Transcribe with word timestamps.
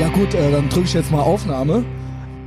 Ja 0.00 0.08
gut, 0.08 0.32
äh, 0.32 0.50
dann 0.50 0.68
drücke 0.70 0.86
ich 0.86 0.94
jetzt 0.94 1.10
mal 1.10 1.20
Aufnahme. 1.20 1.84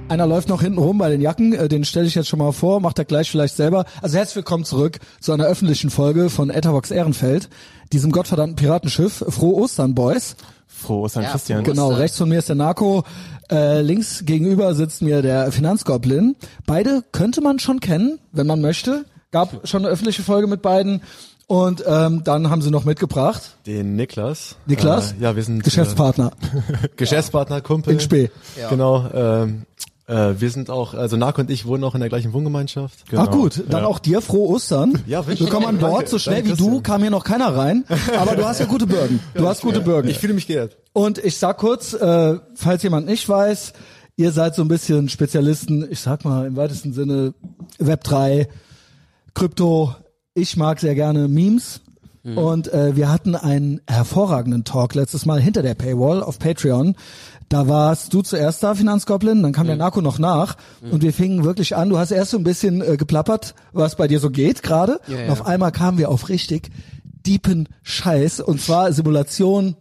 Einer 0.10 0.26
läuft 0.26 0.50
noch 0.50 0.62
hinten 0.64 0.80
rum 0.80 0.98
bei 0.98 1.10
den 1.12 1.22
Jacken, 1.22 1.54
äh, 1.54 1.68
den 1.70 1.86
stelle 1.86 2.08
ich 2.08 2.16
jetzt 2.16 2.28
schon 2.28 2.40
mal 2.40 2.52
vor, 2.52 2.80
macht 2.80 2.98
er 2.98 3.06
gleich 3.06 3.30
vielleicht 3.30 3.56
selber. 3.56 3.86
Also 4.02 4.18
herzlich 4.18 4.38
willkommen 4.38 4.66
zurück 4.66 4.98
zu 5.20 5.32
einer 5.34 5.44
öffentlichen 5.46 5.92
Folge 5.92 6.32
von 6.32 6.50
Etherbox 6.50 6.90
Ehrenfeld, 6.90 7.50
diesem 7.92 8.12
gottverdammten 8.12 8.56
Piratenschiff. 8.56 9.24
Frohe 9.30 9.54
Ostern, 9.62 9.94
Boys. 9.94 10.36
Frohe 10.66 11.02
Ostern, 11.04 11.24
Ja, 11.24 11.30
Christian. 11.30 11.60
frohe 11.64 11.72
Genau, 11.74 11.86
Ostern. 11.90 12.00
rechts 12.02 12.18
von 12.18 12.30
mir 12.30 12.40
ist 12.40 12.50
der 12.50 12.56
Narco, 12.56 13.04
äh, 13.52 13.82
links 13.82 14.26
gegenüber 14.26 14.74
sitzt 14.74 15.04
mir 15.04 15.22
der 15.22 15.52
Finanzgoblin. 15.52 16.36
Beide 16.66 17.04
könnte 17.12 17.42
man 17.42 17.60
schon 17.60 17.80
kennen, 17.80 18.18
wenn 18.32 18.48
man 18.48 18.62
möchte. 18.62 19.06
Gab 19.30 19.68
schon 19.68 19.84
eine 19.84 19.92
öffentliche 19.92 20.24
Folge 20.24 20.48
mit 20.48 20.62
beiden. 20.64 21.02
Und 21.54 21.84
ähm, 21.86 22.24
dann 22.24 22.50
haben 22.50 22.64
sie 22.64 22.72
noch 22.72 22.84
mitgebracht, 22.84 23.58
Den 23.68 23.96
Niklas. 23.96 24.56
Niklas, 24.66 25.12
Äh, 25.12 25.22
ja, 25.22 25.36
wir 25.36 25.44
sind 25.44 25.64
Geschäftspartner 25.64 26.32
Äh, 26.82 26.88
Geschäftspartner, 26.96 27.62
Kumpel. 27.62 27.94
in 27.94 28.00
Spee. 28.00 28.32
Ja. 28.60 28.70
Genau. 28.70 29.08
Ähm, 29.14 29.68
äh, 30.08 30.34
wir 30.40 30.50
sind 30.50 30.72
auch, 30.72 30.96
also 30.96 31.16
Narko 31.16 31.42
und 31.42 31.52
ich 31.52 31.68
wohnen 31.68 31.84
auch 31.84 31.94
in 31.94 32.00
der 32.00 32.10
gleichen 32.10 32.34
Wohngemeinschaft. 32.34 33.08
Genau. 33.08 33.22
Ach 33.22 33.30
gut, 33.30 33.66
dann 33.70 33.84
ja. 33.84 33.88
auch 33.88 34.00
dir 34.00 34.22
frohe 34.22 34.50
Ostern. 34.50 34.98
Ja, 35.06 35.28
wünsche 35.28 35.44
ich 35.44 35.52
Willkommen 35.52 35.68
an 35.68 35.78
Bord. 35.78 36.10
So 36.10 36.18
schnell 36.18 36.42
danke, 36.42 36.58
wie 36.58 36.58
du 36.58 36.82
kam 36.82 37.02
hier 37.02 37.12
noch 37.12 37.24
keiner 37.24 37.56
rein. 37.56 37.86
Aber 38.20 38.36
du 38.36 38.44
hast 38.46 38.60
ja 38.60 38.66
gute 38.66 38.88
Bürgen. 38.88 39.20
Du 39.36 39.48
hast 39.48 39.62
gute 39.62 39.82
Bürgen. 39.82 40.08
Ich 40.10 40.18
fühle 40.18 40.34
mich 40.34 40.48
geehrt. 40.48 40.76
Und 40.92 41.20
ich 41.24 41.38
sag 41.38 41.60
kurz, 41.60 41.94
äh, 41.94 42.40
falls 42.56 42.82
jemand 42.82 43.06
nicht 43.06 43.30
weiß, 43.30 43.74
ihr 44.16 44.32
seid 44.32 44.56
so 44.56 44.64
ein 44.64 44.70
bisschen 44.70 45.08
Spezialisten, 45.08 45.88
ich 45.88 46.00
sag 46.00 46.26
mal 46.26 46.48
im 46.48 46.56
weitesten 46.56 46.94
Sinne 46.94 47.36
Web 47.78 48.04
3, 48.04 48.48
Krypto. 49.36 49.94
Ich 50.36 50.58
mag 50.58 50.80
sehr 50.80 50.96
gerne 50.96 51.28
Memes. 51.28 51.82
Und 52.24 52.72
äh, 52.72 52.96
wir 52.96 53.12
hatten 53.12 53.36
einen 53.36 53.82
hervorragenden 53.86 54.64
Talk 54.64 54.96
letztes 54.96 55.26
Mal 55.26 55.42
hinter 55.42 55.62
der 55.62 55.76
Paywall 55.76 56.24
auf 56.24 56.40
Patreon. 56.40 56.96
Da 57.50 57.68
warst 57.68 58.14
du 58.14 58.22
zuerst 58.22 58.64
da, 58.64 58.76
Finanzgoblin, 58.76 59.44
dann 59.44 59.52
kam 59.52 59.68
der 59.68 59.76
Narco 59.76 60.02
noch 60.02 60.20
nach 60.20 60.56
und 60.90 61.04
wir 61.04 61.12
fingen 61.12 61.44
wirklich 61.44 61.76
an. 61.76 61.90
Du 61.90 61.98
hast 61.98 62.12
erst 62.12 62.32
so 62.32 62.38
ein 62.38 62.46
bisschen 62.46 62.82
äh, 62.82 62.96
geplappert, 62.96 63.56
was 63.74 63.98
bei 63.98 64.08
dir 64.08 64.22
so 64.22 64.30
geht 64.30 64.64
gerade. 64.64 65.02
Ja, 65.08 65.18
und 65.18 65.26
ja. 65.26 65.32
auf 65.34 65.46
einmal 65.46 65.74
kamen 65.74 65.98
wir 65.98 66.10
auf 66.10 66.30
richtig 66.30 66.72
deepen 67.04 67.68
Scheiß 67.84 68.40
und 68.40 68.62
zwar 68.62 68.94
Simulation, 68.94 69.76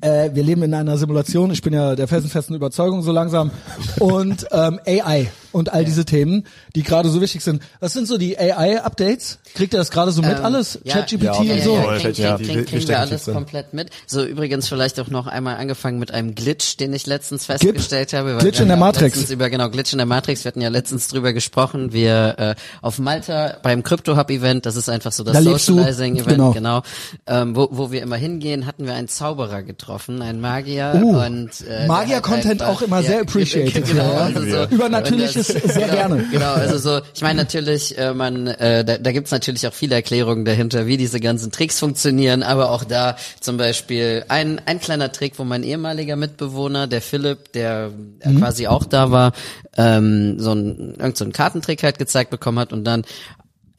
äh, 0.00 0.30
wir 0.32 0.42
leben 0.42 0.62
in 0.62 0.72
einer 0.72 0.96
Simulation. 0.96 1.50
Ich 1.50 1.60
bin 1.60 1.74
ja 1.74 1.94
der 1.94 2.08
felsenfesten 2.08 2.56
Überzeugung 2.56 3.02
so 3.02 3.12
langsam. 3.12 3.50
Und 3.98 4.46
ähm, 4.50 4.80
AI 4.86 5.30
und 5.52 5.72
all 5.72 5.84
diese 5.84 6.04
Themen, 6.04 6.46
die 6.74 6.82
gerade 6.82 7.08
so 7.08 7.20
wichtig 7.20 7.42
sind. 7.42 7.62
Was 7.80 7.92
sind 7.92 8.06
so 8.06 8.18
die 8.18 8.38
AI-Updates? 8.38 9.38
Kriegt 9.54 9.72
ihr 9.74 9.78
das 9.78 9.90
gerade 9.90 10.12
so 10.12 10.22
mit 10.22 10.38
Ähm, 10.38 10.44
alles? 10.44 10.78
ja, 10.84 10.94
ChatGPT 10.94 11.22
ja, 11.24 11.32
und 11.32 11.62
so? 11.62 11.74
Ja, 11.74 11.82
ja, 11.94 11.98
kriegen, 11.98 12.22
Ja, 12.22 12.36
kriegen, 12.36 12.48
wir- 12.48 12.54
kriegen, 12.54 12.66
kriegen 12.66 12.88
wir 12.88 13.00
alles 13.00 13.24
drin. 13.24 13.34
komplett 13.34 13.74
mit. 13.74 13.90
So 14.06 14.24
übrigens 14.24 14.68
vielleicht 14.68 14.98
auch 15.00 15.08
noch 15.08 15.26
einmal 15.26 15.56
angefangen 15.56 15.98
mit 15.98 16.12
einem 16.12 16.34
Glitch, 16.34 16.76
den 16.76 16.92
ich 16.92 17.06
letztens 17.06 17.46
festgestellt 17.46 18.12
habe. 18.12 18.34
weil 18.34 18.38
Glitch 18.40 18.60
in 18.60 18.68
der 18.68 18.76
ja 18.76 18.80
Matrix. 18.80 19.16
Letztens 19.16 19.30
über, 19.30 19.50
genau, 19.50 19.68
Glitch 19.70 19.92
in 19.92 19.98
der 19.98 20.06
Matrix. 20.06 20.44
Wir 20.44 20.50
hatten 20.50 20.60
ja 20.60 20.68
letztens 20.68 21.08
drüber 21.08 21.32
gesprochen. 21.32 21.92
Wir 21.92 22.34
äh, 22.38 22.54
auf 22.82 22.98
Malta 22.98 23.56
beim 23.62 23.82
Crypto 23.82 24.16
Hub 24.16 24.30
Event, 24.30 24.66
das 24.66 24.76
ist 24.76 24.88
einfach 24.88 25.12
so 25.12 25.24
das 25.24 25.34
Da. 25.34 25.42
Socializing 25.42 26.14
Event, 26.16 26.28
Genau. 26.28 26.52
genau, 26.52 26.82
ähm, 27.26 27.56
wo, 27.56 27.68
wo 27.72 27.90
wir 27.90 28.02
immer 28.02 28.16
hingehen, 28.16 28.66
hatten 28.66 28.86
wir 28.86 28.94
einen 28.94 29.08
Zauberer 29.08 29.62
getroffen, 29.62 30.22
einen 30.22 30.40
Magier 30.40 30.92
Uh, 31.02 31.18
und 31.24 31.50
äh, 31.68 31.86
Magier-Content 31.86 32.62
auch 32.62 32.82
immer 32.82 33.02
sehr 33.02 33.20
appreciated, 33.22 33.86
Genau, 33.86 34.02
ja, 34.04 34.12
ja. 34.12 34.20
also 34.36 34.40
so, 34.40 34.64
Übernatürliches 34.74 35.39
das- 35.48 35.74
sehr 35.74 35.88
gerne. 35.88 36.24
Genau, 36.30 36.52
also 36.52 36.78
so, 36.78 37.00
ich 37.14 37.22
meine 37.22 37.42
natürlich, 37.42 37.96
äh, 37.98 38.12
man, 38.14 38.46
äh, 38.46 38.84
da, 38.84 38.98
da 38.98 39.12
gibt's 39.12 39.30
natürlich 39.30 39.66
auch 39.66 39.72
viele 39.72 39.94
Erklärungen 39.94 40.44
dahinter, 40.44 40.86
wie 40.86 40.96
diese 40.96 41.20
ganzen 41.20 41.50
Tricks 41.52 41.78
funktionieren, 41.78 42.42
aber 42.42 42.70
auch 42.70 42.84
da 42.84 43.16
zum 43.40 43.56
Beispiel 43.56 44.24
ein, 44.28 44.60
ein 44.66 44.80
kleiner 44.80 45.12
Trick, 45.12 45.38
wo 45.38 45.44
mein 45.44 45.62
ehemaliger 45.62 46.16
Mitbewohner, 46.16 46.86
der 46.86 47.02
Philipp, 47.02 47.52
der 47.52 47.90
äh, 48.20 48.32
quasi 48.34 48.66
auch 48.66 48.84
da 48.84 49.10
war, 49.10 49.32
ähm, 49.76 50.38
so 50.38 50.52
ein, 50.52 50.94
irgend 50.98 51.16
so 51.16 51.24
einen 51.24 51.32
Kartentrick 51.32 51.82
halt 51.82 51.98
gezeigt 51.98 52.30
bekommen 52.30 52.58
hat 52.58 52.72
und 52.72 52.84
dann 52.84 53.04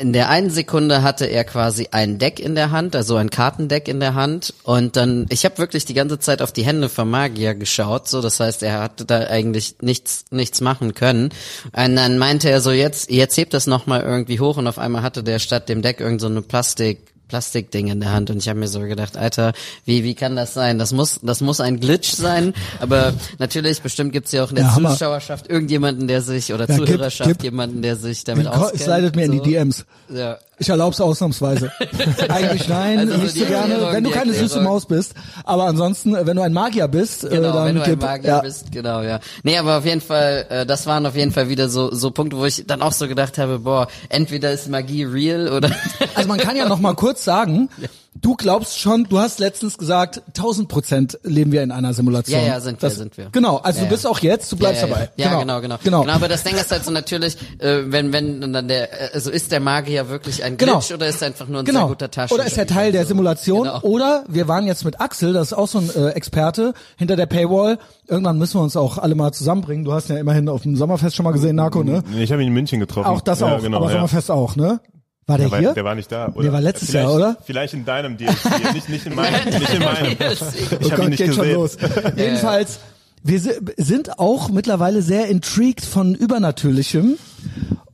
in 0.02 0.14
der 0.14 0.30
einen 0.30 0.50
Sekunde 0.50 1.04
hatte 1.04 1.26
er 1.26 1.44
quasi 1.44 1.90
ein 1.92 2.18
Deck 2.18 2.40
in 2.40 2.56
der 2.56 2.72
Hand, 2.72 2.96
also 2.96 3.18
ein 3.18 3.30
Kartendeck 3.30 3.88
in 3.88 4.00
der 4.00 4.16
Hand. 4.16 4.54
Und 4.64 4.96
dann, 4.96 5.28
ich 5.30 5.46
habe 5.46 5.60
wirklich 5.60 5.86
die 5.86 5.94
ganze 5.94 6.18
Zeit 6.18 6.42
auf 6.42 6.52
die 6.52 6.66
Hände 6.66 6.90
vom 6.90 7.12
Magier 7.12 7.54
geschaut, 7.54 8.08
so 8.08 8.20
das 8.20 8.40
heißt, 8.40 8.64
er 8.64 8.82
hatte 8.82 9.06
da 9.06 9.20
eigentlich 9.28 9.76
nichts 9.82 10.26
nichts 10.32 10.60
machen 10.60 10.96
können. 10.96 11.30
Und 11.72 11.96
dann 11.96 12.18
meinte 12.18 12.50
er 12.50 12.62
so 12.62 12.72
jetzt 12.72 13.12
jetzt 13.12 13.38
hebt 13.38 13.54
das 13.54 13.68
noch 13.68 13.86
mal 13.86 14.02
irgendwie 14.02 14.40
hoch. 14.40 14.58
Und 14.58 14.68
auf 14.68 14.80
einmal 14.80 15.04
hatte 15.04 15.24
der 15.24 15.38
statt 15.38 15.70
dem 15.70 15.84
Deck 15.84 16.00
irgend 16.00 16.20
so 16.20 16.28
eine 16.28 16.42
Plastik 16.42 17.11
Plastikding 17.32 17.88
in 17.88 18.02
der 18.02 18.12
Hand 18.12 18.30
und 18.30 18.40
ich 18.40 18.50
habe 18.50 18.60
mir 18.60 18.68
so 18.68 18.82
gedacht, 18.82 19.16
Alter, 19.16 19.54
wie 19.86 20.04
wie 20.04 20.16
kann 20.16 20.36
das 20.36 20.54
sein? 20.54 20.78
Das 20.78 20.92
muss 20.92 21.22
das 21.24 21.40
muss 21.40 21.62
ein 21.62 21.80
Glitch 21.80 22.12
sein, 22.12 22.54
aber 22.82 23.14
natürlich 23.40 23.82
bestimmt 23.82 24.12
gibt's 24.12 24.34
ja 24.34 24.44
auch 24.44 24.50
in 24.50 24.58
der 24.58 24.66
Ja. 24.66 24.74
Zuschauerschaft 24.76 25.48
irgendjemanden, 25.50 26.10
der 26.10 26.22
sich 26.22 26.54
oder 26.54 26.68
Ja, 26.68 26.76
gib- 26.76 26.88
Zuhörerschaft 26.88 27.30
gib- 27.30 27.44
jemanden, 27.44 27.82
der 27.82 27.96
sich 27.96 28.26
damit 28.26 28.48
auskennt. 28.48 28.82
Es 28.82 28.86
leitet 28.88 29.16
mir 29.16 29.24
in 29.24 29.32
die 29.32 29.38
so. 29.38 29.44
DMs. 29.46 29.86
Ja. 30.14 30.40
Ich 30.62 30.70
erlaube 30.70 30.94
es 30.94 31.02
ausnahmsweise. 31.02 31.72
Eigentlich 32.30 32.68
nein, 32.70 33.00
Also 33.00 33.14
so 33.14 33.18
nicht 33.24 33.34
so 33.34 33.46
gerne, 33.46 33.74
Erklärung, 33.74 33.94
wenn 33.96 34.04
du 34.04 34.12
keine 34.12 34.32
süße. 34.32 34.62
Maus 34.62 34.86
bist. 34.86 35.16
Aber 35.44 35.66
ansonsten, 35.66 36.14
äh, 36.16 36.28
wenn 36.28 36.36
du 36.38 36.44
ein 36.44 36.54
Magier 36.54 36.88
bist, 36.88 37.24
äh, 37.24 37.30
Genau, 37.30 37.52
dann 37.52 37.66
wenn 37.66 37.76
du 37.78 37.82
ein 37.84 37.98
Magier 37.98 38.30
ja. 38.30 38.42
bist, 38.42 38.72
genau, 38.72 39.02
ja. 39.02 39.20
Nee, 39.42 39.58
aber 39.58 39.80
auf 39.80 39.86
jeden 39.86 40.02
Fall, 40.02 40.46
äh, 40.50 40.66
das 40.68 40.86
waren 40.86 41.08
auf 41.08 41.16
jeden 41.16 41.32
Fall 41.32 41.50
wieder 41.50 41.68
so, 41.68 41.92
so 41.92 42.12
Punkte, 42.12 42.38
wo 42.38 42.46
ich 42.46 42.64
dann 42.68 42.84
auch 42.84 42.92
so 42.92 43.08
gedacht 43.08 43.40
habe, 43.40 43.58
boah, 43.58 43.88
entweder 44.10 44.52
ist 44.52 44.70
Magie 44.70 45.04
real 45.04 45.50
oder 45.52 45.72
Also 46.14 46.30
man 46.30 46.38
kann 46.38 46.56
ja 46.56 46.68
noch 46.70 46.80
mal 46.80 46.94
kurz 46.94 47.24
sagen, 47.24 47.70
du 48.14 48.36
glaubst 48.36 48.78
schon, 48.80 49.06
du 49.06 49.20
hast 49.20 49.40
letztens 49.40 49.78
gesagt, 49.78 50.22
1000 50.28 50.68
Prozent 50.68 51.20
leben 51.24 51.52
wir 51.52 51.64
in 51.64 51.72
einer 51.72 51.94
Simulation. 51.94 52.40
Ja, 52.42 52.46
ja, 52.48 52.60
sind 52.60 52.82
wir, 52.82 52.90
sind 52.90 53.18
wir. 53.18 53.30
Genau, 53.32 53.58
also 53.58 53.80
Ja, 53.80 53.86
du 53.86 53.90
bist 53.92 54.04
ja. 54.04 54.10
auch 54.10 54.20
jetzt, 54.20 54.52
du 54.52 54.58
bleibst 54.58 54.82
ja, 54.82 54.88
ja, 54.88 54.94
dabei. 54.94 55.10
Ja, 55.16 55.32
ja 55.32 55.40
genau, 55.40 55.62
genau, 55.62 55.78
genau. 55.82 56.02
Genau, 56.02 56.14
aber 56.14 56.28
das 56.28 56.44
Ding 56.44 56.56
ist 56.56 56.70
halt 56.72 56.84
so 56.84 56.92
natürlich, 56.92 57.38
äh, 57.60 57.84
wenn, 57.86 58.12
wenn 58.14 58.54
dann 58.54 58.68
der, 58.68 58.92
äh, 59.12 59.14
also 59.14 59.32
ist 59.32 59.52
der 59.52 59.60
Magier 59.62 60.10
wirklich 60.10 60.44
ein 60.44 60.58
Genau. 60.58 60.80
Glitch 60.80 60.94
oder 60.94 61.08
ist 61.08 61.22
er 61.22 61.28
einfach 61.28 61.48
nur 61.48 61.60
ein 61.60 61.66
Genau. 61.66 61.80
sehr 61.80 61.88
guter 61.88 62.12
Taschenspieler? 62.12 62.42
Oder 62.44 62.48
ist 62.52 62.58
er 62.58 62.68
Teil 62.68 62.92
der 62.92 63.04
So. 63.04 63.10
Simulation? 63.10 63.64
Genau. 63.64 63.82
Oder 63.82 64.24
wir 64.28 64.48
waren 64.48 64.68
jetzt 64.68 64.84
mit 64.86 65.00
Axel, 65.00 65.34
das 65.34 65.48
ist 65.48 65.54
auch 65.54 65.68
so 65.68 65.80
ein 65.80 65.90
äh, 65.96 66.10
Experte 66.10 66.74
hinter 66.98 67.16
der 67.16 67.26
Paywall. 67.28 67.80
Irgendwann 68.08 68.38
müssen 68.38 68.56
wir 68.60 68.64
uns 68.64 68.76
auch 68.76 68.98
alle 68.98 69.16
mal 69.16 69.32
zusammenbringen. 69.32 69.86
Du 69.86 69.94
hast 69.94 70.10
ihn 70.10 70.16
ja 70.16 70.22
immerhin 70.22 70.50
auf 70.50 70.64
dem 70.64 70.76
Sommerfest 70.76 71.16
schon 71.16 71.24
mal 71.24 71.32
gesehen, 71.32 71.56
Narco, 71.56 71.82
ne? 71.84 72.04
Nee, 72.14 72.24
Ich 72.24 72.32
habe 72.32 72.42
ihn 72.42 72.50
in 72.50 72.54
München 72.54 72.80
getroffen. 72.82 73.08
Auch 73.08 73.22
das 73.22 73.40
ja, 73.40 73.56
auch, 73.56 73.62
genau, 73.62 73.78
aber 73.78 73.86
ja. 73.88 73.94
Sommerfest 73.94 74.30
auch, 74.30 74.56
ne? 74.58 74.82
War 75.28 75.38
der, 75.38 75.50
Der 75.50 75.60
hier? 75.60 75.68
war, 75.70 75.74
der 75.76 75.84
war 75.86 75.96
nicht 75.96 76.12
da. 76.12 76.28
Oder? 76.30 76.44
Der 76.44 76.54
war 76.54 76.62
letztes 76.62 76.90
vielleicht, 76.90 77.06
Jahr, 77.08 77.16
oder? 77.16 77.38
Vielleicht 77.46 77.74
in 77.74 77.86
deinem 77.86 78.18
DLC, 78.18 78.74
nicht, 78.74 78.90
nicht 78.90 79.06
in 79.06 79.16
meinem. 79.16 79.46
Nicht 79.46 79.74
in 79.74 79.80
meinem. 79.80 80.18
oh 80.20 80.34
Ich 80.82 80.92
habe 80.92 80.96
Gott, 80.96 81.00
ihn 81.00 81.10
nicht 81.10 81.18
geht 81.18 81.34
schon 81.36 81.44
gesehen. 81.44 81.54
los. 81.56 81.78
Jedenfalls, 82.18 82.80
wir 83.24 83.40
si- 83.40 83.52
sind 83.78 84.20
auch 84.20 84.50
mittlerweile 84.50 85.02
sehr 85.02 85.28
intrigued 85.28 85.86
von 85.86 86.16
Übernatürlichem. 86.16 87.18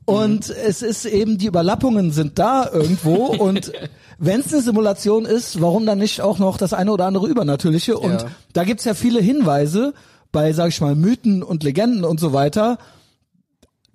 Und 0.05 0.49
es 0.49 0.81
ist 0.81 1.03
eben, 1.05 1.37
die 1.37 1.47
Überlappungen 1.47 2.11
sind 2.11 2.39
da 2.39 2.69
irgendwo 2.71 3.13
und 3.25 3.73
wenn 4.19 4.39
es 4.39 4.53
eine 4.53 4.61
Simulation 4.61 5.25
ist, 5.25 5.61
warum 5.61 5.85
dann 5.85 5.97
nicht 5.99 6.21
auch 6.21 6.39
noch 6.39 6.57
das 6.57 6.73
eine 6.73 6.91
oder 6.93 7.05
andere 7.05 7.27
Übernatürliche? 7.27 7.97
Und 7.99 8.21
Ja. 8.21 8.27
da 8.53 8.63
gibt's 8.63 8.85
ja 8.85 8.93
viele 8.93 9.19
Hinweise 9.19 9.93
bei, 10.31 10.53
sag 10.53 10.69
ich 10.69 10.79
mal, 10.79 10.95
Mythen 10.95 11.43
und 11.43 11.63
Legenden 11.63 12.05
und 12.05 12.19
so 12.21 12.31
weiter, 12.31 12.77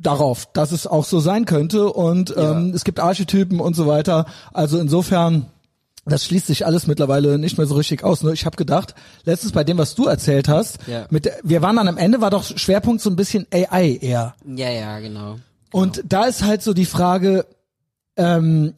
darauf, 0.03 0.47
dass 0.53 0.73
es 0.73 0.87
auch 0.87 1.05
so 1.05 1.21
sein 1.21 1.45
könnte. 1.45 1.93
Und 1.93 2.35
ähm, 2.37 2.73
es 2.75 2.85
gibt 2.85 3.01
Archetypen 3.01 3.61
und 3.61 3.75
so 3.75 3.87
weiter. 3.87 4.27
Also 4.53 4.79
insofern, 4.79 5.47
das 6.05 6.25
schließt 6.25 6.47
sich 6.47 6.67
alles 6.67 6.87
mittlerweile 6.87 7.39
nicht 7.39 7.59
mehr 7.59 7.67
so 7.67 7.75
richtig 7.75 8.05
aus. 8.05 8.23
Nur 8.23 8.33
ich 8.33 8.45
habe 8.47 8.57
gedacht, 8.57 8.95
letztens 9.25 9.53
bei 9.53 9.65
dem, 9.65 9.79
was 9.79 9.95
du 9.95 10.07
erzählt 10.07 10.49
hast, 10.49 10.79
Ja. 10.87 11.07
mit 11.11 11.31
wir 11.43 11.63
waren 11.63 11.77
dann 11.77 11.89
am 11.89 11.97
Ende, 11.99 12.21
war 12.21 12.31
doch 12.31 12.45
Schwerpunkt 12.45 13.01
so 13.01 13.11
ein 13.11 13.17
bisschen 13.17 13.47
AI 13.53 13.99
eher. 14.01 14.35
Ja, 14.45 14.71
ja, 14.71 14.99
genau. 15.01 15.39
Und 15.71 16.03
da 16.07 16.25
ist 16.25 16.43
halt 16.45 16.63
so 16.63 16.75
die 16.75 16.85
Frage, 16.87 17.47
ähm, 18.17 18.75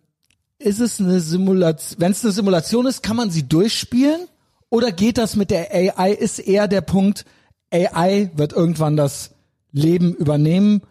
ist 0.58 0.80
es 0.80 1.00
eine 1.00 1.20
Simulation, 1.20 2.00
wenn 2.00 2.12
es 2.12 2.22
eine 2.24 2.32
Simulation 2.32 2.86
ist, 2.86 3.02
kann 3.02 3.16
man 3.16 3.30
sie 3.30 3.48
durchspielen? 3.48 4.28
Oder 4.70 4.92
geht 4.92 5.18
das 5.18 5.36
mit 5.36 5.50
der 5.50 5.72
AI, 5.72 6.12
ist 6.12 6.38
eher 6.38 6.68
der 6.68 6.80
Punkt, 6.80 7.24
AI 7.72 8.30
wird 8.34 8.52
irgendwann 8.52 8.96
das 8.96 9.30
Leben 9.72 10.14
übernehmen 10.14 10.82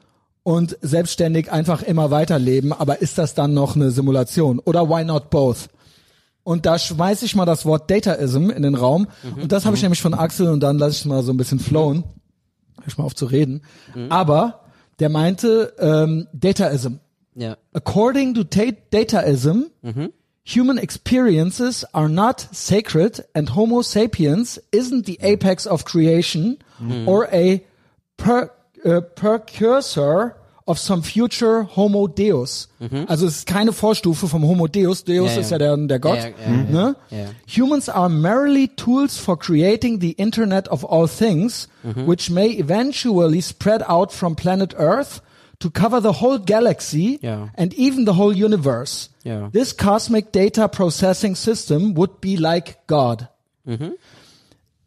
und 0.44 0.78
selbstständig 0.82 1.52
einfach 1.52 1.82
immer 1.82 2.12
weiterleben, 2.12 2.74
aber 2.74 3.02
ist 3.02 3.18
das 3.18 3.34
dann 3.34 3.54
noch 3.54 3.76
eine 3.76 3.92
Simulation? 3.92 4.60
Oder 4.60 4.90
why 4.90 5.04
not 5.06 5.30
both? 5.30 5.70
Und 6.44 6.66
da 6.66 6.78
schmeiß 6.78 7.24
ich 7.24 7.36
mal 7.36 7.46
das 7.46 7.66
Wort 7.66 7.90
Dataism 7.90 8.50
in 8.50 8.64
den 8.64 8.76
Raum. 8.76 9.08
Und 9.42 9.54
das 9.54 9.66
habe 9.66 9.78
ich 9.78 9.82
nämlich 9.82 10.02
von 10.02 10.14
Axel 10.14 10.50
und 10.50 10.60
dann 10.60 10.78
lasse 10.78 10.98
ich 10.98 11.06
mal 11.06 11.24
so 11.24 11.32
ein 11.32 11.38
bisschen 11.38 11.60
flowen. 11.60 12.04
Hör 12.80 12.88
ich 12.88 12.98
mal 12.98 13.06
auf 13.06 13.16
zu 13.16 13.26
reden. 13.28 13.62
Aber 14.10 14.66
der 15.00 15.08
meinte 15.08 15.74
ähm, 15.80 16.28
Dataism. 16.34 16.96
Ja. 17.36 17.56
According 17.72 18.34
to 18.34 18.44
ta- 18.44 18.76
Dataism, 18.92 19.62
human 20.46 20.78
experiences 20.78 21.86
are 21.94 22.10
not 22.10 22.50
sacred 22.52 23.24
and 23.34 23.56
Homo 23.56 23.82
sapiens 23.82 24.62
isn't 24.74 25.06
the 25.06 25.20
apex 25.22 25.66
of 25.66 25.86
creation 25.86 26.58
or 27.08 27.30
a 27.32 27.62
per, 28.18 28.52
uh, 28.86 29.02
precursor 29.16 30.36
of 30.66 30.80
some 30.80 31.04
future 31.04 31.68
Homo 31.76 32.08
Deus. 32.08 32.70
Also 33.08 33.26
es 33.28 33.38
ist 33.40 33.48
keine 33.48 33.74
Vorstufe 33.74 34.28
vom 34.30 34.44
Homo 34.48 34.68
Deus. 34.68 35.04
Deus 35.04 35.32
Mhm. 35.32 35.36
Ja, 35.36 35.42
ist 35.42 35.52
ja. 35.52 35.58
der, 35.58 35.76
der 35.76 36.00
Gott. 36.00 36.18
Ja, 36.18 36.28
ja, 36.28 36.34
ja, 36.46 36.52
ne? 36.52 36.96
ja, 37.10 37.18
ja. 37.18 37.26
Humans 37.54 37.90
are 37.90 38.10
merely 38.10 38.70
tools 38.70 39.18
for 39.18 39.38
creating 39.38 40.00
the 40.00 40.12
Internet 40.14 40.70
of 40.70 40.86
all 40.90 41.08
things, 41.10 41.68
Mhm. 41.84 42.08
which 42.08 42.30
may 42.30 42.48
eventually 42.58 43.42
spread 43.42 43.84
out 43.90 44.14
from 44.14 44.36
planet 44.38 44.74
Earth 44.78 45.22
to 45.60 45.70
cover 45.70 46.02
the 46.02 46.22
whole 46.22 46.40
galaxy 46.40 47.20
and 47.58 47.74
even 47.74 48.06
the 48.06 48.14
whole 48.18 48.34
universe. 48.34 49.10
This 49.52 49.76
cosmic 49.76 50.32
data 50.32 50.68
processing 50.70 51.36
system 51.36 51.94
would 51.98 52.22
be 52.22 52.38
like 52.38 52.78
God. 52.88 53.28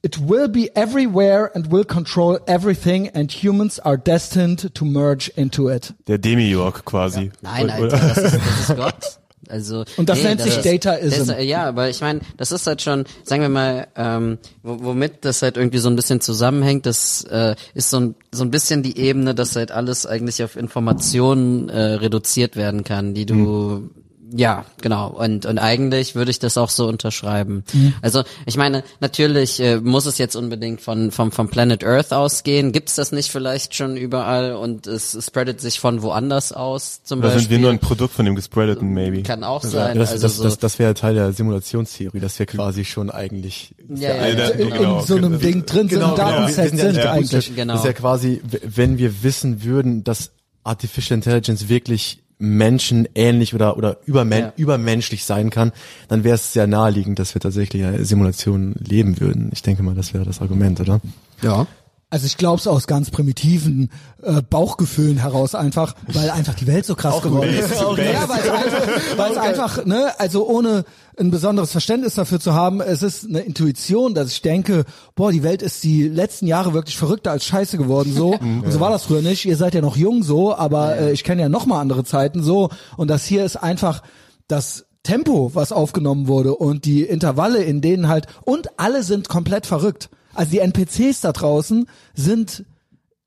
It 0.07 0.29
will 0.29 0.47
be 0.47 0.71
everywhere 0.77 1.51
and 1.53 1.73
will 1.73 1.85
control 1.85 2.39
everything 2.47 3.09
and 3.13 3.29
humans 3.33 3.81
are 3.81 3.99
destined 3.99 4.73
to 4.73 4.85
merge 4.85 5.33
into 5.35 5.69
it. 5.69 5.95
Der 6.07 6.19
Demiurg 6.19 6.85
quasi. 6.85 7.33
Nein, 7.43 7.65
Oder- 7.65 7.75
Alter, 7.75 7.97
das 7.99 8.19
ist, 8.19 8.35
das 8.37 8.71
ist 8.71 8.77
Gott. 8.77 9.19
Also, 9.49 9.85
Und 9.97 10.09
das 10.09 10.23
nennt 10.23 10.41
sich 10.43 10.59
ist- 10.59 10.65
Dataism. 10.65 11.27
das 11.27 11.39
ist- 11.39 11.45
Ja, 11.45 11.65
aber 11.67 11.89
ich 11.89 12.01
meine, 12.03 12.21
das 12.37 12.53
ist 12.53 12.69
halt 12.69 12.83
schon, 12.83 13.05
sagen 13.25 13.43
wir 13.43 13.49
mal, 13.49 13.89
ähm, 13.97 14.39
wo- 14.63 14.79
womit 14.85 15.25
das 15.25 15.43
halt 15.43 15.57
irgendwie 15.57 15.79
so 15.79 15.89
ein 15.91 15.97
bisschen 15.97 16.21
zusammenhängt, 16.21 16.87
das 16.87 17.25
äh, 17.25 17.57
ist 17.75 17.91
so 17.91 17.99
ein, 17.99 18.15
so 18.31 18.45
ein 18.45 18.53
bisschen 18.53 18.85
die 18.85 18.99
Ebene, 18.99 19.35
dass 19.35 19.57
halt 19.57 19.73
alles 19.73 20.07
eigentlich 20.07 20.41
auf 20.45 20.55
Informationen 20.55 21.69
äh, 21.69 21.81
reduziert 21.95 22.55
werden 22.55 22.85
kann, 22.85 23.13
die 23.15 23.27
du 23.27 23.91
ja, 24.35 24.65
genau. 24.81 25.09
Und, 25.11 25.47
und 25.47 25.59
eigentlich 25.59 26.15
würde 26.15 26.31
ich 26.31 26.39
das 26.39 26.59
auch 26.59 26.71
so 26.71 26.89
unterschreiben. 26.89 27.65
Also 28.03 28.25
ich 28.45 28.57
meine, 28.57 28.83
natürlich 29.01 29.61
äh, 29.61 29.77
muss 29.81 30.07
es 30.07 30.19
jetzt 30.19 30.35
unbedingt 30.35 30.81
von 30.81 31.11
vom, 31.13 31.31
vom 31.31 31.49
Planet 31.49 31.85
Earth 31.85 32.13
ausgehen. 32.13 32.73
Gibt's 32.73 32.97
das 32.97 33.13
nicht 33.13 33.31
vielleicht 33.31 33.75
schon 33.75 33.97
überall 33.97 34.55
und 34.55 34.87
es 34.87 35.17
spreadet 35.25 35.61
sich 35.61 35.79
von 35.79 36.03
woanders 36.03 36.53
aus 36.53 37.03
zum 37.05 37.21
Oder 37.21 37.29
Beispiel? 37.29 37.43
sind 37.43 37.51
wir 37.51 37.59
nur 37.61 37.71
ein 37.71 37.79
Produkt 37.79 38.15
von 38.15 38.25
dem 38.25 38.35
gespreadeten, 38.35 38.93
maybe? 38.93 39.23
Kann 39.23 39.45
auch 39.45 39.63
Ja, 39.65 39.71
sein. 39.71 39.99
das, 39.99 40.11
also 40.13 40.23
das, 40.27 40.37
so, 40.37 40.45
das, 40.45 40.59
das 40.59 40.79
wäre 40.79 40.95
Teil 40.95 41.15
der 41.15 41.33
Simulationstheorie, 41.33 42.19
dass 42.21 42.39
wir 42.39 42.47
quasi 42.47 42.85
schon 42.85 43.11
eigentlich 43.11 43.75
ja, 43.89 44.15
ja, 44.15 44.27
ja, 44.29 44.49
In, 44.49 44.71
genau. 44.71 45.01
in 45.01 45.07
so 45.07 45.17
einem 45.17 45.39
Ding 45.39 45.67
drin 45.67 45.89
sind, 45.89 46.01
Genau, 46.01 46.17
Datenset 46.17 46.65
wir 46.65 46.69
sind 46.71 46.79
ja 46.79 46.93
sind 46.93 47.07
eigentlich. 47.07 47.55
Genau. 47.57 47.73
Das 47.75 47.83
ist 47.83 47.87
ja 47.87 47.93
quasi, 47.93 48.43
wenn 48.65 48.99
wir 48.99 49.23
wissen 49.23 49.63
würden, 49.63 50.03
dass 50.05 50.33
Artificial 50.65 51.17
Intelligence 51.19 51.69
wirklich 51.69 52.23
menschenähnlich 52.39 53.55
oder 53.55 53.77
oder 53.77 53.99
übermen 54.07 54.39
Ja. 54.41 54.53
übermenschlich 54.57 55.25
sein 55.25 55.51
kann, 55.51 55.73
dann 56.09 56.25
wäre 56.25 56.35
es 56.35 56.53
sehr 56.53 56.67
naheliegend, 56.67 57.19
dass 57.19 57.35
wir 57.35 57.41
tatsächlich 57.41 57.85
eine 57.85 58.05
Simulation 58.05 58.75
leben 58.79 59.21
würden. 59.21 59.51
Ich 59.53 59.63
denke 59.63 59.83
mal, 59.83 59.95
das 59.95 60.13
wäre 60.15 60.25
das 60.25 60.41
Argument, 60.41 60.81
oder? 60.81 61.01
ja. 61.43 61.67
Also 62.09 62.27
ich 62.27 62.37
glaube 62.37 62.61
es 62.61 62.69
aus 62.69 62.87
ganz 62.87 63.11
primitiven 63.11 63.91
äh, 64.23 64.41
Bauchgefühlen 64.41 65.17
heraus 65.17 65.57
einfach, 65.57 65.97
weil 66.07 66.31
einfach 66.31 66.55
die 66.55 66.69
Welt 66.69 66.87
so 66.87 66.95
krass 66.95 67.21
geworden 67.21 67.53
ist. 67.53 67.81
Ja, 68.15 68.29
weil 68.29 68.39
es 68.39 68.49
einfach, 68.49 69.19
weil 69.19 69.33
es 69.33 69.37
einfach, 69.39 69.85
ne, 69.87 70.13
also 70.19 70.49
ohne 70.49 70.85
ein 71.19 71.33
besonderes 71.33 71.73
Verständnis 71.73 72.15
dafür 72.15 72.39
zu 72.39 72.55
haben, 72.55 72.81
es 72.81 73.03
ist 73.03 73.27
eine 73.27 73.41
Intuition, 73.41 74.15
dass 74.15 74.31
ich 74.31 74.41
denke, 74.41 74.85
boah, 75.17 75.33
die 75.33 75.43
Welt 75.43 75.63
ist 75.63 75.83
die 75.83 76.07
letzten 76.07 76.47
Jahre 76.47 76.75
wirklich 76.75 76.97
verrückter 76.97 77.33
als 77.33 77.45
Scheiße 77.45 77.77
geworden 77.77 78.13
so. 78.15 78.35
Und 78.41 78.71
so 78.71 78.79
war 78.79 78.91
das 78.91 79.03
früher 79.03 79.23
nicht. 79.23 79.45
Ihr 79.45 79.57
seid 79.57 79.75
ja 79.75 79.81
noch 79.81 79.97
jung 79.97 80.23
so, 80.23 80.55
aber 80.55 80.97
äh, 80.97 81.13
ich 81.13 81.25
kenne 81.25 81.43
ja 81.43 81.49
noch 81.49 81.67
mal 81.67 81.81
andere 81.81 82.05
Zeiten 82.05 82.41
so. 82.41 82.71
Und 82.97 83.09
das 83.09 83.25
hier 83.25 83.45
ist 83.45 83.57
einfach 83.57 84.03
das 84.47 84.87
Tempo, 85.03 85.51
was 85.55 85.73
aufgenommen 85.73 86.29
wurde 86.29 86.55
und 86.55 86.85
die 86.85 87.03
Intervalle, 87.03 87.65
in 87.65 87.81
denen 87.81 88.09
halt 88.09 88.27
und 88.45 88.79
alle 88.79 89.03
sind 89.03 89.29
komplett 89.29 89.67
verrückt. 89.67 90.09
Also 90.37 90.51
die 90.53 90.59
NPCs 90.61 91.21
da 91.21 91.33
draußen 91.33 91.89
sind 92.15 92.65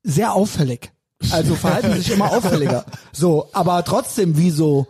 sehr 0.02 0.32
auffällig. 0.34 0.92
Also 1.30 1.54
verhalten 1.54 1.94
sich 1.94 2.10
immer 2.10 2.30
auffälliger. 2.32 2.84
So, 3.12 3.48
aber 3.52 3.84
trotzdem 3.84 4.38
wie 4.38 4.50
so 4.50 4.86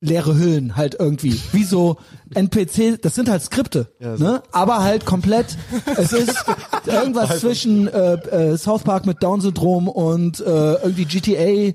leere 0.00 0.36
Hüllen 0.36 0.76
halt 0.76 0.96
irgendwie. 0.98 1.40
Wie 1.52 1.64
so 1.64 1.96
NPC, 2.34 3.00
das 3.00 3.14
sind 3.14 3.28
halt 3.28 3.42
Skripte, 3.42 3.88
ne? 4.18 4.42
Aber 4.52 4.82
halt 4.82 5.06
komplett, 5.06 5.56
es 5.96 6.12
ist 6.12 6.44
irgendwas 6.86 7.40
zwischen 7.40 7.88
äh, 7.88 8.14
äh, 8.14 8.56
South 8.58 8.82
Park 8.82 9.06
mit 9.06 9.22
Down-Syndrom 9.22 9.88
und 9.88 10.40
äh, 10.40 10.74
irgendwie 10.74 11.06
GTA 11.06 11.72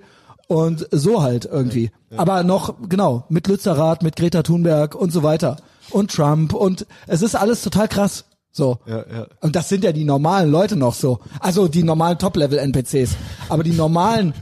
und 0.47 0.87
so 0.91 1.21
halt 1.23 1.45
irgendwie. 1.45 1.91
Aber 2.17 2.43
noch, 2.43 2.75
genau, 2.87 3.25
mit 3.29 3.47
Lützerath, 3.47 4.03
mit 4.03 4.15
Greta 4.15 4.43
Thunberg 4.43 4.95
und 4.95 5.11
so 5.11 5.23
weiter. 5.23 5.57
Und 5.89 6.11
Trump 6.11 6.53
und 6.53 6.85
es 7.07 7.23
ist 7.23 7.35
alles 7.35 7.63
total 7.63 7.87
krass. 7.87 8.25
So. 8.59 8.77
Ja, 8.85 8.97
ja. 8.97 9.27
Und 9.39 9.55
das 9.55 9.69
sind 9.69 9.83
ja 9.85 9.91
die 9.93 10.03
normalen 10.03 10.51
Leute 10.51 10.75
noch 10.75 10.93
so. 10.93 11.19
Also 11.39 11.67
die 11.69 11.83
normalen 11.83 12.17
Top-Level-NPCs. 12.19 13.15
Aber 13.47 13.63
die 13.63 13.71
normalen 13.71 14.33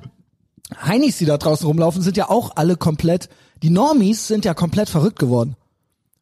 Heinis, 0.84 1.18
die 1.20 1.26
da 1.26 1.38
draußen 1.38 1.68
rumlaufen, 1.68 2.02
sind 2.02 2.18
ja 2.18 2.30
auch 2.30 2.54
alle 2.56 2.76
komplett, 2.76 3.30
die 3.62 3.70
Normies 3.70 4.28
sind 4.28 4.44
ja 4.44 4.54
komplett 4.56 4.90
verrückt 4.90 5.20
geworden. 5.20 5.56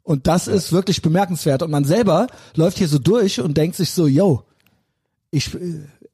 Und 0.04 0.28
das 0.28 0.48
ist 0.48 0.74
wirklich 0.74 1.02
bemerkenswert. 1.02 1.64
Und 1.64 1.72
man 1.72 1.86
selber 1.86 2.28
läuft 2.54 2.78
hier 2.78 2.90
so 2.90 3.00
durch 3.00 3.40
und 3.40 3.56
denkt 3.56 3.78
sich 3.78 3.92
so, 3.92 4.08
yo, 4.08 4.44
ich, 5.32 5.58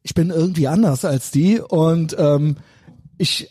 ich 0.04 0.14
bin 0.14 0.30
irgendwie 0.30 0.68
anders 0.68 1.04
als 1.04 1.32
die 1.32 1.60
und 1.60 2.16
ähm, 2.18 2.58
ich 3.18 3.50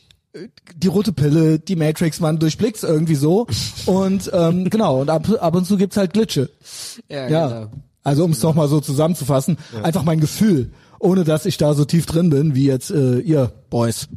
die 0.77 0.87
rote 0.87 1.13
Pille, 1.13 1.59
die 1.59 1.75
Matrix, 1.75 2.21
man 2.21 2.39
durchblickt's 2.39 2.85
irgendwie 2.85 3.17
so 3.17 3.49
und 3.87 4.31
ähm, 4.33 4.71
genau 4.71 5.01
und 5.01 5.11
ab, 5.11 5.29
ab 5.41 5.57
und 5.57 5.67
zu 5.67 5.77
gibt's 5.77 5.97
halt 5.97 6.13
Glitche. 6.13 6.49
Ja, 7.09 7.29
Ja. 7.29 7.49
genau. 7.49 7.71
Also 8.11 8.25
um 8.25 8.33
es 8.33 8.43
nochmal 8.43 8.67
so 8.67 8.81
zusammenzufassen, 8.81 9.57
einfach 9.85 10.03
mein 10.03 10.19
Gefühl, 10.19 10.73
ohne 10.99 11.23
dass 11.23 11.47
ich 11.47 11.59
da 11.59 11.75
so 11.75 11.85
tief 11.85 12.07
drin 12.07 12.29
bin, 12.29 12.57
wie 12.57 12.67
jetzt 12.67 12.91
äh, 12.91 13.21
ihr 13.21 13.53
Boys. 13.71 14.09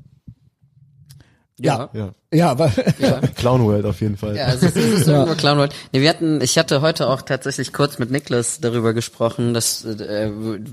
Ja. 1.64 1.90
Ja. 1.94 2.10
Ja, 2.34 2.58
weil 2.58 2.72
Clown 3.38 3.64
World 3.64 3.86
auf 3.86 4.02
jeden 4.02 4.18
Fall. 4.18 4.36
Ja, 4.36 4.46
also 4.46 4.66
es 4.66 4.76
ist 4.76 5.08
irgendwo 5.08 5.36
Clown 5.36 5.60
World. 5.60 5.74
Nee, 5.92 6.02
wir 6.02 6.10
hatten, 6.10 6.42
ich 6.42 6.58
hatte 6.58 6.82
heute 6.82 7.08
auch 7.08 7.22
tatsächlich 7.22 7.72
kurz 7.74 8.00
mit 8.00 8.10
Niklas 8.10 8.60
darüber 8.60 8.94
gesprochen, 8.94 9.54
dass, 9.54 9.86
äh, 9.86 10.32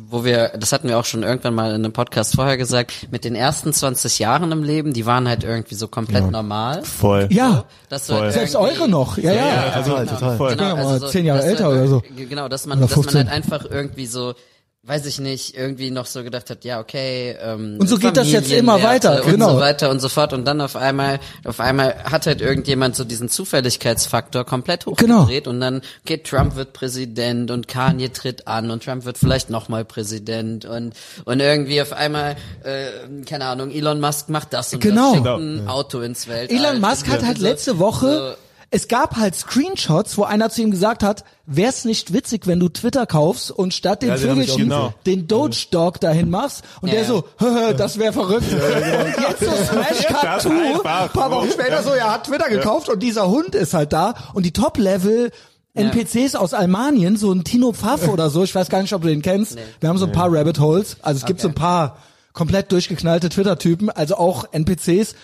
wo 0.08 0.24
wir, 0.24 0.52
das 0.58 0.72
hatten 0.72 0.88
wir 0.88 0.98
auch 0.98 1.04
schon 1.04 1.22
irgendwann 1.22 1.54
mal 1.54 1.68
in 1.70 1.84
einem 1.84 1.92
Podcast 1.92 2.34
vorher 2.34 2.56
gesagt, 2.56 3.08
mit 3.10 3.24
den 3.24 3.34
ersten 3.34 3.74
20 3.74 4.18
Jahren 4.18 4.50
im 4.52 4.62
Leben, 4.62 4.94
die 4.94 5.04
waren 5.04 5.28
halt 5.28 5.44
irgendwie 5.44 5.74
so 5.74 5.86
komplett 5.86 6.30
normal. 6.30 6.82
Voll. 6.82 7.28
ja, 7.30 7.64
Dass 7.90 8.06
du 8.06 8.14
Voll. 8.14 8.22
halt 8.22 8.32
selbst 8.32 8.56
eure 8.56 8.88
noch. 8.88 9.18
Ja, 9.18 9.32
ja. 9.32 9.72
also 9.74 9.98
halt 9.98 10.08
total. 10.08 10.36
Voll. 10.38 10.56
Ja, 10.58 10.74
mal 10.74 11.08
zehn 11.08 11.26
Jahre 11.26 11.42
älter 11.42 11.64
halt 11.66 11.76
oder 11.76 11.86
so. 11.88 12.02
Genau, 12.16 12.48
dass 12.48 12.66
man, 12.66 12.78
Oder 12.78 12.86
dass 12.86 12.96
man 12.96 13.04
15. 13.04 13.18
halt 13.18 13.36
einfach 13.36 13.66
irgendwie 13.70 14.06
so, 14.06 14.34
weiß 14.82 15.04
ich 15.04 15.18
nicht, 15.20 15.54
irgendwie 15.58 15.90
noch 15.90 16.06
so 16.06 16.24
gedacht 16.24 16.48
hat, 16.48 16.64
ja, 16.64 16.80
okay, 16.80 17.36
ähm, 17.42 17.76
Und 17.78 17.86
so 17.86 17.98
geht 17.98 18.16
das 18.16 18.32
jetzt 18.32 18.50
immer 18.50 18.82
weiter, 18.82 19.22
und 19.24 19.32
genau. 19.32 19.52
so 19.52 19.60
weiter 19.60 19.90
und 19.90 20.00
so 20.00 20.08
fort 20.08 20.32
und 20.32 20.46
dann 20.46 20.62
auf 20.62 20.74
einmal, 20.74 21.20
auf 21.44 21.60
einmal 21.60 22.02
hat 22.04 22.26
halt 22.26 22.40
irgendjemand 22.40 22.96
so 22.96 23.04
diesen 23.04 23.28
Zufälligkeitsfaktor 23.28 24.44
komplett 24.46 24.86
Genau. 24.96 25.22
hochgedreht 25.24 25.46
und 25.48 25.60
dann 25.60 25.82
geht 26.06 26.24
Trump 26.26 26.56
wird 26.56 26.72
Präsident 26.72 27.50
und 27.50 27.68
Kanye 27.68 28.08
tritt 28.10 28.46
an 28.48 28.70
und 28.70 28.82
Trump 28.82 29.04
wird 29.04 29.18
vielleicht 29.18 29.50
nochmal 29.50 29.84
Präsident 29.84 30.64
und 30.64 30.94
und 31.26 31.40
irgendwie 31.40 31.82
auf 31.82 31.92
einmal, 31.92 32.36
äh, 32.64 32.86
keine 33.26 33.44
Ahnung, 33.44 33.70
Elon 33.70 34.00
Musk 34.00 34.30
macht 34.30 34.54
das 34.54 34.72
und 34.72 34.80
Genau. 34.80 35.08
das, 35.08 35.12
schickt 35.12 35.24
Genau. 35.24 35.36
ein 35.36 35.68
Auto 35.68 36.00
ins 36.00 36.26
Weltall. 36.26 36.56
Elon 36.56 36.80
Musk 36.80 37.06
hat 37.08 37.22
halt 37.22 37.36
So- 37.38 37.44
letzte 37.44 37.78
Woche, 37.78 38.36
es 38.72 38.86
gab 38.86 39.16
halt 39.16 39.34
Screenshots, 39.34 40.16
wo 40.16 40.22
einer 40.22 40.48
zu 40.50 40.62
ihm 40.62 40.70
gesagt 40.70 41.02
hat, 41.02 41.24
wär's 41.44 41.84
nicht 41.84 42.12
witzig, 42.12 42.46
wenn 42.46 42.60
du 42.60 42.68
Twitter 42.68 43.04
kaufst 43.04 43.50
und 43.50 43.74
statt 43.74 44.02
den 44.02 44.10
Ja, 44.10 44.16
Vögelchen 44.16 44.68
gesehen. 44.68 44.94
den 45.06 45.26
Doge 45.26 45.56
Dog 45.72 45.98
dahin 46.00 46.30
machst 46.30 46.62
und 46.80 46.88
Ja, 46.88 46.94
der 46.94 47.02
ja. 47.02 47.08
so, 47.08 47.24
"Hö, 47.38 47.74
das 47.74 47.98
wäre 47.98 48.12
verrückt. 48.12 48.44
Und 48.52 49.28
jetzt 49.28 49.40
so 49.40 49.50
Smash 49.72 50.06
Cut 50.06 50.22
Das 50.22 50.42
2, 50.44 50.74
einfach. 50.74 51.12
paar 51.12 51.30
Wochen 51.32 51.50
später 51.50 51.82
so, 51.82 51.90
er 51.90 52.12
hat 52.12 52.26
Twitter 52.26 52.48
gekauft 52.48 52.88
und 52.88 53.02
dieser 53.02 53.28
Hund 53.28 53.54
ist 53.56 53.74
halt 53.74 53.92
da 53.92 54.14
und 54.34 54.44
die 54.46 54.52
Top-Level 54.52 55.32
NPCs 55.74 56.34
aus 56.34 56.52
Almanien, 56.54 57.16
so 57.16 57.32
ein 57.32 57.44
Tino 57.44 57.72
Pfaff 57.72 58.08
oder 58.08 58.28
so, 58.30 58.42
ich 58.44 58.54
weiß 58.54 58.68
gar 58.68 58.82
nicht, 58.82 58.92
ob 58.92 59.02
du 59.02 59.08
den 59.08 59.22
kennst. 59.22 59.56
Wir 59.80 59.88
haben 59.88 59.98
so 59.98 60.06
ein 60.06 60.12
paar 60.12 60.32
Rabbit 60.32 60.58
Holes, 60.60 60.96
also 61.02 61.18
es 61.18 61.26
gibt 61.26 61.40
so 61.40 61.48
ein 61.48 61.54
paar 61.54 61.96
komplett 62.32 62.70
durchgeknallte 62.72 63.28
Twitter-Typen, 63.28 63.88
also 63.90 64.16
auch 64.16 64.44
NPCs, 64.52 65.14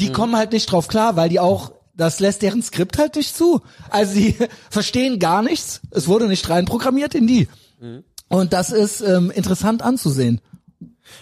die 0.00 0.08
Mhm. 0.08 0.12
kommen 0.12 0.36
halt 0.36 0.52
nicht 0.52 0.70
drauf 0.70 0.88
klar, 0.88 1.16
weil 1.16 1.28
die 1.28 1.38
auch, 1.40 1.72
das 1.94 2.20
lässt 2.20 2.42
deren 2.42 2.62
Skript 2.62 2.98
halt 2.98 3.16
nicht 3.16 3.36
zu. 3.36 3.60
Also 3.90 4.14
sie 4.14 4.34
verstehen 4.70 5.18
gar 5.18 5.42
nichts, 5.42 5.80
es 5.90 6.06
wurde 6.08 6.28
nicht 6.28 6.48
reinprogrammiert 6.48 7.14
in 7.14 7.26
die. 7.26 7.48
Mhm. 7.80 8.04
Und 8.28 8.52
das 8.52 8.70
ist 8.70 9.00
ähm, 9.02 9.30
interessant 9.30 9.82
anzusehen. 9.82 10.40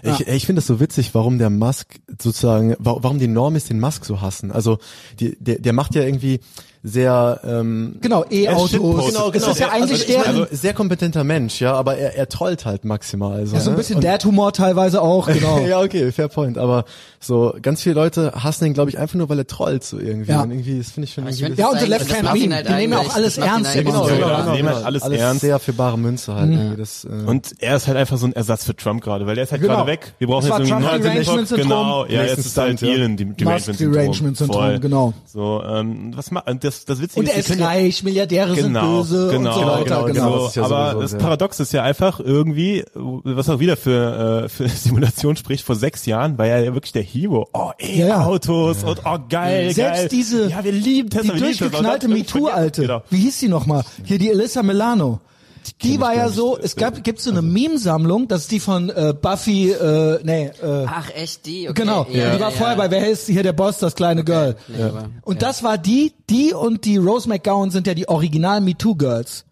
Ich, 0.02 0.20
ich 0.28 0.46
finde 0.46 0.60
das 0.60 0.68
so 0.68 0.78
witzig, 0.78 1.12
warum 1.14 1.38
der 1.38 1.50
Musk 1.50 1.98
sozusagen, 2.20 2.76
wa- 2.78 2.98
warum 3.00 3.18
die 3.18 3.26
Normis 3.26 3.64
den 3.64 3.80
Musk 3.80 4.04
so 4.04 4.20
hassen. 4.20 4.52
Also 4.52 4.78
die, 5.18 5.36
der, 5.42 5.58
der 5.58 5.72
macht 5.72 5.94
ja 5.96 6.02
irgendwie, 6.02 6.38
sehr 6.82 7.40
ähm, 7.44 7.96
Genau, 8.00 8.24
E-Autos. 8.30 8.70
shitpostet. 8.70 9.12
genau, 9.14 9.26
Es 9.28 9.32
genau. 9.34 9.50
ist 9.52 9.58
ja 9.60 9.66
Er- 9.66 9.72
eigentlich 9.74 10.00
also, 10.08 10.12
deren, 10.24 10.26
also 10.42 10.46
sehr 10.50 10.72
kompetenter 10.72 11.24
Mensch, 11.24 11.60
ja, 11.60 11.74
aber 11.74 11.96
er, 11.98 12.16
er 12.16 12.28
trollt 12.28 12.64
halt 12.64 12.84
maximal. 12.86 13.46
So, 13.46 13.54
ja, 13.56 13.60
so 13.60 13.70
ein 13.70 13.74
ne? 13.74 13.78
bisschen 13.78 14.00
Dad-Humor 14.00 14.52
teilweise 14.54 15.02
auch, 15.02 15.26
genau. 15.32 15.58
ja, 15.60 15.80
okay, 15.80 16.10
fair 16.10 16.28
point. 16.28 16.56
Aber 16.56 16.84
so 17.20 17.54
ganz 17.60 17.82
viele 17.82 17.96
Leute 17.96 18.32
hassen 18.34 18.64
ihn, 18.64 18.72
glaube 18.72 18.88
ich, 18.90 18.98
einfach 18.98 19.16
nur, 19.16 19.28
weil 19.28 19.38
er 19.38 19.46
trollt 19.46 19.84
so 19.84 19.98
irgendwie. 19.98 20.30
Ja. 20.32 20.42
Und 20.42 20.52
irgendwie, 20.52 20.78
das 20.78 20.90
finde 20.90 21.04
ich 21.06 21.12
schon 21.12 21.24
Ich 21.28 21.42
irgendwie. 21.42 21.56
find, 21.56 21.58
Ja, 21.58 21.68
und 21.68 21.80
The 21.80 21.86
Left 21.86 22.12
Hand 22.14 22.22
macht 22.22 22.34
Meme, 22.38 22.54
halt 22.54 22.68
die 22.68 22.72
nehmen 22.72 22.92
ja 22.94 22.98
auch 23.00 23.14
alles 23.14 23.36
macht 23.38 23.48
ernst. 23.50 23.70
eigentlich 23.76 23.86
Genau, 23.86 24.04
genau, 24.06 24.18
ja. 24.28 24.40
genau, 24.40 24.52
nehmen 24.54 24.68
halt 24.68 24.76
genau. 24.78 24.86
alles 24.86 25.02
alles 25.02 25.20
ernst. 25.20 25.40
sehr 25.42 25.58
für 25.58 25.72
bare 25.74 25.98
Münze 25.98 26.34
halt. 26.34 26.50
irgendwie. 26.50 26.76
Das, 26.78 27.04
äh, 27.04 27.08
Und 27.26 27.52
er 27.58 27.76
ist 27.76 27.88
halt 27.88 27.98
einfach 27.98 28.16
so 28.16 28.24
ein 28.26 28.32
Ersatz 28.32 28.64
für 28.64 28.74
Trump 28.74 29.02
gerade, 29.02 29.26
weil 29.26 29.34
der 29.34 29.44
ist 29.44 29.52
halt 29.52 29.60
Genau. 29.60 29.74
gerade 29.74 29.90
weg. 29.90 30.14
Wir 30.18 30.28
brauchen 30.28 30.46
jetzt 30.48 30.58
irgendwie 30.60 30.82
neuen. 30.82 31.46
Genau, 31.46 32.06
ja, 32.06 32.22
jetzt 32.24 32.38
ist 32.38 32.56
halt 32.56 32.80
ja. 32.80 32.88
Elon 32.88 33.16
die 33.18 33.26
Derangement-Syndrom. 33.26 34.80
Genau. 34.80 35.12
So, 35.26 35.62
ähm, 35.62 36.12
was 36.16 36.30
ma 36.30 36.40
das, 36.70 36.84
das 36.84 37.00
Witzige 37.00 37.20
Und 37.20 37.26
er 37.28 37.34
die 37.34 37.40
ist 37.40 37.46
können 37.48 37.60
ja- 37.60 37.66
reich, 37.66 38.02
Milliardäre 38.02 38.54
genau, 38.54 39.02
sind 39.02 39.18
böse 39.20 39.28
genau, 39.32 39.48
und 39.50 39.54
so 39.54 39.66
weiter. 39.66 39.84
genau, 39.84 40.04
Genau. 40.04 40.30
genau. 40.32 40.46
Ist 40.46 40.56
ja 40.56 40.62
aber 40.64 40.92
sowieso 40.92 41.16
das 41.16 41.22
Paradox 41.22 41.60
ist 41.60 41.72
ja 41.72 41.82
einfach 41.82 42.20
irgendwie, 42.20 42.84
was 42.94 43.48
auch 43.48 43.58
wieder 43.60 43.76
für, 43.76 44.44
äh, 44.44 44.48
für 44.48 44.68
Simulation 44.68 45.36
spricht, 45.36 45.64
vor 45.64 45.76
sechs 45.76 46.06
Jahren 46.06 46.38
war 46.38 46.46
er 46.46 46.62
ja 46.64 46.74
wirklich 46.74 46.92
der 46.92 47.02
Hero. 47.02 47.48
Oh, 47.52 47.70
ey, 47.78 47.98
Ja, 48.00 48.06
ja. 48.06 48.24
Autos 48.24 48.82
und 48.84 49.00
oh, 49.04 49.18
geil, 49.28 49.72
Selbst 49.72 49.98
geil. 50.00 50.08
diese, 50.10 50.48
ja, 50.50 50.62
wir 50.64 50.72
lieben 50.72 51.08
die 51.10 51.16
Tesla, 51.16 51.34
wir. 51.34 51.40
Und 51.40 51.40
durchgeknallte 51.60 52.06
dann 52.08 52.16
MeToo-Alte, 52.16 52.82
Genau. 52.82 53.02
wie 53.10 53.18
hieß 53.18 53.38
die 53.40 53.48
nochmal? 53.48 53.82
Hier 54.04 54.18
die 54.18 54.30
Elissa 54.30 54.62
Milano. 54.62 55.20
Die 55.82 56.00
war 56.00 56.14
ja 56.14 56.28
so, 56.28 56.58
es 56.58 56.76
gab, 56.76 57.02
gibt 57.04 57.20
so 57.20 57.30
eine 57.30 57.42
Meme-Sammlung, 57.42 58.28
das 58.28 58.42
ist 58.42 58.50
die 58.52 58.60
von 58.60 58.90
äh, 58.90 59.14
Buffy, 59.20 59.70
äh, 59.70 60.18
nee, 60.22 60.46
äh, 60.62 60.84
Ach, 60.86 61.10
echt 61.14 61.46
die? 61.46 61.68
Okay. 61.68 61.80
genau, 61.82 62.06
Ja, 62.10 62.34
die 62.34 62.40
war 62.40 62.50
ja, 62.50 62.56
vorher 62.56 62.76
bei, 62.76 62.90
wer 62.90 63.08
ist 63.08 63.26
hier 63.26 63.42
der 63.42 63.52
Boss, 63.52 63.78
das 63.78 63.94
kleine 63.94 64.24
Girl. 64.24 64.56
Nee, 64.68 64.82
aber- 64.82 65.10
Und 65.22 65.42
das 65.42 65.62
war 65.62 65.78
die, 65.78 66.12
die 66.28 66.52
und 66.52 66.84
die 66.84 66.96
Rose 66.98 67.28
McGowan 67.28 67.70
sind 67.70 67.86
ja 67.86 67.94
die 67.94 68.08
original 68.08 68.60
MeToo-Girls. 68.60 69.44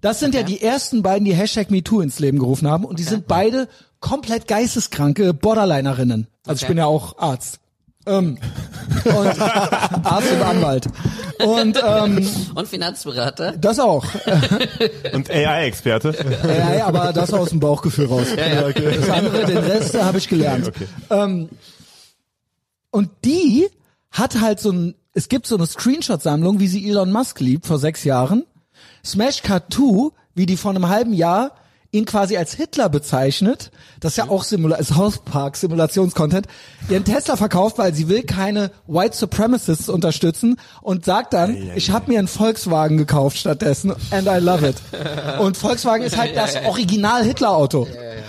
Das 0.00 0.20
sind 0.20 0.34
ja 0.34 0.42
die 0.42 0.62
ersten 0.62 1.02
beiden, 1.02 1.24
die 1.24 1.34
Hashtag 1.34 1.70
MeToo 1.70 2.00
ins 2.00 2.18
Leben 2.20 2.38
gerufen 2.38 2.68
haben 2.70 2.84
und 2.84 2.98
die 2.98 3.02
sind 3.02 3.26
beide 3.26 3.66
komplett 4.00 4.46
geisteskranke 4.46 5.34
Borderlinerinnen. 5.34 6.26
Also 6.46 6.58
ich 6.58 6.62
Okay. 6.64 6.72
bin 6.72 6.78
ja 6.78 6.86
auch 6.86 7.18
Arzt. 7.18 7.58
Ähm, 8.06 8.38
und 9.04 9.40
Arzt 9.40 10.32
und 10.32 10.42
Anwalt. 10.42 10.86
Und 11.44 11.78
ähm, 11.84 12.28
Und 12.54 12.68
Finanzberater? 12.68 13.52
das 13.58 13.78
auch. 13.78 14.04
Und 15.12 15.30
AI-Experte. 15.30 16.14
Ja, 16.44 16.74
ja, 16.74 16.86
aber 16.86 17.12
das 17.12 17.32
aus 17.32 17.50
dem 17.50 17.60
Bauchgefühl 17.60 18.06
raus. 18.06 18.28
Das 18.34 19.10
andere, 19.10 19.44
den 19.44 19.58
Rest 19.58 20.00
habe 20.00 20.18
ich 20.18 20.28
gelernt. 20.28 20.72
Ähm, 21.10 21.48
und 22.90 23.10
die 23.24 23.68
hat 24.10 24.40
halt 24.40 24.60
so 24.60 24.70
ein, 24.70 24.94
es 25.12 25.28
gibt 25.28 25.46
so 25.46 25.56
eine 25.56 25.66
Screenshot-Sammlung, 25.66 26.60
wie 26.60 26.68
sie 26.68 26.88
Elon 26.88 27.12
Musk 27.12 27.40
liebt, 27.40 27.66
vor 27.66 27.78
sechs 27.78 28.04
Jahren. 28.04 28.44
Smash 29.04 29.42
Cut 29.42 29.64
2, 29.72 30.10
wie 30.34 30.46
die 30.46 30.56
vor 30.56 30.70
einem 30.70 30.88
halben 30.88 31.12
Jahr 31.12 31.52
ihn 31.96 32.04
quasi 32.04 32.36
als 32.36 32.54
Hitler 32.54 32.88
bezeichnet. 32.88 33.70
Das 34.00 34.12
ist 34.12 34.16
ja 34.18 34.28
auch 34.28 34.44
Simula 34.44 34.76
ist 34.76 34.88
South 34.94 35.18
Park 35.24 35.56
Simulationscontent. 35.56 36.46
Ihren 36.88 37.04
Tesla 37.04 37.36
verkauft, 37.36 37.78
weil 37.78 37.94
sie 37.94 38.08
will 38.08 38.22
keine 38.22 38.70
White 38.86 39.16
Supremacists 39.16 39.88
unterstützen 39.88 40.56
und 40.82 41.04
sagt 41.04 41.32
dann, 41.32 41.56
ich 41.74 41.90
habe 41.90 42.10
mir 42.10 42.18
einen 42.18 42.28
Volkswagen 42.28 42.96
gekauft 42.96 43.38
stattdessen 43.38 43.94
and 44.10 44.28
I 44.28 44.38
love 44.38 44.66
it. 44.66 44.76
Und 45.40 45.56
Volkswagen 45.56 46.04
ist 46.04 46.16
halt 46.16 46.36
das 46.36 46.56
Original 46.66 47.24
Hitler 47.24 47.50
Auto. 47.50 47.86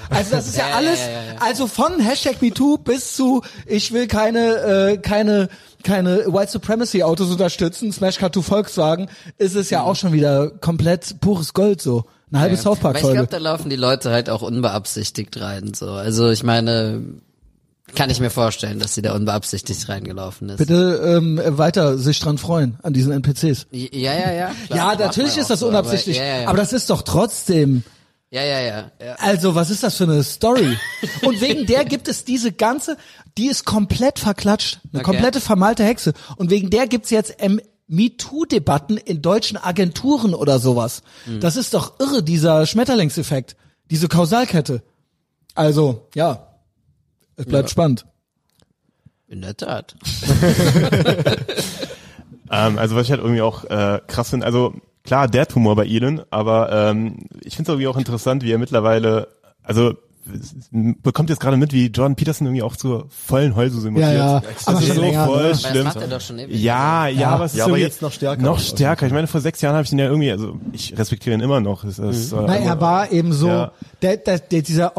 Also 0.09 0.31
das 0.31 0.47
ist 0.47 0.57
ja, 0.57 0.65
alles, 0.75 0.99
also 1.39 1.67
von 1.67 1.99
Hashtag 1.99 2.41
MeToo 2.41 2.77
bis 2.77 3.13
zu 3.13 3.41
ich 3.65 3.91
will 3.91 4.07
keine 4.07 4.93
äh, 4.93 4.97
keine 4.97 5.49
keine 5.83 6.25
White 6.27 6.51
Supremacy 6.51 7.03
Autos 7.03 7.29
unterstützen, 7.29 7.91
Smash 7.91 8.17
Cut 8.17 8.33
2 8.33 8.41
Volkswagen, 8.41 9.09
ist 9.37 9.55
es 9.55 9.69
ja 9.69 9.83
auch 9.83 9.95
schon 9.95 10.13
wieder 10.13 10.49
komplett 10.49 11.19
pures 11.21 11.53
Gold 11.53 11.81
so. 11.81 12.05
Eine 12.31 12.41
halbe 12.41 12.57
South 12.57 12.79
Park 12.79 12.95
Aber 12.95 12.97
ich 12.97 13.01
glaube, 13.03 13.17
Folge. 13.17 13.31
da 13.31 13.37
laufen 13.37 13.69
die 13.69 13.75
Leute 13.75 14.11
halt 14.11 14.29
auch 14.29 14.41
unbeabsichtigt 14.41 15.39
rein. 15.39 15.73
So, 15.73 15.91
also 15.91 16.29
ich 16.29 16.43
meine, 16.43 17.01
kann 17.95 18.09
ich 18.09 18.19
mir 18.19 18.29
vorstellen, 18.29 18.79
dass 18.79 18.95
sie 18.95 19.01
da 19.01 19.13
unbeabsichtigt 19.15 19.87
reingelaufen 19.87 20.49
ist. 20.49 20.57
Bitte 20.57 21.01
ähm, 21.05 21.39
weiter 21.45 21.97
sich 21.97 22.19
dran 22.19 22.37
freuen 22.37 22.77
an 22.83 22.91
diesen 22.93 23.13
NPCs. 23.13 23.67
Ja, 23.71 24.13
ja, 24.13 24.31
ja. 24.31 24.51
Klar, 24.67 24.93
Ja, 24.93 25.05
natürlich 25.05 25.37
ist 25.37 25.49
das 25.49 25.61
so, 25.61 25.67
unabsichtlich, 25.69 26.17
Aber, 26.19 26.27
ja, 26.27 26.41
ja, 26.41 26.47
aber 26.49 26.57
das 26.57 26.73
ist 26.73 26.89
doch 26.89 27.01
trotzdem 27.01 27.83
ja, 28.29 28.43
ja, 28.43 28.59
ja, 28.59 28.91
ja. 29.01 29.15
Also, 29.19 29.55
was 29.55 29.69
ist 29.69 29.83
das 29.83 29.95
für 29.95 30.03
eine 30.03 30.21
Story? 30.21 30.77
Und 31.21 31.39
wegen 31.39 31.65
der 31.65 31.85
gibt 31.85 32.09
es 32.09 32.25
diese 32.25 32.51
ganze, 32.51 32.97
die 33.37 33.47
ist 33.47 33.63
komplett 33.63 34.19
verklatscht, 34.19 34.81
eine 34.91 34.99
Okay. 35.01 35.03
komplette 35.11 35.39
vermalte 35.39 35.85
Hexe. 35.85 36.11
Und 36.35 36.49
wegen 36.49 36.69
der 36.69 36.87
gibt's 36.87 37.09
jetzt 37.09 37.35
ähm, 37.39 37.61
MeToo-Debatten 37.87 38.97
in 38.97 39.21
deutschen 39.21 39.57
Agenturen 39.57 40.33
oder 40.33 40.59
sowas. 40.59 41.03
Hm. 41.25 41.39
Das 41.39 41.55
ist 41.55 41.73
doch 41.73 41.99
irre, 41.99 42.23
dieser 42.23 42.65
Schmetterlingseffekt, 42.65 43.55
diese 43.89 44.07
Kausalkette. 44.07 44.83
Also, 45.55 46.07
ja, 46.13 46.47
es 47.35 47.45
bleibt 47.45 47.69
spannend. 47.69 48.05
In 49.27 49.41
der 49.41 49.57
Tat. 49.57 49.95
Ähm, 52.51 52.77
also 52.77 52.95
was 52.95 53.03
ich 53.03 53.11
halt 53.11 53.21
irgendwie 53.21 53.41
auch 53.41 53.63
äh, 53.65 53.99
krass 54.07 54.29
finde, 54.29 54.45
also 54.45 54.73
klar, 55.03 55.27
der 55.27 55.47
Tumor 55.47 55.75
bei 55.75 55.85
Elon, 55.85 56.21
aber 56.29 56.71
ähm, 56.71 57.19
ich 57.41 57.55
finde 57.55 57.71
es 57.71 57.73
irgendwie 57.73 57.87
auch 57.87 57.97
interessant, 57.97 58.43
wie 58.43 58.51
er 58.51 58.57
mittlerweile, 58.57 59.27
also 59.63 59.95
bekommt 61.03 61.29
jetzt 61.29 61.39
gerade 61.39 61.57
mit, 61.57 61.73
wie 61.73 61.87
Jordan 61.87 62.15
Peterson 62.15 62.47
irgendwie 62.47 62.63
auch 62.63 62.75
zur 62.75 63.07
vollen 63.09 63.55
Heulsuse 63.55 63.81
simuliert. 63.83 64.11
Ja, 64.13 64.17
ja, 64.35 64.39
das 64.41 64.67
aber 64.67 64.79
ist 64.79 64.87
schon 64.87 64.95
so 64.95 65.01
länger, 65.01 65.25
voll 65.25 65.43
ne? 65.49 65.55
Schlimm. 65.55 65.87
Ja, 66.49 67.07
ja, 67.07 67.19
Ja. 67.21 67.29
aber 67.29 67.45
es 67.45 67.53
ist 67.53 67.57
Ja, 67.59 67.65
aber 67.65 67.77
jetzt 67.77 68.01
noch 68.01 68.11
stärker. 68.11 68.41
Noch 68.41 68.59
stärker. 68.59 69.07
Ich 69.07 69.13
meine, 69.13 69.27
vor 69.27 69.41
sechs 69.41 69.61
Jahren 69.61 69.75
habe 69.75 69.83
ich 69.85 69.91
ihn 69.91 69.99
ja 69.99 70.05
irgendwie, 70.05 70.31
also 70.31 70.57
ich 70.73 70.97
respektiere 70.97 71.35
ihn 71.35 71.41
immer 71.41 71.59
noch. 71.59 71.83
Es 71.83 71.99
ist, 71.99 72.31
äh, 72.33 72.35
Na, 72.45 72.55
er 72.57 72.79
war 72.81 73.11
eben 73.11 73.33
so, 73.33 73.47
Ja. 73.47 73.71
der, 74.01 74.17
der, 74.17 74.39
der, 74.39 74.61
dieser, 74.61 74.93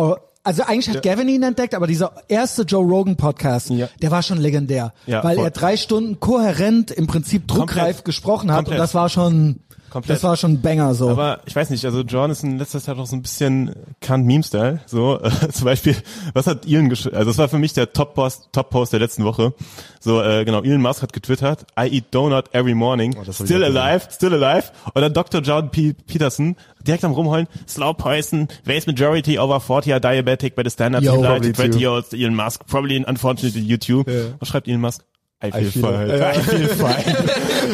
also 0.44 0.62
eigentlich 0.62 0.88
hat 0.94 1.02
Gavin 1.02 1.28
ihn 1.28 1.42
entdeckt, 1.42 1.74
aber 1.74 1.86
dieser 1.86 2.12
erste 2.28 2.62
Joe 2.62 2.84
Rogan 2.84 3.16
Podcast, 3.16 3.70
Ja. 3.70 3.88
der 4.00 4.10
war 4.10 4.22
schon 4.22 4.38
legendär, 4.38 4.92
Ja, 5.06 5.22
weil 5.22 5.36
voll. 5.36 5.44
er 5.44 5.50
drei 5.50 5.76
Stunden 5.76 6.20
kohärent 6.20 6.90
im 6.90 7.06
Prinzip 7.06 7.46
druckreif 7.48 7.76
Komplett. 7.98 8.04
gesprochen 8.04 8.50
hat 8.50 8.56
Komplett. 8.58 8.78
und 8.78 8.82
das 8.82 8.94
war 8.94 9.08
schon, 9.08 9.60
Komplett. 9.90 10.16
das 10.16 10.22
war 10.24 10.36
schon 10.36 10.52
ein 10.52 10.60
Banger 10.62 10.94
so. 10.94 11.08
Aber 11.10 11.40
ich 11.46 11.56
weiß 11.56 11.70
nicht, 11.70 11.84
also 11.84 12.00
John 12.02 12.30
ist 12.30 12.42
in 12.44 12.58
letzter 12.58 12.80
Zeit 12.80 12.98
auch 12.98 13.06
so 13.06 13.16
ein 13.16 13.22
bisschen 13.22 13.74
Kant 14.00 14.26
Meme 14.26 14.42
Style. 14.42 14.80
So 14.86 15.20
äh, 15.22 15.30
zum 15.50 15.64
Beispiel, 15.64 15.96
was 16.34 16.46
hat 16.46 16.66
Elon 16.66 16.88
geschrieben? 16.88 17.16
Also 17.16 17.30
das 17.30 17.38
war 17.38 17.48
für 17.48 17.58
mich 17.58 17.72
der 17.72 17.92
Top 17.92 18.14
Post, 18.14 18.48
Top 18.52 18.70
Post 18.70 18.92
der 18.92 19.00
letzten 19.00 19.24
Woche. 19.24 19.54
So 20.00 20.22
äh, 20.22 20.44
genau, 20.44 20.62
Elon 20.62 20.80
Musk 20.82 21.02
hat 21.02 21.12
getwittert: 21.12 21.66
I 21.78 21.86
eat 21.88 22.04
donut 22.14 22.54
every 22.54 22.74
morning, 22.74 23.14
Oh, 23.18 23.22
still 23.32 23.32
auch 23.32 23.66
gesehen. 23.66 23.76
alive, 23.76 24.06
still 24.10 24.34
alive. 24.34 24.70
Und 24.94 25.02
dann 25.02 25.12
Dr. 25.12 25.40
John 25.42 25.70
P. 25.70 25.94
Peterson 26.06 26.56
direkt 26.86 27.04
am 27.04 27.12
rumheulen: 27.12 27.48
Slow 27.66 27.92
poison, 27.94 28.48
vast 28.64 28.86
majority 28.86 29.38
over 29.38 29.60
40 29.60 29.92
are 29.94 30.00
diabetic 30.00 30.54
by 30.54 30.62
the 30.64 30.70
standards 30.70 31.04
Yo, 31.06 31.14
of 31.16 31.22
probably 31.24 31.52
20 31.52 31.70
too. 31.72 31.78
year 31.78 31.90
old 31.90 32.04
Elon 32.12 32.34
Musk, 32.34 32.66
probably 32.66 33.02
unfortunately 33.06 33.62
YouTube. 33.62 34.06
Was 34.38 34.48
schreibt 34.48 34.68
Elon 34.68 34.80
Musk? 34.80 35.02
I 35.44 35.52
feel, 35.52 35.70
feel 35.70 35.82
fine. 35.82 36.18
Ja. 36.18 36.32
I 36.34 36.40
feel 36.40 36.68
fine. 36.68 37.04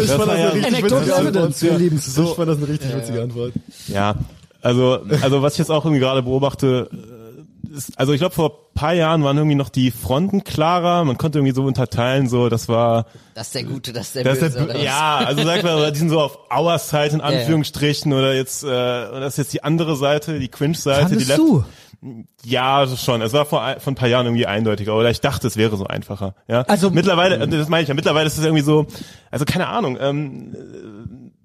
Ich 0.03 0.11
fand 0.11 0.11
das 0.11 0.19
war 0.19 0.29
eine 0.29 0.41
ja- 0.41 0.55
Ja. 0.55 1.99
So. 1.99 2.25
Ich 2.25 2.35
fand 2.37 2.49
das 2.49 2.57
eine 2.59 2.69
richtig 2.69 2.95
witzige 2.95 3.23
Antwort. 3.23 3.53
Ja, 3.89 4.15
also, 4.61 5.01
also 5.23 5.43
was 5.43 5.55
ich 5.55 5.59
jetzt 5.61 5.71
auch 5.71 5.85
irgendwie 5.85 6.01
gerade 6.01 6.23
beobachte, 6.23 6.89
äh, 6.93 7.77
ist, 7.77 7.99
also 7.99 8.13
ich 8.13 8.21
glaube 8.21 8.35
vor 8.35 8.73
paar 8.75 8.93
Jahren 8.93 9.23
waren 9.25 9.37
irgendwie 9.37 9.57
noch 9.57 9.69
die 9.69 9.91
Fronten 9.91 10.45
klarer, 10.45 11.05
man 11.05 11.17
konnte 11.17 11.39
irgendwie 11.39 11.55
so 11.55 11.65
unterteilen, 11.65 12.29
so 12.29 12.49
das 12.49 12.69
war, 12.69 13.07
Das 13.35 13.47
ist 13.47 13.55
der 13.55 13.65
Gute, 13.65 13.93
das 13.93 14.07
ist 14.09 14.17
der 14.17 14.25
das 14.25 14.35
Böse. 14.41 14.47
ist 14.47 14.57
oder 14.57 14.67
der, 14.67 14.75
was? 14.77 14.83
ja, 14.83 15.17
also 15.25 15.45
sag 15.45 15.63
mal, 15.63 15.93
die 15.93 15.99
sind 15.99 16.09
so 16.11 16.21
auf 16.21 16.39
Our 16.55 16.79
Side 16.79 17.09
in 17.15 17.19
ja. 17.21 17.25
Anführungsstrichen 17.27 18.13
oder 18.13 18.35
jetzt, 18.35 18.65
äh, 18.65 18.67
das 18.69 19.35
ist 19.35 19.39
jetzt 19.39 19.53
die 19.55 19.63
andere 19.65 19.97
Seite, 19.97 20.39
die 20.39 20.49
Cringe-Seite, 20.49 21.17
die 21.17 21.25
du? 21.25 21.65
Ja, 22.45 22.77
also 22.79 22.97
schon. 22.97 23.23
Es 23.23 23.33
war 23.33 23.47
vor, 23.47 23.63
ein- 23.63 23.81
vor 23.81 23.93
ein 23.93 23.97
paar 23.97 24.09
Jahren 24.09 24.27
irgendwie 24.27 24.47
eindeutiger. 24.47 24.95
Oder 24.97 25.11
ich 25.11 25.21
dachte, 25.21 25.47
es 25.47 25.57
wäre 25.57 25.77
so 25.77 25.87
einfacher. 25.87 26.35
Ja. 26.49 26.63
Also- 26.63 26.91
mittlerweile, 26.91 27.37
äh, 27.37 27.49
das 27.49 27.69
meine 27.69 27.83
ich 27.83 27.89
ja. 27.89 27.95
Mittlerweile 27.95 28.27
ist 28.27 28.39
es 28.39 28.45
irgendwie 28.45 28.63
so. 28.63 28.87
Also 29.31 29.45
keine 29.45 29.69
Ahnung. 29.69 29.97
Ähm, 30.01 30.53
äh, 30.55 30.57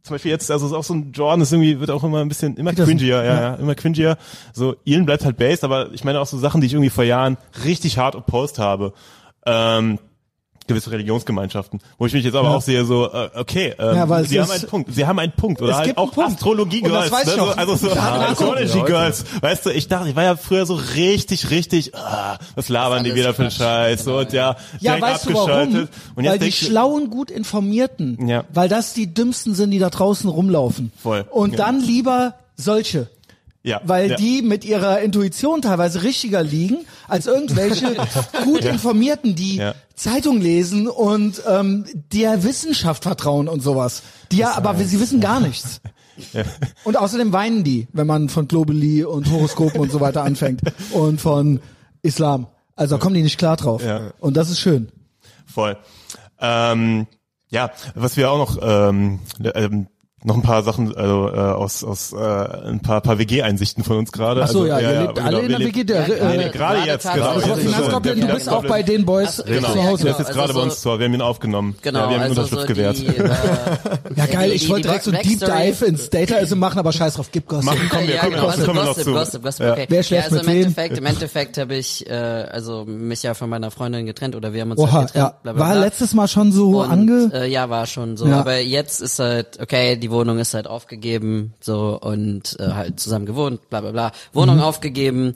zum 0.04 0.16
Beispiel 0.16 0.32
jetzt, 0.32 0.50
also 0.50 0.66
es 0.66 0.72
ist 0.72 0.78
auch 0.78 0.84
so 0.84 0.94
ein 0.96 1.12
Jordan, 1.12 1.42
ist 1.42 1.52
irgendwie 1.52 1.80
wird 1.80 1.92
auch 1.92 2.04
immer 2.04 2.20
ein 2.22 2.30
bisschen 2.30 2.56
immer 2.58 2.74
cringier, 2.74 3.24
ja, 3.24 3.42
ja, 3.42 3.56
immer 3.56 3.76
cringier. 3.76 4.18
So 4.54 4.76
Elon 4.86 5.06
bleibt 5.06 5.24
halt 5.26 5.38
based, 5.38 5.64
aber 5.64 5.92
ich 5.94 6.04
meine 6.04 6.20
auch 6.20 6.26
so 6.26 6.38
Sachen, 6.38 6.62
die 6.62 6.68
ich 6.68 6.74
irgendwie 6.74 6.90
vor 6.90 7.04
Jahren 7.04 7.38
richtig 7.66 7.98
hart 7.98 8.16
opposed 8.16 8.60
habe. 8.60 8.94
Ähm, 9.46 10.00
gewisse 10.70 10.92
Religionsgemeinschaften, 10.92 11.82
wo 11.98 12.06
ich 12.06 12.14
mich 12.14 12.24
jetzt 12.24 12.36
aber 12.36 12.48
Ja. 12.50 12.56
auch 12.56 12.62
sehe, 12.62 12.86
so, 12.86 13.12
äh, 13.12 13.30
okay, 13.36 13.74
ähm, 13.78 13.96
Ja, 13.98 14.08
weil 14.08 14.24
es 14.24 14.30
sie 14.30 14.40
haben 14.40 14.50
einen 14.52 14.68
Punkt, 14.68 14.94
sie 14.96 15.06
haben 15.06 15.20
einen 15.20 15.32
Punkt, 15.34 15.62
oder 15.62 15.72
Es 15.72 15.78
halt 15.78 15.86
gibt 15.88 15.98
auch 15.98 16.14
das 17.04 17.12
weiß 17.12 17.26
ne? 17.26 17.34
ich 17.34 17.40
so, 17.40 17.46
also 17.50 17.76
so 17.76 17.88
Ja, 17.90 18.28
Astrology 18.30 18.78
Leute. 18.80 18.86
Girls, 18.92 19.26
weißt 19.42 19.66
du, 19.66 19.70
ich 19.72 19.88
dachte, 19.90 20.10
ich 20.10 20.16
war 20.16 20.24
ja 20.24 20.36
früher 20.38 20.66
so 20.66 20.76
richtig, 20.76 21.50
richtig, 21.50 21.94
ah, 21.96 22.38
was 22.56 22.70
labern 22.70 23.04
die 23.04 23.14
wieder 23.16 23.34
für 23.34 23.42
einen. 23.44 23.52
Scheiß, 23.52 24.04
so, 24.06 24.20
und 24.20 24.32
ja, 24.32 24.56
Ja, 24.80 25.02
weißt 25.02 25.26
du 25.26 25.34
warum? 25.34 25.50
abgeschaltet. 25.50 25.90
Und 26.16 26.24
jetzt 26.24 26.32
weil 26.32 26.40
die 26.40 26.52
schlauen, 26.52 27.10
gut 27.10 27.32
informierten, 27.32 28.28
Ja. 28.28 28.44
weil 28.54 28.70
das 28.70 28.94
die 28.94 29.14
dümmsten 29.14 29.54
sind, 29.56 29.72
die 29.72 29.80
da 29.80 29.90
draußen 29.90 30.30
rumlaufen. 30.30 30.92
Voll. 31.02 31.26
Und 31.32 31.52
Ja. 31.52 31.58
dann 31.58 31.82
lieber 31.82 32.36
solche. 32.56 33.08
Ja, 33.62 33.82
Weil 33.84 34.12
ja. 34.12 34.16
die 34.16 34.42
mit 34.42 34.64
ihrer 34.64 35.02
Intuition 35.02 35.62
teilweise 35.62 36.02
richtiger 36.04 36.42
liegen 36.42 36.78
als 37.10 37.28
irgendwelche 37.28 37.88
gut 38.46 38.64
informierten, 38.64 39.36
die 39.36 39.58
Ja. 39.58 39.74
Zeitung 40.00 40.40
lesen 40.40 40.88
und 40.88 41.44
ähm, 41.46 41.86
der 42.14 42.44
Wissenschaft 42.44 43.04
vertrauen 43.04 43.50
und 43.50 43.62
sowas. 43.62 44.02
Die 44.32 44.38
ja, 44.38 44.56
aber 44.56 44.76
sie 44.76 45.00
wissen 45.00 45.20
gar 45.20 45.42
nichts. 45.42 45.82
Und 46.84 46.98
außerdem 46.98 47.32
weinen 47.32 47.64
die, 47.64 47.88
wenn 47.94 48.06
man 48.06 48.28
von 48.28 48.48
Globally 48.48 49.06
und 49.06 49.32
Horoskopen 49.32 49.80
und 49.80 49.90
so 49.90 50.02
weiter 50.02 50.24
anfängt 50.24 50.62
und 50.92 51.22
von 51.22 51.62
Islam. 52.02 52.48
Also 52.76 52.96
da 52.96 53.02
kommen 53.02 53.16
die 53.16 53.22
nicht 53.22 53.38
klar 53.38 53.56
drauf. 53.56 53.82
Ja. 53.82 54.12
Und 54.20 54.36
das 54.36 54.50
ist 54.50 54.60
schön. 54.60 54.90
Voll. 55.46 55.78
Ähm, 56.42 57.08
ja, 57.50 57.72
was 57.96 58.18
wir 58.18 58.32
auch 58.32 58.38
noch 58.38 58.58
ähm, 58.62 59.20
ähm, 59.56 59.88
noch 60.24 60.36
ein 60.36 60.42
paar 60.42 60.64
Sachen 60.64 60.96
also, 60.96 61.30
äh, 61.30 61.38
aus 61.38 61.84
aus 61.84 62.12
äh, 62.14 62.18
ein 62.18 62.82
paar 62.82 63.00
paar 63.02 63.20
WG-Einsichten 63.20 63.84
von 63.84 63.98
uns 63.98 64.12
gerade. 64.12 64.44
Ach 64.44 64.48
so, 64.50 64.62
also, 64.64 64.68
ja, 64.72 64.80
ihr 64.80 65.02
lebt 65.08 65.20
alle 65.20 65.28
genau, 65.28 65.40
in 65.40 65.42
wir 65.44 65.50
der 65.50 65.60
leben- 65.60 65.76
WG, 65.76 65.84
der- 65.86 66.08
Nee, 66.08 66.14
äh, 66.14 66.38
nee, 66.38 66.50
gerade 66.50 66.80
jetzt, 66.86 67.04
gerade. 67.04 67.22
Aber 67.24 67.32
Aber 67.32 67.40
Das 67.42 67.48
ist 67.58 67.64
so 67.64 67.70
Finanzgoblin, 67.72 68.20
der 68.20 68.28
du 68.28 68.34
bist 68.36 68.50
auch 68.50 68.66
bei 68.66 68.84
den 68.84 69.06
Boys 69.06 69.44
Genau. 69.46 69.68
zu 69.70 69.74
Der 69.76 69.84
Hause. 69.86 70.10
ist 70.10 70.18
jetzt 70.18 70.28
Also 70.28 70.34
gerade 70.40 70.54
bei 70.54 70.60
so- 70.60 70.66
uns 70.66 70.82
zu, 70.82 71.00
wir 71.00 71.06
haben 71.06 71.14
ihn 71.14 71.22
aufgenommen. 71.22 71.76
Genau, 71.82 72.00
ja, 72.00 72.10
wir 72.10 72.16
haben 72.20 72.26
ihm 72.26 72.30
also 72.38 72.42
Unterschrift 72.42 72.62
so 72.62 72.68
gewährt. 72.68 72.98
Die, 72.98 73.08
äh, 73.08 73.30
Ja 74.16 74.26
geil, 74.26 74.52
ich 74.52 74.68
wollte 74.70 74.82
die 74.82 74.88
direkt 74.90 75.04
so 75.06 75.12
Deep 75.12 75.40
Dive 75.40 75.86
ins 75.86 76.10
Dataism 76.10 76.60
machen, 76.60 76.80
aber 76.80 76.92
scheiß 76.92 77.14
drauf, 77.14 77.30
gib 77.32 77.48
Gossip. 77.48 77.66
Machen, 77.66 77.90
kommen 77.90 78.08
wir, 78.08 78.16
ja, 78.16 78.22
kommen, 78.22 78.32
genau, 78.34 78.42
kommen, 78.44 78.52
also 78.54 78.66
kommen 78.66 78.78
wir 78.78 78.82
noch 78.84 78.90
Gossip, 78.96 79.04
zu. 79.06 79.12
Gossip, 79.14 79.44
Gossip, 79.44 79.66
Ja. 79.66 79.72
okay. 79.74 79.86
Wer 79.90 80.04
schläft 80.04 80.32
ja, 80.32 80.36
also 80.36 80.36
mit 80.36 80.44
im 80.46 80.50
wem? 80.52 80.62
Endeffekt, 80.64 80.98
im 80.98 81.06
Endeffekt 81.06 81.58
habe 81.58 81.76
ich 81.76 82.10
äh, 82.10 82.14
also 82.14 82.84
mich 82.86 83.24
ja 83.24 83.34
von 83.34 83.50
meiner 83.50 83.72
Freundin 83.72 84.06
getrennt 84.06 84.36
oder 84.36 84.52
wir 84.54 84.62
haben 84.62 84.72
uns 84.72 84.80
Oha, 84.80 84.92
halt 84.92 85.08
getrennt. 85.14 85.26
ja. 85.34 85.40
Bla, 85.44 85.54
bla, 85.54 85.62
War 85.68 85.76
letztes 85.76 86.14
Mal 86.14 86.28
schon 86.28 86.52
so 86.52 86.82
ange... 86.82 87.32
äh, 87.34 87.48
ja, 87.50 87.70
war 87.70 87.86
schon 87.86 88.18
so. 88.18 88.28
Ja. 88.28 88.40
Aber 88.40 88.58
jetzt 88.60 89.02
ist 89.02 89.20
halt, 89.20 89.60
okay, 89.62 89.96
die 89.96 90.09
Wohnung 90.12 90.40
ist 90.40 90.54
halt 90.54 90.68
aufgegeben, 90.68 91.54
so 91.60 92.00
und 92.00 92.58
äh, 92.60 92.68
halt 92.72 93.00
zusammen 93.00 93.26
gewohnt, 93.26 93.70
bla 93.70 93.82
bla 93.82 93.92
bla. 93.92 94.12
Wohnung 94.34 94.58
Mhm. 94.58 94.62
aufgegeben. 94.64 95.36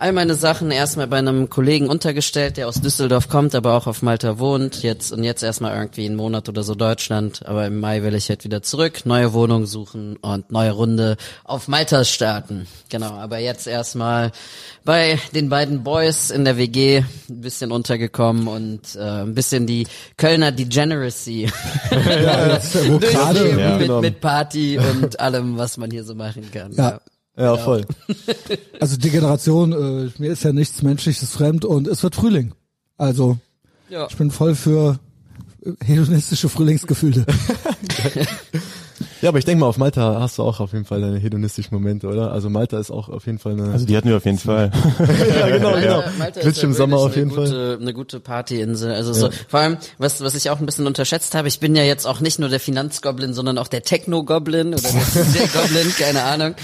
All 0.00 0.12
meine 0.12 0.36
Sachen 0.36 0.70
erstmal 0.70 1.08
bei 1.08 1.18
einem 1.18 1.50
Kollegen 1.50 1.88
untergestellt, 1.88 2.56
der 2.56 2.68
aus 2.68 2.80
Düsseldorf 2.80 3.28
kommt, 3.28 3.56
aber 3.56 3.74
auch 3.74 3.88
auf 3.88 4.00
Malta 4.00 4.38
wohnt. 4.38 4.84
Jetzt 4.84 5.10
und 5.10 5.24
jetzt 5.24 5.42
erstmal 5.42 5.74
irgendwie 5.76 6.06
einen 6.06 6.14
Monat 6.14 6.48
oder 6.48 6.62
so 6.62 6.76
Deutschland. 6.76 7.44
Aber 7.46 7.66
im 7.66 7.80
Mai 7.80 8.04
will 8.04 8.14
ich 8.14 8.28
halt 8.28 8.44
wieder 8.44 8.62
zurück, 8.62 9.06
neue 9.06 9.32
Wohnung 9.32 9.66
suchen 9.66 10.14
und 10.18 10.52
neue 10.52 10.70
Runde 10.70 11.16
auf 11.42 11.66
Malta 11.66 12.04
starten. 12.04 12.68
Genau, 12.90 13.10
aber 13.10 13.38
jetzt 13.38 13.66
erstmal 13.66 14.30
bei 14.84 15.18
den 15.34 15.48
beiden 15.48 15.82
Boys 15.82 16.30
in 16.30 16.44
der 16.44 16.56
WG 16.58 16.98
ein 17.28 17.40
bisschen 17.40 17.72
untergekommen 17.72 18.46
und 18.46 18.94
äh, 18.94 19.22
ein 19.22 19.34
bisschen 19.34 19.66
die 19.66 19.88
Kölner 20.16 20.52
Degeneracy 20.52 21.48
ja, 21.90 22.60
durchleben 22.86 23.58
Ja. 23.58 23.78
mit, 23.78 24.00
mit 24.00 24.20
Party 24.20 24.78
und 24.78 25.18
allem, 25.18 25.58
was 25.58 25.76
man 25.76 25.90
hier 25.90 26.04
so 26.04 26.14
machen 26.14 26.48
kann. 26.52 26.70
Ja. 26.74 27.00
Ja, 27.38 27.56
voll. 27.56 27.86
Also 28.80 28.96
die 28.96 29.10
Generation, 29.10 29.72
äh, 29.72 30.10
mir 30.18 30.30
ist 30.32 30.44
ja 30.44 30.52
nichts 30.52 30.82
Menschliches 30.82 31.30
fremd 31.32 31.64
und 31.64 31.88
es 31.88 32.02
wird 32.02 32.14
Frühling. 32.14 32.52
Also 32.96 33.38
Ja. 33.88 34.06
ich 34.10 34.16
bin 34.16 34.30
voll 34.30 34.54
für 34.54 34.98
hedonistische 35.84 36.48
Frühlingsgefühle. 36.48 37.24
Ja, 39.22 39.28
aber 39.30 39.38
ich 39.38 39.44
denke 39.44 39.60
mal, 39.60 39.66
auf 39.66 39.78
Malta 39.78 40.20
hast 40.20 40.38
du 40.38 40.42
auch 40.42 40.60
auf 40.60 40.72
jeden 40.72 40.84
Fall 40.84 41.00
deine 41.00 41.18
hedonistischen 41.18 41.74
Momente, 41.74 42.06
oder? 42.08 42.32
Also 42.32 42.50
Malta 42.50 42.78
ist 42.78 42.90
auch 42.90 43.08
auf 43.08 43.26
jeden 43.26 43.38
Fall 43.38 43.52
eine. 43.52 43.72
Also 43.72 43.86
die 43.86 43.96
hatten 43.96 44.08
wir 44.08 44.16
auf 44.16 44.24
jeden 44.24 44.38
Fall. 44.38 44.70
ja, 44.98 45.48
genau, 45.48 45.70
Malta, 45.70 45.80
genau. 45.80 46.02
Malta 46.18 46.40
Glitsch 46.40 46.56
ist 46.58 46.62
im 46.64 46.70
ja 46.70 46.76
Sommer 46.76 46.96
auf 46.98 47.16
jeden 47.16 47.28
eine 47.30 47.36
Fall. 47.36 47.44
gute, 47.46 47.78
Eine 47.80 47.94
gute 47.94 48.20
Partyinsel. 48.20 48.92
Also 48.92 49.12
so, 49.12 49.30
vor 49.48 49.60
allem, 49.60 49.76
was, 49.98 50.20
was 50.20 50.34
ich 50.34 50.50
auch 50.50 50.60
ein 50.60 50.66
bisschen 50.66 50.86
unterschätzt 50.86 51.34
habe, 51.34 51.48
ich 51.48 51.60
bin 51.60 51.74
ja 51.76 51.82
jetzt 51.82 52.06
auch 52.06 52.20
nicht 52.20 52.38
nur 52.38 52.48
der 52.48 52.60
Finanzgoblin, 52.60 53.34
sondern 53.34 53.58
auch 53.58 53.68
der 53.68 53.82
Techno-Goblin 53.82 54.68
oder 54.74 54.82
der 54.82 55.24
DJ-Goblin, 55.24 55.92
keine 55.98 56.22
Ahnung. 56.24 56.54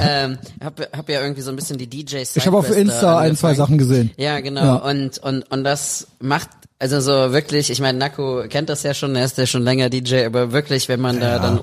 ähm, 0.00 0.38
hab, 0.62 0.80
hab 0.96 1.08
ja 1.08 1.20
irgendwie 1.22 1.42
so 1.42 1.50
ein 1.50 1.56
bisschen 1.56 1.78
die 1.78 1.88
DJs. 1.88 2.36
Ich 2.36 2.46
habe 2.46 2.56
auf 2.56 2.70
Insta 2.74 3.18
ein, 3.18 3.36
zwei 3.36 3.54
Sachen 3.54 3.78
gesehen. 3.78 4.10
Ja, 4.16 4.40
genau. 4.40 4.62
Ja. 4.62 4.74
Und, 4.76 5.18
und, 5.18 5.50
und 5.50 5.64
das 5.64 6.08
macht, 6.20 6.48
also 6.78 7.00
so 7.00 7.32
wirklich, 7.32 7.70
ich 7.70 7.80
meine, 7.80 7.98
Nako 7.98 8.44
kennt 8.48 8.68
das 8.68 8.82
ja 8.82 8.94
schon, 8.94 9.14
er 9.16 9.24
ist 9.24 9.38
ja 9.38 9.46
schon 9.46 9.62
länger 9.62 9.88
DJ, 9.90 10.24
aber 10.26 10.52
wirklich, 10.52 10.88
wenn 10.88 11.00
man 11.00 11.20
da 11.20 11.38
dann 11.38 11.60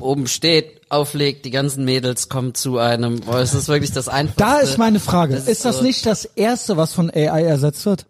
oben 0.00 0.26
steht, 0.26 0.80
auflegt, 0.88 1.44
die 1.44 1.50
ganzen 1.50 1.84
Mädels 1.84 2.28
kommen 2.28 2.54
zu 2.54 2.78
einem, 2.78 3.20
boah, 3.20 3.40
es 3.40 3.54
ist 3.54 3.68
wirklich 3.68 3.92
das 3.92 4.08
Einfachste. 4.08 4.42
Da 4.42 4.58
ist 4.60 4.78
meine 4.78 5.00
Frage. 5.00 5.34
Das 5.34 5.48
ist 5.48 5.64
das 5.64 5.78
so- 5.78 5.82
nicht 5.82 6.06
das 6.06 6.24
erste, 6.24 6.76
was 6.76 6.92
von 6.92 7.10
AI 7.10 7.42
ersetzt 7.44 7.84
wird? 7.86 8.06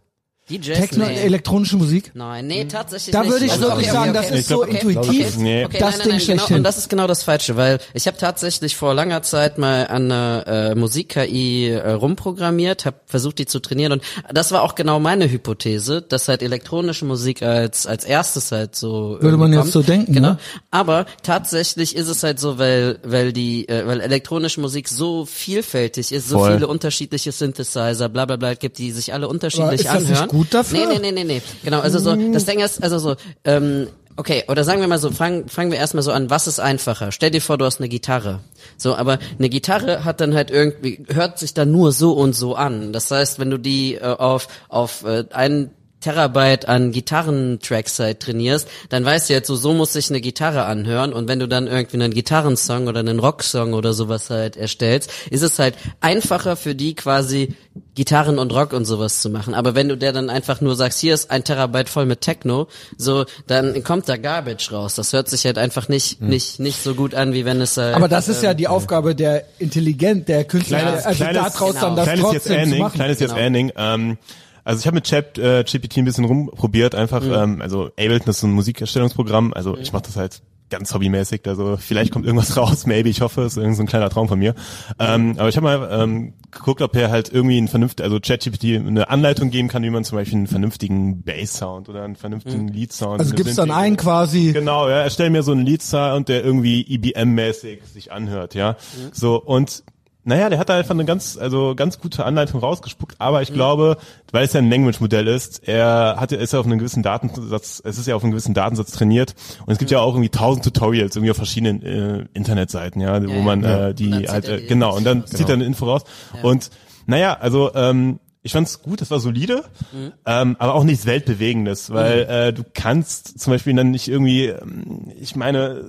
DJs? 0.59 0.78
Techno, 0.78 1.06
nee. 1.06 1.21
elektronische 1.23 1.76
Musik? 1.76 2.11
Nein, 2.14 2.47
nee, 2.47 2.64
tatsächlich 2.64 3.12
Da 3.12 3.23
nicht. 3.23 3.32
würde 3.32 3.44
ich 3.47 3.52
Also, 3.52 3.64
wirklich 3.64 3.87
okay, 3.88 3.92
sagen, 3.92 4.11
okay, 4.11 4.18
das 4.18 4.26
okay. 4.30 4.38
ist 4.38 4.49
so 4.49 4.62
Okay, 4.62 4.71
intuitiv, 4.80 5.26
okay, 5.28 5.42
Nee. 5.42 5.64
okay, 5.64 5.78
das 5.78 5.99
nein, 5.99 6.09
Ding 6.09 6.09
nein, 6.09 6.09
nein, 6.09 6.09
genau, 6.09 6.25
schlechthin. 6.38 6.56
Und 6.59 6.62
das 6.64 6.78
ist 6.78 6.88
genau 6.88 7.06
das 7.06 7.23
Falsche, 7.25 7.56
weil 7.56 7.78
ich 7.94 8.06
habe 8.06 8.16
tatsächlich 8.16 8.76
vor 8.76 8.94
langer 8.94 9.23
Zeit 9.23 9.59
mal 9.59 9.87
an 9.87 10.11
einer 10.11 10.44
äh, 10.47 10.75
Musik-KI 10.75 11.68
äh, 11.71 11.90
rumprogrammiert, 11.92 12.85
habe 12.87 12.97
versucht, 13.06 13.38
die 13.38 13.47
zu 13.47 13.61
trainieren 13.61 13.92
und 13.92 14.02
das 14.32 14.52
war 14.52 14.62
auch 14.62 14.75
genau 14.75 15.00
meine 15.00 15.30
Hypothese, 15.30 16.02
dass 16.02 16.28
halt 16.28 16.42
elektronische 16.42 17.04
Musik 17.04 17.42
als 17.42 17.87
als 17.87 18.04
erstes 18.04 18.52
halt 18.52 18.76
so 18.76 19.18
Würde 19.21 19.37
man 19.37 19.52
irgendwie 19.52 19.66
jetzt 19.66 19.73
so 19.73 19.82
denken, 19.82 20.12
genau. 20.12 20.28
ne? 20.30 20.38
Aber 20.71 21.06
tatsächlich 21.23 21.97
ist 21.97 22.09
es 22.09 22.23
halt 22.23 22.38
so, 22.40 22.59
weil 22.59 22.99
weil 23.02 23.32
die 23.32 23.68
äh, 23.68 23.87
weil 23.87 24.00
elektronische 24.00 24.61
Musik 24.61 24.88
so 24.88 25.25
vielfältig 25.25 26.12
ist, 26.12 26.28
so 26.28 26.38
Voll. 26.38 26.54
viele 26.54 26.66
unterschiedliche 26.68 27.32
Synthesizer, 27.32 28.09
bla 28.09 28.24
bla 28.27 28.37
bla 28.37 28.55
gibt, 28.55 28.79
die 28.79 28.90
sich 28.92 29.12
alle 29.12 29.29
unterschiedlich 29.29 29.81
ist 29.81 29.87
das 29.88 30.00
nicht 30.03 30.11
anhören. 30.12 30.29
Gut 30.42 30.55
dafür? 30.55 30.87
Nee, 30.87 30.98
nee, 30.98 30.98
nee, 30.98 31.12
nee, 31.12 31.24
nee. 31.24 31.42
Genau, 31.64 31.81
also 31.81 31.98
so, 31.98 32.14
das 32.33 32.44
Ding 32.44 32.61
ist, 32.61 32.83
also 32.83 32.98
so, 32.98 33.16
ähm, 33.44 33.88
okay, 34.16 34.44
oder 34.48 34.64
sagen 34.64 34.81
wir 34.81 34.88
mal 34.88 34.98
so, 34.98 35.11
fangen, 35.11 35.48
fangen 35.48 35.70
wir 35.70 35.78
erstmal 35.78 36.02
so 36.02 36.12
an, 36.12 36.31
was 36.31 36.46
ist 36.46 36.61
einfacher? 36.61 37.12
Stell 37.12 37.31
dir 37.31 37.40
vor, 37.40 37.59
du 37.59 37.64
hast 37.64 37.81
eine 37.81 37.88
Gitarre. 37.88 38.40
So, 38.76 38.96
aber 38.96 39.18
eine 39.38 39.48
Gitarre 39.48 40.05
hat 40.05 40.20
dann 40.20 40.35
halt 40.35 40.50
irgendwie, 40.50 41.05
hört 41.09 41.38
sich 41.38 41.55
dann 41.55 41.70
nur 41.70 41.92
so 41.92 42.12
und 42.12 42.35
so 42.35 42.55
an. 42.55 42.92
Das 42.92 43.11
heißt, 43.11 43.38
wenn 43.38 43.50
du 43.50 43.59
die 43.59 43.94
äh, 43.94 44.00
auf, 44.02 44.48
auf 44.68 45.05
äh, 45.05 45.24
einen 45.33 45.70
Terabyte 46.03 46.69
an 46.69 46.93
Gitarrentracks 46.93 47.99
halt 47.99 48.21
trainierst, 48.21 48.69
dann 48.91 49.05
weißt 49.05 49.31
du 49.31 49.33
jetzt 49.35 49.47
so, 49.47 49.57
so 49.57 49.73
muss 49.73 49.93
sich 49.95 50.11
eine 50.11 50.21
Gitarre 50.21 50.65
anhören 50.65 51.12
und 51.12 51.29
wenn 51.29 51.38
du 51.38 51.49
dann 51.49 51.67
irgendwie 51.67 51.97
einen 51.97 52.12
Gitarrensong 52.12 52.88
oder 52.88 53.01
einen 53.01 53.19
Rocksong 53.19 53.73
oder 53.73 53.95
sowas 53.95 54.29
halt 54.29 54.57
erstellst, 54.57 55.11
ist 55.31 55.43
es 55.43 55.59
halt 55.59 55.75
einfacher 56.01 56.57
für 56.57 56.75
die 56.75 56.95
quasi 56.95 57.55
Gitarren 57.95 58.38
und 58.38 58.53
Rock 58.53 58.73
und 58.75 58.85
sowas 58.85 59.23
zu 59.23 59.31
machen. 59.31 59.55
Aber 59.55 59.75
wenn 59.75 59.88
du 59.88 59.97
der 59.97 60.12
dann 60.12 60.29
einfach 60.29 60.61
nur 60.61 60.77
sagst, 60.77 61.01
hier 61.01 61.15
ist 61.15 61.31
ein 61.31 61.45
Terabyte 61.45 61.88
voll 61.88 62.05
mit 62.07 62.21
Techno, 62.21 62.69
so, 62.99 63.25
dann 63.47 63.83
kommt 63.85 64.09
da 64.09 64.17
Garbage 64.17 64.73
raus. 64.73 64.95
Das 64.95 65.12
hört 65.12 65.29
sich 65.29 65.45
halt 65.47 65.57
einfach 65.59 65.88
nicht, 65.88 66.21
nicht, 66.21 66.59
nicht 66.61 66.83
so 66.83 66.95
gut 66.95 67.15
an, 67.15 67.33
wie 67.33 67.45
wenn 67.45 67.61
es 67.61 67.77
halt, 67.77 67.95
Aber 67.95 68.09
das 68.09 68.29
ist 68.29 68.43
ja 68.43 68.55
die 68.55 68.69
Aufgabe 68.69 69.15
der 69.15 69.45
Intelligent, 69.59 70.29
der 70.29 70.45
Künstler, 70.45 70.81
Kleines- 70.81 71.07
also 71.07 71.25
kleines- 71.25 71.53
daraus 71.55 71.75
dann 71.75 71.81
genau. 71.83 71.97
das 71.97 72.05
kleines 72.05 72.23
jetzt 72.23 72.33
trotzdem 72.33 72.53
zu 72.55 72.59
Ending, 72.59 72.79
machen. 72.83 72.95
kleines 72.95 73.21
jetzt 73.21 73.31
Genau. 73.31 73.43
Ending. 73.47 73.73
Ähm, 73.77 74.19
also 74.64 74.81
ich 74.81 74.87
habe 74.87 74.96
mit 74.96 75.05
Chat, 75.05 75.38
äh, 75.38 75.64
GPT 75.64 75.98
ein 75.98 76.05
bisschen 76.05 76.25
rumprobiert, 76.25 76.94
einfach, 76.94 77.22
Mhm. 77.22 77.33
ähm, 77.33 77.62
also 77.62 77.87
Ableton 77.98 78.29
ist 78.31 78.40
so 78.40 78.46
ein 78.46 78.53
Musikerstellungsprogramm, 78.53 79.53
also 79.55 79.77
ich 79.77 79.92
mache 79.92 80.03
das 80.05 80.16
halt 80.16 80.42
ganz 80.70 80.94
hobbymäßig, 80.94 81.42
also 81.46 81.77
vielleicht 81.77 82.12
kommt 82.12 82.25
irgendwas 82.25 82.57
raus, 82.57 82.87
maybe, 82.87 83.11
ich 83.11 83.20
hoffe, 83.20 83.42
ist 83.42 83.59
irgend 83.59 83.77
so 83.77 83.83
ein 83.83 83.87
kleiner 83.87 84.09
Traum 84.09 84.27
von 84.29 84.38
mir. 84.38 84.55
Ähm, 84.98 85.35
aber 85.37 85.51
ich 85.51 85.57
habe 85.59 85.64
mal 85.64 86.03
ähm, 86.03 86.33
geguckt, 86.51 86.81
ob 86.81 86.96
er 86.96 87.11
halt 87.11 87.31
irgendwie 87.31 87.59
ein 87.59 87.68
vernünftig, 87.68 88.03
also 88.03 88.18
ChatGPT 88.20 88.79
eine 88.79 89.11
Anleitung 89.11 89.51
geben 89.51 89.68
kann, 89.68 89.83
wie 89.83 89.90
man 89.90 90.03
zum 90.05 90.16
Beispiel 90.16 90.38
einen 90.38 90.46
vernünftigen 90.46 91.22
Bass-Sound 91.25 91.90
oder 91.90 92.05
einen 92.05 92.16
vernünftigen 92.16 92.68
Lead-Sound. 92.68 93.20
Also 93.20 93.35
gibt's 93.35 93.57
dann 93.57 93.70
einen 93.70 93.98
quasi, 93.98 94.53
Genau, 94.55 94.88
ja, 94.88 95.03
erstell 95.03 95.29
mir 95.29 95.42
so 95.42 95.53
einen 95.53 95.66
Lead-Sound, 95.66 96.31
der 96.31 96.42
irgendwie 96.42 96.81
EBM-mäßig 96.88 97.81
sich 97.92 98.11
anhört, 98.11 98.55
ja. 98.55 98.77
So, 99.12 99.42
und 99.42 99.85
naja, 100.24 100.48
der 100.48 100.58
hat 100.58 100.68
da 100.68 100.76
einfach 100.76 100.94
eine 100.94 101.04
ganz, 101.04 101.37
also 101.37 101.74
ganz 101.74 101.98
gute 101.98 102.24
Anleitung 102.24 102.61
rausgespuckt, 102.61 103.16
aber 103.20 103.42
ich 103.42 103.52
glaube, 103.52 103.96
weil 104.30 104.44
es 104.44 104.52
ja 104.52 104.61
ein 104.61 104.70
Language-Modell 104.70 105.26
ist, 105.26 105.66
er 105.66 106.16
hat, 106.18 106.30
ist 106.30 106.52
ja 106.52 106.61
auf 106.61 106.66
einen 106.66 106.78
gewissen 106.78 107.02
Datensatz, 107.02 107.82
es 107.85 107.98
ist 107.98 108.06
ja 108.06 108.14
auf 108.14 108.22
einen 108.22 108.30
gewissen 108.30 108.54
Datensatz 108.54 108.92
trainiert 108.92 109.35
und 109.66 109.72
es 109.72 109.78
gibt 109.78 109.90
ja 109.90 109.98
auch 109.98 110.14
irgendwie 110.14 110.28
tausend 110.28 110.64
Tutorials 110.64 111.16
irgendwie 111.16 111.32
auf 111.32 111.37
verschiedenen 111.37 111.82
äh, 111.82 112.26
Internetseiten, 112.35 113.00
ja, 113.00 113.20
wo 113.26 113.30
ja, 113.30 113.42
man 113.42 113.62
ja. 113.62 113.87
äh, 113.87 113.90
Und 113.90 113.98
die 113.98 114.28
halt, 114.28 114.48
äh, 114.48 114.62
genau, 114.66 114.96
und 114.96 115.04
dann 115.04 115.18
Infos 115.18 115.30
zieht 115.32 115.48
er 115.48 115.54
eine 115.54 115.64
Info 115.64 115.87
raus. 115.87 116.02
Und 116.42 116.70
naja, 117.06 117.37
also 117.40 117.74
ähm, 117.74 118.20
ich 118.44 118.52
fand's 118.52 118.82
gut, 118.82 119.00
das 119.00 119.11
war 119.11 119.20
solide, 119.20 119.64
Mhm. 119.92 120.12
ähm, 120.26 120.56
aber 120.58 120.74
auch 120.74 120.85
nichts 120.85 121.06
Weltbewegendes, 121.06 121.92
weil 121.92 122.20
äh, 122.22 122.52
du 122.52 122.62
kannst 122.74 123.40
zum 123.40 123.52
Beispiel 123.52 123.74
dann 123.74 123.90
nicht 123.90 124.08
irgendwie, 124.08 124.46
ähm, 124.46 125.12
ich 125.20 125.37
meine, 125.37 125.82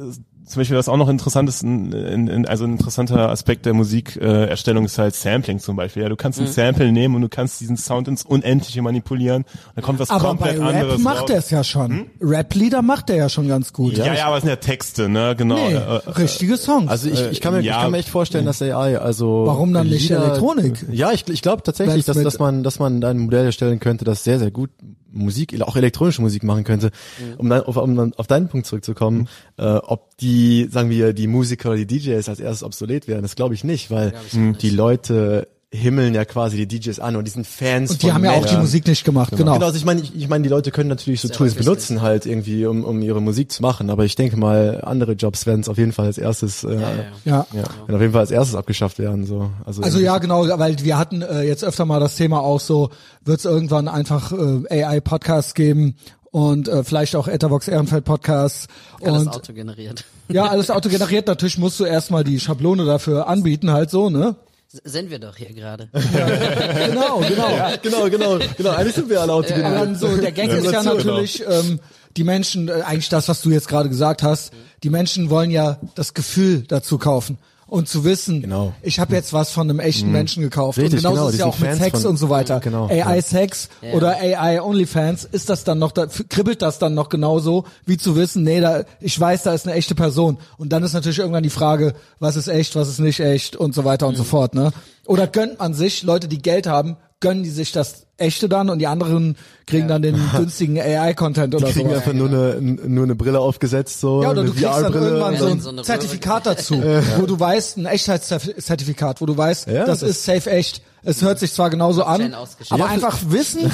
zum 0.45 0.59
Beispiel 0.59 0.77
was 0.77 0.89
auch 0.89 0.97
noch 0.97 1.09
interessant 1.09 1.47
ist, 1.49 1.63
ein, 1.63 1.93
ein, 1.93 2.29
ein- 2.29 2.45
also 2.45 2.65
ein 2.65 2.73
interessanter 2.73 3.29
Aspekt 3.29 3.65
der 3.65 3.73
Musikerstellung 3.73 4.83
äh, 4.83 4.85
ist 4.87 4.97
halt 4.97 5.15
Sampling 5.15 5.59
zum 5.59 5.75
Beispiel. 5.75 6.03
Ja, 6.03 6.09
du 6.09 6.15
kannst 6.15 6.39
Mhm. 6.39 6.45
ein 6.47 6.51
Sample 6.51 6.91
nehmen 6.91 7.15
und 7.15 7.21
du 7.21 7.29
kannst 7.29 7.61
diesen 7.61 7.77
Sound 7.77 8.07
ins 8.07 8.23
Unendliche 8.23 8.81
manipulieren. 8.81 9.43
Und 9.43 9.47
dann 9.75 9.83
kommt 9.83 9.99
was 9.99 10.09
aber 10.09 10.33
bei 10.35 10.53
komplett 10.55 10.59
Rap 10.59 10.67
anderes 10.75 11.01
macht 11.01 11.29
er 11.29 11.37
es 11.37 11.49
ja 11.49 11.63
schon. 11.63 12.07
Rap-Lieder 12.21 12.81
macht 12.81 13.09
er 13.09 13.15
ja 13.15 13.29
schon 13.29 13.47
ganz 13.47 13.73
gut. 13.73 13.97
Ja, 13.97 14.13
ja, 14.13 14.25
aber 14.27 14.37
es 14.37 14.41
sind 14.43 14.49
ja 14.49 14.55
Texte, 14.57 15.09
ne, 15.09 15.35
genau. 15.37 15.55
Nee, 15.55 15.73
Äh, 15.73 15.77
äh, 15.77 16.09
richtige 16.11 16.57
Songs. 16.57 16.89
Also 16.89 17.09
ich, 17.09 17.21
ich, 17.31 17.41
kann 17.41 17.53
mir, 17.53 17.61
ja. 17.61 17.75
ich 17.77 17.81
kann 17.81 17.91
mir 17.91 17.97
echt 17.99 18.09
vorstellen, 18.09 18.45
dass 18.45 18.61
AI, 18.61 18.97
also 18.97 19.43
Warum 19.45 19.73
dann 19.73 19.87
nicht 19.87 20.09
Lieder- 20.09 20.23
Elektronik? 20.25 20.85
Ja, 20.91 21.11
ich, 21.11 21.27
ich 21.29 21.41
glaube 21.41 21.63
tatsächlich, 21.63 22.05
dass, 22.05 22.21
dass 22.21 22.39
man, 22.39 22.63
dass 22.63 22.79
man 22.79 23.03
ein 23.03 23.17
Modell 23.19 23.45
erstellen 23.45 23.79
könnte, 23.79 24.05
das 24.05 24.23
sehr, 24.23 24.39
sehr 24.39 24.51
gut 24.51 24.69
Musik, 25.13 25.59
auch 25.61 25.75
elektronische 25.75 26.21
Musik 26.21 26.43
machen 26.43 26.63
könnte. 26.63 26.91
Um, 27.37 27.49
dann, 27.49 27.61
auf, 27.61 27.77
um 27.77 27.95
dann 27.95 28.13
auf 28.15 28.27
deinen 28.27 28.49
Punkt 28.49 28.67
zurückzukommen, 28.67 29.29
äh, 29.57 29.63
ob 29.63 30.17
die, 30.17 30.67
sagen 30.71 30.89
wir, 30.89 31.13
die 31.13 31.27
Musiker 31.27 31.69
oder 31.69 31.83
die 31.83 31.87
DJs 31.87 32.27
als 32.27 32.39
erstes 32.39 32.63
obsolet 32.63 33.07
werden, 33.07 33.21
das 33.21 33.35
glaube 33.35 33.53
ich 33.53 33.63
nicht, 33.63 33.91
weil 33.91 34.13
die 34.61 34.69
Leute 34.69 35.47
himmeln 35.75 36.13
ja 36.13 36.23
quasi 36.23 36.55
die 36.65 36.79
DJs 36.79 36.99
an 36.99 37.15
und 37.15 37.25
die 37.25 37.31
sind 37.31 37.47
Fans 37.47 37.89
Und 37.89 38.03
die 38.03 38.05
von 38.07 38.13
haben 38.15 38.25
ja 38.25 38.31
auch 38.33 38.45
die. 38.45 38.55
Musik 38.57 38.85
nicht 38.85 39.03
gemacht, 39.03 39.31
genau. 39.35 39.53
Genau, 39.53 39.65
also 39.65 39.75
ich 39.77 39.85
meine, 39.85 40.01
ich, 40.01 40.15
ich 40.15 40.27
meine, 40.29 40.43
die 40.43 40.49
Leute 40.49 40.69
können 40.69 40.87
natürlich 40.87 41.19
so 41.21 41.27
Tools 41.29 41.55
benutzen 41.55 42.01
halt 42.03 42.25
irgendwie, 42.27 42.65
um, 42.67 42.83
um 42.83 43.01
ihre 43.01 43.21
Musik 43.21 43.51
zu 43.51 43.61
machen, 43.63 43.89
aber 43.89 44.05
ich 44.05 44.15
denke 44.15 44.37
mal, 44.37 44.81
andere 44.83 45.13
Jobs 45.13 45.45
werden 45.47 45.61
es 45.61 45.69
auf 45.69 45.77
jeden 45.79 45.91
Fall 45.91 46.05
als 46.05 46.19
erstes, 46.19 46.63
äh, 46.63 46.79
ja, 46.79 46.91
Ja. 47.25 47.47
werden 47.53 47.95
auf 47.95 48.01
jeden 48.01 48.11
Fall 48.13 48.21
als 48.21 48.31
erstes 48.31 48.55
abgeschafft 48.55 48.99
werden, 48.99 49.25
so. 49.25 49.49
Also, 49.65 49.81
Also 49.81 49.99
ja, 49.99 50.19
genau, 50.19 50.47
weil 50.59 50.77
wir 50.79 50.97
hatten 50.99 51.23
äh, 51.23 51.41
jetzt 51.41 51.63
öfter 51.63 51.85
mal 51.85 51.99
das 51.99 52.15
Thema 52.17 52.39
auch 52.41 52.59
so, 52.59 52.91
wird 53.25 53.39
es 53.39 53.45
irgendwann 53.45 53.87
einfach 53.87 54.31
äh, 54.31 54.83
AI-Podcasts 54.83 55.55
geben 55.55 55.95
und 56.31 56.67
äh, 56.67 56.83
vielleicht 56.83 57.15
auch 57.15 57.27
Etherbox 57.27 57.67
Ehrenfeld 57.67 58.05
Podcasts 58.05 58.67
Alles 59.03 59.21
und 59.23 59.29
Auto 59.29 59.53
generiert. 59.53 60.03
ja, 60.29 60.45
alles 60.45 60.69
autogeneriert. 60.69 61.27
Natürlich 61.27 61.57
musst 61.57 61.79
du 61.79 61.85
erstmal 61.85 62.23
die 62.23 62.39
Schablone 62.39 62.85
dafür 62.85 63.27
anbieten, 63.27 63.71
halt 63.71 63.89
so, 63.89 64.09
ne? 64.09 64.35
Sind 64.83 65.11
wir 65.11 65.19
doch 65.19 65.37
hier 65.37 65.53
gerade. 65.53 65.87
Genau, 65.93 67.19
genau. 67.19 67.49
genau, 67.81 68.09
genau, 68.09 68.39
genau, 68.57 68.69
eigentlich 68.71 68.95
sind 68.95 69.09
wir 69.09 69.21
alle 69.21 69.33
Aber 69.33 69.45
dann 69.45 69.95
so, 69.95 70.17
der 70.17 70.31
Gag 70.31 70.49
ist 70.49 70.65
ja 70.65 70.81
Simulation, 70.81 70.97
natürlich, 70.97 71.43
ähm, 71.47 71.79
die 72.17 72.23
Menschen, 72.23 72.69
äh, 72.69 72.81
eigentlich 72.83 73.09
das, 73.09 73.27
was 73.27 73.41
du 73.41 73.51
jetzt 73.51 73.67
gerade 73.67 73.89
gesagt 73.89 74.23
hast, 74.23 74.51
die 74.81 74.89
Menschen 74.89 75.29
wollen 75.29 75.51
ja 75.51 75.79
das 75.93 76.15
Gefühl 76.15 76.63
dazu 76.67 76.97
kaufen. 76.97 77.37
Und 77.73 77.89
zu 77.89 78.03
wissen, 78.03 78.43
Genau. 78.43 78.67
Mhm. 78.67 78.71
ich 78.83 78.99
habe 78.99 79.15
jetzt 79.15 79.33
was 79.33 79.49
von 79.49 79.67
einem 79.67 79.79
echten 79.79 80.11
Menschen 80.11 80.43
gekauft. 80.43 80.77
Richtig, 80.77 80.93
und 81.03 81.11
genauso 81.11 81.15
genau, 81.15 81.27
ist 81.29 81.33
es 81.33 81.39
ja 81.39 81.45
auch 81.47 81.57
mit 81.57 81.69
Fans 81.69 81.81
Sex 81.81 82.01
von- 82.03 82.11
und 82.11 82.17
so 82.17 82.29
weiter. 82.29 82.59
Genau, 82.59 82.85
AI 82.87 83.15
ja. 83.15 83.21
Sex 83.23 83.67
Ja. 83.81 83.93
oder 83.93 84.15
AI 84.17 84.61
OnlyFans, 84.61 85.23
ist 85.25 85.49
das 85.49 85.63
dann 85.63 85.79
noch, 85.79 85.91
da, 85.91 86.05
kribbelt 86.05 86.61
das 86.61 86.77
dann 86.77 86.93
noch 86.93 87.09
genauso, 87.09 87.65
wie 87.87 87.97
zu 87.97 88.15
wissen, 88.15 88.43
nee, 88.43 88.61
da, 88.61 88.83
ich 88.99 89.19
weiß, 89.19 89.41
da 89.41 89.53
ist 89.55 89.65
eine 89.65 89.75
echte 89.75 89.95
Person. 89.95 90.37
Und 90.59 90.69
dann 90.71 90.83
ist 90.83 90.93
natürlich 90.93 91.17
irgendwann 91.17 91.41
die 91.41 91.49
Frage, 91.49 91.95
was 92.19 92.35
ist 92.35 92.47
echt, 92.47 92.75
was 92.75 92.87
ist 92.89 92.99
nicht 92.99 93.19
echt 93.21 93.55
und 93.55 93.73
so 93.73 93.83
weiter 93.85 94.05
und 94.05 94.13
Mhm. 94.13 94.17
so 94.19 94.23
fort, 94.23 94.53
ne? 94.53 94.71
Oder 95.07 95.25
gönnt 95.25 95.57
man 95.57 95.73
sich, 95.73 96.03
Leute, 96.03 96.27
die 96.27 96.43
Geld 96.43 96.67
haben, 96.67 96.97
gönnen 97.21 97.41
die 97.41 97.49
sich 97.49 97.71
das 97.71 98.02
echte 98.23 98.49
dann 98.49 98.69
und 98.69 98.79
die 98.79 98.87
anderen 98.87 99.35
kriegen 99.67 99.87
dann 99.87 100.01
den 100.01 100.19
günstigen 100.37 100.79
AI-Content 100.79 101.53
oder 101.55 101.67
Die 101.67 101.73
kriegen 101.73 101.89
so. 101.89 101.95
einfach 101.95 102.13
nur 102.13 102.27
eine, 102.29 102.59
nur 102.61 103.03
eine 103.03 103.15
Brille 103.15 103.39
aufgesetzt, 103.39 103.99
so, 103.99 104.23
Ja, 104.23 104.31
oder 104.31 104.41
eine 104.41 104.49
du 104.49 104.55
kriegst 104.55 104.81
dann 104.81 104.93
irgendwann 104.93 105.37
so 105.37 105.45
ein 105.47 105.59
so 105.59 105.81
Zertifikat 105.81 106.45
dazu, 106.45 106.75
wo 107.19 107.25
du 107.25 107.39
weißt, 107.39 107.77
ein 107.77 107.85
Echtheitszertifikat, 107.85 109.21
wo 109.21 109.25
du 109.25 109.37
weißt, 109.37 109.67
Ja, 109.67 109.85
das, 109.85 109.99
das- 109.99 110.09
ist 110.09 110.23
safe 110.25 110.49
echt. 110.49 110.81
Es 111.05 111.21
hört 111.21 111.37
sich 111.37 111.51
zwar 111.51 111.69
genauso 111.69 112.03
an, 112.05 112.33
aber 112.33 112.77
Ja, 112.77 112.85
einfach 112.85 113.19
wissen, 113.27 113.69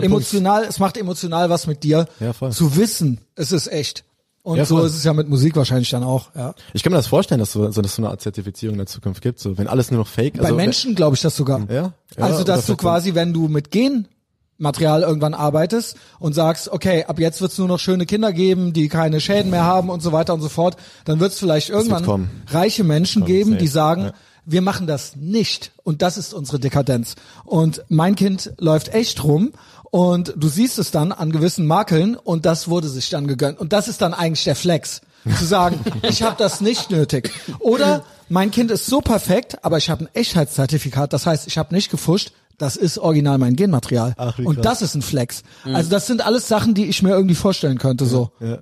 emotional, 0.00 0.64
es 0.64 0.78
macht 0.78 0.96
emotional 0.96 1.50
was 1.50 1.66
mit 1.66 1.82
dir, 1.82 2.06
zu 2.50 2.76
wissen, 2.76 3.20
es 3.34 3.50
ist 3.52 3.66
echt. 3.72 4.04
Und 4.48 4.56
Ja, 4.56 4.64
so 4.64 4.82
ist 4.82 4.96
es 4.96 5.04
ja 5.04 5.12
mit 5.12 5.28
Musik 5.28 5.56
wahrscheinlich 5.56 5.90
dann 5.90 6.02
auch, 6.02 6.30
ja. 6.34 6.54
Ich 6.72 6.82
kann 6.82 6.90
mir 6.90 6.96
das 6.96 7.06
vorstellen, 7.06 7.38
dass 7.38 7.52
so, 7.52 7.70
so, 7.70 7.82
dass 7.82 7.96
so 7.96 8.00
eine 8.00 8.08
Art 8.08 8.22
Zertifizierung 8.22 8.76
in 8.76 8.78
der 8.78 8.86
Zukunft 8.86 9.20
gibt, 9.20 9.40
so, 9.40 9.58
wenn 9.58 9.66
alles 9.66 9.90
nur 9.90 10.00
noch 10.00 10.06
Fake, 10.08 10.38
Bei 10.38 10.44
also, 10.44 10.54
Menschen 10.54 10.94
glaube 10.94 11.16
ich 11.16 11.20
das 11.20 11.36
sogar. 11.36 11.70
Ja, 11.70 11.74
ja, 11.74 11.92
also, 12.16 12.44
dass 12.44 12.64
du 12.64 12.74
quasi, 12.74 13.14
wenn 13.14 13.34
du 13.34 13.48
mit 13.48 13.70
Genmaterial 13.70 15.02
irgendwann 15.02 15.34
arbeitest 15.34 15.98
und 16.18 16.32
sagst, 16.32 16.70
okay, 16.70 17.04
ab 17.04 17.20
jetzt 17.20 17.42
wird 17.42 17.52
es 17.52 17.58
nur 17.58 17.68
noch 17.68 17.78
schöne 17.78 18.06
Kinder 18.06 18.32
geben, 18.32 18.72
die 18.72 18.88
keine 18.88 19.20
Schäden 19.20 19.50
mehr 19.50 19.64
haben 19.64 19.90
und 19.90 20.02
so 20.02 20.12
weiter 20.12 20.32
und 20.32 20.40
so 20.40 20.48
fort, 20.48 20.78
dann 21.04 21.20
wird 21.20 21.32
es 21.32 21.38
vielleicht 21.38 21.68
irgendwann 21.68 22.06
kommen. 22.06 22.30
reiche 22.46 22.84
Menschen 22.84 23.26
geben, 23.26 23.50
safe, 23.50 23.60
die 23.60 23.68
sagen, 23.68 24.02
ja. 24.02 24.12
wir 24.46 24.62
machen 24.62 24.86
das 24.86 25.14
nicht 25.14 25.72
und 25.82 26.00
das 26.00 26.16
ist 26.16 26.32
unsere 26.32 26.58
Dekadenz. 26.58 27.16
Und 27.44 27.84
mein 27.90 28.14
Kind 28.14 28.54
läuft 28.56 28.94
echt 28.94 29.22
rum 29.24 29.52
und 29.90 30.34
du 30.36 30.48
siehst 30.48 30.78
es 30.78 30.90
dann 30.90 31.12
an 31.12 31.32
gewissen 31.32 31.66
Makeln 31.66 32.16
und 32.16 32.46
das 32.46 32.68
wurde 32.68 32.88
sich 32.88 33.10
dann 33.10 33.26
gegönnt. 33.26 33.58
Und 33.58 33.72
das 33.72 33.88
ist 33.88 34.02
dann 34.02 34.14
eigentlich 34.14 34.44
der 34.44 34.56
Flex. 34.56 35.00
Zu 35.38 35.44
sagen, 35.44 35.80
ich 36.02 36.22
habe 36.22 36.36
das 36.38 36.60
nicht 36.60 36.90
nötig. 36.90 37.30
Oder 37.58 38.04
mein 38.28 38.50
Kind 38.50 38.70
ist 38.70 38.86
so 38.86 39.00
perfekt, 39.00 39.64
aber 39.64 39.78
ich 39.78 39.90
habe 39.90 40.04
ein 40.04 40.08
Echtheitszertifikat, 40.14 41.12
das 41.12 41.26
heißt, 41.26 41.46
ich 41.46 41.58
habe 41.58 41.74
nicht 41.74 41.90
gefuscht, 41.90 42.32
das 42.56 42.76
ist 42.76 42.98
original 42.98 43.38
mein 43.38 43.56
Genmaterial. 43.56 44.14
Ach, 44.16 44.38
wie 44.38 44.44
und 44.44 44.56
krass. 44.56 44.64
das 44.64 44.82
ist 44.82 44.94
ein 44.94 45.02
Flex. 45.02 45.42
Also 45.64 45.90
das 45.90 46.06
sind 46.06 46.24
alles 46.24 46.48
Sachen, 46.48 46.74
die 46.74 46.86
ich 46.86 47.02
mir 47.02 47.10
irgendwie 47.10 47.36
vorstellen 47.36 47.78
könnte, 47.78 48.04
so. 48.04 48.30
Ja. 48.40 48.58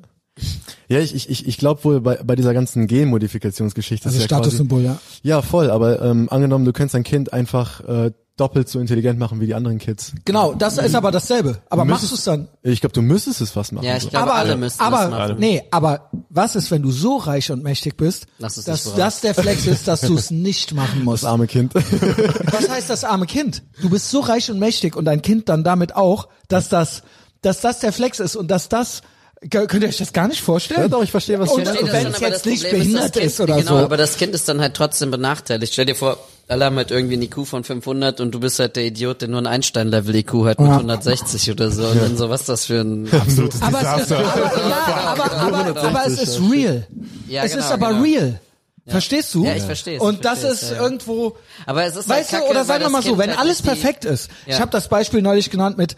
Ja, 0.88 1.00
ich, 1.00 1.14
ich, 1.14 1.30
ich, 1.30 1.48
ich 1.48 1.56
glaube 1.56 1.82
wohl 1.84 2.00
bei, 2.02 2.16
bei 2.22 2.36
dieser 2.36 2.52
ganzen 2.52 2.86
Genmodifikationsgeschichte 2.86 4.06
Also 4.06 4.18
ist 4.18 4.24
ja 4.24 4.28
quasi, 4.28 4.50
Statussymbol, 4.50 4.82
ja. 4.82 4.98
Ja, 5.22 5.40
voll, 5.40 5.70
aber 5.70 6.02
ähm, 6.02 6.28
angenommen, 6.30 6.66
du 6.66 6.74
könntest 6.74 6.94
dein 6.94 7.04
Kind 7.04 7.32
einfach 7.32 7.80
äh, 7.80 8.12
doppelt 8.36 8.68
so 8.68 8.78
intelligent 8.80 9.18
machen 9.18 9.40
wie 9.40 9.46
die 9.46 9.54
anderen 9.54 9.78
Kids. 9.78 10.12
Genau, 10.26 10.52
das 10.52 10.76
ist 10.76 10.94
aber 10.94 11.10
dasselbe. 11.10 11.62
Aber 11.70 11.84
machst 11.86 12.10
du 12.10 12.14
es 12.14 12.24
dann? 12.24 12.48
Ich 12.62 12.80
glaube, 12.80 12.92
du 12.92 13.00
müsstest 13.00 13.40
es 13.40 13.50
fast 13.50 13.72
machen. 13.72 13.84
Ja, 13.86 13.96
ich 13.96 14.02
so. 14.02 14.10
glaube, 14.10 14.24
aber, 14.30 14.34
alle 14.34 14.56
müssten 14.56 14.82
aber, 14.82 14.96
das 14.98 15.10
machen. 15.10 15.36
nee, 15.38 15.62
aber 15.70 16.10
was 16.28 16.54
ist, 16.54 16.70
wenn 16.70 16.82
du 16.82 16.90
so 16.90 17.16
reich 17.16 17.50
und 17.50 17.62
mächtig 17.62 17.96
bist, 17.96 18.26
Lass 18.38 18.58
es 18.58 18.66
dass 18.66 18.94
das 18.94 19.20
der 19.22 19.34
Flex 19.34 19.66
ist, 19.66 19.88
dass 19.88 20.02
du 20.02 20.14
es 20.16 20.30
nicht 20.30 20.74
machen 20.74 21.02
musst? 21.04 21.22
das 21.24 21.30
arme 21.30 21.46
Kind. 21.46 21.74
Was 22.52 22.68
heißt 22.68 22.90
das 22.90 23.04
arme 23.04 23.26
Kind? 23.26 23.62
Du 23.80 23.88
bist 23.88 24.10
so 24.10 24.20
reich 24.20 24.50
und 24.50 24.58
mächtig 24.58 24.96
und 24.96 25.06
dein 25.06 25.22
Kind 25.22 25.48
dann 25.48 25.64
damit 25.64 25.96
auch, 25.96 26.28
dass 26.48 26.68
das, 26.68 27.02
dass 27.40 27.60
das 27.62 27.80
der 27.80 27.92
Flex 27.92 28.20
ist 28.20 28.36
und 28.36 28.50
dass 28.50 28.68
das, 28.68 29.00
Kö- 29.44 29.66
könnt 29.66 29.82
ihr 29.82 29.88
euch 29.88 29.98
das 29.98 30.12
gar 30.12 30.28
nicht 30.28 30.40
vorstellen? 30.42 30.80
Ja, 30.82 30.88
doch, 30.88 31.02
ich 31.02 31.10
verstehe, 31.10 31.38
was 31.38 31.50
und, 31.50 31.60
du 31.66 31.70
meinst. 31.70 31.82
und 31.82 31.92
wenn 31.92 32.06
es 32.08 32.20
jetzt 32.20 32.32
das 32.34 32.44
nicht 32.44 32.62
Problem 32.64 32.80
ist, 32.82 32.88
behindert 32.88 33.16
ist, 33.16 33.36
kind, 33.38 33.48
oder 33.48 33.58
genau, 33.60 33.78
so. 33.78 33.84
aber 33.84 33.96
das 33.96 34.16
Kind 34.16 34.34
ist 34.34 34.48
dann 34.48 34.60
halt 34.60 34.74
trotzdem 34.74 35.10
benachteiligt. 35.10 35.72
Stell 35.72 35.86
dir 35.86 35.94
vor, 35.94 36.18
alle 36.48 36.64
haben 36.64 36.76
halt 36.76 36.90
irgendwie 36.90 37.16
ein 37.16 37.22
IQ 37.22 37.46
von 37.46 37.64
500 37.64 38.20
und 38.20 38.32
du 38.32 38.40
bist 38.40 38.58
halt 38.58 38.76
der 38.76 38.84
Idiot, 38.86 39.20
der 39.20 39.28
nur 39.28 39.40
ein 39.40 39.46
Einstein-Level-IQ 39.46 40.32
hat 40.44 40.60
mit 40.60 40.68
Ja. 40.68 40.76
160 40.76 41.50
oder 41.50 41.70
so. 41.70 41.86
Und 41.86 42.00
dann 42.00 42.16
so, 42.16 42.30
was 42.30 42.40
ist 42.42 42.48
das 42.48 42.64
für 42.66 42.80
ein... 42.82 43.08
Absolutes 43.12 43.60
aber 43.62 43.80
es 43.80 44.02
ist, 44.02 44.10
Desaster. 44.10 44.32
aber, 44.32 44.68
ja, 44.68 44.86
aber, 45.06 45.66
aber, 45.66 45.82
aber 45.82 46.06
es 46.06 46.22
ist 46.22 46.40
real. 46.50 46.86
Ja, 47.28 47.44
es 47.44 47.52
genau, 47.52 47.64
ist 47.64 47.72
aber 47.72 47.88
genau. 47.88 48.02
real. 48.02 48.40
Verstehst 48.88 49.34
du? 49.34 49.44
Ja, 49.44 49.56
ich 49.56 49.64
verstehe 49.64 49.96
es, 49.96 50.02
Und 50.02 50.14
ich 50.16 50.20
das 50.20 50.44
ist 50.44 50.62
ja, 50.70 50.76
ja. 50.76 50.82
irgendwo, 50.84 51.36
Aber 51.66 51.84
es 51.84 51.96
ist 51.96 52.08
weißt 52.08 52.32
halt 52.32 52.42
du, 52.42 52.46
kacke, 52.46 52.50
oder 52.50 52.60
weil 52.60 52.66
sagen 52.66 52.84
wir 52.84 52.90
mal 52.90 53.02
so, 53.02 53.08
Kind 53.08 53.18
wenn 53.18 53.30
halt 53.30 53.40
alles 53.40 53.60
perfekt 53.62 54.04
ist. 54.04 54.30
Ich 54.46 54.52
Ja. 54.54 54.60
habe 54.60 54.70
das 54.70 54.88
Beispiel 54.88 55.22
neulich 55.22 55.50
genannt 55.50 55.76
mit, 55.76 55.96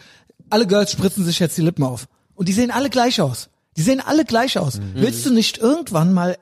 alle 0.48 0.66
Girls 0.66 0.92
spritzen 0.92 1.22
sich 1.26 1.38
jetzt 1.38 1.58
die 1.58 1.62
Lippen 1.62 1.84
auf. 1.84 2.06
Und 2.34 2.48
die 2.48 2.54
sehen 2.54 2.70
alle 2.70 2.88
gleich 2.88 3.20
aus. 3.20 3.50
Die 3.76 3.82
sehen 3.82 4.00
alle 4.00 4.24
gleich 4.24 4.58
aus. 4.58 4.76
Mhm. 4.78 4.92
Willst 4.94 5.26
du 5.26 5.32
nicht 5.34 5.58
irgendwann 5.58 6.14
mal 6.14 6.38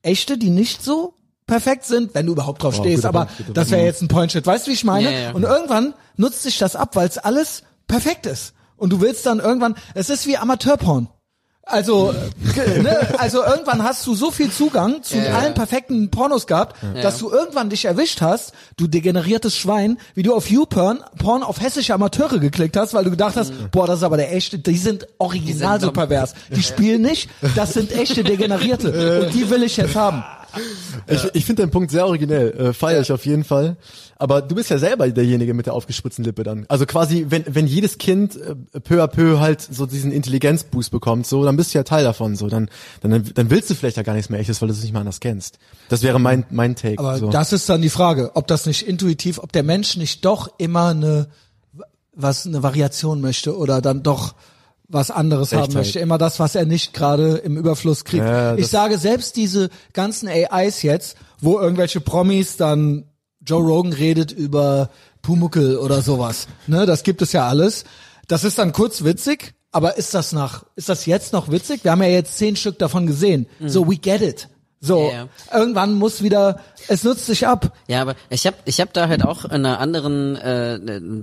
echte, 0.00 0.38
die 0.38 0.48
nicht 0.48 0.82
so 0.82 1.12
perfekt 1.52 1.84
sind, 1.84 2.14
wenn 2.14 2.24
du 2.24 2.32
überhaupt 2.32 2.62
drauf 2.62 2.76
Oh, 2.78 2.82
stehst, 2.82 3.04
aber 3.04 3.26
Punkt, 3.26 3.56
das 3.56 3.70
wäre 3.70 3.84
jetzt 3.84 4.00
ein 4.00 4.08
Point-Shit. 4.08 4.46
Weißt 4.46 4.66
du, 4.66 4.70
wie 4.70 4.74
ich 4.74 4.84
meine? 4.84 5.12
Ja, 5.12 5.18
ja. 5.18 5.30
Und 5.32 5.42
irgendwann 5.42 5.92
nutzt 6.16 6.42
sich 6.42 6.56
das 6.58 6.76
ab, 6.76 6.96
weil 6.96 7.06
es 7.06 7.18
alles 7.18 7.62
perfekt 7.86 8.24
ist. 8.24 8.54
Und 8.78 8.90
du 8.90 9.02
willst 9.02 9.26
dann 9.26 9.38
irgendwann, 9.38 9.74
es 9.94 10.08
ist 10.08 10.26
wie 10.26 10.38
Amateurporn. 10.38 11.08
Also, 11.64 12.12
äh, 12.56 12.80
ne, 12.82 12.96
also 13.18 13.44
irgendwann 13.44 13.84
hast 13.84 14.04
du 14.06 14.14
so 14.16 14.30
viel 14.32 14.50
Zugang 14.50 15.02
zu 15.04 15.16
Ja, 15.16 15.24
ja. 15.24 15.38
allen 15.38 15.54
perfekten 15.54 16.10
Pornos 16.10 16.46
gehabt, 16.48 16.74
dass 17.02 17.18
du 17.18 17.30
irgendwann 17.30 17.70
dich 17.70 17.84
erwischt 17.84 18.20
hast, 18.20 18.52
du 18.76 18.88
degeneriertes 18.88 19.56
Schwein, 19.56 19.98
wie 20.14 20.22
du 20.24 20.34
auf 20.34 20.50
YouPorn 20.50 21.04
Porn 21.18 21.42
auf 21.44 21.60
hessische 21.60 21.94
Amateure 21.94 22.40
geklickt 22.40 22.76
hast, 22.76 22.94
weil 22.94 23.04
du 23.04 23.10
gedacht 23.10 23.36
hast, 23.36 23.52
boah, 23.70 23.86
das 23.86 23.98
ist 23.98 24.02
aber 24.04 24.16
der 24.16 24.34
echte, 24.34 24.58
die 24.58 24.76
sind 24.76 25.06
original 25.18 25.78
sind 25.78 25.88
so 25.88 25.92
pervers. 25.92 26.34
Die 26.50 26.62
spielen 26.64 27.02
nicht, 27.02 27.30
das 27.54 27.74
sind 27.74 27.92
echte 27.92 28.24
Degenerierte 28.32 29.22
und 29.26 29.34
die 29.34 29.48
will 29.48 29.62
ich 29.62 29.76
jetzt 29.76 29.94
haben. 29.94 30.24
Ich, 31.06 31.24
ich 31.34 31.44
finde 31.44 31.62
deinen 31.62 31.70
Punkt 31.70 31.90
sehr 31.90 32.06
originell, 32.06 32.52
äh, 32.52 32.72
feiere 32.72 33.00
ich 33.00 33.12
auf 33.12 33.26
jeden 33.26 33.44
Fall. 33.44 33.76
Aber 34.16 34.40
du 34.42 34.54
bist 34.54 34.70
ja 34.70 34.78
selber 34.78 35.08
derjenige 35.08 35.54
mit 35.54 35.66
der 35.66 35.74
aufgespritzten 35.74 36.24
Lippe 36.24 36.42
dann. 36.42 36.64
Also 36.68 36.86
quasi, 36.86 37.26
wenn, 37.28 37.44
wenn 37.48 37.66
jedes 37.66 37.98
Kind 37.98 38.36
äh, 38.36 38.80
peu 38.80 39.02
à 39.02 39.08
peu 39.08 39.40
halt 39.40 39.60
so 39.60 39.86
diesen 39.86 40.12
Intelligenzboost 40.12 40.90
bekommt, 40.90 41.26
so, 41.26 41.44
dann 41.44 41.56
bist 41.56 41.74
du 41.74 41.78
ja 41.78 41.84
Teil 41.84 42.04
davon, 42.04 42.36
so, 42.36 42.48
dann, 42.48 42.70
dann, 43.00 43.30
dann 43.34 43.50
willst 43.50 43.70
du 43.70 43.74
vielleicht 43.74 43.96
ja 43.96 44.02
gar 44.02 44.14
nichts 44.14 44.30
mehr 44.30 44.40
echtes, 44.40 44.60
weil 44.60 44.68
du 44.68 44.74
es 44.74 44.82
nicht 44.82 44.92
mal 44.92 45.00
anders 45.00 45.20
kennst. 45.20 45.58
Das 45.88 46.02
wäre 46.02 46.18
mein, 46.18 46.44
mein 46.50 46.76
Take. 46.76 46.98
Aber 46.98 47.18
so. 47.18 47.30
das 47.30 47.52
ist 47.52 47.68
dann 47.68 47.82
die 47.82 47.90
Frage, 47.90 48.32
ob 48.34 48.46
das 48.46 48.66
nicht 48.66 48.86
intuitiv, 48.86 49.38
ob 49.38 49.52
der 49.52 49.62
Mensch 49.62 49.96
nicht 49.96 50.24
doch 50.24 50.50
immer 50.58 50.88
eine 50.88 51.28
was 52.14 52.46
eine 52.46 52.62
Variation 52.62 53.20
möchte 53.20 53.56
oder 53.56 53.80
dann 53.80 54.02
doch 54.02 54.34
was 54.92 55.10
anderes 55.10 55.52
haben 55.52 55.62
Echtheit. 55.62 55.74
möchte. 55.74 55.98
Immer 55.98 56.18
das, 56.18 56.38
was 56.38 56.54
er 56.54 56.66
nicht 56.66 56.92
gerade 56.92 57.36
im 57.38 57.56
Überfluss 57.56 58.04
kriegt. 58.04 58.24
Ja, 58.24 58.56
ich 58.56 58.68
sage 58.68 58.98
selbst 58.98 59.36
diese 59.36 59.70
ganzen 59.92 60.28
AIs 60.28 60.82
jetzt, 60.82 61.16
wo 61.40 61.58
irgendwelche 61.58 62.00
Promis 62.00 62.56
dann 62.56 63.04
Joe 63.44 63.62
Rogan 63.62 63.92
redet 63.92 64.30
über 64.32 64.90
Pumuckel 65.22 65.76
oder 65.78 66.02
sowas. 66.02 66.46
Ne, 66.66 66.86
das 66.86 67.02
gibt 67.02 67.22
es 67.22 67.32
ja 67.32 67.48
alles. 67.48 67.84
Das 68.28 68.44
ist 68.44 68.58
dann 68.58 68.72
kurz 68.72 69.02
witzig, 69.02 69.54
aber 69.72 69.96
ist 69.96 70.14
das 70.14 70.32
nach, 70.32 70.64
ist 70.76 70.88
das 70.88 71.06
jetzt 71.06 71.32
noch 71.32 71.50
witzig? 71.50 71.84
Wir 71.84 71.90
haben 71.92 72.02
ja 72.02 72.08
jetzt 72.08 72.36
zehn 72.38 72.56
Stück 72.56 72.78
davon 72.78 73.06
gesehen. 73.06 73.46
So, 73.66 73.88
we 73.88 73.96
get 73.96 74.20
it. 74.20 74.48
So, 74.84 75.12
Ja, 75.12 75.28
irgendwann 75.56 75.94
muss 75.94 76.24
wieder, 76.24 76.58
es 76.88 77.04
nutzt 77.04 77.26
sich 77.26 77.46
ab. 77.46 77.72
Ja, 77.86 78.02
aber 78.02 78.16
ich 78.30 78.48
habe 78.48 78.56
ich 78.64 78.80
hab 78.80 78.92
da 78.92 79.06
halt 79.06 79.24
auch 79.24 79.44
in 79.44 79.64
einer 79.64 79.78
anderen, 79.78 80.34
äh, 80.34 80.78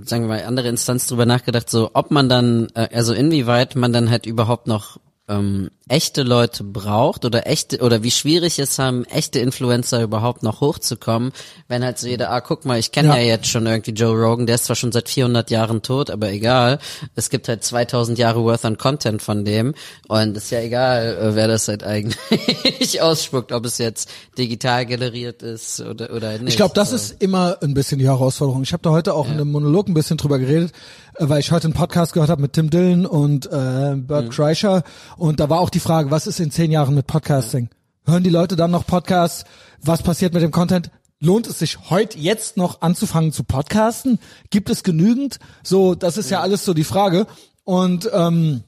sagen 0.06 0.22
wir 0.24 0.28
mal, 0.28 0.44
andere 0.44 0.68
Instanz 0.68 1.06
drüber 1.06 1.26
nachgedacht, 1.26 1.68
so 1.68 1.90
ob 1.92 2.10
man 2.10 2.30
dann, 2.30 2.68
äh, 2.74 2.88
also 2.94 3.12
inwieweit 3.12 3.76
man 3.76 3.92
dann 3.92 4.10
halt 4.10 4.24
überhaupt 4.24 4.66
noch 4.66 4.96
ähm, 5.28 5.70
echte 5.90 6.22
Leute 6.22 6.62
braucht 6.62 7.24
oder 7.24 7.46
echte 7.48 7.80
oder 7.80 8.02
wie 8.04 8.10
schwierig 8.12 8.58
es 8.60 8.78
haben, 8.78 9.04
echte 9.06 9.40
Influencer 9.40 10.02
überhaupt 10.02 10.42
noch 10.44 10.60
hochzukommen, 10.60 11.32
wenn 11.68 11.84
halt 11.84 11.98
so 11.98 12.06
jeder, 12.06 12.30
ah, 12.30 12.40
guck 12.40 12.64
mal, 12.64 12.78
ich 12.78 12.92
kenne 12.92 13.08
Ja. 13.08 13.16
ja. 13.16 13.22
jetzt 13.22 13.48
schon 13.48 13.66
irgendwie 13.66 13.90
Joe 13.90 14.16
Rogan, 14.16 14.46
der 14.46 14.54
ist 14.54 14.66
zwar 14.66 14.76
schon 14.76 14.92
seit 14.92 15.08
400 15.08 15.50
Jahren 15.50 15.82
tot, 15.82 16.10
aber 16.10 16.30
egal. 16.30 16.78
Es 17.16 17.28
gibt 17.28 17.48
halt 17.48 17.64
2000 17.64 18.18
Jahre 18.18 18.42
worth 18.44 18.64
an 18.64 18.78
Content 18.78 19.20
von 19.20 19.44
dem 19.44 19.74
und 20.08 20.36
ist 20.36 20.50
ja 20.50 20.60
egal, 20.60 21.18
äh, 21.20 21.34
wer 21.34 21.48
das 21.48 21.66
halt 21.68 21.82
eigentlich 21.82 22.16
ausspuckt, 23.02 23.50
ob 23.52 23.66
es 23.66 23.78
jetzt 23.78 24.08
digital 24.38 24.86
generiert 24.86 25.42
ist 25.42 25.80
oder 25.80 26.12
oder 26.14 26.32
nicht. 26.38 26.48
Ich 26.50 26.56
glaube, 26.56 26.74
das 26.74 26.90
So. 26.90 26.96
ist 26.96 27.20
immer 27.22 27.58
ein 27.62 27.74
bisschen 27.74 27.98
die 27.98 28.06
Herausforderung. 28.06 28.62
Ich 28.62 28.72
habe 28.72 28.82
da 28.82 28.90
heute 28.90 29.14
auch 29.14 29.26
in 29.26 29.32
einem 29.32 29.50
Monolog 29.50 29.88
ein 29.88 29.94
bisschen 29.94 30.16
drüber 30.18 30.38
geredet, 30.38 30.72
äh, 31.16 31.28
weil 31.28 31.40
ich 31.40 31.50
heute 31.50 31.64
einen 31.64 31.74
Podcast 31.74 32.12
gehört 32.12 32.30
habe 32.30 32.42
mit 32.42 32.52
Tim 32.52 32.70
Dillon 32.70 33.06
und 33.06 33.46
äh, 33.46 33.96
Bert 33.96 34.26
Mhm. 34.26 34.30
Kreischer 34.30 34.82
und 35.16 35.40
da 35.40 35.50
war 35.50 35.58
auch 35.60 35.70
die 35.70 35.79
Frage, 35.80 36.10
was 36.10 36.26
ist 36.26 36.40
in 36.40 36.50
zehn 36.50 36.70
Jahren 36.70 36.94
mit 36.94 37.06
Podcasting? 37.06 37.68
Hören 38.04 38.22
die 38.22 38.30
Leute 38.30 38.56
dann 38.56 38.70
noch 38.70 38.86
Podcasts? 38.86 39.44
Was 39.82 40.02
passiert 40.02 40.32
mit 40.34 40.42
dem 40.42 40.50
Content? 40.50 40.90
Lohnt 41.20 41.46
es 41.46 41.58
sich 41.58 41.90
heute 41.90 42.18
jetzt 42.18 42.56
noch 42.56 42.80
anzufangen 42.80 43.32
zu 43.32 43.44
podcasten? 43.44 44.18
Gibt 44.50 44.70
es 44.70 44.82
genügend? 44.82 45.38
So, 45.62 45.94
das 45.94 46.16
ist 46.16 46.30
ja 46.30 46.40
alles 46.40 46.64
so 46.64 46.72
die 46.74 46.84
Frage. 46.84 47.26
Und 47.64 48.08
ähm, 48.12 48.62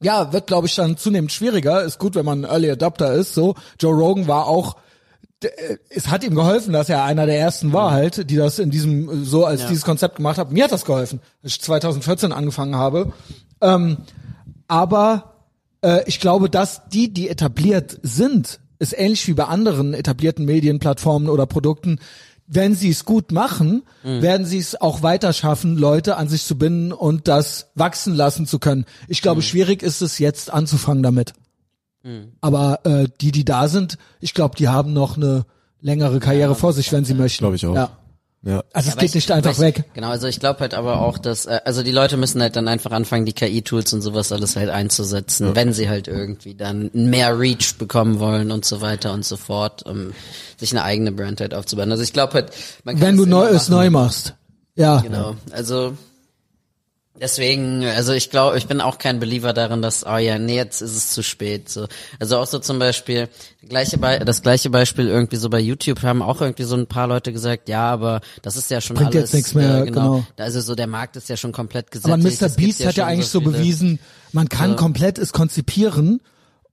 ja, 0.00 0.32
wird 0.32 0.46
glaube 0.48 0.66
ich 0.66 0.74
dann 0.74 0.96
zunehmend 0.96 1.32
schwieriger. 1.32 1.82
Ist 1.82 1.98
gut, 1.98 2.14
wenn 2.14 2.24
man 2.24 2.44
ein 2.44 2.50
Early 2.50 2.70
Adopter 2.70 3.12
ist. 3.14 3.34
So, 3.34 3.54
Joe 3.78 3.94
Rogan 3.94 4.26
war 4.26 4.46
auch 4.46 4.76
es 5.90 6.08
hat 6.08 6.24
ihm 6.24 6.34
geholfen, 6.34 6.72
dass 6.72 6.88
er 6.88 7.04
einer 7.04 7.26
der 7.26 7.38
ersten 7.38 7.74
war 7.74 7.90
halt, 7.90 8.30
die 8.30 8.36
das 8.36 8.58
in 8.58 8.70
diesem, 8.70 9.26
so 9.26 9.44
als 9.44 9.62
Ja. 9.62 9.68
dieses 9.68 9.84
Konzept 9.84 10.16
gemacht 10.16 10.38
haben. 10.38 10.54
Mir 10.54 10.64
hat 10.64 10.72
das 10.72 10.86
geholfen, 10.86 11.20
als 11.42 11.52
ich 11.52 11.60
2014 11.60 12.32
angefangen 12.32 12.76
habe. 12.76 13.12
Ähm, 13.60 13.98
aber 14.68 15.33
äh, 15.84 16.02
ich 16.06 16.20
glaube, 16.20 16.50
dass 16.50 16.88
die, 16.88 17.12
die 17.12 17.28
etabliert 17.28 17.98
sind, 18.02 18.60
ist 18.78 18.94
ähnlich 18.96 19.26
wie 19.28 19.34
bei 19.34 19.44
anderen 19.44 19.94
etablierten 19.94 20.44
Medienplattformen 20.44 21.28
oder 21.28 21.46
Produkten. 21.46 21.98
Wenn 22.46 22.74
sie 22.74 22.90
es 22.90 23.06
gut 23.06 23.32
machen, 23.32 23.84
werden 24.02 24.44
sie 24.44 24.58
es 24.58 24.78
auch 24.78 25.02
weiter 25.02 25.32
schaffen, 25.32 25.78
Leute 25.78 26.18
an 26.18 26.28
sich 26.28 26.44
zu 26.44 26.58
binden 26.58 26.92
und 26.92 27.26
das 27.26 27.70
wachsen 27.74 28.14
lassen 28.14 28.46
zu 28.46 28.58
können. 28.58 28.84
Ich 29.08 29.22
glaube, 29.22 29.40
schwierig 29.40 29.82
ist 29.82 30.02
es 30.02 30.18
jetzt 30.18 30.52
anzufangen 30.52 31.02
damit. 31.02 31.32
Aber 32.42 32.80
äh, 32.84 33.08
die, 33.22 33.32
die 33.32 33.46
da 33.46 33.68
sind, 33.68 33.96
ich 34.20 34.34
glaube, 34.34 34.56
die 34.56 34.68
haben 34.68 34.92
noch 34.92 35.16
eine 35.16 35.46
längere 35.80 36.20
Karriere 36.20 36.54
vor 36.54 36.74
sich, 36.74 36.92
wenn 36.92 37.06
sie 37.06 37.14
möchten. 37.14 37.42
Glaube 37.44 37.56
ich 37.56 37.64
auch. 37.64 37.74
Ja. 37.74 37.96
Ja. 38.46 38.62
Also 38.72 38.88
es 38.88 38.92
Aber 38.94 39.00
geht 39.00 39.08
ich- 39.10 39.14
nicht 39.14 39.30
einfach 39.30 39.52
ich, 39.52 39.58
weg. 39.58 39.84
Genau, 39.94 40.08
also 40.10 40.26
ich 40.26 40.38
glaube 40.38 40.60
halt 40.60 40.74
aber 40.74 41.00
auch, 41.00 41.16
dass, 41.18 41.46
äh, 41.46 41.60
also 41.64 41.82
die 41.82 41.92
Leute 41.92 42.16
müssen 42.18 42.42
halt 42.42 42.56
dann 42.56 42.68
einfach 42.68 42.90
anfangen, 42.92 43.24
die 43.24 43.32
KI-Tools 43.32 43.92
und 43.94 44.02
sowas 44.02 44.32
alles 44.32 44.56
halt 44.56 44.68
einzusetzen, 44.68 45.54
wenn 45.54 45.72
sie 45.72 45.88
halt 45.88 46.08
irgendwie 46.08 46.54
dann 46.54 46.90
mehr 46.92 47.38
Reach 47.38 47.76
bekommen 47.78 48.18
wollen 48.18 48.50
und 48.50 48.64
so 48.64 48.80
weiter 48.82 49.12
und 49.14 49.24
so 49.24 49.36
fort, 49.38 49.82
um 49.86 50.12
sich 50.58 50.72
eine 50.72 50.82
eigene 50.84 51.10
Brand 51.12 51.40
halt 51.40 51.54
aufzubauen. 51.54 51.90
Also 51.90 52.02
ich 52.02 52.12
glaube 52.12 52.34
halt, 52.34 52.52
man 52.84 52.96
kann 52.96 53.06
Wenn 53.08 53.16
du 53.16 53.24
neu 53.26 53.46
es 53.46 53.68
neu 53.68 53.88
machst. 53.90 54.34
Ja. 54.76 55.00
Genau, 55.00 55.36
also 55.52 55.94
deswegen, 57.20 57.84
also 57.84 58.12
ich 58.12 58.30
glaube, 58.30 58.58
ich 58.58 58.66
bin 58.66 58.80
auch 58.80 58.98
kein 58.98 59.20
Believer 59.20 59.52
darin, 59.52 59.82
dass, 59.82 60.04
oh 60.06 60.16
ja, 60.16 60.38
nee, 60.38 60.56
jetzt 60.56 60.80
ist 60.80 60.96
es 60.96 61.12
zu 61.12 61.22
spät. 61.22 61.68
So. 61.68 61.86
Also 62.18 62.38
auch 62.38 62.46
so 62.46 62.58
zum 62.58 62.78
Beispiel, 62.78 63.28
gleiche 63.68 63.98
Be 63.98 64.20
das 64.24 64.42
gleiche 64.42 64.70
Beispiel 64.70 65.08
irgendwie 65.08 65.36
so 65.36 65.48
bei 65.50 65.60
YouTube 65.60 66.02
haben 66.02 66.22
auch 66.22 66.40
irgendwie 66.40 66.64
so 66.64 66.76
ein 66.76 66.86
paar 66.86 67.06
Leute 67.06 67.32
gesagt, 67.32 67.68
ja, 67.68 67.90
aber 67.90 68.20
das 68.42 68.56
ist 68.56 68.70
ja 68.70 68.80
schon 68.80 68.96
Bringt 68.96 69.10
alles. 69.10 69.22
jetzt 69.22 69.34
nichts 69.34 69.54
mehr, 69.54 69.82
äh, 69.82 69.84
genau. 69.86 70.24
Also 70.36 70.60
so 70.60 70.74
der 70.74 70.86
Markt 70.86 71.16
ist 71.16 71.28
ja 71.28 71.36
schon 71.36 71.52
komplett 71.52 71.90
gesättigt. 71.90 72.12
Aber 72.42 72.48
Mr. 72.50 72.54
Beast 72.56 72.80
hat 72.80 72.96
ja 72.96 73.04
schon 73.04 73.12
eigentlich 73.12 73.28
so 73.28 73.40
viele- 73.40 73.52
bewiesen, 73.52 73.98
man 74.32 74.48
kann 74.48 74.76
komplett 74.76 75.18
es 75.18 75.32
konzipieren 75.32 76.20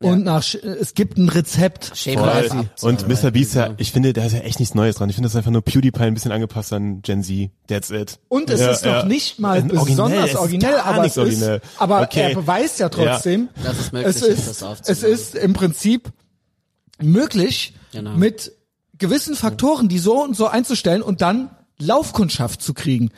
und 0.01 0.23
nach 0.23 0.41
Sch- 0.43 0.59
es 0.63 0.93
gibt 0.93 1.17
ein 1.17 1.29
Rezept. 1.29 1.91
Ab. 2.17 2.65
Und 2.81 3.07
Mr. 3.07 3.31
Beast, 3.31 3.55
ja, 3.55 3.73
ich 3.77 3.91
finde, 3.91 4.13
da 4.13 4.25
ist 4.25 4.33
ja 4.33 4.39
echt 4.39 4.59
nichts 4.59 4.75
Neues 4.75 4.95
dran. 4.95 5.09
Ich 5.09 5.15
finde, 5.15 5.25
das 5.27 5.33
ist 5.33 5.37
einfach 5.37 5.51
nur 5.51 5.61
PewDiePie 5.63 6.01
ein 6.01 6.13
bisschen 6.13 6.31
angepasst 6.31 6.73
an 6.73 7.01
Gen 7.01 7.23
Z. 7.23 7.49
That's 7.67 7.89
it. 7.91 8.19
Und 8.27 8.49
es 8.49 8.59
Ja, 8.59 8.71
ist 8.71 8.85
noch 8.85 8.91
ja. 8.91 9.05
nicht 9.05 9.39
mal 9.39 9.57
Originell, 9.59 9.77
es 9.81 9.85
besonders 9.85 10.29
ist 10.31 10.35
originell, 10.35 10.71
gar 10.73 10.85
aber 10.85 11.05
es 11.05 11.11
ist, 11.11 11.17
originell. 11.17 11.61
aber 11.77 12.01
Okay. 12.01 12.21
er 12.29 12.35
beweist 12.35 12.79
ja 12.79 12.89
trotzdem, 12.89 13.49
Dass 13.63 13.79
es 13.79 13.91
möglich 13.91 14.15
es 14.15 14.21
ist, 14.21 14.47
ist, 14.47 14.61
das 14.61 14.81
es 14.89 15.03
ist 15.03 15.35
im 15.35 15.53
Prinzip 15.53 16.09
möglich, 17.01 17.73
Genau. 17.91 18.11
mit 18.15 18.51
gewissen 18.97 19.35
Faktoren, 19.35 19.89
die 19.89 19.99
so 19.99 20.23
und 20.23 20.35
so 20.35 20.47
einzustellen 20.47 21.01
und 21.01 21.21
dann 21.21 21.49
Laufkundschaft 21.79 22.61
zu 22.61 22.73
kriegen. 22.73 23.09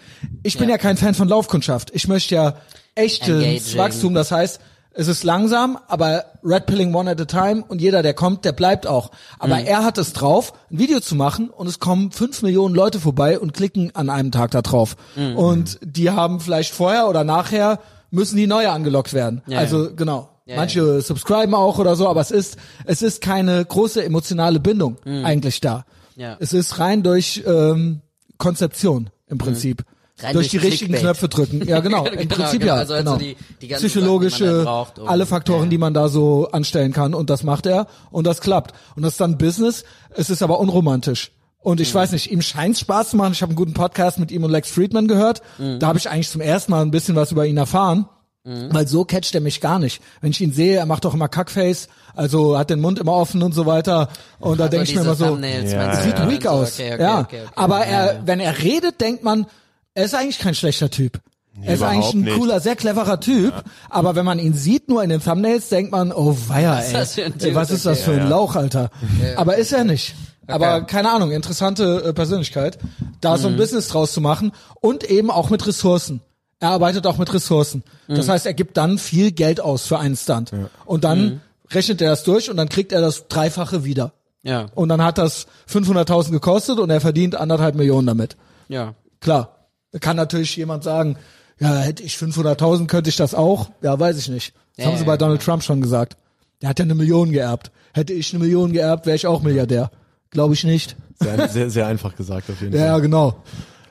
Ich 0.42 0.58
bin 0.58 0.70
ja, 0.70 0.76
Ja. 0.76 0.78
kein 0.78 0.96
Fan 0.98 1.14
von 1.14 1.28
Laufkundschaft. 1.28 1.92
Ich 1.94 2.08
möchte 2.08 2.36
ja 2.36 2.56
echtes 2.96 3.28
Engaging. 3.44 3.78
Wachstum. 3.78 4.14
Das 4.14 4.32
heißt, 4.32 4.62
es 4.94 5.08
ist 5.08 5.24
langsam, 5.24 5.78
aber 5.88 6.26
Red 6.44 6.66
Pilling 6.68 6.94
one 6.94 7.10
at 7.10 7.20
a 7.22 7.26
time 7.26 7.64
und 7.68 7.82
jeder, 7.82 8.02
der 8.04 8.14
kommt, 8.14 8.46
der 8.46 8.52
bleibt 8.52 8.86
auch. 8.88 9.12
Aber 9.40 9.58
Mhm. 9.60 9.66
er 9.66 9.84
hat 9.84 9.98
es 9.98 10.14
drauf, 10.14 10.54
ein 10.72 10.78
Video 10.80 11.00
zu 11.00 11.16
machen 11.16 11.50
und 11.50 11.68
es 11.68 11.80
kommen 11.80 12.12
fünf 12.12 12.42
Millionen 12.42 12.76
Leute 12.76 13.00
vorbei 13.00 13.40
und 13.40 13.54
klicken 13.54 13.92
an 13.96 14.10
einem 14.10 14.32
Tag 14.32 14.52
da 14.52 14.62
drauf. 14.62 14.96
Mhm. 15.16 15.36
Und 15.38 15.80
die 15.82 16.12
haben 16.12 16.40
vielleicht 16.40 16.74
vorher 16.74 17.08
oder 17.08 17.24
nachher 17.24 17.80
müssen 18.12 18.38
die 18.38 18.48
neue 18.48 18.70
angelockt 18.72 19.14
werden. 19.14 19.42
Ja, 19.48 19.60
also 19.60 19.86
ja. 19.86 19.92
genau. 19.96 20.30
Ja, 20.46 20.58
Manche 20.58 21.02
subscriben 21.02 21.54
auch 21.56 21.80
oder 21.80 21.96
so, 21.96 22.08
aber 22.10 22.20
es 22.20 22.30
ist 22.30 22.58
es 22.86 23.02
ist 23.02 23.22
keine 23.22 23.64
große 23.64 24.04
emotionale 24.04 24.60
Bindung 24.60 24.98
eigentlich 25.06 25.62
da. 25.62 25.86
Mhm. 26.18 26.36
Es 26.40 26.52
ist 26.52 26.80
rein 26.80 27.02
durch 27.02 27.42
ähm, 27.48 28.02
Konzeption 28.38 29.10
im 29.28 29.38
Prinzip. 29.38 29.84
Mhm. 30.20 30.26
Rein 30.26 30.34
durch, 30.34 30.50
durch 30.50 30.62
die 30.62 30.68
richtigen 30.68 30.94
Clickbait. 30.94 31.02
Knöpfe 31.18 31.28
drücken. 31.30 31.68
Ja, 31.68 31.80
genau. 31.80 32.06
Im 32.06 32.18
Genau, 32.20 32.36
Prinzip 32.36 32.62
genau. 32.62 32.74
ja. 32.74 32.80
Also- 32.80 32.94
also 32.94 33.06
genau. 33.06 33.18
die- 33.18 33.36
die 33.62 33.68
ganzen 33.68 33.88
Psychologische, 33.88 34.46
Sachen, 34.46 34.60
die 34.60 34.64
braucht, 34.66 35.00
um- 35.00 35.08
alle 35.08 35.26
Faktoren, 35.26 35.64
ja. 35.64 35.70
die 35.70 35.78
man 35.78 35.94
da 35.94 36.08
so 36.08 36.50
anstellen 36.52 36.94
kann 36.94 37.14
und 37.14 37.30
das 37.30 37.44
macht 37.44 37.66
er 37.66 37.88
und 38.12 38.28
das 38.28 38.42
klappt. 38.42 38.74
Und 38.96 39.04
das 39.04 39.14
ist 39.14 39.22
dann 39.22 39.38
Business. 39.38 39.84
Es 40.16 40.30
ist 40.30 40.44
aber 40.44 40.60
unromantisch. 40.60 41.32
Und 41.60 41.80
Mhm. 41.80 41.84
ich 41.84 41.96
weiß 41.96 42.12
nicht, 42.12 42.32
ihm 42.32 42.42
scheint 42.42 42.78
Spaß 42.78 43.12
zu 43.12 43.18
machen. 43.18 43.32
Ich 43.34 43.42
habe 43.42 43.52
einen 43.52 43.56
guten 43.56 43.74
Podcast 43.74 44.20
mit 44.20 44.32
ihm 44.32 44.44
und 44.44 44.52
Lex 44.52 44.70
Friedman 44.70 45.08
gehört. 45.08 45.42
Mhm. 45.58 45.80
Da 45.80 45.88
habe 45.88 45.98
ich 45.98 46.10
eigentlich 46.10 46.30
zum 46.30 46.42
ersten 46.42 46.72
Mal 46.72 46.82
ein 46.82 46.92
bisschen 46.92 47.16
was 47.16 47.32
über 47.32 47.46
ihn 47.46 47.58
erfahren. 47.58 48.08
Weil 48.46 48.90
so 48.90 49.06
catcht 49.06 49.34
er 49.36 49.40
mich 49.40 49.62
gar 49.62 49.80
nicht. 49.80 50.02
Wenn 50.20 50.32
ich 50.32 50.42
ihn 50.42 50.52
sehe, 50.52 50.76
er 50.76 50.86
macht 50.86 51.06
doch 51.06 51.14
immer 51.14 51.30
Kackface, 51.30 51.88
also 52.14 52.58
hat 52.58 52.70
den 52.70 52.82
Mund 52.82 53.00
immer 53.00 53.14
offen 53.14 53.42
und 53.42 53.54
so 53.54 53.66
weiter. 53.66 54.10
Und 54.42 54.58
da 54.60 54.66
Also 54.66 54.72
denke 54.78 54.90
ich 54.90 54.96
mir 54.96 55.02
immer 55.04 55.16
so, 55.16 55.28
Thumbnails, 55.28 55.72
Ja, 55.72 55.96
sieht 56.02 56.20
ja. 56.20 56.30
weak 56.30 56.44
So, 56.44 56.50
aus. 56.50 56.74
okay, 56.74 56.94
okay, 56.96 57.02
ja, 57.04 57.20
okay, 57.22 57.42
aber 57.56 57.86
er, 57.86 58.22
wenn 58.26 58.42
er 58.42 58.60
redet, 58.62 59.00
denkt 59.00 59.24
man, 59.24 59.46
er 59.94 60.06
ist 60.06 60.16
eigentlich 60.16 60.40
kein 60.40 60.56
schlechter 60.56 60.90
Typ. 60.90 61.20
er 61.62 61.76
ist 61.76 61.84
eigentlich 61.84 62.14
ein 62.14 62.22
nicht. 62.22 62.36
cooler, 62.38 62.60
sehr 62.60 62.76
cleverer 62.76 63.20
Typ, 63.20 63.54
aber 63.90 64.16
wenn 64.16 64.26
man 64.26 64.40
ihn 64.40 64.54
sieht 64.54 64.90
nur 64.90 65.04
in 65.04 65.10
den 65.10 65.22
Thumbnails, 65.24 65.70
denkt 65.70 65.92
man, 65.92 66.12
oh 66.12 66.36
weia, 66.48 66.80
ist 66.80 66.88
ey, 66.88 66.94
das 66.94 67.14
für 67.16 67.26
ein 67.26 67.56
was 67.56 67.72
ist 67.72 67.86
das 67.86 68.00
Okay. 68.00 68.06
für 68.06 68.12
ein 68.14 68.18
Ja, 68.18 68.24
ja. 68.24 68.30
Lauch, 68.30 68.56
Alter. 68.56 68.90
Aber 69.36 69.58
ist 69.58 69.72
er 69.72 69.84
nicht. 69.84 70.16
Aber 70.48 70.82
keine 70.82 71.10
Ahnung, 71.12 71.32
interessante 71.32 72.04
äh, 72.04 72.14
Persönlichkeit, 72.14 72.78
da 73.22 73.38
Mhm. 73.38 73.42
so 73.42 73.48
ein 73.50 73.56
Business 73.58 73.88
draus 73.88 74.12
zu 74.14 74.20
machen 74.20 74.52
und 74.82 75.04
eben 75.06 75.32
auch 75.32 75.50
mit 75.50 75.66
Ressourcen. 75.66 76.22
Er 76.60 76.70
arbeitet 76.70 77.06
auch 77.08 77.18
mit 77.18 77.34
Ressourcen. 77.34 77.84
Mhm. 78.08 78.16
Das 78.16 78.28
heißt, 78.30 78.46
er 78.46 78.54
gibt 78.54 78.76
dann 78.78 78.98
viel 78.98 79.32
Geld 79.32 79.62
aus 79.62 79.86
für 79.86 80.00
einen 80.00 80.16
Stunt. 80.18 80.52
Und 80.86 81.04
dann 81.06 81.20
Mhm. 81.26 81.42
rechnet 81.72 82.02
er 82.02 82.10
das 82.10 82.24
durch 82.24 82.50
und 82.50 82.58
dann 82.58 82.68
kriegt 82.68 82.92
er 82.92 83.00
das 83.02 83.28
Dreifache 83.30 83.84
wieder. 83.86 84.12
Ja, 84.44 84.66
Und 84.76 84.90
dann 84.90 85.02
hat 85.02 85.18
das 85.18 85.46
500.000 85.68 86.32
gekostet 86.34 86.78
und 86.80 86.90
er 86.90 87.00
verdient 87.00 87.36
anderthalb 87.36 87.76
Millionen 87.76 88.08
damit. 88.08 88.36
ja. 88.68 88.96
Klar. 89.22 89.63
Kann 90.00 90.16
natürlich 90.18 90.56
jemand 90.56 90.84
sagen, 90.84 91.18
ja, 91.60 91.78
hätte 91.78 92.04
ich 92.04 92.16
500.000, 92.16 92.88
könnte 92.88 93.10
ich 93.10 93.16
das 93.16 93.34
auch? 93.36 93.70
Ja, 93.82 94.00
weiß 94.00 94.18
ich 94.18 94.28
nicht. 94.30 94.54
Das 94.76 94.86
Ja, 94.86 94.92
haben 94.92 94.98
sie 94.98 95.04
ja, 95.04 95.08
bei 95.08 95.18
Donald 95.18 95.42
Trump 95.42 95.64
schon 95.64 95.82
gesagt. 95.82 96.18
Der 96.62 96.70
hat 96.70 96.80
ja 96.80 96.84
eine 96.86 96.96
Million 96.96 97.32
geerbt. 97.32 97.72
Hätte 97.94 98.14
ich 98.14 98.34
eine 98.34 98.44
Million 98.44 98.74
geerbt, 98.74 99.06
wäre 99.06 99.16
ich 99.16 99.28
auch 99.28 99.42
Milliardär. 99.42 99.92
Glaube 100.32 100.56
ich 100.56 100.64
nicht. 100.64 100.96
Sehr, 101.20 101.48
sehr, 101.48 101.70
sehr 101.70 101.88
einfach 101.88 102.16
gesagt 102.16 102.50
auf 102.50 102.60
jeden 102.62 102.74
Ja, 102.74 102.86
ja, 102.86 102.92
Fall. 102.94 103.02
genau. 103.02 103.36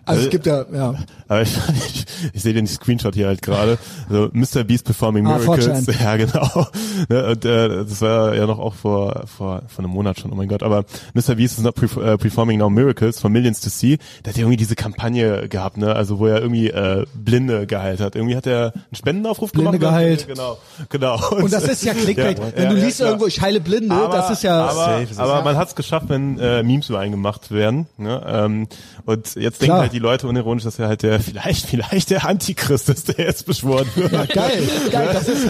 Also 0.04 0.22
Äh, 0.22 0.24
es 0.24 0.30
gibt 0.30 0.46
ja, 0.46 0.64
ja. 0.72 0.94
Aber 1.28 1.42
ich, 1.42 1.56
ich, 1.76 2.04
ich 2.34 2.42
sehe 2.42 2.52
den 2.54 2.66
Screenshot 2.66 3.14
hier 3.14 3.26
halt 3.28 3.42
gerade. 3.42 3.78
So 4.10 4.28
Mr. 4.32 4.64
Beast 4.64 4.84
performing 4.84 5.26
Ah, 5.26 5.38
miracles. 5.38 5.88
4chan. 5.88 6.00
ja, 6.02 6.16
genau. 6.16 6.66
Ne, 7.08 7.26
und, 7.26 7.44
äh, 7.44 7.68
das 7.84 8.00
war 8.00 8.34
ja 8.34 8.46
noch 8.46 8.58
auch 8.58 8.74
vor, 8.74 9.24
vor, 9.26 9.62
vor 9.68 9.84
einem 9.84 9.90
Monat 9.92 10.18
schon, 10.20 10.32
oh 10.32 10.34
mein 10.34 10.48
Gott. 10.48 10.62
Aber 10.62 10.84
Mr. 11.14 11.36
Beast 11.36 11.58
is 11.58 11.64
not 11.64 11.74
pre 11.74 11.86
äh, 12.04 12.18
performing 12.18 12.58
now 12.58 12.68
miracles 12.68 13.20
for 13.20 13.30
millions 13.30 13.60
to 13.60 13.70
see. 13.70 13.98
Der 14.24 14.32
hat 14.32 14.36
ja 14.36 14.42
irgendwie 14.42 14.56
diese 14.56 14.74
Kampagne 14.74 15.48
gehabt, 15.48 15.76
ne? 15.76 15.94
Also 15.94 16.18
wo 16.18 16.26
er 16.26 16.40
irgendwie 16.40 16.68
äh, 16.68 17.06
Blinde 17.14 17.66
geheilt 17.66 18.00
hat. 18.00 18.16
Irgendwie 18.16 18.36
hat 18.36 18.46
er 18.46 18.72
einen 18.74 18.96
Spendenaufruf 18.96 19.52
Blinde 19.52 19.78
gemacht. 19.78 19.94
geheilt. 19.94 20.26
Genau, 20.26 20.58
genau. 20.88 21.18
Und 21.30 21.52
das 21.52 21.64
ist 21.64 21.84
ja 21.84 21.94
Clickbait. 22.02 22.38
Ja, 22.38 22.44
Wenn 22.54 22.64
ja, 22.64 22.70
du 22.70 22.76
ja, 22.78 22.84
liest 22.84 22.96
klar. 22.98 23.08
irgendwo, 23.10 23.26
ich 23.26 23.40
heile 23.40 23.60
Blinde, 23.60 23.94
Aber, 23.94 24.14
das 24.16 24.30
ist 24.30 24.42
ja, 24.42 24.66
aber, 24.66 25.06
Safe 25.06 25.08
aber 25.22 25.42
man 25.42 25.56
hat 25.56 25.68
es 25.68 25.74
geschafft, 25.74 26.08
wenn 26.08 26.38
äh, 26.38 26.62
Memes 26.62 26.88
über 26.88 26.98
einen 26.98 27.12
gemacht 27.12 27.50
werden. 27.50 27.86
Ne? 27.98 28.20
Ähm, 28.26 28.68
und 29.04 29.34
jetzt 29.36 29.60
denken 29.62 29.76
Klar. 29.76 29.91
Halt 29.92 29.94
die 29.94 29.98
Leute 29.98 30.26
unironisch, 30.26 30.64
dass 30.64 30.78
er 30.78 30.88
halt 30.88 31.02
der 31.02 31.20
vielleicht, 31.20 31.66
vielleicht 31.66 32.10
der 32.10 32.26
Antichrist 32.26 32.88
ist, 32.88 33.08
der 33.16 33.26
jetzt 33.26 33.46
beschworen 33.46 33.86
wird. 33.94 34.12
Ja, 34.12 34.24
geil, 34.24 34.62
geil, 34.90 35.10
das 35.12 35.28
ist, 35.28 35.46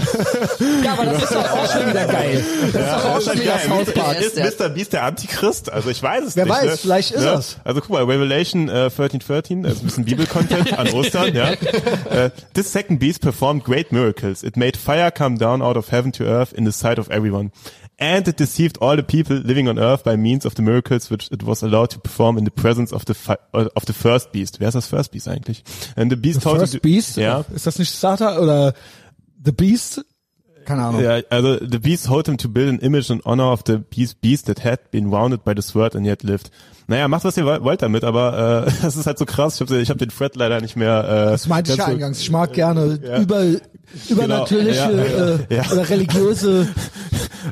ja, 0.85 0.93
aber 0.93 1.05
das 1.07 1.23
ist 1.23 1.33
doch 1.35 1.51
auch 1.51 1.73
schon 1.73 1.89
wieder 1.89 2.07
geil. 2.07 2.45
Das 2.73 2.83
ist 2.83 3.05
doch 3.05 3.05
auch 3.05 3.21
schon 3.21 3.41
wieder 3.41 3.59
South 3.59 3.95
Park. 3.95 4.21
Ist 4.21 4.37
Mr. 4.61 4.69
Beast 4.69 4.93
der 4.93 5.05
Antichrist? 5.05 5.73
Also 5.73 5.91
ich 5.91 6.03
weiß 6.03 6.25
es 6.25 6.37
Wer 6.37 6.45
nicht. 6.45 6.55
weiß, 6.55 6.65
ne? 6.65 6.77
vielleicht 6.77 7.11
ist 7.13 7.21
ne? 7.21 7.27
er's. 7.27 7.57
Also 7.65 7.81
guck 7.81 7.91
mal, 7.91 8.05
Revelation 8.05 8.69
äh, 8.69 8.85
1313, 8.85 9.63
das 9.63 9.75
ist 9.75 9.81
ein 9.81 9.87
bisschen 9.87 10.05
Bibel-Content 10.05 10.79
an 10.79 10.89
Ostern, 10.91 11.35
ja. 11.35 11.53
Äh, 12.11 12.31
This 12.55 12.73
second 12.73 12.99
beast 12.99 13.21
performed 13.21 13.65
great 13.65 13.93
miracles. 13.93 14.43
It 14.43 14.57
made 14.57 14.77
fire 14.77 15.11
come 15.11 15.39
down 15.39 15.63
out 15.63 15.77
of 15.77 15.91
heaven 15.93 16.13
to 16.13 16.25
earth 16.25 16.53
in 16.53 16.65
the 16.65 16.73
sight 16.73 16.99
of 16.99 17.09
everyone. 17.11 17.51
And 17.99 18.27
it 18.27 18.37
deceived 18.37 18.79
all 18.81 18.97
the 18.97 19.03
people 19.03 19.37
living 19.37 19.69
on 19.69 19.79
earth 19.79 20.03
by 20.03 20.17
means 20.17 20.45
of 20.45 20.55
the 20.55 20.63
miracles 20.63 21.11
which 21.11 21.31
it 21.31 21.43
was 21.45 21.63
allowed 21.63 21.91
to 21.91 22.01
perform 22.01 22.37
in 22.37 22.45
the 22.45 22.51
presence 22.51 22.93
of 22.93 23.05
the 23.05 23.15
uh, 23.55 23.69
of 23.77 23.87
the 23.87 23.93
first 23.93 24.33
beast. 24.33 24.59
Wer 24.61 24.69
ist 24.69 24.75
das 24.75 24.89
first 24.89 25.13
beast 25.13 25.29
eigentlich? 25.29 25.63
And 25.95 26.11
the 26.11 26.17
beast 26.17 26.43
told 26.43 26.57
him 26.57 26.67
First 26.67 26.83
Beast? 26.83 27.17
Ja. 27.17 27.45
Ist 27.55 27.67
das 27.67 27.79
nicht 27.79 27.93
Satan 27.93 28.39
oder 28.39 28.75
The 29.45 29.53
Beast? 29.53 30.05
Keine 30.65 30.83
Ahnung. 30.85 31.03
Ja, 31.03 31.21
also 31.31 31.59
the 31.59 31.79
beast 31.79 32.07
told 32.07 32.27
him 32.29 32.37
to 32.39 32.49
build 32.49 32.69
an 32.69 32.79
image 32.79 33.11
in 33.11 33.21
honor 33.25 33.53
of 33.53 33.63
the 33.67 33.79
beast, 33.79 34.21
beast 34.21 34.47
that 34.47 34.65
had 34.65 34.91
been 34.91 35.11
wounded 35.11 35.45
by 35.45 35.53
the 35.55 35.63
sword 35.63 35.95
and 35.95 36.07
yet 36.07 36.23
lived. 36.23 36.51
Naja, 36.93 37.09
macht 37.09 37.25
was 37.25 37.39
ihr 37.39 37.47
wollt 37.47 37.81
damit, 37.81 38.05
aber 38.05 38.67
äh, 38.67 38.73
das 38.83 38.97
ist 38.97 39.07
halt 39.07 39.17
so 39.19 39.25
krass. 39.25 39.59
Ich 39.59 39.67
habe 39.67 39.81
ich 39.81 39.89
hab 39.89 39.97
den 39.97 40.11
Thread 40.11 40.37
leider 40.37 40.61
nicht 40.61 40.77
mehr. 40.77 41.05
Äh, 41.29 41.31
Das 41.31 41.49
meinte 41.49 41.73
ich 41.73 41.79
ja 41.79 41.87
eingangs. 41.87 42.21
Ich 42.21 42.31
mag 42.31 42.53
gerne 42.53 42.99
über, 43.23 43.45
übernatürliche 44.11 44.89
Genau. 44.89 45.03
Ja, 45.03 45.35
äh, 45.35 45.57
ja. 45.57 45.73
oder 45.73 45.89
religiöse. 45.89 46.69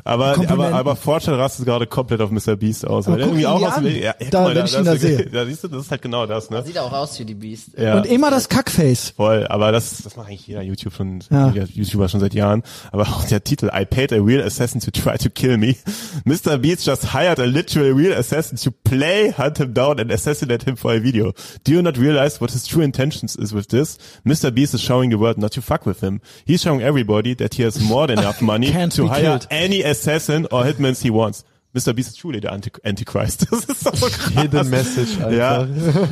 Aber, 0.05 0.37
aber, 0.47 0.73
aber 0.73 0.95
Fortune 0.95 1.37
rastet 1.37 1.65
gerade 1.65 1.85
komplett 1.85 2.21
auf 2.21 2.31
Mr. 2.31 2.55
Beast 2.55 2.87
aus. 2.87 3.07
Aber 3.07 3.17
weil 3.17 3.23
irgendwie 3.23 3.45
auch 3.45 3.61
an. 3.71 3.83
will. 3.83 3.97
Ja, 3.97 4.15
ja, 4.21 4.29
Da, 4.29 4.43
mal, 4.43 4.55
wenn 4.55 4.65
ich 4.65 4.77
ihn 4.77 4.85
da 4.85 4.91
das, 4.93 5.01
sehe. 5.01 5.25
Da 5.31 5.45
siehst 5.45 5.65
du, 5.65 5.67
das 5.67 5.83
ist 5.83 5.91
halt 5.91 6.01
genau 6.01 6.25
das, 6.25 6.49
ne? 6.49 6.63
Sieht 6.63 6.77
auch 6.77 6.93
aus 6.93 7.19
wie 7.19 7.25
die 7.25 7.33
Beast. 7.33 7.77
Ja. 7.77 7.97
Und 7.97 8.05
immer 8.05 8.31
das 8.31 8.47
Kackface. 8.47 9.13
Voll, 9.17 9.45
aber 9.47 9.73
das, 9.73 10.01
das 10.01 10.15
macht 10.15 10.29
eigentlich 10.29 10.47
jeder 10.47 10.61
YouTube 10.61 10.93
schon, 10.93 11.19
Ja. 11.29 11.49
jeder 11.49 11.65
YouTuber 11.65 12.07
schon 12.07 12.21
seit 12.21 12.33
Jahren. 12.33 12.63
Aber 12.93 13.03
auch 13.03 13.25
der 13.25 13.43
Titel, 13.43 13.69
I 13.73 13.85
paid 13.85 14.13
a 14.13 14.17
real 14.21 14.41
assassin 14.41 14.79
to 14.79 14.91
try 14.91 15.17
to 15.17 15.29
kill 15.29 15.57
me. 15.57 15.75
Mr. 16.23 16.57
Beast 16.57 16.85
just 16.87 17.13
hired 17.13 17.39
a 17.39 17.45
literal 17.45 17.91
real 17.93 18.13
assassin 18.17 18.57
to 18.57 18.71
play, 18.71 19.30
hunt 19.31 19.59
him 19.59 19.73
down 19.73 19.99
and 19.99 20.11
assassinate 20.11 20.63
him 20.63 20.75
for 20.75 20.93
a 20.93 20.99
video. 20.99 21.33
Do 21.63 21.71
you 21.71 21.81
not 21.81 21.97
realize 21.97 22.39
what 22.39 22.51
his 22.51 22.67
true 22.67 22.83
intentions 22.83 23.35
is 23.35 23.53
with 23.53 23.69
this? 23.69 23.97
Mr. 24.25 24.53
Beast 24.53 24.73
is 24.73 24.81
showing 24.81 25.09
the 25.09 25.17
world 25.17 25.37
not 25.37 25.51
to 25.53 25.61
fuck 25.61 25.85
with 25.85 26.01
him. 26.01 26.21
He's 26.45 26.61
showing 26.61 26.81
everybody 26.81 27.33
that 27.35 27.55
he 27.55 27.63
has 27.63 27.81
more 27.81 28.07
than 28.07 28.19
enough 28.19 28.41
money 28.41 28.71
to 28.71 29.07
hire 29.07 29.21
killed. 29.21 29.47
any 29.49 29.81
assassin 29.81 30.45
or 30.51 30.63
hitman 30.63 31.01
he 31.01 31.09
wants. 31.09 31.43
Mr. 31.73 31.93
Beast 31.93 32.09
is 32.09 32.15
truly 32.17 32.39
the 32.41 32.49
Anti 32.49 32.69
Antichrist. 32.83 33.45
Das 33.51 33.63
ist 33.65 33.83
so 33.83 33.91
krass. 33.91 34.31
Hidden 34.41 34.69
Message, 34.69 35.09
Ja, 35.31 35.59
Alter. 35.59 35.67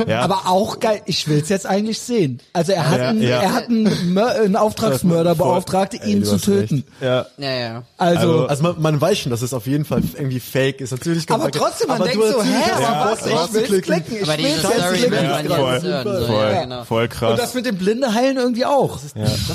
ja. 0.07 0.21
Aber 0.21 0.43
auch 0.47 0.79
geil. 0.79 1.01
Ich 1.05 1.27
will's 1.27 1.49
jetzt 1.49 1.65
eigentlich 1.65 1.99
sehen. 1.99 2.39
Also 2.53 2.71
er 2.71 2.89
hat, 2.89 2.99
Ja, 2.99 3.09
einen, 3.09 3.21
ja. 3.21 3.41
er 3.41 3.53
hat 3.53 3.67
einen, 3.69 4.13
Mör 4.13 4.35
einen 4.35 4.55
Auftragsmörder 4.55 5.35
beauftragt, 5.35 5.93
Ey, 5.95 6.11
ihn 6.11 6.23
zu 6.23 6.37
töten. 6.37 6.85
ja. 7.01 7.25
Ja, 7.37 7.51
ja. 7.53 7.83
Also, 7.97 8.47
Also 8.47 8.63
man, 8.63 8.81
man 8.81 9.01
weiß 9.01 9.17
schon, 9.19 9.31
dass 9.31 9.41
es 9.41 9.53
auf 9.53 9.67
jeden 9.67 9.83
Fall 9.85 10.01
irgendwie 10.15 10.39
fake 10.39 10.81
ist. 10.81 10.91
Natürlich 10.91 11.29
aber 11.29 11.51
trotzdem, 11.51 11.87
man 11.89 11.97
aber 12.01 12.09
denkt 12.09 12.23
so, 12.25 12.41
hä, 12.43 12.47
du 12.77 12.81
was? 12.83 13.19
Bock 13.19 13.49
Ich 13.49 13.53
will's 13.53 13.67
klicken. 13.67 13.81
klicken. 14.05 14.15
Ich 14.15 14.23
Aber 14.23 14.37
will's 14.37 14.47
diese 14.61 14.67
jetzt 14.67 14.79
Story 14.79 14.97
klicken. 14.97 15.11
will 15.11 15.29
man 15.29 15.45
voll, 15.47 15.73
jetzt 15.73 15.83
hören. 15.83 16.07
So, 16.21 16.25
voll, 16.27 16.35
ja, 16.53 16.61
genau. 16.63 16.83
voll 16.85 17.07
krass. 17.09 17.31
Und 17.31 17.39
das 17.39 17.53
mit 17.53 17.65
dem 17.65 17.77
Blinde 17.77 18.13
heilen 18.13 18.37
irgendwie 18.37 18.65
auch. 18.65 18.99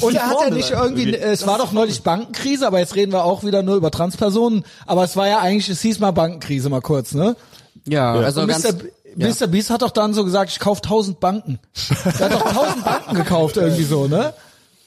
Und 0.01 0.15
er 0.15 0.27
hat 0.29 0.37
ja 0.43 0.51
nicht 0.51 0.71
irgendwie, 0.71 1.15
es 1.17 1.47
war 1.47 1.59
doch 1.59 1.73
neulich 1.73 2.03
Bankenkrise, 2.03 2.67
aber 2.67 2.79
jetzt 2.79 2.95
reden 2.95 3.13
wir 3.13 3.25
auch 3.25 3.43
wieder 3.45 3.63
nur 3.63 3.77
über 3.77 3.91
Transpersonen. 3.91 4.65
Aber 4.87 5.05
es 5.05 5.17
war 5.17 5.29
ja 5.29 5.39
eigentlich, 5.39 5.69
es 5.71 5.81
hieß 5.81 5.94
mal 6.01 6.11
Bankenkrise 6.13 6.69
mal 6.69 6.81
kurz, 6.81 7.15
ne? 7.15 7.37
Ja, 7.87 8.13
also 8.15 8.43
Und 8.43 8.49
ganz. 8.49 8.65
Mr. 8.65 8.73
B- 8.73 8.89
Mr. 9.17 9.47
Beast 9.47 9.71
hat 9.71 9.83
doch 9.83 9.91
dann 9.93 10.13
so 10.15 10.25
gesagt, 10.25 10.51
ich 10.51 10.59
kauf 10.59 10.81
tausend 10.81 11.21
Banken. 11.21 11.59
Er 12.05 12.19
hat 12.27 12.33
doch 12.33 12.53
tausend 12.53 12.85
Banken 12.85 13.15
gekauft 13.15 13.57
irgendwie 13.57 13.85
so, 13.85 14.07
ne? 14.09 14.33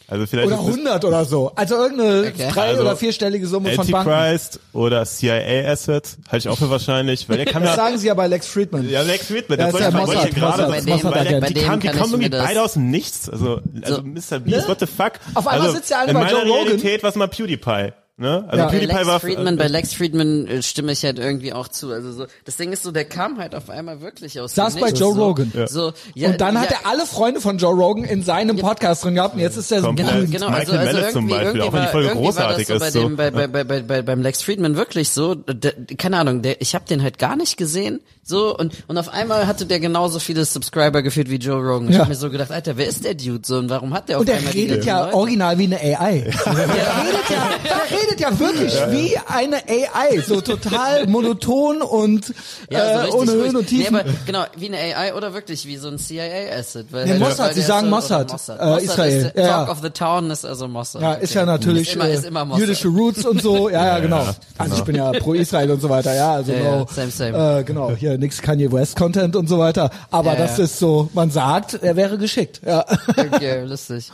also 0.09 0.25
vielleicht 0.25 0.47
Oder 0.47 0.55
ist 0.55 0.61
es 0.61 0.67
100 0.75 1.03
oder 1.05 1.25
so. 1.25 1.51
Also 1.55 1.75
irgendeine 1.75 2.27
Okay. 2.33 2.49
drei- 2.51 2.61
Also, 2.69 2.81
oder 2.81 2.95
vierstellige 2.95 3.45
Summe 3.45 3.71
von 3.73 3.87
Banken. 3.89 4.09
Antichrist 4.11 4.59
oder 4.73 5.05
CIA 5.05 5.69
Asset, 5.69 6.17
halte 6.29 6.37
ich 6.37 6.49
auch 6.49 6.57
für 6.57 6.69
wahrscheinlich, 6.69 7.27
weil 7.27 7.37
der 7.37 7.45
kann 7.45 7.61
Das 7.63 7.71
ja, 7.71 7.75
sagen 7.75 7.97
sie 7.97 8.07
ja 8.07 8.13
bei 8.13 8.27
Lex 8.27 8.47
Friedman. 8.47 8.89
ja, 8.89 9.01
Lex 9.01 9.25
Friedman, 9.27 9.59
Ja, 9.59 9.65
das 9.65 9.75
ist 9.75 9.81
wollte 9.81 9.97
ja 9.97 9.99
wollte 10.07 10.11
ich 10.11 10.15
Mossad, 10.17 10.33
ja 10.33 10.39
gerade, 10.39 10.63
Mossad, 10.63 10.85
weil, 10.85 10.93
Mossad 10.93 11.03
weil, 11.03 11.11
der- 11.11 11.37
Agent. 11.37 11.49
die 11.49 11.53
Bei 11.53 11.59
dem 11.59 11.67
kamen, 11.67 11.79
die 11.81 11.87
kann 11.87 11.95
ich 11.97 12.01
irgendwie 12.11 12.29
das- 12.29 12.45
beide 12.45 12.61
aus 12.63 12.73
dem 12.73 12.89
Nichts, 12.89 13.29
also, 13.29 13.59
also 13.81 14.01
Mr. 14.01 14.39
Beast, 14.39 14.45
Ne? 14.45 14.63
what 14.67 14.79
the 14.79 14.85
fuck? 14.87 15.11
Auf 15.33 15.45
einmal 15.47 15.67
also, 15.67 15.75
sitzt 15.75 15.89
der 15.89 15.99
eine 15.99 16.07
in 16.09 16.13
bei 16.13 16.19
meiner 16.23 16.31
Joe 16.39 16.41
Rogan. 16.47 16.63
Realität 16.67 17.03
war 17.03 17.09
es 17.09 17.15
mal 17.17 17.27
PewDiePie, 17.27 17.91
ne? 18.17 18.45
Also 18.47 18.57
Ja. 18.57 18.65
Bei 18.65 18.71
PewDiePie 18.71 18.85
Lex 18.93 19.07
war, 19.07 19.19
Friedman, 19.19 19.57
bei 19.57 19.67
Lex 19.67 19.93
Friedman 19.93 20.47
äh, 20.47 20.61
stimme 20.61 20.91
ich 20.91 21.03
halt 21.03 21.19
irgendwie 21.19 21.53
auch 21.53 21.67
zu. 21.67 21.91
Also 21.91 22.11
so, 22.11 22.25
das 22.45 22.57
Ding 22.57 22.71
ist 22.71 22.83
so, 22.83 22.91
der 22.91 23.05
kam 23.05 23.37
halt 23.39 23.55
auf 23.55 23.69
einmal 23.69 24.01
wirklich 24.01 24.39
aus. 24.39 24.55
Saß 24.55 24.75
dem 24.75 24.81
bei. 24.81 24.89
Joe 24.89 25.13
so, 25.13 25.23
Rogan. 25.25 25.51
So, 25.67 25.93
ja, 26.15 26.29
und 26.29 26.41
dann 26.41 26.55
ja, 26.55 26.61
hat 26.61 26.71
er 26.71 26.85
alle 26.85 27.05
Freunde 27.05 27.41
von 27.41 27.57
Joe 27.57 27.73
Rogan 27.73 28.03
in 28.03 28.23
seinem 28.23 28.57
Podcast 28.57 29.03
drin 29.03 29.15
gehabt 29.15 29.35
und 29.35 29.39
jetzt 29.41 29.57
ist 29.57 29.71
er 29.71 29.81
so 29.81 29.93
berühmt. 29.93 30.31
Genau, 30.31 30.49
Michael 30.49 30.77
also, 30.77 30.97
also 30.97 31.11
zum 31.11 31.27
Beispiel, 31.27 31.45
irgendwie 31.47 31.61
auch 31.67 31.73
wenn 31.73 31.81
die 31.81 31.87
Folge 31.87 32.07
irgendwie 32.09 32.25
war 32.27 32.33
das 32.57 32.67
großartig 32.67 32.67
so 32.67 32.79
bei 32.79 32.87
ist, 32.87 32.95
dem, 32.95 33.09
so. 33.11 33.15
bei, 33.15 33.31
bei, 33.31 33.47
bei, 33.47 33.63
bei, 33.63 33.81
bei, 33.81 34.01
beim 34.01 34.21
Lex 34.21 34.41
Friedman 34.41 34.75
wirklich 34.75 35.09
so, 35.09 35.35
der, 35.35 35.73
keine 35.97 36.17
Ahnung, 36.17 36.41
der, 36.41 36.61
ich 36.61 36.75
habe 36.75 36.85
den 36.85 37.03
halt 37.03 37.17
gar 37.19 37.35
nicht 37.35 37.57
gesehen, 37.57 37.99
so 38.23 38.57
und 38.57 38.73
und 38.87 38.97
auf 38.97 39.07
einmal 39.09 39.47
hatte 39.47 39.65
der 39.65 39.79
genauso 39.79 40.19
viele 40.19 40.43
Subscriber 40.43 41.01
geführt 41.01 41.29
wie 41.29 41.37
Joe 41.37 41.61
Rogan. 41.61 41.87
Ich 41.89 41.95
Ja. 41.95 42.01
hab 42.01 42.09
mir 42.09 42.15
so 42.15 42.29
gedacht, 42.29 42.51
Alter, 42.51 42.75
wer 42.75 42.87
ist 42.87 43.05
der 43.05 43.13
Dude 43.13 43.41
so 43.45 43.57
und 43.57 43.69
warum 43.69 43.93
hat 43.93 44.09
der 44.09 44.17
auf 44.17 44.21
Und 44.21 44.29
er 44.29 44.37
einmal 44.37 44.51
die 44.51 44.59
redet 44.61 44.75
ganzen 44.77 44.87
ja 44.89 45.05
Leute? 45.05 45.15
original 45.15 45.57
wie 45.59 45.63
eine 45.63 45.77
AI. 45.79 46.19
Der 46.45 46.55
redet 46.55 47.29
ja, 47.29 47.49
der 47.63 47.97
redet 47.97 48.06
ja 48.19 48.39
wirklich 48.39 48.73
wie 48.89 49.17
eine 49.27 49.57
AI, 49.57 50.19
so 50.25 50.41
total 50.41 51.07
monoton 51.07 51.81
und 51.81 52.33
Ja, 52.69 53.01
so 53.03 53.07
äh, 53.07 53.11
ohne. 53.11 53.31
Höhen 53.33 53.55
und 53.55 53.67
Tiefen. 53.67 53.93
Nee, 53.95 53.99
aber 54.01 54.09
genau, 54.25 54.43
wie 54.55 54.67
eine 54.67 54.77
AI 54.77 55.13
oder 55.13 55.33
wirklich 55.33 55.65
wie 55.65 55.77
so 55.77 55.87
ein 55.89 55.97
CIA-Asset. 55.99 56.87
Nee, 56.91 56.99
halt- 57.09 57.19
Mossad, 57.19 57.53
sie 57.53 57.61
sagen 57.61 57.85
ist 57.87 57.89
so- 57.91 57.95
Mossad, 57.95 58.31
Mossad. 58.31 58.59
äh, 58.59 58.65
Mossad 58.65 58.81
Israel, 58.83 59.25
Ist 59.25 59.35
ja, 59.37 59.47
Talk 59.47 59.67
ja. 59.67 59.71
of 59.73 59.79
the 59.81 59.89
Town 59.89 60.31
ist 60.31 60.45
also 60.45 60.67
Mossad. 60.67 61.01
ja, 61.01 61.13
ist 61.13 61.33
ja 61.33 61.45
natürlich 61.45 61.89
Ist 61.89 61.95
immer, 61.95 62.07
äh, 62.07 62.13
ist 62.15 62.25
immer 62.25 62.57
jüdische 62.57 62.87
Roots 62.87 63.25
und 63.25 63.41
so. 63.41 63.69
Ja, 63.69 63.85
ja, 63.85 63.99
genau. 63.99 64.25
Also 64.57 64.75
ich 64.75 64.83
bin 64.83 64.95
ja 64.95 65.11
pro 65.13 65.33
Israel 65.33 65.71
und 65.71 65.81
so 65.81 65.89
weiter. 65.89 66.13
Ja, 66.15 66.33
also 66.33 66.51
Ja, 66.51 66.59
no, 66.59 66.65
ja, 66.79 66.85
same, 66.93 67.11
same. 67.11 67.59
Äh, 67.59 67.63
genau, 67.63 67.91
hier 67.91 68.17
nix 68.17 68.41
Kanye 68.41 68.71
West 68.71 68.95
Content 68.95 69.35
und 69.35 69.47
so 69.49 69.59
weiter. 69.59 69.89
Aber 70.11 70.33
Ja, 70.33 70.39
das 70.39 70.57
ja. 70.57 70.63
ist 70.65 70.79
so, 70.79 71.09
man 71.13 71.29
sagt, 71.31 71.75
er 71.81 71.95
wäre 71.95 72.17
geschickt. 72.17 72.61
Ja, 72.65 72.85
Okay, 73.17 73.63
lustig. 73.63 74.11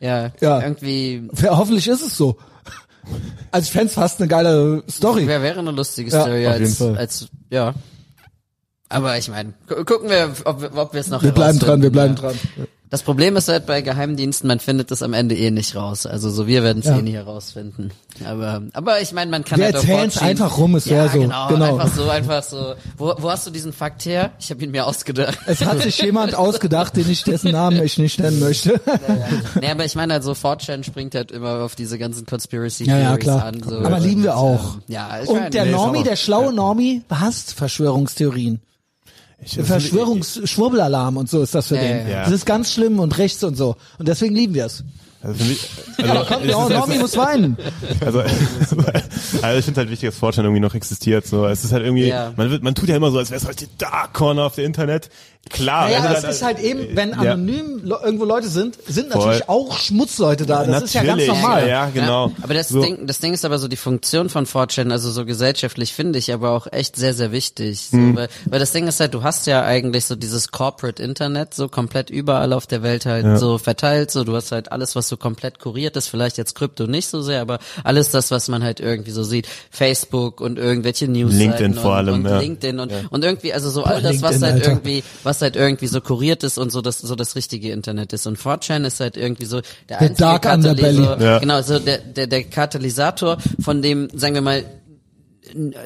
Ja, 0.00 0.30
Ja. 0.40 0.60
irgendwie, 0.62 1.28
hoffentlich 1.48 1.88
ist 1.88 2.02
es 2.02 2.16
so. 2.16 2.36
Also 3.50 3.66
ich 3.66 3.72
fänd's 3.72 3.94
fast 3.94 4.20
eine 4.20 4.28
geile 4.28 4.82
Story. 4.90 5.26
wer 5.26 5.42
wäre 5.42 5.58
eine 5.60 5.70
lustige 5.70 6.10
Ja, 6.10 6.20
Story 6.22 6.40
jeden 6.40 6.52
als, 6.52 6.76
Fall. 6.78 6.96
als, 6.98 7.28
ja. 7.50 7.74
Aber 8.90 9.18
ich 9.18 9.28
meine, 9.28 9.52
gu 9.68 9.84
gucken 9.84 10.08
wir, 10.10 10.32
ob, 10.44 10.60
wir- 10.62 10.74
ob 10.76 10.92
wir 10.92 11.00
es 11.00 11.08
noch 11.08 11.22
Wir 11.22 11.32
bleiben 11.32 11.58
dran, 11.58 11.82
wir 11.82 11.90
bleiben 11.90 12.16
herausfinden, 12.16 12.48
dran. 12.56 12.66
Ja. 12.88 12.90
Das 12.90 13.02
Problem 13.02 13.36
ist 13.36 13.48
halt 13.48 13.66
bei 13.66 13.82
Geheimdiensten, 13.82 14.48
man 14.48 14.60
findet 14.60 14.90
es 14.90 15.02
am 15.02 15.12
Ende 15.12 15.36
eh 15.36 15.50
nicht 15.50 15.76
raus. 15.76 16.06
Also 16.06 16.30
so, 16.30 16.46
wir 16.46 16.62
werden 16.62 16.78
es 16.80 16.86
Ja. 16.86 16.98
eh 16.98 17.02
nie 17.02 17.12
herausfinden. 17.12 17.90
Aber, 18.24 18.62
aber 18.72 19.00
ich 19.00 19.12
meine, 19.12 19.30
man 19.30 19.44
kann 19.44 19.58
Wir 19.58 19.66
halt 19.66 19.74
erzählen's 19.76 20.14
fortschieben. 20.14 20.28
einfach 20.42 20.58
rum, 20.58 20.74
es 20.74 20.86
ja, 20.86 20.96
wär 21.04 21.08
so, 21.10 21.20
Genau, 21.20 21.48
genau. 21.48 21.64
einfach 21.78 21.94
so, 21.94 22.08
einfach 22.08 22.42
so. 22.42 22.74
Wo, 22.96 23.14
wo 23.18 23.30
hast 23.30 23.46
du 23.46 23.50
diesen 23.50 23.72
Fakt 23.72 24.04
her? 24.06 24.32
Ich 24.40 24.50
habe 24.50 24.64
ihn 24.64 24.70
mir 24.70 24.86
ausgedacht. 24.86 25.38
Es 25.46 25.64
hat 25.64 25.82
sich 25.82 26.00
jemand 26.02 26.34
ausgedacht, 26.34 26.96
den 26.96 27.08
ich 27.10 27.22
dessen 27.24 27.52
Namen 27.52 27.82
ich 27.82 27.98
nicht 27.98 28.18
nennen 28.18 28.40
möchte. 28.40 28.80
nee, 29.60 29.70
aber 29.70 29.84
ich 29.84 29.94
meine 29.94 30.14
halt 30.14 30.24
so, 30.24 30.32
4chan 30.32 30.82
springt 30.84 31.14
halt 31.14 31.30
immer 31.30 31.60
auf 31.62 31.74
diese 31.76 31.98
ganzen 31.98 32.26
Conspiracy 32.26 32.84
Ja, 32.84 32.96
ja, 32.98 33.04
Theories 33.08 33.22
klar. 33.24 33.44
an. 33.44 33.62
So. 33.62 33.78
Aber 33.78 34.00
lieben 34.00 34.22
wir 34.22 34.36
auch. 34.36 34.74
Ähm, 34.74 34.82
ja, 34.88 35.20
ich 35.22 35.28
Und 35.28 35.40
mein, 35.40 35.50
der 35.52 35.64
nee, 35.66 35.72
Normie, 35.72 36.02
der 36.02 36.16
schlaue 36.16 36.52
Normie, 36.52 37.02
hasst 37.10 37.52
Verschwörungstheorien. 37.54 38.60
Verschwörungsschwurbelalarm 39.44 41.16
und 41.16 41.30
so 41.30 41.42
ist 41.42 41.54
das 41.54 41.68
für 41.68 41.76
Ja, 41.76 41.82
den. 41.82 42.08
ja. 42.08 42.24
Das 42.24 42.32
ist 42.32 42.46
ganz 42.46 42.72
schlimm 42.72 42.98
und 42.98 43.16
rechts 43.18 43.42
und 43.44 43.56
so. 43.56 43.76
Und 43.98 44.08
deswegen 44.08 44.34
lieben 44.34 44.54
wir 44.54 44.66
es. 44.66 44.84
Also 45.20 45.34
für 45.42 45.44
mich, 45.48 45.68
Ja, 45.98 46.04
also, 46.12 46.24
komm, 46.32 46.42
es 46.44 46.50
ja, 46.50 46.62
ist- 46.64 46.70
Normie 46.70 46.98
muss 46.98 47.16
weinen. 47.16 47.56
Also, 48.04 48.20
also 49.42 49.58
ich 49.58 49.64
finde 49.64 49.80
halt 49.80 49.90
wichtig, 49.90 50.10
dass 50.10 50.18
Fortran 50.18 50.44
irgendwie 50.44 50.60
noch 50.60 50.74
existiert. 50.74 51.26
So, 51.26 51.44
es 51.46 51.64
ist 51.64 51.72
halt 51.72 51.84
irgendwie, 51.84 52.06
Ja. 52.06 52.32
man 52.36 52.50
wird, 52.50 52.62
man 52.62 52.74
tut 52.76 52.88
ja 52.88 52.96
immer 52.96 53.10
so, 53.10 53.18
als 53.18 53.30
wäre 53.30 53.40
es 53.40 53.46
halt 53.46 53.60
die 53.60 53.66
Dark 53.78 54.12
Corner 54.14 54.44
auf 54.44 54.54
der 54.54 54.64
Internet. 54.64 55.10
Klar, 55.50 55.86
Naja, 55.88 56.00
also, 56.00 56.26
es 56.28 56.36
ist 56.36 56.42
halt 56.44 56.58
eben, 56.60 56.94
wenn 56.96 57.10
ja. 57.10 57.16
anonym 57.16 57.80
lo- 57.84 57.98
irgendwo 58.04 58.24
Leute 58.24 58.48
sind, 58.48 58.76
sind 58.86 59.12
Voll. 59.12 59.20
natürlich 59.26 59.48
auch 59.48 59.76
Schmutzleute 59.78 60.46
da. 60.46 60.64
Das 60.64 60.82
ist 60.84 60.94
ja 60.94 61.02
ganz 61.02 61.20
Natürlich, 61.22 61.28
normal. 61.42 61.62
Ja, 61.62 61.68
ja, 61.68 61.90
genau. 61.92 62.32
Aber 62.42 62.54
das, 62.54 62.68
So. 62.68 62.82
Ding, 62.82 63.06
das 63.06 63.18
Ding 63.18 63.32
ist 63.32 63.44
aber 63.44 63.58
so, 63.58 63.68
die 63.68 63.76
Funktion 63.76 64.28
von 64.28 64.46
4chan, 64.46 64.90
also 64.90 65.10
so 65.10 65.24
gesellschaftlich 65.24 65.92
finde 65.92 66.18
ich 66.18 66.32
aber 66.32 66.50
auch 66.50 66.66
echt 66.70 66.96
sehr, 66.96 67.14
sehr 67.14 67.32
wichtig. 67.32 67.88
So, 67.90 67.96
Mhm. 67.96 68.16
weil, 68.16 68.28
weil 68.46 68.60
das 68.60 68.72
Ding 68.72 68.86
ist 68.88 69.00
halt, 69.00 69.14
du 69.14 69.22
hast 69.22 69.46
ja 69.46 69.62
eigentlich 69.62 70.04
so 70.06 70.16
dieses 70.16 70.50
Corporate 70.50 71.02
Internet 71.02 71.54
so 71.54 71.68
komplett 71.68 72.10
überall 72.10 72.52
auf 72.52 72.66
der 72.66 72.82
Welt 72.82 73.06
halt 73.06 73.38
so 73.38 73.58
verteilt. 73.58 74.10
So, 74.10 74.24
du 74.24 74.34
hast 74.36 74.52
halt 74.52 74.72
alles, 74.72 74.96
was 74.96 75.08
so 75.08 75.16
komplett 75.16 75.58
kuriert 75.58 75.96
ist, 75.96 76.08
vielleicht 76.08 76.38
jetzt 76.38 76.54
Krypto 76.54 76.86
nicht 76.86 77.08
so 77.08 77.22
sehr, 77.22 77.40
aber 77.40 77.58
alles 77.84 78.10
das, 78.10 78.30
was 78.30 78.48
man 78.48 78.62
halt 78.62 78.80
irgendwie 78.80 79.10
so 79.10 79.22
sieht. 79.22 79.46
Facebook 79.70 80.40
und 80.40 80.58
irgendwelche 80.58 81.08
News. 81.08 81.32
LinkedIn 81.32 81.74
vor 81.74 81.92
und, 81.92 81.96
allem, 81.96 82.14
und 82.14 82.24
ja. 82.26 82.38
LinkedIn 82.40 82.78
und, 82.80 82.92
und 83.10 83.24
irgendwie, 83.24 83.52
also 83.52 83.70
so 83.70 83.84
all 83.84 84.02
das, 84.02 84.22
was 84.22 84.32
LinkedIn, 84.32 84.42
halt 84.42 84.54
Alter. 84.54 84.68
irgendwie, 84.70 85.04
was 85.22 85.37
halt 85.42 85.56
irgendwie 85.56 85.86
so 85.86 86.00
kuriert 86.00 86.42
ist 86.44 86.58
und 86.58 86.70
so 86.70 86.80
das, 86.80 86.98
so 86.98 87.14
das 87.14 87.36
richtige 87.36 87.70
Internet 87.72 88.12
ist. 88.12 88.26
Und 88.26 88.38
4chan 88.38 88.84
ist 88.86 89.00
halt 89.00 89.16
irgendwie 89.16 89.44
so 89.44 89.60
der, 89.88 90.00
einzige 90.00 90.18
Dark. 90.18 90.42
Katalysator, 90.42 91.20
Ja. 91.20 91.38
genau, 91.38 91.62
so 91.62 91.78
der, 91.78 91.98
der, 91.98 92.26
der 92.26 92.44
Katalysator, 92.44 93.38
von 93.60 93.82
dem, 93.82 94.08
sagen 94.14 94.34
wir 94.34 94.42
mal, 94.42 94.64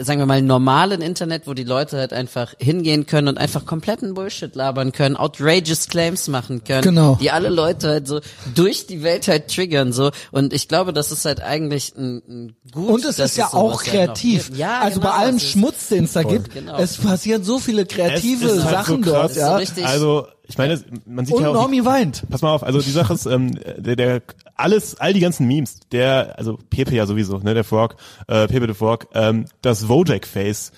sagen 0.00 0.18
wir 0.20 0.26
mal, 0.26 0.42
normalen 0.42 1.00
Internet, 1.02 1.46
wo 1.46 1.54
die 1.54 1.64
Leute 1.64 1.96
halt 1.98 2.12
einfach 2.12 2.54
hingehen 2.58 3.06
können 3.06 3.28
und 3.28 3.38
einfach 3.38 3.64
kompletten 3.66 4.14
Bullshit 4.14 4.54
labern 4.54 4.92
können, 4.92 5.16
outrageous 5.16 5.88
Claims 5.88 6.28
machen 6.28 6.64
können, 6.64 6.82
Genau. 6.82 7.18
die 7.20 7.30
alle 7.30 7.48
Leute 7.48 7.88
halt 7.88 8.06
so 8.08 8.20
durch 8.54 8.86
die 8.86 9.02
Welt 9.02 9.28
halt 9.28 9.48
triggern, 9.48 9.92
so. 9.92 10.10
Und 10.30 10.52
ich 10.52 10.68
glaube, 10.68 10.92
das 10.92 11.12
ist 11.12 11.24
halt 11.24 11.40
eigentlich 11.42 11.94
ein, 11.96 12.22
ein 12.28 12.56
gut. 12.72 12.88
Und 12.90 13.04
es 13.04 13.18
ist 13.18 13.36
ja 13.36 13.48
auch 13.52 13.82
halt 13.82 13.90
kreativ. 13.90 14.46
gibt. 14.46 14.58
Ja, 14.58 14.80
also 14.80 15.00
genau, 15.00 15.12
bei 15.12 15.18
allem 15.18 15.38
Schmutz, 15.38 15.88
den 15.88 16.04
es 16.04 16.12
da 16.12 16.22
gibt, 16.22 16.52
Genau. 16.54 16.76
es 16.78 16.96
passieren 16.98 17.44
so 17.44 17.58
viele 17.58 17.86
kreative 17.86 18.46
Es 18.46 18.52
ist 18.58 18.64
halt 18.64 18.74
Sachen 18.76 19.04
so 19.04 19.10
krass. 19.10 19.34
dort, 19.34 19.36
ja. 19.36 19.48
So 19.50 19.54
richtig- 19.56 19.86
Also, 19.86 20.26
ich 20.52 20.58
meine, 20.58 20.78
man 21.06 21.24
sieht 21.24 21.34
Und 21.34 21.42
ja 21.42 21.48
auch, 21.48 21.54
Normie 21.54 21.82
weint. 21.86 22.24
Pass 22.28 22.42
mal 22.42 22.52
auf, 22.52 22.62
also 22.62 22.82
die 22.82 22.90
Sache 22.90 23.14
ist, 23.14 23.24
ähm, 23.24 23.58
der, 23.78 23.96
der 23.96 24.22
alles, 24.54 25.00
all 25.00 25.14
die 25.14 25.20
ganzen 25.20 25.46
Memes, 25.46 25.80
der, 25.92 26.38
also 26.38 26.58
Pepe 26.68 26.94
ja 26.94 27.06
sowieso, 27.06 27.38
ne, 27.38 27.54
der 27.54 27.64
Frog, 27.64 27.96
äh, 28.28 28.46
Pepe 28.48 28.66
the 28.68 28.74
Frog, 28.74 29.08
ähm, 29.14 29.46
das 29.62 29.88
Wojak 29.88 30.26
Face, 30.26 30.72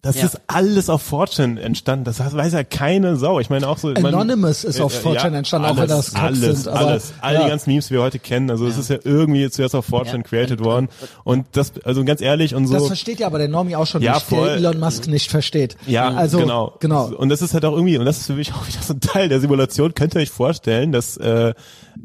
das 0.00 0.16
Ja. 0.16 0.26
ist 0.26 0.40
alles 0.46 0.88
auf 0.90 1.02
Fortune 1.02 1.60
entstanden. 1.60 2.04
Das 2.04 2.20
weiß 2.20 2.52
ja 2.52 2.62
keine 2.62 3.16
Sau. 3.16 3.40
Ich 3.40 3.50
meine 3.50 3.66
auch 3.68 3.78
so. 3.78 3.88
man- 3.88 4.06
Anonymous 4.06 4.62
ist 4.62 4.80
auf 4.80 4.94
Äh, 5.04 5.08
4chan 5.08 5.34
entstanden, 5.34 5.66
auch 5.68 5.76
wenn 5.76 5.88
das 5.88 6.12
Cops 6.12 6.22
alles, 6.22 6.62
sind, 6.62 6.68
aber- 6.68 6.86
alles, 6.86 7.12
all 7.20 7.34
ja. 7.34 7.42
die 7.42 7.48
ganzen 7.50 7.70
Memes, 7.70 7.88
die 7.88 7.94
wir 7.94 8.02
heute 8.02 8.20
kennen. 8.20 8.48
Also 8.48 8.66
es 8.68 8.78
ist 8.78 8.90
ja 8.90 8.98
irgendwie 9.02 9.50
zuerst 9.50 9.74
auf 9.74 9.88
4chan 9.88 10.18
Ja. 10.18 10.22
created 10.22 10.62
worden. 10.62 10.88
Und 11.24 11.46
das, 11.52 11.72
also 11.84 12.04
ganz 12.04 12.20
ehrlich 12.20 12.54
und 12.54 12.68
so. 12.68 12.74
Das 12.74 12.86
versteht 12.86 13.18
ja 13.18 13.26
aber 13.26 13.38
der 13.38 13.48
Normie 13.48 13.74
auch 13.74 13.86
schon 13.88 14.00
Ja, 14.00 14.14
nicht, 14.14 14.26
voll. 14.26 14.46
der 14.46 14.56
Elon 14.58 14.78
Musk 14.78 15.08
nicht 15.08 15.30
versteht. 15.32 15.76
Ja, 15.88 16.08
also, 16.10 16.38
genau. 16.38 16.74
genau. 16.78 17.06
Und 17.06 17.28
das 17.30 17.42
ist 17.42 17.52
halt 17.54 17.64
auch 17.64 17.72
irgendwie, 17.72 17.98
und 17.98 18.04
das 18.04 18.18
ist 18.18 18.26
für 18.26 18.34
mich 18.34 18.52
auch 18.54 18.66
wieder 18.68 18.80
so 18.80 18.94
ein 18.94 19.00
Teil 19.00 19.28
der 19.28 19.40
Simulation, 19.40 19.94
könnt 19.94 20.14
ihr 20.14 20.20
euch 20.20 20.30
vorstellen, 20.30 20.92
dass, 20.92 21.16
äh, 21.16 21.54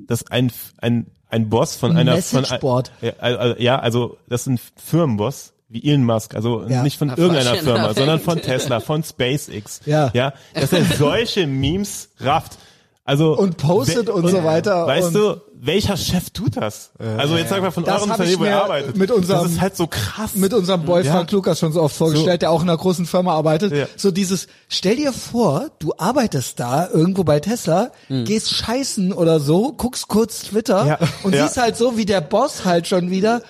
dass 0.07 0.26
ein, 0.32 0.51
ein, 0.80 1.05
ein 1.30 1.47
Boss 1.49 1.76
von 1.76 1.91
Ein 1.91 2.09
einer, 2.09 2.22
von, 2.24 2.43
ja, 3.01 3.13
also, 3.20 3.55
ja, 3.61 3.80
also, 3.80 4.18
das 4.30 4.41
ist 4.41 4.47
ein 4.47 4.59
Firmenboss, 4.84 5.53
wie 5.74 5.89
Elon 5.89 6.03
Musk, 6.05 6.36
also 6.36 6.63
Ja. 6.67 6.84
nicht 6.84 6.97
von 6.97 7.09
Ja, 7.09 7.17
irgendeiner 7.17 7.55
Firma, 7.55 7.93
sondern 7.93 8.19
von 8.19 8.41
Tesla, 8.41 8.80
von 8.80 9.03
SpaceX. 9.03 9.82
Ja. 9.86 10.11
Ja, 10.13 10.34
dass 10.53 10.71
er 10.71 10.84
solche 10.86 11.47
Memes 11.47 12.09
rafft. 12.19 12.57
Also 13.05 13.38
Und 13.38 13.57
postet 13.57 14.09
und 14.09 14.28
so 14.30 14.43
weiter 14.45 14.88
Weißt 14.88 15.07
und- 15.07 15.13
du, 15.13 15.41
welcher 15.66 15.95
Chef 15.97 16.30
tut 16.32 16.57
das? 16.57 16.91
also 17.18 17.36
jetzt 17.38 17.49
sag 17.49 17.61
mal 17.61 17.72
von 17.72 17.86
eurem 17.86 18.11
Unternehmen, 18.11 18.39
wo 18.39 18.45
ihr 18.45 18.61
arbeitet. 18.64 18.97
mit 18.97 19.11
unserem- 19.11 19.43
das 19.43 19.51
ist 19.53 19.61
halt 19.61 19.78
so 19.78 19.88
krass. 19.88 20.32
mit 20.36 20.53
unserem 20.53 20.84
Boy 20.84 21.03
Ja. 21.05 21.14
Frank 21.14 21.32
Lukas 21.32 21.59
schon 21.59 21.72
so 21.72 21.82
oft 21.82 21.95
vorgestellt, 21.95 22.41
der 22.41 22.51
auch 22.51 22.61
in 22.61 22.70
einer 22.70 22.78
großen 22.78 23.05
Firma 23.05 23.34
arbeitet. 23.34 23.72
Ja. 23.74 23.86
So 23.95 24.11
dieses, 24.11 24.47
stell 24.68 24.95
dir 24.97 25.14
vor, 25.14 25.68
du 25.80 25.93
arbeitest 25.97 26.59
da 26.59 26.89
irgendwo 26.89 27.24
bei 27.24 27.39
Tesla, 27.39 27.91
gehst 28.09 28.53
scheißen 28.53 29.14
oder 29.14 29.39
so, 29.39 29.74
guckst 29.74 30.07
kurz 30.07 30.41
Twitter 30.41 30.86
Ja. 30.86 30.99
und 31.24 31.34
Ja. 31.34 31.43
siehst 31.47 31.57
halt 31.57 31.78
so, 31.78 31.97
wie 31.97 32.05
der 32.05 32.22
Boss 32.22 32.66
halt 32.66 32.88
schon 32.88 33.09
wieder, 33.09 33.41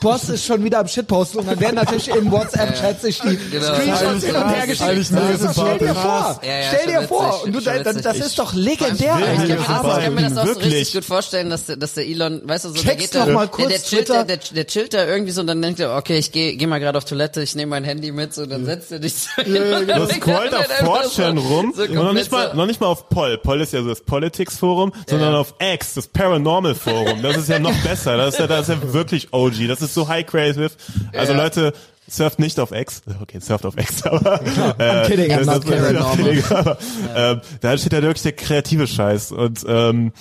Boss 0.00 0.28
ist 0.28 0.44
schon 0.44 0.64
wieder 0.64 0.80
am 0.80 0.88
Shitposten 0.88 1.40
und 1.40 1.46
dann 1.48 1.58
werden 1.60 1.76
natürlich 1.76 2.08
im 2.08 2.30
WhatsApp-Chat 2.30 3.00
sich 3.00 3.20
die 3.20 3.38
Genau. 3.50 3.74
Screenshots 3.74 4.24
hin 4.24 4.36
und 4.36 4.48
her 4.48 4.66
geschickt. 4.66 4.82
Also 4.82 5.48
stell 5.52 5.78
dir 5.78 5.94
vor, 5.94 6.40
Ja, 6.42 6.48
ja, 6.60 6.62
stell 6.68 6.86
dir 7.00 7.08
vor, 7.08 7.28
witzig, 7.28 7.44
und 7.46 7.52
du, 7.54 7.60
das, 7.60 7.82
das 7.84 7.96
witzig. 8.16 8.26
ist 8.26 8.38
doch 8.38 8.52
legendär 8.54 9.16
Ich 9.18 9.26
eigentlich. 9.26 9.38
kann, 9.38 9.48
mir 9.48 9.56
das, 9.56 9.68
Aber 9.68 9.98
ich 9.98 10.04
kann 10.04 10.14
mir 10.14 10.22
das 10.22 10.36
auch 10.38 10.46
so 10.46 10.60
richtig 10.60 10.92
gut 10.92 11.04
vorstellen, 11.04 11.50
dass 11.50 11.61
der, 11.66 11.76
dass 11.76 11.94
der 11.94 12.06
Elon, 12.06 12.42
weißt 12.44 12.64
du, 12.64 12.68
so, 12.68 12.74
der 12.74 12.82
Check's 12.82 13.02
geht 13.02 13.14
da, 13.14 13.26
doch 13.26 13.32
mal 13.32 13.40
der, 13.46 13.48
kurz 13.48 13.68
der, 13.68 13.78
chillt, 13.82 14.06
Twitter. 14.06 14.24
der, 14.24 14.36
der, 14.38 14.54
der 14.54 14.66
chillt 14.66 14.94
da 14.94 15.06
irgendwie 15.06 15.32
so 15.32 15.40
und 15.40 15.46
dann 15.46 15.60
denkt 15.62 15.80
er, 15.80 15.96
okay, 15.96 16.18
ich 16.18 16.32
gehe 16.32 16.56
geh 16.56 16.66
mal 16.66 16.78
gerade 16.80 16.98
auf 16.98 17.04
Toilette, 17.04 17.42
ich 17.42 17.54
nehme 17.54 17.70
mein 17.70 17.84
Handy 17.84 18.12
mit, 18.12 18.34
so, 18.34 18.46
dann 18.46 18.64
setzt 18.64 18.92
er 18.92 18.98
dich 18.98 19.14
so 19.14 19.42
hin 19.42 19.54
Du 19.54 19.60
fängt 19.60 19.88
er 19.88 20.08
scrollt 20.08 20.54
auf 20.54 20.66
4chan 20.68 21.40
so- 21.40 21.48
rum, 21.48 21.72
so 21.76 21.82
und 21.82 21.94
noch 21.94 22.12
nicht 22.12 22.30
mal, 22.32 22.54
noch 22.54 22.66
nicht 22.66 22.80
mal 22.80 22.86
auf 22.88 23.08
Poll. 23.08 23.38
Poll 23.38 23.60
ist 23.60 23.72
ja 23.72 23.82
so 23.82 23.88
das 23.88 24.00
Politics 24.00 24.56
Forum, 24.58 24.92
sondern 25.08 25.32
Ja. 25.32 25.38
auf 25.40 25.54
X, 25.60 25.94
das 25.94 26.06
Paranormal 26.08 26.74
Forum. 26.74 27.22
Das 27.22 27.36
ist 27.36 27.48
ja 27.48 27.58
noch 27.58 27.74
besser. 27.82 28.16
Das 28.16 28.34
ist 28.34 28.40
ja, 28.40 28.46
das 28.46 28.68
ist 28.68 28.74
ja 28.82 28.92
wirklich 28.92 29.32
OG. 29.32 29.66
Das 29.68 29.82
ist 29.82 29.94
so 29.94 30.08
high 30.08 30.26
creative. 30.26 30.70
Also 31.12 31.32
Ja. 31.32 31.38
Leute, 31.42 31.72
surft 32.08 32.38
nicht 32.40 32.58
auf 32.60 32.72
X. 32.72 33.00
Okay, 33.22 33.38
surft 33.40 33.64
auf 33.64 33.76
X, 33.78 34.02
aber, 34.06 34.40
äh, 34.78 35.06
kidding, 35.06 35.28
das- 35.30 35.46
das- 35.46 35.64
kidding, 35.64 36.44
aber, 36.50 36.78
ähm, 37.14 37.40
da 37.60 37.78
steht 37.78 37.92
ja 37.92 38.02
wirklich 38.02 38.22
der 38.22 38.32
kreative 38.32 38.86
Scheiß 38.86 39.32
und, 39.32 39.64
ähm, 39.66 40.12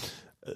äh, 0.46 0.52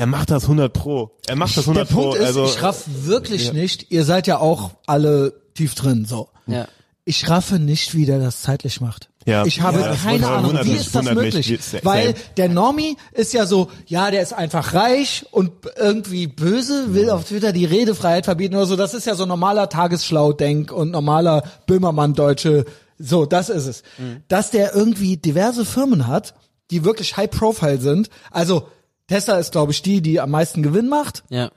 er 0.00 0.06
macht 0.06 0.30
das 0.30 0.44
100 0.44 0.72
pro. 0.72 1.10
Er 1.26 1.36
macht 1.36 1.54
das 1.58 1.64
100 1.64 1.90
Der 1.90 1.94
Punkt 1.94 2.16
pro. 2.16 2.16
ist, 2.16 2.26
also, 2.26 2.46
ich 2.46 2.62
raff 2.62 2.84
wirklich 2.86 3.52
nicht, 3.52 3.90
ihr 3.92 4.06
seid 4.06 4.26
ja 4.26 4.38
auch 4.38 4.70
alle 4.86 5.34
tief 5.52 5.74
drin, 5.74 6.06
so. 6.06 6.30
Ja. 6.46 6.66
Ich 7.04 7.28
raffe 7.28 7.58
nicht, 7.58 7.94
wie 7.94 8.06
der 8.06 8.18
das 8.18 8.40
zeitlich 8.40 8.80
macht. 8.80 9.10
Ja. 9.26 9.44
Ich 9.44 9.60
habe 9.60 9.80
Ja, 9.80 9.94
keine 9.94 10.26
Ahnung, 10.26 10.58
wie 10.64 10.70
mich, 10.70 10.80
ist 10.80 10.94
das 10.94 11.04
mich. 11.04 11.14
möglich? 11.14 11.58
Same. 11.60 11.84
Weil 11.84 12.14
der 12.38 12.48
Normie 12.48 12.96
ist 13.12 13.34
ja 13.34 13.44
so, 13.44 13.68
ja, 13.84 14.10
der 14.10 14.22
ist 14.22 14.32
einfach 14.32 14.72
reich 14.72 15.26
und 15.32 15.52
irgendwie 15.76 16.26
böse, 16.28 16.94
will 16.94 17.10
auf 17.10 17.24
Twitter 17.24 17.52
die 17.52 17.66
Redefreiheit 17.66 18.24
verbieten 18.24 18.54
oder 18.56 18.64
so. 18.64 18.76
Das 18.76 18.94
ist 18.94 19.04
ja 19.06 19.14
so 19.14 19.26
normaler 19.26 19.68
Tagesschlau-Denk 19.68 20.72
und 20.72 20.92
normaler 20.92 21.42
Böhmermann-Deutsche. 21.66 22.64
So, 22.98 23.26
das 23.26 23.50
ist 23.50 23.66
es. 23.66 23.82
Mhm. 23.98 24.22
Dass 24.28 24.50
der 24.50 24.74
irgendwie 24.74 25.18
diverse 25.18 25.66
Firmen 25.66 26.06
hat, 26.06 26.32
die 26.70 26.84
wirklich 26.86 27.18
high-profile 27.18 27.80
sind. 27.82 28.08
Also 28.30 28.66
Tesla 29.10 29.38
ist, 29.38 29.50
glaube 29.50 29.72
ich, 29.72 29.82
die, 29.82 30.00
die 30.00 30.20
am 30.20 30.30
meisten 30.30 30.62
Gewinn 30.62 30.88
macht. 30.88 31.24
Ja. 31.30 31.50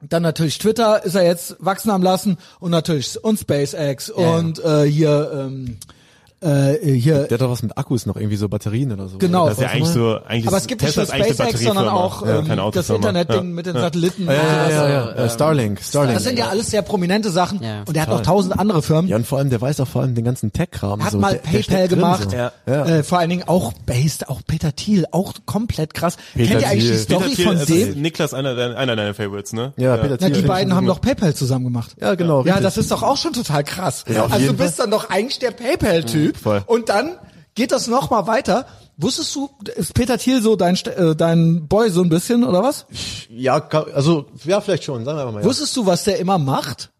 Dann 0.00 0.22
natürlich 0.22 0.58
Twitter 0.58 1.04
ist 1.04 1.16
er 1.16 1.24
jetzt 1.24 1.56
wachsen 1.58 1.90
am 1.90 2.04
lassen 2.04 2.38
und 2.60 2.70
natürlich 2.70 3.22
und 3.22 3.36
SpaceX 3.36 4.10
und 4.10 4.64
äh, 4.64 4.84
hier 4.84 5.30
ähm, 5.34 5.76
äh, 6.42 6.92
hier 6.92 7.24
Der 7.24 7.32
hat 7.36 7.40
doch 7.42 7.50
was 7.50 7.62
mit 7.62 7.76
Akkus 7.76 8.06
noch, 8.06 8.16
irgendwie 8.16 8.36
so 8.36 8.48
Batterien 8.48 8.92
oder 8.92 9.08
so. 9.08 9.18
Genau. 9.18 9.46
das 9.48 9.58
ist 9.58 9.62
ja 9.62 9.68
eigentlich 9.70 9.88
so, 9.88 10.18
eigentlich 10.24 10.48
aber 10.48 10.56
es 10.56 10.66
gibt 10.66 10.82
nicht 10.82 10.96
nur 10.96 11.06
SpaceX, 11.06 11.60
sondern 11.62 11.88
auch 11.88 12.26
Ja, 12.26 12.38
ähm, 12.38 12.46
keine 12.48 12.70
das. 12.72 12.88
Internetding 12.90 13.36
Ja. 13.36 13.42
mit 13.42 13.66
den 13.66 13.74
Satelliten. 13.74 14.26
Ja, 14.26 14.32
ja, 14.32 14.40
ja, 14.42 14.70
ja, 14.70 14.88
ja. 14.88 15.24
Äh, 15.24 15.30
Starlink, 15.30 15.80
Starlink. 15.82 16.14
Das 16.14 16.24
sind 16.24 16.38
ja 16.38 16.48
alles 16.48 16.70
sehr 16.70 16.82
prominente 16.82 17.30
Sachen 17.30 17.62
Ja. 17.62 17.82
und 17.86 17.94
er 17.96 18.02
hat 18.02 18.08
noch 18.08 18.22
tausend 18.22 18.58
andere 18.58 18.82
Firmen. 18.82 19.08
Ja, 19.10 19.16
und 19.16 19.26
vor 19.26 19.38
allem, 19.38 19.50
der 19.50 19.60
weiß 19.60 19.80
auch 19.80 19.88
vor 19.88 20.02
allem 20.02 20.14
den 20.14 20.24
ganzen 20.24 20.52
Tech-Kram. 20.52 21.00
Er 21.00 21.04
hat 21.06 21.12
so. 21.12 21.18
mal 21.18 21.32
der, 21.34 21.42
der 21.42 21.58
PayPal 21.58 21.88
drin 21.88 21.98
gemacht, 21.98 22.30
So. 22.30 22.36
Ja. 22.36 22.52
Ja. 22.66 22.86
Äh, 22.86 23.02
vor 23.02 23.18
allen 23.18 23.30
Dingen 23.30 23.44
auch 23.46 23.72
based, 23.86 24.28
auch 24.28 24.40
Peter 24.46 24.74
Thiel, 24.74 25.04
auch 25.12 25.34
komplett 25.46 25.92
krass. 25.94 26.16
Kennt 26.34 26.50
ihr 26.50 26.56
eigentlich 26.68 26.84
die 26.84 26.88
Thiel. 26.90 26.98
Story 26.98 27.24
Peter 27.24 27.34
Thiel, 27.36 27.44
von 27.44 27.66
dem? 27.66 27.88
Ist 27.90 27.96
Niklas 27.96 28.34
einer, 28.34 28.54
deiner- 28.54 28.76
einer 28.76 28.96
deiner 28.96 29.14
Favorites, 29.14 29.52
ne? 29.52 29.72
Ja, 29.76 29.96
Peter 29.98 30.16
Na, 30.20 30.26
Thiel 30.28 30.36
die 30.42 30.48
beiden 30.48 30.74
haben 30.74 30.86
doch 30.86 31.00
PayPal 31.00 31.34
zusammen 31.34 31.64
gemacht. 31.66 31.96
Ja, 32.00 32.14
genau. 32.14 32.44
Ja, 32.44 32.60
das 32.60 32.76
ist 32.78 32.90
doch 32.90 33.02
auch 33.02 33.16
schon 33.16 33.32
total 33.34 33.62
krass. 33.64 34.04
Ja, 34.12 34.26
also 34.26 34.46
du 34.46 34.52
bist 34.54 34.78
dann 34.78 34.90
doch 34.90 35.10
eigentlich 35.10 35.38
der 35.38 35.50
PayPal-Typ. 35.50 36.29
Voll. 36.36 36.62
und 36.66 36.88
dann 36.88 37.18
geht 37.54 37.72
das 37.72 37.86
noch 37.86 38.10
mal 38.10 38.26
weiter. 38.26 38.66
Wusstest 38.96 39.34
du, 39.34 39.48
ist 39.76 39.94
Peter 39.94 40.18
Thiel 40.18 40.42
so 40.42 40.56
dein, 40.56 40.76
äh, 40.76 41.16
dein 41.16 41.68
Boy 41.68 41.90
so 41.90 42.02
ein 42.02 42.10
bisschen 42.10 42.44
oder 42.44 42.62
was? 42.62 42.86
Ja, 43.30 43.66
also, 43.94 44.26
ja, 44.44 44.60
vielleicht 44.60 44.84
schon, 44.84 45.04
sagen 45.04 45.18
wir 45.18 45.32
mal. 45.32 45.40
Ja. 45.40 45.46
Wusstest 45.46 45.74
du, 45.76 45.86
was 45.86 46.04
der 46.04 46.18
immer 46.18 46.36
macht? 46.36 46.90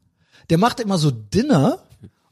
Der 0.48 0.56
macht 0.56 0.80
immer 0.80 0.96
so 0.96 1.10
Dinner 1.10 1.78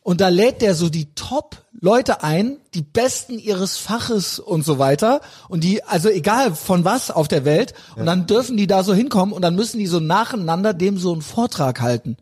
und 0.09 0.23
da 0.23 0.29
lädt 0.29 0.63
der 0.63 0.75
so 0.75 0.89
die 0.89 1.15
Top-Leute 1.15 2.23
ein, 2.23 2.57
die 2.73 2.81
Besten 2.81 3.39
ihres 3.39 3.77
Faches 3.77 4.39
und 4.39 4.65
so 4.65 4.79
weiter. 4.79 5.21
Und 5.51 5.65
die, 5.65 5.85
also 5.85 6.09
egal 6.09 6.55
von 6.55 6.87
was 6.87 7.11
auf 7.11 7.29
der 7.29 7.45
Welt. 7.45 7.75
Und 7.95 8.07
dann 8.07 8.27
dürfen 8.27 8.57
die 8.57 8.67
da 8.67 8.83
so 8.83 8.95
hinkommen 8.95 9.35
und 9.35 9.43
dann 9.43 9.55
müssen 9.55 9.79
die 9.79 9.87
so 9.87 10.01
nacheinander 10.01 10.73
dem 10.73 10.97
so 10.97 11.13
einen 11.13 11.21
Vortrag 11.21 11.83
halten. 11.83 12.17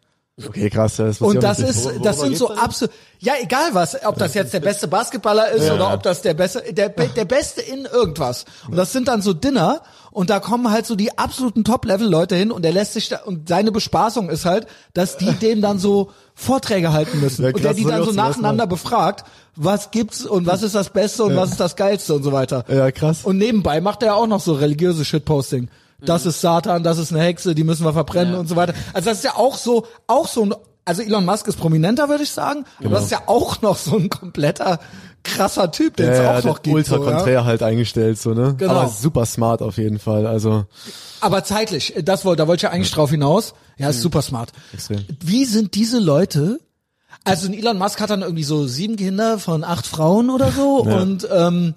Okay, 0.45 0.69
krass. 0.69 0.97
Das 0.97 1.23
Und 1.23 1.43
das 1.43 1.61
ist, 1.61 1.85
Wor- 1.87 1.93
das 2.03 2.21
sind 2.21 2.37
so 2.37 2.51
absolut, 2.51 2.95
ja, 3.21 3.33
egal 3.41 3.71
was, 3.73 4.05
ob 4.05 4.19
das 4.19 4.35
jetzt 4.35 4.53
der 4.53 4.61
beste 4.61 4.87
Basketballer 4.87 5.51
ist 5.53 5.71
oder 5.71 5.95
ob 5.95 6.03
das 6.03 6.21
der 6.21 6.35
beste, 6.35 6.75
der, 6.75 6.91
der 6.91 7.25
Beste 7.25 7.63
in 7.63 7.87
irgendwas. 7.87 8.45
Und 8.69 8.77
das 8.77 8.93
sind 8.93 9.09
dann 9.09 9.23
so 9.23 9.33
Dinner 9.33 9.81
und 10.11 10.29
da 10.29 10.39
kommen 10.39 10.71
halt 10.71 10.85
so 10.85 10.95
die 10.95 11.17
absoluten 11.17 11.65
Top-Level-Leute 11.65 12.37
hin 12.37 12.51
und 12.51 12.67
der 12.67 12.73
lässt 12.73 12.93
sich 12.93 13.09
da, 13.09 13.21
und 13.25 13.49
seine 13.49 13.73
Bespaßung 13.73 14.29
ist 14.29 14.45
halt, 14.45 14.67
dass 14.93 15.17
die 15.17 15.33
dem 15.41 15.63
dann 15.63 15.79
so 15.79 16.11
Vorträge 16.35 16.93
halten 16.93 17.19
müssen. 17.21 17.43
Ja, 17.43 17.53
und 17.55 17.65
der 17.65 17.73
die 17.73 17.85
dann 17.85 18.05
so 18.05 18.13
nacheinander 18.13 18.67
befragt, 18.67 19.25
was 19.55 19.91
gibt's 19.91 20.27
und 20.27 20.45
was 20.47 20.63
ist 20.63 20.75
das 20.75 20.91
Beste 20.91 21.25
und 21.25 21.35
was 21.35 21.53
ist 21.53 21.61
das 21.61 21.77
Geilste 21.77 22.13
und 22.13 22.23
so 22.23 22.33
weiter. 22.33 22.67
Ja, 22.69 22.91
krass. 22.93 23.21
Und 23.25 23.39
nebenbei 23.39 23.81
macht 23.81 24.03
er 24.03 24.17
auch 24.17 24.27
noch 24.27 24.41
so 24.41 24.53
religiöse 24.53 25.07
Shitposting. 25.07 25.71
Das 26.01 26.27
ist 26.27 26.41
Satan, 26.41 26.83
das 26.83 26.99
ist 26.99 27.13
eine 27.13 27.23
Hexe, 27.23 27.55
die 27.55 27.65
müssen 27.65 27.85
wir 27.85 27.93
verbrennen 27.93 28.35
Ja. 28.35 28.41
und 28.41 28.49
so 28.49 28.57
weiter. 28.57 28.75
Also 28.93 29.09
das 29.09 29.19
ist 29.19 29.25
ja 29.25 29.35
auch 29.37 29.57
so, 29.57 29.87
auch 30.07 30.29
so 30.29 30.45
ein, 30.45 30.55
also 30.85 31.03
Elon 31.03 31.25
Musk 31.25 31.49
ist 31.49 31.59
prominenter, 31.59 32.09
würde 32.09 32.23
ich 32.25 32.31
sagen. 32.31 32.65
Genau. 32.79 32.91
Aber 32.91 32.97
das 32.97 33.05
ist 33.07 33.13
ja 33.13 33.23
auch 33.27 33.63
noch 33.63 33.77
so 33.77 33.97
ein 33.97 34.11
kompletter 34.11 34.79
krasser 35.25 35.73
Typ, 35.73 35.97
den 35.97 36.07
ja, 36.07 36.13
es 36.13 36.19
ja, 36.19 36.39
auch 36.39 36.45
noch 36.45 36.59
der 36.59 36.75
gibt. 36.75 36.91
ultra 36.93 37.21
so, 37.21 37.29
ja. 37.29 37.45
halt 37.45 37.63
eingestellt, 37.63 38.21
so, 38.21 38.35
ne? 38.35 38.55
Genau. 38.57 38.73
Aber 38.73 38.89
super 38.89 39.27
smart 39.27 39.63
auf 39.63 39.79
jeden 39.79 39.99
Fall, 39.99 40.27
also. 40.27 40.67
Aber 41.21 41.43
zeitlich, 41.43 41.95
das 42.03 42.25
wollte, 42.25 42.43
da 42.43 42.47
wollte 42.49 42.59
ich 42.61 42.63
ja 42.63 42.71
eigentlich 42.71 42.93
drauf 42.93 43.11
hinaus. 43.11 43.55
Ja, 43.79 43.89
ist 43.89 44.03
super 44.03 44.23
smart. 44.23 44.53
Extrem. 44.73 45.05
Wie 45.25 45.45
sind 45.45 45.75
diese 45.75 45.99
Leute? 45.99 46.61
Also 47.25 47.49
ein 47.49 47.55
Elon 47.55 47.79
Musk 47.79 48.01
hat 48.01 48.11
dann 48.11 48.23
irgendwie 48.23 48.45
so 48.45 48.67
sieben 48.69 48.97
Kinder 48.97 49.39
von 49.41 49.65
acht 49.65 49.87
Frauen 49.87 50.31
oder 50.31 50.53
so 50.53 50.83
und 50.83 51.27
ähm, 51.33 51.75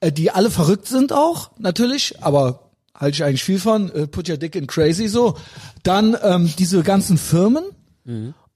äh, 0.00 0.10
die 0.10 0.30
alle 0.30 0.50
verrückt 0.50 0.86
sind 0.86 1.12
auch 1.12 1.50
natürlich, 1.58 2.22
aber 2.22 2.65
halte 2.98 3.14
ich 3.16 3.24
eigentlich 3.24 3.44
viel 3.44 3.58
von. 3.58 3.90
Äh, 3.94 4.06
put 4.06 4.28
your 4.28 4.36
dick 4.36 4.54
in 4.54 4.66
crazy 4.66 5.08
so. 5.08 5.36
Dann 5.82 6.16
ähm, 6.22 6.52
diese 6.58 6.82
ganzen 6.82 7.18
Firmen 7.18 7.64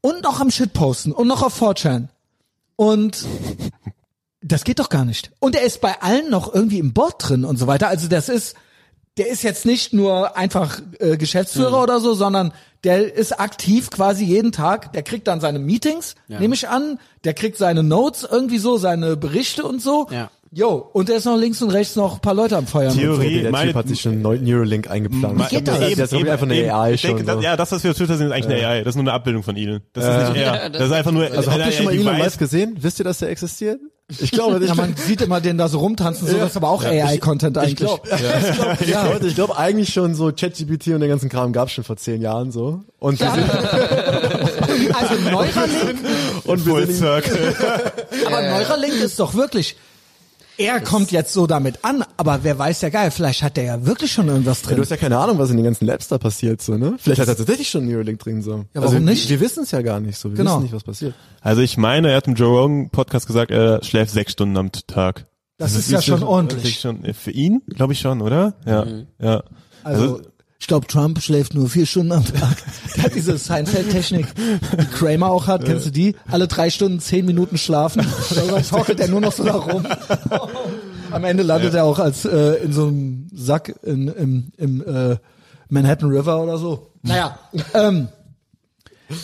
und 0.00 0.22
noch 0.22 0.40
am 0.40 0.50
Shitposten 0.50 1.12
und 1.12 1.26
noch 1.26 1.42
auf 1.42 1.60
4chan. 1.60 2.06
Und 2.76 3.24
das 4.42 4.64
geht 4.64 4.78
doch 4.78 4.88
gar 4.88 5.04
nicht. 5.04 5.32
Und 5.40 5.54
er 5.56 5.62
ist 5.62 5.80
bei 5.80 6.00
allen 6.00 6.30
noch 6.30 6.54
irgendwie 6.54 6.78
im 6.78 6.92
Board 6.92 7.16
drin 7.18 7.44
und 7.44 7.58
so 7.58 7.66
weiter. 7.66 7.88
Also 7.88 8.08
das 8.08 8.28
ist, 8.28 8.54
der 9.18 9.28
ist 9.28 9.42
jetzt 9.42 9.66
nicht 9.66 9.92
nur 9.92 10.36
einfach 10.36 10.80
äh, 10.98 11.16
Geschäftsführer 11.16 11.76
Mhm. 11.78 11.82
oder 11.82 12.00
so, 12.00 12.14
sondern 12.14 12.52
der 12.84 13.12
ist 13.12 13.38
aktiv 13.38 13.90
quasi 13.90 14.24
jeden 14.24 14.52
Tag. 14.52 14.92
Der 14.94 15.02
kriegt 15.02 15.26
dann 15.28 15.40
seine 15.40 15.58
Meetings, 15.58 16.14
nehme 16.28 16.54
ich 16.54 16.68
an. 16.68 16.98
Der 17.24 17.34
kriegt 17.34 17.58
seine 17.58 17.82
Notes 17.82 18.26
irgendwie 18.30 18.58
so, 18.58 18.78
seine 18.78 19.16
Berichte 19.16 19.64
und 19.64 19.82
so. 19.82 20.06
Ja. 20.10 20.30
Jo, 20.52 20.90
und 20.92 21.08
der 21.08 21.18
ist 21.18 21.26
noch 21.26 21.36
links 21.36 21.62
und 21.62 21.70
rechts 21.70 21.94
noch 21.94 22.14
ein 22.14 22.20
paar 22.20 22.34
Leute 22.34 22.56
am 22.56 22.66
Feuern. 22.66 22.92
Theorie, 22.92 23.42
der 23.42 23.52
meine, 23.52 23.68
Typ 23.68 23.76
hat 23.76 23.86
sich 23.88 24.00
schon 24.00 24.20
Neu- 24.20 24.38
Neuralink 24.40 24.90
eingeplant. 24.90 25.48
Geht 25.48 25.68
das? 25.68 25.78
Das 25.78 25.88
ist 25.90 26.12
Eben, 26.12 26.28
einfach 26.28 26.46
eine 26.46 26.56
eben. 26.56 26.70
AI 26.70 26.92
ich 26.94 27.02
denke, 27.02 27.18
schon. 27.18 27.26
das, 27.26 27.36
so. 27.36 27.42
ja, 27.42 27.56
das, 27.56 27.70
was 27.70 27.84
wir 27.84 27.92
auf 27.92 27.96
Twitter 27.96 28.16
sehen, 28.16 28.26
ist 28.26 28.32
eigentlich 28.32 28.56
eine 28.58 28.66
AI. 28.66 28.78
Das 28.82 28.88
ist 28.92 28.96
nur 28.96 29.04
eine 29.04 29.12
Abbildung 29.12 29.44
von 29.44 29.56
Elon. 29.56 29.80
Das 29.92 30.04
ist 30.04 30.32
nicht 30.34 30.42
er. 30.44 30.70
Das 30.70 30.82
ist 30.86 30.92
einfach 30.92 31.12
nur. 31.12 31.22
Also 31.30 31.52
habt 31.52 31.66
ihr 31.66 31.70
schon 31.72 31.84
mal 31.84 31.94
Elon 31.94 32.18
Musk 32.18 32.38
gesehen? 32.40 32.76
Wisst 32.80 32.98
ihr, 32.98 33.04
dass 33.04 33.18
der 33.18 33.30
existiert? 33.30 33.78
Ich 34.18 34.32
glaube 34.32 34.58
nicht. 34.58 34.68
Ja, 34.70 34.74
man 34.74 34.96
sieht 34.96 35.20
immer 35.22 35.40
den 35.40 35.56
da 35.56 35.68
so 35.68 35.78
rumtanzen, 35.78 36.26
so, 36.26 36.36
das 36.36 36.50
ist 36.50 36.56
aber 36.56 36.68
auch 36.70 36.82
AI-Content 36.82 37.56
eigentlich. 37.56 37.70
Ich 37.80 37.86
glaube, 37.86 38.08
ich 38.10 38.56
glaube, 38.56 38.84
ja. 38.86 39.06
Leute, 39.06 39.26
ich 39.28 39.34
glaube 39.36 39.56
eigentlich 39.56 39.92
schon 39.92 40.16
so 40.16 40.32
ChatGPT 40.32 40.88
und 40.88 40.98
den 41.00 41.08
ganzen 41.08 41.28
Kram 41.28 41.52
gab's 41.52 41.70
schon 41.70 41.84
vor 41.84 41.96
zehn 41.96 42.20
Jahren 42.20 42.50
so. 42.50 42.80
Und 42.98 43.20
wir 43.20 43.30
sind, 43.30 44.94
Also 44.96 45.14
Neuralink, 45.30 46.00
und 46.44 46.58
Full 46.60 46.90
Circle. 46.90 47.54
aber 48.26 48.42
Neuralink 48.42 48.94
ist 48.94 49.20
doch 49.20 49.34
wirklich, 49.34 49.76
er 50.60 50.80
kommt 50.80 51.10
jetzt 51.10 51.32
so 51.32 51.46
damit 51.46 51.84
an, 51.84 52.04
aber 52.16 52.40
wer 52.42 52.58
weiß 52.58 52.82
ja 52.82 52.90
geil, 52.90 53.10
vielleicht 53.10 53.42
hat 53.42 53.56
der 53.56 53.64
ja 53.64 53.86
wirklich 53.86 54.12
schon 54.12 54.28
irgendwas 54.28 54.60
Ja, 54.62 54.66
drin. 54.68 54.76
du 54.76 54.82
hast 54.82 54.90
ja 54.90 54.96
keine 54.96 55.18
Ahnung, 55.18 55.38
was 55.38 55.50
in 55.50 55.56
den 55.56 55.64
ganzen 55.64 55.86
Labs 55.86 56.08
da 56.08 56.18
passiert, 56.18 56.60
so, 56.62 56.76
ne? 56.76 56.96
Vielleicht 56.98 57.20
hat 57.20 57.28
er 57.28 57.36
tatsächlich 57.36 57.68
schon 57.68 57.86
Neuralink 57.86 58.18
drin, 58.18 58.42
so. 58.42 58.50
Ja, 58.58 58.64
warum 58.74 58.88
also, 58.94 58.98
nicht? 59.00 59.28
Wir, 59.30 59.40
wir 59.40 59.46
wissen 59.46 59.62
es 59.62 59.70
ja 59.70 59.82
gar 59.82 60.00
nicht, 60.00 60.18
so. 60.18 60.30
Wir 60.30 60.36
Genau. 60.36 60.52
wissen 60.52 60.62
nicht, 60.64 60.74
was 60.74 60.84
passiert. 60.84 61.14
Also 61.40 61.62
ich 61.62 61.76
meine, 61.76 62.10
er 62.10 62.18
hat 62.18 62.26
im 62.26 62.34
Joe 62.34 62.60
Rogan 62.60 62.90
Podcast 62.90 63.26
gesagt, 63.26 63.50
er 63.50 63.82
schläft 63.82 64.12
sechs 64.12 64.32
Stunden 64.32 64.56
am 64.56 64.70
Tag. 64.72 65.26
Das 65.58 65.74
ist 65.74 65.90
ja 65.90 66.00
schon 66.00 66.22
ordentlich. 66.22 66.80
Schon, 66.80 67.02
für 67.14 67.30
ihn, 67.30 67.62
glaube 67.68 67.92
ich 67.92 68.00
schon, 68.00 68.20
oder? 68.22 68.54
Ja, 68.66 68.86
ja. 69.18 69.42
Also, 69.82 70.20
ich 70.60 70.66
glaube, 70.66 70.86
Trump 70.86 71.20
schläft 71.22 71.54
nur 71.54 71.70
vier 71.70 71.86
Stunden 71.86 72.12
am 72.12 72.24
Tag. 72.24 72.58
Der 72.96 73.04
hat 73.04 73.14
diese 73.14 73.38
Seinfeld-Technik, 73.38 74.26
die 74.78 74.86
Kramer 74.86 75.30
auch 75.30 75.46
hat. 75.46 75.64
Kennst 75.64 75.86
du 75.86 75.90
die? 75.90 76.14
Alle 76.30 76.48
drei 76.48 76.68
Stunden 76.68 77.00
zehn 77.00 77.24
Minuten 77.24 77.56
schlafen. 77.56 78.06
Dann 78.34 78.62
torkelt 78.62 79.00
er 79.00 79.08
nur 79.08 79.22
noch 79.22 79.32
so 79.32 79.42
da 79.42 79.54
rum. 79.54 79.86
Am 81.10 81.24
Ende 81.24 81.42
landet 81.42 81.74
er 81.74 81.84
auch 81.84 81.98
als 81.98 82.26
äh, 82.26 82.62
in 82.62 82.72
so 82.74 82.88
einem 82.88 83.28
Sack 83.34 83.74
in, 83.82 84.08
im, 84.08 84.52
im 84.58 84.86
äh, 84.86 85.16
Manhattan 85.70 86.10
River 86.10 86.42
oder 86.42 86.58
so. 86.58 86.92
Naja, 87.02 87.38
ähm, 87.72 88.08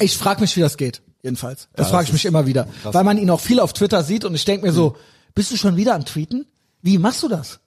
ich 0.01 0.17
frage 0.17 0.41
mich, 0.41 0.57
wie 0.57 0.63
das 0.63 0.79
geht. 0.79 1.03
Jedenfalls. 1.23 1.69
Das 1.75 1.91
frage 1.91 2.05
ich 2.05 2.13
mich 2.15 2.25
immer 2.25 2.47
wieder. 2.47 2.67
Weil 2.83 3.05
man 3.05 3.19
ihn 3.19 3.29
auch 3.29 3.41
viel 3.41 3.61
auf 3.61 3.75
Twitter 3.75 4.03
sieht 4.03 4.25
und 4.25 4.35
ich 4.35 4.47
denke 4.47 4.67
mir 4.67 4.73
so, 4.73 4.97
bist 5.35 5.53
du 5.53 5.57
schon 5.57 5.77
wieder 5.77 5.95
am 5.95 6.07
Tweeten? 6.07 6.47
Wie 6.81 6.97
machst 6.99 7.23
du 7.23 7.29
das? 7.29 7.61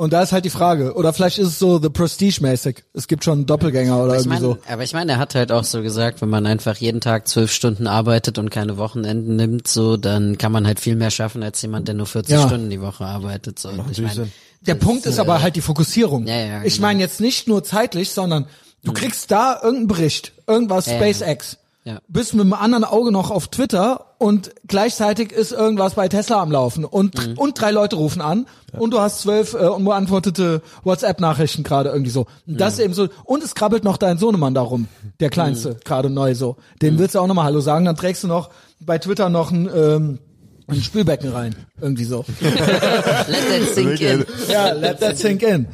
Und 0.00 0.12
da 0.12 0.22
ist 0.22 0.30
halt 0.30 0.44
die 0.44 0.50
Frage. 0.50 0.94
Oder 0.94 1.12
vielleicht 1.12 1.38
ist 1.38 1.48
es 1.48 1.58
so 1.58 1.80
The 1.82 1.88
Prestige-mäßig. 1.88 2.84
Es 2.94 3.08
gibt 3.08 3.24
schon 3.24 3.38
einen 3.38 3.46
Doppelgänger 3.46 4.00
oder 4.00 4.12
Ich 4.12 4.20
irgendwie 4.20 4.28
mein, 4.28 4.40
so. 4.40 4.58
Aber 4.68 4.84
ich 4.84 4.92
meine, 4.92 5.10
er 5.10 5.18
hat 5.18 5.34
halt 5.34 5.50
auch 5.50 5.64
so 5.64 5.82
gesagt, 5.82 6.22
wenn 6.22 6.28
man 6.28 6.46
einfach 6.46 6.76
jeden 6.76 7.00
Tag 7.00 7.26
zwölf 7.26 7.50
Stunden 7.50 7.88
arbeitet 7.88 8.38
und 8.38 8.48
keine 8.48 8.76
Wochenenden 8.76 9.34
nimmt, 9.34 9.66
so, 9.66 9.96
dann 9.96 10.38
kann 10.38 10.52
man 10.52 10.68
halt 10.68 10.78
viel 10.78 10.94
mehr 10.94 11.10
schaffen 11.10 11.42
als 11.42 11.60
jemand, 11.62 11.88
der 11.88 11.96
nur 11.96 12.06
40 12.06 12.32
Ja. 12.32 12.46
Stunden 12.46 12.70
die 12.70 12.80
Woche 12.80 13.04
arbeitet. 13.04 13.58
So. 13.58 13.70
Und 13.70 13.90
ich 13.90 14.00
mein. 14.00 14.32
Der 14.60 14.76
Punkt 14.76 15.04
ist 15.04 15.18
aber 15.18 15.42
halt 15.42 15.56
die 15.56 15.60
Fokussierung. 15.62 16.28
Ja, 16.28 16.36
ja, 16.36 16.62
ich 16.62 16.76
genau. 16.76 16.86
meine 16.86 17.00
jetzt 17.00 17.20
nicht 17.20 17.48
nur 17.48 17.64
zeitlich, 17.64 18.10
sondern 18.10 18.46
du 18.84 18.92
kriegst 18.92 19.32
da 19.32 19.54
irgendeinen 19.56 19.88
Bericht, 19.88 20.32
irgendwas 20.46 20.86
Ja, 20.86 20.92
ja. 20.92 20.98
SpaceX. 21.12 21.58
Ja. 21.88 22.00
Bist 22.06 22.34
mit 22.34 22.42
einem 22.42 22.52
anderen 22.52 22.84
Auge 22.84 23.10
noch 23.12 23.30
auf 23.30 23.48
Twitter 23.48 24.14
und 24.18 24.50
gleichzeitig 24.66 25.32
ist 25.32 25.52
irgendwas 25.52 25.94
bei 25.94 26.06
Tesla 26.08 26.42
am 26.42 26.52
Laufen 26.52 26.84
und, 26.84 27.14
Mhm. 27.26 27.38
und 27.38 27.58
drei 27.58 27.70
Leute 27.70 27.96
rufen 27.96 28.20
an 28.20 28.46
und 28.76 28.92
du 28.92 29.00
hast 29.00 29.22
zwölf 29.22 29.54
äh, 29.54 29.68
unbeantwortete 29.68 30.60
WhatsApp-Nachrichten 30.84 31.62
gerade 31.62 31.88
irgendwie 31.88 32.10
so. 32.10 32.26
Und 32.46 32.60
das 32.60 32.78
eben 32.78 32.92
so. 32.92 33.08
Und 33.24 33.42
es 33.42 33.54
krabbelt 33.54 33.84
noch 33.84 33.96
dein 33.96 34.18
Sohnemann 34.18 34.52
da 34.52 34.60
rum, 34.60 34.86
der 35.20 35.30
Kleinste, 35.30 35.76
gerade 35.84 36.10
neu 36.10 36.34
so. 36.34 36.56
Dem 36.82 36.98
willst 36.98 37.14
du 37.14 37.20
auch 37.20 37.26
nochmal 37.26 37.46
Hallo 37.46 37.60
sagen, 37.60 37.86
dann 37.86 37.96
trägst 37.96 38.22
du 38.22 38.28
noch 38.28 38.50
bei 38.80 38.98
Twitter 38.98 39.30
noch 39.30 39.50
ein, 39.50 39.70
ähm, 39.74 40.18
ein 40.66 40.82
Spülbecken 40.82 41.30
rein. 41.32 41.56
Irgendwie 41.80 42.04
so. 42.04 42.26
Let 42.40 43.48
that 43.48 43.74
sink 43.74 44.00
in. 44.02 44.26
Ja, 44.50 44.72
let 44.72 45.00
that 45.00 45.16
sink 45.16 45.42
in. 45.42 45.66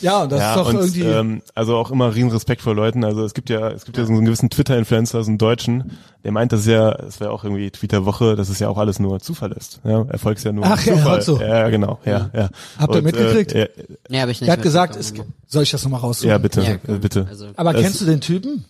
Ja, 0.00 0.22
und 0.22 0.32
das 0.32 0.40
Ja, 0.40 0.50
ist 0.50 0.56
doch 0.58 0.68
und 0.68 0.76
irgendwie. 0.76 1.02
ähm, 1.02 1.42
also 1.54 1.76
auch 1.76 1.90
immer 1.90 2.14
riesen 2.14 2.30
Respekt 2.30 2.62
vor 2.62 2.74
Leuten. 2.74 3.04
Also 3.04 3.24
es 3.24 3.34
gibt 3.34 3.50
ja, 3.50 3.68
es 3.70 3.84
gibt 3.84 3.96
ja 3.98 4.04
so 4.06 4.12
einen 4.12 4.24
gewissen 4.24 4.48
Twitter-Influencer, 4.50 5.22
so 5.22 5.28
einen 5.28 5.38
Deutschen, 5.38 5.98
der 6.24 6.32
meint, 6.32 6.52
dass 6.52 6.66
ja, 6.66 6.92
das 6.94 7.20
wäre 7.20 7.30
auch 7.30 7.44
irgendwie 7.44 7.70
Tweet 7.70 7.92
der 7.92 8.04
Woche, 8.06 8.36
dass 8.36 8.48
es 8.48 8.58
ja 8.58 8.68
auch 8.68 8.78
alles 8.78 8.98
nur 8.98 9.20
Zufall 9.20 9.52
ist. 9.52 9.80
Ja, 9.84 10.02
Erfolg 10.08 10.38
ist 10.38 10.44
ja 10.44 10.52
nur 10.52 10.64
Ach, 10.64 10.82
ja, 10.84 10.94
Zufall. 10.94 11.10
halt 11.12 11.22
so. 11.24 11.40
Ja, 11.40 11.68
genau, 11.68 11.98
ja, 12.04 12.30
ja. 12.34 12.48
Habt 12.78 12.94
ihr 12.94 12.98
Und, 12.98 13.04
mitgekriegt? 13.04 13.52
Äh, 13.52 13.68
Ja, 14.08 14.22
habe 14.22 14.30
ich 14.32 14.40
nicht. 14.40 14.48
er 14.48 14.54
hat 14.54 14.62
gesagt, 14.62 14.96
es, 14.96 15.12
soll 15.46 15.62
ich 15.64 15.70
das 15.70 15.82
nochmal 15.84 16.00
raussuchen? 16.00 16.30
ja, 16.30 16.38
bitte, 16.38 16.62
Ja, 16.62 16.94
äh, 16.94 16.98
bitte. 16.98 17.26
Also, 17.28 17.46
Aber 17.56 17.74
Es- 17.74 17.82
kennst 17.82 18.00
du 18.00 18.04
den 18.06 18.20
Typen? 18.20 18.64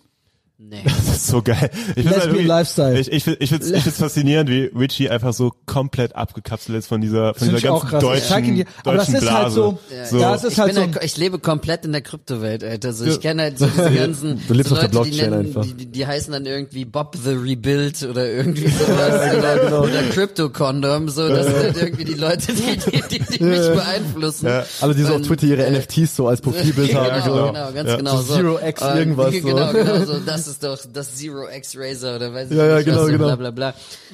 Nee. 0.69 0.81
Das 0.83 1.07
ist 1.17 1.27
so 1.27 1.41
geil. 1.41 1.69
Ich 1.71 1.93
find's 1.93 2.03
Lesbian 2.11 2.29
irgendwie- 2.29 2.43
Lifestyle. 2.47 2.99
Ich, 2.99 3.11
ich, 3.11 3.27
ich 3.27 3.49
find's, 3.49 3.69
ich 3.69 3.83
find's 3.83 3.99
faszinierend, 3.99 4.49
wie 4.49 4.71
Richie 4.77 5.09
einfach 5.09 5.33
so 5.33 5.51
komplett 5.65 6.15
abgekapselt 6.15 6.77
ist 6.77 6.87
von 6.87 7.01
dieser, 7.01 7.33
von 7.33 7.49
dieser 7.49 7.61
ganzen 7.61 7.89
zeig 7.89 8.45
ihn 8.47 8.55
deutschen. 8.57 8.67
Aber 8.85 8.97
das 8.97 9.07
deutschen 9.07 9.15
ist 9.23 9.31
halt 9.31 9.39
Blase. 9.41 9.55
so, 9.55 9.79
so. 10.09 10.17
ja, 10.19 10.35
es 10.35 10.43
ist 10.43 10.53
ich, 10.53 10.59
halt 10.59 10.73
bin 10.75 10.75
so. 10.75 10.81
halt, 10.93 11.03
ich 11.05 11.17
lebe 11.17 11.39
komplett 11.39 11.85
in 11.85 11.91
der 11.91 12.01
Kryptowelt, 12.01 12.63
Alter. 12.63 12.93
So, 12.93 13.05
ich 13.05 13.19
kenne 13.19 13.41
halt 13.43 13.59
so 13.59 13.67
diese 13.67 13.91
ganzen 13.95 14.41
Du 14.47 14.53
lebst 14.53 14.69
so 14.69 14.75
auf 14.75 14.81
der 14.81 14.91
Leute, 14.91 15.09
die, 15.11 15.17
nennen, 15.21 15.33
einfach. 15.47 15.65
die, 15.65 15.85
die, 15.85 16.05
heißen 16.07 16.31
dann 16.33 16.45
irgendwie 16.45 16.85
Bob 16.85 17.15
the 17.23 17.31
Rebuild 17.31 18.03
oder 18.03 18.27
irgendwie 18.29 18.67
sowas 18.67 19.35
oder, 19.37 19.81
oder 19.83 20.03
Crypto 20.11 20.49
Condom. 20.49 21.09
So, 21.09 21.27
das 21.27 21.47
sind 21.47 21.55
halt 21.57 21.77
irgendwie 21.77 22.05
die 22.05 22.13
Leute, 22.13 22.53
die, 22.53 22.77
die, 22.77 23.01
die, 23.19 23.37
die 23.37 23.43
mich 23.43 23.59
beeinflussen. 23.59 24.47
Alle, 24.81 24.95
die 24.95 25.03
so 25.03 25.15
auf 25.15 25.21
Twitter 25.21 25.47
ihre 25.47 25.69
NFTs 25.71 26.15
so 26.15 26.27
als 26.27 26.41
Profilbild 26.41 26.89
genau, 26.91 27.01
haben. 27.11 27.23
so. 27.23 27.33
genau, 27.47 27.71
ganz 27.71 27.89
Ja. 27.89 27.95
genau 27.97 28.17
So. 28.21 28.35
Zero 28.35 28.59
X 28.65 28.81
irgendwas. 28.81 29.31
Genau, 29.31 29.71
genau 29.73 30.05
so. 30.05 30.19
Das 30.19 30.50
ist 30.51 30.63
doch 30.63 30.77
das 30.93 31.15
Zero 31.15 31.47
X 31.49 31.75
Razer 31.77 32.15
oder 32.17 32.33
weiß 32.33 32.51
ich 32.51 32.57
Ja, 32.57 32.65
ja, 32.67 32.75
nicht 32.77 32.85
genau, 32.85 32.97
was, 32.99 33.05
so 33.07 33.11
genau. 33.11 33.25
bla 33.25 33.35
bla 33.35 33.51
bla. 33.51 33.73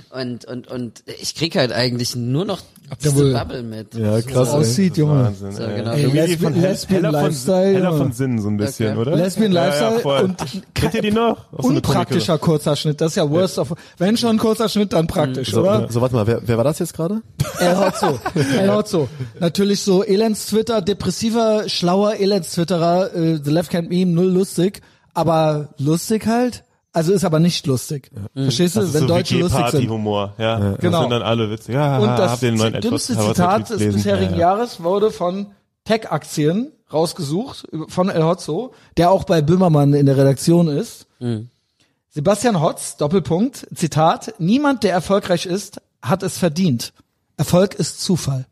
Und, 0.10 0.46
und, 0.46 0.68
und 0.70 1.04
ich 1.20 1.36
krieg 1.36 1.56
halt 1.58 1.72
eigentlich 1.74 2.16
nur 2.16 2.46
noch 2.46 2.60
der 2.90 3.12
diese 3.12 3.16
wohl- 3.16 3.34
Bubble 3.34 3.64
mit. 3.64 3.94
Ja, 3.96 4.22
krass. 4.22 4.52
so 4.52 4.58
aussieht, 4.58 4.96
Junge. 4.96 5.26
Wahnsinn, 5.26 5.52
So, 5.52 5.64
genau. 5.68 5.92
Ey, 5.92 6.06
Lesbian- 6.06 6.54
von 6.54 6.62
Lesbian 6.62 7.04
heller 7.04 7.20
von, 7.20 7.28
Lifestyle, 7.30 7.74
heller 7.74 7.86
Junge. 7.90 7.98
von 7.98 8.12
Sinn, 8.14 8.42
so 8.42 8.48
ein 8.50 8.56
bisschen, 8.58 8.92
Okay. 8.98 8.98
oder? 9.10 9.16
Lesbian 9.18 9.52
Ja, 9.52 9.60
ja, 9.62 9.68
Lifestyle 9.68 10.00
voll. 10.00 10.22
und 10.24 10.38
Kennt 10.74 10.94
ihr 10.94 11.02
die 11.02 11.12
noch? 11.12 11.52
Auch 11.52 11.64
so 11.64 11.68
eine 11.70 11.78
Unpraktischer 11.78 12.38
kurzer 12.38 12.76
Schnitt. 12.78 13.02
Das 13.02 13.12
ist 13.12 13.16
ja 13.18 13.30
worst 13.30 13.60
of, 13.60 13.74
wenn 13.98 14.16
schon 14.16 14.30
ein 14.30 14.38
kurzer 14.38 14.70
Schnitt, 14.70 14.94
dann 14.94 15.08
praktisch, 15.08 15.52
So, 15.52 15.62
oder? 15.64 15.88
so, 15.90 16.00
warte 16.00 16.16
mal, 16.16 16.28
wer, 16.28 16.42
wer 16.46 16.56
war 16.58 16.64
das 16.64 16.80
jetzt 16.80 16.94
gerade? 16.94 17.22
El 17.60 17.78
Hotzo. 17.78 18.20
El 18.58 18.72
Hotzo. 18.74 19.10
Natürlich 19.42 19.82
so 19.82 20.04
Elends-Twitter, 20.06 20.82
depressiver, 20.82 21.68
schlauer 21.68 22.16
Elends-Twitterer, 22.20 23.14
äh, 23.14 23.40
The 23.44 23.52
Left 23.52 23.74
Hand 23.74 23.90
Meme, 23.90 24.12
null 24.14 24.28
lustig, 24.32 24.82
aber 25.18 25.70
lustig 25.78 26.28
halt. 26.28 26.64
Also 26.94 27.14
ist 27.14 27.26
aber 27.26 27.40
nicht 27.40 27.68
lustig. 27.68 28.10
Verstehst 28.34 28.76
du? 28.76 28.80
Das 28.80 28.90
ist 28.90 28.94
Wenn 28.96 29.02
so 29.02 29.08
Deutsche 29.08 29.38
lustig 29.38 29.58
sind. 29.58 29.66
WG-Party-Humor, 29.82 30.34
ja. 30.38 30.60
Das 30.60 30.80
Genau. 30.80 31.02
sind 31.02 31.10
dann 31.12 31.22
alle 31.22 31.50
witzig. 31.52 31.76
Ja, 31.76 31.98
Und 32.00 32.08
das 32.18 32.40
den 32.40 32.56
neuen 32.56 32.82
dümmste 32.82 33.14
Edward 33.14 33.36
Zitat 33.36 33.70
des 33.70 33.94
bisherigen 33.96 34.32
ja, 34.32 34.32
ja. 34.32 34.38
Jahres 34.38 34.82
wurde 34.82 35.12
von 35.12 35.48
Tech-Aktien 35.86 36.72
rausgesucht, 36.92 37.68
von 37.88 38.10
El 38.10 38.24
Hotzo, 38.24 38.74
der 38.96 39.12
auch 39.12 39.26
bei 39.26 39.42
Böhmermann 39.42 39.94
in 39.94 40.06
der 40.08 40.18
Redaktion 40.18 40.68
ist. 40.70 41.06
Sebastian 42.10 42.62
Hotz, 42.62 42.98
Doppelpunkt, 42.98 43.68
Zitat, 43.76 44.34
niemand, 44.40 44.84
der 44.84 44.94
erfolgreich 44.94 45.46
ist, 45.46 45.82
hat 46.02 46.24
es 46.24 46.38
verdient. 46.38 46.94
Erfolg 47.38 47.76
ist 47.76 48.02
Zufall. 48.02 48.46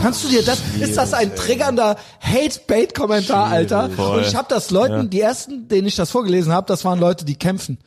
Kannst 0.00 0.24
du 0.24 0.28
dir 0.28 0.42
das, 0.42 0.60
ist 0.80 0.96
das 0.96 1.14
ein 1.14 1.34
triggernder 1.36 1.96
Hate-Bait-Kommentar, 2.20 3.46
Alter? 3.46 3.90
voll. 3.90 4.18
Und 4.18 4.26
ich 4.26 4.34
habe 4.34 4.46
das 4.48 4.70
Leuten, 4.70 5.10
die 5.10 5.20
ersten, 5.20 5.68
denen 5.68 5.86
ich 5.86 5.96
das 5.96 6.10
vorgelesen 6.10 6.52
habe, 6.52 6.66
das 6.66 6.84
waren 6.84 6.98
Leute, 6.98 7.24
die 7.24 7.36
kämpfen. 7.36 7.78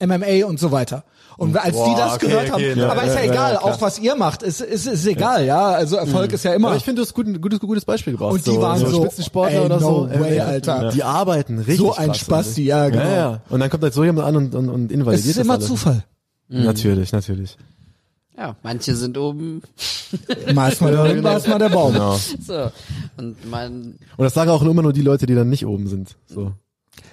MMA 0.00 0.46
und 0.46 0.60
so 0.60 0.70
weiter. 0.70 1.04
Und 1.36 1.56
als 1.56 1.66
die 1.66 1.72
Boah, 1.72 1.96
das 1.96 2.14
okay, 2.14 2.26
gehört 2.26 2.52
okay, 2.52 2.70
haben, 2.72 2.80
ja, 2.80 2.88
aber 2.90 3.04
ist 3.04 3.14
ja 3.14 3.20
ja, 3.20 3.26
ja, 3.26 3.32
egal, 3.32 3.56
klar. 3.58 3.64
auch 3.64 3.80
was 3.80 3.98
ihr 4.00 4.16
macht, 4.16 4.42
ist, 4.42 4.60
ist, 4.60 4.86
ist 4.86 5.06
egal, 5.06 5.44
ja. 5.46 5.70
Also 5.70 5.94
Erfolg 5.94 6.32
ist 6.32 6.44
ja 6.44 6.52
immer. 6.52 6.68
Aber 6.68 6.76
ich 6.76 6.82
finde, 6.82 7.00
du 7.00 7.06
hast 7.06 7.14
gut, 7.14 7.28
ein 7.28 7.40
gutes, 7.40 7.60
gutes 7.60 7.84
Beispiel 7.84 8.14
gebracht. 8.14 8.32
Und 8.32 8.44
die 8.44 8.60
waren 8.60 8.78
so, 8.84 9.02
Spitzensportler 9.02 9.60
ey, 9.60 9.64
oder 9.64 9.78
no 9.78 10.08
so. 10.12 10.20
way, 10.20 10.40
Alter. 10.40 10.90
Die 10.90 11.04
arbeiten 11.04 11.58
richtig 11.58 11.78
So 11.78 11.94
ein 11.94 12.08
krass, 12.08 12.18
Spasti, 12.18 12.64
ja, 12.64 12.88
genau. 12.88 13.04
Ja, 13.04 13.16
ja. 13.16 13.40
Und 13.50 13.60
dann 13.60 13.70
kommt 13.70 13.84
halt 13.84 13.94
so 13.94 14.02
jemand 14.04 14.26
an 14.26 14.36
und, 14.36 14.54
und, 14.56 14.68
und 14.68 14.90
invalidiert 14.90 15.24
es 15.24 15.30
ist 15.30 15.38
das 15.38 15.44
immer 15.44 15.54
alles. 15.54 15.66
Zufall. 15.66 16.04
Natürlich, 16.48 17.12
natürlich. 17.12 17.56
Ja, 18.38 18.54
manche 18.62 18.94
sind 18.94 19.18
oben. 19.18 19.62
Mal 20.54 20.70
ist 20.70 20.80
mal 20.80 20.92
der 20.92 21.20
mal 21.20 21.48
mal 21.48 21.58
der 21.58 21.68
Baum. 21.70 21.94
So. 22.40 22.70
Und 23.16 23.50
man, 23.50 23.98
Und 24.16 24.24
das 24.24 24.32
sagen 24.32 24.50
auch 24.50 24.62
immer 24.62 24.82
nur 24.82 24.92
die 24.92 25.02
Leute, 25.02 25.26
die 25.26 25.34
dann 25.34 25.48
nicht 25.50 25.66
oben 25.66 25.88
sind. 25.88 26.16
So. 26.26 26.52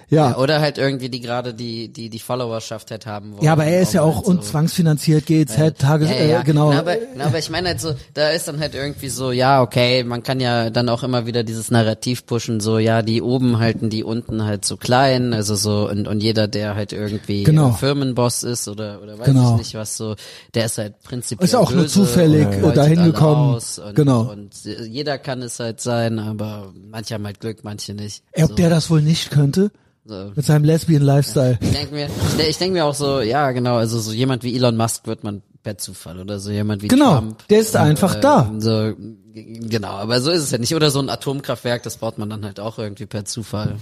Ja. 0.08 0.36
Oder 0.36 0.60
halt 0.60 0.78
irgendwie 0.78 1.08
die 1.08 1.20
gerade 1.20 1.52
die 1.54 1.88
die 1.88 2.10
die 2.10 2.18
Followerschaft 2.18 2.90
halt 2.90 3.06
haben 3.06 3.32
wollen. 3.32 3.42
Ja, 3.44 3.52
aber 3.52 3.64
er 3.64 3.80
ist 3.82 3.92
ja 3.94 4.02
auch 4.02 4.16
halt 4.16 4.24
so. 4.26 4.30
unzwangsfinanziert, 4.32 5.26
GEZ, 5.26 5.78
Tages, 5.78 6.10
ja, 6.10 6.16
ja, 6.16 6.24
ja. 6.24 6.40
Äh, 6.40 6.44
genau. 6.44 6.72
Na, 6.72 6.78
aber, 6.78 6.96
na, 7.16 7.24
aber 7.26 7.38
ich 7.38 7.50
meine 7.50 7.68
halt 7.68 7.80
so, 7.80 7.94
da 8.14 8.30
ist 8.30 8.46
dann 8.48 8.60
halt 8.60 8.74
irgendwie 8.74 9.08
so, 9.08 9.32
ja, 9.32 9.62
okay, 9.62 10.04
man 10.04 10.22
kann 10.22 10.40
ja 10.40 10.70
dann 10.70 10.88
auch 10.88 11.02
immer 11.02 11.26
wieder 11.26 11.42
dieses 11.42 11.70
Narrativ 11.70 12.26
pushen, 12.26 12.60
so, 12.60 12.78
ja, 12.78 13.02
die 13.02 13.20
oben 13.22 13.58
halten 13.58 13.90
die 13.90 14.04
unten 14.04 14.44
halt 14.44 14.64
so 14.64 14.76
klein, 14.76 15.34
also 15.34 15.54
so, 15.56 15.88
und, 15.90 16.06
und 16.08 16.22
jeder, 16.22 16.46
der 16.48 16.74
halt 16.74 16.92
irgendwie 16.92 17.42
Genau. 17.44 17.72
Firmenboss 17.72 18.42
ist 18.42 18.68
oder, 18.68 19.02
oder 19.02 19.18
weiß 19.18 19.26
Genau. 19.26 19.52
ich 19.52 19.58
nicht 19.58 19.74
was 19.74 19.96
so, 19.96 20.14
der 20.54 20.66
ist 20.66 20.78
halt 20.78 21.00
prinzipiell 21.02 21.46
Ist 21.46 21.54
auch 21.54 21.72
nur 21.72 21.88
zufällig, 21.88 22.46
dahin 22.74 23.04
gekommen. 23.04 23.60
Genau. 23.94 24.22
Und 24.30 24.50
jeder 24.64 25.18
kann 25.18 25.42
es 25.42 25.58
halt 25.58 25.80
sein, 25.80 26.18
aber 26.18 26.72
manche 26.90 27.14
haben 27.14 27.24
halt 27.26 27.40
Glück, 27.40 27.58
manche 27.64 27.94
nicht. 27.94 28.22
Ob 28.36 28.48
so, 28.50 28.54
der 28.54 28.70
das 28.70 28.90
wohl 28.90 29.02
nicht 29.02 29.30
könnte? 29.30 29.70
So. 30.06 30.32
Mit 30.34 30.44
seinem 30.44 30.64
Lesbian 30.64 31.02
Lifestyle. 31.02 31.58
Ich 31.60 31.72
denke 31.72 31.94
mir, 31.94 32.08
ich, 32.48 32.58
denk- 32.58 32.72
mir 32.72 32.84
auch 32.84 32.94
so, 32.94 33.20
ja, 33.20 33.50
genau, 33.52 33.76
also 33.76 33.98
so 34.00 34.12
jemand 34.12 34.42
wie 34.42 34.54
Elon 34.54 34.76
Musk 34.76 35.06
wird 35.06 35.24
man 35.24 35.42
per 35.62 35.78
Zufall 35.78 36.20
oder 36.20 36.38
so 36.38 36.50
jemand 36.50 36.82
wie 36.82 36.88
Genau, 36.88 37.16
Trump. 37.18 37.48
der 37.48 37.58
ist 37.60 37.74
einfach 37.76 38.14
da. 38.20 38.52
So, 38.58 38.92
genau, 39.34 39.88
aber 39.90 40.20
so 40.20 40.30
ist 40.30 40.42
es 40.42 40.50
ja 40.52 40.58
nicht. 40.58 40.74
Oder 40.76 40.90
so 40.90 41.00
ein 41.00 41.10
Atomkraftwerk, 41.10 41.82
das 41.82 41.96
baut 41.96 42.18
man 42.18 42.30
dann 42.30 42.44
halt 42.44 42.60
auch 42.60 42.78
irgendwie 42.78 43.06
per 43.06 43.24
Zufall. 43.24 43.74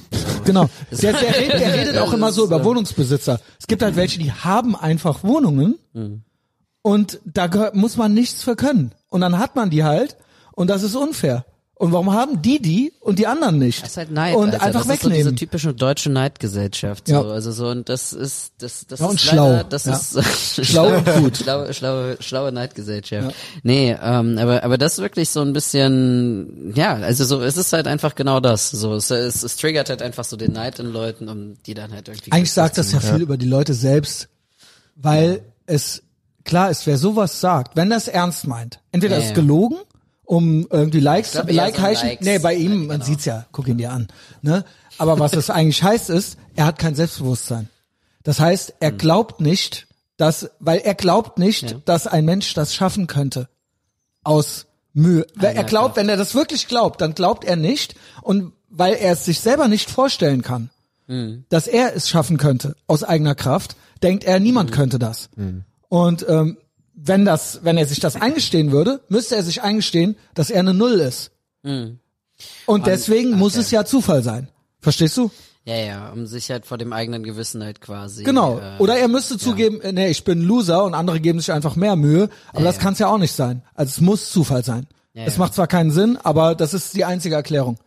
Genau. 0.47 0.69
Der, 0.91 1.13
der, 1.13 1.37
redet, 1.37 1.61
der 1.61 1.75
redet 1.79 1.99
auch 1.99 2.13
immer 2.13 2.33
so 2.33 2.45
über 2.45 2.65
Wohnungsbesitzer. 2.65 3.39
Es 3.61 3.67
gibt 3.67 3.83
halt 3.83 3.97
welche, 3.97 4.19
die 4.19 4.33
haben 4.33 4.75
einfach 4.77 5.25
Wohnungen 5.25 5.79
und 6.83 7.19
da 7.25 7.71
muss 7.75 7.97
man 7.97 8.15
nichts 8.15 8.43
für 8.43 8.57
können. 8.57 8.93
Und 9.09 9.21
dann 9.21 9.39
hat 9.39 9.55
man 9.57 9.71
die 9.71 9.85
halt 9.85 10.17
und 10.53 10.69
das 10.71 10.83
ist 10.83 10.95
unfair. 10.97 11.45
Und 11.77 11.91
warum 11.93 12.13
haben 12.13 12.41
die 12.41 12.63
die 12.63 12.93
und 13.01 13.19
die 13.19 13.27
anderen 13.27 13.59
nicht? 13.59 13.83
Das 13.83 13.91
ist 13.91 13.97
halt 13.97 14.11
Neid, 14.13 14.37
und 14.37 14.51
Alter. 14.55 14.63
einfach 14.63 14.85
das 14.87 14.95
ist 14.95 15.03
so 15.03 15.09
wegnehmen. 15.09 15.17
diese 15.17 15.35
typische 15.35 15.75
deutsche 15.75 16.09
Neidgesellschaft. 16.09 17.09
So. 17.09 17.15
Ja. 17.15 17.23
Also 17.23 17.51
so 17.51 17.67
und 17.69 17.89
das 17.89 18.13
ist 18.13 18.53
das 18.59 18.87
das 18.87 19.01
Ja, 19.01 19.07
und 19.07 19.17
ist 19.17 19.23
schlau. 19.23 19.51
leider, 19.51 19.65
das 19.65 19.85
Ja. 19.87 19.93
ist 19.97 20.65
Schlau 20.67 20.95
und 20.97 21.05
gut. 21.05 21.37
schlaue 21.39 21.75
schlaue 21.75 22.17
schlaue 22.21 22.53
Neidgesellschaft. 22.53 23.35
Nee, 23.65 23.97
ähm, 24.01 24.39
aber 24.39 24.63
aber 24.63 24.79
das 24.79 24.95
ist 24.95 24.99
wirklich 25.01 25.31
so 25.31 25.41
ein 25.41 25.53
bisschen 25.53 26.73
ja, 26.77 26.95
also 26.95 27.25
so 27.25 27.43
es 27.43 27.57
ist 27.57 27.73
halt 27.73 27.89
einfach 27.89 28.15
genau 28.15 28.39
das. 28.39 28.71
So 28.71 28.95
es, 28.95 29.11
es, 29.11 29.43
es 29.43 29.57
triggert 29.57 29.91
halt 29.91 30.01
einfach 30.01 30.25
so 30.25 30.37
den 30.37 30.53
Neid 30.53 30.79
in 30.79 30.93
Leuten, 30.93 31.29
um 31.29 31.55
die 31.67 31.75
dann 31.75 31.93
halt 31.93 32.07
irgendwie 32.09 32.31
Eigentlich 32.33 32.53
sagt 32.53 32.79
das 32.79 32.93
ja 32.93 33.01
viel 33.01 33.21
über 33.23 33.37
die 33.37 33.47
Leute 33.49 33.75
selbst, 33.75 34.29
weil 34.95 35.41
es 35.67 36.03
klar 36.45 36.71
ist, 36.71 36.87
wer 36.87 36.99
sowas 36.99 37.41
sagt, 37.41 37.75
wenn 37.77 37.91
das 37.91 38.07
ernst 38.07 38.47
meint, 38.47 38.79
entweder 38.93 39.17
Ja, 39.17 39.23
ist 39.23 39.29
ja. 39.31 39.35
gelogen, 39.35 39.79
um 40.25 40.67
irgendwie 40.71 41.01
Likes, 41.01 41.33
glaub 41.33 41.51
like 41.51 41.79
heißen. 41.79 42.09
Likes. 42.09 42.25
Nee, 42.27 42.39
bei 42.39 42.55
ihm, 42.55 42.73
Ja, 42.73 42.79
man 42.79 42.89
genau. 42.89 43.05
sieht's 43.05 43.25
ja, 43.25 43.47
guck 43.53 43.69
ihn 43.69 43.79
dir 43.79 43.93
an, 43.93 44.09
ne? 44.43 44.65
Aber 44.99 45.19
was 45.19 45.33
es 45.35 45.51
eigentlich 45.51 45.83
heißt 45.83 46.09
ist, 46.11 46.39
er 46.55 46.67
hat 46.67 46.79
kein 46.79 46.95
Selbstbewusstsein. 46.95 47.69
Das 48.23 48.39
heißt, 48.41 48.75
er 48.81 48.93
glaubt 48.93 49.41
nicht, 49.41 49.87
dass, 50.17 50.51
weil 50.61 50.79
er 50.79 50.95
glaubt 50.95 51.39
nicht, 51.39 51.73
Ja. 51.73 51.77
dass 51.85 52.07
ein 52.07 52.25
Mensch 52.25 52.55
das 52.55 52.75
schaffen 52.75 53.07
könnte. 53.07 53.49
Aus 54.23 54.67
Mühe. 54.93 55.27
Ja, 55.41 55.49
er 55.51 55.65
glaubt, 55.65 55.95
klar. 55.95 55.97
wenn 55.97 56.09
er 56.09 56.17
das 56.17 56.35
wirklich 56.35 56.69
glaubt, 56.69 57.01
dann 57.01 57.15
glaubt 57.15 57.45
er 57.45 57.57
nicht 57.57 57.97
und 58.23 58.53
weil 58.71 58.95
er 58.95 59.13
es 59.13 59.25
sich 59.25 59.41
selber 59.41 59.69
nicht 59.69 59.91
vorstellen 59.91 60.43
kann, 60.43 60.71
dass 61.51 61.67
er 61.67 61.95
es 61.95 62.09
schaffen 62.09 62.39
könnte 62.39 62.77
aus 62.87 63.03
eigener 63.05 63.35
Kraft, 63.35 63.77
denkt 64.03 64.25
er, 64.25 64.41
niemand 64.41 64.73
könnte 64.73 64.99
das. 64.99 65.29
Und 65.89 66.25
ähm, 66.29 66.57
wenn 66.95 67.25
das, 67.25 67.61
wenn 67.63 67.77
er 67.77 67.87
sich 67.87 68.01
das 68.01 68.17
eingestehen 68.17 68.73
würde, 68.73 69.01
müsste 69.09 69.37
er 69.37 69.43
sich 69.43 69.63
eingestehen, 69.63 70.17
dass 70.35 70.51
er 70.51 70.61
eine 70.61 70.75
Null 70.75 71.01
ist. 71.01 71.33
Und 72.67 72.87
deswegen 72.87 73.37
muss 73.37 73.57
es 73.57 73.71
ja 73.71 73.85
Zufall 73.85 74.23
sein. 74.23 74.49
Verstehst 74.81 75.17
du? 75.17 75.31
Ja, 75.67 75.77
ja, 75.77 76.09
um 76.11 76.27
sich 76.27 76.51
halt 76.51 76.67
vor 76.67 76.77
dem 76.77 76.93
eigenen 76.93 77.23
Gewissen 77.23 77.65
halt 77.65 77.81
quasi. 77.81 78.23
Genau. 78.23 78.59
Äh, 78.59 78.79
Oder 78.79 78.99
er 78.99 79.09
müsste 79.09 79.39
zugeben, 79.39 79.81
äh, 79.81 79.93
nee, 79.93 80.11
ich 80.11 80.23
bin 80.23 80.41
ein 80.41 80.45
Loser 80.45 80.85
und 80.85 80.93
andere 80.93 81.21
geben 81.21 81.41
sich 81.41 81.53
einfach 81.53 81.75
mehr 81.75 81.97
Mühe. 81.97 82.29
Aber 82.53 82.65
das 82.65 82.77
ja. 82.77 82.83
kann 82.83 82.93
es 82.93 82.99
ja 82.99 83.07
auch 83.07 83.17
nicht 83.17 83.33
sein. 83.33 83.63
Also 83.75 83.89
es 83.91 84.01
muss 84.03 84.31
Zufall 84.31 84.63
sein. 84.63 84.87
Ja, 85.15 85.25
es 85.25 85.35
ja. 85.35 85.39
macht 85.39 85.55
zwar 85.55 85.67
keinen 85.67 85.91
Sinn, 85.91 86.19
aber 86.23 86.55
das 86.55 86.75
ist 86.75 86.95
die 86.95 87.07
einzige 87.07 87.35
Erklärung. 87.35 87.79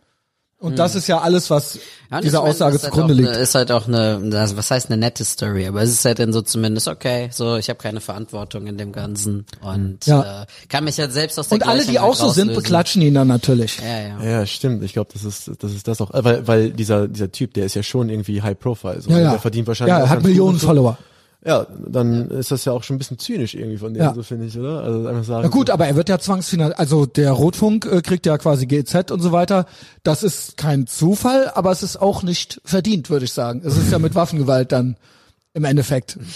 Und 0.60 0.76
das 0.78 0.96
ist 0.96 1.06
ja 1.06 1.20
alles, 1.20 1.50
was 1.50 1.74
Hm. 1.74 1.80
Ja, 2.10 2.20
dieser 2.22 2.42
Aussage 2.42 2.72
halt 2.72 2.80
zugrunde 2.82 3.12
auch 3.12 3.16
liegt. 3.18 3.28
Eine, 3.28 3.38
ist 3.38 3.54
halt 3.54 3.70
auch 3.70 3.86
eine, 3.86 4.18
was 4.56 4.70
heißt 4.70 4.86
eine 4.90 4.96
nette 4.96 5.24
Story, 5.24 5.66
aber 5.66 5.82
es 5.82 5.90
ist 5.90 6.04
halt 6.04 6.18
dann 6.18 6.32
so 6.32 6.40
zumindest 6.40 6.88
okay, 6.88 7.28
so 7.30 7.56
ich 7.56 7.68
habe 7.68 7.78
keine 7.78 8.00
Verantwortung 8.00 8.66
in 8.66 8.78
dem 8.78 8.92
Ganzen 8.92 9.44
und 9.60 10.06
Ja. 10.06 10.42
äh, 10.42 10.46
kann 10.68 10.84
mich 10.84 10.98
halt 10.98 11.12
selbst 11.12 11.38
aus 11.38 11.48
der 11.48 11.56
Und 11.56 11.66
alle, 11.66 11.82
die 11.84 11.92
Gleichung 11.92 12.08
auch 12.10 12.14
so 12.14 12.30
sind, 12.30 12.54
beklatschen 12.54 13.02
ihn 13.02 13.12
dann 13.14 13.28
natürlich. 13.28 13.78
Ja, 13.78 14.00
ja. 14.24 14.24
Ja, 14.40 14.46
stimmt. 14.46 14.82
Ich 14.82 14.94
glaube, 14.94 15.10
das 15.12 15.22
ist 15.24 15.50
das 15.60 15.72
ist 15.72 15.86
das 15.86 16.00
auch, 16.00 16.12
äh, 16.14 16.24
weil 16.24 16.48
weil 16.48 16.70
dieser 16.70 17.06
dieser 17.08 17.30
Typ, 17.30 17.52
der 17.54 17.66
ist 17.66 17.74
ja 17.74 17.82
schon 17.82 18.08
irgendwie 18.08 18.40
High 18.42 18.58
Profile, 18.58 19.00
so. 19.02 19.10
Ja, 19.10 19.18
ja. 19.18 19.30
der 19.32 19.38
verdient 19.40 19.68
wahrscheinlich 19.68 19.96
Ja, 19.96 20.00
er 20.00 20.08
hat 20.08 20.22
Millionen. 20.22 20.58
Follower. 20.58 20.96
Ja, 21.44 21.66
dann 21.86 22.30
ist 22.30 22.50
das 22.50 22.64
ja 22.64 22.72
auch 22.72 22.82
schon 22.82 22.96
ein 22.96 22.98
bisschen 22.98 23.18
zynisch 23.18 23.54
irgendwie 23.54 23.76
von 23.78 23.94
dem, 23.94 24.02
Ja. 24.02 24.12
so 24.12 24.22
finde 24.24 24.46
ich, 24.46 24.58
oder? 24.58 24.82
Also 24.82 25.06
einfach 25.06 25.24
sagen. 25.24 25.42
Ja 25.44 25.48
gut, 25.48 25.70
aber 25.70 25.86
er 25.86 25.94
wird 25.94 26.08
ja 26.08 26.18
zwangsfinanziert, 26.18 26.78
also 26.80 27.06
der 27.06 27.30
Rotfunk 27.30 27.86
äh, 27.86 28.02
kriegt 28.02 28.26
ja 28.26 28.36
quasi 28.38 28.66
GEZ 28.66 29.12
und 29.12 29.20
so 29.20 29.30
weiter. 29.30 29.66
Das 30.02 30.24
ist 30.24 30.56
kein 30.56 30.88
Zufall, 30.88 31.50
aber 31.54 31.70
es 31.70 31.84
ist 31.84 31.96
auch 32.02 32.24
nicht 32.24 32.60
verdient, 32.64 33.08
würde 33.08 33.24
ich 33.24 33.32
sagen. 33.32 33.62
Es 33.64 33.76
ist 33.76 33.92
ja 33.92 34.00
mit 34.00 34.16
Waffengewalt 34.16 34.72
dann 34.72 34.96
im 35.54 35.64
Endeffekt. 35.64 36.18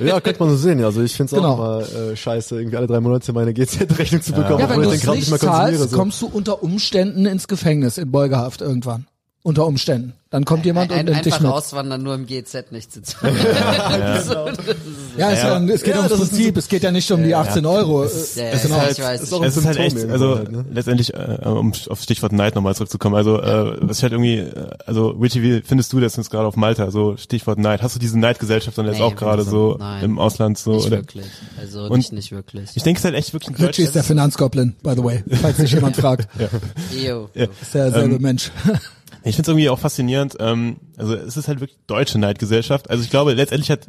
Ja, 0.00 0.20
könnte 0.20 0.40
man 0.40 0.50
so 0.50 0.56
sehen. 0.56 0.82
Also 0.82 1.02
ich 1.02 1.14
finde 1.14 1.30
es 1.34 1.36
Genau. 1.36 1.52
auch 1.54 1.58
mal 1.58 1.82
äh, 1.82 2.16
scheiße, 2.16 2.56
irgendwie 2.56 2.76
alle 2.78 2.86
drei 2.86 3.00
Monate 3.00 3.32
meine 3.34 3.52
GZ-Rechnung 3.52 4.22
zu 4.22 4.32
bekommen, 4.32 4.60
Ja, 4.60 4.70
wenn 4.70 4.80
du 4.82 4.90
es 4.90 5.02
Kram 5.02 5.16
nicht 5.16 5.28
mehr 5.30 5.38
zahlst, 5.38 5.90
So. 5.90 5.96
kommst 5.96 6.22
du 6.22 6.26
unter 6.26 6.62
Umständen 6.62 7.26
ins 7.26 7.48
Gefängnis 7.48 7.98
in 7.98 8.10
Beugehaft 8.10 8.62
irgendwann. 8.62 9.06
Unter 9.48 9.66
Umständen. 9.66 10.12
Dann 10.30 10.44
kommt 10.44 10.66
jemand 10.66 10.92
ein, 10.92 11.06
und 11.08 11.12
nimmt 11.14 11.24
dich 11.24 11.32
einfach 11.32 11.46
mit. 11.46 11.52
auswandern, 11.54 12.02
nur 12.02 12.14
im 12.14 12.26
GZ 12.26 12.70
nicht 12.70 12.92
zu 12.92 13.00
zahlen. 13.02 13.34
Ja, 15.16 15.30
ist 15.30 15.42
ja, 15.42 15.58
es 15.58 15.82
geht 15.82 15.94
Ja, 15.94 16.02
ums 16.04 16.16
Prinzip, 16.18 16.56
es 16.58 16.68
geht 16.68 16.82
ja 16.82 16.92
nicht 16.92 17.10
um 17.10 17.22
die 17.24 17.34
18 17.34 17.64
Euro. 17.66 18.04
ja, 18.04 18.10
ja, 18.44 18.52
ich 18.54 19.00
weiß. 19.00 19.22
ist 19.22 19.32
ein 19.32 19.42
Es 19.42 19.56
ist 19.56 19.64
halt 19.66 19.76
Symptom 19.76 19.98
echt, 20.02 20.10
also 20.10 20.36
halt, 20.36 20.52
ne? 20.52 20.64
letztendlich, 20.70 21.14
äh, 21.14 21.38
um 21.46 21.72
auf 21.88 22.02
Stichwort 22.02 22.32
Neid 22.32 22.54
nochmal 22.54 22.74
zurückzukommen, 22.76 23.16
also 23.16 23.40
äh, 23.40 23.78
was 23.80 23.96
ich 23.98 24.02
halt 24.02 24.12
irgendwie, 24.12 24.36
äh, 24.40 24.68
also 24.86 25.08
Richie, 25.08 25.42
wie 25.42 25.62
findest 25.62 25.92
du 25.94 25.98
das 26.00 26.16
jetzt 26.16 26.30
gerade 26.30 26.46
auf 26.46 26.56
Malta, 26.56 26.90
so 26.90 27.16
Stichwort 27.16 27.58
Neid, 27.58 27.80
hast 27.82 27.94
du 27.96 27.98
diese 27.98 28.18
Neidgesellschaft 28.18 28.76
dann 28.76 28.84
jetzt 28.86 28.98
Nee, 28.98 29.02
auch 29.04 29.16
gerade 29.16 29.44
so 29.44 29.76
nein. 29.78 30.04
im 30.04 30.18
Ausland 30.18 30.58
so? 30.58 30.74
nicht 30.74 30.86
oder? 30.88 30.98
wirklich. 30.98 31.24
Also 31.58 31.84
Und- 31.84 31.96
nicht, 31.96 32.12
nicht 32.12 32.32
wirklich. 32.32 32.68
Ich 32.74 32.82
denke 32.82 32.98
es 32.98 33.00
ist 33.00 33.04
halt 33.06 33.16
echt 33.16 33.32
wirklich 33.32 33.58
ein 33.58 33.64
Richie 33.64 33.82
ist 33.84 33.94
der 33.94 34.04
Finanzgoblin, 34.04 34.76
by 34.82 34.92
the 34.94 35.02
way, 35.02 35.24
falls 35.40 35.56
sich 35.56 35.72
jemand 35.72 35.96
fragt. 35.96 36.28
Ew. 36.94 37.28
Ist 37.34 37.74
derselbe 37.74 38.16
Ähm, 38.16 38.22
Mensch. 38.22 38.52
Ich 39.24 39.34
finde 39.36 39.42
es 39.42 39.48
irgendwie 39.48 39.68
auch 39.68 39.78
faszinierend. 39.78 40.36
Ähm, 40.40 40.76
also 40.96 41.14
es 41.14 41.36
ist 41.36 41.48
halt 41.48 41.60
wirklich 41.60 41.78
deutsche 41.86 42.18
Neidgesellschaft. 42.18 42.88
Also 42.90 43.02
ich 43.04 43.10
glaube, 43.10 43.34
letztendlich 43.34 43.70
hat 43.70 43.88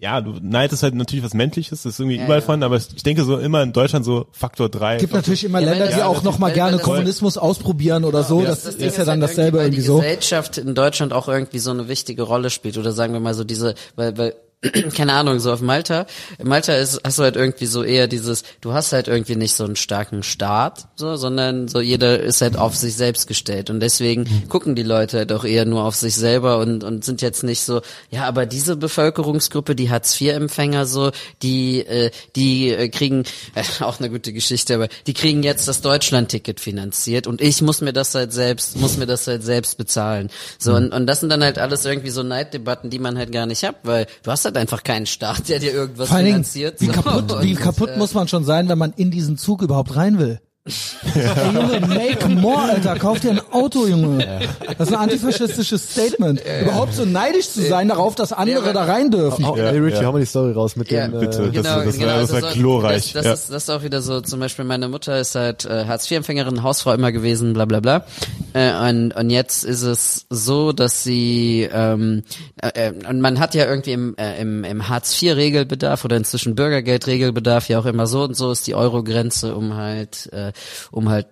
ja, 0.00 0.20
Neid 0.20 0.72
ist 0.72 0.82
halt 0.82 0.96
natürlich 0.96 1.24
was 1.24 1.32
Menschliches, 1.32 1.82
das 1.84 1.92
ist 1.94 2.00
irgendwie 2.00 2.16
Ja, 2.16 2.24
überall 2.24 2.40
ja. 2.40 2.44
von, 2.44 2.64
aber 2.64 2.74
ich 2.74 3.04
denke 3.04 3.22
so 3.22 3.38
immer 3.38 3.62
in 3.62 3.72
Deutschland 3.72 4.04
so 4.04 4.26
Faktor 4.32 4.68
drei. 4.68 4.96
gibt 4.96 5.12
natürlich 5.12 5.44
immer 5.44 5.60
Ja, 5.60 5.70
Länder, 5.70 5.84
das- 5.84 5.94
die 5.94 6.00
ja, 6.00 6.06
auch 6.08 6.14
das- 6.16 6.24
noch 6.24 6.40
mal 6.40 6.48
weil- 6.48 6.54
gerne 6.54 6.72
das- 6.78 6.82
Kommunismus 6.82 7.38
ausprobieren 7.38 8.02
oder 8.04 8.24
so. 8.24 8.42
Das, 8.42 8.64
Das 8.64 8.74
ist 8.74 8.80
Ding 8.80 8.90
ja 8.90 9.04
dann 9.04 9.20
halt 9.20 9.30
dasselbe 9.30 9.58
irgendwie 9.58 9.76
die 9.76 9.82
so. 9.86 9.98
Gesellschaft 9.98 10.58
in 10.58 10.74
Deutschland 10.74 11.12
auch 11.12 11.28
irgendwie 11.28 11.60
so 11.60 11.70
eine 11.70 11.86
wichtige 11.86 12.22
Rolle 12.24 12.50
spielt 12.50 12.78
oder 12.78 12.90
sagen 12.90 13.12
wir 13.12 13.20
mal 13.20 13.34
so 13.34 13.44
diese, 13.44 13.76
weil, 13.94 14.18
weil 14.18 14.34
keine 14.96 15.14
Ahnung, 15.14 15.40
so 15.40 15.52
auf 15.52 15.60
Malta. 15.60 16.06
In 16.38 16.48
Malta 16.48 16.74
ist, 16.74 17.00
hast 17.04 17.18
du 17.18 17.24
halt 17.24 17.34
irgendwie 17.34 17.66
so 17.66 17.82
eher 17.82 18.06
dieses, 18.06 18.44
du 18.60 18.72
hast 18.72 18.92
halt 18.92 19.08
irgendwie 19.08 19.34
nicht 19.34 19.54
so 19.54 19.64
einen 19.64 19.74
starken 19.74 20.22
Staat, 20.22 20.86
so, 20.94 21.16
sondern 21.16 21.66
so 21.66 21.80
jeder 21.80 22.20
ist 22.20 22.42
halt 22.42 22.56
auf 22.56 22.76
sich 22.76 22.94
selbst 22.94 23.26
gestellt 23.26 23.70
und 23.70 23.80
deswegen 23.80 24.48
gucken 24.48 24.76
die 24.76 24.84
Leute 24.84 25.18
halt 25.18 25.32
auch 25.32 25.44
eher 25.44 25.64
nur 25.64 25.82
auf 25.82 25.96
sich 25.96 26.14
selber 26.14 26.58
und, 26.58 26.84
und 26.84 27.04
sind 27.04 27.22
jetzt 27.22 27.42
nicht 27.42 27.62
so, 27.62 27.82
ja, 28.10 28.24
aber 28.24 28.46
diese 28.46 28.76
Bevölkerungsgruppe, 28.76 29.74
die 29.74 29.90
Hartz-IV-Empfänger 29.90 30.86
so, 30.86 31.10
die, 31.42 31.80
äh, 31.84 32.12
die 32.36 32.70
äh, 32.70 32.88
kriegen, 32.88 33.24
äh, 33.54 33.64
auch 33.84 33.98
eine 33.98 34.10
gute 34.10 34.32
Geschichte, 34.32 34.76
aber 34.76 34.88
die 35.08 35.14
kriegen 35.14 35.42
jetzt 35.42 35.66
das 35.66 35.80
Deutschland-Ticket 35.80 36.60
finanziert 36.60 37.26
und 37.26 37.40
ich 37.40 37.62
muss 37.62 37.80
mir 37.80 37.92
das 37.92 38.14
halt 38.14 38.32
selbst, 38.32 38.76
muss 38.76 38.96
mir 38.96 39.06
das 39.06 39.26
halt 39.26 39.42
selbst 39.42 39.76
bezahlen. 39.76 40.30
So, 40.58 40.74
und, 40.74 40.92
und 40.92 41.08
das 41.08 41.18
sind 41.18 41.30
dann 41.30 41.42
halt 41.42 41.58
alles 41.58 41.84
irgendwie 41.84 42.10
so 42.10 42.22
Neiddebatten, 42.22 42.90
die 42.90 43.00
man 43.00 43.18
halt 43.18 43.32
gar 43.32 43.46
nicht 43.46 43.64
hat, 43.64 43.76
weil 43.82 44.06
du 44.22 44.30
hast 44.30 44.44
halt 44.44 44.51
einfach 44.56 44.82
keinen 44.82 45.06
Staat, 45.06 45.48
der 45.48 45.58
dir 45.58 45.72
irgendwas 45.72 46.08
Vor 46.08 46.18
Dingen, 46.18 46.28
finanziert. 46.44 46.80
wie 46.80 46.86
so. 46.86 46.92
kaputt, 46.92 47.42
wie 47.42 47.52
Und, 47.52 47.60
kaputt 47.60 47.90
äh, 47.90 47.98
muss 47.98 48.14
man 48.14 48.28
schon 48.28 48.44
sein, 48.44 48.68
wenn 48.68 48.78
man 48.78 48.92
in 48.92 49.10
diesen 49.10 49.36
Zug 49.38 49.62
überhaupt 49.62 49.96
rein 49.96 50.18
will. 50.18 50.40
Ey, 50.64 51.54
Junge, 51.54 51.80
make 51.88 52.28
more, 52.28 52.62
Alter. 52.62 52.96
Kauf 52.96 53.18
dir 53.18 53.30
ein 53.32 53.40
Auto, 53.50 53.84
Junge. 53.88 54.42
Das 54.78 54.88
ist 54.88 54.94
ein 54.94 55.00
antifaschistisches 55.00 55.90
Statement. 55.90 56.40
Überhaupt 56.62 56.94
so 56.94 57.04
neidisch 57.04 57.48
zu 57.50 57.62
sein 57.62 57.88
darauf, 57.88 58.14
dass 58.14 58.32
andere 58.32 58.66
Ja, 58.66 58.72
da 58.72 58.84
rein 58.84 59.10
dürfen. 59.10 59.42
Ja, 59.44 59.56
ey, 59.56 59.78
Richie, 59.78 59.96
ja. 60.02 60.04
hau 60.06 60.12
mal 60.12 60.20
die 60.20 60.26
Story 60.26 60.52
raus 60.52 60.76
mit 60.76 60.88
Ja, 60.92 61.08
dem. 61.08 61.18
bitte. 61.18 61.42
Äh, 61.42 61.50
Das- 61.50 61.64
das 61.64 61.64
war- 61.74 61.84
das 61.84 62.00
war 62.00 62.14
also 62.14 62.40
so- 62.40 62.54
glorreich, 62.54 63.12
Das, 63.12 63.12
das, 63.12 63.24
ja. 63.24 63.32
ist, 63.32 63.50
das 63.50 63.62
ist 63.64 63.70
auch 63.70 63.82
wieder 63.82 64.02
so, 64.02 64.20
zum 64.20 64.38
Beispiel 64.38 64.64
meine 64.64 64.88
Mutter 64.88 65.18
ist 65.18 65.34
halt 65.34 65.64
äh, 65.64 65.84
Hartz-IV-Empfängerin, 65.86 66.62
Hausfrau 66.62 66.92
immer 66.92 67.10
gewesen, 67.10 67.54
bla 67.54 67.64
bla 67.64 67.80
bla. 67.80 68.04
Äh, 68.52 68.72
und, 68.88 69.16
und 69.16 69.30
jetzt 69.30 69.64
ist 69.64 69.82
es 69.82 70.26
so, 70.30 70.70
dass 70.72 71.02
sie, 71.02 71.68
ähm, 71.72 72.22
äh, 72.62 72.88
äh, 72.90 72.92
und 73.08 73.20
man 73.20 73.40
hat 73.40 73.56
ja 73.56 73.64
irgendwie 73.66 73.92
im, 73.92 74.14
äh, 74.16 74.40
im, 74.40 74.62
im 74.62 74.88
Hartz-IV-Regelbedarf 74.88 76.04
oder 76.04 76.16
inzwischen 76.16 76.54
Bürgergeld-Regelbedarf 76.54 77.68
ja 77.68 77.80
auch 77.80 77.86
immer 77.86 78.06
so 78.06 78.22
und 78.22 78.36
so 78.36 78.52
ist 78.52 78.68
die 78.68 78.76
Euro-Grenze, 78.76 79.56
um 79.56 79.74
halt, 79.74 80.32
äh, 80.32 80.51
um 80.90 81.08
halt 81.08 81.26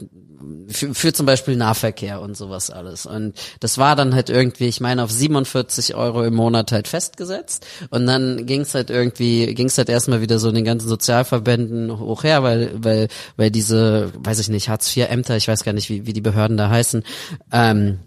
für, 0.68 0.94
für 0.94 1.12
zum 1.12 1.26
Beispiel 1.26 1.56
Nahverkehr 1.56 2.20
und 2.20 2.36
sowas 2.36 2.70
alles. 2.70 3.04
Und 3.04 3.34
das 3.60 3.76
war 3.78 3.96
dann 3.96 4.14
halt 4.14 4.30
irgendwie, 4.30 4.68
ich 4.68 4.80
meine, 4.80 5.02
auf 5.02 5.10
47 5.10 5.94
Euro 5.94 6.24
im 6.24 6.34
Monat 6.34 6.72
halt 6.72 6.88
festgesetzt. 6.88 7.66
Und 7.90 8.06
dann 8.06 8.46
ging's 8.46 8.74
halt 8.74 8.90
irgendwie, 8.90 9.54
ging's 9.54 9.76
halt 9.76 9.88
erstmal 9.88 10.22
wieder 10.22 10.38
so 10.38 10.48
in 10.48 10.54
den 10.54 10.64
ganzen 10.64 10.88
Sozialverbänden 10.88 11.98
hoch 11.98 12.24
her, 12.24 12.42
weil, 12.42 12.70
weil, 12.74 13.08
weil 13.36 13.50
diese, 13.50 14.12
weiß 14.16 14.38
ich 14.38 14.48
nicht, 14.48 14.68
Hartz-IV-Ämter, 14.68 15.36
ich 15.36 15.48
weiß 15.48 15.64
gar 15.64 15.72
nicht, 15.72 15.90
wie, 15.90 16.06
wie 16.06 16.12
die 16.12 16.20
Behörden 16.20 16.56
da 16.56 16.70
heißen, 16.70 17.02
ähm, 17.52 17.98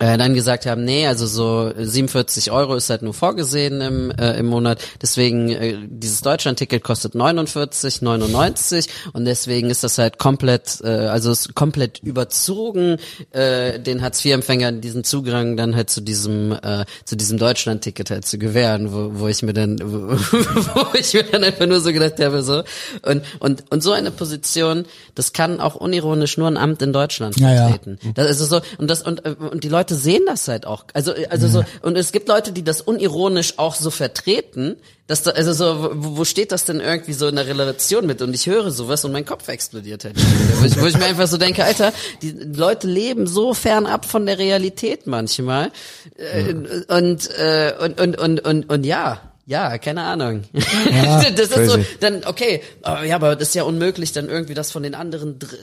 äh, 0.00 0.16
dann 0.18 0.34
gesagt 0.34 0.66
haben, 0.66 0.84
nee, 0.84 1.06
also 1.06 1.26
so 1.26 1.72
47 1.76 2.50
Euro 2.50 2.74
ist 2.74 2.90
halt 2.90 3.02
nur 3.02 3.14
vorgesehen 3.14 3.80
im, 3.80 4.10
äh, 4.10 4.38
im 4.38 4.46
Monat, 4.46 4.80
deswegen 5.02 5.50
äh, 5.50 5.76
dieses 5.88 6.20
Deutschland-Ticket 6.22 6.82
kostet 6.82 7.14
49,99 7.14 8.88
und 9.12 9.24
deswegen 9.24 9.70
ist 9.70 9.84
das 9.84 9.98
halt 9.98 10.18
komplett, 10.18 10.80
äh, 10.82 10.88
also 10.88 11.30
ist 11.30 11.54
komplett 11.54 12.00
überzogen, 12.00 12.96
äh, 13.30 13.78
den 13.78 14.02
Hartz-IV-Empfängern 14.02 14.80
diesen 14.80 15.04
Zugang 15.04 15.56
dann 15.56 15.74
halt 15.76 15.90
zu 15.90 16.00
diesem 16.00 16.52
äh, 16.52 16.84
zu 17.04 17.16
diesem 17.16 17.38
Deutschland-Ticket 17.38 18.10
halt 18.10 18.26
zu 18.26 18.38
gewähren, 18.38 18.92
wo, 18.92 19.20
wo 19.20 19.28
ich 19.28 19.42
mir 19.42 19.52
dann 19.52 19.78
wo, 19.84 20.16
wo 20.16 20.86
ich 20.98 21.14
mir 21.14 21.24
dann 21.24 21.44
einfach 21.44 21.66
nur 21.66 21.80
so 21.80 21.92
gedacht 21.92 22.20
habe 22.20 22.42
so 22.42 22.62
und 23.02 23.22
und 23.38 23.64
und 23.70 23.82
so 23.82 23.92
eine 23.92 24.10
Position, 24.10 24.84
das 25.14 25.32
kann 25.32 25.60
auch 25.60 25.74
unironisch 25.74 26.36
nur 26.38 26.48
ein 26.48 26.56
Amt 26.56 26.82
in 26.82 26.92
Deutschland 26.92 27.38
Ja, 27.38 27.52
ja. 27.52 27.68
vertreten. 27.68 27.98
Das 28.14 28.40
ist 28.40 28.48
so 28.48 28.60
und 28.78 28.88
das 28.90 29.02
und 29.02 29.24
äh, 29.24 29.34
und 29.38 29.64
die 29.64 29.68
Leute 29.68 29.85
sehen 29.94 30.22
das 30.26 30.48
halt 30.48 30.66
auch. 30.66 30.84
Also 30.92 31.12
also 31.30 31.48
so 31.48 31.64
und 31.82 31.96
es 31.96 32.12
gibt 32.12 32.28
Leute, 32.28 32.52
die 32.52 32.64
das 32.64 32.80
unironisch 32.80 33.54
auch 33.58 33.74
so 33.74 33.90
vertreten, 33.90 34.76
dass 35.06 35.22
da, 35.22 35.30
also 35.32 35.52
so 35.52 35.90
wo, 35.94 36.16
wo 36.18 36.24
steht 36.24 36.52
das 36.52 36.64
denn 36.64 36.80
irgendwie 36.80 37.12
so 37.12 37.28
in 37.28 37.36
der 37.36 37.46
Relation 37.46 38.06
mit 38.06 38.20
und 38.22 38.34
ich 38.34 38.46
höre 38.46 38.70
sowas 38.70 39.04
und 39.04 39.12
mein 39.12 39.24
Kopf 39.24 39.46
explodiert 39.48 40.04
halt. 40.04 40.16
wo, 40.60 40.64
ich, 40.66 40.80
wo 40.80 40.86
ich 40.86 40.96
mir 40.98 41.06
einfach 41.06 41.28
so 41.28 41.36
denke, 41.38 41.64
Alter, 41.64 41.92
die 42.22 42.32
Leute 42.32 42.86
leben 42.88 43.26
so 43.26 43.54
fernab 43.54 44.04
von 44.04 44.26
der 44.26 44.38
Realität 44.38 45.06
manchmal 45.06 45.70
äh, 46.16 46.52
und, 46.52 47.30
äh, 47.38 47.74
und 47.80 48.00
und 48.00 48.18
und 48.18 48.40
und 48.40 48.70
und 48.70 48.84
ja. 48.84 49.20
Ja, 49.48 49.78
keine 49.78 50.02
Ahnung. 50.02 50.42
das 50.52 51.50
ist 51.50 51.70
so, 51.70 51.78
dann, 52.00 52.24
okay, 52.24 52.62
aber, 52.82 53.04
ja, 53.04 53.14
aber 53.14 53.36
das 53.36 53.50
ist 53.50 53.54
ja 53.54 53.62
unmöglich, 53.62 54.10
dann 54.10 54.28
irgendwie 54.28 54.54
das 54.54 54.72
von 54.72 54.82
den 54.82 54.96
anderen 54.96 55.38
dr- 55.38 55.56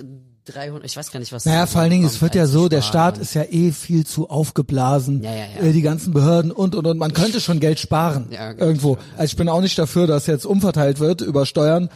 300, 0.45 0.85
ich 0.85 0.97
weiß 0.97 1.11
gar 1.11 1.19
nicht, 1.19 1.31
was. 1.31 1.45
Naja, 1.45 1.65
vor 1.65 1.81
allen 1.81 1.91
Dingen, 1.91 2.05
es 2.05 2.21
wird 2.21 2.35
ja 2.35 2.45
so, 2.47 2.69
der 2.69 2.81
Staat 2.81 3.17
ist 3.17 3.33
ja 3.33 3.43
eh 3.43 3.71
viel 3.71 4.05
zu 4.05 4.29
aufgeblasen. 4.29 5.21
Ja, 5.23 5.31
ja, 5.31 5.45
ja. 5.59 5.67
Äh, 5.67 5.73
Die 5.73 5.81
ganzen 5.81 6.13
Behörden 6.13 6.51
und, 6.51 6.75
und, 6.75 6.85
und. 6.85 6.97
Man 6.97 7.13
könnte 7.13 7.39
schon 7.39 7.59
Geld 7.59 7.79
sparen. 7.79 8.27
Ja, 8.31 8.51
irgendwo. 8.51 8.97
Also 9.17 9.25
ich 9.31 9.35
bin 9.35 9.49
auch 9.49 9.61
nicht 9.61 9.77
dafür, 9.79 10.07
dass 10.07 10.27
jetzt 10.27 10.45
umverteilt 10.45 10.99
wird 10.99 11.21
über 11.21 11.45
Steuern. 11.45 11.89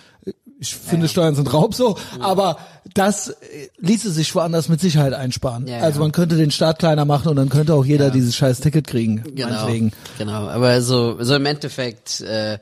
Ich 0.60 0.74
finde, 0.76 1.08
Steuern 1.08 1.36
sind 1.36 1.54
Raub 1.54 1.76
so. 1.76 1.98
Aber 2.20 2.58
das 2.94 3.30
äh, 3.30 3.36
ließe 3.78 4.12
sich 4.12 4.34
woanders 4.34 4.70
mit 4.70 4.82
Sicherheit 4.82 5.14
einsparen. 5.14 5.68
Ja, 5.68 5.80
also 5.80 6.00
man 6.00 6.12
könnte 6.12 6.36
den 6.36 6.50
Staat 6.50 6.80
kleiner 6.80 7.06
machen 7.06 7.28
und 7.28 7.36
dann 7.36 7.50
könnte 7.50 7.74
auch 7.76 7.86
jeder 7.86 8.10
dieses 8.10 8.36
scheiß 8.36 8.60
Ticket 8.62 8.88
kriegen. 8.88 9.24
Genau, 9.36 9.50
meinetwegen. 9.50 9.92
genau. 10.18 10.48
Aber 10.48 10.82
so, 10.82 11.24
so 11.24 11.36
im 11.36 11.46
Endeffekt, 11.46 12.22
äh, 12.22 12.58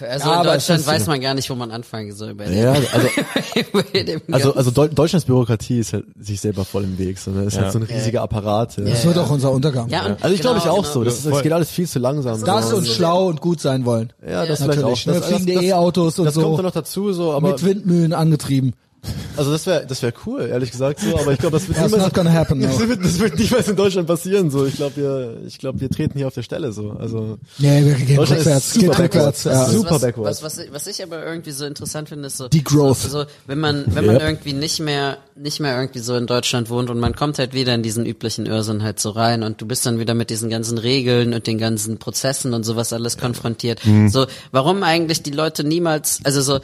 also 0.00 0.28
Ja, 0.30 0.40
in 0.42 0.46
Deutschland 0.46 0.86
weiß 0.86 1.06
man 1.06 1.20
gar 1.20 1.34
nicht, 1.34 1.50
wo 1.50 1.54
man 1.54 1.70
anfangen 1.70 2.12
soll. 2.12 2.34
Bei 2.34 2.48
Ja, 2.50 2.74
dem, 2.74 4.20
also, 4.30 4.52
also, 4.52 4.54
also 4.54 4.70
Deu 4.70 4.88
Deutschlands 4.88 5.26
Bürokratie 5.26 5.78
ist 5.80 5.92
halt 5.92 6.04
sich 6.18 6.40
selber 6.40 6.64
voll 6.64 6.84
im 6.84 6.98
Weg. 6.98 7.18
So, 7.18 7.30
ne? 7.30 7.44
ist 7.44 7.54
Ja. 7.56 7.62
halt 7.62 7.72
so 7.72 7.78
ein 7.78 7.82
riesiger 7.82 8.22
Apparat. 8.22 8.76
Ja. 8.76 8.84
Das 8.84 9.04
wird 9.04 9.18
auch 9.18 9.30
unser 9.30 9.50
Untergang. 9.50 9.88
ja, 9.88 10.16
Also 10.20 10.34
ich 10.34 10.40
glaube 10.40 10.58
ich 10.58 10.64
genau, 10.64 10.76
auch 10.78 10.84
so. 10.84 11.04
Das, 11.04 11.14
ist, 11.14 11.26
das 11.26 11.42
geht 11.42 11.52
alles 11.52 11.70
viel 11.70 11.88
zu 11.88 11.98
langsam. 11.98 12.42
Das 12.44 12.70
so. 12.70 12.76
und 12.76 12.86
schlau 12.86 13.26
und 13.26 13.40
gut 13.40 13.60
sein 13.60 13.84
wollen. 13.84 14.12
ja, 14.26 14.46
das 14.46 14.62
auch. 14.62 14.66
Natürlich. 14.68 15.06
Ne? 15.06 15.14
Das, 15.14 15.26
Fliegende 15.26 15.54
das, 15.54 15.62
E-Autos 15.64 16.18
und 16.18 16.24
das 16.26 16.34
so. 16.34 16.42
kommt 16.42 16.58
dann 16.58 16.64
noch 16.66 16.72
dazu, 16.72 17.12
so, 17.12 17.32
aber 17.32 17.48
mit 17.52 17.64
Windmühlen 17.64 18.12
angetrieben. 18.12 18.74
Also 19.36 19.52
das 19.52 19.66
wäre 19.66 19.86
das 19.86 20.02
wäre 20.02 20.12
cool, 20.26 20.42
ehrlich 20.50 20.70
gesagt 20.70 21.00
so, 21.00 21.18
aber 21.18 21.32
ich 21.32 21.38
glaube, 21.38 21.56
das 21.58 21.68
wird 21.68 21.76
That's 21.78 21.90
niemals 21.92 22.08
not 22.08 22.14
gonna 22.14 22.32
happen. 22.32 22.58
No. 22.60 22.66
das, 22.78 22.78
wird, 22.88 23.04
das 23.04 23.18
wird 23.18 23.38
niemals 23.38 23.68
in 23.68 23.76
Deutschland 23.76 24.06
passieren 24.08 24.50
so. 24.50 24.66
Ich 24.66 24.76
glaube, 24.76 24.96
wir 24.96 25.36
ich 25.46 25.58
glaube, 25.58 25.80
wir 25.80 25.90
treten 25.90 26.18
hier 26.18 26.26
auf 26.26 26.34
der 26.34 26.42
Stelle 26.42 26.72
so. 26.72 26.90
Also 26.98 27.38
Nee, 27.58 27.84
wir 27.84 27.94
gehen 27.94 28.18
rückwärts, 28.18 28.72
geht 28.74 28.88
rückwärts. 28.88 28.98
backwards. 29.12 29.44
Ja. 29.44 29.64
Super 29.66 29.90
was, 29.92 30.00
backwards. 30.02 30.42
Was, 30.42 30.58
was, 30.58 30.64
ich- 30.64 30.72
was 30.72 30.86
ich 30.86 31.02
aber 31.02 31.24
irgendwie 31.24 31.50
so 31.50 31.64
interessant 31.66 32.08
finde, 32.08 32.26
ist 32.28 32.36
so, 32.38 32.48
Die 32.48 32.64
Growth. 32.64 32.98
So, 32.98 33.08
so, 33.08 33.24
wenn 33.46 33.58
man, 33.60 33.84
wenn 33.88 34.06
man 34.06 34.16
Yep. 34.16 34.22
irgendwie 34.24 34.52
nicht 34.52 34.80
mehr, 34.80 35.18
nicht 35.36 35.60
mehr 35.60 35.78
irgendwie 35.78 35.98
so 35.98 36.16
in 36.16 36.26
Deutschland 36.26 36.70
wohnt 36.70 36.88
und 36.90 36.98
man 36.98 37.14
kommt 37.14 37.38
halt 37.38 37.52
wieder 37.52 37.74
in 37.74 37.82
diesen 37.82 38.06
üblichen 38.06 38.46
Irrsinn 38.46 38.82
halt 38.82 39.00
so 39.00 39.10
rein 39.10 39.42
und 39.42 39.60
du 39.60 39.66
bist 39.66 39.84
dann 39.86 39.98
wieder 39.98 40.14
mit 40.14 40.30
diesen 40.30 40.48
ganzen 40.48 40.78
Regeln 40.78 41.34
und 41.34 41.46
den 41.46 41.58
ganzen 41.58 41.98
Prozessen 41.98 42.54
und 42.54 42.62
sowas 42.64 42.92
alles 42.92 43.18
konfrontiert. 43.18 43.84
Mhm. 43.84 44.08
So, 44.08 44.26
warum 44.52 44.82
eigentlich 44.82 45.22
die 45.22 45.30
Leute 45.32 45.62
niemals, 45.64 46.20
also 46.24 46.40
so, 46.40 46.60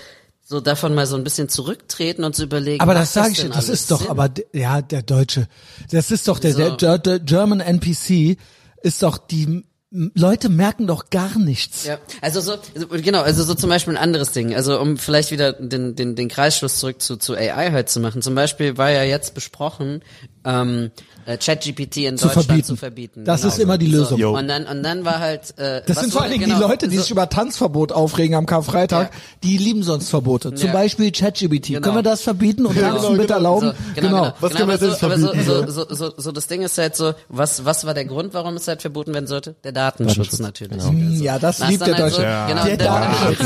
so 0.53 0.61
davon 0.61 0.95
mal 0.95 1.07
so 1.07 1.17
ein 1.17 1.25
bisschen 1.25 1.49
zurücktreten 1.49 2.25
und 2.25 2.37
zu 2.37 2.45
überlegen. 2.45 2.81
Aber 2.83 2.93
das 2.93 3.15
sage 3.15 3.33
ich, 3.33 3.49
das 3.49 3.71
ist 3.71 3.91
doch, 3.91 4.03
Sinn? 4.03 4.11
aber 4.11 4.29
ja, 4.53 4.83
der 4.83 5.03
Deutsche, 5.03 5.49
das 5.91 6.11
ist 6.11 6.29
doch 6.29 6.39
der, 6.39 6.53
So. 6.53 6.77
der, 6.77 6.99
der, 6.99 7.21
German 7.21 7.61
NPC 7.61 8.37
ist 8.83 9.03
doch 9.03 9.17
die 9.17 9.65
Leute 9.91 10.51
merken 10.51 10.87
doch 10.87 11.09
gar 11.11 11.39
nichts. 11.39 11.85
Ja, 11.85 11.99
also 12.21 12.41
so, 12.41 12.57
genau, 12.91 13.23
also 13.23 13.45
so 13.45 13.55
zum 13.55 13.71
Beispiel 13.71 13.95
ein 13.95 14.03
anderes 14.03 14.33
Ding, 14.33 14.55
also 14.55 14.79
um 14.79 14.99
vielleicht 14.99 15.31
wieder 15.31 15.55
den, 15.55 15.95
den, 15.97 16.17
den 16.17 16.29
Kreisschluss 16.29 16.79
zurück 16.79 17.01
zu, 17.01 17.17
zu 17.17 17.35
AI 17.35 17.73
halt 17.73 17.89
zu 17.89 18.01
machen. 18.01 18.21
Zum 18.21 18.35
Beispiel 18.35 18.77
war 18.77 18.91
ja 18.91 19.05
jetzt 19.05 19.35
besprochen, 19.35 20.03
ähm, 20.45 20.91
äh, 21.27 21.37
ChatGPT 21.37 21.97
in 21.99 22.17
Zu 22.19 22.27
Deutschland 22.27 22.47
verbieten. 22.47 22.67
zu 22.67 22.77
verbieten. 22.77 23.25
Das 23.25 23.41
Genau. 23.43 23.53
ist 23.53 23.59
immer 23.61 23.79
die 23.79 23.87
Lösung. 23.87 24.21
So, 24.21 24.37
und 24.37 24.49
dann 24.49 24.67
und 24.67 24.83
dann 24.83 25.05
war 25.05 25.19
halt 25.21 25.57
äh, 25.59 25.83
Das 25.87 25.97
was 25.97 26.01
sind 26.05 26.13
vor 26.13 26.23
allen 26.23 26.33
Dingen 26.33 26.45
genau, 26.45 26.57
die 26.57 26.63
Leute, 26.63 26.89
die 26.89 26.97
so, 26.97 27.03
sich 27.03 27.11
über 27.11 27.29
Tanzverbot 27.29 27.93
aufregen 27.93 28.37
am 28.37 28.47
Karfreitag, 28.47 29.13
Ja. 29.13 29.19
die 29.43 29.57
lieben 29.59 29.83
sonst 29.83 30.09
Verbote. 30.11 30.55
Zum 30.55 30.69
Ja. 30.69 30.73
Beispiel 30.73 31.11
ChatGPT. 31.13 31.69
Genau. 31.69 31.81
Können 31.81 31.97
wir 31.97 32.03
das 32.03 32.23
verbieten 32.23 32.67
und 32.67 32.79
Tanzen 32.79 32.97
genau, 33.03 33.11
bitte 33.13 33.23
genau. 33.27 33.35
erlauben? 33.37 33.67
So, 33.69 33.75
genau, 33.95 34.09
genau. 34.09 34.33
Was 34.41 34.53
genau, 34.53 34.67
können 34.67 34.69
wir 34.69 34.75
aber 34.75 34.87
jetzt 34.87 35.01
so, 35.01 35.07
aber 35.07 35.19
so, 35.19 35.27
verbieten? 35.29 35.47
so, 35.71 35.87
so, 35.89 35.95
so, 35.95 36.13
so 36.17 36.33
das 36.33 36.47
Ding 36.47 36.63
ist 36.63 36.79
halt 36.79 36.97
so, 36.97 37.13
was, 37.29 37.65
was 37.65 37.85
war 37.87 37.95
der 37.95 38.05
Grund, 38.05 38.35
warum 38.35 38.55
es 38.57 38.67
halt 38.69 38.81
verboten 38.83 39.15
werden 39.15 39.27
sollte? 39.27 39.55
Der 39.65 39.73
Datenschutz, 39.73 40.39
natürlich. 40.39 40.83
Hm, 40.83 41.23
Ja, 41.23 41.39
das 41.39 41.59
liebt 41.61 41.73
ist 41.73 41.87
der 41.87 41.95
halt 41.97 42.05
Deutsche. 42.13 42.23
Ja. 42.23 42.47
genau, 42.47 42.65
Der 42.65 42.77
Datenschutz. 42.77 43.39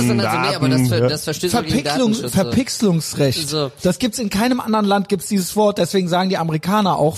Halt 0.91 1.11
das, 1.11 1.24
Verpixlung, 1.24 1.83
Datenschutz. 1.85 2.20
so. 2.22 2.29
Verpixlungsrecht. 2.29 3.55
Das 3.83 3.99
gibt's 3.99 4.18
in 4.18 4.31
keinem 4.31 4.61
anderen 4.61 4.87
Land 4.87 5.09
gibt's 5.09 5.27
dieses 5.29 5.57
Wort, 5.57 5.79
deswegen 5.79 6.09
sagen 6.09 6.29
die 6.29 6.37
Amerikaner 6.39 6.97
auch 6.99 7.16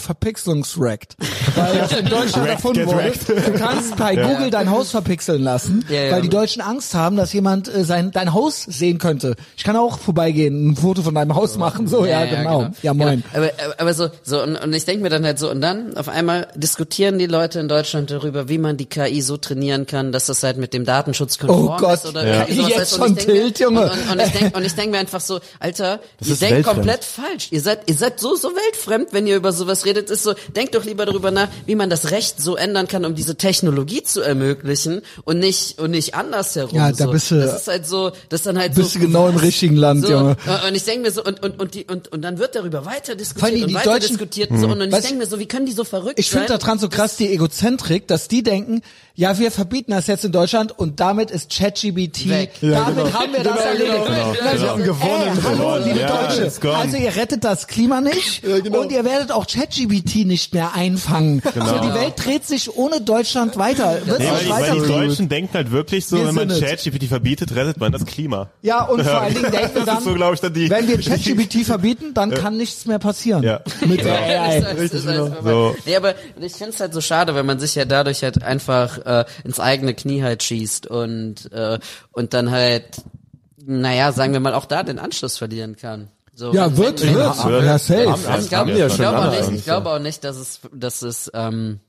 Verpixlungsrecht. 0.48 1.16
Weil 1.54 1.78
das 1.78 1.92
in 1.92 2.06
Deutschland 2.06 2.48
erfunden 2.48 2.86
wurde. 2.86 3.12
Du 3.26 3.52
kannst 3.58 3.96
bei 3.96 4.16
Google 4.16 4.50
dein 4.50 4.70
Haus 4.70 4.90
verpixeln 4.90 5.42
lassen, 5.42 5.84
Ja, 5.88 6.02
ja. 6.04 6.12
weil 6.12 6.22
die 6.22 6.28
Deutschen 6.28 6.62
Angst 6.62 6.94
haben, 6.94 7.16
dass 7.16 7.32
jemand 7.32 7.72
äh, 7.72 7.84
sein 7.84 8.10
dein 8.12 8.32
Haus 8.32 8.62
sehen 8.62 8.98
könnte. 8.98 9.34
Ich 9.56 9.64
kann 9.64 9.76
auch 9.76 9.98
vorbeigehen, 9.98 10.70
ein 10.70 10.76
Foto 10.76 11.02
von 11.02 11.14
deinem 11.14 11.34
Haus 11.34 11.56
machen, 11.56 11.86
so 11.88 12.06
ja, 12.06 12.24
genau. 12.24 12.68
Ja, 12.82 12.94
moin. 12.94 13.22
Genau. 13.32 13.46
Aber, 13.46 13.52
aber, 13.78 13.94
so, 13.94 14.08
so 14.22 14.42
und, 14.42 14.56
und 14.56 14.72
ich 14.72 14.84
denke 14.84 15.02
mir 15.02 15.10
dann 15.10 15.24
halt 15.24 15.38
so, 15.38 15.50
und 15.50 15.60
dann 15.60 15.96
auf 15.96 16.08
einmal 16.08 16.48
diskutieren 16.54 17.18
die 17.18 17.26
Leute 17.26 17.60
in 17.60 17.68
Deutschland 17.68 18.10
darüber, 18.10 18.48
wie 18.48 18.58
man 18.58 18.76
die 18.76 18.86
KI 18.86 19.20
so 19.22 19.36
trainieren 19.36 19.86
kann, 19.86 20.12
dass 20.12 20.26
das 20.26 20.42
halt 20.42 20.56
mit 20.58 20.72
dem 20.74 20.84
Datenschutz 20.84 21.38
konform 21.38 21.68
Oh 21.68 21.76
Gott. 21.78 21.94
ist 21.94 22.06
oder 22.06 22.26
Ja. 22.26 22.40
irgendwie 22.42 22.54
sowas 22.62 22.70
Jetzt 22.78 22.96
schon 22.96 23.16
Tilt, 23.16 23.58
Junge. 23.60 23.82
Und, 23.84 23.90
und, 23.90 24.10
und 24.12 24.20
ich 24.20 24.32
denke 24.32 24.56
und 24.58 24.64
ich 24.64 24.74
denk 24.74 24.90
mir 24.92 24.98
einfach 24.98 25.20
so, 25.20 25.40
Alter, 25.60 26.00
ihr 26.24 26.32
ist 26.32 26.40
denkt 26.42 26.56
weltfremd. 26.56 26.76
komplett 26.76 27.04
falsch. 27.04 27.48
Ihr 27.50 27.60
seid, 27.60 27.80
ihr 27.88 27.94
seid 27.94 28.20
so, 28.20 28.36
so 28.36 28.48
weltfremd, 28.48 29.08
wenn 29.12 29.26
ihr 29.26 29.36
über 29.36 29.52
sowas 29.52 29.84
redet. 29.84 30.10
Ist 30.10 30.22
so, 30.22 30.34
denkt 30.56 30.74
doch 30.74 30.84
lieber 30.84 31.06
darüber 31.06 31.30
nach, 31.30 31.48
wie 31.66 31.74
man 31.74 31.90
das 31.90 32.10
Recht 32.10 32.40
so 32.40 32.56
ändern 32.56 32.88
kann, 32.88 33.04
um 33.04 33.14
diese 33.14 33.36
Technologie 33.36 34.02
zu 34.02 34.20
ermöglichen 34.20 35.02
und 35.24 35.38
nicht, 35.38 35.78
und 35.78 35.90
nicht 35.90 36.14
andersherum. 36.14 36.76
Ja, 36.76 36.90
da 36.92 37.04
so. 37.06 37.10
bist 37.10 37.30
du- 37.30 37.40
Das 37.40 37.62
ist 37.62 37.68
halt 37.68 37.86
so, 37.86 38.10
das 38.28 38.40
ist 38.40 38.46
dann 38.46 38.58
halt 38.58 38.74
Bist 38.74 38.92
so. 38.92 38.98
du 38.98 39.06
genau 39.06 39.28
im 39.28 39.36
richtigen 39.36 39.76
Land, 39.76 40.04
so, 40.04 40.10
Junge. 40.12 40.36
Und 40.66 40.74
ich 40.74 40.84
denke 40.84 41.02
mir 41.02 41.10
so, 41.10 41.22
und, 41.24 41.42
und, 41.42 41.58
und, 41.60 41.74
die, 41.74 41.84
und, 41.84 42.08
und 42.08 42.22
dann 42.22 42.38
wird 42.38 42.54
darüber 42.54 42.84
weiter 42.84 43.14
diskutiert 43.14 43.52
allem 43.52 43.62
und 43.62 43.68
die 43.68 43.74
weiter 43.74 43.90
Deutschen- 43.92 44.08
diskutiert. 44.08 44.50
So, 44.54 44.66
und 44.68 44.80
ich 44.80 44.88
Weißt- 44.92 45.02
denke 45.02 45.16
mir 45.18 45.26
so, 45.26 45.38
wie 45.38 45.46
können 45.46 45.66
die 45.66 45.72
so 45.72 45.84
verrückt 45.84 46.18
Ich 46.18 46.30
finde 46.30 46.48
sein? 46.48 46.58
daran 46.58 46.78
so 46.78 46.88
krass 46.88 47.16
die 47.16 47.28
Egozentrik, 47.32 48.06
dass 48.06 48.28
die 48.28 48.42
denken, 48.42 48.82
ja, 49.20 49.36
wir 49.36 49.50
verbieten 49.50 49.90
das 49.90 50.06
jetzt 50.06 50.24
in 50.24 50.30
Deutschland 50.30 50.78
und 50.78 51.00
damit 51.00 51.32
ist 51.32 51.50
ChatGPT, 51.50 52.28
Weg. 52.28 52.50
Ja, 52.60 52.84
damit 52.84 53.04
genau. 53.06 53.18
haben 53.18 53.32
wir 53.32 53.42
das 53.42 53.52
Genau, 53.52 53.66
erledigt. 53.66 54.06
genau, 54.06 54.52
genau. 54.52 54.68
haben 54.68 54.84
gewonnen. 54.84 55.22
Ey, 55.26 55.42
hallo, 55.42 55.76
liebe 55.84 55.98
Ja, 55.98 56.22
Deutsche. 56.28 56.74
Also 56.76 56.96
ihr 56.98 57.16
rettet 57.16 57.42
das 57.42 57.66
Klima 57.66 58.00
nicht 58.00 58.44
Ja, 58.46 58.60
genau. 58.60 58.82
und 58.82 58.92
ihr 58.92 59.04
werdet 59.04 59.32
auch 59.32 59.44
ChatGPT 59.48 60.24
nicht 60.24 60.54
mehr 60.54 60.74
einfangen. 60.74 61.42
So, 61.42 61.50
die 61.80 61.94
Welt 61.94 62.14
dreht 62.16 62.46
sich 62.46 62.76
ohne 62.76 63.00
Deutschland 63.00 63.56
weiter. 63.56 63.98
Wird 64.06 64.20
Nee, 64.20 64.26
weil, 64.30 64.44
die, 64.44 64.50
weiter 64.50 64.72
weil 64.76 64.82
die. 64.82 64.86
Deutschen 65.08 65.28
denken 65.28 65.54
halt 65.54 65.72
wirklich 65.72 66.06
so, 66.06 66.16
Wir 66.18 66.28
wenn 66.28 66.34
man. 66.36 66.48
ChatGPT 66.50 67.04
verbietet, 67.08 67.56
rettet 67.56 67.78
man 67.80 67.90
das 67.90 68.06
Klima. 68.06 68.50
Ja, 68.62 68.84
und 68.84 69.02
vor 69.02 69.20
allen 69.20 69.34
Dingen 69.34 69.50
denken 69.50 69.74
wir 69.74 69.84
Das 69.84 70.04
dann, 70.04 70.04
so, 70.04 70.32
ich, 70.32 70.40
dann 70.40 70.54
die- 70.54 70.70
wenn 70.70 70.86
wir 70.86 70.96
ChatGPT 71.00 71.64
verbieten, 71.66 72.14
dann 72.14 72.30
kann 72.32 72.56
nichts 72.56 72.86
mehr 72.86 73.00
passieren. 73.00 73.42
Ja. 73.42 73.62
Mit 73.84 74.04
der 74.04 74.14
AI. 74.16 74.60
Das 74.60 74.74
heißt, 74.78 74.94
das 74.94 75.06
heißt, 75.06 75.18
So. 75.44 75.74
Nee, 75.86 75.96
aber 75.96 76.14
ich 76.40 76.52
finde 76.52 76.70
es 76.72 76.78
halt 76.78 76.94
so 76.94 77.00
schade, 77.00 77.34
wenn 77.34 77.46
man 77.46 77.58
sich 77.58 77.74
ja 77.74 77.84
dadurch 77.84 78.22
halt 78.22 78.44
einfach 78.44 79.00
äh, 79.08 79.24
ins 79.44 79.58
eigene 79.60 79.94
Knie 79.94 80.22
halt 80.22 80.42
schießt 80.42 80.86
und 80.86 81.50
äh, 81.52 81.78
und 82.12 82.34
dann 82.34 82.50
halt, 82.50 82.84
naja, 83.64 84.12
sagen 84.12 84.32
wir 84.32 84.40
mal, 84.40 84.54
auch 84.54 84.66
da 84.66 84.82
den 84.82 84.98
Anschluss 84.98 85.38
verlieren 85.38 85.76
kann. 85.76 86.08
So, 86.34 86.52
Ja, 86.52 86.66
wenn- 86.66 86.76
wird, 86.76 87.02
wenn- 87.02 87.14
wird. 87.16 87.44
Wird. 87.46 87.64
Ja, 87.64 87.78
safe. 87.78 88.14
Ich 88.40 88.48
glaube 88.48 88.72
ja 88.78 88.86
glaube 88.88 89.18
auch 89.18 89.30
nicht, 89.32 89.50
ich 89.58 89.64
glaube 89.64 89.90
auch 89.90 89.98
nicht, 89.98 90.22
dass 90.22 90.36
es, 90.36 90.60
dass 90.72 91.02
es, 91.02 91.30
ähm, 91.34 91.80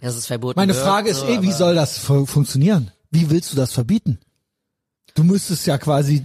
dass 0.00 0.16
es 0.16 0.26
verboten 0.26 0.58
Meine 0.58 0.74
wird. 0.74 0.82
Frage 0.84 1.10
ist 1.10 1.20
so, 1.20 1.26
eh, 1.26 1.42
wie 1.42 1.52
soll 1.52 1.74
das 1.74 1.98
fu 1.98 2.24
funktionieren? 2.26 2.90
Wie 3.10 3.28
willst 3.28 3.52
du 3.52 3.56
das 3.56 3.72
verbieten? 3.72 4.18
Du 5.14 5.24
müsstest 5.24 5.66
ja 5.66 5.76
quasi 5.76 6.24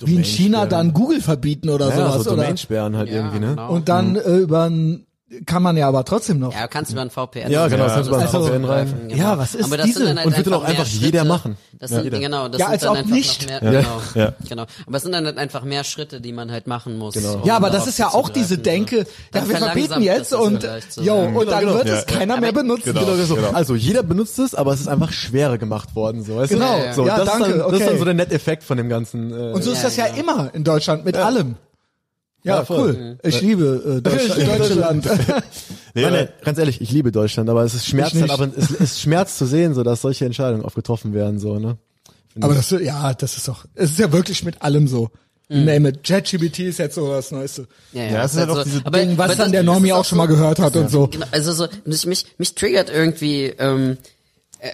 wie 0.00 0.14
in 0.14 0.22
China 0.24 0.64
dann 0.66 0.92
Google 0.94 1.20
verbieten 1.20 1.70
oder 1.70 1.88
Ja, 1.88 1.96
sowas. 1.96 2.14
so 2.22 2.30
oder? 2.30 2.42
Domainsperren 2.42 2.96
halt 2.96 3.08
Ja, 3.08 3.16
irgendwie, 3.16 3.40
ne? 3.40 3.48
genau. 3.56 3.72
Und 3.72 3.88
dann 3.88 4.14
äh, 4.14 4.36
über 4.36 4.70
ein, 4.70 5.04
kann 5.44 5.62
man 5.62 5.76
ja 5.76 5.86
aber 5.88 6.04
trotzdem 6.04 6.38
noch. 6.38 6.54
Ja, 6.54 6.66
kannst 6.68 6.90
du 6.90 6.94
über 6.94 7.02
ein 7.02 7.10
VPN. 7.10 7.50
Ja, 7.50 7.68
genau, 7.68 7.84
das 7.84 7.94
kannst 7.94 8.08
du 8.10 8.14
über 8.14 8.18
ein 8.20 8.24
ist 8.24 8.30
VPN 8.30 8.64
rein. 8.64 8.88
zugreifen, 8.88 9.10
Ja, 9.18 9.36
was 9.36 9.54
ist 9.54 9.64
Aber 9.64 9.76
das 9.76 9.86
diese? 9.86 9.98
Sind 9.98 10.08
dann 10.08 10.16
halt 10.18 10.26
Und 10.26 10.36
wird 10.36 10.46
dann 10.46 10.54
auch 10.54 10.60
mehr 10.62 10.68
einfach 10.70 10.86
jeder 10.86 11.06
Schritte. 11.18 11.24
machen. 11.28 11.56
Das 11.78 11.90
Ja, 11.90 11.96
sind, 11.96 12.04
jeder. 12.04 12.18
genau, 12.18 12.48
das 12.48 12.58
Ja, 12.60 12.66
sind 12.66 12.72
als 12.72 12.82
dann 12.82 12.90
ob 12.92 12.96
einfach 12.96 13.10
nicht. 13.10 13.42
noch 13.42 13.50
Ja. 13.50 13.60
mehr, 13.70 13.82
genau, 13.82 14.00
Ja. 14.14 14.32
genau. 14.48 14.66
Aber 14.86 14.96
es 14.96 15.02
sind 15.02 15.12
dann 15.12 15.26
halt 15.26 15.36
einfach 15.38 15.64
mehr 15.64 15.84
Schritte, 15.84 16.20
die 16.22 16.32
man 16.32 16.50
halt 16.50 16.66
machen 16.66 16.96
muss. 16.96 17.14
Genau. 17.14 17.34
um 17.34 17.44
Ja, 17.44 17.56
aber 17.56 17.68
das 17.68 17.86
ist 17.86 17.98
ja 17.98 18.08
auch 18.08 18.30
diese 18.30 18.56
zuzugreifen, 18.56 18.62
Denke, 18.86 18.96
ja, 18.98 19.04
Dann 19.32 19.48
wir 19.50 19.56
verbieten 19.58 20.02
jetzt 20.02 20.32
und, 20.34 20.66
so. 20.88 21.02
jo, 21.02 21.14
und 21.16 21.50
dann 21.50 21.60
genau. 21.60 21.74
wird 21.74 21.88
Ja. 21.88 21.94
es 21.96 22.06
keiner 22.06 22.40
mehr 22.40 22.52
benutzen. 22.52 22.94
Genau. 22.94 23.04
Genau, 23.04 23.24
so. 23.24 23.34
Genau. 23.36 23.50
Also 23.50 23.74
jeder 23.74 24.02
benutzt 24.02 24.38
es, 24.38 24.54
aber 24.54 24.72
es 24.72 24.80
ist 24.80 24.88
einfach 24.88 25.12
schwerer 25.12 25.58
gemacht 25.58 25.94
worden, 25.94 26.24
so. 26.24 26.36
Weißt 26.36 26.52
Genau. 26.52 26.78
du? 26.88 26.94
So, 26.94 27.06
Ja, 27.06 27.18
das 27.18 27.26
danke, 27.26 27.44
Ist 27.44 27.50
dann, 27.50 27.58
Das 27.58 27.66
ist 27.68 27.74
okay. 27.82 27.86
dann 27.90 27.98
so 27.98 28.04
der 28.06 28.14
Net-Effekt 28.14 28.62
von 28.64 28.76
dem 28.78 28.88
ganzen. 28.88 29.30
Äh, 29.30 29.52
Und 29.52 29.62
so 29.62 29.70
ist 29.72 29.78
Ja, 29.78 29.84
das 29.84 29.96
ja 29.96 30.06
genau. 30.08 30.20
immer 30.32 30.54
in 30.54 30.64
Deutschland 30.64 31.04
mit 31.04 31.16
allem. 31.16 31.56
Ja, 32.44 32.56
Ja, 32.56 32.64
voll. 32.64 32.94
cool. 32.96 33.18
Ich 33.22 33.40
liebe 33.40 33.98
äh, 33.98 34.00
Deutschland, 34.02 34.60
Deutschland. 34.60 35.06
Nee, 35.94 36.02
nein, 36.10 36.28
ganz 36.44 36.58
ehrlich, 36.58 36.80
ich 36.80 36.92
liebe 36.92 37.10
Deutschland, 37.10 37.50
aber 37.50 37.64
es 37.64 37.74
ist 37.74 37.92
halt, 37.92 38.14
nicht. 38.14 38.30
aber 38.30 38.48
es, 38.56 38.70
es 38.70 39.00
schmerzt 39.00 39.36
zu 39.38 39.46
sehen, 39.46 39.74
so 39.74 39.82
dass 39.82 40.02
solche 40.02 40.26
Entscheidungen 40.26 40.64
oft 40.64 40.76
getroffen 40.76 41.12
werden, 41.12 41.40
so, 41.40 41.58
ne? 41.58 41.76
aber 42.40 42.54
das, 42.54 42.70
ja, 42.70 43.14
das 43.14 43.36
ist 43.36 43.48
doch, 43.48 43.64
es 43.74 43.90
ist 43.92 43.98
ja 43.98 44.12
wirklich 44.12 44.44
mit 44.44 44.62
allem 44.62 44.86
so. 44.86 45.10
Name 45.50 45.88
it. 45.88 46.04
ChatGPT 46.04 46.58
ist 46.60 46.78
jetzt 46.78 46.94
so 46.94 47.10
das 47.10 47.30
Neueste. 47.30 47.66
Ja, 47.94 48.04
Ja, 48.04 48.24
es 48.24 48.34
ist 48.34 48.38
halt 48.40 48.50
auch 48.50 48.62
diese 48.62 48.84
aber, 48.84 48.98
Ding, 48.98 49.16
was 49.16 49.24
aber 49.24 49.34
dann 49.34 49.38
das- 49.46 49.50
der 49.52 49.62
das 49.62 49.66
Normie 49.74 49.88
ist 49.88 49.94
auch 49.94 50.04
schon 50.04 50.18
mal 50.18 50.26
gehört 50.28 50.58
hat 50.60 50.76
und 50.76 50.90
so. 50.90 51.06
Genau, 51.08 51.26
also 51.32 51.52
so, 51.52 51.66
mich, 51.86 52.04
mich, 52.06 52.26
mich 52.36 52.54
triggert 52.54 52.90
irgendwie, 52.90 53.46
ähm, 53.58 53.96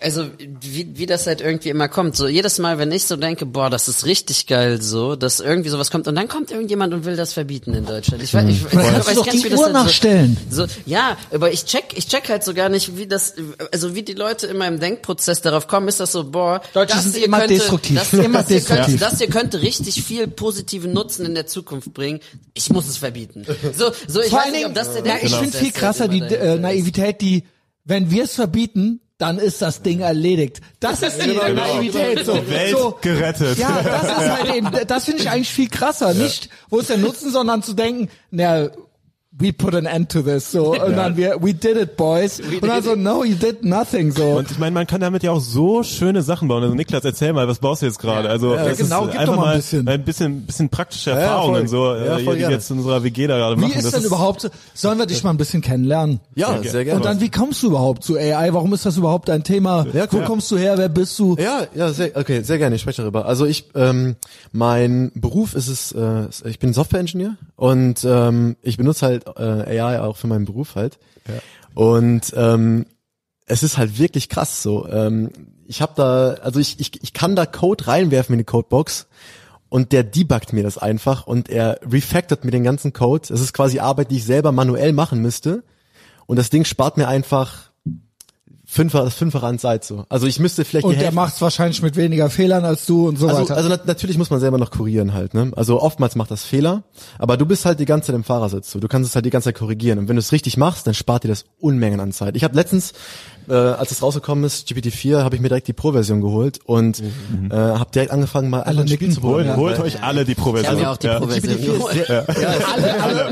also 0.01 0.31
wie, 0.39 0.97
wie 0.97 1.05
das 1.05 1.27
halt 1.27 1.43
irgendwie 1.43 1.69
immer 1.69 1.89
kommt. 1.89 2.17
So 2.17 2.27
jedes 2.27 2.59
Mal, 2.59 2.79
wenn 2.79 2.91
ich 2.91 3.05
so 3.05 3.17
denke, 3.17 3.45
boah, 3.45 3.69
das 3.69 3.87
ist 3.87 4.07
richtig 4.07 4.47
geil, 4.47 4.81
so, 4.81 5.15
dass 5.15 5.41
irgendwie 5.41 5.69
sowas 5.69 5.91
kommt 5.91 6.09
und 6.09 6.15
dann 6.15 6.27
kommt 6.27 6.51
irgendjemand 6.51 6.95
und 6.95 7.05
will 7.05 7.17
das 7.17 7.35
verbieten 7.35 7.75
in 7.75 7.85
Deutschland. 7.85 8.23
Ich 8.23 8.33
weiß, 8.33 8.49
ich, 8.49 8.65
ich, 8.65 8.71
Dann 8.71 8.83
weiß 9.07 9.15
doch 9.15 9.27
die 9.27 9.39
Uhr 9.45 9.51
halt 9.51 9.59
so- 9.59 9.69
nachstellen. 9.73 10.37
So, 10.49 10.65
ja, 10.87 11.19
aber 11.33 11.53
ich 11.53 11.67
check, 11.67 11.93
ich 11.97 12.09
check 12.09 12.29
halt 12.31 12.45
so 12.45 12.55
gar 12.55 12.71
nicht, 12.71 12.97
wie 12.97 13.07
das, 13.07 13.35
also 13.73 13.95
wie 13.95 14.03
die 14.03 14.15
Leute 14.15 14.47
in 14.47 14.57
meinem 14.57 14.81
Denkprozess 14.81 15.43
darauf 15.43 15.69
kommen, 15.69 15.89
ist 15.89 16.01
das 16.01 16.13
so, 16.13 16.31
boah, 16.31 16.63
Deutsche 16.73 16.95
das 16.95 17.05
sind 17.05 17.17
hier 17.17 17.27
immer 17.27 17.41
könnte, 17.41 17.55
destruktiv. 17.55 17.99
Das, 17.99 18.13
Immer 18.15 18.39
das, 18.39 18.49
hier 18.49 18.61
könnte, 18.61 18.75
destruktiv. 18.91 19.01
das 19.01 19.19
hier 19.19 19.29
könnte 19.29 19.61
richtig 19.63 20.03
viel 20.03 20.29
positiven 20.29 20.93
Nutzen 20.95 21.27
in 21.27 21.35
der 21.35 21.47
Zukunft 21.47 21.93
bringen. 21.93 22.21
Ich 22.55 22.71
muss 22.71 22.89
es 22.89 22.97
verbieten. 22.97 23.45
So, 23.77 23.91
so 24.09 24.21
ich 24.23 24.29
Vor 24.29 24.39
weiß 24.39 24.53
nicht, 24.53 24.65
ob 24.65 24.75
das 24.75 24.95
der 24.95 25.05
ja, 25.05 25.17
ich 25.17 25.21
Denkprozess 25.31 25.41
finde 25.41 25.59
viel 25.59 25.73
krasser 25.73 26.09
die 26.09 26.21
äh. 26.21 26.59
Naivität, 26.59 27.21
die, 27.21 27.45
wenn 27.85 28.11
wir 28.11 28.25
es 28.25 28.35
verbieten, 28.35 29.01
dann 29.19 29.39
ist 29.39 29.63
das 29.63 29.83
Ding 29.83 30.01
erledigt. 30.01 30.61
Das 30.81 31.03
ist 31.03 31.23
die 31.25 31.35
Naivität. 31.35 32.27
So, 32.27 32.35
Welt 32.49 32.77
so, 32.77 32.99
gerettet. 33.01 33.59
Ja, 33.59 33.81
das 33.83 34.03
ist 34.05 34.31
halt 34.31 34.55
eben, 34.55 34.71
das 34.87 35.05
finde 35.05 35.23
ich 35.23 35.31
eigentlich 35.31 35.51
viel 35.51 35.69
krasser. 35.69 36.15
Nicht, 36.15 36.49
wo 36.69 36.79
ist 36.79 36.91
der 36.91 36.99
Nutzen, 36.99 37.31
sondern 37.31 37.63
zu 37.63 37.75
denken, 37.75 38.11
na, 38.31 38.71
we 39.37 39.53
put 39.53 39.75
an 39.75 39.85
end 39.87 40.11
to 40.13 40.23
this, 40.23 40.51
so, 40.53 40.73
und 40.85 40.97
dann 40.97 41.17
wir, 41.17 41.37
we 41.43 41.53
did 41.53 41.77
it, 41.77 41.97
boys. 41.97 42.39
und 42.41 42.63
dann 42.67 42.83
so, 42.85 42.95
no, 42.95 43.25
you 43.25 43.35
did 43.35 43.65
nothing, 43.65 44.13
so. 44.13 44.25
Und 44.37 44.51
ich 44.51 44.59
meine, 44.59 44.73
man 44.73 44.87
kann 44.87 45.01
damit 45.01 45.23
ja 45.25 45.33
auch 45.33 45.41
so 45.41 45.83
schöne 45.83 46.23
Sachen 46.23 46.47
bauen. 46.47 46.63
Also 46.63 46.75
Niklas, 46.75 47.05
erzähl 47.05 47.33
mal, 47.33 47.49
was 47.49 47.59
baust 47.59 47.83
du 47.83 47.87
jetzt 47.87 47.99
gerade? 47.99 48.29
Also 48.29 48.55
Ja, 48.55 48.65
das 48.69 48.79
genau, 48.79 49.05
ist 49.07 49.11
gib 49.13 49.21
einfach 49.21 49.35
doch 49.35 49.41
mal 49.43 49.51
ein 49.55 49.57
bisschen. 49.59 49.89
ein 49.89 50.05
bisschen, 50.05 50.43
bisschen 50.47 50.69
praktische 50.69 51.11
ja, 51.11 51.17
Erfahrungen 51.17 51.67
voll. 51.67 51.69
so, 51.69 51.95
Ja, 51.97 52.05
äh, 52.05 52.09
voll 52.09 52.19
die 52.21 52.27
wir 52.27 52.37
gerne. 52.37 52.55
jetzt 52.55 52.71
in 52.71 52.79
unserer 52.79 53.03
WG 53.03 53.27
da 53.27 53.37
gerade 53.39 53.57
Wie 53.57 53.63
machen. 53.63 53.73
ist 53.75 53.85
Das 53.85 53.93
denn 53.95 54.05
überhaupt, 54.05 54.49
sollen 54.73 54.99
wir 54.99 55.07
dich 55.07 55.25
mal 55.25 55.31
ein 55.31 55.37
bisschen 55.37 55.63
kennenlernen? 55.63 56.21
Ja, 56.37 56.63
sehr 56.63 56.85
gerne. 56.85 56.99
Und 57.01 57.05
dann, 57.05 57.21
wie 57.21 57.31
kommst 57.31 57.63
du 57.65 57.67
überhaupt 57.69 58.05
zu 58.05 58.17
AI? 58.17 58.53
Warum 58.55 58.73
ist 58.73 58.87
das 58.87 58.97
überhaupt 58.97 59.31
ein 59.31 59.43
Thema? 59.43 59.85
Ja, 59.93 60.05
Wo 60.05 60.19
klar. 60.19 60.25
kommst 60.27 60.49
du 60.53 60.57
her? 60.57 60.79
Wer 60.79 60.89
bist 60.89 61.19
du? 61.19 61.35
Ja, 61.41 61.63
ja, 61.75 61.93
sehr, 61.93 62.13
okay, 62.17 62.43
sehr 62.43 62.59
gerne, 62.59 62.77
ich 62.77 62.83
spreche 62.83 63.03
darüber. 63.03 63.27
Also 63.27 63.47
ich, 63.47 63.71
ähm, 63.75 64.15
mein 64.53 65.11
Beruf 65.17 65.55
ist 65.55 65.67
es, 65.69 65.91
äh, 65.93 66.29
ich 66.49 66.61
bin 66.61 66.73
Software-Engineer 66.73 67.37
und 67.57 68.05
ähm, 68.05 68.57
ich 68.63 68.77
benutze 68.77 69.07
halt 69.07 69.24
äh, 69.37 69.81
AI 69.81 70.01
auch 70.01 70.17
für 70.17 70.27
meinen 70.27 70.45
Beruf 70.45 70.75
halt. 70.75 70.99
Und 71.75 72.33
ähm, 72.37 72.87
es 73.47 73.63
ist 73.63 73.79
halt 73.79 73.99
wirklich 73.99 74.29
krass 74.29 74.63
so. 74.63 74.89
Ähm, 74.89 75.31
ich 75.67 75.83
habe 75.83 75.93
da, 75.97 76.35
also 76.43 76.61
ich, 76.61 76.81
ich, 76.81 77.03
ich 77.03 77.13
kann 77.13 77.37
da 77.37 77.47
Code 77.47 77.87
reinwerfen 77.87 78.35
in 78.35 78.39
die 78.39 78.45
Codebox 78.45 79.07
und 79.69 79.93
der 79.93 80.05
debuggt 80.05 80.53
mir 80.53 80.63
das 80.63 80.79
einfach 80.79 81.27
und 81.27 81.49
er 81.49 81.81
refactort 81.91 82.45
mir 82.45 82.51
den 82.51 82.65
ganzen 82.65 82.93
Code. 82.93 83.27
Das 83.29 83.41
ist 83.41 83.53
quasi 83.53 83.81
Arbeit, 83.81 84.11
die 84.11 84.17
ich 84.17 84.25
selber 84.25 84.53
manuell 84.53 84.93
machen 84.93 85.21
müsste. 85.21 85.65
Und 86.27 86.37
das 86.37 86.51
Ding 86.51 86.65
spart 86.65 86.97
mir 86.97 87.09
einfach 87.09 87.71
das 88.77 89.15
fünffache 89.15 89.47
an 89.47 89.59
Zeit 89.59 89.85
so. 89.85 90.05
Also 90.09 90.27
ich 90.27 90.39
müsste 90.41 90.65
vielleicht 90.65 90.85
Und 90.85 90.93
der 90.93 91.01
Hälfte- 91.03 91.15
macht's 91.15 91.41
wahrscheinlich 91.41 91.81
mit 91.83 91.97
weniger 91.97 92.29
Fehlern 92.31 92.65
als 92.65 92.87
du 92.87 93.09
und 93.09 93.19
so 93.19 93.29
also, 93.29 93.43
weiter. 93.43 93.57
also 93.57 93.69
nat 93.69 93.87
natürlich 93.87 94.19
muss 94.19 94.31
man 94.31 94.41
selber 94.41 94.59
noch 94.59 94.71
korrigieren 94.71 95.15
halt, 95.15 95.35
ne? 95.35 95.53
Also 95.57 95.81
oftmals 95.81 96.17
macht 96.17 96.31
das 96.31 96.45
Fehler, 96.45 96.83
aber 97.19 97.37
du 97.37 97.47
bist 97.47 97.65
halt 97.65 97.81
die 97.81 97.85
ganze 97.85 98.09
Zeit 98.09 98.17
im 98.17 98.25
Fahrersitz, 98.25 98.71
so. 98.71 98.81
du 98.81 98.89
kannst 98.89 99.09
es 99.11 99.15
halt 99.15 99.25
die 99.25 99.31
ganze 99.31 99.47
Zeit 99.47 99.57
korrigieren 99.57 99.99
und 99.99 100.09
wenn 100.09 100.17
du 100.17 100.21
es 100.21 100.33
richtig 100.33 100.57
machst, 100.57 100.87
dann 100.87 100.95
spart 100.95 101.25
dir 101.25 101.29
das 101.29 101.45
Unmengen 101.61 102.01
an 102.01 102.13
Zeit. 102.13 102.37
Ich 102.37 102.45
habe 102.45 102.55
letztens, 102.57 102.93
äh, 103.49 103.53
als 103.55 103.91
es 103.91 104.03
rausgekommen 104.03 104.45
ist, 104.45 104.69
GPT-4, 104.69 105.23
habe 105.23 105.37
ich 105.37 105.43
mir 105.43 105.49
direkt 105.49 105.69
die 105.69 105.73
Pro-Version 105.73 106.21
geholt 106.21 106.61
und 106.65 107.01
Mhm. 107.03 107.51
äh, 107.51 107.55
habe 107.55 107.91
direkt 107.95 108.11
angefangen 108.13 108.51
mal 108.51 108.63
einfach 108.63 108.83
ein 108.83 108.89
Spiel 108.89 109.11
zu 109.13 109.23
Holt, 109.23 109.47
programmieren. 109.47 109.57
holt 109.61 109.81
euch 109.81 110.03
alle 110.03 110.25
die 110.25 110.33
Ich 110.33 110.39
Pro-Version. 110.39 110.73
habe 110.75 110.81
mir 110.83 110.91
auch 110.91 110.97
die 110.97 111.07
Ja. 111.07 111.19
Pro-Version 111.19 111.55
GPT-4 111.55 111.59
ist 111.59 111.79
geholt. 111.79 112.07
sehr, 112.07 112.27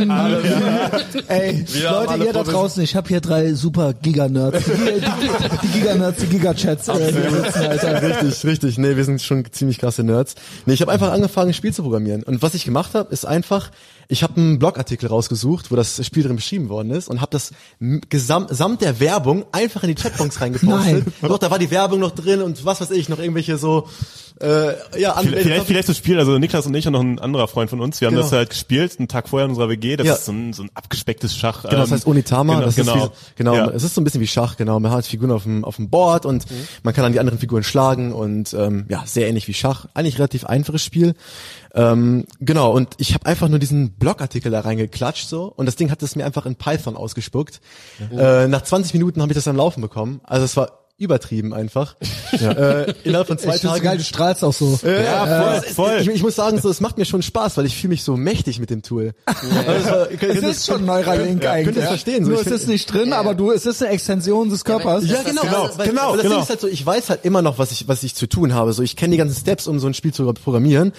Ey, 1.28 1.64
Leute, 1.82 2.08
alle 2.10 2.24
ihr 2.26 2.32
da 2.32 2.42
draußen, 2.42 2.82
ich 2.82 2.96
habe 2.96 3.08
hier 3.08 3.20
drei 3.20 3.52
super 3.54 3.92
Giga-Nerds. 3.94 4.64
Die, 4.64 4.70
die, 4.70 5.00
die 5.62 5.68
Giga-Nerds, 5.80 6.20
die 6.20 6.26
Giga-Chats. 6.26 6.88
Äh, 6.88 6.92
richtig, 6.92 8.44
richtig. 8.44 8.78
Nee, 8.78 8.96
wir 8.96 9.04
sind 9.04 9.20
schon 9.22 9.44
ziemlich 9.50 9.78
krasse 9.78 10.02
Nerds. 10.02 10.34
Nee, 10.66 10.74
ich 10.74 10.80
habe 10.80 10.92
einfach 10.92 11.12
angefangen, 11.12 11.48
ein 11.50 11.54
Spiel 11.54 11.72
zu 11.72 11.82
programmieren. 11.82 12.22
Und 12.22 12.42
was 12.42 12.54
ich 12.54 12.64
gemacht 12.64 12.94
habe, 12.94 13.12
ist 13.12 13.24
einfach, 13.26 13.70
ich 14.08 14.22
habe 14.22 14.36
einen 14.36 14.58
Blogartikel 14.58 15.08
rausgesucht, 15.08 15.70
wo 15.70 15.76
das 15.76 16.04
Spiel 16.04 16.22
drin 16.22 16.36
beschrieben 16.36 16.68
worden 16.68 16.90
ist 16.90 17.08
und 17.08 17.20
habe 17.20 17.30
das 17.30 17.52
m- 17.80 18.00
gesam 18.08 18.46
samt 18.50 18.82
der 18.82 19.00
Werbung 19.00 19.44
einfach 19.52 19.82
in 19.82 19.88
die 19.88 19.94
Chatbox 20.02 20.40
reingepostet. 20.40 21.06
Doch, 21.22 21.38
da 21.38 21.50
war 21.50 21.58
die 21.58 21.70
Werbung 21.70 22.00
noch 22.00 22.10
drin 22.10 22.42
und 22.42 22.64
was 22.64 22.80
weiß 22.80 22.90
ich, 22.90 23.08
noch 23.08 23.18
irgendwelche 23.18 23.56
so 23.56 23.88
äh, 24.40 25.00
ja, 25.00 25.12
an, 25.12 25.24
Vielleicht, 25.26 25.42
vielleicht, 25.44 25.66
vielleicht 25.66 25.88
das 25.88 25.96
Spiel, 25.96 26.18
also 26.18 26.38
Niklas 26.38 26.66
und 26.66 26.74
ich 26.74 26.86
und 26.86 26.92
noch 26.94 27.00
ein 27.00 27.18
anderer 27.18 27.48
Freund 27.48 27.70
von 27.70 27.80
uns, 27.80 28.00
wir 28.00 28.06
haben 28.06 28.14
Genau. 28.14 28.22
das 28.24 28.32
halt 28.32 28.50
gespielt, 28.50 28.96
einen 28.98 29.08
Tag 29.08 29.28
vorher 29.28 29.44
in 29.44 29.50
unserer 29.50 29.68
WG, 29.68 29.96
das 29.96 30.06
Ja. 30.06 30.14
ist 30.14 30.24
so 30.24 30.32
ein, 30.32 30.52
so 30.52 30.62
ein 30.64 30.70
abgespecktes 30.74 31.36
Schach. 31.36 31.62
Genau, 31.62 31.76
das 31.76 31.88
ähm, 31.90 31.94
heißt 31.94 32.06
Onitama. 32.06 32.54
Genau, 32.54 32.66
das 32.66 32.76
genau. 32.76 32.94
Ist 32.96 33.02
wie, 33.04 33.34
genau, 33.36 33.54
Ja. 33.54 33.70
es 33.70 33.82
ist 33.84 33.94
so 33.94 34.00
ein 34.00 34.04
bisschen 34.04 34.20
wie 34.20 34.26
Schach, 34.26 34.56
genau. 34.56 34.80
Man 34.80 34.90
hat 34.92 35.06
Figuren 35.06 35.30
auf 35.30 35.44
dem, 35.44 35.64
auf 35.64 35.76
dem 35.76 35.90
Board 35.90 36.26
und 36.26 36.50
Mhm. 36.50 36.54
man 36.82 36.94
kann 36.94 37.02
dann 37.04 37.12
die 37.12 37.20
anderen 37.20 37.38
Figuren 37.38 37.62
schlagen 37.64 38.12
und 38.12 38.52
ähm, 38.54 38.86
ja, 38.88 39.02
sehr 39.06 39.28
ähnlich 39.28 39.48
wie 39.48 39.54
Schach. 39.54 39.86
Eigentlich 39.94 40.18
relativ 40.18 40.44
einfaches 40.44 40.82
Spiel. 40.82 41.14
Ähm, 41.74 42.24
genau, 42.40 42.70
und 42.72 42.94
ich 42.98 43.14
habe 43.14 43.24
einfach 43.26 43.48
nur 43.48 43.58
diesen 43.58 43.92
Blogartikel 43.92 44.52
da 44.52 44.60
reingeklatscht 44.60 45.28
so 45.28 45.44
und 45.56 45.66
das 45.66 45.76
Ding 45.76 45.90
hat 45.90 46.02
es 46.02 46.16
mir 46.16 46.26
einfach 46.26 46.44
in 46.46 46.56
Python 46.56 46.96
ausgespuckt. 46.96 47.60
Äh, 48.14 48.46
nach 48.48 48.62
20 48.62 48.92
Minuten 48.94 49.22
habe 49.22 49.32
ich 49.32 49.36
das 49.36 49.48
am 49.48 49.56
Laufen 49.56 49.80
bekommen. 49.80 50.20
Also 50.24 50.44
es 50.44 50.56
war 50.56 50.81
übertrieben 51.02 51.52
einfach. 51.52 51.96
Äh, 52.32 52.92
innerhalb 53.04 53.26
von 53.26 53.36
zwei 53.38 53.56
Ich 53.56 53.62
Tagen. 53.62 53.82
geil, 53.82 53.98
du 53.98 54.04
strahlst 54.04 54.42
auch 54.44 54.52
so. 54.52 54.78
Ja, 54.82 55.60
voll, 55.60 55.72
voll. 55.74 55.98
Ich, 56.00 56.08
ich 56.08 56.22
muss 56.22 56.36
sagen, 56.36 56.60
so, 56.60 56.70
es 56.70 56.80
macht 56.80 56.96
mir 56.98 57.04
schon 57.04 57.22
Spaß, 57.22 57.56
weil 57.56 57.66
ich 57.66 57.76
fühle 57.76 57.90
mich 57.90 58.02
so 58.04 58.16
mächtig 58.16 58.58
mit 58.60 58.70
dem 58.70 58.82
Tool. 58.82 59.12
Also, 59.26 59.48
es 59.70 59.86
war- 59.90 60.06
könnt 60.06 60.22
Es 60.36 60.40
das- 60.40 60.56
ist 60.58 60.66
schon 60.66 60.84
Neuralink 60.86 61.42
ja, 61.44 61.52
eigentlich. 61.52 61.64
Könnt 61.66 61.76
ihr 61.76 61.80
das 61.82 61.90
verstehen? 61.90 62.24
So, 62.24 62.30
Nur 62.30 62.38
es 62.40 62.44
find- 62.44 62.56
ist 62.56 62.68
nicht 62.68 62.92
drin, 62.92 63.12
aber 63.12 63.34
du, 63.34 63.50
es 63.52 63.66
ist 63.66 63.82
eine 63.82 63.92
Extension 63.92 64.48
des 64.48 64.64
Körpers. 64.64 65.04
Ja, 65.06 65.22
genau, 65.22 65.42
genau, 65.42 65.70
weil, 65.76 65.88
genau, 65.88 66.02
weil 66.10 66.16
das 66.16 66.22
genau. 66.22 66.34
Ding 66.36 66.42
ist 66.44 66.48
halt 66.50 66.60
so, 66.60 66.68
ich 66.68 66.84
weiß 66.86 67.10
halt 67.10 67.24
immer 67.24 67.42
noch, 67.42 67.58
was 67.58 67.70
ich, 67.72 67.86
was 67.88 68.02
ich 68.02 68.14
zu 68.14 68.26
tun 68.28 68.54
habe. 68.54 68.72
So, 68.72 68.82
ich 68.82 68.96
kenne 68.96 69.12
die 69.12 69.18
ganzen 69.18 69.38
Steps, 69.38 69.66
um 69.66 69.78
so 69.80 69.86
ein 69.86 69.94
Spiel 69.94 70.12
zu 70.14 70.24
programmieren. 70.32 70.92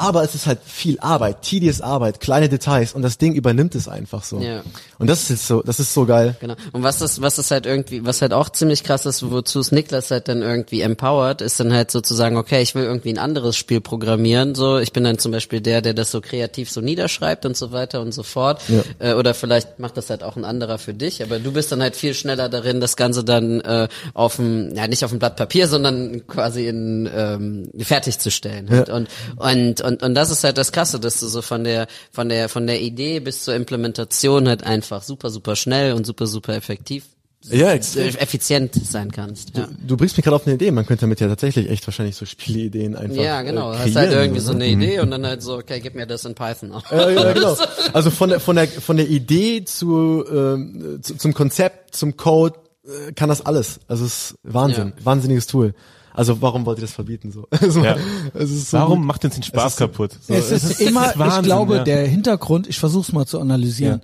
Aber 0.00 0.24
es 0.24 0.34
ist 0.34 0.46
halt 0.46 0.60
viel 0.64 0.98
Arbeit, 1.00 1.42
tedious 1.42 1.82
Arbeit, 1.82 2.20
kleine 2.20 2.48
Details 2.48 2.94
und 2.94 3.02
das 3.02 3.18
Ding 3.18 3.34
übernimmt 3.34 3.74
es 3.74 3.86
einfach 3.86 4.24
so. 4.24 4.40
Ja. 4.40 4.62
Und 4.98 5.08
das 5.10 5.24
ist 5.24 5.28
jetzt 5.28 5.46
so, 5.46 5.62
das 5.62 5.78
ist 5.78 5.92
so 5.92 6.06
geil. 6.06 6.36
Genau. 6.40 6.54
Und 6.72 6.82
was 6.82 7.02
ist, 7.02 7.20
was 7.20 7.38
ist 7.38 7.50
halt 7.50 7.66
irgendwie, 7.66 8.02
was 8.06 8.22
halt 8.22 8.32
auch 8.32 8.48
ziemlich 8.48 8.82
krass 8.82 9.04
ist, 9.04 9.30
wozu 9.30 9.60
es 9.60 9.72
Niklas 9.72 10.10
halt 10.10 10.28
dann 10.28 10.40
irgendwie 10.40 10.80
empowert, 10.80 11.42
ist 11.42 11.60
dann 11.60 11.70
halt 11.74 11.90
sozusagen, 11.90 12.38
okay, 12.38 12.62
ich 12.62 12.74
will 12.74 12.84
irgendwie 12.84 13.12
ein 13.12 13.18
anderes 13.18 13.58
Spiel 13.58 13.82
programmieren, 13.82 14.54
so, 14.54 14.78
ich 14.78 14.94
bin 14.94 15.04
dann 15.04 15.18
zum 15.18 15.32
Beispiel 15.32 15.60
der, 15.60 15.82
der 15.82 15.92
das 15.92 16.10
so 16.10 16.22
kreativ 16.22 16.70
so 16.70 16.80
niederschreibt 16.80 17.44
und 17.44 17.54
so 17.54 17.70
weiter 17.70 18.00
und 18.00 18.12
so 18.12 18.22
fort. 18.22 18.62
Äh, 19.00 19.12
oder 19.12 19.34
vielleicht 19.34 19.80
macht 19.80 19.98
das 19.98 20.08
halt 20.08 20.22
auch 20.22 20.36
ein 20.36 20.46
anderer 20.46 20.78
für 20.78 20.94
dich, 20.94 21.22
aber 21.22 21.38
du 21.40 21.52
bist 21.52 21.72
dann 21.72 21.82
halt 21.82 21.94
viel 21.94 22.14
schneller 22.14 22.48
darin, 22.48 22.80
das 22.80 22.96
Ganze 22.96 23.22
dann 23.22 23.60
äh, 23.60 23.88
auf 24.14 24.36
dem, 24.36 24.74
ja 24.74 24.88
nicht 24.88 25.04
auf 25.04 25.10
dem 25.10 25.18
Blatt 25.18 25.36
Papier, 25.36 25.68
sondern 25.68 26.26
quasi 26.26 26.66
in 26.66 27.06
ähm, 27.14 27.70
fertigzustellen. 27.78 28.70
Halt. 28.70 28.88
Und, 28.88 29.08
und, 29.36 29.80
und, 29.80 29.89
und 30.02 30.14
das 30.14 30.30
ist 30.30 30.44
halt 30.44 30.58
das 30.58 30.72
Krasse, 30.72 31.00
dass 31.00 31.20
du 31.20 31.26
so 31.26 31.42
von 31.42 31.64
der, 31.64 31.86
von 32.12 32.28
der, 32.28 32.48
von 32.48 32.66
der 32.66 32.80
Idee 32.80 33.20
bis 33.20 33.44
zur 33.44 33.54
Implementation 33.54 34.48
halt 34.48 34.62
einfach 34.64 35.02
super, 35.02 35.30
super 35.30 35.56
schnell 35.56 35.92
und 35.94 36.06
super, 36.06 36.26
super 36.26 36.54
effektiv 36.54 37.04
Ja, 37.44 37.68
äh, 37.68 37.74
extrem. 37.76 38.14
effizient 38.16 38.74
sein 38.74 39.10
kannst. 39.10 39.56
Ja. 39.56 39.68
Du 39.86 39.96
bringst 39.96 40.16
mich 40.16 40.24
gerade 40.24 40.36
auf 40.36 40.46
eine 40.46 40.56
Idee. 40.56 40.70
Man 40.70 40.84
könnte 40.86 41.02
damit 41.02 41.20
ja 41.20 41.28
tatsächlich 41.28 41.68
echt 41.70 41.86
wahrscheinlich 41.86 42.16
so 42.16 42.26
Spieleideen 42.26 42.96
einfach. 42.96 43.22
Ja, 43.22 43.42
genau. 43.42 43.72
Äh, 43.72 43.76
Hast 43.76 43.96
halt 43.96 44.08
kreieren, 44.10 44.22
irgendwie 44.24 44.40
so 44.40 44.52
ne? 44.52 44.64
eine 44.64 44.66
Idee 44.68 45.00
und 45.00 45.10
dann 45.10 45.26
halt 45.26 45.42
so, 45.42 45.56
okay, 45.56 45.80
gib 45.80 45.94
mir 45.94 46.06
das 46.06 46.24
in 46.24 46.34
Python. 46.34 46.72
Ja, 46.90 47.10
ja, 47.10 47.32
genau. 47.32 47.56
Also 47.92 48.10
von 48.10 48.28
der 48.30 48.40
von 48.40 48.56
der 48.56 48.68
von 48.68 48.96
der 48.96 49.08
Idee 49.08 49.64
zu, 49.64 50.24
ähm, 50.30 51.00
zu 51.02 51.16
zum 51.16 51.34
Konzept, 51.34 51.96
zum 51.96 52.16
Code 52.16 52.56
äh, 52.84 53.12
kann 53.12 53.28
das 53.28 53.44
alles. 53.44 53.80
Also 53.88 54.04
es 54.04 54.30
ist 54.32 54.38
Wahnsinn, 54.42 54.92
wahnsinniges 55.02 55.46
Tool. 55.46 55.74
Also 56.14 56.40
warum 56.42 56.66
wollt 56.66 56.78
ihr 56.78 56.82
das 56.82 56.92
verbieten 56.92 57.30
so? 57.32 57.46
Also, 57.60 57.84
Ja. 57.84 57.96
es 58.34 58.50
ist 58.50 58.70
so 58.70 58.78
Warum 58.78 58.98
gut. 58.98 59.06
macht 59.06 59.24
uns 59.24 59.34
den 59.34 59.42
Spaß 59.42 59.76
kaputt? 59.76 60.12
So, 60.22 60.34
es 60.34 60.50
ist 60.50 60.80
immer, 60.80 61.12
Wahnsinn, 61.16 61.40
ich 61.40 61.46
glaube, 61.46 61.76
ja. 61.76 61.84
der 61.84 62.06
Hintergrund, 62.06 62.66
ich 62.68 62.78
versuche 62.78 63.02
es 63.02 63.12
mal 63.12 63.26
zu 63.26 63.40
analysieren. 63.40 64.02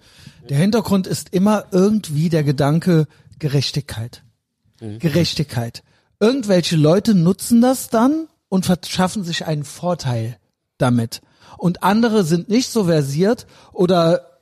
Der 0.49 0.59
Hintergrund 0.59 1.07
ist 1.07 1.31
immer 1.35 1.65
irgendwie 1.73 2.29
der 2.29 2.45
Gedanke 2.45 3.07
Gerechtigkeit. 3.39 4.23
Gerechtigkeit. 4.81 5.83
Irgendwelche 6.21 6.77
Leute 6.77 7.15
nutzen 7.15 7.61
das 7.61 7.89
dann 7.89 8.29
und 8.49 8.65
verschaffen 8.67 9.25
sich 9.25 9.47
einen 9.47 9.65
Vorteil 9.65 10.37
damit. 10.79 11.21
Und 11.59 11.83
andere 11.83 12.25
sind 12.25 12.49
nicht 12.49 12.71
so 12.71 12.85
versiert 12.85 13.47
oder 13.73 14.36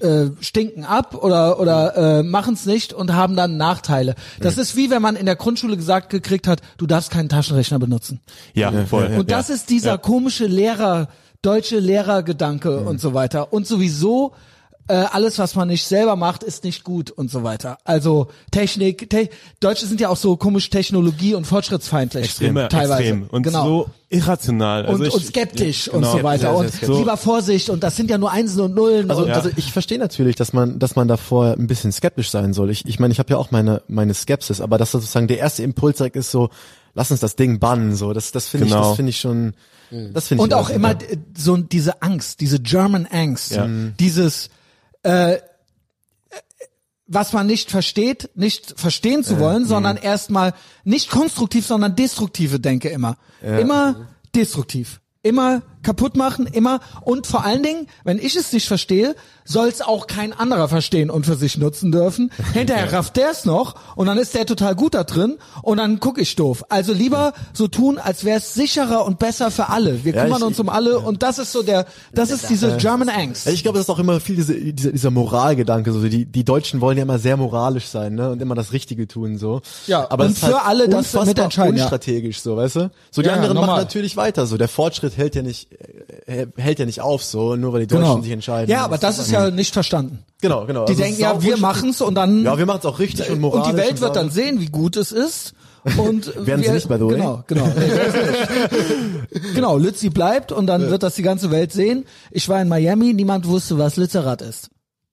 äh, 0.00 0.26
stinken 0.40 0.84
ab 0.84 1.14
oder 1.14 1.58
oder 1.60 2.18
äh, 2.20 2.22
machen 2.22 2.54
es 2.54 2.66
nicht 2.66 2.92
und 2.92 3.12
haben 3.14 3.34
dann 3.36 3.56
Nachteile. 3.56 4.14
Das 4.40 4.56
ist 4.56 4.76
wie 4.76 4.90
wenn 4.90 5.02
man 5.02 5.16
in 5.16 5.26
der 5.26 5.36
Grundschule 5.36 5.76
gesagt 5.76 6.10
gekriegt 6.10 6.46
hat, 6.46 6.60
du 6.76 6.86
darfst 6.86 7.10
keinen 7.10 7.28
Taschenrechner 7.28 7.78
benutzen. 7.78 8.20
Ja, 8.54 8.70
voll. 8.86 9.06
Und 9.18 9.30
das 9.30 9.48
ja. 9.48 9.54
ist 9.54 9.70
dieser 9.70 9.90
Ja. 9.92 9.96
komische 9.96 10.46
Lehrer, 10.46 11.08
deutsche 11.42 11.78
Lehrergedanke 11.78 12.80
und 12.80 13.00
so 13.00 13.14
weiter. 13.14 13.52
Und 13.52 13.66
sowieso 13.66 14.32
äh, 14.88 14.94
alles, 14.94 15.38
was 15.38 15.54
man 15.54 15.68
nicht 15.68 15.86
selber 15.86 16.16
macht, 16.16 16.42
ist 16.42 16.64
nicht 16.64 16.82
gut 16.82 17.10
und 17.10 17.30
so 17.30 17.42
weiter. 17.44 17.78
Also 17.84 18.28
Technik, 18.50 19.08
te 19.10 19.28
Deutsche 19.60 19.86
sind 19.86 20.00
ja 20.00 20.08
auch 20.08 20.16
so 20.16 20.36
komisch 20.36 20.70
technologie- 20.70 21.34
und 21.34 21.46
fortschrittsfeindlich 21.46 22.24
Extrem, 22.24 22.54
teilweise. 22.68 22.94
extrem. 23.02 23.22
Und 23.30 23.42
genau. 23.42 23.64
so 23.64 23.90
irrational. 24.08 24.86
Also 24.86 24.94
und, 25.02 25.06
ich, 25.08 25.14
und 25.14 25.24
skeptisch 25.24 25.86
ja, 25.88 25.92
und 25.92 26.00
genau. 26.02 26.16
so 26.16 26.22
weiter. 26.22 26.40
Sehr, 26.40 26.50
sehr 26.50 26.58
und 26.58 26.68
skeptisch. 26.72 26.98
lieber 26.98 27.16
Vorsicht 27.16 27.70
und 27.70 27.82
das 27.82 27.96
sind 27.96 28.10
ja 28.10 28.18
nur 28.18 28.30
Einsen 28.32 28.60
und 28.62 28.74
Nullen. 28.74 29.10
Also, 29.10 29.24
und, 29.24 29.30
also 29.30 29.50
ich 29.56 29.72
verstehe 29.72 29.98
natürlich, 29.98 30.36
dass 30.36 30.52
man, 30.52 30.78
dass 30.78 30.96
man 30.96 31.06
davor 31.08 31.52
ein 31.58 31.66
bisschen 31.66 31.92
skeptisch 31.92 32.30
sein 32.30 32.52
soll. 32.54 32.70
Ich, 32.70 32.86
ich 32.86 32.98
meine, 32.98 33.12
ich 33.12 33.18
habe 33.18 33.30
ja 33.30 33.36
auch 33.36 33.50
meine, 33.50 33.82
meine 33.88 34.14
Skepsis, 34.14 34.60
aber 34.60 34.78
dass 34.78 34.92
sozusagen 34.92 35.28
der 35.28 35.38
erste 35.38 35.62
Impuls 35.62 35.98
direkt 35.98 36.16
ist 36.16 36.30
so, 36.30 36.48
lass 36.94 37.10
uns 37.10 37.20
das 37.20 37.36
Ding 37.36 37.58
bannen, 37.60 37.94
so, 37.94 38.12
das, 38.14 38.32
das 38.32 38.48
finde 38.48 38.66
ich, 38.66 38.72
Genau. 38.72 38.88
das 38.88 38.96
finde 38.96 39.10
ich 39.10 39.20
schon, 39.20 39.52
das 40.14 40.28
finde 40.28 40.42
ich 40.42 40.44
und 40.44 40.54
auch 40.54 40.70
immer 40.70 40.94
d- 40.94 41.18
so 41.36 41.56
diese 41.58 42.02
Angst, 42.02 42.40
diese 42.40 42.58
German 42.60 43.06
Angst, 43.06 43.52
Ja. 43.52 43.66
dieses 44.00 44.48
äh, 45.08 45.40
was 47.06 47.32
man 47.32 47.46
nicht 47.46 47.70
versteht, 47.70 48.30
nicht 48.34 48.78
verstehen 48.78 49.24
zu 49.24 49.38
wollen, 49.38 49.64
sondern 49.64 49.96
erstmal 49.96 50.52
nicht 50.84 51.10
konstruktiv, 51.10 51.66
sondern 51.66 51.96
destruktive 51.96 52.60
Denke 52.60 52.90
immer. 52.90 53.16
Immer 53.60 54.08
destruktiv. 54.34 55.00
Immer 55.22 55.62
kaputt 55.82 56.16
machen, 56.16 56.46
immer 56.46 56.80
und 57.02 57.26
vor 57.26 57.44
allen 57.44 57.62
Dingen, 57.62 57.86
wenn 58.04 58.18
ich 58.18 58.36
es 58.36 58.52
nicht 58.52 58.66
verstehe, 58.68 59.14
soll 59.44 59.68
es 59.68 59.80
auch 59.80 60.06
kein 60.06 60.32
anderer 60.32 60.68
verstehen 60.68 61.08
und 61.10 61.24
für 61.24 61.34
sich 61.36 61.56
nutzen 61.56 61.90
dürfen. 61.92 62.30
Hinterher 62.52 62.92
rafft 62.92 63.16
der 63.16 63.30
es 63.30 63.44
noch 63.44 63.76
und 63.96 64.06
dann 64.06 64.18
ist 64.18 64.34
der 64.34 64.44
total 64.46 64.74
gut 64.74 64.94
da 64.94 65.04
drin 65.04 65.38
und 65.62 65.78
dann 65.78 66.00
guck 66.00 66.18
ich 66.18 66.36
doof. 66.36 66.64
Also 66.68 66.92
lieber 66.92 67.32
so 67.54 67.66
tun, 67.68 67.98
als 67.98 68.24
wäre 68.24 68.38
es 68.38 68.52
sicherer 68.54 69.04
und 69.06 69.18
besser 69.18 69.50
für 69.50 69.68
alle. 69.70 70.04
Wir 70.04 70.14
Ja, 70.14 70.24
kümmern 70.24 70.40
ich- 70.40 70.46
uns 70.48 70.60
um 70.60 70.68
alle 70.68 70.98
und 70.98 71.22
das 71.22 71.38
ist 71.38 71.52
so 71.52 71.62
der, 71.62 71.86
das 72.12 72.30
ist 72.30 72.50
diese 72.50 72.76
German 72.76 73.08
Angst. 73.08 73.46
Ja, 73.46 73.52
ich 73.52 73.62
glaube, 73.62 73.78
das 73.78 73.86
ist 73.86 73.90
auch 73.90 73.98
immer 73.98 74.20
viel 74.20 74.36
diese, 74.36 74.54
dieser, 74.54 74.92
dieser 74.92 75.10
Moralgedanke. 75.10 75.92
So 75.92 76.06
die, 76.08 76.26
die 76.26 76.44
Deutschen 76.44 76.80
wollen 76.80 76.98
ja 76.98 77.02
immer 77.04 77.18
sehr 77.18 77.36
moralisch 77.36 77.86
sein, 77.86 78.14
ne, 78.16 78.30
und 78.30 78.42
immer 78.42 78.54
das 78.54 78.72
Richtige 78.72 79.08
tun, 79.08 79.38
so. 79.38 79.62
Ja, 79.86 80.06
aber 80.10 80.24
und 80.26 80.42
halt 80.42 80.52
für 80.52 80.62
alle 80.62 80.88
das 80.88 81.14
mitentscheiden, 81.14 81.76
ja. 81.76 81.84
unstrategisch, 81.84 82.40
so, 82.40 82.56
weißt 82.56 82.76
du? 82.76 82.90
So 83.10 83.22
die 83.22 83.28
Ja, 83.28 83.36
ja, 83.36 83.42
anderen 83.42 83.56
machen 83.66 83.76
natürlich 83.80 84.16
weiter. 84.16 84.46
So 84.46 84.56
der 84.58 84.68
Fortschritt 84.68 85.16
hält 85.16 85.34
ja 85.34 85.42
nicht, 85.42 85.68
hält 86.56 86.78
ja 86.78 86.84
nicht 86.86 87.00
auf, 87.00 87.24
so 87.24 87.56
nur 87.56 87.72
weil 87.72 87.80
die 87.80 87.86
Deutschen 87.86 88.02
Genau. 88.04 88.20
sich 88.22 88.32
entscheiden. 88.32 88.70
Ja, 88.70 88.84
aber 88.84 88.98
das 88.98 89.18
ist 89.18 89.30
ja 89.30 89.50
nicht 89.50 89.72
verstanden. 89.72 90.18
genau, 90.40 90.66
genau. 90.66 90.84
Die 90.84 90.92
Also 90.92 91.02
denken, 91.02 91.20
ja, 91.20 91.42
wir 91.42 91.56
machen's 91.56 92.00
und 92.02 92.14
dann 92.14 92.44
Ja, 92.44 92.58
wir 92.58 92.66
machen 92.66 92.80
es 92.80 92.86
auch 92.86 92.98
richtig 92.98 93.30
und 93.30 93.40
moralisch. 93.40 93.66
und 93.68 93.72
die 93.76 93.82
Welt 93.82 94.00
wird 94.00 94.14
dann 94.16 94.30
sehen, 94.30 94.60
wie 94.60 94.66
gut 94.66 94.96
es 94.96 95.10
ist. 95.12 95.54
Und 95.96 96.26
Werden 96.46 96.60
sie 96.60 96.66
wir, 96.68 96.72
nicht, 96.74 96.88
by 96.88 96.94
the 96.96 97.00
way? 97.04 97.14
Genau, 97.16 97.44
genau. 97.46 97.64
Nicht. 97.66 97.76
genau, 99.54 99.78
Lützi 99.78 100.10
bleibt 100.10 100.52
und 100.52 100.66
dann 100.66 100.90
wird 100.90 101.02
das 101.02 101.14
die 101.14 101.22
ganze 101.22 101.50
Welt 101.50 101.72
sehen. 101.72 102.04
Ich 102.30 102.48
war 102.48 102.60
in 102.60 102.68
Miami, 102.68 103.14
niemand 103.14 103.46
wusste, 103.46 103.78
was 103.78 103.96
Lützerath 103.96 104.42
ist. 104.42 104.68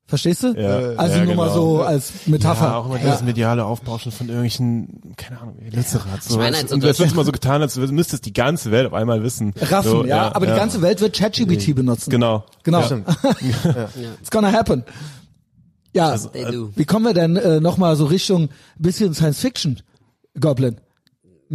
Verstehst 0.07 0.43
du? 0.43 0.53
Ja, 0.53 0.93
Also 0.97 1.17
ja, 1.17 1.25
nur 1.25 1.33
mal 1.33 1.47
genau. 1.47 1.53
so 1.55 1.81
als 1.81 2.27
Metapher. 2.27 2.65
Ja, 2.65 2.77
auch 2.77 2.85
immer 2.85 2.99
dieses 2.99 3.23
mediale 3.23 3.65
Aufbauschen 3.65 4.11
von 4.11 4.27
irgendwelchen, 4.27 5.13
keine 5.17 5.41
Ahnung, 5.41 5.57
Lützerath. 5.67 6.21
So. 6.23 6.39
Halt 6.39 6.69
so 6.69 6.75
und 6.75 6.83
es 6.83 6.99
wird 6.99 7.11
immer 7.11 7.23
so 7.23 7.31
getan, 7.31 7.63
als 7.63 7.75
müsste 7.75 8.15
es 8.15 8.21
die 8.21 8.33
ganze 8.33 8.69
Welt 8.69 8.85
auf 8.85 8.93
einmal 8.93 9.23
wissen. 9.23 9.53
Raffen, 9.59 9.89
so, 9.89 10.05
ja, 10.05 10.35
aber 10.35 10.45
die 10.45 10.53
ganze 10.53 10.83
Welt 10.83 11.01
wird 11.01 11.15
ChatGPT 11.15 11.73
benutzen. 11.73 12.11
Genau. 12.11 12.43
Genau. 12.63 12.81
Ja. 12.85 13.89
It's 14.21 14.29
gonna 14.29 14.51
happen. 14.51 14.83
Ja, 15.93 16.09
Also, 16.09 16.29
They 16.29 16.45
do. 16.51 16.69
wie 16.75 16.85
kommen 16.85 17.05
wir 17.05 17.13
denn 17.13 17.35
äh, 17.37 17.59
nochmal 17.59 17.95
so 17.95 18.05
Richtung 18.05 18.49
bisschen 18.77 19.13
Science 19.15 19.39
Fiction, 19.39 19.81
Goblin? 20.39 20.77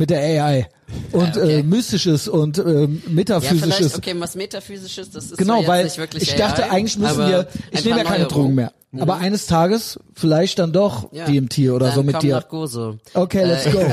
Mit 0.00 0.08
der 0.08 0.20
AI. 0.42 0.66
Und 1.12 1.36
Ja, 1.36 1.42
okay. 1.42 1.58
äh, 1.58 1.62
Mystisches 1.62 2.26
und 2.26 2.56
äh, 2.56 2.62
Ja, 2.84 2.88
Metaphysisches. 3.10 3.96
okay, 3.98 4.14
was 4.16 4.34
Metaphysisches, 4.34 5.10
das 5.10 5.26
ist 5.26 5.36
Genau, 5.36 5.66
weil 5.66 5.84
nicht 5.84 5.98
wirklich 5.98 6.22
ich 6.22 6.36
dachte, 6.36 6.64
AI, 6.64 6.70
eigentlich 6.70 6.96
müssen 6.96 7.18
wir, 7.18 7.46
ich 7.70 7.84
nehme 7.84 7.98
ja 7.98 8.04
keine. 8.04 8.24
Drogen 8.24 8.54
mehr. 8.54 8.72
Aber 8.98 9.18
eines 9.18 9.46
Tages 9.46 10.00
vielleicht 10.14 10.58
dann 10.58 10.72
doch 10.72 11.12
Ja. 11.12 11.24
DMT 11.26 11.70
oder 11.70 11.86
Dann 11.86 11.94
so 11.94 12.02
mit 12.02 12.14
komm 12.14 12.20
dir. 12.22 12.34
nach 12.36 12.48
Gozo. 12.48 12.96
Okay, 13.14 13.44
let's 13.44 13.70
go. 13.70 13.78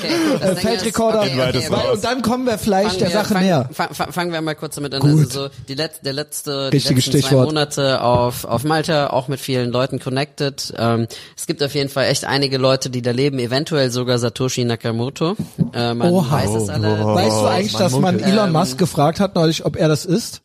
Äh, 0.00 0.06
also 0.40 0.44
so, 0.44 0.50
okay, 0.52 0.56
Feldrekorder. 0.60 1.20
okay, 1.22 1.40
okay, 1.48 1.66
raus. 1.68 1.82
Und 1.94 2.04
dann 2.04 2.22
kommen 2.22 2.46
wir 2.46 2.58
vielleicht 2.58 2.90
Fangen 2.90 2.98
der 3.00 3.08
wir- 3.08 3.14
Sache 3.14 3.32
fang, 3.34 3.42
näher. 3.42 3.68
Fang, 3.72 3.94
fang, 3.94 4.12
fangen 4.12 4.32
wir 4.32 4.40
mal 4.42 4.54
kurz 4.54 4.74
damit 4.76 4.94
an. 4.94 5.00
Gut. 5.00 5.10
Also 5.26 5.44
so 5.44 5.48
die, 5.68 5.74
Let 5.74 6.04
der 6.04 6.12
letzte, 6.12 6.70
die 6.70 6.76
Richtiges 6.76 7.06
letzten 7.06 7.30
zwei. 7.30 7.44
Monate 7.44 8.02
auf, 8.02 8.44
auf 8.44 8.62
Malta, 8.64 9.08
auch 9.08 9.28
mit 9.28 9.40
vielen 9.40 9.70
Leuten 9.72 9.98
connected. 9.98 10.72
Ähm, 10.78 11.06
es 11.36 11.46
gibt 11.46 11.62
auf 11.62 11.74
jeden 11.74 11.88
Fall 11.88 12.04
echt 12.06 12.24
einige 12.26 12.58
Leute, 12.58 12.90
die 12.90 13.02
da 13.02 13.10
leben, 13.10 13.38
eventuell 13.38 13.90
sogar 13.90 14.18
Satoshi 14.18 14.64
Nakamoto. 14.64 15.34
Äh, 15.72 15.94
man 15.94 16.10
Oha. 16.12 16.30
weiß 16.30 16.50
es 16.62 16.68
alle. 16.68 17.04
Weißt 17.04 17.36
du 17.40 17.46
eigentlich, 17.46 17.72
dass 17.76 17.98
man. 17.98 18.18
Elon 18.20 18.48
Ähm, 18.48 18.52
Musk 18.52 18.78
gefragt 18.78 19.18
hat 19.20 19.34
neulich, 19.34 19.64
ob 19.64 19.76
er 19.76 19.88
das 19.88 20.04
ist? 20.04 20.42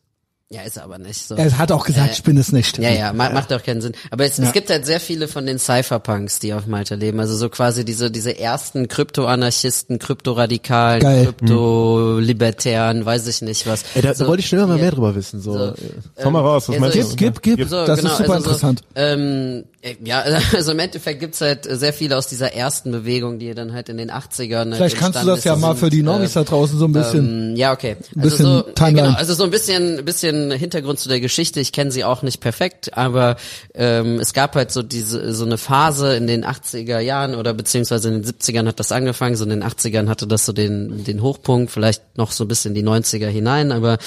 Ja, 0.53 0.61
ist 0.61 0.77
er 0.77 0.83
aber 0.83 0.99
nicht 0.99 1.27
so. 1.27 1.33
Er 1.33 1.57
hat 1.57 1.71
auch 1.71 1.83
gesagt, 1.83 2.11
ich 2.13 2.21
bin 2.21 2.37
es 2.37 2.51
nicht. 2.51 2.77
Ja, 2.77 2.91
ja, 2.91 3.11
ma 3.11 3.31
macht 3.31 3.51
auch 3.51 3.63
keinen 3.63 3.81
Sinn. 3.81 3.93
Aber 4.11 4.23
es, 4.23 4.37
es 4.37 4.51
gibt 4.51 4.69
halt 4.69 4.85
sehr 4.85 4.99
viele 4.99 5.27
von 5.27 5.47
den 5.47 5.57
Cypherpunks, 5.57 6.37
die 6.37 6.53
auf 6.53 6.67
Malta 6.67 6.93
leben. 6.93 7.19
Also 7.19 7.35
so 7.35 7.49
quasi 7.49 7.83
diese, 7.83 8.11
diese 8.11 8.37
ersten 8.39 8.87
Krypto-Anarchisten, 8.87 9.97
Krypto-Radikalen. 9.97 11.01
Krypto-Libertären, 11.01 13.05
weiß 13.05 13.27
ich 13.27 13.41
nicht 13.41 13.67
was. 13.67 13.83
Ey, 13.95 14.01
da, 14.01 14.13
so, 14.13 14.23
da 14.25 14.29
wollte 14.29 14.41
ich 14.41 14.49
schon 14.49 14.59
immer 14.59 14.67
mal 14.67 14.75
ja, 14.77 14.83
mehr 14.83 14.91
drüber 14.91 15.15
wissen. 15.15 15.41
So. 15.41 15.53
so, 15.53 15.73
Komm 16.21 16.33
mal 16.33 16.39
raus, 16.41 16.67
was 16.69 16.75
also 16.75 16.81
meinst 16.81 16.95
du? 16.97 17.01
ich- 17.01 17.15
Gib, 17.17 17.41
gib, 17.41 17.57
gib. 17.57 17.69
So, 17.69 17.85
das 17.85 17.99
genau, 17.99 18.11
ist 18.11 18.17
super 18.17 18.33
also 18.33 18.49
interessant. 18.49 18.79
So, 18.95 19.01
ähm, 19.01 19.63
äh, 19.81 19.95
ja, 20.03 20.23
also 20.53 20.71
im 20.71 20.79
Endeffekt 20.79 21.19
gibt's 21.19 21.41
halt 21.41 21.65
sehr 21.69 21.93
viele 21.93 22.17
aus 22.17 22.27
dieser 22.27 22.53
ersten 22.53 22.91
Bewegung, 22.91 23.39
die 23.39 23.53
dann 23.53 23.73
halt 23.73 23.89
in 23.89 23.97
den 23.97 24.11
80ern 24.11 24.55
halt 24.65 24.75
Vielleicht 24.75 24.97
kannst 24.97 25.21
du 25.21 25.27
das 25.27 25.43
ja 25.43 25.55
mal 25.55 25.75
für 25.75 25.89
die 25.89 26.03
Normis 26.03 26.31
äh, 26.31 26.33
da 26.35 26.43
draußen 26.43 26.77
so 26.79 26.85
ein 26.85 26.93
bisschen. 26.93 27.51
ähm, 27.51 27.55
ja, 27.55 27.73
okay. 27.73 27.97
Ein 28.15 28.21
Also 28.21 28.29
bisschen 28.29 28.45
so, 28.45 28.61
Timeline. 28.73 29.07
genau, 29.09 29.17
also 29.19 29.33
so 29.33 29.43
ein 29.43 29.51
bisschen, 29.51 29.99
ein 29.99 30.05
bisschen 30.49 30.59
Hintergrund 30.59 30.99
zu 30.99 31.09
der 31.09 31.19
Geschichte. 31.19 31.59
Ich 31.59 31.71
kenne 31.71 31.91
sie 31.91 32.03
auch 32.03 32.21
nicht 32.21 32.39
perfekt, 32.39 32.97
aber 32.97 33.37
ähm, 33.73 34.19
es 34.19 34.33
gab 34.33 34.55
halt 34.55 34.71
so 34.71 34.83
diese 34.83 35.33
so 35.33 35.45
eine 35.45 35.57
Phase 35.57 36.15
in 36.15 36.27
den 36.27 36.45
80er 36.45 36.99
Jahren 36.99 37.35
oder 37.35 37.53
beziehungsweise 37.53 38.09
in 38.09 38.21
den 38.21 38.31
70ern 38.31 38.67
hat 38.67 38.79
das 38.79 38.91
angefangen. 38.91 39.35
So 39.35 39.43
in 39.43 39.49
den 39.49 39.63
80ern 39.63 40.09
hatte 40.09 40.27
das 40.27 40.45
so 40.45 40.53
den 40.53 41.03
den 41.03 41.21
Hochpunkt, 41.21 41.71
vielleicht 41.71 42.17
noch 42.17 42.31
so 42.31 42.45
ein 42.45 42.47
bisschen 42.47 42.73
die 42.73 42.83
90er 42.83 43.27
hinein, 43.27 43.71
aber 43.71 43.97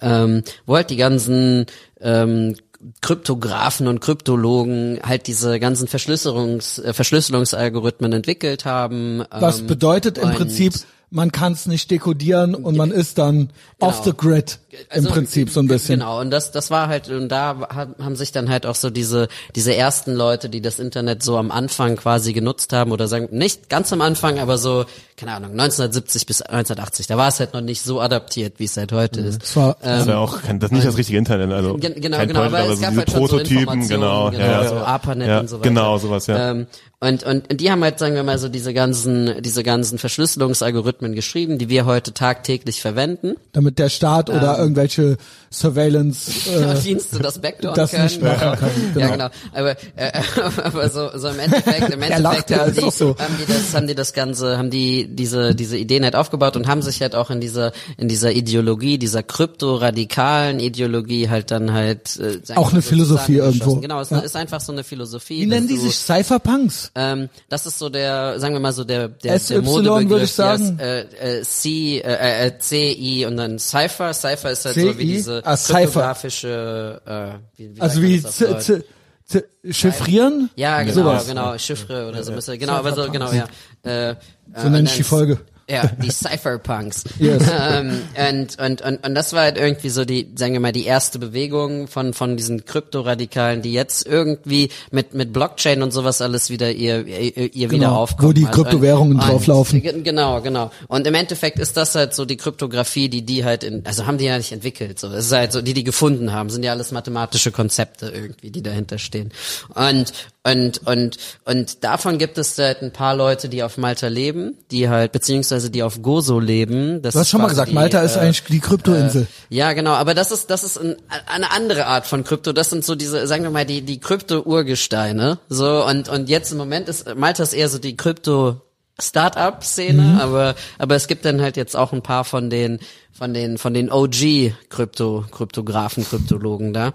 ähm, 0.00 0.42
wo 0.66 0.76
halt 0.76 0.90
die 0.90 0.96
ganzen 0.96 1.66
ähm, 2.00 2.54
Kryptografen 3.00 3.88
und 3.88 4.00
Kryptologen 4.00 5.00
halt 5.02 5.26
diese 5.26 5.58
ganzen 5.58 5.88
Verschlüsselungs, 5.88 6.78
äh, 6.78 6.92
Verschlüsselungsalgorithmen 6.92 8.12
entwickelt 8.12 8.64
haben. 8.64 9.24
Was 9.30 9.60
ähm, 9.60 9.66
bedeutet 9.66 10.18
im 10.18 10.30
Prinzip, 10.30 10.74
man 11.10 11.32
kann 11.32 11.52
es 11.52 11.66
nicht 11.66 11.90
dekodieren 11.90 12.54
und 12.54 12.76
man 12.76 12.90
ist 12.90 13.18
dann 13.18 13.50
off 13.78 14.02
the 14.04 14.12
grid 14.16 14.58
im 14.80 14.86
Also, 14.90 15.10
Prinzip 15.10 15.50
so 15.50 15.60
ein 15.60 15.68
bisschen. 15.68 16.00
Genau, 16.00 16.20
und 16.20 16.30
das, 16.30 16.52
das 16.52 16.70
war 16.70 16.88
halt, 16.88 17.08
und 17.08 17.28
da 17.28 17.56
ha- 17.74 17.88
haben 18.02 18.16
sich 18.16 18.32
dann 18.32 18.48
halt 18.48 18.66
auch 18.66 18.74
so 18.74 18.90
diese, 18.90 19.28
diese 19.54 19.74
ersten 19.74 20.12
Leute, 20.14 20.48
die 20.48 20.60
das 20.60 20.78
Internet 20.78 21.22
so 21.22 21.36
am 21.36 21.50
Anfang 21.50 21.96
quasi 21.96 22.32
genutzt 22.32 22.72
haben, 22.72 22.92
oder 22.92 23.08
sagen, 23.08 23.28
nicht 23.30 23.68
ganz 23.68 23.92
am 23.92 24.00
Anfang, 24.00 24.38
aber 24.38 24.58
so, 24.58 24.84
keine 25.16 25.32
Ahnung, 25.32 25.52
1970 25.52 26.26
bis 26.26 26.42
1980, 26.42 27.06
da 27.06 27.16
war 27.16 27.28
es 27.28 27.40
halt 27.40 27.54
noch 27.54 27.60
nicht 27.62 27.82
so 27.82 28.00
adaptiert, 28.00 28.54
wie 28.58 28.64
es 28.64 28.76
halt 28.76 28.92
heute 28.92 29.20
ist. 29.20 29.42
Das 29.42 29.56
war, 29.56 29.76
Ähm, 29.82 29.98
Das 29.98 30.06
wäre 30.06 30.18
auch 30.18 30.42
kein, 30.42 30.60
das 30.60 30.70
ist 30.70 30.74
nicht 30.74 30.86
das 30.86 30.96
richtige 30.96 31.18
Internet, 31.18 31.50
also 31.52 31.74
Gen 31.78 31.94
genau, 32.00 32.18
kein 32.18 32.28
genau, 32.28 32.40
Point, 32.40 32.54
aber 32.54 32.64
aber 32.64 32.72
es 32.72 32.78
so 32.78 32.82
gab 32.84 32.90
diese 32.90 33.00
halt 33.00 33.10
so 33.10 33.16
Prototypen, 33.18 33.58
Informationen, 33.62 34.00
genau, 34.00 34.30
genau, 34.30 34.42
ja, 34.44 34.62
ja. 34.62 34.68
so 34.68 34.74
ARPANET 34.76 35.28
ja, 35.28 35.40
und 35.40 35.48
so 35.48 35.56
weiter. 35.58 35.68
Genau, 35.68 35.98
sowas, 35.98 36.26
ja. 36.26 36.50
Ähm, 36.50 36.66
und, 36.98 37.24
und, 37.24 37.50
und 37.50 37.60
die 37.60 37.70
haben 37.70 37.82
halt, 37.84 37.98
sagen 37.98 38.14
wir 38.14 38.22
mal, 38.22 38.38
so 38.38 38.48
diese 38.48 38.72
ganzen, 38.72 39.42
diese 39.42 39.62
ganzen 39.62 39.98
Verschlüsselungsalgorithmen 39.98 41.14
geschrieben, 41.14 41.58
die 41.58 41.68
wir 41.68 41.84
heute 41.84 42.12
tagtäglich 42.14 42.80
verwenden. 42.80 43.34
damit 43.52 43.78
der 43.78 43.88
Staat 43.90 44.28
Ähm. 44.30 44.36
Irgendwelche 44.66 45.16
Surveillance 45.60 46.30
äh, 46.50 46.80
Dienste 46.80 47.18
das 47.18 47.38
Backdoor 47.38 47.74
das 47.74 47.90
können. 47.90 48.04
nicht 48.04 48.22
machen 48.22 48.58
können, 48.58 48.90
genau. 48.94 49.06
Ja, 49.06 49.12
genau. 49.12 49.28
Aber, 49.52 49.70
äh, 49.96 50.12
aber 50.64 50.88
so, 50.90 51.10
so 51.16 51.28
im 51.28 51.38
Endeffekt, 51.38 51.90
im 51.92 52.02
Endeffekt 52.02 52.50
ja, 52.50 52.58
haben, 52.58 52.74
die, 52.74 52.90
so. 52.90 53.16
haben 53.18 53.36
die 53.40 53.52
das, 53.52 53.74
haben 53.74 53.86
die 53.86 53.94
das 53.94 54.12
Ganze, 54.12 54.56
haben 54.58 54.70
die 54.70 54.76
die 54.76 55.06
diese 55.16 55.54
diese 55.54 55.76
Ideen 55.76 56.04
halt 56.04 56.14
aufgebaut 56.14 56.56
und 56.56 56.68
haben 56.68 56.82
sich 56.82 57.00
halt 57.00 57.14
auch 57.14 57.30
in 57.30 57.40
dieser 57.40 57.72
in 57.96 58.08
dieser 58.08 58.30
Ideologie, 58.32 58.98
dieser 58.98 59.22
krypto-radikalen 59.22 60.60
Ideologie 60.60 61.28
halt 61.28 61.50
dann 61.50 61.72
halt 61.72 62.18
äh, 62.18 62.40
Auch 62.54 62.72
eine 62.72 62.82
so 62.82 62.88
Philosophie 62.88 63.36
irgendwo. 63.36 63.76
Genau, 63.76 64.00
es 64.00 64.10
Ja. 64.10 64.18
ist 64.18 64.36
einfach 64.36 64.60
so 64.60 64.72
eine 64.72 64.84
Philosophie. 64.84 65.42
Wie 65.42 65.46
nennen 65.46 65.68
die 65.68 65.74
du- 65.74 65.80
sich? 65.80 65.96
Cypherpunks? 65.96 66.92
ähm, 66.94 67.28
das 67.48 67.66
ist 67.66 67.78
so 67.78 67.88
der, 67.88 68.38
sagen 68.40 68.54
wir 68.54 68.60
mal 68.60 68.72
so 68.72 68.84
der 68.84 69.08
der, 69.08 69.38
SY 69.38 69.54
der 69.54 69.62
Modebegriff, 69.62 70.08
würde 70.10 70.24
ich 70.24 70.32
sagen. 70.32 70.78
Ja, 70.78 70.84
äh, 70.86 71.38
äh, 71.40 71.42
C, 71.42 71.98
äh, 71.98 72.46
äh, 72.46 72.58
C, 72.58 72.92
I 72.92 73.24
und 73.26 73.36
dann 73.36 73.58
Cypher. 73.58 74.12
Cypher 74.14 74.50
ist 74.50 74.64
halt 74.64 74.74
so 74.76 74.92
CI? 74.92 74.98
wie 74.98 75.06
diese 75.06 75.44
Ah, 75.46 75.56
Cypher. 75.56 75.82
kryptografische, 75.84 77.00
äh, 77.06 77.38
wie, 77.56 77.76
wie 77.76 77.80
Also 77.80 78.02
wie 78.02 78.20
das 78.20 78.42
auf 78.42 78.58
z- 78.58 78.68
Deutsch? 78.68 78.84
z- 79.26 79.44
z- 79.64 79.74
chiffrieren? 79.76 80.50
Ja, 80.56 80.82
genau, 80.82 80.92
Sowas. 80.94 81.26
genau, 81.26 81.56
Chiffre 81.58 82.08
oder 82.08 82.22
so, 82.24 82.32
müsste, 82.32 82.58
genau, 82.58 82.74
aber 82.74 82.94
so, 82.94 83.10
genau, 83.10 83.30
ja. 83.32 83.46
Äh, 83.82 84.16
So 84.56 84.68
nenne 84.68 84.88
ich 84.88 84.96
die 84.96 85.02
Folge. 85.04 85.38
Ja, 85.68 85.90
die 86.00 86.10
Cypherpunks. 86.12 87.02
Yes. 87.18 87.42
ähm, 87.70 88.02
und, 88.30 88.58
und, 88.60 88.82
und, 88.82 89.04
und 89.04 89.14
das 89.16 89.32
war 89.32 89.42
halt 89.42 89.58
irgendwie 89.58 89.88
so 89.88 90.04
die, 90.04 90.30
sagen 90.36 90.52
wir 90.52 90.60
mal, 90.60 90.70
die 90.70 90.84
erste 90.84 91.18
Bewegung 91.18 91.88
von, 91.88 92.14
von 92.14 92.36
diesen 92.36 92.64
Kryptoradikalen, 92.64 93.62
die 93.62 93.72
jetzt 93.72 94.06
irgendwie 94.06 94.70
mit, 94.92 95.14
mit 95.14 95.32
Blockchain 95.32 95.82
und 95.82 95.90
sowas 95.92 96.20
alles 96.22 96.50
wieder 96.50 96.70
ihr, 96.70 97.04
ihr, 97.06 97.52
ihr 97.54 97.70
wieder 97.72 97.92
aufkommen. 97.92 98.28
wo 98.28 98.32
die 98.32 98.46
hat. 98.46 98.54
Kryptowährungen 98.54 99.18
Und- 99.18 99.28
drauflaufen. 99.28 99.82
ge- 99.82 100.02
Genau, 100.02 100.40
genau. 100.40 100.70
Und 100.86 101.06
im 101.06 101.14
Endeffekt 101.14 101.58
ist 101.58 101.76
das 101.76 101.96
halt 101.96 102.14
so 102.14 102.24
die 102.24 102.36
Kryptographie, 102.36 103.08
die 103.08 103.22
die 103.22 103.44
halt 103.44 103.64
in, 103.64 103.84
also 103.86 104.06
haben 104.06 104.18
die 104.18 104.26
ja 104.26 104.36
nicht 104.38 104.52
entwickelt, 104.52 105.00
so. 105.00 105.08
Es 105.08 105.26
ist 105.26 105.32
halt 105.32 105.50
so, 105.52 105.62
die 105.62 105.74
die 105.74 105.82
gefunden 105.84 106.32
haben, 106.32 106.48
sind 106.48 106.62
ja 106.64 106.70
alles 106.72 106.92
mathematische 106.92 107.50
Konzepte 107.50 108.06
irgendwie, 108.14 108.50
die 108.52 108.62
dahinter 108.62 108.98
stehen. 108.98 109.32
Und, 109.74 110.12
und, 110.46 110.86
und, 110.86 111.16
und 111.44 111.82
davon 111.82 112.18
gibt 112.18 112.38
es 112.38 112.56
halt 112.56 112.80
ein 112.80 112.92
paar 112.92 113.16
Leute, 113.16 113.48
die 113.48 113.64
auf 113.64 113.78
Malta 113.78 114.06
leben, 114.06 114.56
die 114.70 114.88
halt, 114.88 115.10
beziehungsweise 115.10 115.70
die 115.70 115.82
auf 115.82 116.02
Gozo 116.02 116.38
leben. 116.38 117.02
Das 117.02 117.14
Du 117.14 117.20
hast 117.20 117.30
schon 117.30 117.40
mal 117.42 117.48
gesagt, 117.48 117.70
die, 117.70 117.74
Malta 117.74 118.00
ist 118.00 118.16
äh, 118.16 118.20
eigentlich 118.20 118.44
die 118.44 118.60
Kryptoinsel. 118.60 119.26
ja, 119.48 119.72
genau, 119.72 119.92
aber 119.92 120.14
das 120.14 120.30
ist 120.30 120.50
das 120.50 120.62
ist 120.62 120.78
ein, 120.78 120.96
eine 121.26 121.50
andere 121.50 121.86
Art 121.86 122.06
von 122.06 122.22
Krypto. 122.22 122.52
Das 122.52 122.70
sind 122.70 122.84
so 122.84 122.94
diese, 122.94 123.26
sagen 123.26 123.42
wir 123.42 123.50
mal, 123.50 123.66
die 123.66 123.82
die 123.82 123.98
Krypto-Urgesteine. 123.98 125.38
So 125.48 125.84
und 125.84 126.08
und 126.08 126.28
jetzt 126.28 126.52
im 126.52 126.58
Moment 126.58 126.88
ist 126.88 127.16
Malta 127.16 127.42
ist 127.42 127.52
eher 127.52 127.68
so 127.68 127.78
die 127.78 127.96
Krypto 127.96 128.60
Startup-Szene, 128.98 130.02
Mhm. 130.02 130.18
aber 130.18 130.54
aber 130.78 130.94
es 130.94 131.06
gibt 131.06 131.24
dann 131.24 131.40
halt 131.40 131.56
jetzt 131.56 131.76
auch 131.76 131.92
ein 131.92 132.02
paar 132.02 132.24
von 132.24 132.50
den 132.50 132.78
von 133.12 133.34
den 133.34 133.58
von 133.58 133.74
den 133.74 133.90
OG 133.90 134.52
Krypto 134.68 135.24
Kryptografen 135.30 136.04
Kryptologen 136.04 136.72
da 136.72 136.92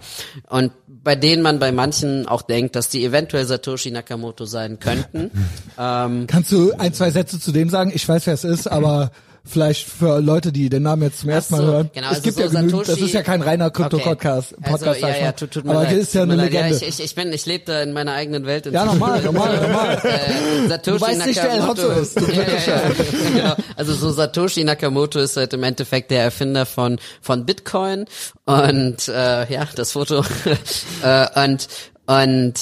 und 0.48 0.72
bei 1.04 1.16
denen 1.16 1.42
man 1.42 1.58
bei 1.58 1.72
manchen 1.72 2.28
auch 2.28 2.42
denkt, 2.42 2.76
dass 2.76 2.88
die 2.88 3.04
eventuell 3.04 3.44
Satoshi 3.44 3.90
Nakamoto 3.90 4.44
sein 4.44 4.78
könnten. 4.78 5.30
ähm, 5.78 6.26
Kannst 6.28 6.52
du 6.52 6.72
ein, 6.78 6.94
zwei 6.94 7.10
Sätze 7.10 7.40
zu 7.40 7.50
dem 7.50 7.68
sagen? 7.70 7.90
Ich 7.92 8.08
weiß, 8.08 8.26
wer 8.26 8.34
es 8.34 8.44
ist, 8.44 8.68
aber 8.68 9.10
vielleicht 9.44 9.88
für 9.88 10.20
Leute, 10.20 10.52
die 10.52 10.68
den 10.68 10.84
Namen 10.84 11.02
jetzt 11.02 11.20
zum 11.20 11.30
ersten 11.30 11.54
Mal 11.56 11.60
so, 11.60 11.66
hören. 11.72 11.90
genau, 11.92 12.06
es 12.08 12.12
also 12.14 12.22
gibt 12.22 12.36
so 12.36 12.42
ja 12.42 12.48
genügend, 12.48 12.88
das 12.88 12.96
Satoshi- 12.96 13.04
ist 13.06 13.12
ja 13.14 13.22
kein 13.22 13.42
reiner 13.42 13.70
Krypto-Podcast. 13.70 14.52
Okay. 14.52 14.70
Podcast, 14.70 14.86
also, 14.88 15.06
ja, 15.06 15.12
ich 15.12 15.16
ja, 15.18 15.24
mal. 15.26 15.32
tut, 15.32 15.50
tut 15.50 15.64
mir 15.64 15.70
aber 15.72 15.82
leid. 15.82 15.92
das 15.92 15.98
ist 15.98 16.14
ja 16.14 16.22
eine 16.22 16.34
leid. 16.36 16.52
Legende. 16.52 16.68
Ja, 16.76 16.76
ich, 16.76 16.88
ich, 16.88 17.04
ich 17.04 17.14
bin, 17.14 17.32
ich 17.32 17.46
lebe 17.46 17.64
da 17.64 17.82
in 17.82 17.92
meiner 17.92 18.12
eigenen 18.12 18.46
Welt. 18.46 18.66
Ja, 18.66 18.84
normal, 18.84 19.20
normal, 19.24 19.60
normal. 19.60 20.00
Äh, 20.04 20.68
Satoshi 20.68 20.98
Du 20.98 21.00
weißt 21.06 21.26
nicht, 21.26 21.36
wer 21.42 21.50
El 21.50 21.58
Nakamoto 21.60 21.82
Hotzo 21.82 22.00
ist. 22.00 22.20
Ja, 22.20 22.74
ja, 22.74 22.82
genau. 23.34 23.54
Also 23.76 23.94
so 23.94 24.10
Satoshi 24.12 24.64
Nakamoto 24.64 25.18
ist 25.18 25.36
halt 25.36 25.52
im 25.54 25.62
Endeffekt 25.62 26.10
der 26.10 26.22
Erfinder 26.22 26.66
von 26.66 26.98
von 27.20 27.44
Bitcoin 27.44 28.04
und 28.44 29.08
äh, 29.08 29.52
ja 29.52 29.68
das 29.74 29.92
Foto 29.92 30.24
äh, 31.02 31.44
und 31.44 31.68
und 32.06 32.54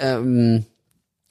ähm, 0.00 0.66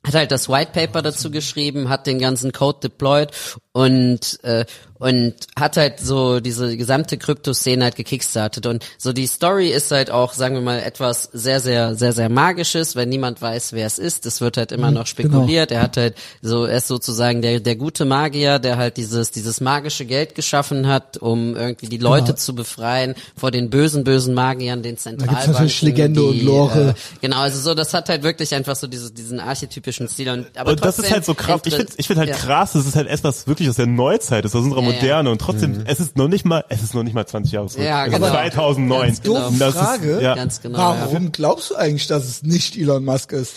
hat 0.06 0.16
halt 0.16 0.32
das 0.32 0.50
White 0.50 0.72
Paper 0.74 1.02
dazu 1.02 1.32
geschrieben, 1.32 1.90
hat 1.90 2.08
den 2.08 2.20
ganzen 2.20 2.52
Code 2.52 2.80
deployed 2.84 3.32
und 3.72 4.44
äh, 4.44 4.66
und 5.04 5.34
hat 5.60 5.76
halt 5.78 6.00
so 6.00 6.40
diese 6.40 6.78
gesamte 6.78 7.18
Kryptoszene 7.18 7.84
halt 7.84 7.96
gekickstartet 7.96 8.66
und 8.66 8.86
so 8.98 9.12
die 9.12 9.28
Story 9.28 9.70
ist 9.70 9.92
halt 9.92 10.10
auch, 10.12 10.34
sagen 10.34 10.56
wir 10.56 10.62
mal, 10.62 10.80
etwas 10.80 11.30
sehr 11.34 11.60
sehr 11.60 11.96
sehr 11.96 12.14
sehr 12.14 12.30
magisches, 12.30 12.96
wenn 12.96 13.10
niemand 13.10 13.42
weiß, 13.42 13.74
wer 13.74 13.86
es 13.86 14.00
ist. 14.00 14.26
Es 14.26 14.40
wird 14.40 14.58
halt 14.58 14.72
immer 14.72 14.90
Mhm, 14.90 14.94
noch 14.98 15.08
spekuliert. 15.08 15.72
Er 15.72 15.82
hat 15.82 15.98
halt 15.98 16.16
so 16.42 16.66
er 16.66 16.78
ist 16.78 16.88
sozusagen 16.88 17.42
der 17.42 17.60
der 17.60 17.76
gute 17.76 18.06
Magier, 18.06 18.60
der 18.60 18.78
halt 18.78 18.98
dieses 18.98 19.32
dieses 19.32 19.60
magische 19.60 20.06
Geld 20.06 20.36
geschaffen 20.36 20.88
hat, 20.88 21.18
um 21.18 21.56
irgendwie 21.56 21.88
die 21.88 21.98
Leute 21.98 22.24
Genau. 22.28 22.38
zu 22.38 22.56
befreien 22.56 23.16
vor 23.36 23.52
den 23.52 23.70
bösen 23.70 24.04
bösen 24.06 24.34
Magiern, 24.34 24.84
den 24.84 24.98
Zentralbanken. 24.98 25.52
natürlich 25.52 25.82
Legende 25.82 26.22
die, 26.22 26.28
und 26.28 26.42
Lore. 26.44 26.90
Äh, 26.92 26.94
Genau, 27.22 27.40
also 27.42 27.60
so, 27.60 27.74
das 27.74 27.94
hat 27.94 28.08
halt 28.10 28.24
wirklich 28.24 28.54
einfach 28.56 28.76
so 28.78 28.88
dieses, 28.88 29.14
diesen 29.14 29.40
archetypischen 29.40 30.08
Stil. 30.08 30.30
Und, 30.30 30.48
aber 30.58 30.72
Und 30.72 30.84
das 30.86 30.98
ist 31.00 31.12
halt 31.12 31.26
so 31.26 31.34
krass. 31.34 31.62
Ich 31.66 31.76
finde 31.76 31.94
ich 31.98 32.08
find 32.08 32.20
halt 32.20 32.30
ja. 32.30 32.36
krass, 32.36 32.74
das 32.74 32.86
ist 32.86 32.96
halt 32.96 33.08
etwas 33.08 33.48
wirklich 33.48 33.68
aus 33.70 33.76
der 33.76 33.88
Neuzeit, 33.88 34.46
ist 34.46 34.56
aus 34.56 34.64
unserer 34.64 34.82
ja. 34.82 34.88
Moderne 34.96 35.32
und 35.32 35.40
trotzdem, 35.40 35.84
es 35.86 36.00
ist 36.00 36.18
noch 36.18 36.28
nicht 36.28 36.46
mal, 36.46 36.64
es 36.70 36.84
ist 36.84 36.94
noch 36.94 37.04
nicht 37.04 37.14
mal 37.14 37.26
20 37.26 37.52
Jahre 37.52 37.68
zurück. 37.68 37.86
Ja, 37.86 38.06
es 38.06 38.14
genau. 38.14 38.26
ist 38.28 38.32
2009. 38.34 39.08
Ganz 39.08 39.22
genau. 39.22 39.50
Das 39.60 39.76
Frage. 39.76 40.12
Ist, 40.12 40.22
ja. 40.22 40.36
Ganz 40.36 40.62
genau. 40.62 40.78
ja. 40.78 40.98
Warum 41.02 41.32
glaubst 41.32 41.72
du 41.72 41.76
eigentlich, 41.76 42.08
dass 42.08 42.26
es 42.26 42.44
nicht 42.44 42.78
Elon 42.78 43.04
Musk 43.04 43.32
ist? 43.32 43.56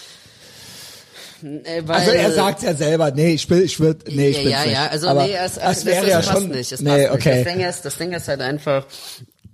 Äh, 1.42 1.82
weil, 1.84 1.96
Also 1.96 2.10
er 2.12 2.32
sagt 2.32 2.62
ja 2.62 2.74
selber, 2.74 3.10
nee, 3.10 3.34
ich 3.34 3.48
will, 3.50 3.62
ich 3.62 3.78
würde, 3.78 4.10
nee, 4.10 4.30
ich 4.30 4.36
ja, 4.38 4.42
bin's 4.42 4.52
ja, 4.52 4.62
nicht. 4.64 4.72
ja, 4.72 4.86
also 4.86 5.08
Aber 5.08 5.24
nee, 5.24 5.34
es, 5.34 5.54
das 5.54 5.78
es, 5.78 5.84
wäre 5.84 6.04
es, 6.04 6.10
ja 6.10 6.22
schon, 6.22 6.48
nicht, 6.48 6.72
es 6.72 6.80
nee, 6.80 7.06
passt 7.06 7.14
okay. 7.14 7.34
nicht. 7.36 7.46
Das 7.46 7.54
Ding 7.54 7.68
ist, 7.68 7.84
das 7.84 7.96
Ding 7.98 8.12
ist 8.12 8.28
halt 8.28 8.40
einfach, 8.40 8.86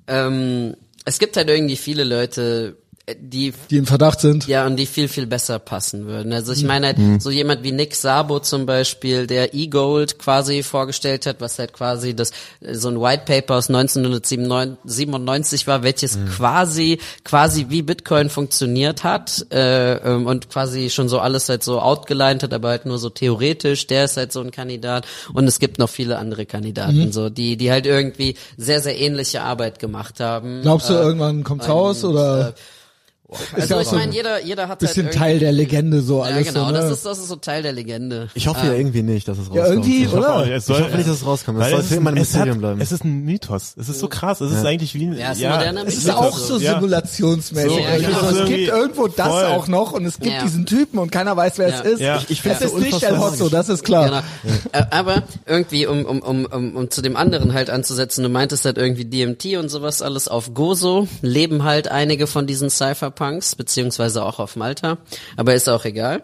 ähm, 0.07 0.77
es 1.05 1.19
gibt 1.19 1.37
halt 1.37 1.49
irgendwie 1.49 1.77
viele 1.77 2.05
Leute, 2.05 2.77
die 3.21 3.53
die 3.69 3.79
im 3.79 3.87
Verdacht 3.87 4.21
sind. 4.21 4.47
Ja, 4.47 4.65
und 4.65 4.77
die 4.77 4.87
viel, 4.87 5.09
viel 5.09 5.27
besser 5.27 5.59
passen 5.59 6.07
würden. 6.07 6.33
Also 6.33 6.53
Mhm. 6.53 6.59
ich 6.59 6.65
meine 6.65 6.87
halt, 6.87 6.97
so 7.21 7.31
jemand 7.31 7.65
wie 7.65 7.73
Nick 7.73 7.97
Sabo 7.97 8.39
zum 8.39 8.65
Beispiel, 8.65 9.27
der 9.27 9.55
E-Gold 9.55 10.21
quasi 10.21 10.63
vorgestellt 10.63 11.27
hat, 11.27 11.41
was 11.41 11.59
halt 11.59 11.73
quasi 11.73 12.15
das, 12.15 12.31
so 12.61 12.89
ein 12.89 13.01
White 13.01 13.25
Paper 13.27 13.57
aus 13.57 13.69
1997 13.69 15.67
war, 15.67 15.83
welches 15.83 16.17
Mhm. 16.17 16.29
quasi, 16.29 16.99
quasi 17.25 17.67
wie 17.69 17.83
Bitcoin 17.83 18.31
funktioniert 18.31 19.05
hat, 19.05 19.47
äh, 19.51 19.95
ähm, 19.95 20.27
und 20.27 20.49
quasi 20.49 20.91
schon 20.91 21.09
so 21.09 21.19
alles 21.19 21.49
halt 21.49 21.63
so 21.63 21.81
outgelined 21.81 22.43
hat, 22.43 22.53
aber 22.55 22.69
halt 22.71 22.87
nur 22.87 22.99
so 22.99 23.11
theoretisch, 23.11 23.87
der 23.87 24.05
ist 24.05 24.17
halt 24.17 24.33
so 24.33 24.41
ein 24.41 24.51
Kandidat. 24.51 25.07
Und 25.33 25.47
es 25.47 25.59
gibt 25.59 25.79
noch 25.79 25.91
viele 25.91 26.19
andere 26.19 26.47
Kandidaten, 26.47 27.07
Mhm. 27.07 27.13
so, 27.13 27.31
die, 27.31 27.57
die 27.57 27.71
halt 27.71 27.87
irgendwie 27.87 28.37
sehr, 28.57 28.81
sehr 28.81 28.99
ähnliche 28.99 29.43
Arbeit 29.43 29.79
gemacht 29.79 30.21
haben. 30.21 30.63
Glaubst 30.63 30.89
du, 30.89 30.95
Äh, 30.95 30.99
irgendwann 31.03 31.43
kommt's 31.45 31.69
raus 31.69 32.05
oder? 32.05 32.49
äh, 32.51 32.53
ist 33.33 33.63
also 33.63 33.75
ja 33.75 33.81
ich 33.81 33.89
so 33.89 33.95
meine, 33.97 34.09
ein 34.09 34.13
jeder, 34.13 34.45
jeder 34.45 34.69
hat 34.69 34.79
bisschen 34.79 35.07
halt 35.07 35.15
Teil 35.15 35.39
der 35.39 35.53
Legende 35.53 36.01
so 36.03 36.19
ja, 36.19 36.25
alles 36.25 36.47
genau, 36.49 36.67
so, 36.67 36.73
ne? 36.73 36.79
das 36.79 36.91
ist 36.91 37.07
das 37.07 37.19
ist 37.19 37.29
so 37.29 37.37
Teil 37.37 37.63
der 37.63 37.73
Legende. 37.73 38.29
Ich 38.35 38.47
hoffe 38.49 38.67
ja 38.67 38.73
irgendwie 38.75 39.03
nicht, 39.03 39.27
dass 39.29 39.39
es 39.39 39.45
rauskommt. 39.51 39.57
ja, 39.59 39.67
irgendwie, 39.73 40.05
ich 40.05 40.13
hoffe, 40.13 40.19
oder? 40.19 40.41
nicht. 40.45 40.51
Es 40.55 40.67
soll, 40.67 40.77
ich 40.79 40.85
hoffe 40.85 40.97
nicht, 40.97 41.09
dass 41.09 41.17
es 41.17 41.27
rauskommt. 41.27 41.61
Es 41.63 41.71
soll 41.71 41.81
es 41.81 41.87
für 41.87 41.95
ist, 41.95 41.99
immer 41.99 42.11
ein 42.11 42.17
es, 42.17 42.21
hat, 42.29 42.35
Mysterium 42.35 42.59
bleiben. 42.59 42.81
es 42.81 42.93
ist 42.93 43.05
ein 43.05 43.25
Mythos. 43.25 43.75
Es 43.79 43.89
ist 43.89 43.99
so 44.01 44.09
krass. 44.09 44.41
Es 44.41 44.53
ist 44.53 44.65
eigentlich 44.65 44.95
wie 44.95 45.07
ein, 45.07 45.19
Ja, 45.19 45.33
es 45.33 45.39
ist 45.39 45.45
ein 45.45 45.53
moderner 45.53 45.85
Es 45.87 45.97
ist 45.97 46.11
auch 46.11 46.37
so 46.37 46.59
Ja. 46.59 46.75
simulationsmäßig. 46.75 47.71
So, 47.71 47.79
ja, 47.79 47.91
irgendwie 47.95 48.07
genau. 48.07 48.21
so, 48.21 48.27
es 48.27 48.33
Irgendwie 48.39 48.57
gibt 48.57 48.69
irgendwo 48.73 49.09
das 49.09 49.27
voll. 49.29 49.45
auch 49.47 49.69
noch 49.69 49.93
und 49.93 50.05
es 50.07 50.19
gibt 50.19 50.35
Ja. 50.35 50.43
diesen 50.43 50.67
Typen 50.67 50.99
und 50.99 51.11
keiner 51.13 51.37
weiß, 51.37 51.59
wer 51.59 51.69
Ja. 51.69 51.81
es 51.81 51.85
ist. 51.93 52.01
Ja. 52.01 52.17
Ich, 52.19 52.31
ich 52.31 52.39
Es 52.39 52.59
find's 52.59 52.61
so 52.73 52.79
ist 52.79 52.85
nicht 52.85 53.03
El 53.03 53.19
Hotzo, 53.19 53.49
das 53.49 53.69
ist 53.69 53.85
klar. 53.85 54.05
Genau. 54.07 54.19
Äh, 54.73 54.85
aber 54.91 55.23
irgendwie, 55.47 55.87
um, 55.87 56.05
um, 56.05 56.21
um, 56.21 56.45
um, 56.47 56.77
um 56.77 56.91
zu 56.91 57.03
dem 57.03 57.17
anderen 57.17 57.53
halt 57.55 57.71
anzusetzen, 57.71 58.23
du 58.23 58.29
meintest 58.29 58.65
halt 58.65 58.79
irgendwie 58.79 59.05
DMT 59.05 59.57
und 59.59 59.69
sowas 59.71 60.03
alles 60.03 60.29
auf 60.29 60.55
Gozo, 60.55 61.09
leben 61.23 61.65
halt 61.65 61.89
einige 61.89 62.27
von 62.27 62.47
diesen 62.47 62.71
Cypherpunks, 62.71 63.13
beziehungsweise 63.57 64.25
auch 64.25 64.39
auf 64.39 64.57
Malta, 64.57 64.99
aber 65.37 65.55
ist 65.55 65.69
auch 65.69 65.85
egal. 65.85 66.23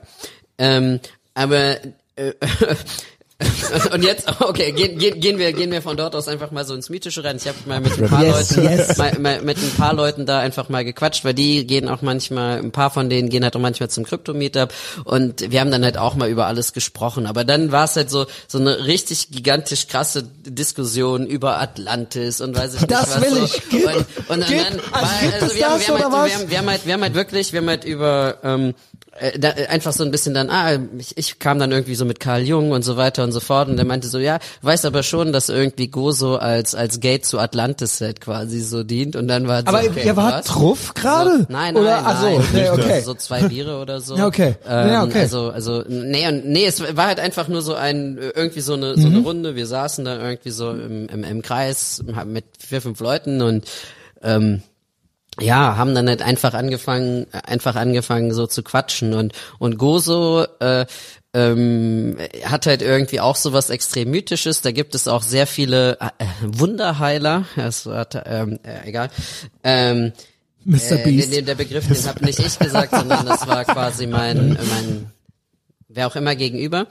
Ähm, 0.58 1.00
aber 1.34 1.76
äh, 2.16 2.32
und 3.92 4.02
jetzt, 4.02 4.26
okay, 4.40 4.72
gehen, 4.72 4.98
gehen, 4.98 5.20
gehen 5.20 5.38
wir, 5.38 5.52
gehen 5.52 5.70
wir 5.70 5.80
von 5.80 5.96
dort 5.96 6.16
aus 6.16 6.26
einfach 6.26 6.50
mal 6.50 6.64
so 6.64 6.74
ins 6.74 6.90
Mythische 6.90 7.22
rein. 7.22 7.36
Ich 7.36 7.46
habe 7.46 7.56
mal 7.66 7.80
mit 7.80 7.96
ein 7.96 8.08
paar 8.08 8.24
Yes, 8.24 8.56
Leuten, 8.56 8.68
yes. 8.68 8.96
mal, 8.96 9.16
mal, 9.20 9.42
mit 9.42 9.58
ein 9.58 9.70
paar 9.76 9.94
Leuten 9.94 10.26
da 10.26 10.40
einfach 10.40 10.68
mal 10.68 10.84
gequatscht, 10.84 11.24
weil 11.24 11.34
die 11.34 11.64
gehen 11.64 11.88
auch 11.88 12.02
manchmal, 12.02 12.58
ein 12.58 12.72
paar 12.72 12.90
von 12.90 13.08
denen 13.08 13.28
gehen 13.28 13.44
halt 13.44 13.54
auch 13.54 13.60
manchmal 13.60 13.90
zum 13.90 14.04
Krypto-Meetup 14.04 14.72
und 15.04 15.52
wir 15.52 15.60
haben 15.60 15.70
dann 15.70 15.84
halt 15.84 15.98
auch 15.98 16.16
mal 16.16 16.28
über 16.28 16.46
alles 16.46 16.72
gesprochen. 16.72 17.26
Aber 17.26 17.44
dann 17.44 17.70
war 17.70 17.84
es 17.84 17.94
halt 17.94 18.10
so, 18.10 18.26
so 18.48 18.58
eine 18.58 18.86
richtig 18.86 19.30
gigantisch 19.30 19.86
krasse 19.86 20.24
Diskussion 20.44 21.24
über 21.24 21.60
Atlantis 21.60 22.40
und 22.40 22.56
weiß 22.56 22.74
ich 22.74 22.80
nicht 22.80 22.90
Das 22.90 23.08
was. 23.14 23.20
will 23.20 23.34
so. 23.36 23.44
ich. 23.44 23.62
Gib, 23.70 23.86
und, 23.86 24.06
und, 24.30 24.46
gib. 24.48 24.58
dann, 24.58 24.80
Also 24.90 25.06
war- 25.12 25.46
es 25.46 25.54
wir, 25.54 25.64
haben, 25.68 25.78
das 25.78 25.86
wir, 25.86 25.94
haben 25.94 25.94
oder 25.94 26.02
halt, 26.04 26.12
was? 26.12 26.26
wir, 26.26 26.34
haben, 26.40 26.50
wir, 26.50 26.58
haben 26.58 26.70
halt, 26.70 26.86
wir 26.86 26.92
haben 26.94 27.02
halt 27.02 27.14
wirklich, 27.14 27.52
wir 27.52 27.60
haben 27.60 27.68
halt 27.68 27.84
über 27.84 28.38
ähm, 28.42 28.74
äh, 29.20 29.38
da, 29.38 29.48
einfach 29.50 29.92
so 29.92 30.04
ein 30.04 30.10
bisschen 30.12 30.32
dann, 30.34 30.48
ah, 30.50 30.78
ich, 30.98 31.16
ich 31.16 31.38
kam 31.40 31.58
dann 31.58 31.72
irgendwie 31.72 31.94
so 31.96 32.04
mit 32.04 32.20
Karl 32.20 32.42
Jung 32.42 32.70
und 32.70 32.82
so 32.82 32.96
weiter 32.96 33.24
und 33.28 33.32
so 33.32 33.40
fort 33.40 33.68
und 33.68 33.76
der 33.76 33.84
meinte 33.86 34.08
so, 34.08 34.18
ja, 34.18 34.38
weiß 34.62 34.84
aber 34.84 35.02
schon, 35.02 35.32
dass 35.32 35.48
irgendwie 35.48 35.88
Gozo 35.88 36.36
als 36.36 36.74
als 36.74 37.00
Gate 37.00 37.24
zu 37.24 37.38
Atlantis 37.38 38.00
halt 38.00 38.20
quasi 38.20 38.60
so 38.60 38.82
dient 38.82 39.14
und 39.16 39.28
dann 39.28 39.46
war 39.48 39.62
Aber 39.64 39.82
so, 39.82 39.90
okay, 39.90 40.06
ihr 40.06 40.16
wart 40.16 40.34
was? 40.40 40.46
truff 40.46 40.94
gerade? 40.94 41.30
So, 41.30 41.36
nein, 41.48 41.74
nein, 41.74 41.76
oder? 41.76 42.02
nein. 42.02 42.04
Also, 42.06 42.42
nee, 42.52 42.70
okay. 42.70 43.00
So 43.02 43.14
zwei 43.14 43.42
Biere 43.44 43.78
oder 43.80 44.00
so. 44.00 44.16
Ja, 44.16 44.26
okay. 44.26 44.56
Ähm, 44.66 44.88
Ja, 44.88 45.04
okay. 45.04 45.20
Also, 45.20 45.50
also, 45.50 45.84
nee, 45.88 46.26
und, 46.26 46.46
nee, 46.46 46.66
es 46.66 46.80
war 46.96 47.06
halt 47.06 47.20
einfach 47.20 47.48
nur 47.48 47.62
so 47.62 47.74
ein, 47.74 48.18
irgendwie 48.34 48.60
so 48.60 48.74
eine, 48.74 48.96
so 48.98 49.08
Mhm. 49.08 49.14
eine 49.14 49.24
Runde. 49.24 49.54
Wir 49.56 49.66
saßen 49.66 50.04
da 50.04 50.18
irgendwie 50.20 50.50
so 50.50 50.70
im, 50.70 51.06
im, 51.08 51.24
im 51.24 51.42
Kreis 51.42 52.02
mit 52.26 52.44
vier, 52.58 52.82
fünf 52.82 53.00
Leuten 53.00 53.42
und, 53.42 53.64
ähm, 54.22 54.62
ja, 55.40 55.76
haben 55.76 55.94
dann 55.94 56.08
halt 56.08 56.20
einfach 56.20 56.52
angefangen, 56.54 57.26
einfach 57.30 57.76
angefangen 57.76 58.34
so 58.34 58.48
zu 58.48 58.64
quatschen 58.64 59.14
und 59.14 59.32
und 59.60 59.78
Gozo 59.78 60.44
äh, 60.58 60.84
ähm, 61.38 62.16
hat 62.44 62.66
halt 62.66 62.82
irgendwie 62.82 63.20
auch 63.20 63.36
sowas 63.36 63.70
extrem 63.70 64.10
mythisches. 64.10 64.60
Da 64.60 64.72
gibt 64.72 64.94
es 64.94 65.06
auch 65.06 65.22
sehr 65.22 65.46
viele 65.46 65.98
äh, 66.00 66.24
Wunderheiler. 66.42 67.44
Das 67.56 67.86
hat, 67.86 68.20
ähm, 68.26 68.58
äh, 68.62 68.88
egal. 68.88 69.10
Ähm, 69.62 70.12
Mr. 70.64 70.92
äh, 70.92 71.04
Beast. 71.04 71.32
den, 71.32 71.46
der 71.46 71.54
Begriff, 71.54 71.88
den 71.88 72.06
habe 72.06 72.24
nicht 72.24 72.40
ich 72.40 72.58
gesagt, 72.58 72.94
sondern 72.94 73.24
das 73.24 73.46
war 73.46 73.64
quasi 73.64 74.06
mein, 74.06 74.54
mein 74.54 75.12
wer 75.88 76.06
auch 76.08 76.16
immer 76.16 76.34
gegenüber. 76.34 76.86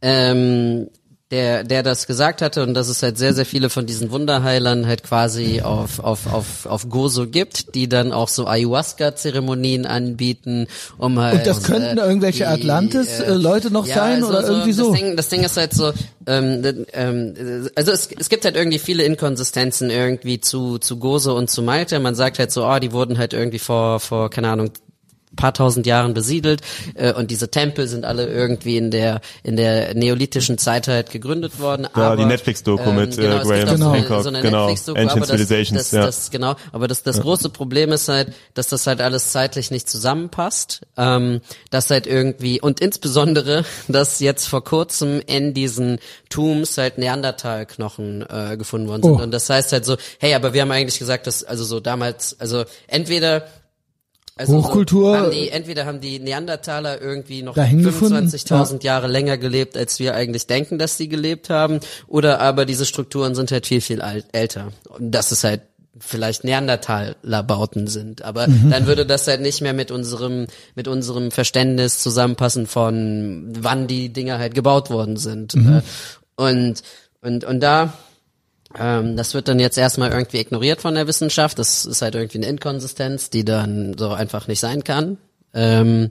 Ähm, 0.00 0.88
der, 1.32 1.64
der 1.64 1.82
das 1.82 2.06
gesagt 2.06 2.42
hatte 2.42 2.62
und 2.62 2.74
dass 2.74 2.88
es 2.88 3.02
halt 3.02 3.16
sehr, 3.18 3.32
sehr 3.32 3.46
viele 3.46 3.70
von 3.70 3.86
diesen 3.86 4.10
Wunderheilern 4.10 4.86
halt 4.86 5.02
quasi 5.02 5.62
auf, 5.62 5.98
auf, 5.98 6.32
auf, 6.32 6.66
auf 6.66 6.88
Gozo 6.90 7.26
gibt, 7.26 7.74
die 7.74 7.88
dann 7.88 8.12
auch 8.12 8.28
so 8.28 8.46
Ayahuasca-Zeremonien 8.46 9.86
anbieten, 9.86 10.66
um 10.98 11.18
halt. 11.18 11.38
Und 11.38 11.46
das 11.46 11.62
könnten 11.62 11.98
äh, 11.98 12.02
irgendwelche 12.02 12.46
Atlantis-Leute 12.48 13.70
noch 13.72 13.86
sein 13.86 14.22
oder 14.22 14.46
irgendwie 14.46 14.72
so? 14.72 14.92
Das 14.92 15.00
Ding, 15.00 15.16
das 15.16 15.28
Ding 15.28 15.42
ist 15.42 15.56
halt 15.56 15.72
so, 15.72 15.92
ähm, 16.26 16.62
d- 16.62 16.86
ähm, 16.92 17.68
also 17.74 17.92
es, 17.92 18.10
es 18.18 18.28
gibt 18.28 18.44
halt 18.44 18.54
irgendwie 18.56 18.78
viele 18.78 19.02
Inkonsistenzen 19.04 19.88
irgendwie 19.90 20.38
zu, 20.40 20.78
zu 20.78 20.98
Gozo 20.98 21.36
und 21.36 21.48
zu 21.48 21.62
Malte. 21.62 21.98
Man 21.98 22.14
sagt 22.14 22.38
halt 22.38 22.52
so, 22.52 22.66
oh, 22.66 22.78
die 22.78 22.92
wurden 22.92 23.16
halt 23.16 23.32
irgendwie 23.32 23.58
vor, 23.58 24.00
vor, 24.00 24.28
keine 24.28 24.50
Ahnung, 24.50 24.70
paar 25.36 25.54
tausend 25.54 25.86
Jahren 25.86 26.14
besiedelt 26.14 26.62
äh, 26.94 27.12
und 27.12 27.30
diese 27.30 27.50
Tempel 27.50 27.88
sind 27.88 28.04
alle 28.04 28.26
irgendwie 28.26 28.76
in 28.76 28.90
der 28.90 29.20
in 29.42 29.56
der 29.56 29.94
neolithischen 29.94 30.58
Zeit 30.58 30.88
halt 30.88 31.10
gegründet 31.10 31.60
worden. 31.60 31.86
Ja, 31.96 32.08
aber, 32.08 32.16
die 32.16 32.24
Netflix-Doku 32.24 32.92
mit, 32.92 33.16
äh, 33.18 33.22
genau, 33.22 33.42
gibt 33.42 33.46
Graham 33.46 33.68
auch 33.68 33.76
so 33.76 33.84
eine, 33.84 33.98
Hancock, 33.98 34.22
so 34.22 34.28
eine 34.28 34.42
genau, 34.42 34.68
Ancient 34.68 34.98
aber 34.98 35.20
das, 35.20 35.28
Civilizations, 35.28 35.78
das, 35.78 35.90
ja. 35.92 36.06
das, 36.06 36.30
genau, 36.30 36.56
aber 36.72 36.88
das, 36.88 37.02
das 37.02 37.20
große 37.20 37.50
Problem 37.50 37.92
ist 37.92 38.08
halt, 38.08 38.32
dass 38.54 38.68
das 38.68 38.86
halt 38.86 39.00
alles 39.00 39.30
zeitlich 39.32 39.70
nicht 39.70 39.88
zusammenpasst, 39.88 40.82
ähm, 40.96 41.40
dass 41.70 41.90
halt 41.90 42.06
irgendwie 42.06 42.60
und 42.60 42.80
insbesondere, 42.80 43.64
dass 43.88 44.20
jetzt 44.20 44.46
vor 44.46 44.64
kurzem 44.64 45.20
in 45.26 45.54
diesen 45.54 45.98
Tombs 46.28 46.78
halt 46.78 46.98
Neandertal-Knochen 46.98 48.22
äh, 48.28 48.56
gefunden 48.56 48.88
worden 48.88 49.02
sind 49.02 49.12
Oh. 49.12 49.20
und 49.20 49.30
das 49.32 49.50
heißt 49.50 49.72
halt 49.72 49.84
so, 49.84 49.96
hey, 50.18 50.34
aber 50.34 50.54
wir 50.54 50.62
haben 50.62 50.70
eigentlich 50.70 50.98
gesagt, 50.98 51.26
dass 51.26 51.44
also 51.44 51.64
so 51.64 51.80
damals, 51.80 52.36
also 52.38 52.64
entweder 52.86 53.46
also 54.36 54.54
Hochkultur- 54.58 55.12
So, 55.12 55.16
haben 55.16 55.30
die, 55.30 55.48
entweder 55.50 55.84
haben 55.86 56.00
die 56.00 56.18
Neandertaler 56.18 57.00
irgendwie 57.00 57.42
noch 57.42 57.54
Dahin 57.54 57.82
gefunden, 57.82 58.28
25.000 58.28 58.82
Jahre 58.84 59.06
länger 59.08 59.36
gelebt, 59.38 59.76
als 59.76 59.98
wir 59.98 60.14
eigentlich 60.14 60.46
denken, 60.46 60.78
dass 60.78 60.96
sie 60.96 61.08
gelebt 61.08 61.50
haben, 61.50 61.80
oder 62.08 62.40
aber 62.40 62.64
diese 62.64 62.86
Strukturen 62.86 63.34
sind 63.34 63.52
halt 63.52 63.66
viel, 63.66 63.80
viel 63.80 64.00
alt, 64.00 64.26
älter. 64.32 64.72
Und 64.88 65.10
das 65.12 65.32
ist 65.32 65.44
halt 65.44 65.62
vielleicht 65.98 66.42
Neandertaler-Bauten 66.44 67.86
sind. 67.86 68.22
Aber 68.22 68.46
dann 68.46 68.86
würde 68.86 69.04
das 69.06 69.28
halt 69.28 69.40
nicht 69.42 69.60
mehr 69.60 69.74
mit 69.74 69.90
unserem, 69.90 70.46
mit 70.74 70.88
unserem 70.88 71.30
Verständnis 71.30 71.98
zusammenpassen 72.00 72.66
von 72.66 73.52
wann 73.60 73.86
die 73.86 74.08
Dinger 74.08 74.38
halt 74.38 74.54
gebaut 74.54 74.90
worden 74.90 75.16
sind. 75.16 75.54
Äh, 75.54 75.82
Und, 76.36 76.82
und, 77.20 77.44
und 77.44 77.60
da, 77.60 77.92
ähm, 78.78 79.16
das 79.16 79.34
wird 79.34 79.48
dann 79.48 79.60
jetzt 79.60 79.78
erstmal 79.78 80.10
irgendwie 80.12 80.38
ignoriert 80.38 80.80
von 80.80 80.94
der 80.94 81.06
Wissenschaft. 81.06 81.58
Das 81.58 81.84
ist 81.84 82.02
halt 82.02 82.14
irgendwie 82.14 82.38
eine 82.38 82.46
Inkonsistenz, 82.48 83.30
die 83.30 83.44
dann 83.44 83.96
so 83.98 84.10
einfach 84.10 84.48
nicht 84.48 84.60
sein 84.60 84.84
kann. 84.84 85.18
Ähm, 85.54 86.10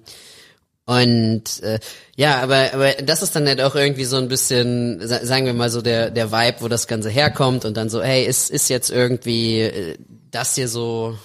und 0.85 1.43
äh, 1.63 1.79
ja, 2.15 2.41
aber 2.41 2.73
aber 2.73 2.91
das 3.03 3.21
ist 3.21 3.35
dann 3.35 3.47
halt 3.47 3.61
auch 3.61 3.75
irgendwie 3.75 4.03
so 4.05 4.17
ein 4.17 4.27
bisschen, 4.27 4.99
sa- 5.07 5.23
sagen 5.25 5.45
wir 5.45 5.53
mal 5.53 5.69
so 5.69 5.81
der 5.81 6.09
der 6.09 6.31
Vibe, 6.31 6.57
wo 6.61 6.67
das 6.67 6.87
Ganze 6.87 7.09
herkommt 7.09 7.65
und 7.65 7.77
dann 7.77 7.89
so, 7.89 8.01
hey, 8.01 8.25
ist 8.25 8.49
ist 8.49 8.69
jetzt 8.69 8.89
irgendwie 8.89 9.61
äh, 9.61 9.97
das 10.31 10.55
hier 10.55 10.67
so 10.67 11.17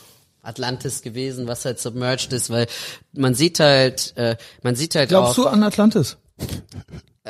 Atlantis 0.43 1.03
gewesen, 1.03 1.49
was 1.49 1.65
halt 1.65 1.81
submerged 1.81 2.33
ist, 2.33 2.51
weil 2.51 2.67
man 3.13 3.35
sieht 3.35 3.59
halt, 3.59 4.13
äh, 4.17 4.37
man 4.63 4.77
sieht 4.77 4.95
halt 4.95 5.09
Glaubst 5.09 5.39
auch, 5.39 5.45
du 5.45 5.49
an 5.49 5.63
Atlantis? 5.63 6.19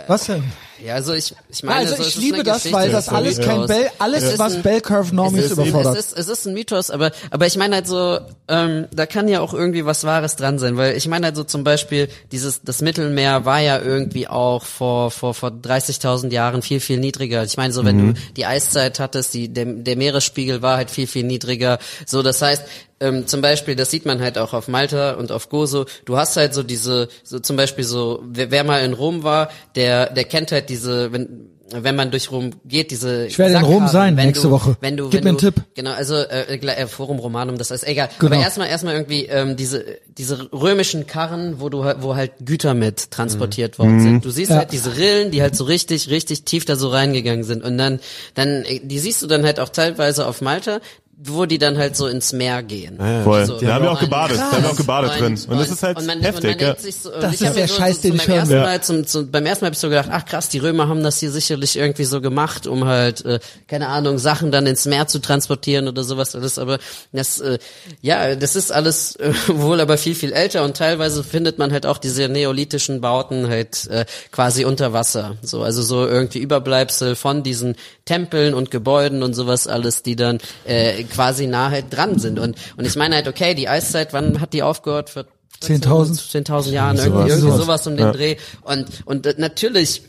Was 0.07 0.27
denn? 0.27 0.45
ja, 0.85 0.95
also 0.95 1.15
ich 1.15 1.35
ich 1.49 1.63
meine, 1.63 1.79
also 1.79 1.97
so, 1.97 2.03
ich 2.03 2.09
ist 2.09 2.17
liebe 2.19 2.35
eine 2.37 2.45
das, 2.45 2.57
Geschichte, 2.59 2.77
weil 2.77 2.91
das 2.91 3.09
alles 3.09 3.41
kein. 3.41 3.67
Bell, 3.67 3.91
alles 3.99 4.39
was 4.39 4.57
ein- 4.57 4.63
Bell 4.63 4.81
Curve 4.83 5.15
Normies 5.15 5.45
es 5.47 5.51
ist, 5.53 5.59
überfordert. 5.59 5.97
Es 5.97 6.07
ist, 6.13 6.19
es 6.19 6.29
ist 6.29 6.47
ein 6.47 6.53
Mythos, 6.55 6.91
aber, 6.91 7.13
aber 7.31 7.47
ich 7.47 7.57
meine 7.57 7.77
halt 7.77 7.87
so, 7.87 8.19
ähm, 8.49 8.87
da 8.93 9.07
kann 9.07 9.27
ja 9.29 9.41
auch 9.41 9.55
irgendwie 9.55 9.87
was 9.87 10.05
Wahres 10.05 10.37
dran 10.37 10.59
sein, 10.59 10.77
weil 10.77 10.97
ich 10.97 11.09
meine 11.09 11.27
halt 11.27 11.37
so 11.37 11.45
zum 11.45 11.65
Beispiel, 11.65 12.09
dieses, 12.31 12.63
das 12.63 12.83
Mittelmeer 12.83 13.45
war 13.47 13.61
ja 13.61 13.81
irgendwie 13.81 14.29
auch 14.29 14.65
vor, 14.65 15.11
vor, 15.11 15.33
vor 15.33 15.49
30.000 15.51 16.31
Jahren 16.31 16.61
viel, 16.61 16.81
viel 16.81 16.99
niedriger. 16.99 17.43
Ich 17.45 17.57
meine 17.57 17.73
so, 17.73 17.85
wenn 17.85 18.13
du 18.15 18.21
die 18.37 18.45
Eiszeit 18.45 19.01
hattest, 19.01 19.33
die, 19.33 19.49
der, 19.49 19.65
der 19.65 19.97
Meeresspiegel 19.97 20.61
war 20.61 20.77
halt 20.77 20.91
viel, 20.91 21.07
viel 21.07 21.25
niedriger. 21.25 21.79
So, 22.05 22.23
das 22.23 22.43
heißt, 22.43 22.63
ähm, 23.01 23.27
zum 23.27 23.41
Beispiel, 23.43 23.77
das 23.77 23.91
sieht 23.91 24.07
man 24.07 24.21
halt 24.21 24.39
auch 24.39 24.53
auf 24.55 24.69
Malta 24.69 25.13
und 25.13 25.31
auf 25.33 25.49
Gozo, 25.49 25.85
du 26.05 26.17
hast 26.17 26.37
halt 26.37 26.55
so 26.55 26.63
diese, 26.63 27.09
so 27.25 27.39
zum 27.39 27.57
Beispiel 27.57 27.85
so, 27.85 28.23
wer, 28.27 28.51
wer 28.51 28.65
mal 28.65 28.83
in 28.85 28.95
Rom 28.95 29.23
war, 29.23 29.51
der, 29.75 30.11
der 30.13 30.25
kennt 30.25 30.51
halt 30.53 30.69
diese, 30.71 31.13
wenn, 31.13 31.51
wenn 31.73 31.97
man 31.97 32.13
durch 32.13 32.31
Rom 32.31 32.53
geht, 32.65 32.93
diese 32.93 33.27
Ich 33.27 33.39
werde 33.41 33.55
in 33.55 33.61
Rom 33.65 33.73
Sackhaben, 33.87 33.89
sein 33.93 34.17
wenn 34.17 34.27
nächste 34.29 34.47
du, 34.47 34.53
Woche. 34.53 34.77
Wenn 34.81 34.97
du, 34.97 35.11
Gib 35.11 35.15
wenn 35.19 35.25
mir 35.25 35.29
einen 35.31 35.39
du, 35.39 35.51
Tipp. 35.51 35.65
Genau, 35.75 35.91
also 35.91 36.15
äh, 36.15 36.55
äh, 36.55 36.87
Forum 36.87 37.19
Romanum, 37.19 37.59
das 37.59 37.73
ist 37.73 37.85
egal. 37.87 38.09
Genau. 38.21 38.33
Aber 38.35 38.41
erstmal 38.43 38.69
erstmal 38.69 38.95
irgendwie 38.95 39.27
ähm, 39.27 39.57
diese 39.57 39.85
diese 40.07 40.49
römischen 40.53 41.09
Karren, 41.09 41.61
wo 41.61 41.69
du 41.69 41.83
halt- 41.85 41.99
wo 42.03 42.15
halt 42.15 42.33
Güter 42.45 42.73
mit 42.75 43.11
transportiert 43.11 43.81
worden 43.81 44.01
sind. 44.01 44.25
Du 44.25 44.31
siehst 44.31 44.53
Ja. 44.53 44.59
halt 44.59 44.73
diese 44.73 44.97
Rillen, 44.97 45.33
die 45.33 45.43
halt 45.43 45.57
so 45.57 45.65
richtig 45.65 46.09
richtig 46.09 46.45
tief 46.45 46.65
da 46.67 46.77
so 46.77 46.89
reingegangen 46.89 47.43
sind 47.43 47.65
und 47.65 47.77
dann 47.79 47.99
dann 48.35 48.63
äh, 48.65 48.81
die 48.85 49.01
siehst 49.01 49.21
du 49.23 49.27
dann 49.27 49.45
halt 49.45 49.59
auch 49.59 49.69
teilweise 49.69 50.27
auf 50.29 50.41
Malta 50.41 50.79
wo 51.19 51.47
die 51.47 51.57
dann 51.57 51.79
halt 51.79 51.97
so 51.97 52.07
ins 52.09 52.35
Meer 52.35 52.63
gehen. 52.63 52.99
Voll. 53.25 53.47
So, 53.47 53.59
da 53.59 53.75
haben 53.75 53.85
wir 53.85 53.91
auch 53.91 53.95
und- 53.95 54.05
gebadet. 54.05 54.37
Da 54.39 54.53
haben 54.53 54.63
wir 54.63 54.71
auch 54.71 54.77
gebadet 54.77 55.13
drin. 55.19 55.39
Und 55.49 55.59
das 55.59 55.71
ist 55.71 55.83
halt 55.83 55.97
und 55.97 56.07
man, 56.07 56.21
heftig, 56.21 56.57
und 56.57 56.61
man 56.61 56.69
ja. 56.69 56.77
so, 56.93 57.11
und 57.11 57.23
Das 57.23 57.35
ich 57.35 57.41
ist 57.41 57.57
der 57.57 57.69
so, 57.69 57.75
Scheiß, 57.75 57.97
so, 57.97 58.03
den 58.03 58.15
ich 58.17 58.19
beim 58.21 58.29
hören 58.29 58.39
ersten 58.41 58.55
will. 58.55 58.61
Mal 58.61 58.83
zum, 58.83 59.07
zum, 59.07 59.31
beim 59.31 59.47
ersten 59.47 59.65
Mal 59.65 59.69
hab 59.69 59.73
ich 59.73 59.79
so 59.79 59.89
gedacht, 59.89 60.11
ach 60.13 60.27
krass, 60.27 60.51
die 60.51 60.59
Römer 60.59 60.89
haben 60.89 61.03
das 61.03 61.19
hier 61.19 61.31
sicherlich 61.31 61.77
irgendwie 61.79 62.05
so 62.05 62.21
gemacht, 62.21 62.67
um 62.67 62.85
halt, 62.85 63.25
äh, 63.25 63.39
keine 63.67 63.89
Ahnung, 63.89 64.19
Sachen 64.19 64.53
dann 64.53 64.67
ins 64.67 64.85
Meer 64.85 65.07
zu 65.07 65.19
transportieren 65.21 65.89
oder 65.89 66.05
sowas 66.05 66.35
alles, 66.35 66.59
aber 66.59 66.79
das, 67.13 67.41
äh, 67.41 67.59
ja, 68.03 68.35
das 68.35 68.55
ist 68.55 68.71
alles 68.71 69.17
äh, 69.17 69.33
wohl 69.49 69.81
aber 69.81 69.97
viel, 69.97 70.15
viel 70.15 70.35
älter 70.35 70.65
und 70.65 70.77
teilweise 70.77 71.25
findet 71.25 71.59
man 71.59 71.73
halt 71.73 71.87
auch 71.87 71.97
diese 71.97 72.29
neolithischen 72.29 73.01
Bauten 73.01 73.49
halt 73.49 73.87
äh, 73.87 74.05
quasi 74.33 74.67
unter 74.67 74.93
Wasser, 74.93 75.39
so, 75.41 75.63
also 75.63 75.81
so 75.81 76.07
irgendwie 76.07 76.41
Überbleibsel 76.41 77.17
von 77.17 77.43
diesen 77.43 77.75
Tempeln 78.05 78.53
und 78.53 78.71
Gebäuden 78.71 79.23
und 79.23 79.33
sowas 79.33 79.67
alles, 79.67 80.03
die 80.03 80.15
dann 80.15 80.39
äh, 80.67 81.06
quasi 81.07 81.47
nah 81.47 81.71
halt 81.71 81.87
dran 81.91 82.19
sind 82.19 82.39
und, 82.39 82.57
und 82.77 82.85
ich 82.87 82.97
meine 82.97 83.17
halt, 83.17 83.29
okay, 83.29 83.55
die 83.55 83.69
Eiszeit, 83.69 84.13
wann 84.13 84.41
hat 84.41 84.53
die 84.53 84.63
aufgehört? 84.63 85.11
Für 85.11 85.27
10.000? 85.63 86.47
10.000 86.47 86.71
Jahren, 86.71 86.97
irgendwie, 86.97 87.31
Sowas. 87.31 87.31
irgendwie 87.31 87.57
Sowas. 87.63 87.87
um 87.87 87.97
den 87.97 88.07
Ja. 88.07 88.13
Dreh. 88.13 88.37
Und, 88.63 88.87
und 89.05 89.39
natürlich 89.39 90.03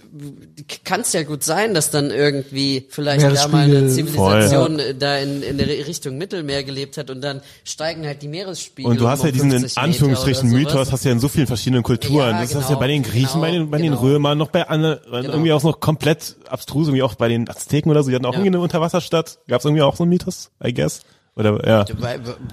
kann 0.84 1.02
es 1.02 1.14
ja 1.14 1.24
gut 1.24 1.44
sein, 1.44 1.74
dass 1.74 1.92
dann 1.92 2.12
irgendwie 2.12 2.88
vielleicht 2.90 3.24
da 3.24 3.48
mal 3.50 3.64
eine. 3.66 3.88
Zivilisation 3.88 4.80
äh, 4.80 4.96
da 4.96 5.18
in, 5.18 5.44
in 5.44 5.58
der 5.58 5.68
Richtung 5.68 6.18
Mittelmeer 6.18 6.64
gelebt 6.64 6.98
hat 6.98 7.10
und 7.10 7.22
dann 7.22 7.42
steigen 7.64 8.06
halt 8.06 8.22
die 8.22 8.28
Meeresspiegel. 8.28 8.92
Und 8.92 9.00
du 9.00 9.08
hast 9.08 9.20
um 9.22 9.28
ja 9.28 9.32
diesen 9.32 9.52
in 9.52 9.60
50 9.60 9.76
Meter 9.76 9.82
Anführungsstrichen 9.88 10.50
Mythos, 10.50 10.92
hast 10.92 11.04
du 11.06 11.10
ja 11.10 11.14
in 11.14 11.20
so 11.20 11.28
vielen 11.28 11.48
verschiedenen 11.48 11.84
Kulturen. 11.84 12.36
Ja, 12.36 12.42
das 12.42 12.56
hast 12.56 12.56
du 12.56 12.60
ja 12.60 12.68
genau, 12.68 12.80
bei 12.80 12.88
den 12.88 13.04
Griechen, 13.04 13.28
genau, 13.34 13.42
bei 13.42 13.52
den, 13.52 13.70
bei 13.70 13.78
den 13.78 13.92
genau. 13.92 14.02
Römern, 14.02 14.38
noch 14.38 14.50
bei 14.50 14.68
anderen, 14.68 15.00
irgendwie 15.12 15.52
auch 15.54 15.64
noch 15.64 15.80
komplett 15.80 16.36
abstrus, 16.50 16.88
irgendwie 16.88 17.04
auch 17.04 17.16
bei 17.16 17.28
den 17.28 17.48
Azteken 17.50 17.92
oder 17.92 18.04
so, 18.04 18.10
die 18.10 18.16
hatten 18.16 18.26
auch 18.26 18.34
Ja. 18.34 18.40
irgendwie 18.40 18.56
eine 18.58 18.64
Unterwasserstadt. 18.64 19.40
Gab 19.48 19.60
es 19.60 19.66
irgendwie 19.66 19.84
auch 19.84 19.96
so 19.96 20.04
einen 20.04 20.10
Mythos, 20.10 20.50
I 20.64 20.74
guess? 20.74 21.02
Oder, 21.38 21.68
ja. 21.68 21.86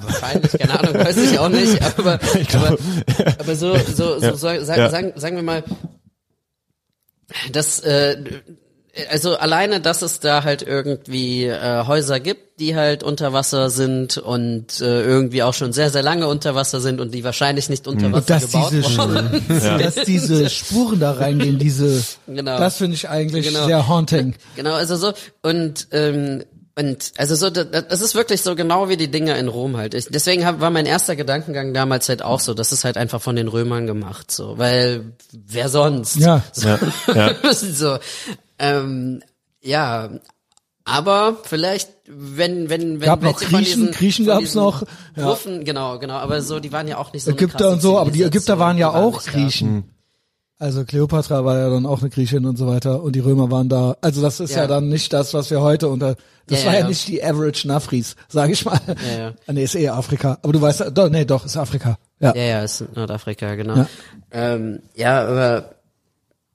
Wahrscheinlich, 0.02 0.52
keine 0.52 0.78
Ahnung, 0.78 0.94
weiß 0.94 1.16
ich 1.16 1.39
auch 1.39 1.48
nicht, 1.48 1.81
aber, 1.98 2.20
aber, 2.52 2.78
aber 3.39 3.56
so, 3.56 3.77
so, 3.97 4.19
so, 4.20 4.36
so 4.36 4.36
sag, 4.36 4.77
Ja. 4.78 4.90
sagen, 4.90 5.12
sagen 5.16 5.36
wir 5.36 5.43
mal, 5.43 5.65
das, 7.52 7.81
äh, 7.81 8.16
also 9.11 9.36
alleine, 9.36 9.81
dass 9.81 10.02
es 10.02 10.20
da 10.20 10.44
halt 10.44 10.62
irgendwie 10.62 11.47
äh, 11.47 11.85
Häuser 11.86 12.20
gibt, 12.20 12.61
die 12.61 12.77
halt 12.77 13.02
unter 13.02 13.32
Wasser 13.32 13.69
sind 13.70 14.19
und 14.19 14.81
äh, 14.81 15.02
irgendwie 15.02 15.43
auch 15.43 15.55
schon 15.55 15.73
sehr, 15.73 15.90
sehr 15.90 16.02
lange 16.05 16.28
unter 16.28 16.55
Wasser 16.55 16.81
sind 16.81 17.01
und 17.01 17.12
die 17.12 17.24
wahrscheinlich 17.24 17.69
nicht 17.69 17.89
unter 17.89 18.12
Wasser 18.12 18.19
Und 18.19 18.31
dass 18.31 18.52
gebaut 18.52 18.73
diese, 18.73 18.97
wurden. 18.98 19.43
dass 19.81 19.94
diese 19.97 20.48
Spuren 20.51 21.01
da 21.01 21.12
reingehen, 21.12 21.59
diese, 21.59 22.05
Genau. 22.28 22.56
das 22.59 22.77
finde 22.77 22.94
ich 22.94 23.09
eigentlich 23.09 23.48
Genau. 23.48 23.66
sehr 23.66 23.89
haunting. 23.89 24.35
Genau, 24.55 24.74
also 24.74 24.94
so 24.97 25.12
und 25.43 25.89
ähm, 25.90 26.44
und 26.76 27.12
also 27.18 27.36
so, 27.36 27.51
das, 27.51 27.66
das 27.88 28.01
ist 28.01 28.14
wirklich 28.16 28.42
so 28.42 28.56
genau 28.56 28.88
wie 28.88 28.96
die 28.96 29.10
Dinger 29.10 29.36
in 29.36 29.46
Rom 29.46 29.76
halt. 29.76 29.94
Ich, 29.94 30.06
deswegen 30.06 30.44
hab, 30.44 30.60
war 30.60 30.70
mein 30.70 30.86
erster 30.86 31.14
Gedankengang 31.14 31.72
damals 31.72 32.09
halt 32.09 32.22
auch 32.22 32.40
so, 32.40 32.52
das 32.52 32.72
ist 32.72 32.84
halt 32.84 32.96
einfach 32.96 33.22
von 33.22 33.36
den 33.36 33.46
Römern 33.46 33.86
gemacht, 33.86 34.32
so, 34.32 34.59
weil 34.59 35.12
wer 35.32 35.68
sonst? 35.68 36.16
Ja. 36.16 36.42
So, 36.52 36.68
Ja, 36.68 36.78
ja. 37.14 37.34
so 37.52 37.98
ähm, 38.59 39.22
ja, 39.62 40.10
aber 40.84 41.38
vielleicht, 41.44 41.90
wenn 42.06 42.68
wenn 42.68 43.01
wenn 43.01 43.06
Gab 43.06 43.22
noch 43.22 43.38
Griechen, 43.38 43.59
diesen, 43.59 43.90
Griechen 43.92 44.26
gab's 44.26 44.55
noch, 44.55 44.82
ja. 45.16 45.24
Gruppen, 45.24 45.64
genau, 45.64 45.98
genau, 45.98 46.14
aber 46.14 46.42
so, 46.42 46.60
die 46.60 46.72
waren 46.72 46.88
ja 46.88 46.98
auch 46.98 47.12
nicht 47.12 47.24
so 47.24 47.30
Ägypter 47.30 47.70
und 47.70 47.80
so, 47.80 47.98
aber 47.98 48.10
die 48.10 48.22
Ägypter 48.22 48.59
waren 48.59 48.76
ja 48.78 48.90
die 48.90 48.96
auch 48.96 49.24
nicht 49.34 49.62
da. 49.62 49.93
Also 50.65 50.85
Kleopatra 50.86 51.45
war 51.45 51.59
ja 51.59 51.69
dann 51.69 51.85
auch 51.85 52.01
eine 52.01 52.09
Griechin 52.09 52.47
und 52.47 52.57
so 52.57 52.66
weiter 52.66 53.03
und 53.03 53.15
die 53.15 53.20
Römer 53.20 53.51
waren 53.51 53.69
da. 53.69 53.99
Also 54.01 54.23
das 54.23 54.41
ist 54.41 54.53
ja, 54.53 54.62
Ja. 54.62 54.66
dann 54.66 54.89
nicht 54.89 55.12
das, 55.12 55.35
was 55.35 55.51
wir 55.51 55.61
heute 55.61 55.89
unter. 55.89 56.16
Das 56.47 56.61
Ja, 56.61 56.66
war 56.69 56.73
ja, 56.73 56.81
ja, 56.81 56.89
nicht 56.89 57.07
die 57.07 57.23
Average 57.23 57.69
Nafris, 57.69 58.16
sage 58.28 58.55
ich 58.55 58.65
mal. 58.65 58.81
Ja, 58.86 59.19
ja. 59.19 59.32
Nee, 59.53 59.65
ist 59.65 59.74
eh 59.74 59.91
Afrika. 59.91 60.39
Aber 60.43 60.55
du 60.55 60.62
weißt, 60.62 60.86
doch, 60.95 61.11
nee, 61.11 61.27
doch, 61.27 61.45
ist 61.45 61.59
Afrika. 61.59 61.99
Ja. 62.19 62.35
Ja, 62.35 62.43
ja, 62.43 62.65
ist 62.65 62.82
Nordafrika, 62.97 63.55
genau. 63.57 63.77
Ja. 63.77 63.89
Ja, 64.32 64.55
ähm, 64.55 64.81
ja 64.95 65.27
aber 65.28 65.74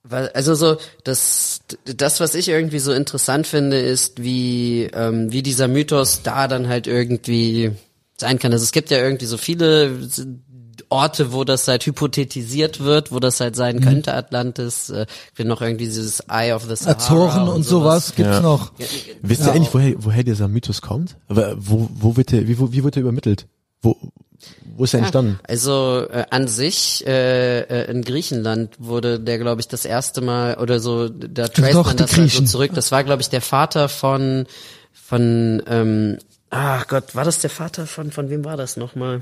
Weil, 0.02 0.30
also 0.30 0.56
so, 0.56 0.78
das, 1.04 1.60
das, 1.86 2.20
was 2.20 2.34
ich 2.34 2.50
irgendwie 2.50 2.80
so 2.80 2.92
interessant 2.94 3.46
finde, 3.46 3.80
ist, 3.80 4.24
wie, 4.24 4.90
ähm, 4.92 5.32
wie 5.32 5.44
dieser 5.44 5.68
Mythos 5.68 6.22
da 6.24 6.48
dann 6.48 6.68
halt 6.68 6.88
irgendwie 6.88 7.74
sein 8.18 8.40
kann. 8.40 8.52
Also 8.54 8.64
es 8.64 8.72
gibt 8.72 8.90
ja 8.90 8.98
irgendwie 8.98 9.28
so 9.28 9.38
viele 9.38 9.92
Orte, 10.90 11.34
wo 11.34 11.44
das 11.44 11.68
halt 11.68 11.86
hypothetisiert 11.86 12.80
wird, 12.82 13.12
wo 13.12 13.20
das 13.20 13.40
halt 13.40 13.56
sein 13.56 13.82
könnte, 13.82 14.14
Atlantis, 14.14 14.90
äh, 14.90 15.06
wir 15.36 15.46
noch 15.46 15.62
irgendwie 15.62 15.86
dieses 15.86 16.22
Eye 16.30 16.54
of 16.54 16.64
the 16.64 16.76
Sahara 16.76 16.98
Azoren 16.98 17.48
und, 17.50 17.64
sowas 17.64 18.14
gibt's 18.16 18.36
Ja. 18.38 18.42
noch. 18.42 18.72
Wisst 19.22 19.46
ihr 19.46 19.52
eigentlich, 19.52 19.74
woher, 19.74 19.96
woher 20.00 20.24
dieser 20.24 20.48
Mythos 20.48 20.82
kommt? 20.82 21.18
Aber 21.28 21.56
wo, 21.58 21.90
wo 21.94 22.16
wird 22.18 22.32
der, 22.32 22.48
wie, 22.48 22.60
wo, 22.60 22.72
wie 22.72 22.84
wird 22.84 22.96
er 22.96 23.02
übermittelt? 23.02 23.48
Wo, 23.82 23.96
wo 24.76 24.84
ist 24.84 24.94
er 24.94 25.00
entstanden? 25.02 25.40
Also 25.48 26.06
äh, 26.10 26.26
an 26.30 26.48
sich 26.48 27.06
äh, 27.06 27.60
äh, 27.62 27.92
in 27.92 28.02
Griechenland 28.04 28.76
wurde 28.80 29.20
der, 29.20 29.38
glaube 29.38 29.62
ich, 29.62 29.68
das 29.68 29.86
erste 29.86 30.22
Mal 30.22 30.56
oder 30.58 30.80
so, 30.80 31.10
da 31.10 31.48
trace 31.48 31.74
doch, 31.74 31.86
man 31.88 31.98
das 31.98 32.16
halt 32.16 32.32
so 32.32 32.44
zurück. 32.44 32.72
Das 32.74 32.92
war, 32.92 33.04
glaube 33.04 33.22
ich, 33.22 33.30
der 33.30 33.42
Vater 33.42 33.90
von 33.90 34.46
von 34.94 35.62
ähm, 35.68 36.18
ach 36.50 36.88
Gott, 36.88 37.16
war 37.16 37.26
das 37.26 37.40
der 37.40 37.50
Vater 37.50 37.88
von 37.88 38.12
von 38.12 38.30
wem 38.30 38.46
war 38.46 38.58
das 38.58 38.78
nochmal? 38.78 39.22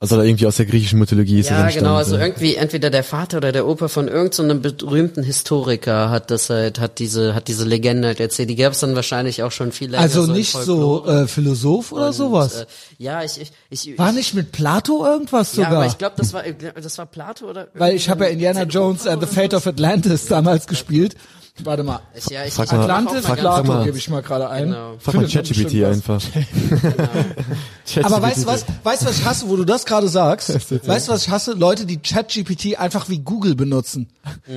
Also 0.00 0.16
da 0.16 0.22
irgendwie 0.22 0.46
aus 0.46 0.54
der 0.56 0.66
griechischen 0.66 1.00
Mythologie 1.00 1.40
ist 1.40 1.50
er 1.50 1.56
Ja, 1.58 1.64
entstanden. 1.64 1.86
genau, 1.86 1.96
also 1.96 2.16
ja. 2.16 2.22
irgendwie 2.22 2.54
entweder 2.54 2.88
der 2.88 3.02
Vater 3.02 3.38
oder 3.38 3.50
der 3.50 3.66
Opa 3.66 3.88
von 3.88 4.06
irgendeinem 4.06 4.62
so 4.62 4.72
berühmten 4.72 5.24
Historiker 5.24 6.10
hat 6.10 6.30
das 6.30 6.50
halt, 6.50 6.78
hat 6.78 7.00
diese, 7.00 7.34
hat 7.34 7.48
diese 7.48 7.64
Legende 7.64 8.06
halt 8.06 8.20
erzählt. 8.20 8.48
Die 8.48 8.54
gab 8.54 8.74
es 8.74 8.78
dann 8.78 8.94
wahrscheinlich 8.94 9.42
auch 9.42 9.50
schon 9.50 9.72
viel 9.72 9.90
länger. 9.90 10.02
Also 10.02 10.24
so 10.24 10.32
nicht 10.32 10.52
so 10.52 11.04
äh, 11.04 11.26
Philosoph 11.26 11.90
oder 11.90 12.08
Und, 12.08 12.12
sowas. 12.12 12.60
Äh, 12.60 12.66
ja, 12.98 13.24
ich, 13.24 13.40
ich, 13.70 13.88
ich 13.90 13.98
War 13.98 14.12
nicht 14.12 14.34
mit 14.34 14.52
Plato 14.52 15.04
irgendwas 15.04 15.56
ja, 15.56 15.64
sogar? 15.64 15.78
aber 15.78 15.86
ich 15.86 15.98
glaube, 15.98 16.14
das 16.16 16.32
war, 16.32 16.44
das 16.44 16.96
war 16.98 17.06
Plato 17.06 17.50
oder? 17.50 17.66
Weil 17.74 17.96
ich 17.96 18.08
habe 18.08 18.24
ja 18.26 18.30
Indiana 18.30 18.62
Jones 18.62 19.04
and 19.04 19.20
the 19.20 19.26
Fate 19.34 19.52
of 19.52 19.66
Atlantis 19.66 20.26
damals 20.26 20.68
gespielt. 20.68 21.16
Warte 21.64 21.82
mal. 21.82 22.00
Ich, 22.14 22.26
ja, 22.30 22.44
ich, 22.44 22.54
Frag 22.54 22.66
ich 22.66 22.72
mal- 22.72 22.80
Atlantis, 22.82 23.26
frag- 23.26 23.38
Plato 23.38 23.56
frag 23.56 23.66
mal. 23.66 23.84
gebe 23.84 23.98
ich 23.98 24.08
mal 24.08 24.22
gerade 24.22 24.48
ein. 24.48 24.66
Genau. 24.66 24.94
Frag 25.00 25.14
mal 25.14 25.26
ChatGPT 25.28 25.84
einfach. 25.84 26.22
ChatGPT. 26.22 28.04
Aber 28.04 28.22
weißt 28.22 28.42
du 28.42 28.46
was, 28.46 28.64
weißt 28.84 29.02
du 29.02 29.06
was 29.06 29.18
ich 29.18 29.24
hasse, 29.24 29.48
wo 29.48 29.56
du 29.56 29.64
das 29.64 29.84
gerade 29.86 30.08
sagst? 30.08 30.48
Weißt 30.86 31.08
du 31.08 31.12
was 31.12 31.22
ich 31.26 31.30
hasse? 31.30 31.52
Leute, 31.52 31.86
die 31.86 31.98
ChatGPT 31.98 32.78
einfach 32.78 33.08
wie 33.08 33.18
Google 33.18 33.54
benutzen. 33.54 34.08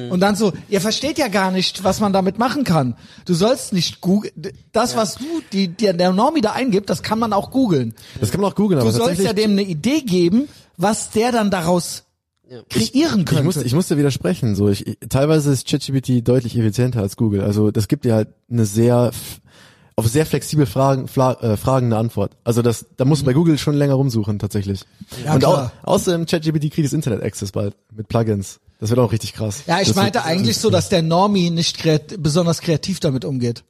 Und 0.10 0.19
dann 0.19 0.36
so, 0.36 0.53
ihr 0.69 0.82
versteht 0.82 1.18
ja 1.18 1.28
gar 1.28 1.52
nicht, 1.52 1.84
was 1.84 1.99
man 1.99 2.14
damit 2.14 2.38
machen 2.38 2.64
kann. 2.64 2.95
Du 3.26 3.34
sollst 3.34 3.73
nicht 3.73 4.02
Google, 4.02 4.32
das 4.72 4.95
was 4.95 5.15
du, 5.15 5.26
die, 5.52 5.69
die, 5.69 5.91
der 5.94 6.11
Normie 6.11 6.41
da 6.41 6.52
eingibt, 6.52 6.90
das 6.90 7.03
kann 7.03 7.19
man 7.19 7.34
auch 7.34 7.52
googeln. 7.52 7.94
Das 8.19 8.32
kann 8.32 8.41
man 8.41 8.52
auch 8.52 8.56
googeln, 8.56 8.80
Du 8.80 8.84
aber 8.86 8.91
sollst 8.91 9.07
tatsächlich. 9.22 9.28
ja 9.28 9.34
dem 9.34 9.52
eine 9.52 9.64
Idee 9.64 10.02
geben, 10.02 10.48
was 10.78 11.10
der 11.11 11.32
dann 11.32 11.49
daraus 11.52 12.03
kreieren 12.69 13.22
ich 13.22 13.26
könnte. 13.26 13.44
muss, 13.44 13.57
ich 13.57 13.73
muss 13.73 13.88
dir 13.88 13.98
widersprechen. 13.98 14.56
So, 14.56 14.69
ich, 14.69 14.88
ich, 14.88 14.98
teilweise 15.10 15.52
ist 15.52 15.68
ChatGPT 15.68 16.28
deutlich 16.28 16.57
effizienter 16.57 17.02
als 17.02 17.15
Google. 17.15 17.41
Also 17.41 17.72
das 17.72 17.88
gibt 17.88 18.06
dir 18.06 18.15
halt 18.15 18.30
eine 18.49 18.65
sehr 18.65 19.11
auf 19.95 20.07
sehr 20.07 20.26
flexibel 20.26 20.65
Fragen, 20.65 21.07
Fla, 21.07 21.34
äh, 21.34 21.57
Fragen 21.57 21.88
eine 21.88 21.98
Antwort. 21.98 22.32
Also 22.44 22.61
das, 22.61 22.86
da 22.98 23.06
musst 23.06 23.22
du 23.22 23.26
bei 23.26 23.34
Google 23.34 23.57
schon 23.57 23.76
länger 23.76 23.94
rumsuchen 23.94 24.40
tatsächlich. 24.40 24.82
Ja, 25.23 25.36
Und 25.36 25.45
au, 25.45 25.69
außerdem 25.84 26.26
ChatGPT 26.26 26.72
kriegt 26.72 26.86
das 26.86 26.94
Internet 26.94 27.22
Access 27.22 27.52
bald 27.52 27.76
mit 27.95 28.07
Plugins. 28.07 28.60
Das 28.80 28.90
wird 28.90 28.99
auch 28.99 29.11
richtig 29.11 29.34
krass. 29.34 29.64
Ja, 29.68 29.80
ich 29.80 29.90
das 29.90 29.95
meinte 29.95 30.19
wird, 30.19 30.26
eigentlich 30.26 30.57
so, 30.57 30.69
dass 30.72 30.90
der 30.90 31.03
Normie 31.03 31.52
nicht 31.52 31.78
kreat 31.78 32.15
besonders 32.18 32.61
kreativ 32.61 32.99
damit 32.99 33.26
umgeht. 33.26 33.64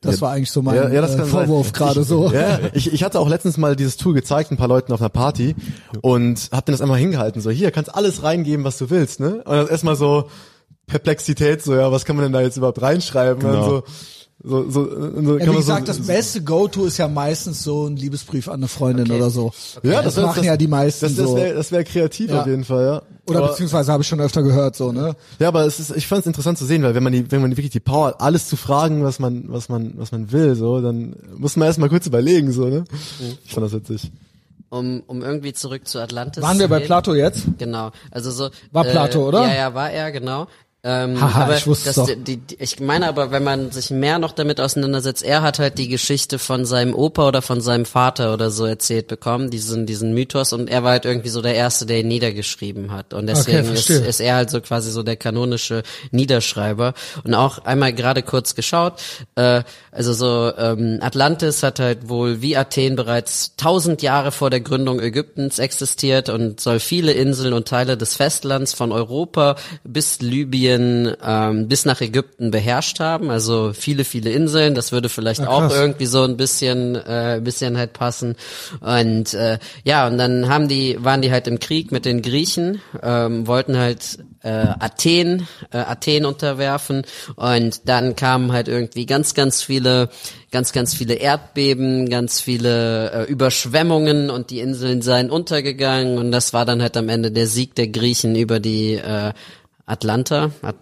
Das 0.00 0.20
war 0.22 0.30
eigentlich 0.32 0.52
so 0.52 0.62
mein 0.62 0.76
Ja, 0.76 0.88
ja, 0.88 1.00
das 1.00 1.16
äh, 1.16 1.24
Vorwurf 1.24 1.72
gerade 1.72 2.04
so. 2.04 2.30
Ja, 2.32 2.60
ich, 2.74 2.92
ich 2.92 3.02
hatte 3.02 3.18
auch 3.18 3.28
letztens 3.28 3.56
mal 3.56 3.74
dieses 3.74 3.96
Tool 3.96 4.14
gezeigt, 4.14 4.52
ein 4.52 4.56
paar 4.56 4.68
Leuten 4.68 4.92
auf 4.92 5.00
einer 5.00 5.08
Party 5.08 5.56
und 6.00 6.48
hab 6.52 6.64
denen 6.66 6.74
das 6.74 6.80
einmal 6.80 6.98
hingehalten, 6.98 7.40
so 7.40 7.50
hier, 7.50 7.70
kannst 7.72 7.92
alles 7.94 8.22
reingeben, 8.22 8.64
was 8.64 8.78
du 8.78 8.88
willst, 8.90 9.18
ne? 9.18 9.36
Und 9.44 9.46
dann 9.56 9.66
erstmal 9.68 9.96
so 9.96 10.28
Perplexität, 10.86 11.62
so 11.62 11.74
ja, 11.74 11.90
was 11.90 12.04
kann 12.04 12.14
man 12.16 12.24
denn 12.24 12.32
da 12.32 12.40
jetzt 12.40 12.56
überhaupt 12.56 12.80
reinschreiben? 12.82 13.40
Genau. 13.40 13.68
so, 13.68 13.82
so, 14.42 14.70
so, 14.70 15.22
so 15.22 15.38
Ja, 15.38 15.50
wie 15.52 15.56
gesagt, 15.56 15.86
so, 15.86 15.92
das 15.92 16.06
beste 16.06 16.42
Go-To 16.42 16.84
ist 16.84 16.98
ja 16.98 17.08
meistens 17.08 17.62
so 17.62 17.86
ein 17.86 17.96
Liebesbrief 17.96 18.48
an 18.48 18.54
eine 18.54 18.68
Freundin 18.68 19.06
Okay. 19.06 19.16
oder 19.16 19.30
so. 19.30 19.52
Ja, 19.82 20.02
das, 20.02 20.16
wär- 20.16 20.26
machen 20.26 20.44
ja 20.44 20.56
die 20.56 20.66
meisten 20.68 21.06
Das, 21.06 21.16
das 21.16 21.26
so. 21.30 21.36
wäre 21.36 21.54
das 21.54 21.72
wär 21.72 21.82
kreativ 21.84 22.30
Ja. 22.30 22.42
auf 22.42 22.46
jeden 22.46 22.64
Fall, 22.64 22.84
ja. 22.84 23.02
Oder 23.26 23.38
aber, 23.38 23.48
beziehungsweise 23.48 23.90
habe 23.90 24.02
ich 24.02 24.08
schon 24.08 24.20
öfter 24.20 24.42
gehört, 24.42 24.76
so, 24.76 24.92
ne? 24.92 25.16
ja, 25.38 25.48
aber 25.48 25.64
es 25.64 25.80
ist, 25.80 25.96
ich 25.96 26.06
fand 26.06 26.20
es 26.20 26.26
interessant 26.26 26.58
zu 26.58 26.66
sehen, 26.66 26.82
weil 26.82 26.94
wenn 26.94 27.02
man 27.02 27.12
die, 27.12 27.30
wenn 27.30 27.40
man 27.40 27.52
wirklich 27.52 27.70
die 27.70 27.80
Power 27.80 28.08
hat, 28.08 28.20
alles 28.20 28.48
zu 28.48 28.56
fragen, 28.56 29.02
was 29.02 29.18
man, 29.18 29.44
was 29.48 29.68
man, 29.68 29.94
was 29.96 30.12
man 30.12 30.30
will, 30.30 30.54
so, 30.54 30.80
dann 30.80 31.16
muss 31.36 31.56
man 31.56 31.66
erstmal 31.66 31.88
kurz 31.88 32.06
überlegen, 32.06 32.52
so, 32.52 32.66
ne? 32.66 32.80
Mhm. 32.80 33.38
Ich 33.44 33.52
fand 33.52 33.64
das 33.64 33.72
witzig. 33.72 34.12
um, 34.68 35.02
um 35.06 35.22
irgendwie 35.22 35.52
zurück 35.52 35.86
zu 35.86 36.00
Atlantis 36.00 36.42
Waren 36.42 36.58
wir 36.58 36.68
bei. 36.68 36.80
Plato 36.80 37.14
jetzt? 37.14 37.46
Genau, 37.58 37.92
also 38.10 38.30
so. 38.30 38.50
War 38.72 38.84
Plato, 38.84 39.26
oder? 39.28 39.46
Ja, 39.46 39.54
ja, 39.54 39.74
war 39.74 39.90
er, 39.90 40.12
genau. 40.12 40.46
Ähm, 40.86 41.18
Haha, 41.18 41.44
aber 41.44 41.56
ich 41.56 41.66
wusste 41.66 41.94
das, 41.94 42.04
die, 42.04 42.36
die, 42.36 42.56
ich 42.58 42.78
meine 42.78 43.08
aber, 43.08 43.30
wenn 43.30 43.42
man 43.42 43.70
sich 43.70 43.88
mehr 43.90 44.18
noch 44.18 44.32
damit 44.32 44.60
auseinandersetzt, 44.60 45.22
er 45.22 45.40
hat 45.40 45.58
halt 45.58 45.78
die 45.78 45.88
Geschichte 45.88 46.38
von 46.38 46.66
seinem 46.66 46.94
Opa 46.94 47.26
oder 47.26 47.40
von 47.40 47.62
seinem 47.62 47.86
Vater 47.86 48.34
oder 48.34 48.50
so 48.50 48.66
erzählt 48.66 49.06
bekommen, 49.06 49.48
diesen, 49.48 49.86
diesen 49.86 50.12
Mythos, 50.12 50.52
und 50.52 50.68
er 50.68 50.82
war 50.84 50.90
halt 50.90 51.06
irgendwie 51.06 51.30
so 51.30 51.40
der 51.40 51.54
Erste, 51.54 51.86
der 51.86 52.00
ihn 52.00 52.08
niedergeschrieben 52.08 52.92
hat. 52.92 53.14
Und 53.14 53.28
deswegen 53.28 53.60
ist, 53.72 53.86
verstehe. 53.86 54.06
ist 54.06 54.20
er 54.20 54.34
halt 54.34 54.50
so 54.50 54.60
quasi 54.60 54.90
so 54.90 55.02
der 55.02 55.16
kanonische 55.16 55.84
Niederschreiber. 56.10 56.92
Und 57.24 57.32
auch 57.32 57.64
einmal 57.64 57.94
gerade 57.94 58.22
kurz 58.22 58.54
geschaut, 58.54 59.00
äh, 59.36 59.62
also 59.90 60.12
so 60.12 60.52
ähm, 60.58 60.98
Atlantis 61.00 61.62
hat 61.62 61.80
halt 61.80 62.10
wohl 62.10 62.42
wie 62.42 62.58
Athen 62.58 62.94
bereits 62.96 63.56
tausend 63.56 64.02
Jahre 64.02 64.32
vor 64.32 64.50
der 64.50 64.60
Gründung 64.60 65.00
Ägyptens 65.00 65.58
existiert 65.58 66.28
und 66.28 66.60
soll 66.60 66.78
viele 66.78 67.12
Inseln 67.12 67.54
und 67.54 67.66
Teile 67.66 67.96
des 67.96 68.16
Festlands 68.16 68.74
von 68.74 68.92
Europa 68.92 69.56
bis 69.82 70.20
Libyen 70.20 70.73
ähm, 71.24 71.68
bis 71.68 71.84
nach 71.84 72.00
Ägypten 72.00 72.50
beherrscht 72.50 73.00
haben. 73.00 73.30
Also 73.30 73.72
viele, 73.72 74.04
viele 74.04 74.30
Inseln. 74.30 74.74
Das 74.74 74.92
würde 74.92 75.08
vielleicht 75.08 75.40
Ja, 75.40 75.48
auch 75.48 75.60
krass. 75.60 75.74
irgendwie 75.74 76.06
so 76.06 76.22
ein 76.24 76.36
bisschen, 76.36 76.94
äh, 76.96 77.40
bisschen 77.42 77.76
halt 77.76 77.92
passen. 77.92 78.36
Und 78.80 79.34
äh, 79.34 79.58
ja, 79.84 80.06
und 80.06 80.18
dann 80.18 80.48
haben 80.48 80.68
die, 80.68 80.96
waren 81.02 81.22
die 81.22 81.30
halt 81.30 81.46
im 81.46 81.58
Krieg 81.58 81.92
mit 81.92 82.04
den 82.04 82.22
Griechen, 82.22 82.80
ähm, 83.02 83.46
wollten 83.46 83.78
halt 83.78 84.18
äh, 84.42 84.48
Athen, 84.50 85.48
äh, 85.72 85.78
Athen 85.78 86.26
unterwerfen 86.26 87.02
und 87.36 87.88
dann 87.88 88.14
kamen 88.14 88.52
halt 88.52 88.68
irgendwie 88.68 89.06
ganz, 89.06 89.34
ganz 89.34 89.62
viele, 89.62 90.10
ganz, 90.50 90.72
ganz 90.72 90.94
viele 90.94 91.14
Erdbeben, 91.14 92.10
ganz 92.10 92.40
viele 92.40 93.10
äh, 93.12 93.24
Überschwemmungen 93.24 94.30
und 94.30 94.50
die 94.50 94.60
Inseln 94.60 95.00
seien 95.02 95.30
untergegangen 95.30 96.18
und 96.18 96.30
das 96.30 96.52
war 96.52 96.66
dann 96.66 96.82
halt 96.82 96.96
am 96.96 97.08
Ende 97.08 97.30
der 97.32 97.46
Sieg 97.46 97.74
der 97.74 97.88
Griechen 97.88 98.36
über 98.36 98.60
die 98.60 98.94
äh, 98.94 99.32
Atlanta, 99.86 100.50
At 100.62 100.76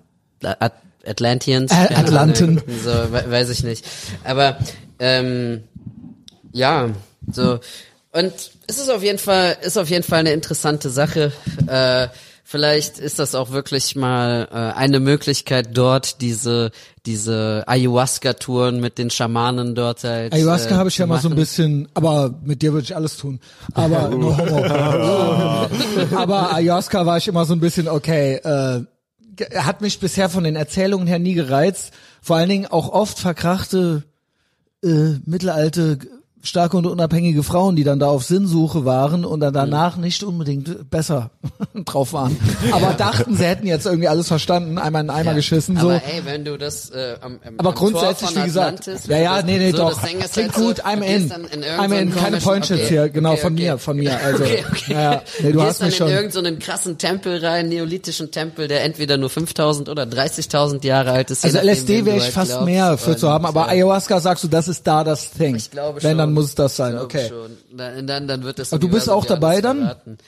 At 0.44 0.72
Atlanteans, 1.06 1.72
Äh, 1.72 1.94
Atlanten. 1.94 2.58
Ahnung, 2.58 2.62
so 2.82 2.90
we 3.12 3.24
weiß 3.30 3.50
ich 3.50 3.64
nicht. 3.64 3.84
Aber 4.24 4.56
ähm, 4.98 5.64
ja, 6.52 6.90
so 7.30 7.58
und 8.12 8.32
es 8.66 8.78
ist 8.78 8.90
auf 8.90 9.02
jeden 9.02 9.18
Fall 9.18 9.56
ist 9.62 9.76
auf 9.78 9.90
jeden 9.90 10.04
Fall 10.04 10.20
eine 10.20 10.32
interessante 10.32 10.90
Sache. 10.90 11.32
Äh, 11.66 12.08
vielleicht 12.52 12.98
ist 12.98 13.18
das 13.18 13.34
auch 13.34 13.50
wirklich 13.50 13.96
mal 13.96 14.46
äh, 14.52 14.78
eine 14.78 15.00
Möglichkeit 15.00 15.70
dort 15.72 16.20
diese 16.20 16.70
diese 17.06 17.64
Ayahuasca-Touren 17.66 18.78
mit 18.78 18.98
den 18.98 19.08
Schamanen 19.08 19.74
dort 19.74 20.04
halt. 20.04 20.34
Ayahuasca 20.34 20.74
äh, 20.74 20.74
habe 20.74 20.90
ich 20.90 20.98
ja 20.98 21.06
zu 21.06 21.08
mal 21.08 21.20
so 21.20 21.28
ein 21.28 21.30
machen. 21.30 21.40
bisschen, 21.40 21.88
aber 21.94 22.34
mit 22.44 22.60
dir 22.60 22.74
würde 22.74 22.84
ich 22.84 22.94
alles 22.94 23.16
tun. 23.16 23.40
Aber 23.72 24.08
no 24.16 24.36
homo. 24.36 25.66
aber 26.14 26.54
Ayahuasca 26.54 27.06
war 27.06 27.16
ich 27.16 27.26
immer 27.26 27.46
so 27.46 27.54
ein 27.54 27.60
bisschen 27.60 27.88
okay. 27.88 28.34
Äh, 28.34 28.84
hat 29.56 29.80
mich 29.80 29.98
bisher 29.98 30.28
von 30.28 30.44
den 30.44 30.54
Erzählungen 30.54 31.06
her 31.06 31.18
nie 31.18 31.34
gereizt. 31.34 31.94
Vor 32.20 32.36
allen 32.36 32.50
Dingen 32.50 32.66
auch 32.66 32.90
oft 32.90 33.18
verkrachte 33.18 34.02
äh, 34.84 35.14
mittelalte 35.24 35.98
starke 36.44 36.76
und 36.76 36.86
unabhängige 36.86 37.42
Frauen, 37.42 37.76
die 37.76 37.84
dann 37.84 37.98
da 38.00 38.08
auf 38.08 38.24
Sinnsuche 38.24 38.84
waren 38.84 39.24
und 39.24 39.40
dann 39.40 39.54
danach 39.54 39.96
nicht 39.96 40.22
unbedingt 40.24 40.90
besser 40.90 41.30
drauf 41.84 42.12
waren. 42.12 42.36
Aber 42.72 42.94
dachten, 42.94 43.36
sie 43.36 43.44
hätten 43.44 43.66
jetzt 43.66 43.86
irgendwie 43.86 44.08
alles 44.08 44.26
verstanden, 44.28 44.76
einmal 44.78 45.02
in 45.02 45.08
den 45.08 45.16
Eimer 45.16 45.30
Ja, 45.30 45.36
geschissen 45.36 45.76
so. 45.76 45.88
Aber 45.90 45.94
ey, 46.04 46.22
wenn 46.24 46.44
du 46.44 46.58
das 46.58 46.90
äh, 46.90 47.14
am, 47.20 47.38
am 47.46 47.54
Aber 47.58 47.68
am 47.70 47.74
grundsätzlich, 47.76 48.34
wie 48.36 48.42
gesagt, 48.42 48.80
Atlantis, 48.80 49.06
ja, 49.06 49.18
ja, 49.18 49.42
nee, 49.42 49.58
nee, 49.58 49.70
so, 49.70 49.76
doch. 49.78 50.02
Klingt 50.02 50.22
halt 50.36 50.52
gut, 50.54 50.76
so, 50.78 50.82
I'm 50.82 50.98
du 50.98 51.04
in. 51.04 51.30
in 51.62 51.64
I'm 51.64 51.84
in, 51.96 52.14
keine 52.14 52.38
komischen- 52.38 52.42
Points 52.42 52.68
jetzt 52.70 52.88
hier, 52.88 53.08
genau, 53.08 53.36
von 53.36 53.54
mir, 53.54 53.78
von 53.78 53.96
mir, 53.96 54.18
also. 54.20 54.42
Okay, 54.42 54.64
okay. 54.70 54.92
Ja. 54.92 55.22
Nee, 55.40 55.52
du 55.52 55.58
gehst 55.58 55.68
hast 55.68 55.80
dann 55.80 55.88
mich 55.88 55.96
schon. 55.96 56.08
in 56.08 56.14
irgendeinen 56.14 56.58
krassen 56.58 56.98
Tempel 56.98 57.44
rein, 57.44 57.68
neolithischen 57.68 58.30
Tempel, 58.32 58.66
der 58.68 58.82
entweder 58.84 59.16
nur 59.16 59.30
5000 59.30 59.88
oder 59.88 60.02
30.000 60.04 60.84
Jahre 60.84 61.12
alt 61.12 61.30
ist. 61.30 61.44
Also 61.44 61.56
nachdem, 61.58 61.70
LSD 61.72 62.04
wäre 62.04 62.04
du 62.04 62.16
ich 62.16 62.22
halt 62.24 62.32
fast 62.34 62.50
glaubst. 62.50 62.66
mehr 62.66 62.98
für 62.98 63.16
zu 63.16 63.28
haben, 63.30 63.46
aber 63.46 63.66
äh, 63.68 63.70
Ayahuasca 63.72 64.18
sagst 64.20 64.42
du, 64.44 64.48
das 64.48 64.66
ist 64.68 64.84
da 64.86 65.04
das 65.04 65.30
Thing. 65.30 65.54
ich 65.56 65.70
glaube 65.70 66.00
schon. 66.00 66.10
Dann 66.32 66.34
muss 66.34 66.46
es 66.46 66.54
das 66.54 66.76
sein, 66.76 66.98
okay. 66.98 67.30
Dann, 67.76 68.06
dann, 68.06 68.28
dann 68.28 68.42
wird 68.42 68.58
das 68.58 68.72
Aber 68.72 68.80
du 68.80 68.88
bist 68.88 69.08
auch 69.10 69.24
dabei 69.24 69.60
dann? 69.60 69.78
verraten. 69.80 70.18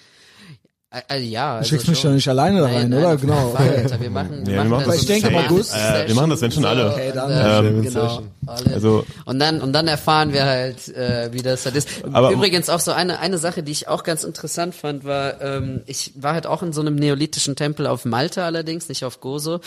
Äh, 1.08 1.18
ja, 1.22 1.56
also 1.56 1.70
schickst 1.70 1.88
mich 1.88 1.98
schon. 1.98 2.10
doch 2.10 2.14
nicht 2.14 2.28
alleine 2.28 2.60
da 2.60 2.66
rein, 2.66 2.88
nein, 2.88 3.00
oder? 3.00 3.16
Genau, 3.16 3.50
Fall, 3.50 3.68
okay. 3.68 3.82
Alter. 3.82 4.00
Wir 4.00 4.10
machen, 4.10 4.46
wir 4.46 4.54
Ja, 4.54 4.62
wir 4.62 4.70
machen 4.70 4.84
das 4.86 4.94
das- 4.94 5.02
ich 5.02 5.06
denke 5.08 5.26
im 5.28 5.36
August. 5.38 5.74
Äh, 5.74 6.06
wir 6.06 6.14
machen 6.14 6.30
das, 6.30 6.40
wenn 6.40 6.52
schon 6.52 6.64
alle. 6.64 6.92
Okay, 6.92 7.10
dann. 7.12 7.32
Und, 7.64 7.66
Ähm, 7.66 7.80
äh, 7.80 7.82
genau. 7.88 8.08
Session. 8.08 8.30
Alle. 8.46 8.74
Also- 8.74 9.06
und 9.24 9.38
dann 9.40 9.60
und 9.60 9.72
dann 9.72 9.88
erfahren 9.88 10.32
wir 10.32 10.44
halt, 10.44 10.88
äh, 10.94 11.30
wie 11.32 11.42
das 11.42 11.64
halt 11.64 11.74
ist. 11.74 11.88
Aber- 12.12 12.30
Übrigens 12.30 12.68
auch 12.70 12.78
so 12.78 12.92
eine 12.92 13.18
eine 13.18 13.38
Sache, 13.38 13.64
die 13.64 13.72
ich 13.72 13.88
auch 13.88 14.04
ganz 14.04 14.22
interessant 14.22 14.72
fand, 14.76 15.04
war, 15.04 15.40
ähm, 15.42 15.80
ich 15.86 16.12
war 16.14 16.32
halt 16.34 16.46
auch 16.46 16.62
in 16.62 16.72
so 16.72 16.80
einem 16.80 16.94
neolithischen 16.94 17.56
Tempel 17.56 17.88
auf 17.88 18.04
Malta 18.04 18.46
allerdings, 18.46 18.88
nicht 18.88 19.04
auf 19.04 19.20
Gozo. 19.20 19.58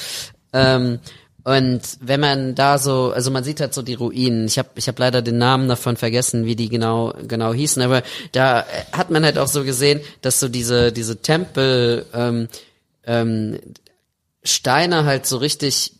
Ähm, 0.54 1.00
und 1.48 1.82
wenn 2.02 2.20
man 2.20 2.56
da 2.56 2.78
so, 2.78 3.14
also 3.16 3.32
man 3.32 3.46
sieht 3.46 3.62
halt 3.62 3.74
so 3.74 3.82
die 3.82 3.94
Ruinen. 3.94 4.48
Ich 4.48 4.60
habe 4.60 4.68
ich 4.76 4.90
hab 4.90 5.00
leider 5.00 5.22
den 5.22 5.38
Namen 5.38 5.70
davon 5.70 5.96
vergessen, 5.96 6.46
wie 6.46 6.58
die 6.58 6.68
genau 6.68 7.14
genau 7.26 7.54
hießen, 7.54 7.82
aber 7.82 8.04
da 8.34 8.66
hat 8.92 9.12
man 9.12 9.24
halt 9.24 9.38
auch 9.38 9.48
so 9.48 9.64
gesehen, 9.64 10.02
dass 10.20 10.42
so 10.42 10.50
diese 10.50 10.92
diese 10.92 11.22
Tempel 11.22 12.06
ähm, 12.14 12.50
ähm, 13.06 13.60
Steine 14.44 15.06
halt 15.06 15.26
so 15.26 15.38
richtig 15.38 15.94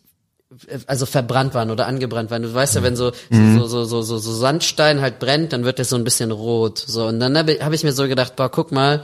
also 0.86 1.06
verbrannt 1.06 1.54
waren 1.54 1.72
oder 1.72 1.88
angebrannt 1.88 2.30
waren. 2.30 2.42
Du 2.42 2.54
weißt 2.54 2.76
ja, 2.76 2.84
wenn 2.84 2.98
so 2.98 3.14
so, 3.30 3.68
so, 3.68 3.86
so, 3.86 4.02
so, 4.02 4.18
so 4.18 4.34
Sandstein 4.34 5.00
halt 5.00 5.18
brennt, 5.20 5.54
dann 5.54 5.64
wird 5.64 5.78
der 5.78 5.86
so 5.86 5.96
ein 5.96 6.04
bisschen 6.04 6.32
rot. 6.32 6.78
So 6.78 7.08
und 7.08 7.22
dann 7.22 7.38
habe 7.38 7.60
hab 7.62 7.72
ich 7.72 7.86
mir 7.86 7.94
so 7.94 8.06
gedacht, 8.10 8.36
boah, 8.36 8.50
guck 8.50 8.74
mal, 8.74 9.02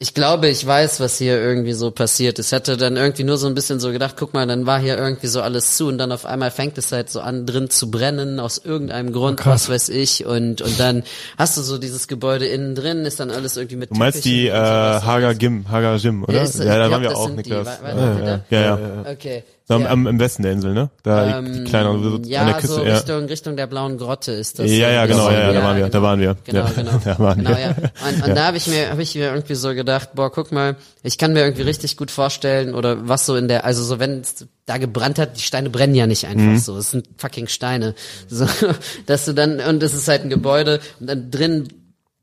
ich 0.00 0.14
glaube, 0.14 0.46
ich 0.48 0.64
weiß, 0.64 1.00
was 1.00 1.18
hier 1.18 1.40
irgendwie 1.40 1.72
so 1.72 1.90
passiert 1.90 2.38
ist. 2.38 2.46
Ich 2.48 2.52
hatte 2.52 2.76
dann 2.76 2.96
irgendwie 2.96 3.24
nur 3.24 3.36
so 3.36 3.48
ein 3.48 3.54
bisschen 3.54 3.80
so 3.80 3.90
gedacht, 3.90 4.14
guck 4.16 4.32
mal, 4.32 4.46
dann 4.46 4.64
war 4.64 4.78
hier 4.78 4.96
irgendwie 4.96 5.26
so 5.26 5.42
alles 5.42 5.76
zu 5.76 5.88
und 5.88 5.98
dann 5.98 6.12
auf 6.12 6.24
einmal 6.24 6.52
fängt 6.52 6.78
es 6.78 6.92
halt 6.92 7.10
so 7.10 7.20
an 7.20 7.46
drin 7.46 7.68
zu 7.68 7.90
brennen 7.90 8.38
aus 8.38 8.58
irgendeinem 8.58 9.12
Grund, 9.12 9.44
was 9.44 9.68
weiß 9.68 9.88
ich 9.88 10.24
und 10.24 10.62
und 10.62 10.78
dann 10.78 11.02
hast 11.36 11.56
du 11.56 11.62
so 11.62 11.78
dieses 11.78 12.06
Gebäude 12.06 12.46
innen 12.46 12.76
drin, 12.76 13.04
ist 13.04 13.18
dann 13.18 13.32
alles 13.32 13.56
irgendwie 13.56 13.74
mit 13.76 13.90
Du 13.90 13.96
meinst 13.96 14.24
die 14.24 14.46
äh, 14.46 14.50
Teppichen 14.52 14.60
und 14.60 14.66
sowas. 14.68 15.04
Hager 15.04 15.34
Gim, 15.34 15.68
Hager 15.68 15.96
Jim, 15.96 16.22
oder? 16.22 16.32
Ja, 16.34 16.42
ist- 16.44 16.58
Ja, 16.60 16.64
da 16.64 16.76
glaub, 16.86 16.90
waren 16.92 17.02
wir 17.02 17.16
auch, 17.16 17.26
sind 17.26 17.44
die. 17.46 17.50
Niklas. 17.50 17.66
War- 17.82 17.96
war- 17.96 17.98
ja, 17.98 18.14
die 18.48 18.54
ja, 18.54 18.76
da? 18.76 19.02
ja. 19.04 19.10
Okay. 19.12 19.42
Am, 19.70 19.82
Ja. 19.82 19.90
am, 19.90 20.06
Im 20.06 20.18
Westen 20.18 20.42
der 20.42 20.52
Insel, 20.52 20.72
ne? 20.72 20.88
Da 21.02 21.40
die, 21.42 21.52
die 21.52 21.64
kleinere, 21.64 21.98
so 22.02 22.16
Ähm, 22.16 22.24
ja, 22.24 22.40
an 22.40 22.46
der 22.46 22.54
Küste. 22.56 22.74
so 22.76 22.84
ja. 22.84 22.94
Richtung, 22.94 23.24
Richtung 23.26 23.56
der 23.56 23.66
blauen 23.66 23.98
Grotte 23.98 24.32
ist 24.32 24.58
das. 24.58 24.70
Ja, 24.70 24.90
ja, 24.90 25.04
genau, 25.06 25.30
ja, 25.30 25.40
ja, 25.40 25.52
da 25.52 25.62
waren 25.62 25.76
wir, 25.76 25.82
da 25.84 25.88
genau. 25.90 26.02
waren 26.02 26.20
wir. 26.20 26.36
Genau, 26.44 26.64
Ja, 26.64 26.70
genau. 26.74 26.90
da 27.04 27.18
waren 27.18 27.38
genau, 27.38 27.50
wir. 27.50 27.58
ja. 27.60 27.68
Und, 28.08 28.28
und 28.28 28.34
da 28.34 28.46
habe 28.46 28.56
ich 28.56 28.66
mir, 28.66 28.90
habe 28.90 29.02
ich 29.02 29.14
mir 29.14 29.26
irgendwie 29.30 29.54
so 29.54 29.74
gedacht, 29.74 30.10
boah, 30.14 30.32
guck 30.32 30.52
mal, 30.52 30.76
ich 31.02 31.18
kann 31.18 31.34
mir 31.34 31.40
irgendwie 31.40 31.62
richtig 31.62 31.96
gut 31.98 32.10
vorstellen 32.10 32.74
oder 32.74 33.08
was 33.08 33.26
so 33.26 33.36
in 33.36 33.46
der, 33.48 33.64
also 33.66 33.82
so 33.84 33.98
wenn 33.98 34.20
es 34.20 34.46
da 34.64 34.78
gebrannt 34.78 35.18
hat, 35.18 35.36
die 35.36 35.42
Steine 35.42 35.68
brennen 35.70 35.94
ja 35.94 36.06
nicht 36.06 36.26
einfach 36.26 36.44
Mhm. 36.44 36.58
so, 36.58 36.76
es 36.78 36.90
sind 36.90 37.06
fucking 37.18 37.48
Steine, 37.48 37.94
so, 38.28 38.46
dass 39.06 39.26
du 39.26 39.32
dann 39.34 39.60
und 39.60 39.82
es 39.82 39.92
ist 39.94 40.08
halt 40.08 40.22
ein 40.22 40.30
Gebäude 40.30 40.80
und 41.00 41.08
dann 41.10 41.30
drin 41.30 41.68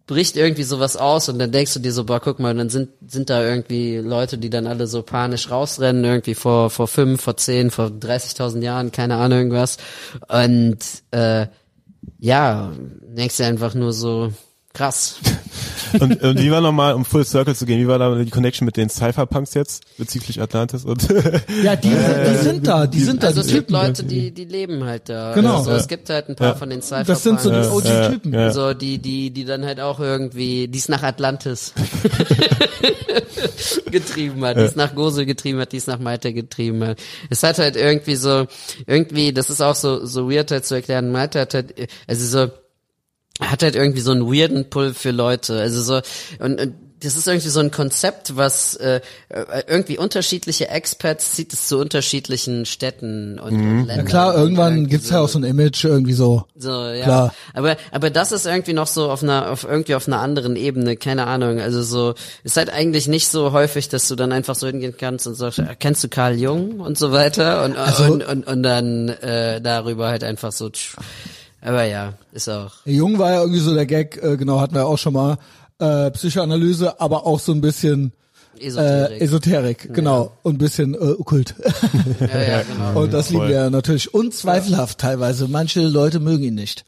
bricht 0.07 0.37
irgendwie 0.37 0.63
sowas 0.63 0.97
aus 0.97 1.29
und 1.29 1.39
dann 1.39 1.51
denkst 1.51 1.73
du 1.73 1.79
dir 1.79 1.91
so, 1.91 2.03
boah, 2.03 2.19
guck 2.19 2.39
mal, 2.39 2.53
dann 2.53 2.69
sind, 2.69 2.89
sind 3.07 3.29
da 3.29 3.43
irgendwie 3.43 3.97
Leute, 3.97 4.37
die 4.37 4.49
dann 4.49 4.67
alle 4.67 4.87
so 4.87 5.01
panisch 5.01 5.49
rausrennen, 5.49 6.03
irgendwie 6.03 6.35
vor, 6.35 6.69
vor 6.69 6.87
fünf, 6.87 7.23
vor 7.23 7.37
zehn, 7.37 7.71
vor 7.71 7.87
30.000 7.87 8.61
Jahren, 8.61 8.91
keine 8.91 9.15
Ahnung, 9.15 9.39
irgendwas. 9.39 9.77
Und, 10.27 10.77
äh, 11.11 11.47
ja, 12.19 12.71
denkst 13.01 13.37
du 13.37 13.45
einfach 13.45 13.73
nur 13.73 13.93
so, 13.93 14.31
krass. 14.75 15.17
Und, 15.99 16.21
und 16.21 16.39
wie 16.39 16.51
war 16.51 16.59
nochmal, 16.59 16.93
um 16.93 17.05
Full 17.05 17.23
Circle 17.23 17.55
zu 17.55 17.65
gehen, 17.65 17.79
wie 17.79 17.87
war 17.87 17.97
da 17.97 18.15
die 18.15 18.29
Connection 18.29 18.65
mit 18.65 18.75
den 18.75 18.89
Cypherpunks 18.89 19.53
jetzt 19.53 19.83
bezüglich 19.97 20.41
Atlantis? 20.41 20.83
Und 20.83 21.07
Ja, 21.63 21.77
die, 21.77 21.89
die 21.89 22.37
sind 22.43 22.67
da, 22.67 22.85
die 22.85 22.99
sind 22.99 23.23
da, 23.23 23.27
Also 23.27 23.41
die 23.41 23.47
es 23.47 23.53
gibt. 23.53 23.71
Leute, 23.71 24.03
die, 24.03 24.31
die 24.31 24.43
leben 24.43 24.83
halt 24.83 25.07
da. 25.07 25.33
Genau. 25.33 25.57
Also 25.57 25.71
es 25.71 25.87
gibt 25.87 26.09
halt 26.09 26.27
ein 26.27 26.35
paar 26.35 26.57
von 26.57 26.69
den 26.69 26.81
Cypherpunks. 26.81 27.07
Das 27.07 27.23
sind 27.23 27.39
so 27.39 27.49
die 27.49 27.65
OG-Typen. 27.67 28.33
ja. 28.33 28.51
So, 28.51 28.73
die, 28.73 28.97
die, 28.97 29.31
die 29.31 29.45
dann 29.45 29.63
halt 29.63 29.79
auch 29.79 30.01
irgendwie, 30.01 30.67
die 30.67 30.79
es 30.79 30.89
nach 30.89 31.03
Atlantis 31.03 31.73
getrieben 33.91 34.43
hat, 34.43 34.57
die 34.57 34.61
es 34.61 34.75
nach 34.75 34.95
Gosel 34.95 35.25
getrieben 35.25 35.59
hat, 35.59 35.71
die 35.71 35.77
es 35.77 35.87
nach 35.87 35.99
Malta 35.99 36.31
getrieben 36.31 36.83
hat. 36.83 36.99
Es 37.29 37.43
hat 37.43 37.57
halt 37.57 37.75
irgendwie 37.77 38.15
so, 38.15 38.47
irgendwie, 38.85 39.31
das 39.31 39.49
ist 39.49 39.61
auch 39.61 39.75
so, 39.75 40.05
so 40.05 40.29
weird 40.29 40.51
halt 40.51 40.65
zu 40.65 40.75
erklären, 40.75 41.11
Malta 41.11 41.39
hat 41.41 41.53
halt, 41.53 41.73
also 42.07 42.25
so, 42.25 42.51
hat 43.41 43.63
halt 43.63 43.75
irgendwie 43.75 44.01
so 44.01 44.11
einen 44.11 44.25
weirden 44.31 44.69
Pull 44.69 44.93
für 44.93 45.11
Leute. 45.11 45.59
Also 45.59 45.81
so, 45.81 46.01
und, 46.39 46.59
und 46.61 46.73
das 47.01 47.17
ist 47.17 47.27
irgendwie 47.27 47.49
so 47.49 47.59
ein 47.59 47.71
Konzept, 47.71 48.35
was 48.37 48.75
äh, 48.75 49.01
äh, 49.29 49.63
irgendwie 49.67 49.97
unterschiedliche 49.97 50.69
Expats 50.69 51.33
zieht 51.33 51.53
es 51.53 51.67
zu 51.67 51.77
unterschiedlichen 51.77 52.65
Städten 52.65 53.37
und, 53.37 53.53
und 53.53 53.85
Ländern. 53.85 54.05
Klar, 54.05 54.33
Und 54.33 54.41
irgendwann 54.41 54.87
gibt's 54.87 55.09
so. 55.09 55.15
ja 55.15 55.19
auch 55.21 55.27
so 55.29 55.37
ein 55.37 55.43
Image 55.43 55.83
irgendwie 55.83 56.13
so. 56.13 56.45
So, 56.55 56.85
ja. 56.87 57.03
Klar. 57.03 57.35
Aber, 57.53 57.75
aber 57.91 58.09
das 58.09 58.31
ist 58.31 58.45
irgendwie 58.45 58.73
noch 58.73 58.87
so 58.87 59.11
auf 59.11 59.21
einer, 59.21 59.51
auf 59.51 59.65
irgendwie 59.65 59.93
auf 59.95 60.07
einer 60.07 60.19
anderen 60.19 60.55
Ebene, 60.55 60.95
keine 60.95 61.27
Ahnung. 61.27 61.59
Also 61.59 61.83
so, 61.83 62.15
ist 62.43 62.57
halt 62.57 62.69
eigentlich 62.71 63.07
nicht 63.07 63.27
so 63.27 63.51
häufig, 63.51 63.89
dass 63.89 64.07
du 64.07 64.15
dann 64.15 64.31
einfach 64.31 64.55
so 64.55 64.65
hingehen 64.65 64.95
kannst 64.97 65.27
und 65.27 65.35
sagst, 65.35 65.59
äh, 65.59 65.75
kennst 65.77 66.03
du 66.03 66.07
Karl 66.07 66.35
Jung 66.39 66.79
und 66.79 66.97
so 66.97 67.11
weiter 67.11 67.65
und, 67.65 67.75
Also- 67.77 68.05
und, 68.05 68.25
und, 68.25 68.47
und 68.47 68.63
dann 68.63 69.09
äh, 69.09 69.61
darüber 69.61 70.07
halt 70.07 70.23
einfach 70.23 70.53
so, 70.53 70.69
tsch. 70.69 70.95
Aber 71.65 71.83
ja, 71.83 72.13
ist 72.31 72.47
auch. 72.47 72.73
Jung 72.85 73.17
war 73.17 73.31
ja 73.31 73.41
irgendwie 73.41 73.59
so 73.59 73.73
der 73.73 73.85
Gag, 73.85 74.21
äh, 74.23 74.37
genau, 74.37 74.59
hatten 74.59 74.75
wir 74.75 74.85
auch 74.85 74.97
schon 74.97 75.13
mal, 75.13 75.37
äh, 75.79 76.11
Psychoanalyse, 76.11 76.99
aber 77.01 77.25
auch 77.25 77.39
so 77.39 77.51
ein 77.51 77.61
bisschen 77.61 78.13
Esoterik. 78.59 79.21
äh, 79.21 79.23
Esoterik, 79.23 79.93
genau, 79.93 80.31
und 80.43 80.55
ein 80.55 80.57
bisschen 80.57 80.93
äh, 80.93 80.97
okkult. 80.97 81.55
ja, 82.19 82.41
ja, 82.41 82.61
genau. 82.63 83.01
und 83.01 83.13
das 83.13 83.29
lieben 83.29 83.47
wir 83.47 83.55
ja 83.55 83.69
natürlich. 83.69 84.13
Und 84.13 84.33
zweifelhaft 84.33 84.99
teilweise. 84.99 85.47
Manche 85.47 85.81
Leute 85.81 86.19
mögen 86.19 86.43
ihn 86.43 86.55
nicht. 86.55 86.85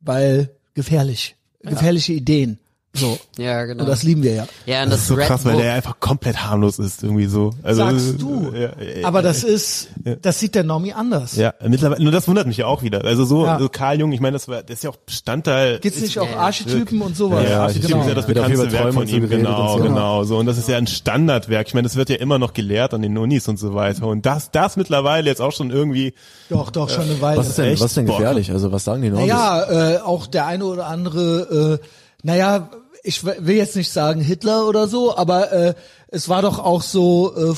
Weil 0.00 0.50
gefährlich. 0.74 1.36
Gefährliche 1.60 2.12
Ideen. 2.12 2.58
So. 2.96 3.18
Ja, 3.36 3.64
genau. 3.64 3.82
Und 3.82 3.88
das 3.88 4.04
lieben 4.04 4.22
wir 4.22 4.34
ja. 4.34 4.46
ja, 4.66 4.84
und 4.84 4.90
das 4.90 5.00
das, 5.00 5.00
ist 5.02 5.08
so 5.08 5.14
Red 5.14 5.26
krass, 5.26 5.44
weil 5.44 5.56
der 5.56 5.74
einfach 5.74 5.98
komplett 5.98 6.44
harmlos 6.44 6.78
ist, 6.78 7.02
irgendwie 7.02 7.26
so. 7.26 7.50
Also, 7.64 7.82
Sagst 7.82 8.22
du. 8.22 8.52
Ja, 8.54 8.60
ja, 8.80 9.06
Aber 9.06 9.20
das 9.20 9.42
ist, 9.42 9.88
das 10.22 10.38
sieht 10.38 10.54
der 10.54 10.62
Normie 10.62 10.92
anders. 10.92 11.34
ja, 11.34 11.54
mittlerweile, 11.66 12.02
nur 12.04 12.12
das 12.12 12.28
wundert 12.28 12.46
mich 12.46 12.58
ja 12.58 12.66
auch 12.66 12.82
wieder. 12.84 13.04
Also 13.04 13.24
so, 13.24 13.46
Ja. 13.46 13.58
so 13.58 13.68
Karl 13.68 13.98
Jung, 13.98 14.12
ich 14.12 14.20
meine, 14.20 14.34
das 14.34 14.46
war, 14.46 14.62
das 14.62 14.76
ist 14.76 14.84
ja 14.84 14.90
auch 14.90 14.96
Bestandteil. 14.96 15.80
Gibt's 15.80 16.00
nicht 16.00 16.18
auch 16.20 16.30
ja, 16.30 16.36
Archetypen 16.36 17.00
und 17.02 17.16
sowas? 17.16 17.42
Ja, 17.44 17.50
Ja, 17.50 17.70
ich 17.70 17.80
genau. 17.82 17.88
genau. 17.88 18.00
ist 18.02 18.08
ja 18.08 18.14
das 18.14 18.28
Wird 18.28 18.38
auch 18.38 18.48
über 18.48 18.64
bekannteste 18.64 18.84
Werk 18.84 18.94
von 18.94 19.08
ihm, 19.08 19.28
genau, 19.28 19.76
so. 19.78 19.82
genau, 19.82 20.24
so. 20.24 20.38
Und 20.38 20.46
das 20.46 20.58
ist 20.58 20.68
ja 20.68 20.76
ein 20.76 20.86
Standardwerk. 20.86 21.66
Ich 21.66 21.74
meine, 21.74 21.88
das 21.88 21.96
wird 21.96 22.10
ja 22.10 22.16
immer 22.16 22.38
noch 22.38 22.52
gelehrt 22.52 22.94
an 22.94 23.02
den 23.02 23.18
Unis 23.18 23.48
und 23.48 23.58
so 23.58 23.74
weiter. 23.74 24.06
Und 24.06 24.24
das, 24.24 24.52
das 24.52 24.76
mittlerweile 24.76 25.28
jetzt 25.28 25.40
auch 25.40 25.52
schon 25.52 25.70
irgendwie, 25.70 26.14
Doch, 26.48 26.70
doch, 26.70 26.88
schon 26.90 27.04
eine 27.04 27.20
Weile. 27.20 27.38
Was 27.38 27.48
ist 27.48 27.58
denn, 27.58 27.64
Echt? 27.66 27.82
was 27.82 27.90
ist 27.90 27.96
denn 27.96 28.06
Boah. 28.06 28.18
gefährlich? 28.18 28.52
Also 28.52 28.70
was 28.70 28.84
sagen 28.84 29.02
die 29.02 29.10
Normis? 29.10 29.26
Naja, 29.28 29.94
äh, 29.94 29.98
auch 29.98 30.26
der 30.28 30.46
eine 30.46 30.64
oder 30.64 30.86
andere, 30.86 31.80
äh, 31.82 31.86
naja, 32.22 32.70
ich 33.06 33.22
will 33.22 33.54
jetzt 33.54 33.76
nicht 33.76 33.92
sagen 33.92 34.20
Hitler 34.22 34.66
oder 34.66 34.88
so, 34.88 35.14
aber 35.16 35.52
äh, 35.52 35.74
es 36.08 36.30
war 36.30 36.40
doch 36.40 36.58
auch 36.58 36.82
so, 36.82 37.34
äh, 37.36 37.54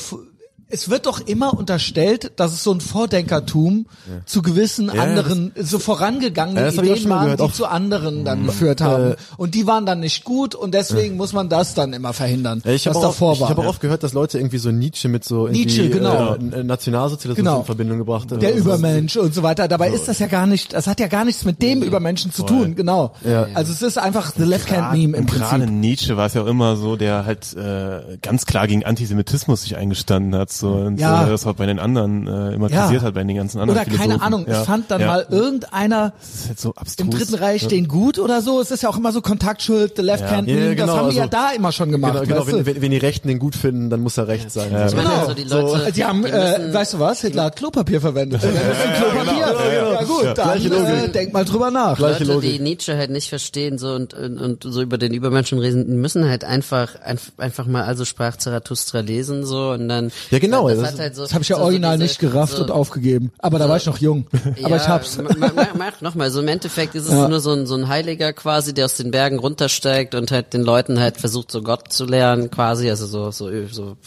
es 0.69 0.89
wird 0.89 1.05
doch 1.05 1.21
immer 1.25 1.53
unterstellt, 1.57 2.31
dass 2.35 2.51
es 2.53 2.63
so 2.63 2.71
ein 2.73 2.81
Vordenkertum 2.81 3.85
zu 4.25 4.41
gewissen 4.41 4.91
Ja, 4.93 5.01
anderen, 5.01 5.51
so 5.59 5.79
vorangegangenen 5.79 6.57
Ja, 6.63 6.71
das 6.71 6.75
Ideen 6.77 7.09
waren, 7.09 7.23
gehört, 7.23 7.39
die 7.39 7.43
auch- 7.43 7.51
zu 7.53 7.65
anderen 7.65 8.25
dann 8.25 8.45
geführt 8.45 8.81
haben. 8.81 9.15
und 9.37 9.55
die 9.55 9.65
waren 9.67 9.85
dann 9.85 9.99
nicht 10.01 10.23
gut 10.23 10.55
und 10.55 10.73
deswegen 10.73 11.15
muss 11.17 11.33
man 11.33 11.49
das 11.49 11.73
dann 11.73 11.93
immer 11.93 12.13
verhindern, 12.13 12.61
Ja, 12.65 12.71
ich 12.71 12.85
was 12.85 12.95
habe 12.95 13.05
auch, 13.05 13.09
davor 13.11 13.33
ich 13.33 13.39
war. 13.41 13.49
hab 13.49 13.59
auch 13.59 13.65
oft 13.65 13.81
gehört, 13.81 14.03
dass 14.03 14.13
Leute 14.13 14.37
irgendwie 14.39 14.57
so 14.57 14.71
Nietzsche 14.71 15.07
mit 15.07 15.23
so 15.23 15.47
Nietzsche, 15.47 15.89
genau. 15.89 16.35
äh, 16.35 16.63
Nationalsozialismus 16.63 17.37
Genau. 17.37 17.59
in 17.59 17.65
Verbindung 17.65 17.97
gebracht 17.99 18.31
haben. 18.31 18.39
der 18.39 18.55
Übermensch 18.55 19.15
und 19.17 19.33
so 19.33 19.43
weiter. 19.43 19.67
Dabei 19.67 19.89
ist 19.91 20.07
das 20.07 20.19
ja 20.19 20.27
gar 20.27 20.47
nicht, 20.47 20.73
das 20.73 20.87
hat 20.87 20.99
ja 20.99 21.07
gar 21.07 21.25
nichts 21.25 21.45
mit 21.45 21.61
dem 21.61 21.81
Übermenschen 21.81 22.31
zu 22.31 22.43
tun, 22.43 22.75
genau. 22.75 23.13
Ja. 23.25 23.47
Also 23.53 23.71
es 23.71 23.81
ist 23.81 23.97
einfach 23.97 24.33
the 24.35 24.43
left 24.43 24.71
hand 24.71 24.91
meme 24.97 25.17
im 25.17 25.23
und 25.25 25.31
gerade 25.31 25.59
Prinzip. 25.65 25.79
Nietzsche 25.79 26.17
war 26.17 26.25
es 26.27 26.33
ja 26.33 26.41
auch 26.43 26.47
immer 26.47 26.75
so, 26.75 26.95
der 26.95 27.25
halt 27.25 27.55
äh, 27.55 28.17
ganz 28.21 28.45
klar 28.45 28.67
gegen 28.67 28.83
Antisemitismus 28.85 29.61
sich 29.63 29.77
eingestanden 29.77 30.35
hat, 30.35 30.56
so 30.59 30.71
und 30.73 30.99
Ja. 30.99 31.25
äh, 31.25 31.29
das 31.29 31.45
auch 31.45 31.53
bei 31.53 31.65
den 31.65 31.79
anderen 31.79 32.27
äh, 32.27 32.53
immer 32.55 32.69
Ja. 32.69 32.81
kritisiert 32.81 33.03
hat, 33.03 33.13
bei 33.13 33.23
den 33.23 33.35
ganzen 33.35 33.59
anderen 33.59 33.79
Oder 33.79 33.85
keine. 33.97 34.21
Ahnung, 34.21 34.45
ja. 34.47 34.61
es 34.61 34.65
fand 34.67 34.89
dann 34.91 35.01
ja. 35.01 35.07
mal 35.07 35.25
irgendeiner 35.29 36.13
halt 36.47 36.59
so 36.59 36.73
im 36.97 37.09
Dritten 37.11 37.35
Reich 37.35 37.67
den 37.67 37.87
gut 37.87 38.19
oder 38.19 38.41
so. 38.41 38.59
Es 38.61 38.71
ist 38.71 38.83
ja 38.83 38.89
auch 38.89 38.97
immer 38.97 39.11
so 39.11 39.21
Kontaktschuld, 39.21 39.93
the 39.95 40.01
left 40.01 40.29
hand 40.29 40.47
Ja, 40.47 40.55
ja, 40.55 40.73
genau, 40.73 40.85
das 40.87 40.95
haben 40.95 41.09
die 41.09 41.15
ja 41.15 41.21
also- 41.23 41.31
da 41.31 41.51
immer 41.55 41.71
schon 41.71 41.91
gemacht. 41.91 42.13
Genau, 42.23 42.43
genau 42.43 42.47
wenn, 42.47 42.65
wenn, 42.65 42.81
wenn 42.81 42.91
die 42.91 42.97
Rechten 42.97 43.27
den 43.27 43.39
gut 43.39 43.55
finden, 43.55 43.89
dann 43.89 44.01
muss 44.01 44.17
er 44.17 44.27
recht 44.27 44.51
sein. 44.51 44.71
Meine, 44.71 44.91
Genau. 44.91 45.09
also 45.19 45.33
die 45.33 45.43
Leute, 45.43 45.91
Die 45.91 46.03
haben, 46.05 46.23
die 46.23 46.29
äh, 46.29 46.73
weißt 46.73 46.93
du 46.93 46.99
was? 46.99 47.21
Hitler 47.21 47.43
hat 47.45 47.55
Klopapier 47.55 48.01
verwendet. 48.01 48.41
Ja, 48.47 48.93
Klopapier. 48.99 49.93
Ja, 49.93 50.03
gut, 50.03 50.37
dann 50.37 50.85
äh, 50.85 51.09
denk 51.09 51.33
mal 51.33 51.45
drüber 51.45 51.71
nach. 51.71 51.97
Gleiche 51.97 52.23
Leute, 52.23 52.41
die 52.47 52.59
Nietzsche 52.59 52.97
halt 52.97 53.11
nicht 53.11 53.29
verstehen 53.29 53.77
so 53.77 53.89
und, 53.93 54.13
und, 54.13 54.39
und 54.39 54.63
so 54.63 54.81
über 54.81 54.97
den 54.97 55.13
Übermenschen 55.13 55.59
reden, 55.59 55.85
die 55.87 55.93
müssen 55.95 56.27
halt 56.27 56.43
einfach 56.43 56.95
einf- 57.05 57.37
einfach 57.37 57.65
mal 57.65 57.83
also 57.83 58.05
sprach 58.05 58.37
Zarathustra 58.37 58.99
lesen 58.99 59.45
so 59.45 59.71
und 59.71 59.87
dann 59.89 60.11
Ja, 60.31 60.39
genau, 60.51 60.69
Das, 60.69 60.79
das- 60.91 60.99
halt 60.99 61.15
so, 61.15 61.21
Das 61.23 61.33
habe 61.33 61.43
ich 61.43 61.49
ja 61.49 61.57
so, 61.57 61.63
original 61.63 61.95
diese- 61.97 62.03
nicht 62.03 62.19
gerafft 62.19 62.59
und 62.59 62.71
aufgegeben. 62.71 63.31
Aber 63.39 63.59
da 63.59 63.69
war 63.69 63.77
ich 63.77 63.85
noch 63.85 63.97
jung. 63.99 64.25
Aber 64.63 64.75
ich 64.77 64.87
hab's. 64.87 65.17
ma- 65.17 65.29
ma- 65.37 65.51
ma- 65.55 65.67
Mach 65.77 66.01
nochmal, 66.01 66.31
so 66.31 66.41
im 66.41 66.47
Endeffekt 66.47 66.95
ist 66.95 67.05
es 67.05 67.11
Ja. 67.11 67.27
nur 67.27 67.39
so 67.39 67.51
ein, 67.51 67.65
so 67.67 67.75
ein 67.75 67.87
Heiliger 67.87 68.33
quasi, 68.33 68.73
der 68.73 68.85
aus 68.85 68.95
den 68.95 69.11
Bergen 69.11 69.39
runtersteigt 69.39 70.15
und 70.15 70.31
halt 70.31 70.53
den 70.53 70.61
Leuten 70.63 70.99
halt 70.99 71.17
versucht, 71.17 71.51
so 71.51 71.61
Gott 71.61 71.91
zu 71.93 72.05
lernen 72.05 72.49
quasi, 72.51 72.89
also 72.89 73.05
so, 73.05 73.31
so, 73.31 73.49
so 73.71 73.97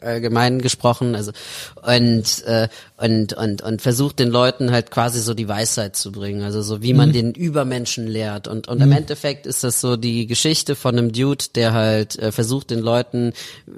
allgemein 0.00 0.60
gesprochen, 0.60 1.14
also 1.14 1.32
und, 1.86 2.44
äh, 2.46 2.68
und, 2.96 3.32
und, 3.32 3.62
und 3.62 3.82
versucht 3.82 4.18
den 4.18 4.28
Leuten 4.30 4.70
halt 4.70 4.90
quasi 4.90 5.20
so 5.20 5.34
die 5.34 5.48
Weisheit 5.48 5.96
zu 5.96 6.12
bringen, 6.12 6.42
also 6.42 6.62
so 6.62 6.82
wie 6.82 6.92
Mhm. 6.92 6.96
man 6.98 7.12
den 7.12 7.32
Übermenschen 7.32 8.06
lehrt 8.06 8.48
und, 8.48 8.68
und 8.68 8.80
im 8.80 8.92
Endeffekt 8.92 9.46
ist 9.46 9.64
das 9.64 9.80
so 9.80 9.96
die 9.96 10.26
Geschichte 10.26 10.74
von 10.74 10.96
einem 10.98 11.12
Dude, 11.12 11.44
der 11.54 11.72
halt 11.72 12.18
äh, 12.18 12.32
versucht 12.32 12.70
den 12.70 12.80
Leuten 12.80 13.32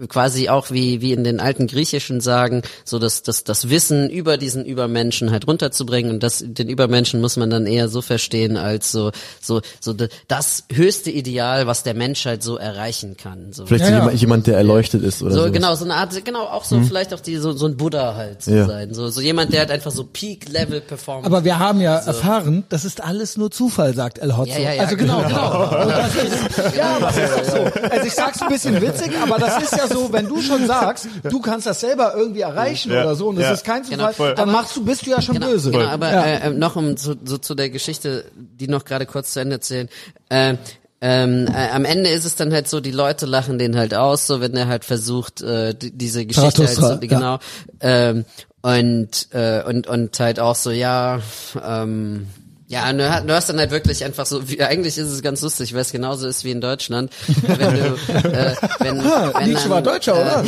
quasi 0.09 0.49
auch 0.49 0.71
wie, 0.71 1.01
wie 1.01 1.13
in 1.13 1.25
den 1.25 1.41
alten 1.41 1.67
griechischen 1.91 2.21
Sagen, 2.21 2.63
so 2.85 2.99
das, 2.99 3.23
das, 3.23 3.45
das 3.45 3.69
Wissen 3.69 4.11
über 4.11 4.37
diesen 4.37 4.65
Übermenschen 4.65 5.31
halt 5.31 5.47
runterzubringen 5.49 6.13
und 6.13 6.23
das, 6.23 6.43
den 6.47 6.69
Übermenschen 6.69 7.21
muss 7.21 7.37
man 7.37 7.51
dann 7.51 7.67
eher 7.67 7.89
so 7.89 8.01
verstehen 8.03 8.57
als 8.57 8.93
so, 8.93 9.11
so, 9.41 9.61
so 9.81 9.95
das 10.29 10.65
höchste 10.73 11.11
Ideal, 11.11 11.67
was 11.67 11.83
der 11.83 11.95
Menschheit 11.95 12.43
so 12.43 12.57
erreichen 12.57 13.17
kann. 13.17 13.53
So. 13.53 13.67
Vielleicht 13.67 13.85
Ja, 13.91 14.05
so 14.05 14.11
ja. 14.11 14.15
jemand, 14.15 14.47
der 14.47 14.57
erleuchtet 14.57 15.03
ist 15.03 15.21
oder 15.23 15.33
So, 15.33 15.41
sowas. 15.41 15.53
genau, 15.53 15.75
so 15.75 15.85
eine 15.85 15.95
Art, 15.95 16.25
genau, 16.25 16.45
auch 16.45 16.65
so 16.65 16.81
vielleicht 16.83 17.13
auch 17.13 17.21
die, 17.21 17.37
so, 17.37 17.53
so 17.53 17.67
ein 17.67 17.77
Buddha 17.77 18.15
halt 18.15 18.43
zu 18.43 18.55
Ja. 18.55 18.67
sein. 18.67 18.95
So, 18.95 19.09
so 19.09 19.21
jemand, 19.21 19.53
der 19.53 19.61
halt 19.61 19.71
einfach 19.71 19.91
so 19.91 20.05
Peak-Level 20.05 20.81
performt. 20.81 21.27
Aber 21.27 21.45
wir 21.45 21.59
haben 21.59 21.81
ja 21.81 21.97
erfahren, 21.97 22.65
das 22.69 22.85
ist 22.85 23.03
alles 23.03 23.37
nur 23.37 23.51
Zufall, 23.51 23.95
sagt 23.95 24.19
El 24.19 24.37
Hotzo. 24.37 24.53
Ja, 24.53 24.59
ja, 24.59 24.73
ja, 24.75 24.83
also 24.83 24.97
genau, 24.97 25.23
genau. 25.23 25.69
genau. 25.69 25.87
Das 26.01 26.15
ist, 26.15 26.77
ja, 26.77 26.99
das 27.01 27.17
ist 27.17 27.33
doch 27.37 27.45
so. 27.45 27.89
Also 27.91 28.07
ich 28.07 28.13
sag's 28.15 28.41
ein 28.43 28.49
bisschen 28.49 28.81
witzig, 28.81 29.11
aber 29.23 29.39
das 29.39 29.63
ist 29.63 29.73
ja 29.77 29.87
so, 29.89 30.13
wenn 30.13 30.29
du 30.29 30.41
schon 30.41 30.67
sagst, 30.67 31.09
du 31.29 31.41
kannst 31.41 31.67
das 31.67 31.80
selber 31.81 32.15
irgendwie 32.17 32.41
erreichen 32.41 32.93
Ja, 32.93 33.03
oder 33.03 33.15
so 33.15 33.29
und 33.29 33.37
es 33.39 33.45
ja. 33.45 33.53
ist 33.53 33.65
kein 33.65 33.85
Zufall, 33.85 34.15
Genau, 34.15 34.29
dann 34.35 34.39
Aber- 34.49 34.53
machst 34.53 34.77
du, 34.77 34.85
bist 34.85 35.07
du 35.07 35.11
ja 35.11 35.21
schon 35.21 35.35
genau, 35.35 35.49
böse. 35.49 35.71
Genau, 35.71 35.87
aber 35.87 36.11
ja. 36.11 36.25
äh, 36.27 36.51
noch 36.51 36.77
um 36.77 36.97
so, 36.97 37.15
so 37.25 37.39
zu 37.39 37.55
der 37.55 37.71
Geschichte, 37.71 38.25
die 38.35 38.69
noch 38.69 38.85
gerade 38.85 39.07
kurz 39.07 39.33
zu 39.33 39.41
Ende 39.41 39.57
erzählen. 39.57 39.89
Äh, 40.29 40.55
ähm, 41.03 41.47
äh, 41.49 41.71
am 41.71 41.85
Ende 41.87 42.11
ist 42.11 42.27
es 42.27 42.37
dann 42.37 42.53
halt 42.53 42.69
so, 42.69 42.81
die 42.81 42.91
Leute 42.91 43.25
lachen 43.25 43.59
den 43.59 43.77
halt 43.77 43.95
aus, 43.95 44.27
so 44.27 44.41
wenn 44.43 44.55
er 44.55 44.69
halt 44.69 44.85
versucht, 44.85 45.41
äh, 45.41 45.75
die, 45.75 45.93
diese 45.93 46.27
Geschichte 46.27 46.67
halt 46.67 46.77
so, 46.77 46.99
genau. 47.01 47.39
Ähm, 47.81 48.27
und, 48.63 49.29
äh, 49.33 49.63
und, 49.67 49.87
und 49.87 50.21
halt 50.21 50.39
auch 50.39 50.55
so, 50.55 50.71
ja, 50.71 51.21
ähm, 51.65 52.27
ja, 52.73 52.93
du, 52.93 53.11
hast- 53.11 53.29
du 53.29 53.35
hast 53.35 53.49
dann 53.49 53.59
halt 53.59 53.73
wirklich 53.73 54.05
einfach 54.05 54.27
so, 54.27 54.49
wie, 54.49 54.63
eigentlich 54.63 54.97
ist 54.97 55.09
es 55.09 55.23
ganz 55.23 55.43
lustig, 55.43 55.75
weil 55.75 55.81
es 55.81 55.91
genauso 55.91 56.29
ist 56.29 56.45
wie 56.45 56.53
in 56.53 56.61
Deutschland. 56.61 57.11
Wenn 57.43 57.59
du, 57.59 57.81
äh, 58.29 58.55
wenn, 58.79 58.99
wenn 59.05 59.49
Nietzsche 59.49 59.63
dann, 59.65 59.71
war 59.71 59.83
Deutscher, 59.83 60.15
oder? 60.15 60.45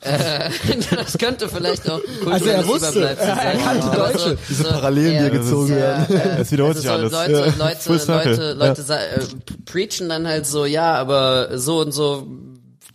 Äh, 0.00 0.50
das 0.96 1.16
könnte 1.16 1.48
vielleicht 1.48 1.88
auch 1.88 2.00
Also 2.30 2.46
er 2.46 2.62
kulturelles 2.62 2.66
wusste, 2.66 3.08
er 3.16 3.16
sein. 3.36 3.58
kannte 3.62 3.86
Aber 3.86 3.96
Deutsche. 4.12 4.38
Diese 4.48 4.64
Parallelen, 4.64 5.10
die 5.10 5.14
ja, 5.14 5.20
hier 5.22 5.30
gezogen 5.30 5.68
ja, 5.70 5.76
werden. 6.08 6.16
äh, 6.20 6.40
Es 6.40 6.50
wiederholt 6.50 6.76
also 6.76 6.80
sich 6.80 6.90
so 6.90 6.94
alles. 6.96 7.12
Leute, 7.12 7.32
Ja. 7.32 7.64
Leute. 7.64 8.12
Leute, 8.12 8.52
Leute 8.54 8.82
sa- 8.82 8.98
äh, 9.00 9.20
preachen 9.66 10.08
dann 10.08 10.26
halt 10.26 10.46
so, 10.46 10.64
ja, 10.66 10.94
aber 10.94 11.56
so 11.58 11.78
und 11.80 11.92
so 11.92 12.26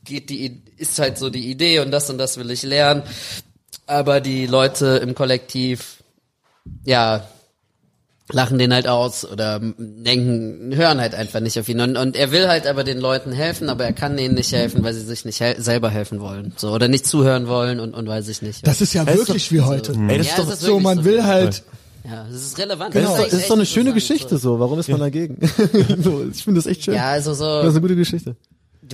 geht 0.03 0.29
die, 0.29 0.61
ist 0.75 0.99
halt 0.99 1.17
so 1.17 1.29
die 1.29 1.49
Idee 1.49 1.79
und 1.79 1.91
das 1.91 2.09
und 2.09 2.17
das 2.17 2.35
will 2.37 2.51
ich 2.51 2.63
lernen. 2.63 3.03
Aber 3.87 4.19
die 4.19 4.45
Leute 4.45 4.97
im 5.01 5.15
Kollektiv, 5.15 6.03
ja, 6.83 7.25
lachen 8.31 8.57
den 8.57 8.73
halt 8.73 8.87
aus 8.87 9.25
oder 9.29 9.59
denken, 9.59 10.71
hören 10.75 10.99
halt 11.01 11.15
einfach 11.15 11.39
nicht 11.39 11.59
auf 11.59 11.67
ihn. 11.67 11.79
Und, 11.81 11.97
und 11.97 12.15
er 12.15 12.31
will 12.31 12.47
halt 12.47 12.67
aber 12.67 12.83
den 12.83 12.99
Leuten 12.99 13.31
helfen, 13.31 13.69
aber 13.69 13.83
er 13.85 13.93
kann 13.93 14.17
ihnen 14.17 14.35
nicht 14.35 14.51
helfen, 14.51 14.83
weil 14.83 14.93
sie 14.93 15.01
sich 15.01 15.25
nicht 15.25 15.39
hel 15.39 15.59
selber 15.61 15.89
helfen 15.89 16.19
wollen. 16.21 16.53
So, 16.55 16.71
oder 16.71 16.87
nicht 16.87 17.05
zuhören 17.05 17.47
wollen 17.47 17.79
und, 17.79 17.93
und 17.93 18.07
weil 18.07 18.23
sich 18.23 18.41
nicht. 18.41 18.65
Das 18.65 18.81
ist 18.81 18.93
ja 18.93 19.03
Das 19.03 19.15
ist 19.15 19.27
wirklich 19.27 19.51
wie 19.51 19.61
heute. 19.61 19.93
Ey, 20.07 20.17
das 20.17 20.27
Ja, 20.27 20.33
ist 20.33 20.39
doch, 20.39 20.53
ist 20.53 20.61
So, 20.61 20.79
man 20.79 20.99
so. 20.99 21.05
will 21.05 21.23
halt, 21.23 21.63
ja, 22.05 22.25
das 22.31 22.41
ist 22.41 22.57
relevant. 22.57 22.95
das 22.95 23.03
ist, 23.03 23.17
das 23.25 23.33
ist 23.33 23.49
doch 23.49 23.55
eine 23.55 23.65
schöne 23.65 23.93
Geschichte 23.93 24.37
so. 24.37 24.59
Warum 24.59 24.79
ist 24.79 24.89
man 24.89 24.99
dagegen? 24.99 25.37
so, 26.01 26.25
ich 26.31 26.43
finde 26.43 26.59
das 26.59 26.67
echt 26.67 26.83
schön. 26.85 26.95
Ja, 26.95 27.07
also 27.09 27.33
so. 27.33 27.43
Das 27.43 27.67
ist 27.67 27.71
eine 27.73 27.81
gute 27.81 27.95
Geschichte. 27.95 28.35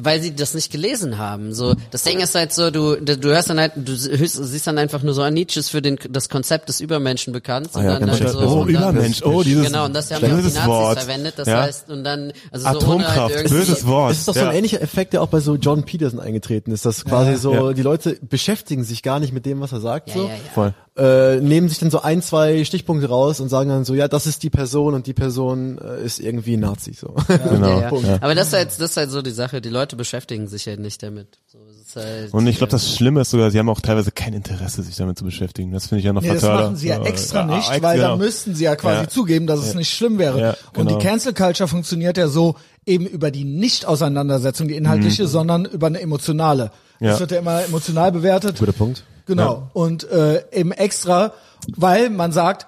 Weil 0.04 0.22
sie 0.22 0.36
das 0.36 0.54
nicht 0.54 0.72
gelesen 0.72 1.18
haben. 1.18 1.54
So, 1.54 1.76
das 1.92 2.04
Ding 2.04 2.20
ist 2.20 2.36
halt 2.36 2.54
so, 2.54 2.72
du, 2.72 2.96
du 2.96 3.30
hörst 3.30 3.50
dann 3.50 3.60
halt, 3.60 3.74
du 3.76 3.92
hörst, 3.94 4.36
siehst 4.36 4.68
dann 4.68 4.78
einfach 4.78 5.04
nur 5.04 5.14
so, 5.14 5.22
ah, 5.22 5.32
Nietzsche 5.32 5.60
ist 5.60 5.70
für 5.70 5.82
den, 5.82 5.98
das 6.10 6.30
Konzept 6.30 6.70
des 6.70 6.80
Übermenschen 6.80 7.34
bekannt. 7.34 7.70
Und 7.74 7.82
Ah 7.82 7.84
ja, 7.84 8.00
ganz 8.00 8.18
dann 8.20 8.28
schön. 8.28 8.28
so, 8.28 8.40
Oh, 8.40 8.62
und 8.62 8.74
dann, 8.74 8.96
Übermensch. 8.96 9.24
Oh, 9.24 9.44
dieses 9.44 9.66
Genau, 9.68 9.86
und 9.86 9.94
das 9.96 10.12
haben 10.12 10.22
ja 10.22 10.28
auch 10.28 10.36
die 10.38 10.42
böses 10.42 10.54
Nazis 10.56 10.68
Wort. 10.70 11.00
verwendet. 11.00 11.34
Das 11.38 11.48
Ja. 11.48 11.62
heißt, 11.64 11.90
und 11.90 12.04
dann, 12.04 12.34
also 12.52 12.64
so 12.66 12.70
ohne 12.70 12.78
Atomkraft, 12.80 13.18
halt 13.20 13.32
irgendwie, 13.32 13.54
böses 13.56 13.88
Wort. 13.88 14.12
Es 14.12 14.20
ist 14.20 14.28
doch 14.28 14.34
so 14.34 14.40
ein 14.42 14.46
Ja. 14.48 14.54
ähnlicher 14.54 14.82
Effekt, 14.82 15.14
der 15.14 15.22
auch 15.22 15.28
bei 15.30 15.40
so 15.40 15.56
John 15.56 15.84
Peterson 15.84 16.20
eingetreten 16.20 16.72
ist, 16.72 16.86
dass 16.86 17.04
quasi 17.06 17.36
so 17.36 17.54
Ja. 17.54 17.74
die 17.74 17.82
Leute 17.82 18.18
beschäftigen 18.22 18.84
sich 18.84 19.04
gar 19.04 19.20
nicht 19.20 19.34
mit 19.34 19.46
dem, 19.46 19.60
was 19.62 19.72
er 19.72 19.80
sagt, 19.82 20.10
Ja, 20.10 20.14
so. 20.16 20.22
ja, 20.24 20.30
ja. 20.30 20.36
Voll. 20.54 20.74
Äh, 20.98 21.42
nehmen 21.42 21.70
sich 21.70 21.78
dann 21.78 21.92
so 21.92 22.02
ein, 22.02 22.24
zwei 22.24 22.64
Stichpunkte 22.66 23.08
raus 23.08 23.40
und 23.40 23.50
sagen 23.50 23.70
dann 23.70 23.86
so, 23.86 23.94
ja, 23.94 24.08
das 24.08 24.26
ist 24.26 24.42
die 24.42 24.50
Person 24.50 24.96
und 24.96 25.06
die 25.06 25.14
Person 25.14 25.78
äh, 25.78 26.04
ist 26.04 26.20
irgendwie 26.20 26.58
Nazi, 26.58 26.94
so. 26.94 27.14
Genau. 27.28 27.80
Ja, 27.82 27.92
ja. 27.96 28.18
Aber 28.22 28.34
das 28.34 28.48
ist 28.48 28.54
halt, 28.54 28.68
das 28.70 28.80
ist 28.80 28.98
halt 28.98 29.12
so 29.12 29.22
die 29.22 29.30
Sache. 29.30 29.62
Die 29.62 29.70
Leute 29.70 29.96
beschäftigen 29.96 30.48
sich 30.48 30.66
halt 30.66 30.80
nicht 30.80 31.04
damit. 31.04 31.38
So, 31.46 31.60
halt, 32.02 32.34
Und 32.34 32.48
ich 32.48 32.58
glaube, 32.58 32.72
das 32.72 32.92
Schlimme 32.96 33.22
ist 33.22 33.30
sogar, 33.30 33.52
sie 33.52 33.60
haben 33.60 33.70
auch 33.70 33.80
teilweise 33.80 34.10
kein 34.12 34.34
Interesse, 34.34 34.82
sich 34.82 34.96
damit 34.96 35.20
zu 35.20 35.24
beschäftigen. 35.24 35.72
Das 35.72 35.86
finde 35.88 36.00
ich 36.00 36.06
ja 36.06 36.14
noch 36.14 36.24
Nee, 36.24 36.30
das 36.30 36.42
fataler. 36.42 36.62
machen 36.64 36.76
sie 36.78 36.88
ja 36.88 37.02
extra 37.04 37.48
ja, 37.48 37.56
nicht, 37.58 37.82
weil 37.84 37.98
genau. 37.98 38.10
dann 38.10 38.18
müssten 38.18 38.56
sie 38.56 38.64
ja 38.64 38.76
quasi 38.76 39.04
Ja. 39.04 39.08
zugeben, 39.10 39.46
dass 39.46 39.60
es 39.60 39.76
nicht 39.76 39.94
schlimm 39.94 40.18
wäre. 40.18 40.40
Ja, 40.40 40.50
Und 40.76 40.88
genau. 40.88 40.98
die 40.98 41.06
Cancel 41.06 41.34
Culture 41.34 41.68
funktioniert 41.68 42.18
ja 42.18 42.28
so 42.28 42.56
eben 42.88 43.06
über 43.06 43.30
die 43.32 43.44
Nicht-Auseinandersetzung, 43.46 44.68
die 44.68 44.76
inhaltliche, 44.76 45.28
sondern 45.28 45.66
über 45.66 45.88
eine 45.88 46.02
emotionale. 46.02 46.72
Das 47.00 47.02
Mhm. 47.02 47.08
Ja. 47.08 47.20
wird 47.20 47.32
ja 47.32 47.40
immer 47.40 47.64
emotional 47.64 48.12
bewertet. 48.12 48.58
Guter 48.58 48.72
Punkt. 48.74 49.04
Genau. 49.28 49.70
Und 49.74 50.10
äh, 50.10 50.44
eben 50.52 50.72
extra, 50.72 51.34
weil 51.76 52.10
man 52.10 52.32
sagt, 52.32 52.66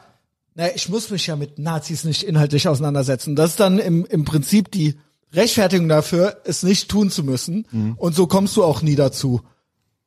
naja, 0.56 0.72
ich 0.76 0.90
muss 0.90 1.10
mich 1.10 1.28
ja 1.28 1.36
mit 1.36 1.58
Nazis 1.58 2.04
nicht 2.04 2.24
inhaltlich 2.24 2.68
auseinandersetzen. 2.68 3.36
Das 3.36 3.52
ist 3.52 3.60
dann 3.60 3.80
im, 3.80 4.06
im 4.06 4.26
Prinzip 4.26 4.72
die 4.72 5.00
Rechtfertigung 5.34 5.88
dafür, 5.88 6.38
es 6.44 6.64
nicht 6.64 6.90
tun 6.90 7.10
zu 7.10 7.24
müssen. 7.24 7.66
Mhm. 7.72 7.94
Und 7.98 8.16
so 8.16 8.28
kommst 8.28 8.58
du 8.58 8.64
auch 8.64 8.82
nie 8.82 8.96
dazu, 8.96 9.42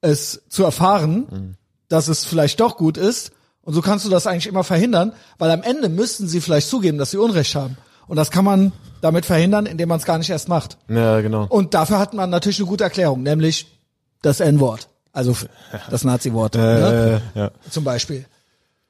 es 0.01 0.43
zu 0.49 0.65
erfahren, 0.65 1.27
Mhm. 1.31 1.55
dass 1.89 2.09
es 2.09 2.25
vielleicht 2.25 2.61
doch 2.61 2.77
gut 2.77 2.97
ist. 2.99 3.33
Und 3.63 3.75
so 3.75 3.81
kannst 3.81 4.05
du 4.05 4.11
das 4.11 4.27
eigentlich 4.27 4.49
immer 4.49 4.65
verhindern, 4.65 5.13
weil 5.39 5.51
am 5.53 5.63
Ende 5.63 5.89
müssten 5.89 6.27
sie 6.27 6.41
vielleicht 6.41 6.69
zugeben, 6.69 6.99
dass 6.99 7.13
sie 7.13 7.19
Unrecht 7.19 7.55
haben. 7.55 7.77
Und 8.09 8.17
das 8.17 8.33
kann 8.33 8.45
man 8.45 8.73
damit 9.01 9.25
verhindern, 9.25 9.65
indem 9.67 9.89
man 9.89 9.99
es 10.01 10.05
gar 10.05 10.19
nicht 10.19 10.29
erst 10.29 10.49
macht. 10.49 10.77
Ja, 10.89 11.21
genau. 11.21 11.47
Und 11.49 11.73
dafür 11.73 11.99
hat 12.01 12.13
man 12.15 12.29
natürlich 12.31 12.59
eine 12.59 12.67
gute 12.69 12.85
Erklärung, 12.85 13.23
nämlich 13.23 13.79
das 14.23 14.41
N-Wort. 14.41 14.89
Also 15.13 15.37
das 15.91 16.05
Nazi-Wort. 16.05 16.55
ne? 16.55 17.21
Ja. 17.35 17.51
Zum 17.71 17.85
Beispiel. 17.85 18.25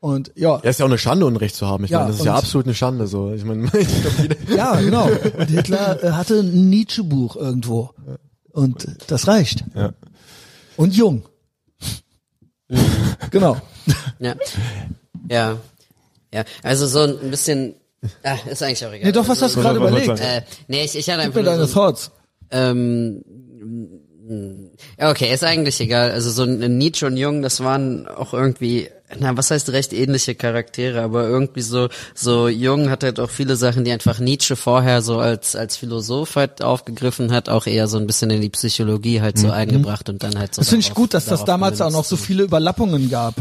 Und 0.01 0.33
ja, 0.35 0.61
Ja, 0.65 0.71
ist 0.71 0.81
ja 0.81 0.87
auch 0.87 0.91
eine 0.91 0.99
Schande, 0.99 1.27
Unrecht 1.27 1.55
zu 1.55 1.67
haben. 1.69 1.85
Ich 1.85 1.91
Ja, 1.91 2.01
meine, 2.01 2.11
das 2.11 2.21
ist 2.21 2.27
ja 2.27 2.35
absolut 2.35 2.67
eine 2.67 2.75
Schande, 2.75 3.07
so. 3.07 3.33
Ich 3.33 3.45
meine, 3.45 3.71
ja, 4.57 4.81
genau. 4.81 5.07
Und 5.39 5.49
Hitler 5.51 6.03
äh, 6.03 6.11
hatte 6.13 6.41
ein 6.41 6.69
Nietzsche-Buch 6.71 7.37
irgendwo. 7.37 7.91
Und 8.51 8.87
das 9.07 9.29
reicht. 9.29 9.65
Ja. 9.75 9.93
Und 10.77 10.95
jung. 10.97 11.23
genau. 13.31 13.57
ja. 14.19 14.35
Ja. 15.29 15.59
Ja. 16.33 16.45
Also 16.63 16.87
so 16.87 17.01
ein 17.01 17.31
bisschen, 17.31 17.75
ah, 18.25 18.37
ist 18.51 18.63
eigentlich 18.63 18.85
auch 18.87 18.93
egal. 18.93 19.07
Nee, 19.07 19.13
doch, 19.13 19.29
was 19.29 19.41
hast 19.43 19.55
du 19.55 19.59
Was- 19.59 19.65
gerade 19.65 19.79
überlegt? 19.79 20.19
Äh, 20.21 20.43
nee, 20.69 20.85
ich, 20.85 20.97
ich 20.97 21.09
hatte 21.09 21.19
Gib 21.19 21.27
einfach 21.27 21.37
mir 21.41 21.43
nur 21.45 21.53
deine 21.53 21.67
so, 21.67 21.75
Thoughts. 21.75 22.11
ähm, 22.51 23.23
okay, 24.99 25.33
ist 25.33 25.45
eigentlich 25.45 25.81
egal. 25.81 26.11
Also 26.11 26.31
so 26.31 26.45
ein 26.45 26.79
Nietzsche 26.79 27.07
und 27.07 27.17
Jung, 27.17 27.43
das 27.43 27.63
waren 27.63 28.07
auch 28.07 28.33
irgendwie, 28.33 28.89
na, 29.19 29.37
was 29.37 29.51
heißt 29.51 29.71
recht 29.71 29.93
ähnliche 29.93 30.35
Charaktere, 30.35 31.03
aber 31.03 31.27
irgendwie 31.29 31.63
so, 31.63 31.89
so 32.15 32.49
Jung 32.49 32.89
hat 32.89 33.03
halt 33.03 33.19
auch 33.19 33.31
viele 33.31 33.57
Sachen, 33.57 33.85
die 33.85 33.93
einfach 33.93 34.21
Nietzsche 34.21 34.55
vorher 34.57 35.03
so 35.03 35.19
als, 35.19 35.57
als 35.57 35.77
Philosoph 35.77 36.37
halt 36.37 36.63
aufgegriffen 36.63 37.33
hat, 37.33 37.49
auch 37.49 37.67
eher 37.67 37.89
so 37.89 37.99
ein 37.99 38.07
bisschen 38.07 38.31
in 38.31 38.41
die 38.41 38.51
Psychologie 38.51 39.21
halt 39.21 39.39
so 39.39 39.51
eingebracht 39.51 40.09
und 40.09 40.23
dann 40.23 40.39
halt 40.39 40.55
so. 40.55 40.61
Das 40.61 40.69
finde 40.69 40.87
ich 40.87 40.95
gut, 40.95 41.15
dass 41.15 41.27
das 41.27 41.45
damals 41.45 41.81
auch 41.81 41.91
noch 41.91 42.05
so 42.05 42.17
viele 42.17 42.45
Überlappungen 42.45 43.11
gab. 43.11 43.35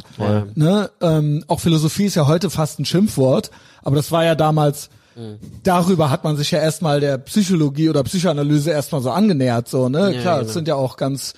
Ne? 0.55 0.89
Ähm, 1.01 1.43
auch 1.47 1.59
Philosophie 1.59 2.05
ist 2.05 2.15
ja 2.15 2.27
heute 2.27 2.49
fast 2.49 2.79
ein 2.79 2.85
Schimpfwort, 2.85 3.51
aber 3.83 3.95
das 3.95 4.11
war 4.11 4.25
ja 4.25 4.35
damals, 4.35 4.89
darüber 5.63 6.09
hat 6.09 6.23
man 6.23 6.37
sich 6.37 6.51
ja 6.51 6.59
erstmal 6.59 6.99
der 6.99 7.17
Psychologie 7.17 7.89
oder 7.89 8.03
Psychoanalyse 8.03 8.71
erstmal 8.71 9.01
so 9.01 9.11
angenähert. 9.11 9.67
So, 9.67 9.89
ne? 9.89 10.13
Ja, 10.13 10.21
Klar, 10.21 10.35
genau. 10.35 10.43
das 10.45 10.53
sind 10.53 10.67
ja 10.67 10.75
auch 10.75 10.97
ganz 10.97 11.33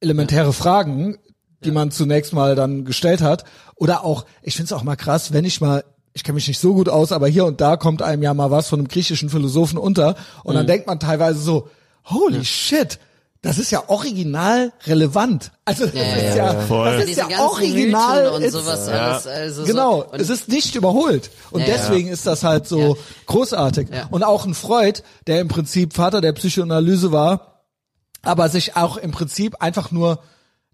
elementäre 0.00 0.52
Fragen, 0.52 1.16
die 1.64 1.70
man 1.70 1.90
zunächst 1.90 2.32
mal 2.32 2.54
dann 2.54 2.84
gestellt 2.84 3.22
hat. 3.22 3.44
Oder 3.76 4.04
auch, 4.04 4.26
ich 4.42 4.54
finde 4.56 4.66
es 4.66 4.72
auch 4.72 4.82
mal 4.82 4.96
krass, 4.96 5.32
wenn 5.32 5.44
ich 5.44 5.60
mal 5.60 5.84
ich 6.16 6.22
kenne 6.22 6.36
mich 6.36 6.46
nicht 6.46 6.60
so 6.60 6.74
gut 6.74 6.88
aus, 6.88 7.10
aber 7.10 7.26
hier 7.26 7.44
und 7.44 7.60
da 7.60 7.76
kommt 7.76 8.00
einem 8.00 8.22
ja 8.22 8.32
mal 8.34 8.48
was 8.52 8.68
von 8.68 8.78
einem 8.78 8.86
griechischen 8.86 9.30
Philosophen 9.30 9.78
unter 9.78 10.14
und 10.44 10.52
Mhm. 10.54 10.58
dann 10.58 10.66
denkt 10.68 10.86
man 10.86 11.00
teilweise 11.00 11.40
so, 11.40 11.68
holy 12.04 12.44
shit, 12.44 13.00
das 13.44 13.58
ist 13.58 13.70
ja 13.70 13.84
original 13.88 14.72
relevant. 14.86 15.52
Also 15.64 15.86
das 15.86 15.94
Ja, 15.94 16.02
ist 16.16 16.36
ja, 16.36 16.52
ja, 16.52 16.60
Voll. 16.62 16.96
das 16.98 17.08
ist 17.08 17.16
ja 17.16 17.40
original 17.40 18.22
Mythen 18.32 18.44
und 18.44 18.50
sowas 18.50 18.88
Ja. 18.88 18.92
alles. 19.12 19.26
Also 19.26 19.64
Genau, 19.64 19.98
so, 20.00 20.12
und 20.12 20.20
es 20.20 20.30
ist 20.30 20.48
nicht 20.48 20.74
überholt. 20.74 21.30
Und 21.52 21.60
Ja, 21.60 21.68
ja. 21.68 21.74
deswegen 21.76 22.08
ist 22.08 22.26
das 22.26 22.42
halt 22.42 22.66
so 22.66 22.78
Ja. 22.80 22.94
großartig. 23.26 23.88
Ja. 23.92 24.08
Und 24.10 24.24
auch 24.24 24.46
ein 24.46 24.54
Freud, 24.54 25.02
der 25.26 25.40
im 25.40 25.48
Prinzip 25.48 25.92
Vater 25.94 26.20
der 26.20 26.32
Psychoanalyse 26.32 27.12
war, 27.12 27.62
aber 28.22 28.48
sich 28.48 28.76
auch 28.76 28.96
im 28.96 29.12
Prinzip 29.12 29.62
einfach 29.62 29.90
nur 29.92 30.18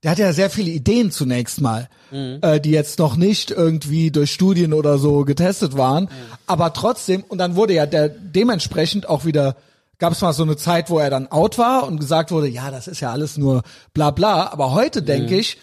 der 0.02 0.12
hatte 0.12 0.22
ja 0.22 0.32
sehr 0.32 0.48
viele 0.48 0.70
Ideen 0.70 1.10
zunächst 1.10 1.60
mal, 1.60 1.90
äh, 2.10 2.58
die 2.58 2.70
jetzt 2.70 2.98
noch 2.98 3.16
nicht 3.16 3.50
irgendwie 3.50 4.10
durch 4.10 4.32
Studien 4.32 4.72
oder 4.72 4.96
so 4.96 5.26
getestet 5.26 5.76
waren, 5.76 6.08
aber 6.46 6.72
trotzdem, 6.72 7.22
und 7.28 7.36
dann 7.36 7.54
wurde 7.54 7.74
ja 7.74 7.84
der 7.84 8.08
dementsprechend 8.08 9.06
auch 9.10 9.26
wieder, 9.26 9.56
gab 10.00 10.14
es 10.14 10.20
mal 10.22 10.32
so 10.32 10.42
eine 10.42 10.56
Zeit, 10.56 10.90
wo 10.90 10.98
er 10.98 11.10
dann 11.10 11.28
out 11.28 11.58
war 11.58 11.86
und 11.86 12.00
gesagt 12.00 12.32
wurde, 12.32 12.48
ja, 12.48 12.70
das 12.70 12.88
ist 12.88 13.00
ja 13.00 13.12
alles 13.12 13.36
nur 13.38 13.62
bla 13.94 14.10
bla, 14.10 14.50
aber 14.50 14.72
heute 14.72 15.02
denke 15.02 15.36
ich, 15.36 15.58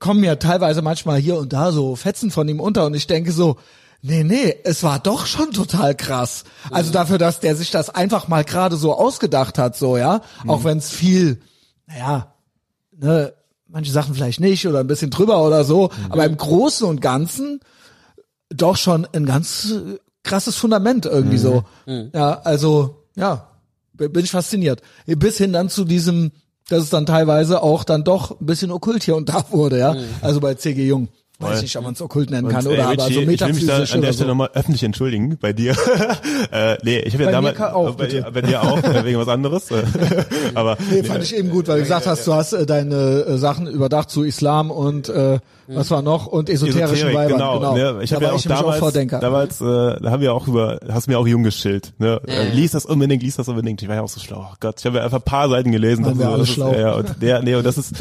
kommen 0.00 0.24
ja 0.24 0.36
teilweise 0.36 0.82
manchmal 0.82 1.18
hier 1.18 1.36
und 1.36 1.52
da 1.52 1.70
so 1.70 1.94
Fetzen 1.94 2.30
von 2.30 2.48
ihm 2.48 2.58
unter 2.58 2.86
und 2.86 2.94
ich 2.94 3.06
denke 3.06 3.30
so, 3.30 3.58
nee, 4.00 4.24
nee, 4.24 4.56
es 4.64 4.82
war 4.82 4.98
doch 4.98 5.26
schon 5.26 5.52
total 5.52 5.94
krass. 5.94 6.44
Also 6.70 6.90
dafür, 6.90 7.18
dass 7.18 7.40
der 7.40 7.54
sich 7.54 7.70
das 7.70 7.90
einfach 7.90 8.26
mal 8.26 8.42
gerade 8.42 8.76
so 8.76 8.94
ausgedacht 8.96 9.58
hat, 9.58 9.76
so, 9.76 9.98
ja, 9.98 10.22
auch 10.46 10.64
wenn 10.64 10.78
es 10.78 10.90
viel, 10.90 11.42
naja, 11.86 12.34
ne, 12.96 13.34
manche 13.68 13.92
Sachen 13.92 14.14
vielleicht 14.14 14.40
nicht 14.40 14.66
oder 14.66 14.80
ein 14.80 14.86
bisschen 14.86 15.10
drüber 15.10 15.44
oder 15.44 15.64
so, 15.64 15.90
aber 16.08 16.24
im 16.24 16.36
Großen 16.36 16.86
und 16.88 17.00
Ganzen 17.00 17.60
doch 18.48 18.76
schon 18.76 19.06
ein 19.12 19.26
ganz 19.26 19.70
äh, 19.70 19.98
krasses 20.22 20.56
Fundament 20.56 21.04
irgendwie 21.04 21.38
so. 21.38 21.64
Ja, 22.14 22.40
also, 22.44 23.01
ja, 23.16 23.48
bin 23.92 24.24
ich 24.24 24.30
fasziniert. 24.30 24.80
Bis 25.06 25.38
hin 25.38 25.52
dann 25.52 25.68
zu 25.68 25.84
diesem, 25.84 26.32
dass 26.68 26.84
es 26.84 26.90
dann 26.90 27.06
teilweise 27.06 27.62
auch 27.62 27.84
dann 27.84 28.04
doch 28.04 28.40
ein 28.40 28.46
bisschen 28.46 28.70
okkult 28.70 29.02
hier 29.02 29.16
und 29.16 29.28
da 29.28 29.44
wurde, 29.50 29.78
ja. 29.78 29.96
Also 30.20 30.40
bei 30.40 30.54
C.G. 30.54 30.86
Jung. 30.86 31.08
Weiß 31.38 31.54
Voll. 31.54 31.62
nicht, 31.62 31.76
ob 31.76 31.84
man 31.84 31.92
es 31.94 32.02
okkult 32.02 32.30
nennen 32.30 32.46
Und, 32.46 32.52
kann 32.52 32.66
ey, 32.66 32.72
oder 32.72 32.84
aber 32.88 32.92
Richie, 32.92 33.02
so 33.02 33.08
ich 33.10 33.16
will 33.16 33.26
mich 33.26 33.40
da 33.40 33.46
metaphysisch 33.46 33.94
an 33.94 34.00
der 34.00 34.12
Stelle 34.12 34.14
so. 34.14 34.24
nochmal 34.26 34.50
öffentlich 34.54 34.82
entschuldigen 34.84 35.38
bei 35.40 35.52
dir. 35.52 35.74
äh, 36.52 36.76
nee, 36.84 37.00
ich 37.00 37.14
habe 37.14 37.24
ja 37.24 37.30
damals 37.32 37.60
auch, 37.60 37.96
bei, 37.96 38.06
bitte. 38.06 38.30
bei 38.32 38.42
dir 38.42 38.62
auch 38.62 38.82
äh, 38.82 39.04
wegen 39.04 39.18
was 39.18 39.26
anderes. 39.28 39.70
äh, 39.72 39.82
aber 40.54 40.78
Nee, 40.90 41.02
fand 41.02 41.24
ich 41.24 41.34
eben 41.36 41.50
gut, 41.50 41.66
weil 41.66 41.78
du 41.78 41.82
gesagt 41.82 42.06
hast, 42.06 42.26
du 42.26 42.34
hast 42.34 42.52
äh, 42.52 42.64
deine 42.64 42.94
äh, 42.94 43.38
Sachen 43.38 43.66
überdacht 43.66 44.08
zu 44.10 44.22
Islam 44.22 44.70
und 44.70 45.08
äh, 45.08 45.40
was 45.68 45.90
war 45.90 46.02
noch 46.02 46.26
und 46.26 46.48
esoterischen 46.50 46.82
Esoterik, 47.08 47.14
Weibern. 47.16 47.32
genau. 47.32 47.58
Genau, 47.58 47.74
Ne? 47.74 48.02
Ich 48.02 48.10
da 48.10 48.16
habe 48.16 48.24
ja 48.26 48.32
auch 48.32 48.42
damals, 48.42 48.78
Vordenker. 48.78 49.18
damals 49.20 49.60
äh, 49.60 49.64
da 49.64 50.10
haben 50.10 50.20
wir 50.20 50.34
auch 50.34 50.48
über, 50.48 50.80
hast 50.90 51.08
mir 51.08 51.18
auch 51.18 51.26
jung 51.26 51.42
geschillt. 51.42 51.92
Ne? 51.98 52.20
Äh, 52.26 52.48
ja. 52.48 52.52
Lies 52.54 52.72
das 52.72 52.84
unbedingt, 52.84 53.22
lies 53.22 53.36
das 53.36 53.48
unbedingt. 53.48 53.80
Ich 53.82 53.88
war 53.88 53.96
ja 53.96 54.02
auch 54.02 54.08
so 54.08 54.20
schlau. 54.20 54.48
Oh 54.50 54.54
Gott, 54.60 54.76
ich 54.80 54.86
habe 54.86 54.98
ja 54.98 55.04
einfach 55.04 55.18
ein 55.18 55.24
paar 55.24 55.48
Seiten 55.48 55.72
gelesen. 55.72 56.04
Waren 56.04 56.18
wir 56.18 56.26
so, 56.26 56.30
alle 56.30 56.38
das 56.40 56.48
ist, 56.48 56.54
schlau. 56.54 56.72
Ja, 56.74 56.92
und 56.94 57.22
der, 57.22 57.42
nee, 57.42 57.54
und 57.54 57.64
das 57.64 57.78
ist 57.78 57.92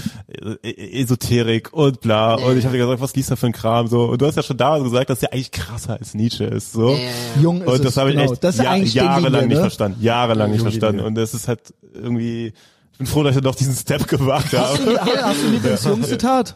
äh, 0.64 1.02
Esoterik 1.02 1.74
und 1.74 2.02
bla. 2.02 2.36
Und 2.36 2.58
ich 2.58 2.66
habe 2.66 2.76
dir 2.78 2.84
gesagt, 2.84 3.02
was 3.02 3.16
liest 3.16 3.32
du 3.32 3.36
für 3.36 3.46
ein 3.48 3.52
Kram? 3.54 3.88
So, 3.88 4.06
und 4.06 4.22
du 4.22 4.26
hast 4.26 4.36
ja 4.36 4.44
schon 4.44 4.58
damals 4.58 4.84
gesagt, 4.84 5.10
dass 5.10 5.20
der 5.20 5.34
eigentlich 5.34 5.52
krasser 5.52 5.98
als 6.00 6.14
Nietzsche 6.14 6.46
ist. 6.46 6.74
So. 6.74 6.90
Ja, 6.92 6.98
ja, 6.98 7.04
ja. 7.04 7.42
Jung 7.42 7.62
ist 7.62 7.68
Und 7.68 7.76
es, 7.76 7.82
das 7.82 7.98
habe 7.98 8.10
ich 8.12 8.16
genau. 8.18 8.32
echt 8.32 8.44
Das 8.44 8.56
ist 8.56 8.64
ja, 8.64 8.72
eigentlich 8.72 8.94
jahrelang 8.94 9.32
Linie, 9.42 9.48
nicht 9.48 9.56
ne? 9.58 9.62
verstanden. 9.62 9.98
Jahrelang 10.02 10.50
nicht 10.52 10.60
Junge 10.60 10.72
verstanden. 10.72 10.98
Linie. 10.98 11.08
Und 11.08 11.16
das 11.16 11.34
ist 11.34 11.48
halt 11.48 11.60
irgendwie, 11.94 12.54
ich 12.94 12.98
bin 12.98 13.08
froh, 13.08 13.24
dass 13.24 13.36
ich 13.36 13.42
doch 13.42 13.56
diesen 13.56 13.76
Step 13.76 14.08
gewagt 14.08 14.54
habe. 14.54 14.68
Hast 14.68 14.86
du, 14.86 14.98
hast 15.00 15.42
du 15.44 15.48
ein 15.48 15.54
Lieblingsjung-Zitat? 15.54 16.56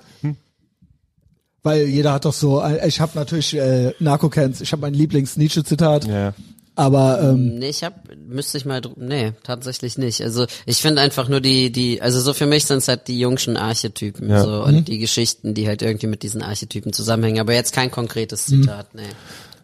Weil 1.66 1.88
jeder 1.88 2.14
hat 2.14 2.26
doch 2.26 2.34
so, 2.34 2.62
äh, 2.62 2.88
ich 2.88 3.02
habe 3.02 3.14
natürlich 3.16 3.56
äh, 3.56 3.92
Narco-Cans, 4.00 4.62
ich 4.62 4.72
habe 4.72 4.84
mein 4.84 4.94
Lieblings-Nietzsche-Zitat, 4.94 6.06
Ja. 6.06 6.36
aber 6.76 7.20
ähm, 7.24 7.58
Nee, 7.58 7.70
ich 7.70 7.84
hab, 7.84 8.04
müsste 8.28 8.60
ich 8.60 8.66
mal, 8.66 8.82
nee, 8.98 9.32
tatsächlich 9.42 9.98
nicht. 9.98 10.22
Also 10.22 10.46
ich 10.68 10.78
finde 10.78 11.02
einfach 11.02 11.28
nur 11.28 11.42
die, 11.42 11.72
die, 11.72 12.04
also 12.04 12.22
so 12.22 12.34
für 12.34 12.46
mich 12.46 12.66
sind 12.66 12.78
es 12.78 12.88
halt 12.88 13.08
die 13.08 13.20
jungschen 13.20 13.58
Archetypen 13.58 14.30
Ja. 14.30 14.44
so 14.44 14.64
und 14.64 14.88
die 14.88 15.00
Geschichten, 15.00 15.56
die 15.56 15.68
halt 15.68 15.82
irgendwie 15.82 16.06
mit 16.06 16.22
diesen 16.22 16.44
Archetypen 16.44 16.94
zusammenhängen. 16.94 17.40
Aber 17.40 17.54
jetzt 17.56 17.74
kein 17.74 17.90
konkretes 17.90 18.46
Zitat, 18.46 18.94
nee. 18.94 19.02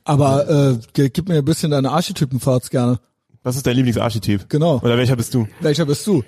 aber 0.03 0.49
äh, 0.95 1.09
gib 1.09 1.29
mir 1.29 1.37
ein 1.37 1.45
bisschen 1.45 1.69
deine 1.69 1.91
Archetypenfarts 1.91 2.71
gerne. 2.71 2.99
Was 3.43 3.55
ist 3.57 3.67
dein 3.67 3.75
Lieblingsarchetyp? 3.75 4.49
Genau. 4.49 4.79
Oder 4.83 4.97
welcher 4.97 5.15
bist 5.15 5.35
du? 5.35 5.47
Welcher 5.59 5.85
bist 5.85 6.07
du? 6.07 6.23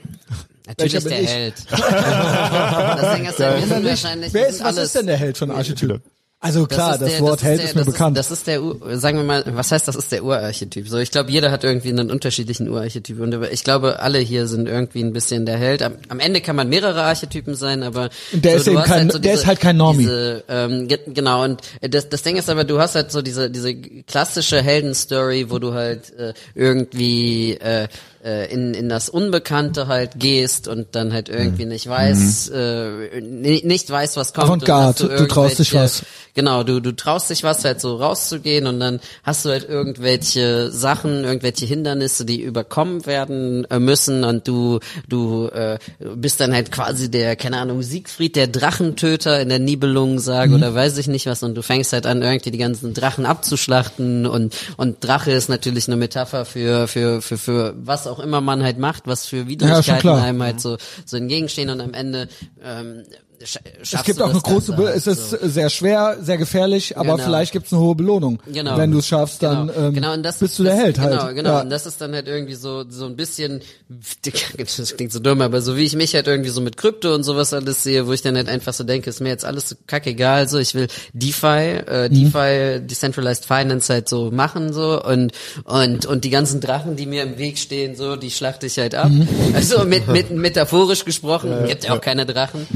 Natürlich 0.68 0.94
Welcher 0.94 1.10
der 1.10 1.22
ich? 1.22 1.30
Held. 1.30 1.53
das 1.72 3.15
Ding 3.15 3.26
ist 3.26 3.40
wir 3.40 3.68
sind 3.68 3.85
wahrscheinlich, 3.85 4.34
Wer 4.34 4.48
ist, 4.48 4.60
was 4.64 4.77
alles, 4.77 4.85
ist 4.88 4.95
denn 4.95 5.07
der 5.07 5.18
Held 5.18 5.38
von 5.38 5.52
Archetyp? 5.52 6.02
Also 6.40 6.65
klar, 6.65 6.98
das, 6.98 7.10
der- 7.10 7.22
Wort 7.22 7.41
Held 7.41 7.60
der- 7.60 7.65
ist 7.68 7.76
mir 7.76 7.85
das 7.85 7.94
bekannt. 7.94 8.18
das 8.18 8.30
ist 8.30 8.48
der, 8.48 8.60
sagen 8.95 9.18
wir 9.18 9.23
mal, 9.23 9.44
was 9.48 9.72
heißt, 9.72 9.88
das 9.88 9.95
ist 9.95 10.11
der 10.11 10.26
Urarchetyp? 10.26 10.90
So, 10.90 10.98
ich 10.98 11.10
glaube, 11.10 11.31
jeder 11.31 11.52
hat 11.52 11.64
irgendwie 11.64 11.88
einen 11.88 12.11
unterschiedlichen 12.11 12.68
Urarchetyp 12.68 13.18
und 13.22 13.34
ich 13.49 13.64
glaube, 13.64 14.02
alle 14.02 14.19
hier 14.19 14.48
sind 14.48 14.68
irgendwie 14.68 15.02
ein 15.02 15.14
bisschen 15.14 15.45
der 15.45 15.57
Held. 15.57 15.81
Am, 15.81 15.94
am 16.10 16.19
Ende 16.19 16.41
kann 16.41 16.57
man 16.57 16.68
mehrere 16.68 17.03
Archetypen 17.03 17.56
sein, 17.56 17.81
aber 17.81 18.10
der 18.34 18.60
so, 18.60 18.72
ist 18.72 18.76
eben 18.77 18.84
kein- 18.84 19.10
so 19.10 19.19
der 19.19 19.35
ist 19.35 19.45
halt 19.48 19.61
kein 19.61 19.77
Normie. 19.77 19.99
Diese, 20.03 20.44
ähm, 20.49 20.90
ge- 20.90 20.99
genau 21.14 21.45
und 21.45 21.61
das, 21.80 22.10
das 22.10 22.23
Ding 22.23 22.35
ist 22.35 22.49
aber, 22.49 22.65
du 22.65 22.77
hast 22.77 22.95
halt 22.95 23.10
so 23.14 23.22
diese 23.22 23.49
diese 23.49 23.73
klassische 23.73 24.61
Heldenstory, 24.61 25.49
wo 25.49 25.60
du 25.60 25.73
halt 25.73 26.11
äh, 26.18 26.34
irgendwie 26.56 27.53
äh, 27.53 27.88
äh, 28.24 28.52
in, 28.52 28.74
in 28.74 28.90
das 28.90 29.10
Unbekannte 29.10 29.88
halt 29.88 30.12
gehst 30.18 30.68
und 30.68 30.88
dann 30.95 31.12
halt 31.14 31.30
irgendwie 31.30 31.66
nicht 31.66 31.88
weiß, 31.88 32.50
äh, 32.50 33.22
ni- 33.22 33.62
nicht 33.66 33.90
weiß, 33.90 34.16
was 34.18 34.34
kommt. 34.34 34.45
und 34.50 34.70
Avantgarde, 34.70 35.10
hast 35.10 35.20
du 35.20 35.28
traust 35.28 35.60
dich 35.60 35.74
was. 35.74 36.04
Genau, 36.36 36.64
du, 36.64 36.80
du 36.80 36.94
traust 36.95 37.30
dich 37.30 37.44
was 37.44 37.64
halt 37.64 37.80
so 37.80 37.95
rauszugehen 37.98 38.66
und 38.66 38.80
dann 38.80 39.00
hast 39.24 39.45
du 39.45 39.50
halt 39.50 39.68
irgendwelche 39.70 40.72
Sachen, 40.72 41.24
irgendwelche 41.24 41.66
Hindernisse, 41.66 42.26
die 42.26 42.41
überkommen 42.41 43.06
werden 43.06 43.66
äh, 43.70 43.78
müssen 43.80 44.24
und 44.24 44.48
du, 44.48 44.80
du 45.08 45.48
äh, 45.50 45.78
bist 46.16 46.40
dann 46.40 46.54
halt 46.54 46.72
quasi 46.72 47.12
der, 47.12 47.36
keine 47.36 47.58
Ahnung, 47.58 47.84
Siegfried, 47.84 48.36
der 48.36 48.48
Drachentöter 48.48 49.40
in 49.41 49.50
der 49.50 49.60
Nibelungensage 49.60 50.50
Mhm. 50.50 50.56
oder 50.56 50.74
weiß 50.76 50.98
ich 50.98 51.08
nicht 51.08 51.26
was 51.28 51.44
und 51.44 51.56
du 51.56 51.62
fängst 51.62 51.94
halt 51.94 52.06
an, 52.06 52.22
irgendwie 52.22 52.52
die 52.52 52.58
ganzen 52.58 52.94
Drachen 52.94 53.26
abzuschlachten 53.26 54.26
und, 54.26 54.56
und 54.78 55.04
Drache 55.04 55.32
ist 55.32 55.50
natürlich 55.50 55.88
eine 55.88 55.95
Metapher 55.98 56.45
für, 56.45 56.88
für, 56.88 57.22
für, 57.22 57.38
für 57.38 57.74
was 57.78 58.08
auch 58.08 58.12
immer 58.19 58.41
man 58.41 58.64
halt 58.64 58.77
macht, 58.77 59.07
was 59.07 59.26
für 59.26 59.48
Widrigkeiten 59.48 59.99
klar. 59.99 60.22
einem 60.22 60.41
halt 60.41 60.61
so, 60.61 60.77
so 61.06 61.18
entgegenstehen 61.18 61.69
und 61.69 61.81
am 61.81 61.94
Ende 61.94 62.27
ähm, 62.64 63.03
sch- 63.41 63.60
es 63.81 64.03
gibt 64.03 64.22
auch 64.22 64.30
eine 64.30 64.39
große, 64.39 64.73
Ganze 64.73 64.93
es 64.93 65.07
ist 65.07 65.30
so. 65.31 65.38
sehr 65.41 65.69
schwer, 65.69 66.18
sehr 66.22 66.38
gefährlich, 66.38 66.97
aber 66.97 67.14
Genau. 67.14 67.23
vielleicht 67.26 67.51
gibt's 67.53 67.72
eine 67.73 67.81
hohe 67.81 67.95
Belohnung. 67.95 68.39
Genau. 68.51 68.77
Wenn 68.77 68.91
du 68.91 68.99
es 68.99 69.07
schaffst, 69.07 69.41
dann 69.43 69.68
genau, 69.68 69.80
ähm, 69.88 69.93
genau, 69.93 70.14
und 70.14 70.23
das, 70.23 70.38
bist 70.39 70.57
du 70.60 70.64
das, 70.64 70.73
der 70.76 70.84
Held 70.84 70.95
genau, 70.95 71.23
halt. 71.23 71.35
Genau, 71.35 71.49
Ja. 71.51 71.61
und 71.61 71.69
das 71.69 71.85
ist 71.85 71.99
dann 72.01 72.14
halt 72.14 72.27
irgendwie 72.27 72.55
so 72.55 72.84
so 72.89 73.05
ein 73.05 73.15
bisschen, 73.15 73.61
das 74.57 74.95
klingt 74.95 75.11
so 75.11 75.19
dumm, 75.19 75.41
aber 75.41 75.61
so 75.61 75.77
wie 75.77 75.84
ich 75.84 75.95
mich 75.95 76.14
halt 76.15 76.27
irgendwie 76.27 76.49
so 76.49 76.61
mit 76.61 76.77
Krypto 76.77 77.14
und 77.14 77.23
sowas 77.23 77.53
alles 77.53 77.84
sehe, 77.84 78.07
wo 78.07 78.14
ich 78.14 78.22
dann 78.22 78.35
halt 78.35 78.49
einfach 78.49 78.73
so 78.73 78.84
denke, 78.84 79.10
ist 79.10 79.22
mir 79.22 79.30
jetzt 79.30 79.45
alles 79.45 79.69
so 79.69 79.76
kackegal, 79.88 80.47
so 80.47 80.57
ich 80.60 80.76
will 80.76 80.88
DeFi, 81.14 81.47
äh, 81.47 82.10
Mhm. 82.10 82.31
DeFi, 82.31 82.80
Decentralized 82.88 83.45
Finance 83.45 83.91
halt 83.91 84.10
so 84.10 84.31
machen 84.31 84.73
so 84.73 85.01
und 85.03 85.31
und 85.65 86.05
und 86.05 86.23
die 86.23 86.30
ganzen 86.30 86.61
Drachen, 86.61 86.95
die 86.95 87.05
mir 87.05 87.23
im 87.23 87.38
Weg 87.38 87.57
stehen, 87.57 87.95
so 87.95 88.15
die 88.15 88.31
schlachte 88.31 88.65
ich 88.68 88.77
halt 88.80 88.95
ab. 88.95 89.10
Mhm. 89.10 89.27
Also 89.53 89.84
mit, 89.85 90.07
mit 90.07 90.31
metaphorisch 90.31 91.05
gesprochen, 91.05 91.51
gibt 91.68 91.84
ja 91.85 91.93
auch 91.95 92.01
keine 92.01 92.26
Drachen. 92.26 92.68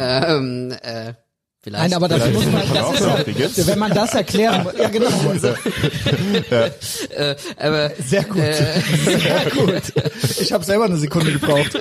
Ähm, 0.00 0.70
äh, 0.70 1.14
Vielleicht. 1.60 1.82
Nein, 1.90 1.94
aber 1.94 2.06
dafür 2.06 2.32
muss 2.32 2.46
man, 2.46 2.62
das 2.72 2.82
auch 2.84 2.94
ist 2.94 3.58
ja, 3.58 3.66
wenn 3.66 3.78
man 3.80 3.92
das 3.92 4.14
erklären, 4.14 4.64
ja 4.80 4.88
genau, 4.88 5.08
äh, 6.50 7.34
aber 7.58 7.90
sehr 8.06 8.22
gut, 8.22 8.42
sehr 9.04 9.50
gut. 9.50 9.82
Ich 10.40 10.52
habe 10.52 10.64
selber 10.64 10.84
eine 10.84 10.96
Sekunde 10.98 11.32
gebraucht. 11.32 11.76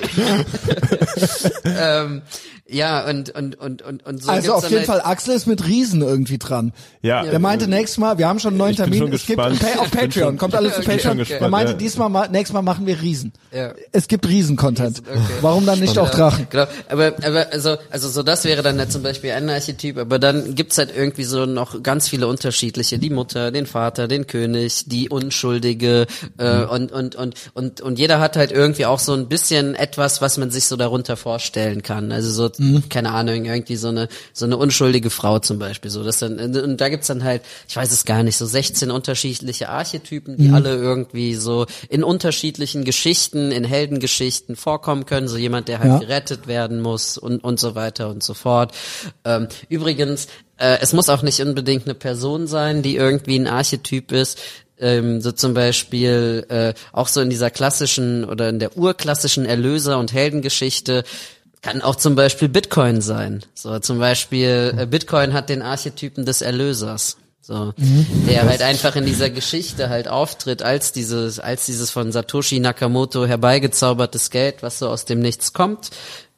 ähm, 1.63 2.23
ja 2.69 3.07
und 3.07 3.29
und 3.29 3.55
und 3.59 3.81
und 3.81 4.05
und 4.05 4.23
so 4.23 4.29
Also 4.29 4.53
auf 4.55 4.63
jeden 4.69 4.77
halt, 4.79 4.87
Fall, 4.87 5.01
Axel 5.01 5.35
ist 5.35 5.47
mit 5.47 5.65
Riesen 5.65 6.01
irgendwie 6.01 6.37
dran. 6.37 6.73
Ja. 7.01 7.23
Der 7.23 7.39
meinte 7.39 7.67
nächstes 7.67 7.97
Mal, 7.97 8.17
wir 8.17 8.27
haben 8.27 8.39
schon 8.39 8.49
einen 8.49 8.57
neuen 8.57 8.71
Ich 8.71 8.77
bin 8.77 8.85
Termin, 8.91 8.99
schon 8.99 9.13
es 9.13 9.25
gibt 9.25 9.37
gespannt. 9.41 9.59
Pay, 9.59 9.79
auf 9.79 9.91
Patreon, 9.91 10.11
schon- 10.11 10.37
kommt 10.37 10.55
alles 10.55 10.75
zu 10.75 10.81
Patreon. 10.81 11.17
gespannt, 11.17 11.51
meinte, 11.51 11.71
ja. 11.73 11.77
diesmal 11.77 12.09
mal, 12.09 12.27
nächstes 12.29 12.53
Mal 12.53 12.61
machen 12.63 12.85
wir 12.85 13.01
Riesen. 13.01 13.31
Ja. 13.53 13.73
Es 13.93 14.07
gibt 14.07 14.27
Riesen-Content. 14.27 15.01
Okay. 15.07 15.19
Warum 15.41 15.65
dann 15.65 15.79
nicht 15.79 15.97
auch 15.97 16.09
Drachen? 16.09 16.47
Genau, 16.49 16.65
aber 16.89 17.13
aber 17.23 17.47
also 17.53 17.77
also 17.89 18.09
so 18.09 18.23
das 18.23 18.43
wäre 18.43 18.63
dann 18.63 18.89
zum 18.89 19.01
Beispiel 19.03 19.29
ein 19.67 19.73
Archetyp, 19.73 19.97
aber 19.97 20.19
dann 20.19 20.55
gibt's 20.55 20.77
halt 20.77 20.91
irgendwie 20.95 21.23
so 21.23 21.45
noch 21.45 21.81
ganz 21.83 22.07
viele 22.07 22.27
unterschiedliche, 22.27 22.97
die 22.99 23.09
Mutter, 23.09 23.51
den 23.51 23.65
Vater, 23.65 24.07
den 24.07 24.25
König, 24.27 24.83
die 24.87 25.09
Unschuldige 25.09 26.07
äh, 26.37 26.57
Mhm. 26.63 26.69
und 26.69 26.91
und 26.91 27.15
und 27.15 27.35
und 27.53 27.81
und 27.81 27.99
jeder 27.99 28.19
hat 28.19 28.37
halt 28.37 28.51
irgendwie 28.51 28.85
auch 28.85 28.99
so 28.99 29.13
ein 29.13 29.27
bisschen 29.27 29.75
etwas, 29.75 30.21
was 30.21 30.37
man 30.37 30.49
sich 30.51 30.65
so 30.65 30.75
darunter 30.75 31.17
vorstellen 31.17 31.83
kann. 31.83 32.11
Also 32.11 32.31
so 32.31 32.51
Mhm. 32.57 32.89
keine 32.89 33.11
Ahnung 33.11 33.45
irgendwie 33.45 33.75
so 33.75 33.89
eine 33.89 34.07
so 34.33 34.45
eine 34.45 34.57
unschuldige 34.57 35.09
Frau 35.09 35.39
zum 35.39 35.59
Beispiel 35.59 35.91
so. 35.91 36.03
Das 36.03 36.19
dann 36.19 36.39
und 36.39 36.77
da 36.81 36.89
gibt's 36.89 37.07
dann 37.07 37.23
halt, 37.23 37.41
ich 37.67 37.75
weiß 37.75 37.91
es 37.91 38.05
gar 38.05 38.23
nicht, 38.23 38.37
so 38.37 38.45
16 38.45 38.91
unterschiedliche 38.91 39.69
Archetypen, 39.69 40.35
Mhm. 40.35 40.37
die 40.37 40.49
alle 40.51 40.75
irgendwie 40.75 41.35
so 41.35 41.65
in 41.89 42.03
unterschiedlichen 42.03 42.83
Geschichten, 42.83 43.51
in 43.51 43.63
Heldengeschichten 43.63 44.55
vorkommen 44.55 45.05
können. 45.05 45.27
So 45.27 45.37
jemand, 45.37 45.67
der 45.67 45.79
halt 45.79 45.91
Ja. 45.93 45.99
gerettet 45.99 46.47
werden 46.47 46.81
muss 46.81 47.17
und 47.17 47.43
und 47.43 47.59
so 47.59 47.75
weiter 47.75 48.09
und 48.09 48.23
so 48.23 48.33
fort. 48.33 48.73
Ähm, 49.25 49.47
übrigens, 49.69 50.27
äh, 50.57 50.77
es 50.81 50.93
muss 50.93 51.09
auch 51.09 51.21
nicht 51.21 51.41
unbedingt 51.41 51.85
eine 51.85 51.95
Person 51.95 52.47
sein, 52.47 52.81
die 52.81 52.95
irgendwie 52.95 53.37
ein 53.37 53.47
Archetyp 53.47 54.11
ist. 54.11 54.39
Ähm, 54.79 55.21
so 55.21 55.31
zum 55.31 55.53
Beispiel 55.53 56.45
äh, 56.49 56.73
auch 56.91 57.07
so 57.07 57.21
in 57.21 57.29
dieser 57.29 57.49
klassischen 57.49 58.25
oder 58.25 58.49
in 58.49 58.59
der 58.59 58.77
urklassischen 58.77 59.45
Erlöser- 59.45 59.97
und 59.97 60.13
Heldengeschichte 60.13 61.03
kann 61.61 61.81
auch 61.81 61.95
zum 61.95 62.15
Beispiel 62.15 62.49
Bitcoin 62.49 63.01
sein. 63.01 63.43
So 63.55 63.79
zum 63.79 63.99
Beispiel 63.99 64.75
äh, 64.77 64.85
Bitcoin 64.85 65.33
hat 65.33 65.49
den 65.49 65.61
Archetypen 65.61 66.25
des 66.25 66.41
Erlösers. 66.41 67.17
So, 67.41 67.73
der 67.77 68.43
halt 68.43 68.61
einfach 68.61 68.97
in 68.97 69.05
dieser 69.05 69.29
Geschichte 69.29 69.87
halt 69.87 70.09
auftritt 70.09 70.63
als 70.63 70.91
dieses, 70.91 71.39
als 71.39 71.65
dieses 71.65 71.91
von 71.91 72.11
Satoshi 72.11 72.59
Nakamoto 72.59 73.25
herbeigezaubertes 73.25 74.31
Geld, 74.31 74.63
was 74.63 74.79
so 74.79 74.89
aus 74.89 75.05
dem 75.05 75.21
Nichts 75.21 75.53
kommt 75.53 75.91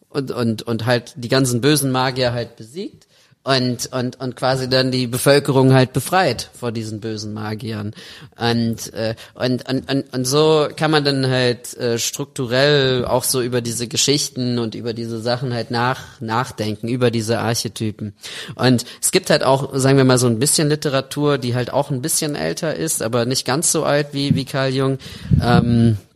und, 0.10 0.30
und, 0.30 0.62
und 0.62 0.86
halt 0.86 1.14
die 1.16 1.30
ganzen 1.30 1.62
bösen 1.62 1.92
Magier 1.92 2.34
halt 2.34 2.58
besiegt 2.58 3.08
und, 3.50 3.92
und, 3.92 4.20
und 4.20 4.36
quasi 4.36 4.70
dann 4.70 4.92
die 4.92 5.08
Bevölkerung 5.08 5.74
halt 5.74 5.92
befreit 5.92 6.52
vor 6.54 6.72
diesen 6.72 7.00
bösen 7.00 7.34
Magiern. 7.34 7.96
Und, 8.38 8.94
äh, 8.94 9.16
und, 9.34 9.68
und, 9.68 9.92
und, 9.92 10.14
und 10.14 10.26
so 10.26 10.68
kann 10.76 10.92
man 10.92 11.04
dann 11.04 11.28
halt 11.28 11.76
äh, 11.78 11.98
strukturell 11.98 13.06
auch 13.06 13.24
so 13.24 13.42
über 13.42 13.62
diese 13.62 13.88
Geschichten 13.88 14.60
und 14.60 14.76
über 14.76 14.94
diese 14.94 15.20
Sachen 15.20 15.52
halt 15.52 15.72
nach, 15.72 16.22
nachdenken, 16.22 16.90
über 16.90 17.10
diese 17.10 17.40
Archetypen. 17.40 18.14
Und 18.54 18.86
es 19.02 19.12
gibt 19.12 19.32
halt 19.32 19.44
auch, 19.44 19.72
sagen 19.74 19.98
wir 19.98 20.06
mal, 20.06 20.20
so 20.20 20.28
ein 20.28 20.38
bisschen 20.38 20.70
Literatur, 20.70 21.40
die 21.40 21.56
halt 21.56 21.74
auch 21.74 21.90
ein 21.90 22.04
bisschen 22.04 22.36
älter 22.36 22.76
ist, 22.76 23.02
aber 23.02 23.26
nicht 23.26 23.48
ganz 23.48 23.72
so 23.72 23.84
alt 23.84 24.10
wie, 24.12 24.36
wie 24.36 24.46
Carl 24.46 24.70
Jung. 24.70 25.00
Ähm, 25.42 25.98
äh, 25.98 26.09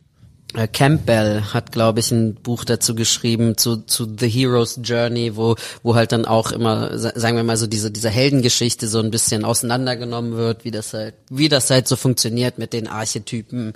Campbell 0.72 1.42
hat, 1.54 1.72
glaube 1.72 2.00
ich, 2.00 2.12
ein 2.12 2.36
Buch 2.36 2.64
dazu 2.64 2.94
geschrieben 2.96 3.58
zu, 3.58 3.78
zu 3.78 4.08
The 4.20 4.28
Hero's 4.30 4.80
Journey, 4.84 5.36
wo, 5.36 5.56
wo 5.82 5.96
halt 5.96 6.12
dann 6.12 6.26
auch 6.26 6.52
immer, 6.52 6.98
sa- 6.98 7.14
sagen 7.16 7.36
wir 7.38 7.44
mal 7.44 7.58
so, 7.58 7.66
diese, 7.68 7.90
diese 7.92 8.10
Heldengeschichte 8.10 8.88
so 8.88 9.00
ein 9.00 9.10
bisschen 9.12 9.46
auseinandergenommen 9.46 10.36
wird, 10.38 10.64
wie 10.64 10.72
das 10.72 10.94
halt, 10.94 11.16
wie 11.30 11.50
das 11.50 11.70
halt 11.70 11.88
so 11.88 11.96
funktioniert 11.96 12.58
mit 12.60 12.72
den 12.74 12.88
Archetypen, 12.88 13.74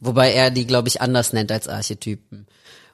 wobei 0.00 0.32
er 0.32 0.50
die, 0.50 0.66
glaube 0.66 0.88
ich, 0.88 1.00
anders 1.00 1.32
nennt 1.32 1.50
als 1.50 1.66
Archetypen. 1.68 2.46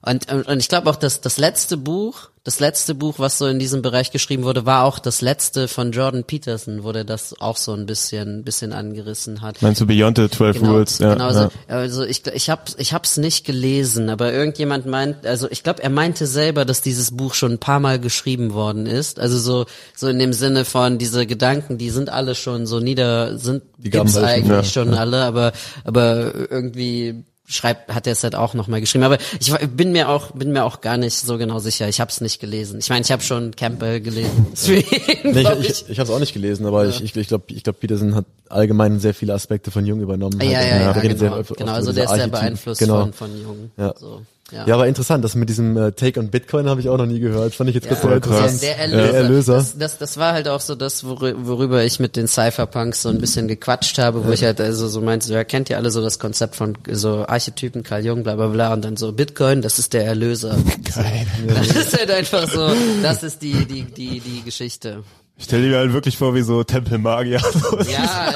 Und 0.02 0.30
und 0.32 0.58
ich 0.60 0.68
glaube 0.68 0.88
auch, 0.88 0.96
dass 0.96 1.20
das 1.20 1.36
letzte 1.36 1.76
Buch, 1.76 2.30
das 2.46 2.60
letzte 2.60 2.94
Buch, 2.94 3.18
was 3.18 3.38
so 3.38 3.48
in 3.48 3.58
diesem 3.58 3.82
Bereich 3.82 4.12
geschrieben 4.12 4.44
wurde, 4.44 4.64
war 4.64 4.84
auch 4.84 5.00
das 5.00 5.20
letzte 5.20 5.66
von 5.66 5.90
Jordan 5.90 6.22
Peterson, 6.22 6.84
wo 6.84 6.92
der 6.92 7.02
das 7.02 7.34
auch 7.40 7.56
so 7.56 7.72
ein 7.72 7.86
bisschen, 7.86 8.44
bisschen 8.44 8.72
angerissen 8.72 9.40
hat. 9.40 9.60
Meinst 9.62 9.80
du 9.80 9.86
Beyond 9.86 10.16
the 10.16 10.30
12 10.30 10.60
Genau, 10.60 10.72
Rules? 10.74 10.98
Ja, 11.00 11.14
genau 11.14 11.30
ja. 11.30 11.32
so. 11.32 11.48
Also 11.66 12.04
ich, 12.04 12.24
ich 12.28 12.48
habe 12.48 12.62
ich 12.78 12.92
hab's 12.92 13.16
nicht 13.16 13.44
gelesen, 13.44 14.08
aber 14.10 14.32
irgendjemand 14.32 14.86
meint, 14.86 15.26
also 15.26 15.50
ich 15.50 15.64
glaube, 15.64 15.82
er 15.82 15.90
meinte 15.90 16.28
selber, 16.28 16.64
dass 16.64 16.82
dieses 16.82 17.16
Buch 17.16 17.34
schon 17.34 17.54
ein 17.54 17.58
paar 17.58 17.80
Mal 17.80 17.98
geschrieben 17.98 18.54
worden 18.54 18.86
ist. 18.86 19.18
Also 19.18 19.38
so 19.40 19.66
so 19.96 20.06
in 20.06 20.20
dem 20.20 20.32
Sinne 20.32 20.64
von 20.64 20.98
diese 20.98 21.26
Gedanken, 21.26 21.78
die 21.78 21.90
sind 21.90 22.10
alle 22.10 22.36
schon 22.36 22.68
so 22.68 22.78
nieder, 22.78 23.38
sind 23.38 23.64
Die 23.78 23.90
gibt's 23.90 24.16
eigentlich 24.16 24.48
ja, 24.48 24.62
schon 24.62 24.94
alle, 24.94 25.24
aber 25.24 25.52
aber 25.82 26.32
irgendwie 26.48 27.24
schreibt 27.46 27.94
hat 27.94 28.06
er 28.06 28.12
es 28.12 28.22
halt 28.24 28.34
auch 28.34 28.54
noch 28.54 28.68
mal 28.68 28.80
geschrieben 28.80 29.04
aber 29.04 29.18
ich 29.38 29.52
bin 29.68 29.92
mir 29.92 30.08
auch 30.08 30.32
bin 30.32 30.52
mir 30.52 30.64
auch 30.64 30.80
gar 30.80 30.96
nicht 30.96 31.16
so 31.16 31.38
genau 31.38 31.58
sicher 31.58 31.88
ich 31.88 32.00
habe 32.00 32.10
es 32.10 32.20
nicht 32.20 32.40
gelesen 32.40 32.78
ich 32.80 32.88
meine 32.88 33.02
ich 33.02 33.12
habe 33.12 33.22
schon 33.22 33.54
Campbell 33.54 34.00
gelesen 34.00 34.46
deswegen 34.52 34.96
Nee, 35.32 35.46
ich 35.60 35.70
ich, 35.70 35.90
ich 35.90 35.98
habe 35.98 36.08
es 36.08 36.14
auch 36.14 36.18
nicht 36.18 36.32
gelesen, 36.32 36.66
aber 36.66 36.86
ich, 36.86 37.02
ich, 37.02 37.16
ich 37.16 37.28
glaube, 37.28 37.44
ich 37.48 37.62
glaub, 37.62 37.80
Peterson 37.80 38.14
hat 38.14 38.26
allgemein 38.48 39.00
sehr 39.00 39.14
viele 39.14 39.34
Aspekte 39.34 39.70
von 39.70 39.84
Jung 39.86 40.00
übernommen. 40.00 40.40
ja, 40.40 40.46
ja, 40.46 40.56
Halt, 40.56 40.70
ja, 40.70 40.78
ja, 40.80 41.16
sehr 41.16 41.30
genau, 41.30 41.42
genau 41.42 41.72
also 41.72 41.92
der 41.92 42.04
ist 42.04 42.14
sehr 42.14 42.28
beeinflusst 42.28 42.80
genau. 42.80 43.00
von, 43.00 43.12
von 43.12 43.40
Jung. 43.40 43.70
Ja. 43.76 43.94
So, 43.96 44.22
Ja, 44.52 44.74
aber 44.74 44.86
interessant, 44.86 45.24
das 45.24 45.34
mit 45.34 45.48
diesem 45.48 45.76
äh, 45.76 45.90
Take 45.90 46.20
on 46.20 46.28
Bitcoin 46.28 46.68
habe 46.68 46.80
ich 46.80 46.88
auch 46.88 46.96
noch 46.98 47.06
nie 47.06 47.18
gehört. 47.18 47.54
Fand 47.56 47.68
ich 47.68 47.74
jetzt 47.74 47.86
Ja, 47.86 47.96
total 47.96 48.16
interessant. 48.18 48.62
Der, 48.62 48.78
Erlöser. 48.78 49.02
Der 49.02 49.14
Erlöser. 49.14 49.54
Das, 49.54 49.76
das, 49.78 49.98
das 49.98 50.16
war 50.18 50.34
halt 50.34 50.46
auch 50.46 50.60
so 50.60 50.76
das, 50.76 51.04
worü- 51.04 51.34
worüber 51.38 51.82
ich 51.84 51.98
mit 51.98 52.14
den 52.14 52.28
Cypherpunks 52.28 53.02
so 53.02 53.08
ein 53.08 53.18
bisschen 53.18 53.48
gequatscht 53.48 53.98
habe, 53.98 54.24
wo 54.24 54.30
ich 54.30 54.44
halt 54.44 54.60
also 54.60 54.86
so 54.86 55.00
meinte, 55.00 55.32
ja, 55.32 55.42
kennt 55.42 55.68
ihr 55.68 55.76
alle 55.76 55.90
so 55.90 56.00
das 56.00 56.20
Konzept 56.20 56.54
von 56.54 56.78
so 56.92 57.26
Archetypen, 57.26 57.82
Carl 57.82 58.04
Jung, 58.04 58.22
bla 58.22 58.36
bla 58.36 58.46
bla, 58.46 58.72
und 58.72 58.84
dann 58.84 58.96
so 58.96 59.10
Bitcoin, 59.12 59.62
das 59.62 59.80
ist 59.80 59.92
der 59.94 60.04
Erlöser. 60.06 60.56
Geil. 60.94 61.26
Das 61.56 61.66
ist 61.68 61.98
halt 61.98 62.10
einfach 62.12 62.48
so, 62.48 62.70
das 63.02 63.22
ist 63.24 63.42
die, 63.42 63.64
die, 63.66 63.82
die, 63.82 64.20
die 64.20 64.42
Geschichte. 64.44 65.02
Ich 65.38 65.44
stelle 65.44 65.68
mir 65.68 65.76
halt 65.76 65.92
wirklich 65.92 66.16
vor, 66.16 66.34
wie 66.34 66.40
so 66.40 66.64
Tempelmagier. 66.64 67.40
Ja, 67.90 68.32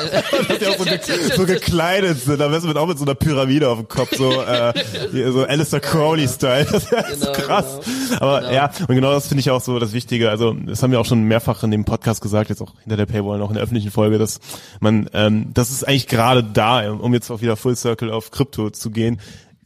die 0.61 0.67
auch 0.67 0.77
so, 0.77 0.85
ge 0.85 0.99
so 1.35 1.47
gekleidet 1.47 2.21
sind, 2.21 2.41
am 2.43 2.51
besten 2.51 2.69
mit 2.69 2.77
auch 2.77 2.87
mit 2.87 2.99
so 2.99 3.05
einer 3.05 3.15
Pyramide 3.15 3.69
auf 3.69 3.79
dem 3.79 3.89
Kopf, 3.89 4.15
so, 4.17 4.31
äh, 4.43 4.73
so 5.33 5.45
Alistair 5.45 5.81
Crowley-Style. 5.81 6.67
Das 6.71 6.85
ist 6.85 7.21
Genau, 7.21 7.33
krass. 7.33 7.81
Aber 8.21 8.53
ja, 8.53 8.71
und 8.87 8.95
genau 8.95 9.13
das 9.13 9.29
finde 9.29 9.41
ich 9.41 9.51
auch 9.51 9.61
so 9.61 9.79
das 9.79 9.93
Wichtige. 9.93 10.31
Also, 10.31 10.53
das 10.53 10.83
haben 10.83 10.93
wir 10.93 11.01
auch 11.01 11.07
schon 11.07 11.25
mehrfach 11.25 11.63
in 11.63 11.71
dem 11.71 11.85
Podcast 11.85 12.21
gesagt, 12.21 12.51
jetzt 12.51 12.61
auch 12.61 12.75
hinter 12.83 12.97
der 12.97 13.07
Paywall, 13.07 13.39
noch 13.39 13.49
in 13.49 13.55
der 13.55 13.63
öffentlichen 13.63 13.91
Folge, 13.91 14.19
dass 14.19 14.41
man, 14.81 15.09
ähm, 15.15 15.47
das 15.55 15.71
ist 15.71 15.89
eigentlich 15.89 16.07
gerade 16.07 16.45
da, 16.45 16.91
um 16.93 17.15
jetzt 17.15 17.31
auch 17.31 17.41
wieder 17.41 17.57
Full 17.57 17.77
Circle 17.77 18.11
auf 18.11 18.31
Krypto 18.31 18.71
zu 18.71 18.91
gehen, 18.91 19.21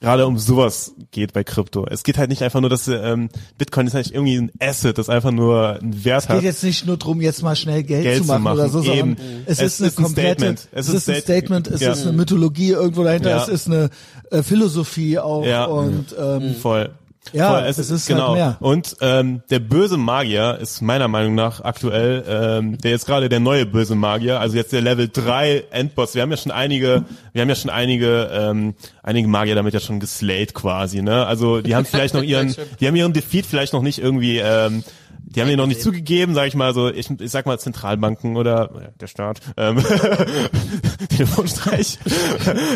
gerade 0.05 0.27
um 0.27 0.39
sowas 0.39 0.95
geht 1.11 1.33
bei 1.33 1.43
Krypto. 1.45 1.87
Es 1.91 2.03
geht 2.05 2.19
halt 2.19 2.31
nicht 2.31 2.43
einfach 2.43 2.61
nur, 2.61 2.71
dass 2.71 2.87
ähm, 2.89 3.29
Bitcoin 3.59 3.87
ist 3.87 3.95
halt 3.95 4.11
irgendwie 4.11 4.37
ein 4.37 4.53
Asset, 4.61 4.99
das 4.99 5.09
einfach 5.09 5.31
nur 5.33 5.81
einen 5.81 6.05
Wert 6.05 6.29
hat. 6.29 6.37
geht 6.37 6.45
jetzt 6.45 6.63
nicht 6.63 6.87
nur 6.87 6.97
drum, 6.97 7.21
jetzt 7.21 7.43
mal 7.43 7.57
schnell 7.57 7.83
Geld, 7.83 8.05
Geld 8.05 8.19
zu 8.19 8.23
zu 8.23 8.29
machen, 8.29 8.43
machen, 8.45 8.55
oder 8.59 8.69
so, 8.69 8.83
sondern 8.83 9.17
es, 9.47 9.59
Es 9.59 9.75
ist 9.75 9.81
eine 9.81 9.89
ist 9.89 9.99
ein 9.99 10.05
komplette, 10.05 10.31
Statement. 10.31 10.69
es 10.73 10.89
Es 10.89 10.95
ist 10.95 11.09
ein 11.09 11.15
ein 11.17 11.21
Statement, 11.23 11.67
es 11.69 11.81
Ja. 11.81 11.93
ist 11.93 12.03
eine 12.03 12.13
Mythologie 12.13 12.71
irgendwo 12.71 13.03
dahinter, 13.05 13.31
Ja. 13.31 13.43
es 13.43 13.49
ist 13.49 13.67
eine 13.67 13.91
äh, 14.31 14.43
Philosophie 14.43 15.19
auch 15.19 15.45
Ja. 15.45 15.65
und 15.65 16.15
ähm, 16.19 16.55
Voll. 16.55 16.91
Ja, 17.33 17.53
Voll, 17.53 17.63
es 17.67 17.79
ist 17.79 17.91
halt 17.91 18.07
genau. 18.07 18.35
mehr. 18.35 18.57
Und 18.61 18.97
ähm, 19.01 19.43
der 19.51 19.59
böse 19.59 19.97
Magier 19.97 20.59
ist 20.61 20.83
meiner 20.83 21.09
Meinung 21.09 21.35
nach 21.35 21.63
aktuell, 21.63 22.25
ähm, 22.29 22.79
der 22.79 22.95
ist 22.95 23.07
gerade 23.07 23.29
der 23.29 23.41
neue 23.41 23.67
böse 23.67 23.95
Magier, 23.95 24.41
also 24.41 24.57
jetzt 24.57 24.73
der 24.73 24.83
Level 24.83 25.09
3 25.13 25.65
Endboss. 25.71 26.15
Wir 26.15 26.23
haben 26.23 26.31
ja 26.31 26.37
schon 26.37 26.53
einige, 26.53 27.05
wir 27.33 27.43
haben 27.43 27.49
ja 27.49 27.55
schon 27.55 27.71
einige, 27.71 28.31
ähm, 28.33 28.75
einige 29.03 29.27
Magier 29.29 29.55
damit 29.55 29.75
ja 29.75 29.81
schon 29.81 30.01
geslayed 30.01 30.55
quasi, 30.55 31.03
ne? 31.03 31.27
Also 31.27 31.61
die 31.61 31.75
haben 31.75 31.87
vielleicht 31.87 32.15
noch 32.15 32.23
ihren, 32.25 32.55
die 32.81 32.87
haben 32.87 32.97
ihren 32.97 33.13
Defeat 33.13 33.47
vielleicht 33.47 33.73
noch 33.73 33.83
nicht 33.83 33.99
irgendwie, 33.99 34.39
ähm, 34.39 34.85
die 35.27 35.41
haben 35.41 35.49
ihn 35.51 35.57
noch 35.57 35.67
nicht 35.67 35.81
zugegeben, 35.83 36.35
sag 36.35 36.47
ich 36.49 36.55
mal, 36.55 36.75
so 36.75 36.89
ich, 36.89 37.09
ich 37.11 37.31
sag 37.31 37.47
mal 37.47 37.59
Zentralbanken 37.59 38.37
oder 38.37 38.71
äh, 38.75 38.99
der 39.01 39.07
Staat, 39.07 39.41
ähm, 39.57 39.79
Telefonstreich. 41.09 41.99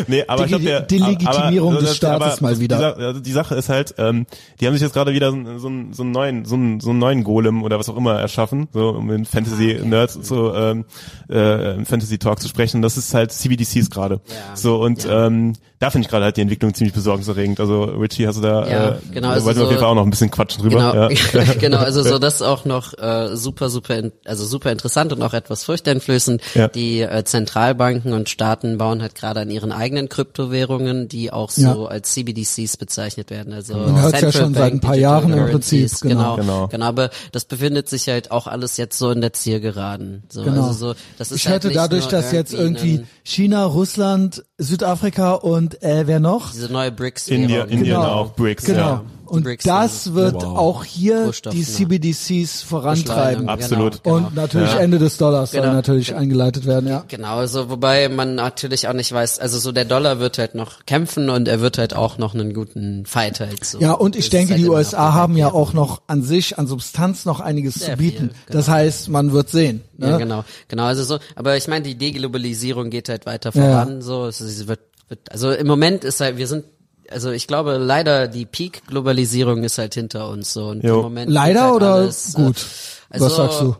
nee, 0.07 0.23
aber 0.27 0.45
ich 0.45 0.47
Digi- 0.47 0.49
glaube 0.49 0.65
der 0.65 0.81
Delegitimierung 0.81 1.75
des 1.79 1.95
Staates 1.95 2.41
mal 2.41 2.59
wieder. 2.59 2.93
Die, 2.97 3.03
also 3.03 3.19
die 3.19 3.31
Sache 3.31 3.55
ist 3.55 3.69
halt, 3.69 3.95
ähm, 3.97 4.25
die 4.59 4.67
haben 4.67 4.73
sich 4.73 4.81
jetzt 4.81 4.93
gerade 4.93 5.13
wieder 5.13 5.31
so, 5.31 5.37
so, 5.57 5.67
einen- 5.67 5.93
so 5.93 6.03
einen 6.03 6.11
neuen, 6.11 6.45
so 6.45 6.55
einen, 6.55 6.79
so 6.79 6.89
einen 6.91 6.99
neuen 6.99 7.23
Golem 7.23 7.63
oder 7.63 7.79
was 7.79 7.89
auch 7.89 7.97
immer 7.97 8.19
erschaffen, 8.19 8.67
so 8.73 8.89
um 8.89 9.09
in 9.11 9.25
Fantasy 9.25 9.79
Nerds 9.83 10.13
so 10.21 10.53
ähm, 10.53 10.85
äh, 11.29 11.75
im 11.75 11.85
Fantasy 11.85 12.17
Talk 12.17 12.39
zu 12.41 12.47
sprechen. 12.47 12.81
Das 12.81 12.97
ist 12.97 13.13
halt 13.13 13.31
CBDCs 13.31 13.89
gerade. 13.89 14.21
Ja. 14.27 14.55
So 14.55 14.81
und 14.81 15.07
ähm, 15.09 15.53
da 15.79 15.89
finde 15.91 16.05
ich 16.05 16.09
gerade 16.11 16.25
halt 16.25 16.35
die 16.35 16.41
Entwicklung 16.41 16.73
ziemlich 16.73 16.93
besorgniserregend. 16.93 17.59
Also 17.61 17.83
Richie, 17.83 18.27
hast 18.27 18.37
du 18.37 18.41
da, 18.41 18.67
Ja, 18.67 18.89
äh, 18.89 18.95
genau, 19.13 19.29
da 19.29 19.33
also 19.35 19.45
wollten 19.45 19.59
wir 19.59 19.63
auf 19.63 19.67
so- 19.69 19.71
jeden 19.71 19.79
Fall 19.81 19.91
auch 19.91 19.95
noch 19.95 20.03
ein 20.03 20.09
bisschen 20.09 20.29
quatschen 20.29 20.61
drüber. 20.63 20.91
Genau, 20.91 21.43
Ja. 21.43 21.53
genau, 21.59 21.77
also 21.77 22.03
so 22.03 22.19
das 22.19 22.38
auch 22.41 22.65
noch 22.65 22.97
äh, 22.97 23.35
super, 23.35 23.69
super, 23.69 23.97
in, 23.97 24.11
also 24.25 24.45
super 24.45 24.71
interessant 24.71 25.11
und 25.13 25.21
auch 25.21 25.33
etwas 25.33 25.63
furchteinflößend. 25.63 26.41
Ja. 26.55 26.67
Die 26.67 27.01
äh, 27.01 27.23
Zentralbanken 27.23 28.13
und 28.13 28.29
Staaten 28.29 28.77
bauen 28.77 29.01
halt 29.01 29.15
gerade 29.15 29.41
an 29.41 29.49
ihren 29.49 29.71
eigenen 29.71 30.09
Kryptowährungen, 30.09 31.07
die 31.07 31.31
auch 31.31 31.49
so 31.49 31.61
Ja. 31.61 31.85
als 31.85 32.11
CBDCs 32.13 32.77
bezeichnet 32.77 33.29
werden. 33.29 33.53
Also 33.53 33.75
Man 33.75 34.01
hört's 34.01 34.13
ja 34.21 34.29
Central 34.29 34.31
schon 34.43 34.53
seit 34.53 34.61
Bank 34.63 34.73
ein 34.75 34.79
paar 34.81 34.93
Digital 34.95 35.11
Jahren 35.21 35.33
im. 35.33 35.51
Prinzip, 35.51 35.91
genau. 36.01 36.35
Genau, 36.35 36.35
Genau. 36.37 36.67
genau. 36.67 36.85
aber 36.85 37.09
das 37.31 37.45
befindet 37.45 37.89
sich 37.89 38.07
halt 38.09 38.31
auch 38.31 38.47
alles 38.47 38.77
jetzt 38.77 38.97
so 38.97 39.11
in 39.11 39.21
der 39.21 39.33
Zielgeraden. 39.33 40.23
So, 40.29 40.43
Genau. 40.43 40.67
also 40.67 40.93
so, 40.93 40.95
das 41.17 41.31
ist 41.31 41.37
ich 41.37 41.45
halt 41.47 41.55
hörte 41.55 41.67
nicht 41.67 41.77
dadurch, 41.77 42.07
dass 42.07 42.31
jetzt 42.31 42.53
irgendwie 42.53 43.05
China, 43.23 43.65
Russland, 43.65 44.43
Südafrika 44.57 45.33
und 45.33 45.81
äh, 45.83 46.07
wer 46.07 46.19
noch? 46.19 46.51
diese 46.51 46.71
neue 46.71 46.91
BRICS 46.91 47.27
India, 47.29 47.63
Indien 47.63 47.83
Genau. 47.95 48.03
auch, 48.03 48.31
BRICS. 48.33 48.65
Genau. 48.65 48.79
Ja. 48.79 49.03
Und 49.29 49.47
das 49.65 50.03
sind- 50.05 50.15
wird 50.15 50.43
auch 50.43 50.83
hier 50.83 51.25
Rohstoff, 51.25 51.53
die 51.53 51.59
ne? 51.59 51.65
CBDCs 51.65 52.61
vorantreiben. 52.63 53.47
Absolut. 53.49 54.03
Genau, 54.03 54.15
Und 54.17 54.35
natürlich 54.35 54.73
Ja. 54.73 54.79
Ende 54.79 54.99
des 54.99 55.17
Dollars 55.17 55.51
soll 55.51 55.61
Genau. 55.61 55.73
natürlich 55.73 56.15
eingeleitet 56.15 56.65
werden, 56.65 56.89
ja. 56.89 57.03
Genau, 57.07 57.37
also 57.37 57.69
wobei 57.69 58.09
man 58.09 58.35
natürlich 58.35 58.87
auch 58.87 58.93
nicht 58.93 59.11
weiß, 59.11 59.39
also 59.39 59.59
so 59.59 59.71
der 59.71 59.85
Dollar 59.85 60.19
wird 60.19 60.37
halt 60.37 60.55
noch 60.55 60.85
kämpfen 60.85 61.29
und 61.29 61.47
er 61.47 61.61
wird 61.61 61.77
halt 61.77 61.95
auch 61.95 62.17
noch 62.17 62.33
einen 62.33 62.53
guten 62.53 63.05
Fight 63.05 63.39
halt 63.39 63.63
so. 63.65 63.79
Ja, 63.79 63.93
und 63.93 64.15
ich 64.15 64.29
denke, 64.29 64.55
die 64.55 64.61
halt 64.61 64.65
immer 64.67 64.75
USA 64.77 65.13
haben 65.13 65.37
ja 65.37 65.51
auch 65.53 65.73
noch 65.73 66.01
an 66.07 66.23
sich, 66.23 66.57
an 66.57 66.67
Substanz 66.67 67.25
noch 67.25 67.39
einiges 67.39 67.75
Sehr 67.75 67.91
zu 67.91 67.97
bieten. 67.97 68.17
viel, 68.17 68.27
genau. 68.27 68.57
Das 68.57 68.67
heißt, 68.67 69.09
man 69.09 69.31
wird 69.33 69.49
sehen. 69.49 69.81
Ne? 69.97 70.09
Ja, 70.11 70.17
genau, 70.17 70.43
genau, 70.67 70.83
also 70.85 71.03
so, 71.03 71.19
aber 71.35 71.57
ich 71.57 71.67
meine, 71.67 71.83
die 71.83 71.95
Deglobalisierung 71.95 72.89
geht 72.89 73.09
halt 73.09 73.25
weiter 73.25 73.51
Ja, 73.53 73.61
ja. 73.63 73.69
voran, 73.83 74.01
so, 74.01 74.27
es 74.27 74.67
wird, 74.67 74.79
wird, 75.07 75.31
also 75.31 75.51
im 75.51 75.67
Moment 75.67 76.03
ist 76.03 76.19
halt, 76.21 76.37
wir 76.37 76.47
sind, 76.47 76.65
also 77.11 77.31
ich 77.31 77.47
glaube 77.47 77.77
leider 77.77 78.27
die 78.27 78.45
Peak-Globalisierung 78.45 79.63
ist 79.63 79.77
halt 79.77 79.93
hinter 79.93 80.29
uns 80.29 80.53
so 80.53 80.67
und 80.69 80.83
Jo. 80.83 80.97
im 80.97 81.01
Moment 81.03 81.31
Leider 81.31 81.63
halt 81.63 81.73
oder 81.75 81.93
alles, 81.93 82.35
äh, 82.35 82.37
gut? 82.37 82.65
also, 83.09 83.25
Was 83.25 83.35
sagst 83.35 83.61
du? 83.61 83.75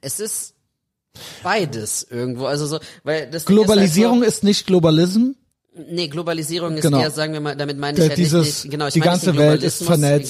Es 0.00 0.20
ist 0.20 0.54
beides 1.42 2.06
irgendwo, 2.08 2.46
also 2.46 2.66
so, 2.66 2.78
weil 3.04 3.30
das 3.30 3.44
Globalisierung 3.46 4.22
ist, 4.22 4.28
ist 4.36 4.44
nicht 4.44 4.66
Globalism. 4.66 5.30
Nee, 5.90 6.08
Globalisierung 6.08 6.74
ist 6.76 6.82
Genau. 6.82 7.00
eher, 7.00 7.10
sagen 7.10 7.32
wir 7.32 7.40
mal, 7.40 7.56
damit 7.56 7.78
meine 7.78 7.98
ich 7.98 8.08
halt 8.08 8.18
dieses- 8.18 8.64
nicht, 8.64 8.70
genau, 8.70 8.86
ich 8.86 8.94
die 8.94 9.00
meine 9.00 9.10
ganze 9.12 9.36
Welt 9.36 9.62
ist 9.62 9.78
Globalismus, 9.78 9.86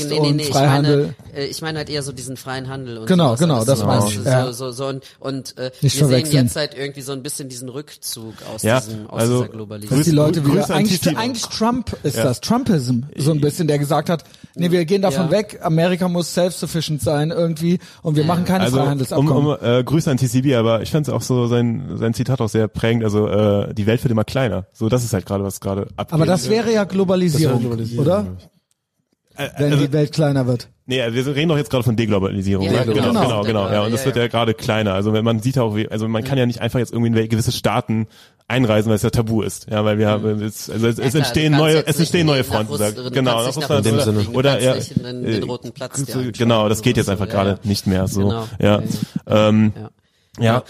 vernetzt 0.09 0.13
und 0.13 0.43
Freihandel. 0.43 1.15
Ich 1.19 1.27
meine, 1.33 1.39
äh, 1.45 1.47
ich 1.47 1.63
meine 1.63 1.79
halt 1.79 1.91
eher 1.91 2.03
so 2.03 2.13
diesen 2.13 2.37
freien 2.37 2.69
Handel 2.69 2.99
und 2.99 3.07
Genau, 3.07 3.29
sowas, 3.29 3.41
genau, 3.41 3.65
das 3.65 3.79
so, 3.81 3.87
meine 3.87 4.07
ich, 4.09 4.25
ja. 4.25 4.47
so, 4.47 4.53
so, 4.53 4.71
so 4.73 4.87
und, 4.89 5.05
und 5.21 5.59
äh, 5.59 5.71
Nicht 5.83 5.99
wir 6.01 6.07
sehen 6.07 6.27
jetzt 6.31 6.57
halt 6.57 6.75
irgendwie 6.77 7.01
so 7.03 7.13
ein 7.13 7.23
bisschen 7.23 7.49
diesen 7.49 7.69
Rückzug 7.69 8.35
aus 8.55 8.63
Ja, 8.63 8.81
diesem, 8.81 9.07
aus 9.09 9.21
also, 9.21 9.33
dieser 9.35 9.45
Dass 9.47 9.53
Globalisierung. 9.57 10.03
die 10.05 10.11
Leute 10.11 10.41
Grüße 10.43 10.53
wieder, 10.55 10.65
an 10.67 10.73
eigentlich, 10.73 11.17
eigentlich 11.19 11.43
Trump 11.47 11.97
ist 12.03 12.17
das, 12.19 12.41
Trumpism, 12.41 13.01
so 13.17 13.31
ein 13.33 13.41
bisschen, 13.41 13.69
der 13.69 13.79
gesagt 13.79 14.11
hat, 14.11 14.25
nee, 14.55 14.71
wir 14.71 14.85
gehen 14.85 15.03
davon 15.03 15.27
Ja. 15.27 15.31
weg, 15.33 15.61
Amerika 15.63 16.09
muss 16.09 16.33
self-sufficient 16.35 17.03
sein 17.03 17.31
irgendwie 17.31 17.79
und 18.03 18.17
wir 18.17 18.25
machen 18.25 18.45
keine 18.45 18.65
Also 18.65 18.77
um, 18.77 18.83
Freihandelsabkommen. 18.83 19.47
um 19.47 19.57
äh, 19.63 19.85
Grüße 19.85 20.11
an 20.11 20.17
TCB, 20.17 20.55
aber 20.55 20.83
ich 20.83 20.91
fand 20.91 21.09
auch 21.11 21.23
so 21.23 21.47
sein 21.47 21.97
sein 21.97 22.15
Zitat 22.15 22.41
auch 22.41 22.49
sehr 22.49 22.69
prägend. 22.69 23.05
Also 23.05 23.29
äh, 23.29 23.75
die 23.75 23.87
Welt 23.87 24.03
wird 24.03 24.11
immer 24.11 24.25
kleiner. 24.25 24.67
So 24.73 24.89
das 24.89 25.05
ist 25.05 25.13
halt 25.13 25.27
gerade 25.27 25.36
was 25.45 25.61
gerade 25.61 25.89
abgeht. 25.97 26.13
Aber 26.13 26.27
das 26.27 26.49
wäre 26.51 26.73
ja 26.73 26.85
Globalisierung, 26.85 27.61
Globalisierung, 27.61 28.07
oder? 28.07 28.27
ich. 28.39 28.49
wenn 29.59 29.73
also- 29.73 29.87
die 29.87 29.93
Welt 29.93 30.13
kleiner 30.13 30.47
wird. 30.47 30.69
Nee, 30.89 31.03
also 31.03 31.17
wir 31.17 31.35
reden 31.35 31.49
doch 31.49 31.57
jetzt 31.57 31.69
gerade 31.69 31.83
von 31.83 31.97
Deglobalisierung. 31.97 32.65
Ja, 32.65 32.85
ne? 32.85 32.93
genau. 32.93 32.95
genau, 32.95 33.11
Genau. 33.11 33.23
genau, 33.23 33.43
genau. 33.45 33.73
Ja, 33.73 33.83
und 33.83 33.91
das 33.91 34.03
Ja, 34.03 34.07
wird 34.07 34.17
ja. 34.17 34.23
ja 34.23 34.29
gerade 34.29 34.55
kleiner. 34.55 34.95
Also 34.95 35.13
wenn 35.13 35.25
man 35.25 35.41
sieht 35.41 35.59
auch, 35.59 35.75
wie, 35.75 35.89
also 35.89 36.07
man 36.07 36.23
kann 36.23 36.39
ja 36.39 36.47
nicht 36.47 36.61
einfach 36.61 36.79
jetzt 36.79 36.93
irgendwie 36.93 37.21
in 37.21 37.29
gewisse 37.29 37.51
Staaten 37.51 38.07
einreisen, 38.47 38.89
weil 38.89 38.95
es 38.95 39.03
ja 39.03 39.11
tabu 39.11 39.43
ist. 39.43 39.67
Ja, 39.69 39.85
weil 39.85 39.99
wir 39.99 40.09
haben 40.09 40.41
jetzt, 40.41 40.71
also 40.71 40.87
es, 40.87 40.99
Ja, 40.99 41.05
es 41.05 41.11
klar, 41.11 41.23
entstehen 41.25 41.53
kannst 41.55 41.65
neue, 41.75 41.87
es 41.89 41.99
entstehen 41.99 42.27
neue 42.29 42.43
nach 42.43 42.47
Fronten. 42.47 42.73
Russ- 42.73 43.13
genau, 43.13 43.41
nach 43.41 43.47
Russland 43.57 43.87
oder, 43.87 44.03
fliegen, 44.05 44.33
du 44.33 44.39
oder 44.39 44.61
ja, 44.61 44.75
in 44.75 45.03
den- 45.03 45.23
den 45.25 45.43
äh, 45.43 45.45
roten 45.45 45.73
Platz 45.73 46.07
Genau, 46.39 46.69
das 46.69 46.83
geht 46.83 46.97
jetzt 46.97 47.09
einfach 47.11 47.27
ja, 47.27 47.33
gerade 47.33 47.51
ja. 47.51 47.59
nicht 47.65 47.89
mehr 47.89 48.07
so. 48.07 48.21
Genau. 48.21 48.49
Ja, 48.61 48.83
ähm, 49.27 49.73
Ja. 50.39 50.63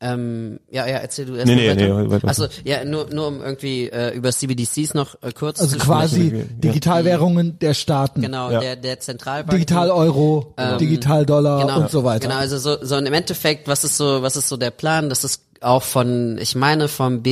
Ja. 0.00 0.12
Ähm, 0.14 0.60
ja, 0.70 0.86
ja, 0.86 0.98
erzähl 0.98 1.26
du 1.26 1.34
erst 1.34 1.46
Nee, 1.46 1.54
mal 1.56 1.74
nee, 1.74 1.82
weiter. 1.90 2.02
nee, 2.04 2.10
weiter. 2.10 2.28
Also 2.28 2.46
ja, 2.64 2.84
nur 2.84 3.08
nur 3.12 3.26
um 3.26 3.40
irgendwie 3.42 3.88
äh, 3.90 4.14
über 4.14 4.30
CBDCs 4.30 4.94
noch 4.94 5.20
äh, 5.22 5.32
kurz 5.32 5.60
Also 5.60 5.76
zu 5.76 5.84
quasi 5.84 6.28
sprechen. 6.28 6.60
Digitalwährungen 6.60 7.58
der 7.58 7.74
Staaten. 7.74 8.22
Genau, 8.22 8.50
Ja. 8.50 8.60
der 8.60 8.76
der 8.76 9.00
Zentralbank 9.00 9.50
Digital-Euro, 9.50 10.54
Digital-Dollar 10.80 11.60
genau, 11.66 11.80
und 11.80 11.90
so 11.90 12.04
weiter. 12.04 12.28
Genau, 12.28 12.38
also 12.40 12.58
so, 12.58 12.76
so 12.84 12.96
im 12.96 13.12
Endeffekt, 13.12 13.66
was 13.68 13.84
ist 13.84 13.96
so, 13.96 14.22
was 14.22 14.36
ist 14.36 14.48
so 14.48 14.56
der 14.56 14.70
Plan? 14.70 15.08
Das 15.08 15.24
ist 15.24 15.42
auch 15.60 15.82
von, 15.82 16.38
ich 16.38 16.54
meine 16.54 16.86
vom 16.88 17.22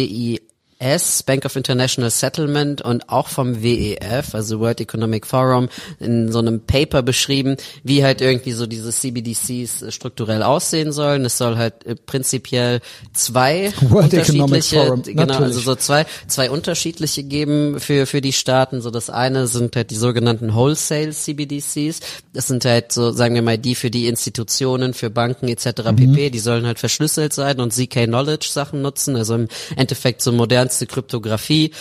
BIS, 0.78 1.22
Bank 1.22 1.44
of 1.44 1.56
International 1.56 2.10
Settlement 2.10 2.82
und 2.82 3.08
auch 3.08 3.28
vom 3.28 3.62
WEF, 3.62 4.34
also 4.34 4.60
World 4.60 4.80
Economic 4.80 5.26
Forum, 5.26 5.68
in 6.00 6.30
so 6.32 6.38
einem 6.38 6.60
Paper 6.60 7.02
beschrieben, 7.02 7.56
wie 7.82 8.04
halt 8.04 8.20
irgendwie 8.20 8.52
so 8.52 8.66
diese 8.66 8.90
CBDCs 8.90 9.82
äh, 9.82 9.92
strukturell 9.92 10.42
aussehen 10.42 10.92
sollen. 10.92 11.24
Es 11.24 11.38
soll 11.38 11.56
halt 11.56 11.84
äh, 11.86 11.94
prinzipiell 11.94 12.80
zwei 13.12 13.72
World 13.80 14.12
unterschiedliche, 14.12 14.84
Forum, 14.84 15.02
genau, 15.02 15.38
also 15.38 15.60
so 15.60 15.74
zwei, 15.74 16.06
zwei 16.26 16.50
unterschiedliche 16.50 17.22
geben 17.22 17.80
für, 17.80 18.06
für 18.06 18.20
die 18.20 18.32
Staaten. 18.32 18.80
So 18.80 18.90
das 18.90 19.10
eine 19.10 19.46
sind 19.46 19.76
halt 19.76 19.90
die 19.90 19.96
sogenannten 19.96 20.54
Wholesale 20.54 21.10
CBDCs. 21.10 22.00
Das 22.32 22.46
sind 22.46 22.64
halt 22.64 22.92
so, 22.92 23.12
sagen 23.12 23.34
wir 23.34 23.42
mal, 23.42 23.58
die 23.58 23.74
für 23.74 23.90
die 23.90 24.06
Institutionen, 24.06 24.94
für 24.94 25.10
Banken 25.10 25.48
etc. 25.48 25.66
pp. 25.96 26.30
Die 26.30 26.38
sollen 26.38 26.66
halt 26.66 26.78
verschlüsselt 26.78 27.32
sein 27.32 27.60
und 27.60 27.72
ZK 27.72 28.04
Knowledge 28.06 28.48
Sachen 28.50 28.82
nutzen. 28.82 29.16
Also 29.16 29.34
im 29.34 29.48
Endeffekt 29.76 30.22
so 30.22 30.32
modernste 30.66 30.86
Kryptographie. 30.86 31.72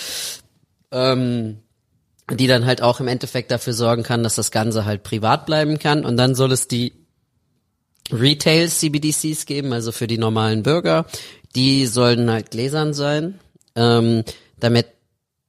Ähm, 0.91 1.57
die 2.31 2.47
dann 2.47 2.65
halt 2.65 2.81
auch 2.81 2.99
im 2.99 3.07
Endeffekt 3.07 3.51
dafür 3.51 3.73
sorgen 3.73 4.01
kann, 4.01 4.23
dass 4.23 4.33
das 4.33 4.49
Ganze 4.49 4.85
halt 4.85 5.03
privat 5.03 5.45
bleiben 5.45 5.77
kann. 5.77 6.03
Und 6.03 6.17
dann 6.17 6.33
soll 6.33 6.51
es 6.51 6.67
die 6.67 6.93
Retail 8.11 8.67
CBDCs 8.67 9.45
geben, 9.45 9.73
also 9.73 9.91
für 9.91 10.07
die 10.07 10.17
normalen 10.17 10.63
Bürger. 10.63 11.05
Die 11.55 11.85
sollen 11.85 12.31
halt 12.31 12.49
gläsern 12.49 12.95
sein, 12.95 13.39
ähm, 13.75 14.23
damit 14.59 14.87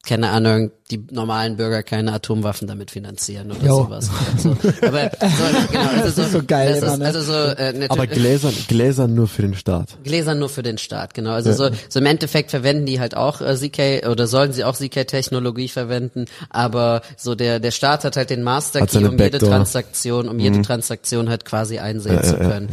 keine 0.06 0.30
Ahnung, 0.30 0.70
die 0.90 1.04
normalen 1.10 1.56
Bürger 1.56 1.82
keine 1.82 2.12
Atomwaffen 2.12 2.68
damit 2.68 2.90
finanzieren 2.90 3.50
oder 3.50 3.66
Jo. 3.66 3.84
sowas. 3.84 4.08
Also, 4.34 4.56
aber 4.82 5.10
so, 5.20 5.72
genau, 5.72 5.88
also 5.88 6.10
so, 6.10 6.22
ist 6.22 6.32
so 6.32 6.42
geil 6.46 6.76
immer, 6.76 6.92
ist, 6.92 6.98
ne? 6.98 7.04
also 7.06 7.20
so, 7.20 7.32
äh, 7.32 7.86
Aber 7.88 8.06
Gläsern, 8.06 8.54
Gläsern 8.68 9.14
nur 9.14 9.26
für 9.26 9.42
den 9.42 9.54
Staat. 9.54 9.98
Gläsern 10.04 10.38
nur 10.38 10.48
für 10.48 10.62
den 10.62 10.78
Staat, 10.78 11.14
genau. 11.14 11.32
Also 11.32 11.52
so, 11.52 11.70
so 11.88 11.98
im 11.98 12.06
Endeffekt 12.06 12.50
verwenden 12.50 12.86
die 12.86 13.00
halt 13.00 13.16
auch 13.16 13.40
äh, 13.40 13.56
ZK 13.56 14.06
oder 14.08 14.26
sollen 14.26 14.52
sie 14.52 14.64
auch 14.64 14.76
ZK-Technologie 14.76 15.68
verwenden, 15.68 16.26
aber 16.50 17.02
so 17.16 17.34
der 17.34 17.58
der 17.58 17.72
Staat 17.72 18.04
hat 18.04 18.16
halt 18.16 18.30
den 18.30 18.42
Master 18.42 18.86
Key, 18.86 19.04
um 19.04 19.18
jede. 19.18 19.38
Transaktion, 19.38 20.28
um 20.28 20.38
jede 20.38 20.62
Transaktion 20.62 21.28
halt 21.28 21.44
quasi 21.44 21.78
einsehen 21.78 22.22
zu 22.22 22.36
können. 22.36 22.68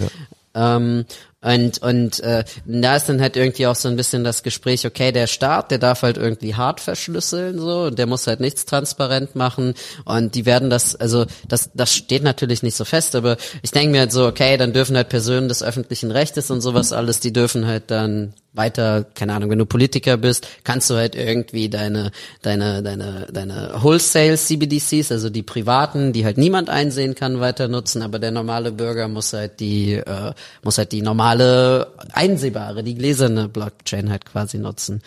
Ähm, 0.56 1.06
und 1.44 1.82
und 1.82 2.20
äh, 2.22 2.44
da 2.66 2.96
ist 2.96 3.10
dann 3.10 3.22
halt 3.22 3.36
irgendwie 3.36 3.68
auch 3.68 3.76
so 3.76 3.90
ein 3.90 3.96
bisschen 3.96 4.24
das 4.24 4.44
Gespräch, 4.44 4.86
okay, 4.86 5.12
der 5.12 5.28
Staat, 5.28 5.72
der 5.72 5.78
darf 5.78 6.02
halt 6.02 6.18
irgendwie 6.18 6.56
hart 6.56 6.80
verschlüsseln 6.80 7.60
so 7.60 7.84
und 7.84 8.00
der 8.00 8.08
muss 8.08 8.28
halt 8.28 8.40
nichts 8.40 8.66
transparent 8.66 9.36
machen. 9.36 9.74
Und 10.06 10.36
die 10.36 10.46
werden 10.46 10.70
das, 10.70 10.96
also 10.96 11.26
das 11.48 11.72
das 11.74 11.94
steht 11.94 12.24
natürlich 12.24 12.64
nicht 12.64 12.76
so 12.76 12.86
fest, 12.86 13.16
aber 13.16 13.38
ich 13.62 13.72
denke 13.72 13.92
mir 13.92 14.00
halt 14.00 14.12
so, 14.12 14.26
okay, 14.26 14.58
dann 14.58 14.74
dürfen 14.74 14.96
halt 14.96 15.10
Personen 15.10 15.48
des 15.48 15.64
öffentlichen 15.64 16.12
Rechtes 16.12 16.50
und 16.50 16.62
sowas 16.62 16.94
alles, 16.94 17.20
die 17.20 17.34
dürfen 17.34 17.68
halt 17.68 17.92
dann 17.92 18.34
weiter, 18.54 19.06
keine 19.16 19.34
Ahnung, 19.34 19.50
wenn 19.50 19.58
du 19.60 19.66
Politiker 19.66 20.18
bist, 20.18 20.48
kannst 20.64 20.90
du 20.90 20.96
halt 20.96 21.16
irgendwie 21.16 21.70
deine, 21.70 22.12
deine, 22.42 22.84
deine, 22.84 23.28
deine 23.32 23.72
Wholesale 23.82 24.38
CBDCs, 24.38 25.12
also 25.12 25.30
die 25.30 25.44
privaten, 25.44 26.14
die 26.14 26.24
halt 26.26 26.38
niemand 26.38 26.70
einsehen 26.70 27.16
kann, 27.16 27.40
weiter 27.40 27.68
nutzen, 27.68 28.02
aber 28.04 28.20
der 28.20 28.32
normale 28.32 28.72
Bürger 28.72 29.08
muss 29.08 29.34
halt 29.34 29.60
die, 29.60 29.94
äh, 29.94 30.34
muss 30.64 30.78
halt 30.78 30.92
die 30.92 31.02
normale, 31.02 31.88
einsehbare, 32.14 32.84
die 32.84 32.96
gläserne 32.96 33.50
Blockchain 33.50 34.10
halt 34.12 34.26
quasi 34.26 34.58
nutzen. 34.60 35.02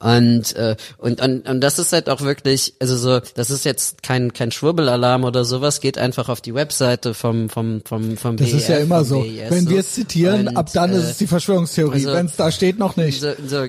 Und, 0.00 0.56
äh, 0.56 0.76
und, 0.96 1.20
und, 1.20 1.48
und 1.48 1.60
das 1.60 1.78
ist 1.78 1.92
halt 1.92 2.08
auch 2.10 2.20
wirklich, 2.22 2.74
also 2.80 2.96
so, 2.96 3.20
das 3.34 3.50
ist 3.50 3.64
jetzt 3.64 4.02
kein, 4.02 4.32
kein 4.32 4.50
Schwurbelalarm 4.50 5.24
oder 5.24 5.44
sowas, 5.44 5.80
geht 5.80 5.98
einfach 5.98 6.28
auf 6.28 6.40
die 6.40 6.54
Webseite 6.54 7.14
vom, 7.14 7.48
vom, 7.48 7.82
vom, 7.84 8.16
vom 8.16 8.36
Das 8.36 8.52
ist 8.52 8.68
ja 8.68 8.76
BEF, 8.76 8.84
immer 8.84 9.04
so. 9.04 9.20
BIS 9.20 9.50
Wenn 9.50 9.68
wir 9.68 9.80
es 9.80 9.92
zitieren, 9.92 10.48
Und, 10.48 10.56
ab 10.56 10.68
dann 10.72 10.92
ist 10.92 11.04
äh, 11.04 11.10
es 11.10 11.18
die 11.18 11.26
Verschwörungstheorie. 11.26 11.94
also- 12.06 12.12
Wenn 12.12 12.26
es 12.26 12.36
da 12.36 12.50
steht, 12.50 12.78
noch 12.78 12.87
nicht. 12.96 13.20
so, 13.20 13.28
so, 13.46 13.56
Wenn 13.62 13.66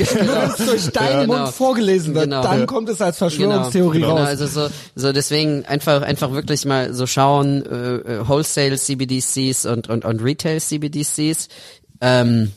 es 0.00 0.56
durch 0.56 0.86
deinen 0.92 1.26
Genau. 1.28 1.38
Mund 1.44 1.54
vorgelesen 1.54 2.14
wird, 2.14 2.24
Genau. 2.24 2.42
dann 2.42 2.60
Ja. 2.60 2.66
kommt 2.66 2.88
es 2.88 3.00
als 3.00 3.18
Verschwörungstheorie 3.18 4.00
genau, 4.00 4.10
raus. 4.16 4.18
Genau, 4.18 4.28
also 4.28 4.46
so, 4.46 4.68
so 4.94 5.12
deswegen 5.12 5.64
einfach 5.66 6.02
einfach 6.02 6.32
wirklich 6.32 6.64
mal 6.64 6.92
so 6.94 7.06
schauen 7.06 7.64
äh, 7.66 7.94
äh, 7.96 8.28
Wholesale 8.28 8.76
CBDCs 8.78 9.66
und 9.66 9.88
und 9.88 10.04
und 10.04 10.22
Retail 10.22 10.60
CBDCs. 10.60 11.48
Ähm, 12.00 12.52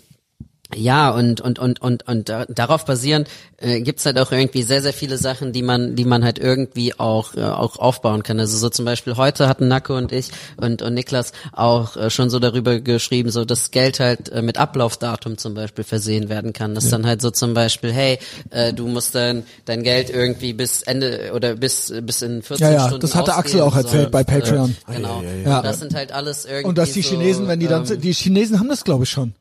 ja, 0.76 1.10
und 1.12 1.42
und 1.42 1.60
und 1.60 1.82
und 1.82 2.08
und 2.08 2.30
da, 2.30 2.46
darauf 2.46 2.86
basieren 2.86 3.26
äh, 3.58 3.82
gibt's 3.82 4.06
halt 4.06 4.20
auch 4.20 4.32
irgendwie 4.32 4.64
sehr 4.64 4.82
sehr 4.82 4.94
viele 4.94 5.18
Sachen, 5.18 5.54
die 5.54 5.62
man 5.62 5.96
die 5.96 6.06
man 6.06 6.24
halt 6.24 6.40
irgendwie 6.40 6.98
auch 7.00 7.36
äh, 7.36 7.42
auch 7.42 7.78
aufbauen 7.78 8.24
kann. 8.24 8.40
Also 8.40 8.58
so 8.58 8.70
zum 8.70 8.86
Beispiel 8.86 9.16
heute 9.16 9.48
hatten 9.48 9.68
Nacke 9.68 9.94
und 9.94 10.12
ich 10.12 10.32
und 10.58 10.82
und 10.82 10.94
Niklas 10.94 11.32
auch 11.54 11.96
äh, 11.96 12.10
schon 12.10 12.30
so 12.30 12.40
darüber 12.40 12.80
geschrieben, 12.80 13.30
so 13.30 13.46
dass 13.46 13.72
Geld 13.72 14.00
halt 14.00 14.30
äh, 14.30 14.42
mit 14.42 14.58
Ablaufdatum 14.58 15.38
zum 15.38 15.54
Beispiel 15.54 15.84
versehen 15.84 16.30
werden 16.30 16.54
kann. 16.54 16.76
Das 16.76 16.90
dann 16.90 17.06
halt 17.06 17.22
so 17.22 17.32
zum 17.32 17.54
Beispiel, 17.54 17.92
hey, 17.92 18.20
äh, 18.50 18.74
du 18.74 18.88
musst 18.88 19.16
dein 19.16 19.44
dein 19.66 19.84
Geld 19.84 20.10
irgendwie 20.10 20.54
bis 20.54 20.82
Ende 20.84 21.32
oder 21.34 21.56
bis 21.56 21.94
bis 22.02 22.22
in 22.22 22.42
14 22.42 22.66
Ja, 22.66 22.74
ja, 22.74 22.88
Stunden 22.88 23.02
das 23.02 23.16
hatte 23.16 23.36
Axel 23.36 23.62
auch 23.62 23.76
erzählt 23.76 24.12
bei 24.12 24.24
Patreon. 24.24 24.76
Äh, 24.88 24.96
genau. 24.96 25.24
ja. 25.46 25.58
Und 25.58 25.66
das 25.66 25.80
sind 25.80 25.96
halt 25.96 26.12
alles 26.12 26.46
irgendwie 26.46 26.68
Und 26.68 26.78
dass 26.78 26.92
die 26.92 27.02
so, 27.02 27.10
Chinesen, 27.12 27.48
wenn 27.48 27.60
die 27.60 27.68
dann, 27.68 27.90
ähm, 27.90 28.02
die 28.02 28.14
Chinesen 28.14 28.60
haben 28.60 28.70
das 28.70 28.84
glaube 28.84 29.06
ich 29.06 29.10
schon. 29.10 29.34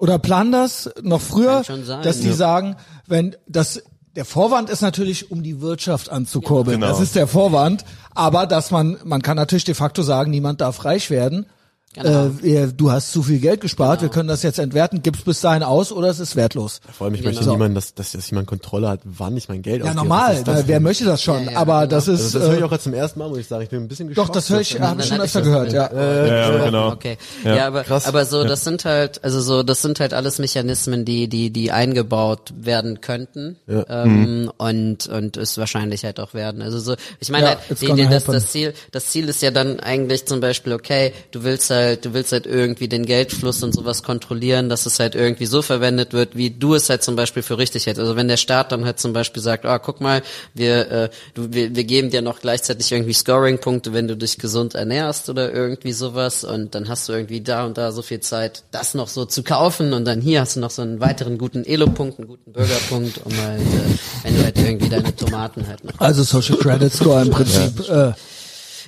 Oder 0.00 0.18
planen 0.18 0.50
das 0.50 0.90
noch 1.02 1.20
früher, 1.20 1.56
Kann 1.56 1.64
schon 1.64 1.84
sein, 1.84 2.02
dass 2.02 2.20
die 2.20 2.28
ja. 2.28 2.34
sagen, 2.34 2.76
wenn 3.06 3.36
das, 3.46 3.82
der 4.16 4.24
Vorwand 4.24 4.70
ist 4.70 4.80
natürlich, 4.80 5.30
um 5.30 5.42
die 5.42 5.60
Wirtschaft 5.60 6.08
anzukurbeln. 6.08 6.80
Genau. 6.80 6.90
Das 6.90 7.00
ist 7.00 7.16
der 7.16 7.26
Vorwand. 7.26 7.84
Aber 8.14 8.46
dass 8.46 8.70
man, 8.70 8.96
man 9.04 9.20
kann 9.20 9.36
natürlich 9.36 9.64
de 9.64 9.74
facto 9.74 10.02
sagen, 10.02 10.30
niemand 10.30 10.62
darf 10.62 10.86
reich 10.86 11.10
werden. 11.10 11.44
Genau. 11.92 12.30
Äh, 12.44 12.68
du 12.68 12.92
hast 12.92 13.10
zu 13.10 13.20
viel 13.24 13.40
Geld 13.40 13.60
gespart, 13.60 14.00
wir 14.00 14.10
können 14.10 14.28
das 14.28 14.44
jetzt 14.44 14.60
entwerten, 14.60 15.02
gib's 15.02 15.22
bis 15.22 15.40
dahin 15.40 15.64
aus 15.64 15.90
oder 15.90 16.06
es 16.06 16.20
ist 16.20 16.36
wertlos. 16.36 16.80
Vor 16.96 17.06
allem, 17.06 17.14
ich 17.14 17.22
Genau. 17.22 17.34
möchte 17.34 17.50
niemand, 17.50 17.76
dass, 17.76 17.94
dass, 17.94 18.12
dass 18.12 18.30
jemand 18.30 18.46
Kontrolle 18.46 18.88
hat, 18.88 19.00
wann 19.02 19.36
ich 19.36 19.48
mein 19.48 19.60
Geld 19.60 19.78
Ja, 19.80 19.86
ausgebe. 19.86 19.96
normal, 20.04 20.44
das 20.44 20.60
äh, 20.60 20.64
wer 20.68 20.78
möchte 20.78 21.04
das 21.04 21.20
schon, 21.20 21.46
Ja, 21.46 21.50
ja, 21.50 21.58
aber 21.58 21.80
genau. 21.80 21.90
das 21.90 22.06
ist, 22.06 22.20
Also 22.22 22.38
das 22.38 22.46
höre 22.48 22.54
ich 22.54 22.60
äh, 22.60 22.62
auch 22.62 22.68
gerade 22.68 22.82
zum 22.84 22.94
ersten 22.94 23.18
Mal, 23.18 23.28
muss 23.28 23.38
ich 23.38 23.48
sagen. 23.48 23.64
Ich 23.64 23.70
bin 23.70 23.80
ein 23.82 23.88
bisschen 23.88 24.06
doch, 24.10 24.14
geschockt. 24.14 24.36
das 24.36 24.50
höre 24.50 24.60
ich, 24.60 24.72
dass- 24.74 24.80
habe 24.88 25.00
ich 25.02 25.08
schon 25.08 25.20
öfter 25.20 25.42
gehört, 25.42 25.72
ja. 25.72 25.90
ja, 25.92 26.26
ja, 26.58 26.64
genau. 26.64 26.92
Okay. 26.92 27.18
Ja. 27.42 27.56
Ja, 27.56 27.66
aber 27.66 27.82
Krass. 27.82 28.06
aber 28.06 28.24
so 28.24 28.44
das 28.44 28.62
sind 28.62 28.84
halt 28.84 29.24
also 29.24 29.40
so 29.40 29.64
das 29.64 29.82
sind 29.82 29.98
halt 29.98 30.14
alles 30.14 30.38
Mechanismen, 30.38 31.04
die 31.04 31.26
die 31.26 31.50
die 31.50 31.72
eingebaut 31.72 32.52
werden 32.56 33.00
könnten 33.00 33.56
ähm, 33.68 34.48
und 34.58 35.08
und 35.08 35.36
es 35.36 35.58
wahrscheinlich 35.58 36.04
halt 36.04 36.20
auch 36.20 36.34
werden. 36.34 36.62
Also 36.62 36.78
so 36.78 36.94
ich 37.18 37.30
meine 37.30 37.46
Ja, 37.46 37.56
halt, 37.68 37.80
die, 37.98 38.06
das, 38.08 38.24
das 38.26 38.46
Ziel 38.52 38.74
das 38.92 39.06
Ziel 39.06 39.28
ist 39.28 39.42
ja 39.42 39.50
dann 39.50 39.80
eigentlich 39.80 40.26
zum 40.26 40.38
Beispiel 40.38 40.72
okay, 40.72 41.12
du 41.32 41.42
willst 41.42 41.68
halt 41.70 41.79
du 41.96 42.14
willst 42.14 42.32
halt 42.32 42.46
irgendwie 42.46 42.88
den 42.88 43.06
Geldfluss 43.06 43.62
und 43.62 43.74
sowas 43.74 44.02
kontrollieren, 44.02 44.68
dass 44.68 44.86
es 44.86 44.98
halt 44.98 45.14
irgendwie 45.14 45.46
so 45.46 45.62
verwendet 45.62 46.12
wird, 46.12 46.36
wie 46.36 46.50
du 46.50 46.74
es 46.74 46.88
halt 46.88 47.02
zum 47.02 47.16
Beispiel 47.16 47.42
für 47.42 47.58
richtig 47.58 47.86
hältst. 47.86 48.00
Also 48.00 48.16
wenn 48.16 48.28
der 48.28 48.36
Staat 48.36 48.72
dann 48.72 48.84
halt 48.84 48.98
zum 48.98 49.12
Beispiel 49.12 49.42
sagt, 49.42 49.66
ah 49.66 49.78
guck 49.78 50.00
mal, 50.00 50.22
wir 50.54 50.90
äh, 50.90 51.10
du, 51.34 51.52
wir, 51.52 51.74
wir 51.74 51.84
geben 51.84 52.10
dir 52.10 52.22
noch 52.22 52.40
gleichzeitig 52.40 52.90
irgendwie 52.92 53.12
Scoring-Punkte, 53.12 53.92
wenn 53.92 54.08
du 54.08 54.16
dich 54.16 54.38
gesund 54.38 54.74
ernährst 54.74 55.28
oder 55.28 55.52
irgendwie 55.52 55.92
sowas 55.92 56.44
und 56.44 56.74
dann 56.74 56.88
hast 56.88 57.08
du 57.08 57.12
irgendwie 57.12 57.40
da 57.40 57.64
und 57.64 57.78
da 57.78 57.92
so 57.92 58.02
viel 58.02 58.20
Zeit, 58.20 58.64
das 58.70 58.94
noch 58.94 59.08
so 59.08 59.24
zu 59.24 59.42
kaufen 59.42 59.92
und 59.92 60.04
dann 60.04 60.20
hier 60.20 60.40
hast 60.40 60.56
du 60.56 60.60
noch 60.60 60.70
so 60.70 60.82
einen 60.82 61.00
weiteren 61.00 61.38
guten 61.38 61.64
Elo-Punkt, 61.64 62.18
einen 62.18 62.28
guten 62.28 62.52
Bürgerpunkt, 62.52 63.18
um 63.24 63.32
halt, 63.36 63.60
äh, 63.60 64.24
wenn 64.24 64.36
du 64.36 64.44
halt 64.44 64.58
irgendwie 64.58 64.88
deine 64.88 65.14
Tomaten 65.14 65.66
halt 65.66 65.84
noch 65.84 65.98
Also 65.98 66.22
Social 66.22 66.56
Credit 66.58 66.92
Score 66.92 67.22
im 67.22 67.30
Prinzip. 67.30 67.88
Äh, 67.88 68.12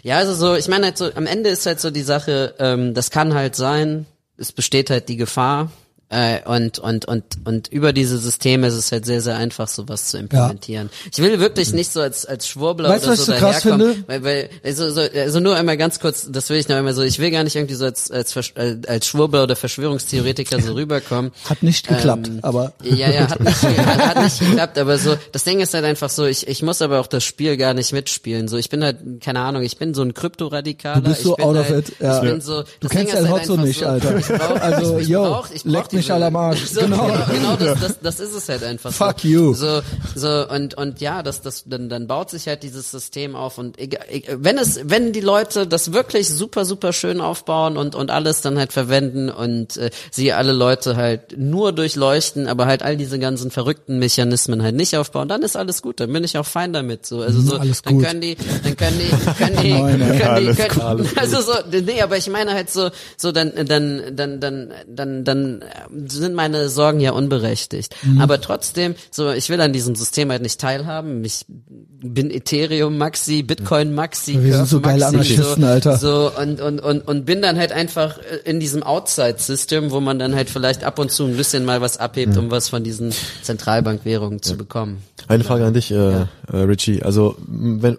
ja, 0.03 0.19
also 0.19 0.35
so, 0.35 0.55
ich 0.57 0.69
meine 0.69 0.87
halt 0.87 0.99
so, 0.99 1.11
am 1.15 1.27
Ende 1.27 1.51
ist 1.51 1.65
halt 1.65 1.81
so 1.81 1.91
die 1.91 2.03
Sache, 2.03 2.55
ähm, 2.59 2.93
das 2.93 3.11
kann 3.11 3.35
halt 3.35 3.55
sein, 3.55 4.07
es 4.37 4.53
besteht 4.53 4.91
halt 4.91 5.09
die 5.09 5.16
Gefahr, 5.16 5.70
Äh, 6.13 6.41
und, 6.45 6.79
und, 6.79 7.07
und, 7.07 7.25
und 7.47 7.69
über 7.69 7.95
diese 7.95 8.19
Systeme 8.19 8.67
ist 8.67 8.75
es 8.75 8.93
halt 8.93 9.07
sehr, 9.07 9.23
sehr 9.23 9.37
einfach, 9.37 9.67
sowas 9.67 10.09
zu 10.09 10.19
implementieren. 10.19 10.91
Ich 11.11 11.23
will 11.23 11.41
wirklich 11.41 11.73
nicht 11.73 11.91
so 11.91 12.03
als, 12.03 12.27
als 12.27 12.47
Schwurbler 12.47 12.91
Weißt 12.91 13.07
oder 13.07 13.17
so 13.17 13.25
so 13.25 13.33
daherkommen, 13.33 13.95
finde? 13.95 14.05
weil, 14.09 14.23
weil, 14.23 14.51
also, 14.63 14.91
so, 14.91 15.01
also 15.01 15.41
nur 15.41 15.57
einmal 15.57 15.79
ganz 15.79 16.01
kurz, 16.01 16.27
das 16.31 16.51
will 16.51 16.59
ich 16.59 16.69
noch 16.69 16.77
einmal 16.77 16.93
so, 16.93 17.01
ich 17.03 17.19
will 17.19 17.31
gar 17.31 17.45
nicht 17.45 17.57
irgendwie 17.57 17.77
so 17.77 17.87
als, 17.87 18.11
als, 18.11 18.37
äh, 18.57 18.77
als 18.87 19.07
Schwurbler 19.07 19.45
oder 19.45 19.57
Verschwörungstheoretiker 19.57 20.61
so 20.61 20.75
rüberkommen. 20.75 21.33
Hat 21.49 21.63
nicht 21.63 21.89
geklappt, 21.89 22.29
Ähm, 22.29 22.41
aber 22.43 22.75
Ja, 22.83 23.09
ja, 23.09 23.31
hat 23.31 23.41
nicht, 23.41 23.63
hat, 23.79 24.07
hat 24.17 24.23
nicht 24.23 24.39
geklappt, 24.39 24.77
aber 24.77 24.99
so, 24.99 25.17
das 25.33 25.45
Ding 25.45 25.61
ist 25.61 25.73
halt 25.73 25.87
einfach 25.87 26.11
so, 26.11 26.27
ich, 26.27 26.47
ich 26.47 26.63
muss 26.63 26.83
aber 26.83 27.01
auch 27.01 27.07
das 27.07 27.25
Spiel 27.25 27.57
gar 27.57 27.73
nicht 27.73 27.93
mitspielen. 27.95 28.49
So, 28.49 28.59
ich 28.59 28.69
bin 28.69 28.85
halt, 28.85 28.99
keine 29.23 29.41
Ahnung, 29.41 29.63
ich 29.63 29.79
bin 29.79 29.95
so 29.95 30.03
ein 30.03 30.13
Kryptoradikaler. 30.13 31.01
Du 31.01 31.09
bist 31.09 31.23
so 31.23 31.31
ich 31.31 31.37
bin 31.37 31.45
out 31.47 31.57
of 31.57 31.69
halt, 31.71 31.89
it, 31.89 31.95
ja. 32.01 32.17
Ich 32.23 32.29
bin 32.31 32.41
so, 32.43 32.65
Du 32.81 32.89
kennst 32.89 33.15
El 33.15 33.31
halt 33.31 33.41
Hotzo 33.41 33.53
einfach 33.55 33.65
nicht, 33.65 33.81
so, 33.81 33.87
Alter. 33.87 34.19
Ich 34.19 34.27
brauch, 34.27 34.61
Also, 34.61 34.97
ich, 34.99 35.03
ich 35.05 35.09
yo, 35.09 35.23
brauch, 35.23 35.49
ich 35.51 35.63
brauch 35.65 35.73
leck 35.73 35.93
mich 36.03 36.12
alle 36.12 36.27
am 36.27 36.37
Arsch. 36.37 36.61
So, 36.73 36.81
Genau. 36.81 37.07
genau, 37.07 37.27
genau 37.33 37.57
das, 37.57 37.81
das, 37.81 38.01
das 38.01 38.20
ist 38.20 38.35
es 38.35 38.49
halt 38.49 38.65
einfach. 38.65 38.93
Fuck 38.93 39.20
so. 39.20 39.29
you. 39.29 39.55
So, 39.55 39.81
so, 40.15 40.49
und, 40.49 40.74
und 40.74 41.01
ja, 41.01 41.23
das, 41.23 41.43
das, 41.43 41.65
dann, 41.66 41.89
dann 41.89 42.07
baut 42.07 42.31
sich 42.31 42.47
halt 42.49 42.62
dieses 42.62 42.91
System 42.91 43.37
auf 43.37 43.59
und 43.59 43.79
egal, 43.79 44.05
egal- 44.09 44.39
wenn 44.41 44.59
es, 44.59 44.81
wenn 44.85 45.12
die 45.12 45.20
Leute 45.20 45.66
das 45.66 45.93
wirklich 45.93 46.29
super, 46.29 46.65
super 46.65 46.93
schön 46.93 47.20
aufbauen 47.20 47.77
und, 47.77 47.95
und 47.95 48.11
alles 48.11 48.41
dann 48.41 48.59
halt 48.59 48.73
verwenden 48.73 49.29
und 49.31 49.77
äh, 49.77 49.91
sie 50.11 50.33
alle 50.33 50.53
Leute 50.53 50.97
halt 50.97 51.37
nur 51.39 51.73
durchleuchten, 51.73 52.47
aber 52.49 52.66
halt 52.66 52.83
all 52.83 52.97
diese 52.97 53.19
ganzen 53.19 53.51
verrückten 53.51 53.99
Mechanismen 53.99 54.62
halt 54.62 54.74
nicht 54.74 54.97
aufbauen, 54.97 55.29
dann 55.29 55.43
ist 55.43 55.57
alles 55.57 55.83
gut, 55.83 56.01
dann 56.01 56.12
bin 56.12 56.24
ich 56.24 56.37
auch 56.39 56.47
fein 56.47 56.73
damit. 56.73 57.07
So, 57.07 57.20
also 57.20 57.41
so, 57.41 57.55
Mhm, 57.55 57.61
alles 57.61 57.83
dann 57.83 57.95
gut. 57.97 58.05
können 58.07 58.20
die, 58.20 58.37
dann 58.37 58.77
können 58.77 58.99
die, 58.99 59.35
können 59.45 59.57
die, 59.62 59.73
Nein, 59.83 59.99
können 59.99 60.19
die, 60.19 60.24
Alles 60.24 60.57
können, 60.59 61.09
also 61.16 61.41
so, 61.41 61.53
nee, 61.70 62.01
aber 62.03 62.16
ich 62.16 62.29
meine 62.29 62.53
halt 62.53 62.70
so, 62.70 62.91
so 63.16 63.33
dann, 63.33 63.53
dann, 63.66 64.03
dann, 64.16 64.41
dann, 64.41 64.73
dann, 64.89 65.24
dann 65.24 65.65
sind 66.06 66.35
meine 66.35 66.69
Sorgen 66.69 67.01
ja 67.01 67.12
unberechtigt. 67.12 67.94
Mhm. 68.02 68.20
Aber 68.20 68.40
trotzdem, 68.40 68.94
so, 69.10 69.31
ich 69.31 69.48
will 69.48 69.60
an 69.60 69.73
diesem 69.73 69.94
System 69.94 70.31
halt 70.31 70.43
nicht 70.43 70.60
teilhaben. 70.60 71.24
Ich 71.24 71.44
bin 71.48 72.31
Ethereum 72.31 72.98
Maxi, 72.98 73.43
Bitcoin 73.43 73.94
Maxi, 73.94 74.43
Wir 74.43 74.56
sind 74.56 74.69
so 74.69 74.81
geile 74.81 75.06
Anarchisten, 75.06 75.62
so, 75.62 75.66
Alter. 75.66 75.97
So, 75.97 76.32
und, 76.36 76.60
und, 76.60 76.81
und, 76.81 77.01
und 77.06 77.24
bin 77.24 77.43
dann 77.43 77.59
halt 77.59 77.73
einfach 77.73 78.19
äh, 78.19 78.48
in 78.48 78.60
diesem 78.60 78.82
Outside-System, 78.82 79.90
wo 79.90 80.01
man 80.01 80.19
dann 80.19 80.35
halt 80.35 80.51
vielleicht 80.51 80.85
ab 80.85 80.98
und 80.98 81.10
zu 81.10 81.24
ein 81.24 81.36
bisschen 81.36 81.64
mal 81.64 81.81
was 81.81 81.98
abhebt, 81.98 82.36
um 82.36 82.51
was 82.51 82.69
von 82.69 82.85
diesen 82.85 83.12
Zentralbankwährungen 83.43 84.43
zu 84.43 84.56
bekommen. 84.56 85.02
Eine 85.28 85.44
Frage 85.44 85.64
an 85.64 85.74
dich, 85.74 85.90
äh, 85.90 85.94
äh, 85.94 86.27
Richie. 86.52 87.02
Also 87.02 87.36
wenn 87.47 87.97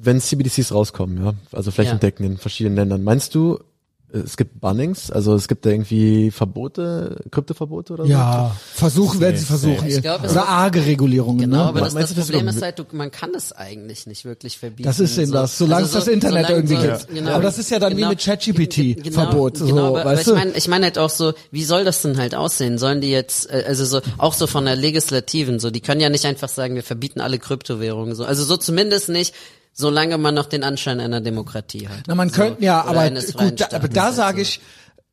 wenn 0.00 0.20
CBDCs 0.20 0.72
rauskommen, 0.72 1.24
ja, 1.24 1.32
also 1.52 1.70
flächendeckend 1.70 2.26
in 2.26 2.38
verschiedenen 2.38 2.76
Ländern, 2.76 3.02
meinst 3.02 3.34
du, 3.34 3.58
es 4.10 4.38
gibt 4.38 4.58
Bannings, 4.60 5.10
also 5.10 5.34
es 5.34 5.48
gibt 5.48 5.66
irgendwie 5.66 6.30
Verbote, 6.30 7.16
Kryptoverbote 7.30 7.92
oder 7.92 8.04
so? 8.04 8.10
ja, 8.10 8.56
versuchen 8.72 9.20
werden 9.20 9.36
sie 9.36 9.44
versuchen. 9.44 9.86
Ich 9.86 10.00
glaub, 10.00 10.24
es 10.24 10.32
Oder 10.32 10.48
arge 10.48 10.86
Regulierungen, 10.86 11.40
Genau, 11.40 11.56
ne? 11.58 11.62
aber 11.64 11.80
das, 11.80 11.92
das 11.94 12.14
das 12.14 12.26
Problem 12.26 12.48
ist 12.48 12.62
halt, 12.62 12.78
du, 12.78 12.84
man 12.92 13.10
kann 13.10 13.34
es 13.34 13.52
eigentlich 13.52 14.06
nicht 14.06 14.24
wirklich 14.24 14.56
verbieten. 14.58 14.86
Das 14.88 14.98
ist 14.98 15.18
eben 15.18 15.30
das, 15.32 15.58
solange 15.58 15.82
es 15.82 15.88
Also 15.88 15.98
das 15.98 16.04
so- 16.06 16.10
Internet 16.10 16.46
solange 16.46 16.66
irgendwie 16.68 16.76
so- 16.76 16.92
gibt. 17.04 17.08
genau. 17.14 17.30
aber 17.32 17.42
das 17.42 17.58
ist 17.58 17.70
ja 17.70 17.78
dann 17.78 17.92
wie 17.92 17.96
Genau. 17.96 18.08
mit 18.08 18.20
ChatGPT 18.20 19.02
Genau, 19.04 19.50
so, 19.54 19.66
genau, 19.66 19.88
aber, 19.88 20.00
aber 20.00 20.10
weißt 20.12 20.20
ich 20.22 20.26
du? 20.28 20.34
meine, 20.34 20.50
ich 20.52 20.68
meine 20.68 20.84
halt 20.86 20.98
auch 20.98 21.10
so, 21.10 21.34
wie 21.50 21.64
soll 21.64 21.84
das 21.84 22.00
denn 22.02 22.16
halt 22.16 22.34
aussehen? 22.34 22.78
Sollen 22.78 23.00
die 23.02 23.10
jetzt, 23.10 23.50
äh, 23.50 23.64
also 23.66 23.84
so, 23.84 24.00
auch 24.16 24.32
so 24.32 24.46
von 24.46 24.64
der 24.64 24.76
Legislativen, 24.76 25.58
so, 25.60 25.70
die 25.70 25.80
können 25.80 26.00
ja 26.00 26.08
nicht 26.08 26.24
einfach 26.24 26.48
sagen, 26.48 26.74
wir 26.76 26.82
verbieten 26.82 27.20
alle 27.20 27.38
Kryptowährungen, 27.38 28.14
so, 28.14 28.24
also 28.24 28.42
so 28.44 28.56
zumindest 28.56 29.08
nicht, 29.10 29.34
solange 29.72 30.18
man 30.18 30.34
noch 30.34 30.46
den 30.46 30.64
Anschein 30.64 31.00
einer 31.00 31.20
Demokratie 31.20 31.88
hat. 31.88 32.04
Na, 32.06 32.14
man 32.14 32.28
so, 32.30 32.36
könnte 32.36 32.64
ja, 32.64 32.84
aber 32.84 33.10
gut, 33.10 33.60
da, 33.60 33.68
aber 33.72 33.88
da 33.88 34.12
sage 34.12 34.40
ich 34.42 34.60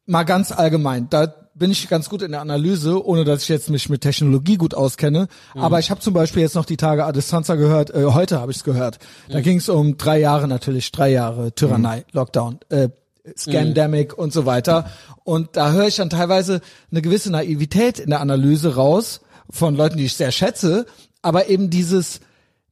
mal 0.05 0.23
ganz 0.23 0.51
allgemein, 0.51 1.09
da 1.09 1.33
bin 1.57 1.71
ich 1.71 1.87
ganz 1.87 2.09
gut 2.09 2.21
in 2.21 2.31
der 2.31 2.41
Analyse, 2.41 3.05
ohne 3.05 3.23
dass 3.23 3.43
ich 3.43 3.49
jetzt 3.49 3.69
mich 3.69 3.87
mit 3.87 4.01
Technologie 4.01 4.57
gut 4.57 4.73
auskenne. 4.73 5.27
Mhm. 5.53 5.61
Aber 5.61 5.79
ich 5.79 5.89
habe 5.89 6.01
zum 6.01 6.13
Beispiel 6.13 6.41
jetzt 6.41 6.55
noch 6.55 6.65
die 6.65 6.75
Tage 6.77 7.05
Adistanza 7.05 7.55
gehört, 7.55 7.91
äh, 7.91 8.03
heute 8.05 8.41
habe 8.41 8.51
ich 8.51 8.57
es 8.57 8.63
gehört. 8.65 8.99
Da 9.29 9.37
Mhm. 9.39 9.43
ging 9.43 9.57
es 9.59 9.69
um 9.69 9.97
drei 9.97 10.19
Jahre 10.19 10.47
natürlich, 10.49 10.91
drei 10.91 11.11
Jahre 11.11 11.53
Tyrannei, 11.53 12.05
Lockdown, 12.11 12.59
äh, 12.69 12.89
Scandemic 13.37 14.17
und 14.17 14.33
so 14.33 14.45
weiter. 14.45 14.89
Und 15.23 15.55
da 15.55 15.71
höre 15.71 15.87
ich 15.87 15.95
dann 15.95 16.09
teilweise 16.09 16.61
eine 16.91 17.01
gewisse 17.01 17.31
Naivität 17.31 17.99
in 17.99 18.09
der 18.09 18.21
Analyse 18.21 18.75
raus 18.75 19.21
von 19.49 19.75
Leuten, 19.75 19.97
die 19.97 20.05
ich 20.05 20.13
sehr 20.15 20.31
schätze, 20.31 20.85
aber 21.21 21.47
eben 21.49 21.69
dieses, 21.69 22.19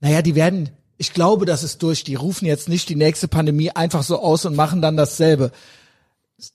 naja, 0.02 0.22
die 0.22 0.36
werden, 0.36 0.70
ich 1.04 1.14
glaube, 1.14 1.46
das 1.46 1.64
ist 1.64 1.84
durch. 1.84 2.06
Die 2.06 2.16
rufen 2.16 2.46
jetzt 2.46 2.70
nicht 2.70 2.88
die 2.88 2.96
nächste 2.96 3.28
Pandemie 3.28 3.72
einfach 3.72 4.04
so 4.04 4.20
aus 4.20 4.46
und 4.46 4.56
machen 4.56 4.82
dann 4.82 4.96
dasselbe. 4.96 5.52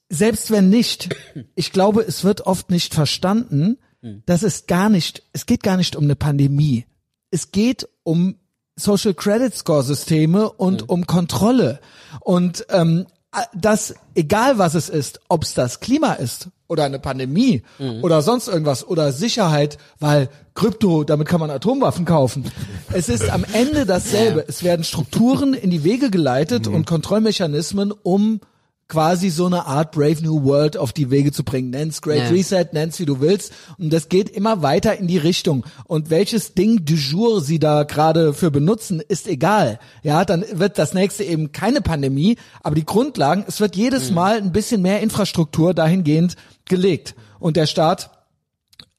Selbst 0.08 0.50
wenn 0.50 0.70
nicht, 0.70 1.14
ich 1.54 1.70
glaube, 1.70 2.00
es 2.00 2.24
wird 2.24 2.46
oft 2.46 2.70
nicht 2.70 2.94
verstanden, 2.94 3.76
dass 4.24 4.42
es 4.42 4.66
gar 4.66 4.88
nicht, 4.88 5.22
es 5.34 5.44
geht 5.44 5.62
gar 5.62 5.76
nicht 5.76 5.96
um 5.96 6.04
eine 6.04 6.16
Pandemie. 6.16 6.86
Es 7.30 7.52
geht 7.52 7.86
um 8.04 8.36
Social 8.74 9.12
Credit 9.12 9.54
Score 9.54 9.82
Systeme 9.82 10.50
und 10.50 10.88
um 10.88 11.06
Kontrolle. 11.06 11.78
Und 12.20 12.64
ähm, 12.70 13.06
das, 13.54 13.96
egal 14.14 14.56
was 14.56 14.74
es 14.74 14.88
ist, 14.88 15.20
ob 15.28 15.42
es 15.42 15.52
das 15.52 15.80
Klima 15.80 16.14
ist 16.14 16.48
oder 16.68 16.84
eine 16.84 16.98
Pandemie 16.98 17.62
oder 18.02 18.22
sonst 18.22 18.46
irgendwas 18.46 18.86
oder 18.86 19.10
Sicherheit, 19.12 19.78
weil 19.98 20.28
Krypto, 20.54 21.02
damit 21.02 21.26
kann 21.26 21.40
man 21.40 21.50
Atomwaffen 21.50 22.04
kaufen. 22.04 22.44
Es 22.92 23.08
ist 23.08 23.30
am 23.30 23.44
Ende 23.52 23.86
dasselbe. 23.86 24.44
Es 24.46 24.62
werden 24.62 24.84
Strukturen 24.84 25.54
in 25.54 25.70
die 25.70 25.82
Wege 25.82 26.10
geleitet 26.10 26.68
und 26.68 26.86
Kontrollmechanismen, 26.86 27.92
um 28.02 28.40
quasi 28.88 29.28
so 29.28 29.44
eine 29.46 29.66
Art 29.66 29.92
Brave 29.92 30.22
New 30.22 30.44
World 30.44 30.78
auf 30.78 30.94
die 30.94 31.10
Wege 31.10 31.30
zu 31.30 31.44
bringen. 31.44 31.70
Nenn's 31.70 32.00
Great 32.00 32.22
Ja. 32.22 32.28
Reset, 32.28 32.68
nenn's 32.72 32.98
wie 32.98 33.04
du 33.04 33.20
willst. 33.20 33.52
Und 33.78 33.92
das 33.92 34.08
geht 34.08 34.30
immer 34.30 34.62
weiter 34.62 34.96
in 34.98 35.06
die 35.06 35.18
Richtung. 35.18 35.66
Und 35.84 36.08
welches 36.08 36.54
Ding 36.54 36.84
du 36.86 36.94
jour 36.94 37.42
sie 37.42 37.58
da 37.58 37.82
gerade 37.82 38.32
für 38.32 38.50
benutzen, 38.50 39.00
ist 39.06 39.28
egal. 39.28 39.78
Ja, 40.02 40.24
dann 40.24 40.44
wird 40.52 40.78
das 40.78 40.94
nächste 40.94 41.22
eben 41.22 41.52
keine 41.52 41.82
Pandemie. 41.82 42.36
Aber 42.62 42.74
die 42.74 42.86
Grundlagen, 42.86 43.44
es 43.46 43.60
wird 43.60 43.76
jedes 43.76 44.10
Mal 44.10 44.38
ein 44.38 44.52
bisschen 44.52 44.80
mehr 44.80 45.00
Infrastruktur 45.00 45.74
dahingehend 45.74 46.36
gelegt. 46.64 47.14
Und 47.38 47.56
der 47.56 47.66
Staat 47.66 48.10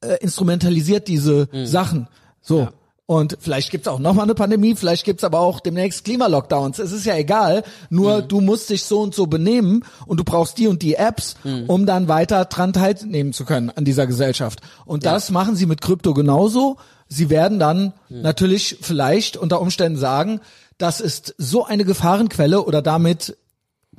äh, 0.02 0.16
instrumentalisiert 0.20 1.08
diese 1.08 1.48
Sachen. 1.64 2.08
So. 2.40 2.68
Und 3.10 3.38
vielleicht 3.40 3.72
gibt's 3.72 3.88
auch 3.88 3.98
nochmal 3.98 4.22
eine 4.22 4.36
Pandemie, 4.36 4.76
vielleicht 4.76 5.04
gibt's 5.04 5.24
aber 5.24 5.40
auch 5.40 5.58
demnächst 5.58 6.04
Klimalockdowns. 6.04 6.78
Es 6.78 6.92
ist 6.92 7.04
ja 7.06 7.16
egal. 7.16 7.64
Nur 7.88 8.22
du 8.22 8.40
musst 8.40 8.70
dich 8.70 8.84
so 8.84 9.00
und 9.00 9.16
so 9.16 9.26
benehmen 9.26 9.84
und 10.06 10.20
du 10.20 10.22
brauchst 10.22 10.58
die 10.58 10.68
und 10.68 10.80
die 10.80 10.94
Apps, 10.94 11.34
um 11.66 11.86
dann 11.86 12.06
weiter 12.06 12.44
dran 12.44 12.72
teilnehmen 12.72 13.32
zu 13.32 13.44
können 13.44 13.68
an 13.68 13.84
dieser 13.84 14.06
Gesellschaft. 14.06 14.60
Und 14.84 15.04
das 15.04 15.32
machen 15.32 15.56
sie 15.56 15.66
mit 15.66 15.80
Krypto 15.80 16.14
genauso. 16.14 16.76
Sie 17.08 17.30
werden 17.30 17.58
dann 17.58 17.94
natürlich 18.10 18.78
vielleicht 18.80 19.36
unter 19.36 19.60
Umständen 19.60 19.98
sagen, 19.98 20.40
das 20.78 21.00
ist 21.00 21.34
so 21.36 21.64
eine 21.64 21.84
Gefahrenquelle 21.84 22.62
oder 22.62 22.80
damit 22.80 23.36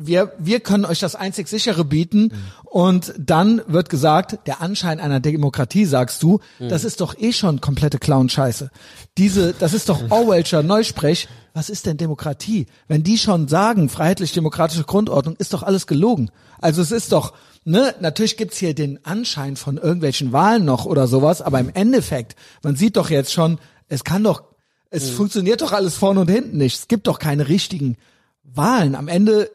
wir, 0.05 0.33
wir 0.37 0.59
können 0.59 0.85
euch 0.85 0.99
das 0.99 1.15
einzig 1.15 1.47
sichere 1.47 1.85
bieten 1.85 2.31
und 2.63 3.13
dann 3.17 3.61
wird 3.67 3.89
gesagt, 3.89 4.47
der 4.47 4.61
Anschein 4.61 4.99
einer 4.99 5.19
Demokratie, 5.19 5.85
sagst 5.85 6.23
du, 6.23 6.39
das 6.59 6.83
ist 6.83 7.01
doch 7.01 7.17
eh 7.17 7.33
schon 7.33 7.61
komplette 7.61 7.99
Clown-Scheiße. 7.99 8.71
Diese, 9.17 9.53
das 9.53 9.73
ist 9.73 9.89
doch 9.89 9.99
Orwellscher 10.09 10.63
Neusprech. 10.63 11.27
Was 11.53 11.69
ist 11.69 11.85
denn 11.85 11.97
Demokratie? 11.97 12.67
Wenn 12.87 13.03
die 13.03 13.17
schon 13.17 13.47
sagen, 13.47 13.89
freiheitlich-demokratische 13.89 14.85
Grundordnung, 14.85 15.35
ist 15.37 15.53
doch 15.53 15.63
alles 15.63 15.85
gelogen. 15.85 16.31
Also 16.59 16.81
es 16.81 16.91
ist 16.91 17.11
doch, 17.11 17.33
ne, 17.65 17.93
natürlich 17.99 18.37
gibt's 18.37 18.57
hier 18.57 18.73
den 18.73 19.03
Anschein 19.05 19.57
von 19.57 19.77
irgendwelchen 19.77 20.31
Wahlen 20.31 20.63
noch 20.63 20.85
oder 20.85 21.07
sowas, 21.07 21.41
aber 21.41 21.59
im 21.59 21.69
Endeffekt, 21.73 22.35
man 22.63 22.75
sieht 22.75 22.95
doch 22.95 23.09
jetzt 23.09 23.33
schon, 23.33 23.59
es 23.89 24.03
kann 24.03 24.23
doch, 24.23 24.43
es 24.89 25.09
funktioniert 25.09 25.61
doch 25.61 25.71
alles 25.71 25.95
vorne 25.95 26.21
und 26.21 26.29
hinten 26.29 26.57
nicht. 26.57 26.77
Es 26.77 26.87
gibt 26.87 27.07
doch 27.07 27.17
keine 27.17 27.47
richtigen 27.47 27.97
Wahlen. 28.43 28.95
Am 28.95 29.07
Ende 29.07 29.49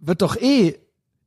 wird 0.00 0.22
doch 0.22 0.36
eh 0.36 0.76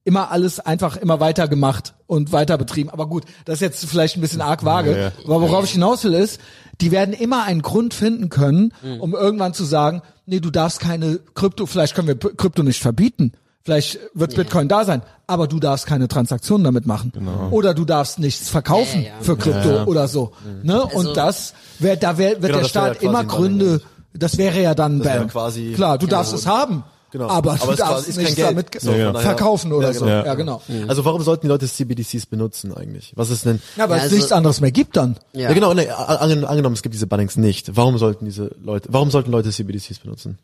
immer 0.03 0.31
alles 0.31 0.59
einfach 0.59 0.97
immer 0.97 1.19
weiter 1.19 1.47
gemacht 1.47 1.93
und 2.07 2.31
weiter 2.31 2.57
betrieben. 2.57 2.89
Aber 2.89 3.07
gut, 3.07 3.23
das 3.45 3.55
ist 3.55 3.61
jetzt 3.61 3.85
vielleicht 3.85 4.17
ein 4.17 4.21
bisschen 4.21 4.41
arg 4.41 4.65
vage. 4.65 4.91
Ja, 4.91 4.97
ja. 4.97 5.11
Aber 5.25 5.41
worauf 5.41 5.65
ich 5.65 5.71
hinaus 5.71 6.03
will 6.03 6.13
ist, 6.15 6.39
die 6.81 6.91
werden 6.91 7.13
immer 7.13 7.43
einen 7.43 7.61
Grund 7.61 7.93
finden 7.93 8.29
können, 8.29 8.73
um 8.99 9.13
irgendwann 9.13 9.53
zu 9.53 9.63
sagen, 9.63 10.01
nee, 10.25 10.39
du 10.39 10.49
darfst 10.49 10.79
keine 10.79 11.19
Krypto, 11.35 11.67
vielleicht 11.67 11.93
können 11.93 12.07
wir 12.07 12.15
Krypto 12.17 12.63
nicht 12.63 12.81
verbieten. 12.81 13.33
Vielleicht 13.63 13.99
wird 14.15 14.35
Bitcoin 14.35 14.67
da 14.67 14.85
sein, 14.85 15.03
aber 15.27 15.45
du 15.47 15.59
darfst 15.59 15.85
keine 15.85 16.07
Transaktionen 16.07 16.63
damit 16.63 16.87
machen. 16.87 17.11
Oder 17.51 17.75
du 17.75 17.85
darfst 17.85 18.17
nichts 18.17 18.49
verkaufen 18.49 19.05
für 19.21 19.37
Krypto 19.37 19.83
oder 19.83 20.07
so. 20.07 20.31
Ne? 20.63 20.83
Also- 20.83 20.97
und 21.09 21.15
das 21.15 21.53
wär, 21.77 21.95
da 21.95 22.17
wär, 22.17 22.41
wird 22.41 22.53
Genau, 22.53 22.57
der 22.61 22.65
Staat 22.67 23.03
immer 23.03 23.23
Gründe, 23.23 23.81
das 24.15 24.39
wäre 24.39 24.59
ja 24.59 24.73
dann 24.73 24.97
Das 24.97 25.07
wär 25.07 25.25
quasi- 25.27 25.73
Klar, 25.73 25.99
du 25.99 26.07
Genau. 26.07 26.17
darfst 26.17 26.33
es 26.33 26.47
haben. 26.47 26.83
Genau. 27.11 27.27
Aber, 27.27 27.51
Aber 27.53 27.65
du 27.65 27.71
es 27.73 27.77
darfst 27.77 28.07
ist 28.07 28.15
kein 28.17 28.33
Geld. 28.35 28.47
damit 28.47 28.73
So, 28.81 28.91
von 28.91 28.99
daher- 28.99 29.19
verkaufen 29.19 29.73
oder 29.73 29.87
Ja, 29.89 29.93
so. 29.93 30.05
genau. 30.05 30.25
Ja, 30.25 30.33
genau. 30.35 30.61
Also 30.87 31.03
warum 31.03 31.21
sollten 31.23 31.41
die 31.41 31.47
Leute 31.49 31.67
CBDCs 31.67 32.25
benutzen 32.25 32.73
eigentlich? 32.73 33.11
Was 33.15 33.29
ist 33.29 33.45
denn? 33.45 33.61
Ja, 33.75 33.83
weil 33.89 33.91
Ja, 33.91 33.95
es 33.97 34.03
also- 34.03 34.15
nichts 34.15 34.31
anderes 34.31 34.61
mehr 34.61 34.71
gibt 34.71 34.95
dann. 34.95 35.17
Ja, 35.33 35.41
Ja. 35.49 35.53
genau, 35.53 35.73
ne, 35.73 35.93
angen, 35.97 36.45
angenommen, 36.45 36.75
es 36.75 36.81
gibt 36.83 36.95
diese 36.95 37.07
Bannings 37.07 37.35
nicht. 37.35 37.75
Warum 37.75 37.97
sollten 37.97 38.23
diese 38.25 38.55
Leute, 38.63 38.87
warum 38.91 39.11
sollten 39.11 39.29
Leute 39.31 39.49
CBDCs 39.51 39.99
benutzen? 39.99 40.37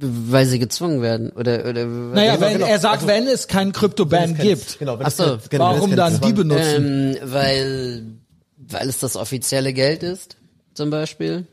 weil 0.00 0.46
sie 0.46 0.60
gezwungen 0.60 1.02
werden 1.02 1.30
oder 1.30 1.64
oder 1.68 1.84
Naja, 1.84 2.36
Genau, 2.36 2.46
wenn, 2.46 2.52
genau. 2.58 2.66
er 2.66 2.78
sagt, 2.78 2.94
Also- 3.02 3.06
wenn 3.08 3.26
es 3.26 3.48
keinen 3.48 3.72
Krypto-Ban 3.72 4.36
gibt, 4.36 4.78
Genau, 4.78 4.96
wenn 4.98 5.06
Ach 5.06 5.10
so, 5.10 5.24
kein- 5.24 5.38
genau, 5.50 5.64
wenn 5.64 5.70
es 5.74 5.76
warum 5.80 5.90
kein 5.90 5.96
dann 5.96 6.20
die 6.20 6.32
benutzen? 6.32 7.16
ähm, 7.16 7.18
weil 7.24 8.02
weil 8.70 8.88
es 8.88 8.98
das 8.98 9.16
offizielle 9.16 9.72
Geld 9.72 10.02
ist 10.04 10.36
zum 10.74 10.90
Beispiel. 10.90 11.46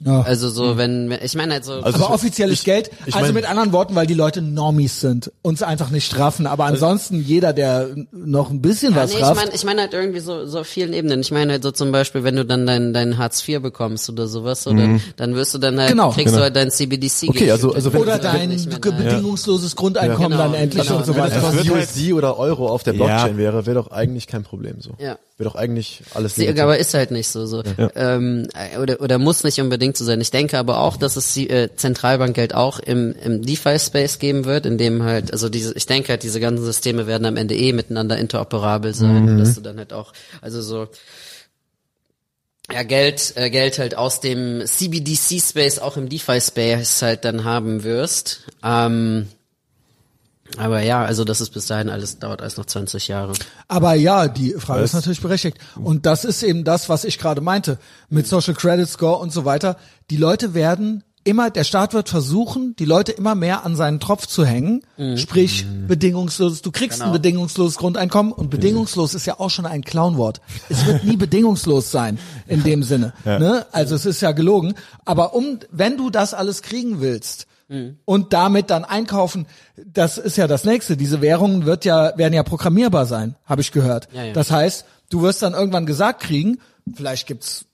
Ja. 0.00 0.22
Also 0.22 0.50
so 0.50 0.76
wenn 0.76 1.08
wenn- 1.08 1.20
ich 1.22 1.34
meine 1.34 1.54
halt 1.54 1.64
so 1.64 1.74
Also 1.74 1.86
aber 1.86 1.98
ich- 1.98 2.10
offizielles 2.10 2.58
ich- 2.58 2.64
Geld, 2.64 2.90
ich 3.06 3.14
also 3.14 3.26
mein- 3.28 3.34
mit 3.34 3.48
anderen 3.48 3.72
Worten, 3.72 3.94
weil 3.94 4.06
die 4.06 4.14
Leute 4.14 4.42
Normies 4.42 5.00
sind, 5.00 5.30
uns 5.42 5.62
einfach 5.62 5.90
nicht 5.90 6.04
straffen, 6.04 6.46
aber 6.46 6.64
ansonsten 6.64 7.20
jeder, 7.22 7.52
der 7.52 7.88
noch 8.12 8.50
ein 8.50 8.60
bisschen 8.60 8.92
Ja, 8.94 9.02
was 9.02 9.12
nee, 9.12 9.18
ich 9.18 9.22
rafft, 9.22 9.36
meine 9.40 9.54
ich 9.54 9.64
mein 9.64 9.78
halt 9.78 9.94
irgendwie 9.94 10.20
so, 10.20 10.46
so 10.46 10.60
auf 10.60 10.66
vielen 10.66 10.92
Ebenen. 10.92 11.20
Ich 11.20 11.30
meine 11.30 11.52
halt 11.52 11.62
so 11.62 11.70
zum 11.70 11.92
Beispiel, 11.92 12.22
wenn 12.24 12.36
du 12.36 12.44
dann 12.44 12.66
dein, 12.66 12.92
dein 12.92 13.18
Hartz 13.18 13.46
IV 13.48 13.60
bekommst 13.62 14.10
oder 14.10 14.26
sowas, 14.26 14.66
oder 14.66 15.00
dann 15.16 15.34
wirst 15.36 15.54
du 15.54 15.58
dann 15.58 15.78
halt, 15.78 15.90
Genau. 15.90 16.10
kriegst 16.10 16.26
Genau. 16.26 16.38
du 16.38 16.42
halt 16.42 16.56
dein 16.56 16.70
CBDC. 16.70 17.28
Okay, 17.30 17.50
also- 17.50 17.72
also 17.72 17.92
wenn- 17.92 18.02
oder 18.02 18.18
Das 18.18 18.32
dein 18.32 18.50
bedingungsloses 18.50 19.76
Grundeinkommen 19.76 20.32
Genau, 20.32 20.42
dann 20.42 20.54
endlich 20.54 20.82
genau. 20.86 20.98
und 20.98 21.06
so 21.06 21.14
Wenn 21.14 21.22
weiter. 21.22 21.42
wird 21.42 21.54
halt- 21.54 21.70
USD 21.70 22.12
oder 22.12 22.38
Euro 22.38 22.68
auf 22.68 22.82
der 22.82 22.92
Blockchain 22.94 23.32
Ja. 23.32 23.36
wäre, 23.38 23.66
wäre 23.66 23.76
doch 23.76 23.90
eigentlich 23.90 24.26
kein 24.26 24.42
Problem 24.42 24.80
so. 24.80 24.90
Ja. 24.98 25.18
Wäre 25.36 25.50
doch 25.50 25.56
eigentlich 25.56 26.02
alles 26.14 26.36
Sie, 26.36 26.42
legitim. 26.42 26.62
aber 26.62 26.78
ist 26.78 26.94
halt 26.94 27.10
nicht 27.10 27.26
so, 27.28 27.44
so. 27.46 27.62
Ähm, 27.96 28.46
äh, 28.54 28.78
oder, 28.78 29.00
oder 29.00 29.18
muss 29.18 29.42
nicht 29.42 29.60
unbedingt 29.60 29.83
so 29.92 30.04
sein. 30.04 30.20
Ich 30.20 30.30
denke 30.30 30.58
aber 30.58 30.80
auch, 30.80 30.96
dass 30.96 31.16
es 31.16 31.36
äh, 31.36 31.68
Zentralbankgeld 31.76 32.54
auch 32.54 32.78
im, 32.78 33.14
im 33.22 33.42
DeFi-Space 33.42 34.18
geben 34.18 34.44
wird, 34.44 34.66
in 34.66 34.78
dem 34.78 35.02
halt, 35.02 35.32
also 35.32 35.48
diese, 35.48 35.74
ich 35.74 35.86
denke 35.86 36.08
halt, 36.08 36.22
diese 36.22 36.40
ganzen 36.40 36.64
Systeme 36.64 37.06
werden 37.06 37.26
am 37.26 37.36
Ende 37.36 37.54
eh 37.54 37.72
miteinander 37.72 38.16
interoperabel 38.18 38.94
sein, 38.94 39.28
und 39.28 39.38
dass 39.38 39.54
du 39.54 39.60
dann 39.60 39.78
halt 39.78 39.92
auch, 39.92 40.12
also 40.40 40.62
so, 40.62 40.88
ja, 42.72 42.82
Geld, 42.82 43.34
äh, 43.36 43.50
Geld 43.50 43.78
halt 43.78 43.96
aus 43.96 44.20
dem 44.20 44.64
CBDC-Space 44.64 45.78
auch 45.78 45.96
im 45.96 46.08
DeFi-Space 46.08 47.02
halt 47.02 47.24
dann 47.24 47.44
haben 47.44 47.84
wirst. 47.84 48.40
Ähm, 48.64 49.28
aber 50.58 50.82
ja, 50.82 51.04
also 51.04 51.24
das 51.24 51.40
ist 51.40 51.50
bis 51.50 51.66
dahin 51.66 51.88
alles, 51.88 52.18
dauert 52.18 52.40
alles 52.40 52.56
noch 52.56 52.66
20 52.66 53.08
Jahre. 53.08 53.32
Aber 53.68 53.94
ja, 53.94 54.28
die 54.28 54.52
Frage 54.58 54.82
ist 54.82 54.94
Was? 54.94 55.00
natürlich 55.00 55.20
berechtigt. 55.20 55.58
Und 55.76 56.06
das 56.06 56.24
ist 56.24 56.42
eben 56.42 56.64
das, 56.64 56.88
was 56.88 57.04
ich 57.04 57.18
gerade 57.18 57.40
meinte, 57.40 57.78
mit 58.08 58.26
Social 58.26 58.54
Credit 58.54 58.88
Score 58.88 59.18
und 59.18 59.32
so 59.32 59.44
weiter. 59.44 59.76
Die 60.10 60.16
Leute 60.16 60.54
werden 60.54 61.02
immer, 61.26 61.48
der 61.50 61.64
Staat 61.64 61.94
wird 61.94 62.10
versuchen, 62.10 62.76
die 62.76 62.84
Leute 62.84 63.10
immer 63.12 63.34
mehr 63.34 63.64
an 63.64 63.76
seinen 63.76 63.98
Tropf 63.98 64.26
zu 64.26 64.44
hängen. 64.44 64.82
Sprich, 65.16 65.64
bedingungsloses, 65.88 66.60
du 66.60 66.70
kriegst 66.70 67.00
ein 67.00 67.06
Genau. 67.06 67.12
bedingungsloses 67.14 67.76
Grundeinkommen 67.78 68.30
und 68.30 68.50
bedingungslos 68.50 69.14
ist 69.14 69.24
ja 69.24 69.40
auch 69.40 69.48
schon 69.48 69.64
ein 69.64 69.82
Clownwort. 69.82 70.42
Es 70.68 70.84
wird 70.84 71.04
nie 71.04 71.16
bedingungslos 71.26 71.90
sein, 71.90 72.18
in 72.46 72.62
dem 72.62 72.82
Sinne. 72.82 73.14
Ne? 73.24 73.64
Also 73.72 73.94
es 73.94 74.04
ist 74.04 74.20
ja 74.20 74.32
gelogen. 74.32 74.74
Aber 75.06 75.34
um, 75.34 75.60
wenn 75.70 75.96
du 75.96 76.10
das 76.10 76.34
alles 76.34 76.60
kriegen 76.60 77.00
willst, 77.00 77.46
und 78.04 78.32
damit 78.32 78.70
dann 78.70 78.84
einkaufen, 78.84 79.46
das 79.84 80.18
ist 80.18 80.36
ja 80.36 80.46
das 80.46 80.64
nächste. 80.64 80.96
Diese 80.96 81.20
Währungen 81.20 81.66
wird 81.66 81.84
ja, 81.84 82.16
werden 82.16 82.34
ja 82.34 82.42
programmierbar 82.42 83.06
sein, 83.06 83.36
habe 83.46 83.62
ich 83.62 83.72
gehört. 83.72 84.08
Ja, 84.12 84.24
ja. 84.24 84.32
Das 84.32 84.50
heißt, 84.50 84.84
du 85.10 85.22
wirst 85.22 85.42
dann 85.42 85.54
irgendwann 85.54 85.86
gesagt 85.86 86.20
kriegen, 86.20 86.58
vielleicht 86.94 87.26
gibt's 87.26 87.66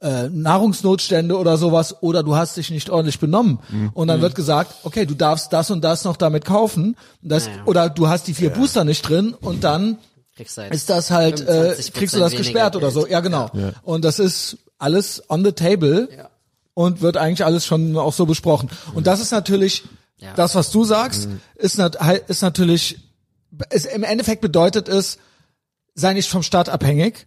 äh, 0.00 0.28
Nahrungsnotstände 0.28 1.36
oder 1.36 1.56
sowas, 1.56 2.02
oder 2.02 2.22
du 2.22 2.36
hast 2.36 2.56
dich 2.56 2.70
nicht 2.70 2.90
ordentlich 2.90 3.18
benommen. 3.18 3.58
Mhm. 3.70 3.90
Und 3.94 4.08
dann 4.08 4.20
wird 4.20 4.34
gesagt, 4.34 4.74
okay, 4.84 5.06
du 5.06 5.14
darfst 5.14 5.52
das 5.52 5.70
und 5.70 5.82
das 5.82 6.04
noch 6.04 6.16
damit 6.16 6.44
kaufen. 6.44 6.96
Das, 7.22 7.46
Ja, 7.46 7.52
ja. 7.52 7.64
Oder 7.64 7.90
du 7.90 8.08
hast 8.08 8.26
die 8.28 8.34
vier 8.34 8.50
Booster 8.50 8.84
nicht 8.84 9.08
drin 9.08 9.34
und 9.40 9.64
dann 9.64 9.98
Kriegst 10.36 10.58
halt 10.58 10.74
ist 10.74 10.90
das 10.90 11.10
halt, 11.10 11.40
äh, 11.40 11.74
25% 11.74 11.92
kriegst 11.92 12.14
du 12.14 12.18
das 12.18 12.34
gesperrt 12.34 12.76
oder 12.76 12.90
Geld. 12.90 12.94
so. 12.94 13.06
Ja, 13.06 13.20
genau. 13.20 13.50
Und 13.82 14.04
das 14.04 14.18
ist 14.18 14.58
alles 14.78 15.22
on 15.28 15.44
the 15.44 15.52
table 15.52 16.08
Ja. 16.16 16.28
Und 16.74 17.00
wird 17.00 17.16
eigentlich 17.16 17.44
alles 17.44 17.64
schon 17.66 17.96
auch 17.96 18.12
so 18.12 18.26
besprochen. 18.26 18.68
Und 18.94 19.06
das 19.06 19.20
ist 19.20 19.30
natürlich, 19.30 19.84
Ja. 20.18 20.34
das, 20.34 20.54
was 20.54 20.70
du 20.70 20.84
sagst, 20.84 21.28
ist, 21.56 21.78
nat 21.78 21.96
ist 22.28 22.42
natürlich, 22.42 22.98
ist, 23.70 23.86
im 23.86 24.02
Endeffekt 24.02 24.40
bedeutet 24.40 24.88
es, 24.88 25.18
sei 25.94 26.12
nicht 26.12 26.28
vom 26.28 26.42
Staat 26.42 26.68
abhängig. 26.68 27.26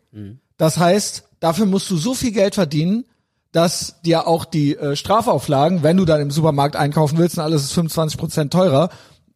Das 0.57 0.77
heißt, 0.77 1.23
dafür 1.39 1.65
musst 1.65 1.89
du 1.89 1.97
so 1.97 2.13
viel 2.13 2.31
Geld 2.31 2.55
verdienen, 2.55 3.05
dass 3.53 4.01
dir 4.01 4.27
auch 4.27 4.43
die 4.43 4.75
äh, 4.75 4.95
Strafauflagen, 4.97 5.81
wenn 5.83 5.95
du 5.97 6.03
dann 6.05 6.19
im 6.19 6.31
Supermarkt 6.31 6.75
einkaufen 6.75 7.17
willst 7.17 7.37
und 7.37 7.43
alles 7.43 7.63
ist 7.63 7.71
25 7.73 8.19
Prozent 8.19 8.51
teurer, 8.51 8.89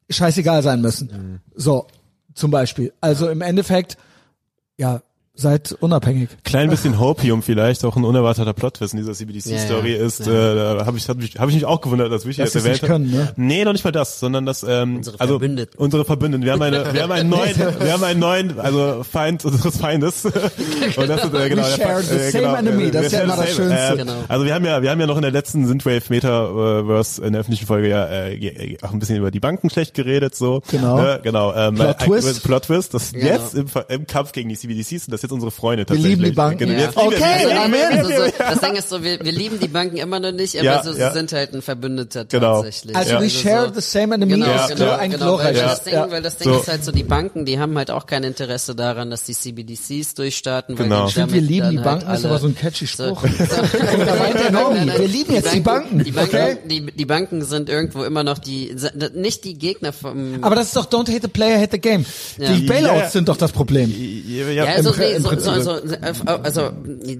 scheißegal 0.09 0.61
sein 0.63 0.81
müssen. 0.81 1.41
So, 1.55 1.87
zum 2.33 2.51
Beispiel. 2.51 2.93
Also 2.99 3.29
im 3.29 3.41
Endeffekt, 3.41 3.97
ja, 4.77 5.01
seid 5.33 5.71
unabhängig. 5.79 6.29
Klein 6.43 6.69
bisschen 6.69 6.99
Hopium 6.99 7.41
vielleicht, 7.41 7.83
auch 7.85 7.95
ein 7.95 8.03
unerwarteter 8.03 8.53
Plot-Twist 8.53 8.93
in 8.93 8.99
dieser 8.99 9.13
CBDC-Story 9.13 9.93
Ja, 9.93 9.97
ja. 9.99 10.05
ist, 10.05 10.19
äh, 10.21 10.25
da 10.75 10.85
habe 10.85 10.97
ich, 10.97 11.07
hab 11.09 11.19
ich, 11.21 11.39
hab 11.39 11.47
ich 11.49 11.55
mich 11.55 11.65
auch 11.65 11.81
gewundert, 11.81 12.11
dass 12.11 12.25
wir 12.25 12.31
Dass 12.33 12.37
jetzt 12.37 12.53
sie's 12.53 12.63
nicht 12.63 12.83
erwähnt 12.83 12.93
haben. 12.93 13.09
können, 13.11 13.25
ne? 13.25 13.33
Nee, 13.37 13.63
noch 13.63 13.71
nicht 13.71 13.83
mal 13.85 13.91
das, 13.91 14.19
sondern 14.19 14.45
das, 14.45 14.63
ähm, 14.67 14.97
Unsere 14.97 15.19
also 15.19 15.33
Verbündeten. 15.39 15.79
unsere 15.79 16.05
Verbündeten. 16.05 16.45
Wir 16.45 16.51
haben 16.51 16.61
eine, 16.61 16.93
wir 16.93 17.01
haben 17.03 17.11
einen 17.11 17.29
neuen, 17.37 17.55
wir 17.57 17.93
haben 17.93 18.03
einen 18.03 18.19
neuen, 18.19 18.59
also 18.59 19.03
Feind 19.09 19.43
unseres 19.45 19.77
Feindes. 19.77 20.25
Und 20.25 20.33
das 21.09 21.23
ist, 21.23 21.33
äh, 21.33 21.49
genau, 21.49 21.63
We 21.63 21.77
der 21.77 21.77
share 21.77 22.03
the 22.03 22.15
äh, 22.15 22.29
same 22.31 22.43
genau, 22.43 22.55
enemy, 22.55 22.83
äh, 22.83 22.91
das 22.91 23.05
ist 23.07 23.11
ja 23.13 23.21
immer 23.21 23.35
das 23.37 23.55
same. 23.55 23.69
Schönste. 23.69 23.93
Äh, 23.93 23.97
Genau. 24.01 24.13
Also 24.27 24.45
wir 24.45 24.53
haben 24.53 24.65
ja, 24.65 24.81
wir 24.81 24.89
haben 24.91 24.99
ja 24.99 25.07
noch 25.07 25.15
in 25.15 25.21
der 25.21 25.31
letzten 25.31 25.65
Synthwave 25.65 26.03
Metaverse 26.09 27.23
in 27.23 27.31
der 27.33 27.41
öffentlichen 27.41 27.65
Folge 27.67 27.89
ja 27.89 28.07
äh, 28.27 28.77
auch 28.81 28.91
ein 28.91 28.99
bisschen 28.99 29.17
über 29.17 29.31
die 29.31 29.39
Banken 29.39 29.69
schlecht 29.69 29.93
geredet, 29.93 30.35
so. 30.35 30.61
Genau. 30.69 30.97
Ne? 30.97 31.19
Genau. 31.23 31.53
Ähm, 31.55 31.75
Plot 31.75 32.01
äh, 32.01 32.05
Twist. 32.05 32.43
Plot 32.43 32.63
Twist. 32.63 32.93
Das 32.93 33.11
Genau. 33.13 33.25
jetzt 33.25 33.53
im, 33.55 33.65
im 33.89 34.07
Kampf 34.07 34.31
gegen 34.33 34.49
die 34.49 34.55
CBDCs 34.55 35.05
sind 35.05 35.11
das 35.21 35.29
jetzt 35.29 35.31
unsere 35.31 35.51
Freunde 35.51 35.81
Wir 35.81 35.85
tatsächlich. 35.87 36.11
lieben 36.17 36.23
die 36.25 36.31
Banken. 36.31 36.57
Genau, 36.59 36.73
Ja. 36.73 36.79
jetzt 36.85 36.95
lieben 36.97 37.11
wir 37.11 37.17
Okay, 37.17 37.47
die. 37.47 37.51
Amen. 37.57 37.97
Also 37.99 38.09
so, 38.09 38.31
das 38.37 38.59
Ding 38.59 38.75
ist 38.75 38.89
so, 38.89 39.03
wir, 39.03 39.19
wir 39.23 39.31
lieben 39.31 39.59
die 39.59 39.67
Banken 39.67 39.97
immer 39.97 40.19
noch 40.19 40.31
nicht, 40.31 40.55
aber 40.55 40.65
Ja, 40.65 40.83
so, 40.83 40.93
sie 40.93 40.99
ja. 40.99 41.11
sind 41.11 41.31
halt 41.33 41.53
ein 41.53 41.61
Verbündeter 41.61 42.25
Genau. 42.25 42.61
tatsächlich. 42.61 42.95
Also 42.95 43.19
we 43.19 43.29
share 43.29 43.71
the 43.73 43.81
same 43.81 44.15
enemy 44.15 44.33
Genau, 44.33 44.45
ist 44.55 44.67
genau, 44.75 44.85
so 44.85 44.91
ein 44.91 45.11
genau, 45.11 45.37
weil, 45.39 45.53
das 45.53 45.83
Ding, 45.83 45.93
ja. 45.93 46.11
weil 46.11 46.21
das 46.21 46.37
Ding 46.37 46.51
So. 46.53 46.59
ist 46.59 46.67
halt 46.67 46.83
so, 46.85 46.91
die 46.91 47.03
Banken, 47.03 47.45
die 47.45 47.59
haben 47.59 47.77
halt 47.77 47.91
auch 47.91 48.05
kein 48.05 48.23
Interesse 48.23 48.75
daran, 48.75 49.09
dass 49.09 49.23
die 49.23 49.33
CBDCs 49.33 50.13
durchstarten. 50.15 50.77
Weil 50.77 50.85
Genau. 50.85 51.05
die 51.05 51.11
Stimmt, 51.11 51.31
damit 51.31 51.41
wir 51.43 51.49
lieben 51.49 51.69
die 51.71 51.77
Banken, 51.77 52.07
halt 52.07 52.19
ist 52.19 52.25
aber 52.25 52.39
so 52.39 52.47
ein 52.47 52.55
catchy 52.55 52.87
Spruch. 52.87 53.21
So, 53.21 53.27
da 54.05 54.15
meint 54.15 54.35
der 54.39 54.51
Normi, 54.51 54.91
wir 54.97 55.07
lieben 55.07 55.33
jetzt 55.33 55.53
die 55.53 55.59
Banken, 55.59 56.03
Die 56.03 56.11
Banken, 56.11 56.57
die, 56.67 56.85
die 56.91 57.05
sind 57.45 57.69
irgendwo 57.69 58.03
immer 58.03 58.23
noch 58.23 58.37
die, 58.39 58.75
nicht 59.13 59.43
die 59.43 59.57
Gegner 59.57 59.93
vom, 59.93 60.43
Aber 60.43 60.55
das 60.55 60.67
ist 60.67 60.75
doch 60.75 60.85
don't 60.85 61.09
hate 61.09 61.21
the 61.23 61.27
player, 61.27 61.59
hate 61.59 61.69
the 61.73 61.79
game. 61.79 62.05
Die 62.37 62.65
Bailouts 62.65 63.13
sind 63.13 63.27
doch 63.29 63.37
das 63.37 63.51
Problem. 63.51 63.93
Ja, 64.53 64.65
also, 64.65 64.93
im- 64.93 64.95
nee, 65.11 65.17
im 65.17 65.23
so, 65.23 65.29
so, 65.29 65.35
Prinzip. 65.79 66.25
so, 66.25 66.31
also 66.31 66.71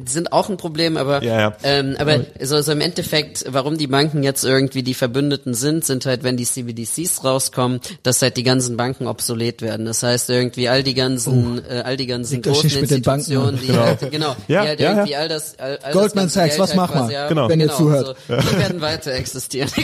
sind 0.06 0.34
auch 0.34 0.50
ein 0.50 0.58
Problem, 0.58 0.98
aber 0.98 1.24
Ja, 1.24 1.40
ja. 1.40 1.58
ähm, 1.64 1.96
aber 2.00 2.22
so, 2.42 2.62
so 2.62 2.72
im 2.72 2.82
Endeffekt, 2.82 3.46
warum 3.48 3.78
die 3.78 3.88
Banken 3.88 4.24
jetzt 4.24 4.44
irgendwie 4.44 4.84
die 4.84 4.94
Verbündeten 4.94 5.54
sind, 5.54 5.86
sind 5.86 6.06
halt, 6.06 6.24
wenn 6.24 6.38
die 6.38 6.46
CBDCs 6.46 7.24
rauskommen, 7.24 7.80
dass 8.04 8.22
halt 8.22 8.38
die 8.38 8.44
ganzen 8.44 8.78
Banken 8.78 9.08
obsolet 9.08 9.62
werden. 9.62 9.86
Das 9.86 10.04
heißt 10.04 10.30
irgendwie 10.30 10.70
all 10.70 10.84
die 10.84 10.94
ganzen, 10.94 11.62
äh, 11.70 11.82
all 11.84 11.98
die 11.98 12.08
ganzen 12.08 12.42
großen 12.42 12.70
Institutionen, 12.70 13.60
die 13.62 13.68
Genau. 13.68 13.82
halt, 13.86 14.12
genau, 14.12 14.36
Ja, 14.48 14.62
die 14.64 14.68
halt 14.70 14.80
ja, 14.80 14.92
irgendwie 14.92 15.16
all 15.16 15.28
das, 15.28 15.58
all, 15.60 15.78
all 15.84 15.94
Goldman 15.94 16.26
das 16.26 16.34
Sachs, 16.34 16.60
was 16.60 16.70
Geld 16.72 16.78
mach 16.78 16.90
halt 16.90 17.00
quasi, 17.02 17.14
ja, 17.14 17.28
Genau. 17.28 17.50
wenn 17.50 17.60
ihr 17.60 17.70
zuhört. 17.72 18.16
So, 18.28 18.36
die 18.36 18.58
werden 18.58 18.82
weiter 18.82 19.12
existieren. 19.12 19.70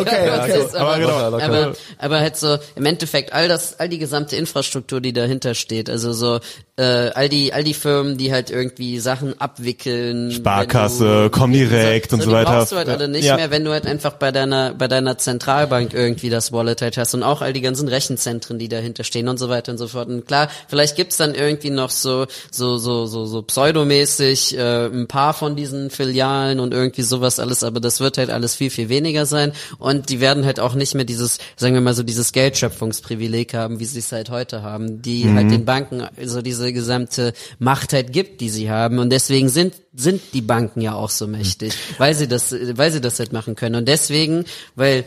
Okay, 0.00 0.30
okay. 0.30 0.64
aber, 0.74 0.80
Aber 0.80 0.98
genau, 0.98 1.16
aber, 1.16 1.72
aber 1.98 2.20
halt 2.20 2.36
so 2.36 2.56
im 2.76 2.86
Endeffekt 2.86 3.32
all 3.32 3.48
das, 3.48 3.78
all 3.80 3.88
die 3.88 3.98
gesamte 3.98 4.36
Infrastruktur, 4.36 5.00
die 5.00 5.12
dahinter 5.12 5.54
steht, 5.54 5.90
also 5.90 6.12
so 6.12 6.40
äh, 6.76 7.10
all 7.14 7.28
die, 7.28 7.39
all 7.52 7.64
die 7.64 7.74
Firmen, 7.74 8.18
die 8.18 8.32
halt 8.32 8.50
irgendwie 8.50 8.98
Sachen 9.00 9.40
abwickeln, 9.40 10.30
Sparkasse, 10.32 11.24
du- 11.24 11.30
Comdirect 11.30 12.12
und 12.12 12.20
so 12.22 12.28
die 12.30 12.32
weiter. 12.36 12.50
brauchst 12.58 12.72
du 12.72 12.76
halt 12.76 12.88
alle 12.88 13.08
nicht 13.08 13.24
Ja. 13.24 13.36
mehr, 13.36 13.50
wenn 13.50 13.64
du 13.64 13.70
halt 13.72 13.86
einfach 13.86 14.12
bei 14.14 14.30
deiner, 14.32 14.74
bei 14.74 14.86
deiner 14.88 15.16
Zentralbank 15.18 15.94
irgendwie 15.94 16.30
das 16.30 16.52
Wallet 16.52 16.82
halt 16.82 16.96
hast 16.96 17.14
und 17.14 17.22
auch 17.22 17.40
all 17.42 17.52
die 17.52 17.60
ganzen 17.60 17.88
Rechenzentren, 17.88 18.58
die 18.58 18.68
dahinter 18.68 19.04
stehen 19.04 19.28
und 19.28 19.38
so 19.38 19.48
weiter 19.48 19.72
und 19.72 19.78
so 19.78 19.88
fort. 19.88 20.08
Und 20.08 20.26
klar, 20.26 20.48
vielleicht 20.68 20.96
gibt's 20.96 21.16
dann 21.16 21.34
irgendwie 21.34 21.70
noch 21.70 21.90
so, 21.90 22.26
so, 22.50 22.78
so, 22.78 23.06
so, 23.06 23.26
so 23.26 23.42
pseudomäßig 23.42 24.56
äh, 24.58 24.86
ein 24.86 25.06
paar 25.06 25.34
von 25.34 25.56
diesen 25.56 25.90
Filialen 25.90 26.60
und 26.60 26.72
irgendwie 26.74 27.02
sowas 27.02 27.38
alles, 27.40 27.64
aber 27.64 27.80
das 27.80 28.00
wird 28.00 28.18
halt 28.18 28.30
alles 28.30 28.54
viel, 28.54 28.70
viel 28.70 28.88
weniger 28.88 29.26
sein 29.26 29.52
und 29.78 30.08
die 30.10 30.20
werden 30.20 30.44
halt 30.44 30.60
auch 30.60 30.74
nicht 30.74 30.94
mehr 30.94 31.04
dieses, 31.04 31.38
sagen 31.56 31.74
wir 31.74 31.80
mal 31.80 31.94
so, 31.94 32.02
dieses 32.02 32.32
Geldschöpfungsprivileg 32.32 33.54
haben, 33.54 33.80
wie 33.80 33.84
sie 33.84 33.98
es 34.00 34.12
halt 34.12 34.30
heute 34.30 34.62
haben, 34.62 35.02
die 35.02 35.24
Mhm. 35.24 35.36
halt 35.36 35.50
den 35.50 35.64
Banken 35.64 36.02
so 36.24 36.42
diese 36.42 36.72
gesamte 36.72 37.29
Macht 37.58 37.92
halt 37.92 38.12
gibt, 38.12 38.40
die 38.40 38.48
sie 38.50 38.70
haben 38.70 38.98
und 38.98 39.10
deswegen 39.10 39.48
sind 39.48 39.74
sind 39.94 40.20
die 40.34 40.40
Banken 40.42 40.80
ja 40.80 40.94
auch 40.94 41.10
so 41.10 41.26
mächtig, 41.26 41.74
weil 41.98 42.14
sie 42.14 42.28
das, 42.28 42.52
weil 42.74 42.92
sie 42.92 43.00
das 43.00 43.18
halt 43.18 43.32
machen 43.32 43.54
können 43.56 43.74
und 43.76 43.88
deswegen, 43.88 44.44
weil 44.76 45.04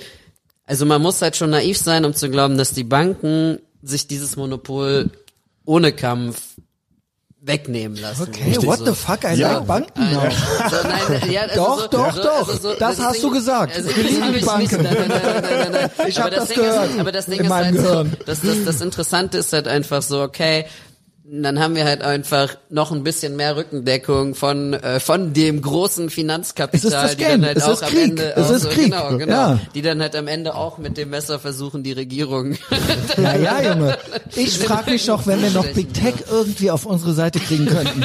also 0.65 0.85
man 0.85 1.01
muss 1.01 1.21
halt 1.21 1.35
schon 1.35 1.49
naiv 1.49 1.77
sein, 1.77 2.05
um 2.05 2.13
zu 2.13 2.29
glauben, 2.29 2.57
dass 2.57 2.71
die 2.71 2.83
Banken 2.85 3.59
sich 3.81 4.07
dieses 4.07 4.35
Monopol 4.37 5.09
ohne 5.65 5.91
Kampf 5.93 6.41
wegnehmen 7.45 7.97
lassen. 7.99 8.29
Okay, 8.29 8.55
what 8.65 8.79
the 8.85 8.93
fuck, 8.93 9.25
I 9.25 9.35
Ja. 9.35 9.57
like 9.57 9.67
Banken 9.67 10.13
now. 10.13 10.21
so, 10.69 10.87
nein, 10.87 11.29
ja, 11.31 11.41
also 11.49 11.55
Doch, 11.55 11.81
so, 11.81 11.87
doch, 11.89 12.15
so, 12.15 12.23
doch. 12.23 12.47
Also 12.47 12.69
so, 12.69 12.75
Das 12.79 12.99
hast 12.99 13.15
Ding- 13.15 13.21
du 13.23 13.31
gesagt. 13.31 13.75
Also, 13.75 13.89
ich 13.89 14.45
Banken. 14.45 14.61
Nicht, 14.61 14.71
nein, 14.71 14.83
nein, 14.83 15.07
nein, 15.09 15.21
nein, 15.41 15.43
nein, 15.43 15.71
nein. 15.97 16.07
Ich 16.07 16.17
aber 16.17 16.29
hab 16.31 16.35
das 16.37 16.47
Ding 16.47 16.57
gehört 16.59 16.89
Ist, 16.91 16.99
aber 16.99 17.11
das 17.11 17.25
Ding 17.25 17.39
in 17.39 17.43
ist 17.43 17.49
meinem 17.49 17.63
halt 17.65 17.75
Gehirn. 17.85 18.09
so, 18.17 18.25
das, 18.25 18.41
das, 18.41 18.63
das 18.65 18.79
Interessante 18.81 19.37
ist 19.39 19.51
halt 19.51 19.67
einfach 19.67 20.01
so, 20.01 20.21
okay, 20.21 20.65
dann 21.41 21.59
haben 21.59 21.75
wir 21.75 21.85
halt 21.85 22.03
einfach 22.03 22.55
noch 22.69 22.91
ein 22.91 23.03
bisschen 23.03 23.35
mehr 23.35 23.55
Rückendeckung 23.55 24.35
von 24.35 24.73
äh, 24.73 24.99
von 24.99 25.33
dem 25.33 25.61
großen 25.61 26.09
Finanzkapital, 26.11 27.15
die 27.15 27.23
dann 27.23 27.43
halt 27.45 27.57
Es 27.57 27.63
auch 27.63 27.71
ist 27.73 27.83
am 27.83 27.89
Krieg. 27.89 28.03
Ende 28.03 28.33
Es 28.35 28.47
auch 28.47 28.51
ist 28.51 28.61
so, 28.63 28.69
Krieg. 28.69 28.91
genau, 28.91 29.17
genau, 29.17 29.33
Ja. 29.33 29.59
die 29.73 29.81
dann 29.81 30.01
halt 30.01 30.15
am 30.15 30.27
Ende 30.27 30.53
auch 30.53 30.77
mit 30.77 30.95
dem 30.97 31.09
Messer 31.09 31.39
versuchen, 31.39 31.81
die 31.81 31.93
Regierung. 31.93 32.55
Ja, 33.17 33.35
ja, 33.35 33.61
Junge. 33.73 33.97
Ich 34.35 34.57
frage 34.59 34.91
mich 34.91 35.05
doch, 35.05 35.25
wenn 35.27 35.41
wir 35.41 35.49
noch 35.51 35.65
Big 35.67 35.93
Tech 35.93 36.15
irgendwie 36.29 36.69
auf 36.71 36.85
unsere 36.85 37.13
Seite 37.13 37.39
kriegen 37.39 37.65
könnten, 37.67 38.03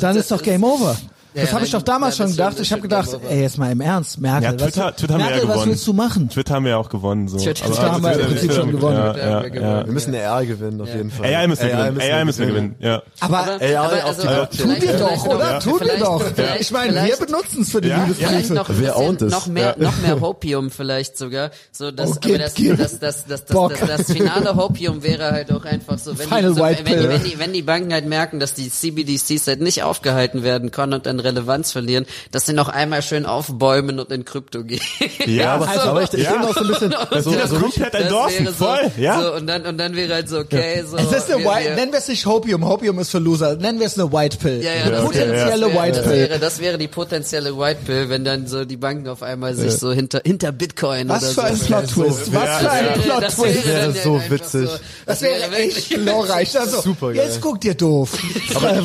dann 0.00 0.16
ist 0.16 0.30
doch 0.30 0.42
Game 0.42 0.64
Over. 0.64 0.96
Das 1.34 1.44
Ja, 1.50 1.52
habe 1.54 1.64
ich 1.64 1.70
doch 1.70 1.82
damals 1.82 2.18
ja, 2.18 2.24
schon 2.26 2.36
das 2.36 2.36
gedacht. 2.56 2.60
Ich 2.60 2.72
habe 2.72 2.88
das 2.88 3.10
gedacht, 3.12 3.24
ey, 3.30 3.42
jetzt 3.42 3.56
mal 3.58 3.70
im 3.70 3.80
Ernst, 3.80 4.20
Merkel. 4.20 4.42
Ja, 4.44 4.52
Twitter, 4.52 4.84
was, 4.86 4.96
Twitter 4.96 5.14
haben 5.14 5.20
Merkel, 5.20 5.36
wir 5.36 5.42
ja 5.42 5.48
was 5.48 5.54
gewonnen. 5.54 5.70
willst 5.70 5.86
du 5.86 5.92
machen? 5.92 6.28
Twitter 6.28 6.54
haben 6.54 6.64
wir 6.64 6.70
ja 6.70 6.76
auch 6.78 6.88
gewonnen. 6.88 7.28
So. 7.28 7.38
Twitter 7.38 7.66
Aber- 7.66 7.92
haben 7.92 8.02
wir 8.02 8.12
im 8.18 8.26
Prinzip 8.26 8.52
schon 8.52 8.70
gewonnen. 8.72 8.96
Ja, 8.96 9.12
Twitter 9.12 9.24
ja, 9.30 9.42
wir 9.42 9.48
ja. 9.48 9.48
gewonnen. 9.54 9.86
Wir 9.86 9.92
müssen 9.92 10.14
AI 10.14 10.44
gewinnen, 10.46 10.80
auf 10.80 10.88
jeden 10.94 11.10
Fall. 11.10 11.26
AI 11.34 11.46
müssen 11.46 11.62
wir 11.68 11.76
gewinnen. 11.76 12.00
AI 12.00 12.24
müssen 12.24 12.38
wir 12.40 12.46
gewinnen. 12.48 12.74
Ja. 12.80 13.02
Aber, 13.20 13.60
Ey, 13.60 13.74
aber 13.76 13.86
auf 13.96 14.04
also, 14.04 14.22
die 14.22 14.26
Blockchain. 14.28 14.58
tun 14.58 14.68
wir 14.70 14.76
vielleicht- 14.80 15.00
doch, 15.00 15.26
oder? 15.34 15.60
Tun 15.60 15.80
wir 15.80 15.98
doch. 15.98 16.24
Ich 16.58 16.70
meine, 16.72 17.04
wir 17.04 17.16
benutzen 17.16 17.62
es 17.62 17.70
für 17.70 17.80
die 17.80 17.90
Liebesbriefe. 17.90 18.64
Wer 18.80 18.96
ownt 18.98 19.22
es? 19.22 19.32
noch 19.32 19.46
mehr, 19.46 19.76
Ja. 19.78 19.84
noch 19.84 19.98
mehr 20.02 20.20
Hopium 20.20 20.70
vielleicht 20.70 21.16
sogar. 21.16 21.50
So, 21.70 21.86
Oh, 21.86 21.88
aber 21.88 22.04
das, 22.38 22.54
das, 22.54 22.54
das, 22.54 22.98
das, 22.98 23.24
das, 23.26 23.44
das, 23.44 23.78
das 23.86 24.12
finale 24.12 24.56
Hopium 24.56 25.02
wäre 25.02 25.30
halt 25.30 25.52
auch 25.52 25.64
einfach 25.64 25.98
so, 25.98 26.12
wenn 26.18 27.52
die 27.52 27.62
Banken 27.62 27.92
halt 27.92 28.06
merken, 28.06 28.40
dass 28.40 28.54
die 28.54 28.70
CBDCs 28.70 29.46
halt 29.46 29.60
nicht 29.60 29.82
aufgehalten 29.82 30.42
werden 30.42 30.70
können 30.70 30.94
und 30.94 31.06
dann 31.06 31.19
Relevanz 31.20 31.72
verlieren, 31.72 32.06
dass 32.32 32.46
sie 32.46 32.52
noch 32.52 32.68
einmal 32.68 33.02
schön 33.02 33.26
aufbäumen 33.26 33.98
und 34.00 34.10
in 34.10 34.24
Krypto 34.24 34.64
gehen. 34.64 34.80
Ja, 35.26 35.54
aber, 35.54 35.68
also, 35.68 35.80
aber 35.90 36.02
ich, 36.02 36.12
ich 36.14 36.24
ja. 36.24 36.32
denke 36.32 36.48
auch 36.48 36.54
so 36.54 36.60
ein 36.60 36.68
bisschen, 36.68 36.90
so, 37.22 37.30
das 37.34 37.50
so 37.50 37.56
komplett 37.58 37.94
Das 37.94 38.00
endorsen, 38.02 38.44
wäre 38.46 38.54
so, 38.54 38.64
voll, 38.64 38.90
ja. 38.98 39.20
So, 39.22 39.34
und 39.34 39.46
dann, 39.46 39.66
und 39.66 39.78
dann 39.78 39.94
wäre 39.96 40.14
halt 40.14 40.28
so, 40.28 40.38
okay, 40.38 40.84
so. 40.88 40.96
Es 40.96 41.12
ist 41.12 41.30
eine 41.30 41.42
wir- 41.44 41.50
White, 41.50 41.74
nennen 41.76 41.92
wir 41.92 41.98
es 41.98 42.08
nicht 42.08 42.26
Hopium, 42.26 42.64
Hopium 42.66 42.98
ist 42.98 43.10
für 43.10 43.18
Loser, 43.18 43.56
nennen 43.56 43.78
wir 43.78 43.86
es 43.86 43.98
eine 43.98 44.12
White 44.12 44.38
Pill. 44.38 44.62
Ja, 44.62 44.72
ja, 44.74 44.82
eine 44.82 44.90
das 44.92 45.04
potenzielle 45.04 45.32
wäre, 45.32 45.50
das 45.50 45.60
wäre, 45.60 45.82
White 45.82 45.96
das 45.98 46.06
Pill. 46.06 46.16
wäre, 46.16 46.38
das 46.38 46.58
wäre 46.60 46.78
die 46.78 46.88
potenzielle 46.88 47.58
White 47.58 47.80
Pill, 47.86 48.08
wenn 48.08 48.24
dann 48.24 48.46
so 48.46 48.64
die 48.64 48.76
Banken 48.76 49.08
auf 49.08 49.22
einmal 49.22 49.54
sich 49.54 49.72
so 49.74 49.92
hinter, 49.92 50.20
hinter 50.24 50.52
Bitcoin 50.52 51.08
Was 51.08 51.22
oder 51.24 51.32
für 51.32 51.44
ein 51.44 51.56
so. 51.56 51.64
Plot-Twist, 51.66 52.32
was 52.34 52.44
Ja, 52.44 52.58
für 52.58 52.70
ein 52.70 52.84
Das 52.86 52.96
wäre- 52.96 53.00
Plot-Twist. 53.02 53.20
das 53.20 53.38
wäre 53.38 53.64
wäre 53.64 53.80
dann 53.92 53.94
so 54.02 54.14
einfach 54.14 54.30
witzig. 54.30 54.68
So, 54.70 54.76
Das 55.06 55.22
wäre 55.22 55.54
echt 55.56 55.90
glorreich. 55.90 56.58
Also, 56.58 56.80
Super 56.80 57.12
geil. 57.12 57.26
Jetzt 57.26 57.40
guck 57.40 57.60
dir 57.60 57.74
doof. 57.74 58.10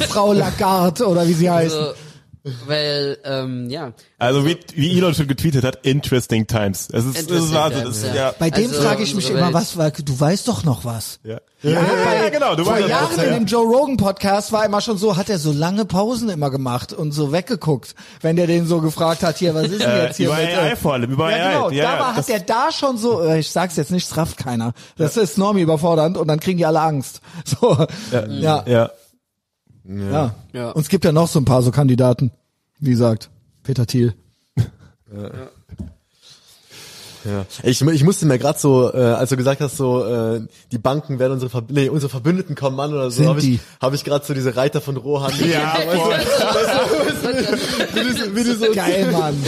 Frau 0.10 0.34
Lagarde 0.34 1.06
oder 1.08 1.28
wie 1.28 1.34
sie 1.34 1.50
heißt. 1.50 1.72
so, 1.76 1.94
weil, 2.68 3.18
ähm, 3.24 3.70
ja. 3.72 3.94
Also 4.20 4.46
wie, 4.46 4.58
wie 4.76 4.96
Elon 4.98 5.16
schon 5.16 5.28
getweetet 5.28 5.64
hat, 5.64 5.80
interesting 5.84 6.46
times. 6.46 6.90
Es 6.92 7.06
ist, 7.06 7.18
es 7.18 7.46
ist 7.46 7.54
Wahnsinn. 7.54 7.82
times, 7.82 8.02
Das 8.02 8.10
ist, 8.10 8.16
ja. 8.16 8.28
ja. 8.28 8.36
Bei 8.38 8.52
dem 8.52 8.70
Also, 8.70 8.84
frage 8.84 9.02
ich 9.02 9.16
mich 9.16 9.32
immer, 9.32 9.52
was, 9.52 9.78
weil 9.78 9.92
du 9.92 10.20
weißt 10.20 10.48
doch 10.48 10.64
noch 10.64 10.86
was. 10.86 11.20
Ja, 11.24 11.40
ja, 11.64 11.72
ja, 11.72 12.30
genau. 12.30 12.56
Du 12.56 12.64
Vor 12.64 12.74
weißt 12.74 12.88
Jahren 12.88 13.16
das, 13.16 13.24
in 13.24 13.32
ja. 13.32 13.40
dem 13.40 13.46
Joe 13.48 13.66
Rogan 13.66 13.98
Podcast 13.98 14.52
war 14.52 14.64
immer 14.64 14.82
schon 14.82 15.00
so, 15.00 15.18
hat 15.18 15.30
er 15.30 15.40
so 15.40 15.52
lange 15.52 15.86
Pausen 15.86 16.30
immer 16.30 16.52
gemacht 16.52 16.94
und 16.94 17.14
so 17.14 17.32
weggeguckt, 17.32 17.96
wenn 18.22 18.36
der 18.36 18.46
den 18.46 18.68
so 18.68 18.80
gefragt 18.80 19.24
hat, 19.24 19.38
hier, 19.38 19.56
was 19.56 19.70
ist 19.70 19.82
denn 19.82 19.90
Äh, 19.90 20.04
jetzt 20.06 20.18
hier 20.18 20.28
über 20.28 20.38
mit, 20.38 20.56
AI 20.56 20.70
äh, 20.70 20.76
vor 20.76 20.94
allem, 20.94 21.12
über 21.12 21.32
ja, 21.32 21.50
genau, 21.50 21.68
AI. 21.70 21.74
Ja, 21.74 21.84
da 21.84 21.94
ja, 21.94 22.00
war, 22.00 22.16
hat 22.16 22.30
er 22.30 22.40
da 22.42 22.72
schon 22.72 23.00
so, 23.00 23.24
äh, 23.24 23.40
ich 23.40 23.50
sag's 23.50 23.76
jetzt 23.76 23.90
nicht, 23.90 24.06
es 24.06 24.16
rafft 24.18 24.38
keiner. 24.38 24.74
Das 24.98 25.18
ist 25.18 25.40
Normie 25.40 25.62
überfordernd 25.62 26.18
und 26.18 26.28
dann 26.28 26.40
kriegen 26.40 26.60
die 26.60 26.66
alle 26.66 26.82
Angst. 26.82 27.22
So, 27.46 27.86
ja, 28.12 28.64
ja. 28.66 28.92
Ja. 29.88 30.12
ja. 30.12 30.36
Ja. 30.54 30.70
Und 30.72 30.82
es 30.82 30.90
gibt 30.90 31.06
ja 31.06 31.12
noch 31.12 31.28
so 31.28 31.40
ein 31.40 31.46
paar 31.46 31.62
so 31.62 31.72
Kandidaten, 31.72 32.32
wie 32.80 32.92
gesagt, 32.92 33.30
Peter 33.64 33.86
Thiel. 33.86 34.14
Ja. 37.26 37.44
Ich, 37.64 37.82
ich 37.82 38.04
musste 38.04 38.28
mir 38.28 38.38
gerade 38.38 38.60
so, 38.60 38.94
äh, 38.94 38.98
als 38.98 39.32
du 39.32 39.38
gesagt 39.38 39.60
hast, 39.60 39.78
so 39.78 40.06
äh, 40.06 40.42
die 40.72 40.78
Banken 40.78 41.18
werden 41.18 41.34
unsere, 41.34 41.50
Ver 41.50 41.64
nee, 41.70 41.90
unsere 41.90 42.08
Verbündeten 42.10 42.54
kommen 42.56 42.80
an 42.80 42.94
oder 42.94 43.10
so, 43.10 43.18
Sind 43.18 43.28
habe 43.30 43.40
ich, 43.40 43.46
die. 43.46 43.60
hab 43.82 43.94
ich 43.96 44.04
gerade 44.04 44.24
so 44.24 44.36
diese 44.36 44.56
Reiter 44.56 44.80
von 44.80 44.96
Rohan. 44.96 45.34
Ja, 45.50 45.76
Geil, 48.76 49.12
Mann. 49.12 49.44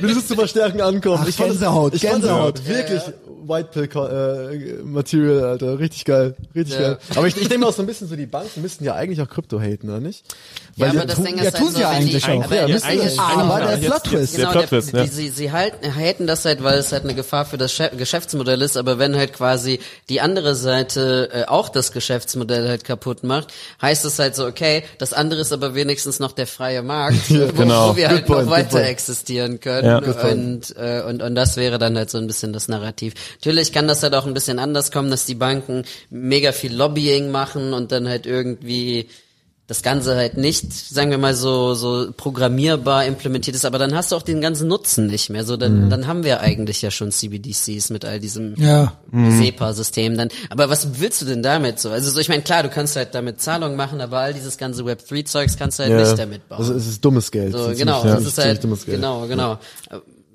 wie 0.00 0.06
die 0.06 0.12
so 0.12 0.20
zu 0.20 0.34
verstärken 0.34 0.82
ankommen. 0.82 1.20
Ach, 1.22 1.28
ich 1.28 1.36
fand 1.36 1.48
das- 1.50 1.56
Gänsehaut, 1.58 1.94
ich 1.94 2.02
fand 2.02 2.22
das 2.24 2.30
Gänsehaut. 2.30 2.66
Wirklich 2.68 3.00
White 3.48 3.70
Pill 3.72 3.88
äh, 4.78 4.82
Material, 4.82 5.44
Alter, 5.44 5.78
richtig 5.78 6.04
geil, 6.04 6.34
richtig 6.54 6.74
Ja. 6.76 6.80
geil. 6.94 6.98
Aber 7.16 7.26
ich, 7.26 7.36
ich 7.36 7.48
denke 7.48 7.66
auch 7.66 7.72
so 7.72 7.82
ein 7.82 7.86
bisschen 7.86 8.08
so, 8.08 8.16
die 8.16 8.26
Banken 8.26 8.60
müssten 8.62 8.84
ja 8.84 8.94
eigentlich 8.94 9.20
auch 9.22 9.28
Krypto 9.28 9.60
haten, 9.60 9.88
oder 9.88 10.00
nicht? 10.00 10.24
Ja, 10.76 10.86
Weil 10.86 10.90
aber 10.90 11.00
die 11.00 11.06
das 11.08 11.16
tun- 11.16 11.24
Ding 11.24 11.36
ja, 11.38 11.42
ist 11.44 11.54
halt 11.54 11.56
tun 11.56 11.68
so, 11.72 11.76
sie 11.76 11.82
ja 11.82 11.90
eigentlich 11.90 12.24
auch. 12.24 12.44
Aber, 12.44 12.54
Ja, 12.54 12.66
ja, 12.66 12.82
eigentlich, 12.84 13.12
sie. 13.12 13.18
Aber 13.18 13.60
der 13.60 13.76
Plot-Twist. 13.78 14.36
Genau, 14.36 14.52
Der 14.52 15.04
ja. 15.04 15.06
sie, 15.06 15.28
sie 15.30 15.50
halten, 15.52 15.94
halten 15.96 16.26
das 16.26 16.44
halt, 16.44 16.62
weil 16.62 16.78
es 16.78 16.92
halt 16.92 17.04
eine 17.04 17.14
Gefahr 17.14 17.44
für 17.46 17.58
das 17.58 17.76
Geschäftsmodell 17.96 18.62
ist, 18.62 18.76
aber 18.76 18.98
wenn 18.98 19.16
halt 19.16 19.32
quasi 19.32 19.80
die 20.08 20.20
andere 20.20 20.54
Seite 20.54 21.30
äh, 21.32 21.44
auch 21.46 21.68
das 21.68 21.92
Geschäftsmodell 21.92 22.68
halt 22.68 22.84
kaputt 22.84 23.24
macht, 23.24 23.52
heißt 23.82 24.04
es 24.04 24.18
halt 24.18 24.36
so, 24.36 24.46
okay, 24.46 24.84
das 24.98 25.12
andere 25.12 25.40
ist 25.40 25.52
aber 25.52 25.74
wenigstens 25.74 26.20
noch 26.20 26.32
der 26.32 26.46
freie 26.46 26.82
Markt, 26.82 27.28
wo, 27.30 27.46
genau. 27.52 27.90
wo 27.90 27.96
wir 27.96 28.08
halt 28.08 28.26
point, 28.26 28.44
noch 28.44 28.50
weiter 28.52 28.82
existieren 28.84 29.60
können 29.60 29.86
Ja. 29.86 29.98
Und, 29.98 30.76
äh, 30.76 31.02
und, 31.08 31.22
und 31.22 31.34
das 31.34 31.56
wäre 31.56 31.78
dann 31.78 31.96
halt 31.96 32.10
so 32.10 32.18
ein 32.18 32.26
bisschen 32.26 32.52
das 32.52 32.68
Narrativ. 32.68 33.14
Natürlich 33.40 33.72
kann 33.72 33.86
das 33.88 34.02
halt 34.02 34.14
auch 34.14 34.26
ein 34.26 34.34
bisschen 34.34 34.58
anders 34.58 34.90
kommen, 34.90 35.10
dass 35.10 35.24
die 35.26 35.34
Banken 35.36 35.84
mega 36.10 36.52
viel 36.52 36.74
Lobbying 36.74 37.30
machen 37.30 37.72
und 37.72 37.92
dann 37.92 38.08
halt 38.08 38.26
irgendwie 38.26 39.08
das 39.68 39.82
Ganze 39.82 40.16
halt 40.16 40.38
nicht, 40.38 40.72
sagen 40.72 41.10
wir 41.10 41.18
mal 41.18 41.34
so, 41.34 41.74
so 41.74 42.10
programmierbar 42.16 43.04
implementiert 43.04 43.54
ist, 43.54 43.66
aber 43.66 43.76
dann 43.78 43.94
hast 43.94 44.10
du 44.10 44.16
auch 44.16 44.22
den 44.22 44.40
ganzen 44.40 44.66
Nutzen 44.66 45.08
nicht 45.08 45.28
mehr. 45.28 45.44
So, 45.44 45.58
dann, 45.58 45.90
dann 45.90 46.06
haben 46.06 46.24
wir 46.24 46.40
eigentlich 46.40 46.80
ja 46.80 46.90
schon 46.90 47.12
CBDCs 47.12 47.90
mit 47.90 48.06
all 48.06 48.18
diesem 48.18 48.54
Ja. 48.56 48.94
SEPA-System 49.12 50.16
dann. 50.16 50.30
Aber 50.48 50.70
was 50.70 51.00
willst 51.00 51.20
du 51.20 51.26
denn 51.26 51.42
damit 51.42 51.78
so? 51.80 51.90
Also 51.90 52.10
so, 52.10 52.18
ich 52.18 52.30
meine, 52.30 52.42
klar, 52.42 52.62
du 52.62 52.70
kannst 52.70 52.96
halt 52.96 53.14
damit 53.14 53.42
Zahlungen 53.42 53.76
machen, 53.76 54.00
aber 54.00 54.18
all 54.20 54.32
dieses 54.32 54.56
ganze 54.56 54.84
Web3-Zeugs 54.84 55.58
kannst 55.58 55.78
du 55.78 55.82
halt 55.84 55.92
nicht 55.94 56.18
damit 56.18 56.48
bauen. 56.48 56.58
Also 56.60 56.72
es 56.72 56.86
ist 56.88 57.04
dummes 57.04 57.30
Geld. 57.30 57.52
So, 57.52 57.70
genau, 57.76 58.00
ziemlich- 58.00 58.18
das 58.20 58.26
ist 58.26 58.38
halt, 58.38 58.64
dummes 58.64 58.86
Geld. 58.86 58.96
genau, 58.96 59.26
genau. 59.26 59.58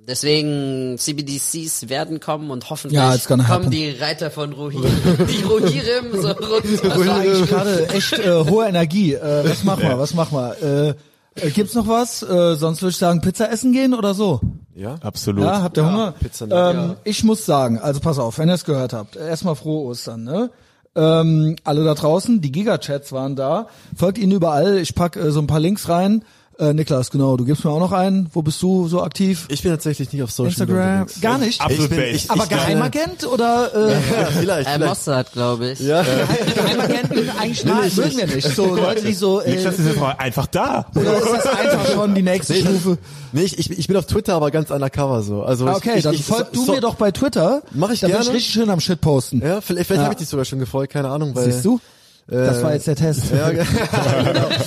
Deswegen 0.05 0.97
CBDCs 0.97 1.87
werden 1.87 2.19
kommen 2.19 2.51
und 2.51 2.69
hoffentlich 2.69 2.99
Ja, 2.99 3.15
kommen 3.25 3.47
happen. 3.47 3.71
die 3.71 3.89
Reiter 3.91 4.31
von 4.31 4.51
Rohirrim, 4.51 4.91
die 5.29 5.43
Rohirrim 5.43 6.11
so 6.21 6.27
runter. 6.27 6.63
Das 6.83 7.07
war 7.07 7.15
eigentlich 7.19 7.49
gerade 7.49 7.87
echt 7.89 8.19
äh, 8.19 8.45
hohe 8.45 8.65
Energie. 8.67 9.13
Äh, 9.13 9.49
was 9.49 9.63
machen 9.63 9.83
wir? 9.83 9.97
Was 9.97 10.13
machen 10.13 10.37
wir? 10.37 10.95
Äh, 11.37 11.47
äh, 11.47 11.49
gibt's 11.51 11.73
noch 11.73 11.87
was? 11.87 12.21
Äh, 12.21 12.55
sonst 12.55 12.81
würde 12.81 12.91
ich 12.91 12.97
sagen, 12.97 13.21
Pizza 13.21 13.49
essen 13.49 13.71
gehen 13.71 13.93
oder 13.93 14.13
so. 14.13 14.41
Ja? 14.75 14.95
Absolut. 15.01 15.43
Ja, 15.45 15.61
habt 15.61 15.77
ihr 15.77 15.85
Hunger? 15.85 16.13
Pizza 16.19 16.47
ähm, 16.71 16.95
Ich 17.05 17.23
muss 17.23 17.45
sagen, 17.45 17.79
also 17.79 17.99
pass 17.99 18.19
auf, 18.19 18.37
wenn 18.39 18.49
ihr 18.49 18.55
es 18.55 18.65
gehört 18.65 18.93
habt, 18.93 19.15
erstmal 19.15 19.55
frohe 19.55 19.85
Ostern, 19.87 20.23
ne? 20.23 20.49
Ähm, 20.95 21.55
alle 21.63 21.83
da 21.83 21.95
draußen, 21.95 22.39
die 22.41 22.51
Gigachats 22.51 23.11
waren 23.11 23.35
da. 23.35 23.67
Folgt 23.95 24.19
ihnen 24.19 24.31
überall. 24.31 24.77
Ich 24.77 24.93
pack 24.93 25.15
äh, 25.15 25.31
so 25.31 25.39
ein 25.39 25.47
paar 25.47 25.59
Links 25.59 25.89
rein. 25.89 26.23
Äh, 26.59 26.73
Niklas, 26.73 27.09
genau, 27.09 27.35
du 27.35 27.45
gibst 27.45 27.65
mir 27.65 27.71
auch 27.71 27.79
noch 27.79 27.91
einen. 27.91 28.29
Wo 28.31 28.43
bist 28.43 28.61
du 28.61 28.87
so 28.87 29.01
aktiv? 29.01 29.45
Ich 29.49 29.63
bin 29.63 29.71
tatsächlich 29.71 30.13
nicht 30.13 30.21
auf 30.21 30.29
Social 30.31 30.51
Media 30.67 30.75
Instagram? 30.75 31.01
unterwegs. 31.01 31.21
Gar 31.21 31.37
nicht? 31.39 31.61
Absolut 31.61 31.91
Ich 31.91 31.97
bin- 31.97 32.15
ich- 32.15 32.31
Aber 32.31 32.43
ich 32.43 32.49
bin- 32.49 32.57
Geheimagent 32.59 33.25
oder 33.27 33.71
äh, 33.73 33.91
Ja, 33.93 33.97
vielleicht, 34.39 34.67
Äh, 34.67 34.73
vielleicht. 34.73 34.89
Mossad, 34.89 35.31
glaube 35.33 35.69
ich. 35.71 35.79
Ja. 35.79 36.03
Geheimagenten 36.03 37.29
eigentlich 37.39 37.65
mal, 37.65 37.89
mögen 37.89 38.17
wir 38.17 38.27
nicht. 38.27 38.55
So 38.55 38.75
Leute, 38.75 39.01
die 39.03 39.13
so 39.13 39.39
äh, 39.39 39.55
Niklas 39.55 39.79
ist 39.79 39.87
jetzt 39.87 40.01
einfach 40.19 40.47
da. 40.47 40.85
oder 40.95 41.17
ist 41.17 41.25
das 41.33 41.45
einfach 41.47 41.87
schon 41.91 42.13
die 42.15 42.21
nächste 42.21 42.53
Stufe? 42.55 42.97
Nee, 43.31 43.41
ich, 43.43 43.57
ich, 43.57 43.69
ich 43.71 43.87
bin 43.87 43.97
auf 43.97 44.05
Twitter, 44.05 44.35
aber 44.35 44.51
ganz 44.51 44.69
undercover 44.69 45.23
so. 45.23 45.41
Also 45.43 45.65
Ah, 45.65 45.71
ich- 45.71 45.77
Okay, 45.77 45.93
ich, 45.97 46.03
dann 46.03 46.13
ich, 46.13 46.23
folg 46.23 46.53
du 46.53 46.65
so, 46.65 46.71
mir 46.73 46.81
doch 46.81 46.95
bei 46.95 47.11
Twitter. 47.11 47.63
Mach 47.71 47.89
ich 47.89 48.01
da 48.01 48.07
bin 48.07 48.13
gerne. 48.15 48.27
ich 48.29 48.33
richtig 48.35 48.53
schön 48.53 48.69
am 48.69 48.79
Shit 48.79 49.01
posten. 49.01 49.41
Ja, 49.43 49.59
vielleicht, 49.59 49.87
vielleicht 49.87 49.99
Ja. 49.99 50.03
habe 50.03 50.13
ich 50.13 50.19
dich 50.19 50.29
sogar 50.29 50.45
schon 50.45 50.59
gefolgt, 50.59 50.93
keine 50.93 51.09
Ahnung, 51.09 51.33
weil. 51.35 51.45
Siehst 51.51 51.65
du? 51.65 51.79
Das 52.27 52.63
war 52.63 52.73
jetzt 52.73 52.87
der 52.87 52.95
Test. 52.95 53.31
Ja, 53.31 53.49
ge- 53.51 53.65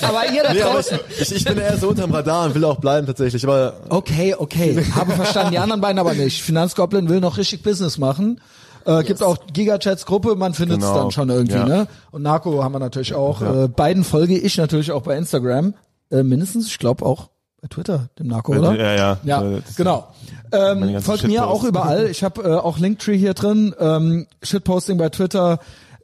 Aber 0.02 0.30
ihr 0.32 0.42
da 0.42 0.52
nee, 0.52 0.60
draußen. 0.60 0.98
ich, 1.20 1.34
ich 1.34 1.44
bin 1.44 1.58
eher 1.58 1.78
so 1.78 1.88
unterm 1.88 2.12
Radar 2.12 2.46
und 2.46 2.54
will 2.54 2.64
auch 2.64 2.76
bleiben 2.80 3.06
tatsächlich. 3.06 3.44
Aber 3.46 3.74
Okay, 3.88 4.34
okay. 4.38 4.84
Habe 4.94 5.12
verstanden, 5.12 5.52
die 5.52 5.58
anderen 5.58 5.80
beiden 5.80 5.98
aber 5.98 6.14
nicht. 6.14 6.42
Finanzgoblin 6.42 7.08
will 7.08 7.20
noch 7.20 7.38
richtig 7.38 7.62
Business 7.62 7.96
machen. 7.98 8.40
Äh, 8.84 9.02
Gibt 9.04 9.22
auch 9.22 9.38
Gigachats-Gruppe, 9.52 10.36
man 10.36 10.54
findet 10.54 10.78
es 10.80 10.86
Genau. 10.86 11.00
dann 11.02 11.10
schon 11.10 11.28
irgendwie, 11.30 11.56
Ja. 11.56 11.64
ne? 11.66 11.86
Und 12.12 12.22
Narco 12.22 12.62
haben 12.62 12.72
wir 12.72 12.78
natürlich 12.78 13.14
auch. 13.14 13.40
Äh, 13.42 13.68
beiden 13.68 14.04
folge 14.04 14.38
ich 14.38 14.56
natürlich 14.58 14.92
auch 14.92 15.02
bei 15.02 15.16
Instagram. 15.16 15.74
Äh, 16.10 16.22
mindestens, 16.22 16.68
ich 16.68 16.78
glaube 16.78 17.04
auch 17.04 17.30
bei 17.60 17.68
Twitter, 17.68 18.10
dem 18.18 18.28
Narco, 18.28 18.52
oder? 18.54 18.74
Ja, 18.76 18.94
ja. 18.94 19.16
Ja, 19.24 19.42
Äh, 19.42 19.60
das- 19.66 19.74
genau. 19.76 20.06
Ähm, 20.52 21.00
folgt 21.02 21.26
mir 21.26 21.48
auch 21.48 21.64
überall. 21.64 22.06
Ich 22.06 22.22
habe 22.22 22.42
äh, 22.42 22.54
auch 22.54 22.78
Linktree 22.78 23.16
hier 23.18 23.34
drin. 23.34 23.74
Ähm, 23.80 24.26
Shitposting 24.42 24.98
bei 24.98 25.08
Twitter, 25.08 25.58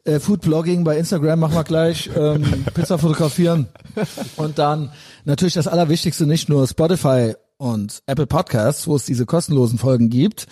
äh, 0.04 0.18
Foodblogging 0.18 0.84
bei 0.84 0.98
Instagram 0.98 1.40
machen 1.40 1.54
wir 1.54 1.64
gleich. 1.64 2.10
Ähm, 2.16 2.64
Pizza 2.74 2.98
fotografieren. 2.98 3.68
Und 4.36 4.58
dann 4.58 4.90
natürlich 5.24 5.54
das 5.54 5.68
Allerwichtigste, 5.68 6.26
nicht 6.26 6.48
nur 6.48 6.66
Spotify 6.66 7.34
und 7.56 8.02
Apple 8.06 8.26
Podcasts, 8.26 8.86
wo 8.86 8.96
es 8.96 9.04
diese 9.04 9.26
kostenlosen 9.26 9.78
Folgen 9.78 10.10
gibt, 10.10 10.46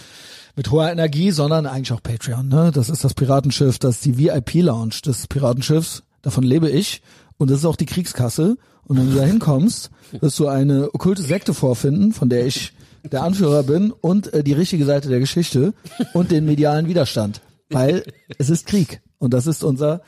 mit 0.56 0.70
hoher 0.70 0.90
Energie, 0.90 1.30
sondern 1.30 1.66
eigentlich 1.66 1.92
auch 1.92 2.02
Patreon. 2.02 2.48
Ne? 2.48 2.70
Das 2.72 2.88
ist 2.88 3.04
das 3.04 3.14
Piratenschiff, 3.14 3.78
das 3.78 3.96
ist 3.96 4.04
die 4.04 4.18
VIP-Lounge 4.18 5.00
des 5.04 5.26
Piratenschiffs. 5.26 6.02
Davon 6.22 6.44
lebe 6.44 6.68
ich. 6.68 7.02
Und 7.38 7.50
das 7.50 7.60
ist 7.60 7.64
auch 7.64 7.76
die 7.76 7.86
Kriegskasse. 7.86 8.56
Und 8.84 8.98
wenn 8.98 9.10
du 9.10 9.16
da 9.16 9.24
hinkommst, 9.24 9.90
wirst 10.20 10.38
du 10.38 10.48
eine 10.48 10.92
okkulte 10.94 11.22
Sekte 11.22 11.54
vorfinden, 11.54 12.12
von 12.12 12.28
der 12.28 12.46
ich 12.46 12.72
der 13.02 13.22
Anführer 13.22 13.62
bin 13.62 13.92
und 13.92 14.32
äh, 14.34 14.44
die 14.44 14.52
richtige 14.52 14.84
Seite 14.84 15.08
der 15.08 15.20
Geschichte 15.20 15.72
und 16.12 16.30
den 16.30 16.44
medialen 16.44 16.86
Widerstand. 16.86 17.40
Weil 17.70 18.04
es 18.36 18.50
ist 18.50 18.66
Krieg. 18.66 19.00
Und 19.20 19.32
das 19.32 19.46
ist 19.46 19.62
unser 19.62 20.00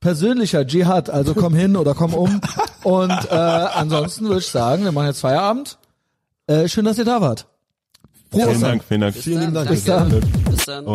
persönlicher 0.00 0.66
Dschihad. 0.66 1.08
Also 1.08 1.34
komm 1.34 1.54
hin 1.54 1.76
oder 1.76 1.94
komm 1.94 2.12
um. 2.12 2.40
Und 2.82 3.10
äh, 3.10 3.34
ansonsten 3.34 4.26
würde 4.26 4.40
ich 4.40 4.48
sagen, 4.48 4.84
wir 4.84 4.92
machen 4.92 5.06
jetzt 5.06 5.20
Feierabend. 5.20 5.78
Äh, 6.46 6.68
schön, 6.68 6.84
dass 6.84 6.98
ihr 6.98 7.04
da 7.04 7.20
wart. 7.20 7.46
Prost. 8.30 8.44
vielen 8.44 8.60
Dank, 8.60 8.84
vielen 8.84 9.00
Dank. 9.00 9.14
Bis 9.14 9.24
vielen 9.24 9.40
lieben 9.40 9.54
Dank. 9.54 9.68
Bis 9.70 9.84
dann. 9.84 10.20
Bis 10.50 10.64
dann. 10.66 10.86